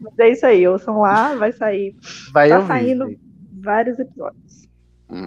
Mas 0.02 0.20
é 0.20 0.30
isso 0.30 0.46
aí, 0.46 0.68
ouçam 0.68 1.00
lá, 1.00 1.36
vai 1.36 1.52
sair. 1.52 1.96
Vai 2.32 2.50
tá 2.50 2.56
ouvir, 2.58 2.68
saindo 2.68 3.16
vários 3.62 4.00
episódios. 4.00 4.68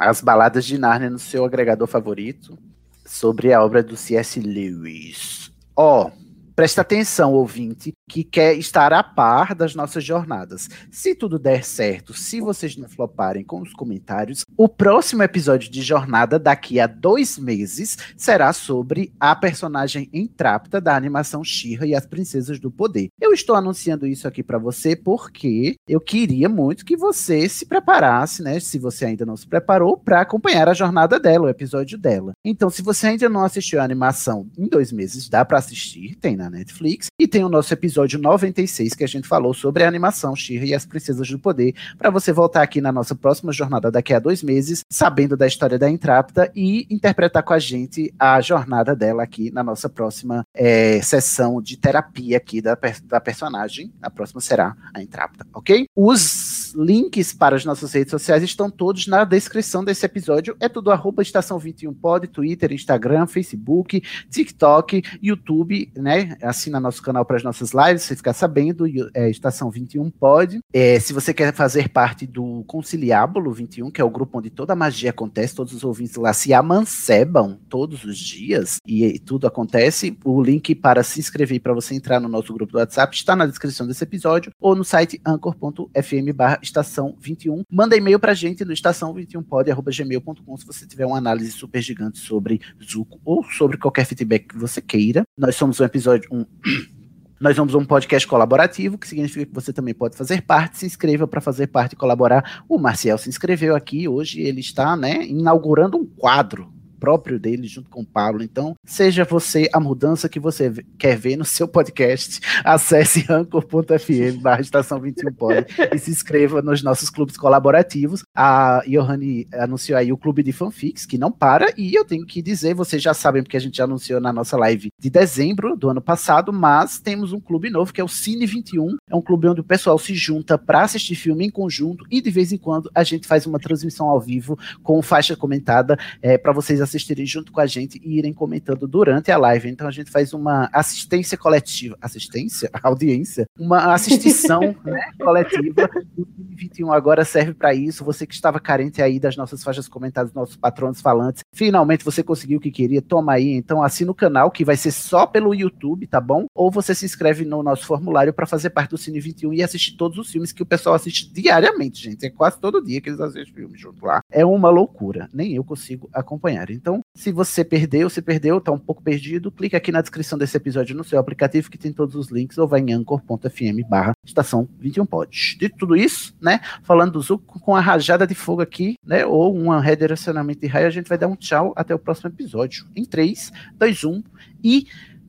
As 0.01 0.21
baladas 0.21 0.65
de 0.65 0.79
Nárnia 0.79 1.11
no 1.11 1.19
seu 1.19 1.45
agregador 1.45 1.87
favorito 1.87 2.59
sobre 3.05 3.53
a 3.53 3.63
obra 3.63 3.83
do 3.83 3.97
C.S. 3.97 4.41
Lewis. 4.41 5.53
Ó, 5.77 6.11
presta 6.57 6.81
atenção, 6.81 7.35
ouvinte, 7.35 7.93
que 8.09 8.25
quer 8.25 8.55
estar 8.55 8.91
a 8.95 9.03
par 9.03 9.55
das 9.55 9.75
nossas 9.75 10.03
jornadas. 10.03 10.71
Se 10.91 11.15
tudo 11.15 11.39
der 11.39 11.63
certo, 11.63 12.15
se 12.15 12.41
vocês 12.41 12.77
não 12.79 12.89
floparem 12.89 13.45
com 13.45 13.61
os 13.61 13.75
comentários, 13.75 14.43
o 14.57 14.67
próximo 14.67 15.23
episódio 15.23 15.71
de 15.71 15.83
Jornada, 15.83 16.39
daqui 16.39 16.81
a 16.81 16.87
dois 16.87 17.37
meses, 17.37 17.99
será 18.17 18.55
sobre 18.55 19.13
a 19.21 19.37
personagem 19.37 20.09
Entrapta 20.13 20.81
da 20.81 20.97
animação 20.97 21.45
She-Ra 21.45 21.87
e 21.87 21.95
as 21.95 22.07
Princesas 22.07 22.59
do 22.59 22.71
Poder. 22.71 23.09
Eu 23.21 23.35
estou 23.35 23.55
anunciando 23.55 24.07
isso 24.07 24.27
aqui 24.27 24.43
para 24.43 24.57
você 24.57 24.97
porque 24.97 25.77
eu 25.87 26.01
queria 26.01 26.49
muito 26.49 26.87
que 26.87 26.97
você 26.97 27.49
se 27.51 27.67
preparasse, 27.67 28.43
né? 28.43 28.59
Se 28.61 28.79
você 28.79 29.05
ainda 29.05 29.27
não 29.27 29.37
se 29.37 29.47
preparou, 29.47 29.99
para 29.99 30.23
acompanhar 30.23 30.71
a 30.71 30.75
jornada 30.75 31.21
dela, 31.21 31.47
o 31.47 31.51
episódio 31.51 31.99
dela. 31.99 32.33
Então, 32.43 32.71
se 32.71 32.81
você 32.81 33.09
ainda 33.09 33.29
não 33.29 33.45
assistiu 33.45 33.79
a 33.79 33.85
animação 33.85 34.49
em 34.57 34.67
dois 34.67 34.91
meses, 34.91 35.29
dá 35.29 35.45
para 35.45 35.59
assistir, 35.59 36.17
tem 36.17 36.35
na 36.35 36.46
Netflix. 36.51 37.07
E 37.19 37.27
tem 37.27 37.45
o 37.45 37.49
nosso 37.49 37.73
episódio 37.73 38.19
96, 38.19 38.95
que 38.95 39.05
a 39.05 39.09
gente 39.09 39.27
falou 39.27 39.55
sobre 39.55 39.85
a 39.85 39.89
animação 39.89 40.35
She-Ra 40.35 40.67
e 40.67 40.75
as 40.75 40.87
Princesas 40.87 41.29
do 41.29 41.39
Poder, 41.39 41.75
para 41.99 42.11
você 42.11 42.33
voltar 42.33 42.63
aqui 42.63 42.81
na 42.81 42.93
nossa 42.93 43.15
próxima 43.15 43.53
jornada 43.53 43.91
daqui 43.91 44.13
a 44.13 44.19
dois 44.19 44.43
meses, 44.43 44.81
sabendo 44.91 45.37
da 45.37 45.47
história 45.47 45.79
da 45.79 45.89
Entrapta 45.89 46.51
e 46.55 46.87
interpretar 46.91 47.43
com 47.43 47.53
a 47.53 47.59
gente 47.59 48.13
a 48.19 48.41
jornada 48.41 48.95
dela 48.95 49.23
aqui 49.23 49.51
na 49.51 49.63
nossa 49.63 49.89
próxima 49.89 50.45
é, 50.55 51.01
sessão 51.03 51.61
de 51.61 51.77
terapia 51.77 52.37
aqui 52.37 52.61
da, 52.61 52.77
da 53.05 53.21
personagem. 53.21 53.93
A 54.01 54.11
próxima 54.11 54.41
será 54.41 54.77
a 54.95 55.03
Entrapta, 55.03 55.47
ok? 55.53 55.87
Os 55.95 56.66
links 56.75 57.33
para 57.33 57.57
as 57.57 57.65
nossas 57.65 57.93
redes 57.93 58.11
sociais 58.11 58.43
estão 58.43 58.71
todos 58.71 59.07
na 59.07 59.25
descrição 59.25 59.85
desse 59.85 60.05
episódio. 60.05 60.57
É 60.61 60.69
tudo 60.69 60.91
arroba 60.91 61.23
estação 61.23 61.59
21 61.59 61.93
pod, 61.95 62.27
Twitter, 62.29 62.73
Instagram, 62.73 63.27
Facebook, 63.27 64.03
TikTok, 64.31 65.03
YouTube, 65.23 65.93
né? 65.97 66.37
Assina 66.43 66.81
nosso 66.81 67.03
canal 67.03 67.25
para 67.25 67.37
as 67.37 67.43
nossas 67.43 67.73
lives, 67.73 68.03
você 68.03 68.17
ficar 68.17 68.33
sabendo, 68.33 68.87
é, 69.15 69.31
Estação 69.31 69.71
21 69.71 70.11
Pod. 70.11 70.61
É, 70.73 70.99
se 71.01 71.13
você 71.13 71.33
quer 71.33 71.53
fazer 71.55 71.89
parte 71.89 72.27
do 72.27 72.65
Conciliábulo 72.67 73.53
21, 73.53 73.91
que 73.91 74.01
é 74.01 74.05
o 74.05 74.11
grupo 74.11 74.39
onde 74.39 74.51
toda 74.51 74.73
a 74.73 74.77
magia 74.77 75.11
acontece, 75.11 75.55
todos 75.55 75.73
os 75.73 75.85
ouvintes 75.85 76.17
lá 76.17 76.33
se 76.33 76.53
amancebam 76.53 77.59
todos 77.69 78.05
os 78.05 78.19
dias 78.19 78.79
e, 78.87 79.05
e 79.05 79.19
tudo 79.19 79.47
acontece, 79.47 80.17
o 80.25 80.43
link 80.43 80.75
para 80.75 81.03
se 81.03 81.21
inscrever 81.21 81.61
para 81.61 81.75
você 81.75 81.95
entrar 81.95 82.21
no 82.21 82.29
nosso 82.29 82.53
grupo 82.53 82.73
do 82.73 82.79
WhatsApp 82.79 83.15
está 83.15 83.35
na 83.35 83.47
descrição 83.47 83.87
desse 83.87 84.05
episódio 84.05 84.53
ou 84.61 84.75
no 84.75 84.85
site 84.85 85.21
anchor.fm 85.27 86.33
estação 86.63 87.17
21. 87.21 87.63
Manda 87.71 87.97
e-mail 87.97 88.19
pra 88.19 88.35
gente 88.35 88.65
no 88.65 88.73
estação21pod.gmail.com 88.73 90.57
se 90.57 90.67
você 90.67 90.87
tiver 90.87 91.07
uma 91.07 91.19
análise 91.19 91.53
super 91.53 91.81
gigante 91.81 92.19
sobre 92.19 92.61
Zuko 92.83 93.21
ou 93.25 93.45
sobre 93.45 93.77
qualquer 93.77 94.05
feedback 94.05 94.49
que 94.49 94.59
você 94.59 94.81
queira. 94.81 95.25
Nós 95.37 95.57
somos 95.57 95.81
um 95.81 95.85
episódio, 95.85 96.29
um 96.33 96.45
nós 97.39 97.55
somos 97.55 97.75
um 97.75 97.85
podcast 97.85 98.27
colaborativo, 98.27 98.97
que 98.97 99.07
significa 99.07 99.45
que 99.45 99.55
você 99.55 99.73
também 99.73 99.93
pode 99.93 100.17
fazer 100.17 100.43
parte. 100.43 100.79
Se 100.79 100.87
inscreva 100.87 101.29
para 101.29 101.41
fazer 101.41 101.67
parte 101.67 101.93
e 101.93 101.97
colaborar. 101.97 102.65
O 102.69 102.79
Marcial 102.79 103.19
se 103.19 103.29
inscreveu 103.29 103.77
aqui 103.77 104.09
hoje, 104.09 104.41
ele 104.41 104.61
está 104.61 104.97
né, 104.97 105.27
inaugurando 105.27 105.99
um 105.99 106.07
quadro 106.07 106.76
próprio 106.99 107.39
dele, 107.39 107.67
junto 107.67 107.91
com 107.91 108.01
o 108.01 108.07
Pablo. 108.07 108.43
Então, 108.43 108.75
seja 108.85 109.25
você 109.25 109.69
a 109.73 109.81
mudança 109.81 110.29
que 110.29 110.41
você 110.41 110.73
quer 110.99 111.17
ver 111.17 111.37
no 111.37 111.45
seu 111.45 111.69
podcast, 111.69 112.41
acesse 112.65 113.25
anchor.fm 113.31 114.41
barra 114.41 114.61
estação 114.61 115.01
21 115.01 115.33
pod 115.33 115.67
e 115.93 115.99
se 115.99 116.11
inscreva 116.11 116.63
nos 116.63 116.83
nossos 116.83 117.11
clubes 117.11 117.37
colaborativos. 117.37 118.23
A 118.37 118.83
Johanny 118.87 119.47
anunciou 119.53 119.99
aí 119.99 120.13
o 120.13 120.17
clube 120.17 120.43
de 120.43 120.53
fanfics, 120.53 121.07
que 121.07 121.19
não 121.19 121.31
para, 121.31 121.73
e 121.77 121.95
eu 121.95 122.05
tenho 122.05 122.27
que 122.27 122.43
dizer, 122.43 122.75
vocês 122.75 123.03
já 123.03 123.15
sabem, 123.15 123.43
porque 123.43 123.57
a 123.57 123.61
gente 123.61 123.81
anunciou 123.81 124.21
na 124.21 124.33
nossa 124.33 124.57
live 124.57 124.89
de 124.99 125.11
dezembro 125.11 125.77
do 125.77 125.91
ano 125.91 126.01
passado, 126.01 126.53
mas 126.53 126.99
temos 126.99 127.33
um 127.33 127.41
clube 127.41 127.71
novo 127.71 127.93
que 127.93 128.01
é 128.01 128.05
o 128.05 128.09
Cine 128.09 128.47
21. 128.47 128.97
É 129.11 129.17
um 129.17 129.23
clube 129.23 129.49
onde 129.49 129.61
o 129.61 129.65
pessoal 129.65 129.99
se 129.99 130.15
junta 130.15 130.59
para 130.59 130.83
assistir 130.83 131.15
filme 131.15 131.47
em 131.47 131.51
conjunto 131.51 132.05
e 132.11 132.21
de 132.21 132.31
vez 132.31 132.53
em 132.53 132.59
quando 132.59 132.91
a 132.95 133.05
gente 133.05 133.27
faz 133.27 133.47
uma 133.47 133.59
transmissão 133.59 134.09
ao 134.09 134.21
vivo 134.21 134.59
com 134.83 135.01
faixa 135.03 135.37
comentada 135.37 135.99
é, 136.21 136.39
para 136.39 136.53
vocês 136.53 136.81
assistirem 136.87 137.27
junto 137.27 137.53
com 137.53 137.61
a 137.61 137.67
gente 137.67 138.01
e 138.03 138.19
irem 138.19 138.33
comentando 138.33 138.87
durante 138.87 139.31
a 139.31 139.37
live. 139.37 139.69
Então 139.69 139.87
a 139.87 139.91
gente 139.91 140.11
faz 140.11 140.33
uma 140.33 140.69
assistência 140.73 141.37
coletiva, 141.37 141.97
assistência, 142.01 142.71
audiência, 142.83 143.47
uma 143.59 143.93
assistição 143.93 144.61
né, 144.85 145.11
coletiva. 145.19 145.89
O 146.17 146.25
Cine 146.25 146.55
21 146.57 146.93
agora 146.93 147.25
serve 147.25 147.55
para 147.55 147.75
isso. 147.75 148.05
Você 148.05 148.27
que 148.27 148.35
estava 148.35 148.61
carente 148.61 149.03
aí 149.03 149.19
das 149.19 149.37
nossas 149.37 149.63
faixas 149.63 149.89
comentadas, 149.89 150.33
nossos 150.33 150.57
patronos 150.57 151.01
falantes, 151.01 151.43
finalmente 151.53 152.05
você 152.05 152.23
conseguiu 152.23 152.59
o 152.59 152.61
que 152.61 152.71
queria. 152.71 153.03
Toma 153.03 153.33
aí, 153.33 153.53
então 153.53 153.83
assina 153.83 154.11
o 154.11 154.15
canal 154.15 154.51
que 154.51 154.65
vai 154.65 154.77
ser 154.77 154.91
só 154.91 155.27
pelo 155.27 155.55
YouTube, 155.55 156.07
tá 156.07 156.21
bom? 156.21 156.47
Ou 156.55 156.71
você 156.71 156.95
se 156.95 157.05
inscreve 157.05 157.45
no 157.45 157.63
nosso 157.63 157.87
formulário 157.87 158.33
para 158.33 158.47
fazer 158.47 158.71
parte 158.71 158.91
do 158.91 158.99
Cine 158.99 159.21
21 159.21 159.53
e 159.55 159.63
assistir 159.63 159.97
todos 159.97 160.19
os 160.19 160.31
filmes 160.31 160.53
que 160.53 160.63
o 160.63 160.67
pessoal 160.67 160.95
assiste 160.95 161.33
diariamente, 161.33 162.03
gente. 162.03 162.27
É 162.27 162.31
quase 162.31 162.59
todo 162.61 162.83
dia 162.83 163.01
que 163.01 163.09
eles 163.09 163.21
assistem 163.21 163.55
filmes 163.55 163.81
junto 163.81 164.05
lá. 164.05 164.21
É 164.31 164.45
uma 164.45 164.71
loucura. 164.71 165.29
Nem 165.33 165.55
eu 165.55 165.65
consigo 165.65 166.09
acompanhar. 166.13 166.71
Então, 166.77 167.01
se 167.15 167.33
você 167.33 167.65
perdeu, 167.65 168.09
se 168.11 168.21
perdeu, 168.21 168.61
tá 168.61 168.71
um 168.71 168.79
pouco 168.79 169.03
perdido, 169.03 169.51
clica 169.51 169.77
aqui 169.77 169.91
na 169.91 170.01
descrição 170.01 170.39
desse 170.39 170.57
episódio 170.57 170.95
no 170.95 171.03
seu 171.03 171.19
aplicativo 171.19 171.71
que 171.71 171.79
tem 171.79 171.93
todos 171.93 172.15
os 172.15 172.31
links 172.31 172.59
ou 172.59 172.69
vai 172.69 172.81
em 172.81 172.93
anchor.fm 172.93 173.89
barra 173.89 174.13
estação 174.25 174.69
21 174.79 175.07
pod. 175.07 175.57
Dito 175.59 175.77
tudo 175.79 175.97
isso, 175.97 176.35
né? 176.41 176.61
Falando 176.83 177.13
do 177.13 177.21
Zuko 177.21 177.59
com 177.61 177.75
a 177.75 177.81
rajada 177.81 178.27
de 178.27 178.35
fogo 178.35 178.61
aqui, 178.61 178.97
né? 179.05 179.25
Ou 179.25 179.57
um 179.57 179.77
redirecionamento 179.79 180.61
de 180.61 180.67
raio, 180.67 180.87
a 180.87 180.91
gente 180.91 181.09
vai 181.09 181.19
dar 181.19 181.29
um 181.29 181.37
tchau 181.37 181.73
até 181.75 181.95
o 181.95 181.99
próximo 181.99 182.29
episódio. 182.29 182.87
Em 182.95 183.05
3, 183.05 183.53
2, 183.79 184.05
1 184.05 184.23
e 184.63 184.87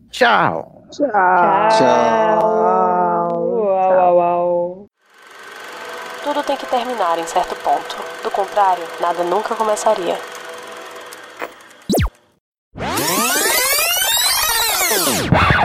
tchau! 0.10 0.86
Tchau. 0.90 1.08
Uau, 2.42 3.92
uau, 3.92 4.16
uau. 4.16 4.86
Tudo 6.24 6.44
tem 6.44 6.58
que 6.58 6.66
terminar 6.66 7.18
em 7.18 7.26
certo 7.26 7.56
ponto. 7.58 7.98
Do 8.24 8.32
contrário, 8.32 8.84
nada 9.00 9.24
nunca 9.24 9.56
começaria. 9.56 10.18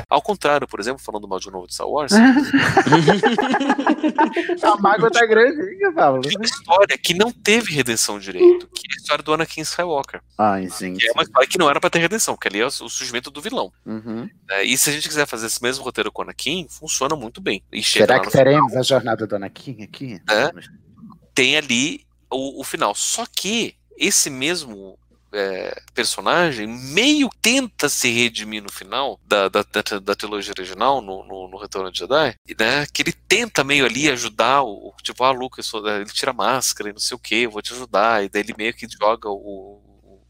Ao 0.08 0.20
contrário, 0.20 0.66
por 0.68 0.78
exemplo, 0.78 1.02
falando 1.02 1.26
mal 1.26 1.40
de 1.40 1.50
novo 1.50 1.66
de 1.66 1.72
Star 1.74 1.88
Wars, 1.88 2.12
a 4.62 4.76
mágoa 4.76 5.10
tá 5.10 5.24
grande, 5.24 5.62
hein, 5.62 5.90
Pablo? 5.94 6.20
tem 6.20 6.36
uma 6.36 6.44
história 6.44 6.98
que 6.98 7.14
não 7.14 7.32
teve 7.32 7.72
redenção 7.72 8.18
direito, 8.18 8.68
que 8.74 8.82
é 8.90 8.94
a 8.94 9.00
história 9.00 9.24
do 9.24 9.32
Anakin 9.32 9.62
Skywalker. 9.62 10.20
Ai, 10.36 10.68
gente. 10.68 11.00
Que 11.00 11.08
é 11.08 11.12
uma 11.12 11.22
história 11.22 11.48
que 11.48 11.56
não 11.56 11.70
era 11.70 11.80
pra 11.80 11.88
ter 11.88 11.98
redenção, 11.98 12.36
que 12.36 12.46
ali 12.46 12.60
é 12.60 12.66
o 12.66 12.70
surgimento 12.70 13.30
do 13.30 13.40
vilão. 13.40 13.72
Uhum. 13.86 14.28
né? 14.48 14.64
E 14.64 14.76
se 14.76 14.90
a 14.90 14.92
gente 14.92 15.08
quiser 15.08 15.26
fazer 15.26 15.46
esse 15.46 15.62
mesmo 15.62 15.82
roteiro 15.82 16.12
com 16.12 16.20
o 16.20 16.24
Anakin, 16.24 16.66
funciona 16.68 17.16
muito 17.16 17.40
bem. 17.40 17.62
E 17.72 17.82
Será 17.82 18.18
que 18.18 18.26
no 18.26 18.30
final, 18.30 18.44
teremos 18.44 18.76
a 18.76 18.82
jornada 18.82 19.26
do 19.26 19.34
Anakin 19.36 19.82
aqui? 19.82 20.20
É. 20.28 20.52
tem 21.34 21.56
ali 21.56 22.04
o, 22.30 22.60
o 22.60 22.64
final. 22.64 22.94
Só 22.94 23.24
que 23.34 23.74
esse 23.96 24.28
mesmo 24.28 24.98
é, 25.32 25.82
personagem 25.94 26.66
meio 26.66 27.28
tenta 27.40 27.88
se 27.88 28.10
redimir 28.10 28.62
no 28.62 28.70
final 28.70 29.18
da, 29.26 29.48
da, 29.48 29.62
da, 29.62 29.98
da 29.98 30.14
trilogia 30.14 30.52
original, 30.56 31.00
no, 31.00 31.24
no, 31.24 31.48
no 31.48 31.56
Retorno 31.56 31.90
de 31.90 31.98
Jedi, 31.98 32.36
né? 32.58 32.86
Que 32.92 33.02
ele 33.02 33.12
tenta 33.12 33.64
meio 33.64 33.84
ali 33.84 34.10
ajudar 34.10 34.62
o, 34.62 34.94
tipo, 35.02 35.24
ah, 35.24 35.30
Lucas, 35.30 35.70
ele 35.74 36.06
tira 36.06 36.30
a 36.30 36.34
máscara 36.34 36.90
e 36.90 36.92
não 36.92 37.00
sei 37.00 37.14
o 37.14 37.20
que, 37.20 37.46
vou 37.46 37.62
te 37.62 37.72
ajudar, 37.72 38.24
e 38.24 38.28
daí 38.28 38.42
ele 38.42 38.54
meio 38.56 38.74
que 38.74 38.86
joga 38.88 39.28
o, 39.28 39.80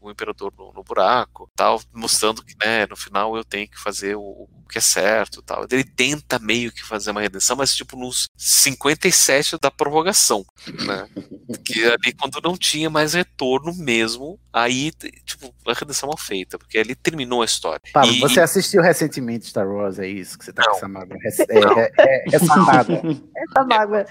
o 0.03 0.11
imperador 0.11 0.53
no, 0.57 0.73
no 0.73 0.83
buraco, 0.83 1.49
tal, 1.55 1.81
mostrando 1.93 2.43
que, 2.43 2.53
né, 2.63 2.85
no 2.87 2.95
final 2.95 3.35
eu 3.37 3.43
tenho 3.43 3.67
que 3.67 3.79
fazer 3.79 4.15
o, 4.15 4.21
o 4.21 4.49
que 4.69 4.77
é 4.77 4.81
certo, 4.81 5.41
tal. 5.41 5.65
Ele 5.69 5.83
tenta 5.83 6.37
meio 6.39 6.71
que 6.71 6.83
fazer 6.83 7.11
uma 7.11 7.21
redenção, 7.21 7.55
mas 7.55 7.75
tipo 7.75 7.95
nos 7.95 8.27
57 8.35 9.57
da 9.61 9.71
prorrogação, 9.71 10.45
né? 10.85 11.07
Que 11.65 11.85
ali 11.85 12.13
quando 12.13 12.41
não 12.43 12.57
tinha 12.57 12.89
mais 12.89 13.13
retorno 13.13 13.73
mesmo, 13.73 14.39
aí 14.53 14.91
tipo 15.25 15.51
a 15.67 15.73
redenção 15.73 16.07
mal 16.07 16.17
feita, 16.17 16.57
porque 16.59 16.77
ali 16.77 16.93
terminou 16.95 17.41
a 17.41 17.45
história. 17.45 17.81
Pablo, 17.91 18.11
E- 18.13 18.19
você 18.19 18.39
assistiu 18.39 18.81
recentemente 18.81 19.47
Star 19.47 19.67
Wars, 19.67 19.97
é 19.99 20.07
isso 20.07 20.37
que 20.37 20.45
você 20.45 20.53
tá 20.53 20.63
com 20.63 20.71
essa 20.77 20.87
mágoa? 20.87 21.17
É, 21.49 21.59
Não. 21.59 21.79
é, 21.79 21.91
é, 21.97 22.23
essa 22.35 22.55
mágoa. 22.57 23.01
Essa 23.35 23.63
mágoa. 23.65 24.05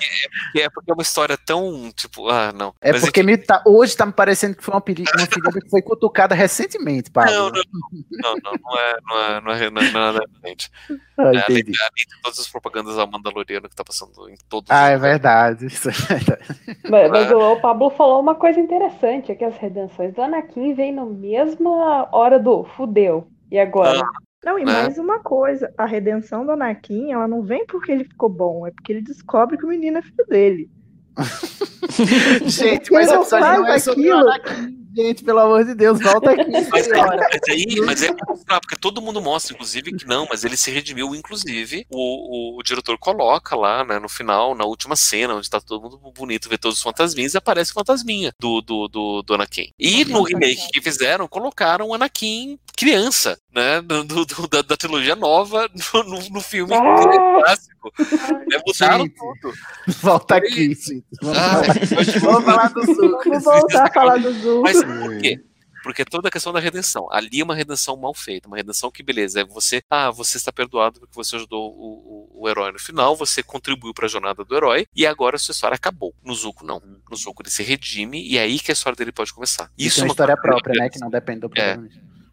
E 0.55 0.61
é 0.61 0.69
porque 0.69 0.91
é 0.91 0.95
uma 0.95 1.03
história 1.03 1.39
tão, 1.39 1.91
tipo, 1.95 2.29
ah, 2.29 2.53
não. 2.53 2.75
É 2.81 2.93
Mas 2.93 3.03
porque 3.03 3.23
me 3.23 3.37
tá- 3.39 3.63
hoje 3.67 3.97
tá 3.97 4.05
me 4.05 4.13
parecendo 4.13 4.57
que 4.57 4.65
foi 4.65 4.75
uma, 4.75 4.81
peri- 4.81 5.05
uma 5.17 5.27
ferida 5.27 5.61
que 5.61 5.71
foi 5.71 5.81
cutucada 5.83 6.35
recentemente, 6.35 7.11
Pablo. 7.11 7.33
Não, 7.33 7.51
não, 7.51 7.63
não, 8.11 8.35
não, 8.43 8.53
não 8.63 8.79
é, 8.79 9.41
não 9.41 9.53
é, 9.53 9.71
não 9.71 9.81
é, 9.81 9.91
não 9.93 10.01
é. 10.01 10.23
Ah, 11.19 11.25
É, 11.25 11.27
além, 11.29 11.45
além 11.47 11.63
de 11.63 12.23
todas 12.23 12.39
as 12.41 12.49
propagandas 12.49 12.99
ao 12.99 13.07
Mandaloriano 13.09 13.69
que 13.69 13.77
tá 13.77 13.85
passando 13.85 14.29
em 14.31 14.37
todos 14.49 14.71
Ah, 14.71 14.87
os 14.87 14.91
é 14.93 14.97
verdade. 14.99 15.67
Isso 15.67 15.91
é 15.91 15.93
verdade. 15.93 16.43
Mas, 16.89 17.11
mas 17.11 17.31
o 17.31 17.57
Pablo 17.61 17.91
falou 17.91 18.19
uma 18.21 18.35
coisa 18.35 18.59
interessante, 18.59 19.31
é 19.31 19.35
que 19.35 19.45
as 19.45 19.57
redenções 19.59 20.15
do 20.33 20.37
Anakin 20.37 20.75
vêm 20.75 20.93
na 20.93 21.05
mesma 21.05 22.09
hora 22.11 22.39
do 22.39 22.65
fudeu. 22.65 23.29
E 23.51 23.59
agora? 23.59 24.03
Não, 24.45 24.59
e 24.59 24.65
né? 24.65 24.73
mais 24.73 24.99
uma 24.99 25.21
coisa, 25.21 25.73
a 25.77 25.85
redenção 25.85 26.45
do 26.45 26.53
Anakin, 26.53 27.13
ela 27.13 27.29
não 27.29 27.43
vem 27.43 27.67
porque 27.67 27.93
ele 27.93 28.05
ficou 28.05 28.29
bom, 28.29 28.67
é 28.67 28.71
porque 28.71 28.93
ele 28.93 29.03
descobre 29.03 29.57
que 29.57 29.65
o 29.65 29.69
menino 29.69 29.99
é 29.99 30.03
filho 30.03 30.27
dele. 30.29 30.71
Gente, 32.47 32.91
mas 32.91 33.09
o 33.09 33.15
não 33.15 33.21
episódio 33.21 33.63
não 33.63 33.69
é 33.69 33.79
sobre 33.79 34.11
o 34.11 34.17
aquilo. 34.17 34.31
Anakin. 34.31 34.82
Gente, 34.95 35.25
pelo 35.25 35.39
amor 35.39 35.65
de 35.65 35.75
Deus, 35.75 36.01
volta 36.01 36.31
aqui. 36.31 36.51
Mas, 36.71 36.85
senhora. 36.85 37.29
mas 37.31 37.41
aí, 37.49 37.81
mas 37.81 38.03
é 38.03 38.13
porque 38.61 38.77
todo 38.79 39.01
mundo 39.01 39.21
mostra, 39.23 39.55
inclusive, 39.55 39.97
que 39.97 40.07
não, 40.07 40.27
mas 40.29 40.45
ele 40.45 40.57
se 40.57 40.71
redimiu, 40.71 41.15
inclusive, 41.15 41.87
o, 41.91 42.57
o, 42.57 42.59
o 42.59 42.63
diretor 42.63 42.99
coloca 42.99 43.57
lá, 43.57 43.85
né, 43.85 43.99
no 43.99 44.09
final, 44.09 44.55
na 44.55 44.65
última 44.65 44.95
cena, 44.95 45.35
onde 45.35 45.49
tá 45.49 45.61
todo 45.61 45.83
mundo 45.83 45.99
bonito, 46.15 46.49
vê 46.49 46.59
todos 46.59 46.79
os 46.79 46.83
fantasminhas, 46.83 47.35
e 47.35 47.39
aparece 47.39 47.71
o 47.71 47.75
fantasminha 47.75 48.33
do, 48.39 48.61
do, 48.61 48.89
do, 48.89 49.23
do 49.23 49.35
Anakin. 49.35 49.71
E 49.79 50.05
no 50.05 50.23
remake 50.23 50.69
que 50.73 50.81
fizeram, 50.81 51.27
colocaram 51.27 51.89
o 51.89 51.95
Anakin 51.95 52.59
criança, 52.77 53.39
né, 53.55 53.81
do, 53.83 54.05
do- 54.05 54.49
da, 54.49 54.63
da 54.63 54.77
trilogia 54.77 55.15
nova 55.17 55.69
no, 55.95 56.03
no, 56.05 56.29
no 56.31 56.41
filme 56.41 56.73
Ah! 56.75 57.41
clássico. 57.41 57.93
Né, 58.49 58.61
mudaram 58.67 59.05
Gente. 59.05 59.15
tudo. 59.17 59.55
Volta 60.01 60.37
aqui, 60.37 60.75
gente. 60.75 61.05
Vamos 61.21 61.39
Ah, 61.39 61.63
falar- 61.65 62.21
Vamos 62.21 62.45
falar 62.45 62.69
do 62.73 62.87
suco. 62.87 63.23
Vamos 63.31 63.45
voltar 63.45 63.87
a 63.89 63.93
falar 63.93 64.17
do 64.19 64.33
Zuko. 64.33 64.63
Mas 64.63 64.83
por 64.85 65.19
quê? 65.19 65.41
Porque 65.83 66.05
toda 66.05 66.29
a 66.29 66.31
questão 66.31 66.53
da 66.53 66.61
redenção. 66.61 67.09
Ali 67.11 67.41
é 67.41 67.45
uma 67.45 67.57
redenção 67.57 67.97
mal 67.97 68.15
feita, 68.15 68.47
uma 68.47 68.57
redenção 68.57 68.89
que, 68.89 69.03
beleza, 69.03 69.41
é 69.41 69.45
você, 69.45 69.83
ah, 69.91 70.13
você 70.13 70.37
está 70.37 70.53
perdoado 70.53 71.01
porque 71.01 71.13
você 71.17 71.35
ajudou 71.35 71.73
o, 71.73 72.29
o, 72.37 72.43
o 72.45 72.49
herói 72.49 72.71
no 72.71 72.79
final, 72.79 73.17
você 73.17 73.43
contribuiu 73.43 73.93
para 73.93 74.07
a 74.07 74.09
jornada 74.09 74.45
do 74.45 74.55
herói 74.57 74.87
e 74.95 75.05
agora 75.05 75.35
a 75.35 75.39
sua 75.41 75.51
história 75.51 75.75
acabou. 75.75 76.15
No 76.25 76.33
Zuko, 76.37 76.65
não. 76.65 76.81
No 77.11 77.17
Zuko 77.17 77.43
ele 77.43 77.51
se 77.51 77.65
redime 77.65 78.23
e 78.25 78.39
é 78.39 78.43
aí 78.43 78.61
que 78.61 78.71
a 78.71 78.75
história 78.75 78.97
dele 78.97 79.11
pode 79.11 79.35
começar. 79.35 79.65
Isso 79.77 79.89
Isso 79.89 80.01
é 80.03 80.05
uma 80.05 80.11
história 80.13 80.37
própria, 80.37 80.79
né? 80.81 80.89
Que 80.89 81.01
não 81.01 81.11
depende 81.11 81.41
do 81.41 81.47
É. 81.47 81.51
protagonista. 81.51 82.01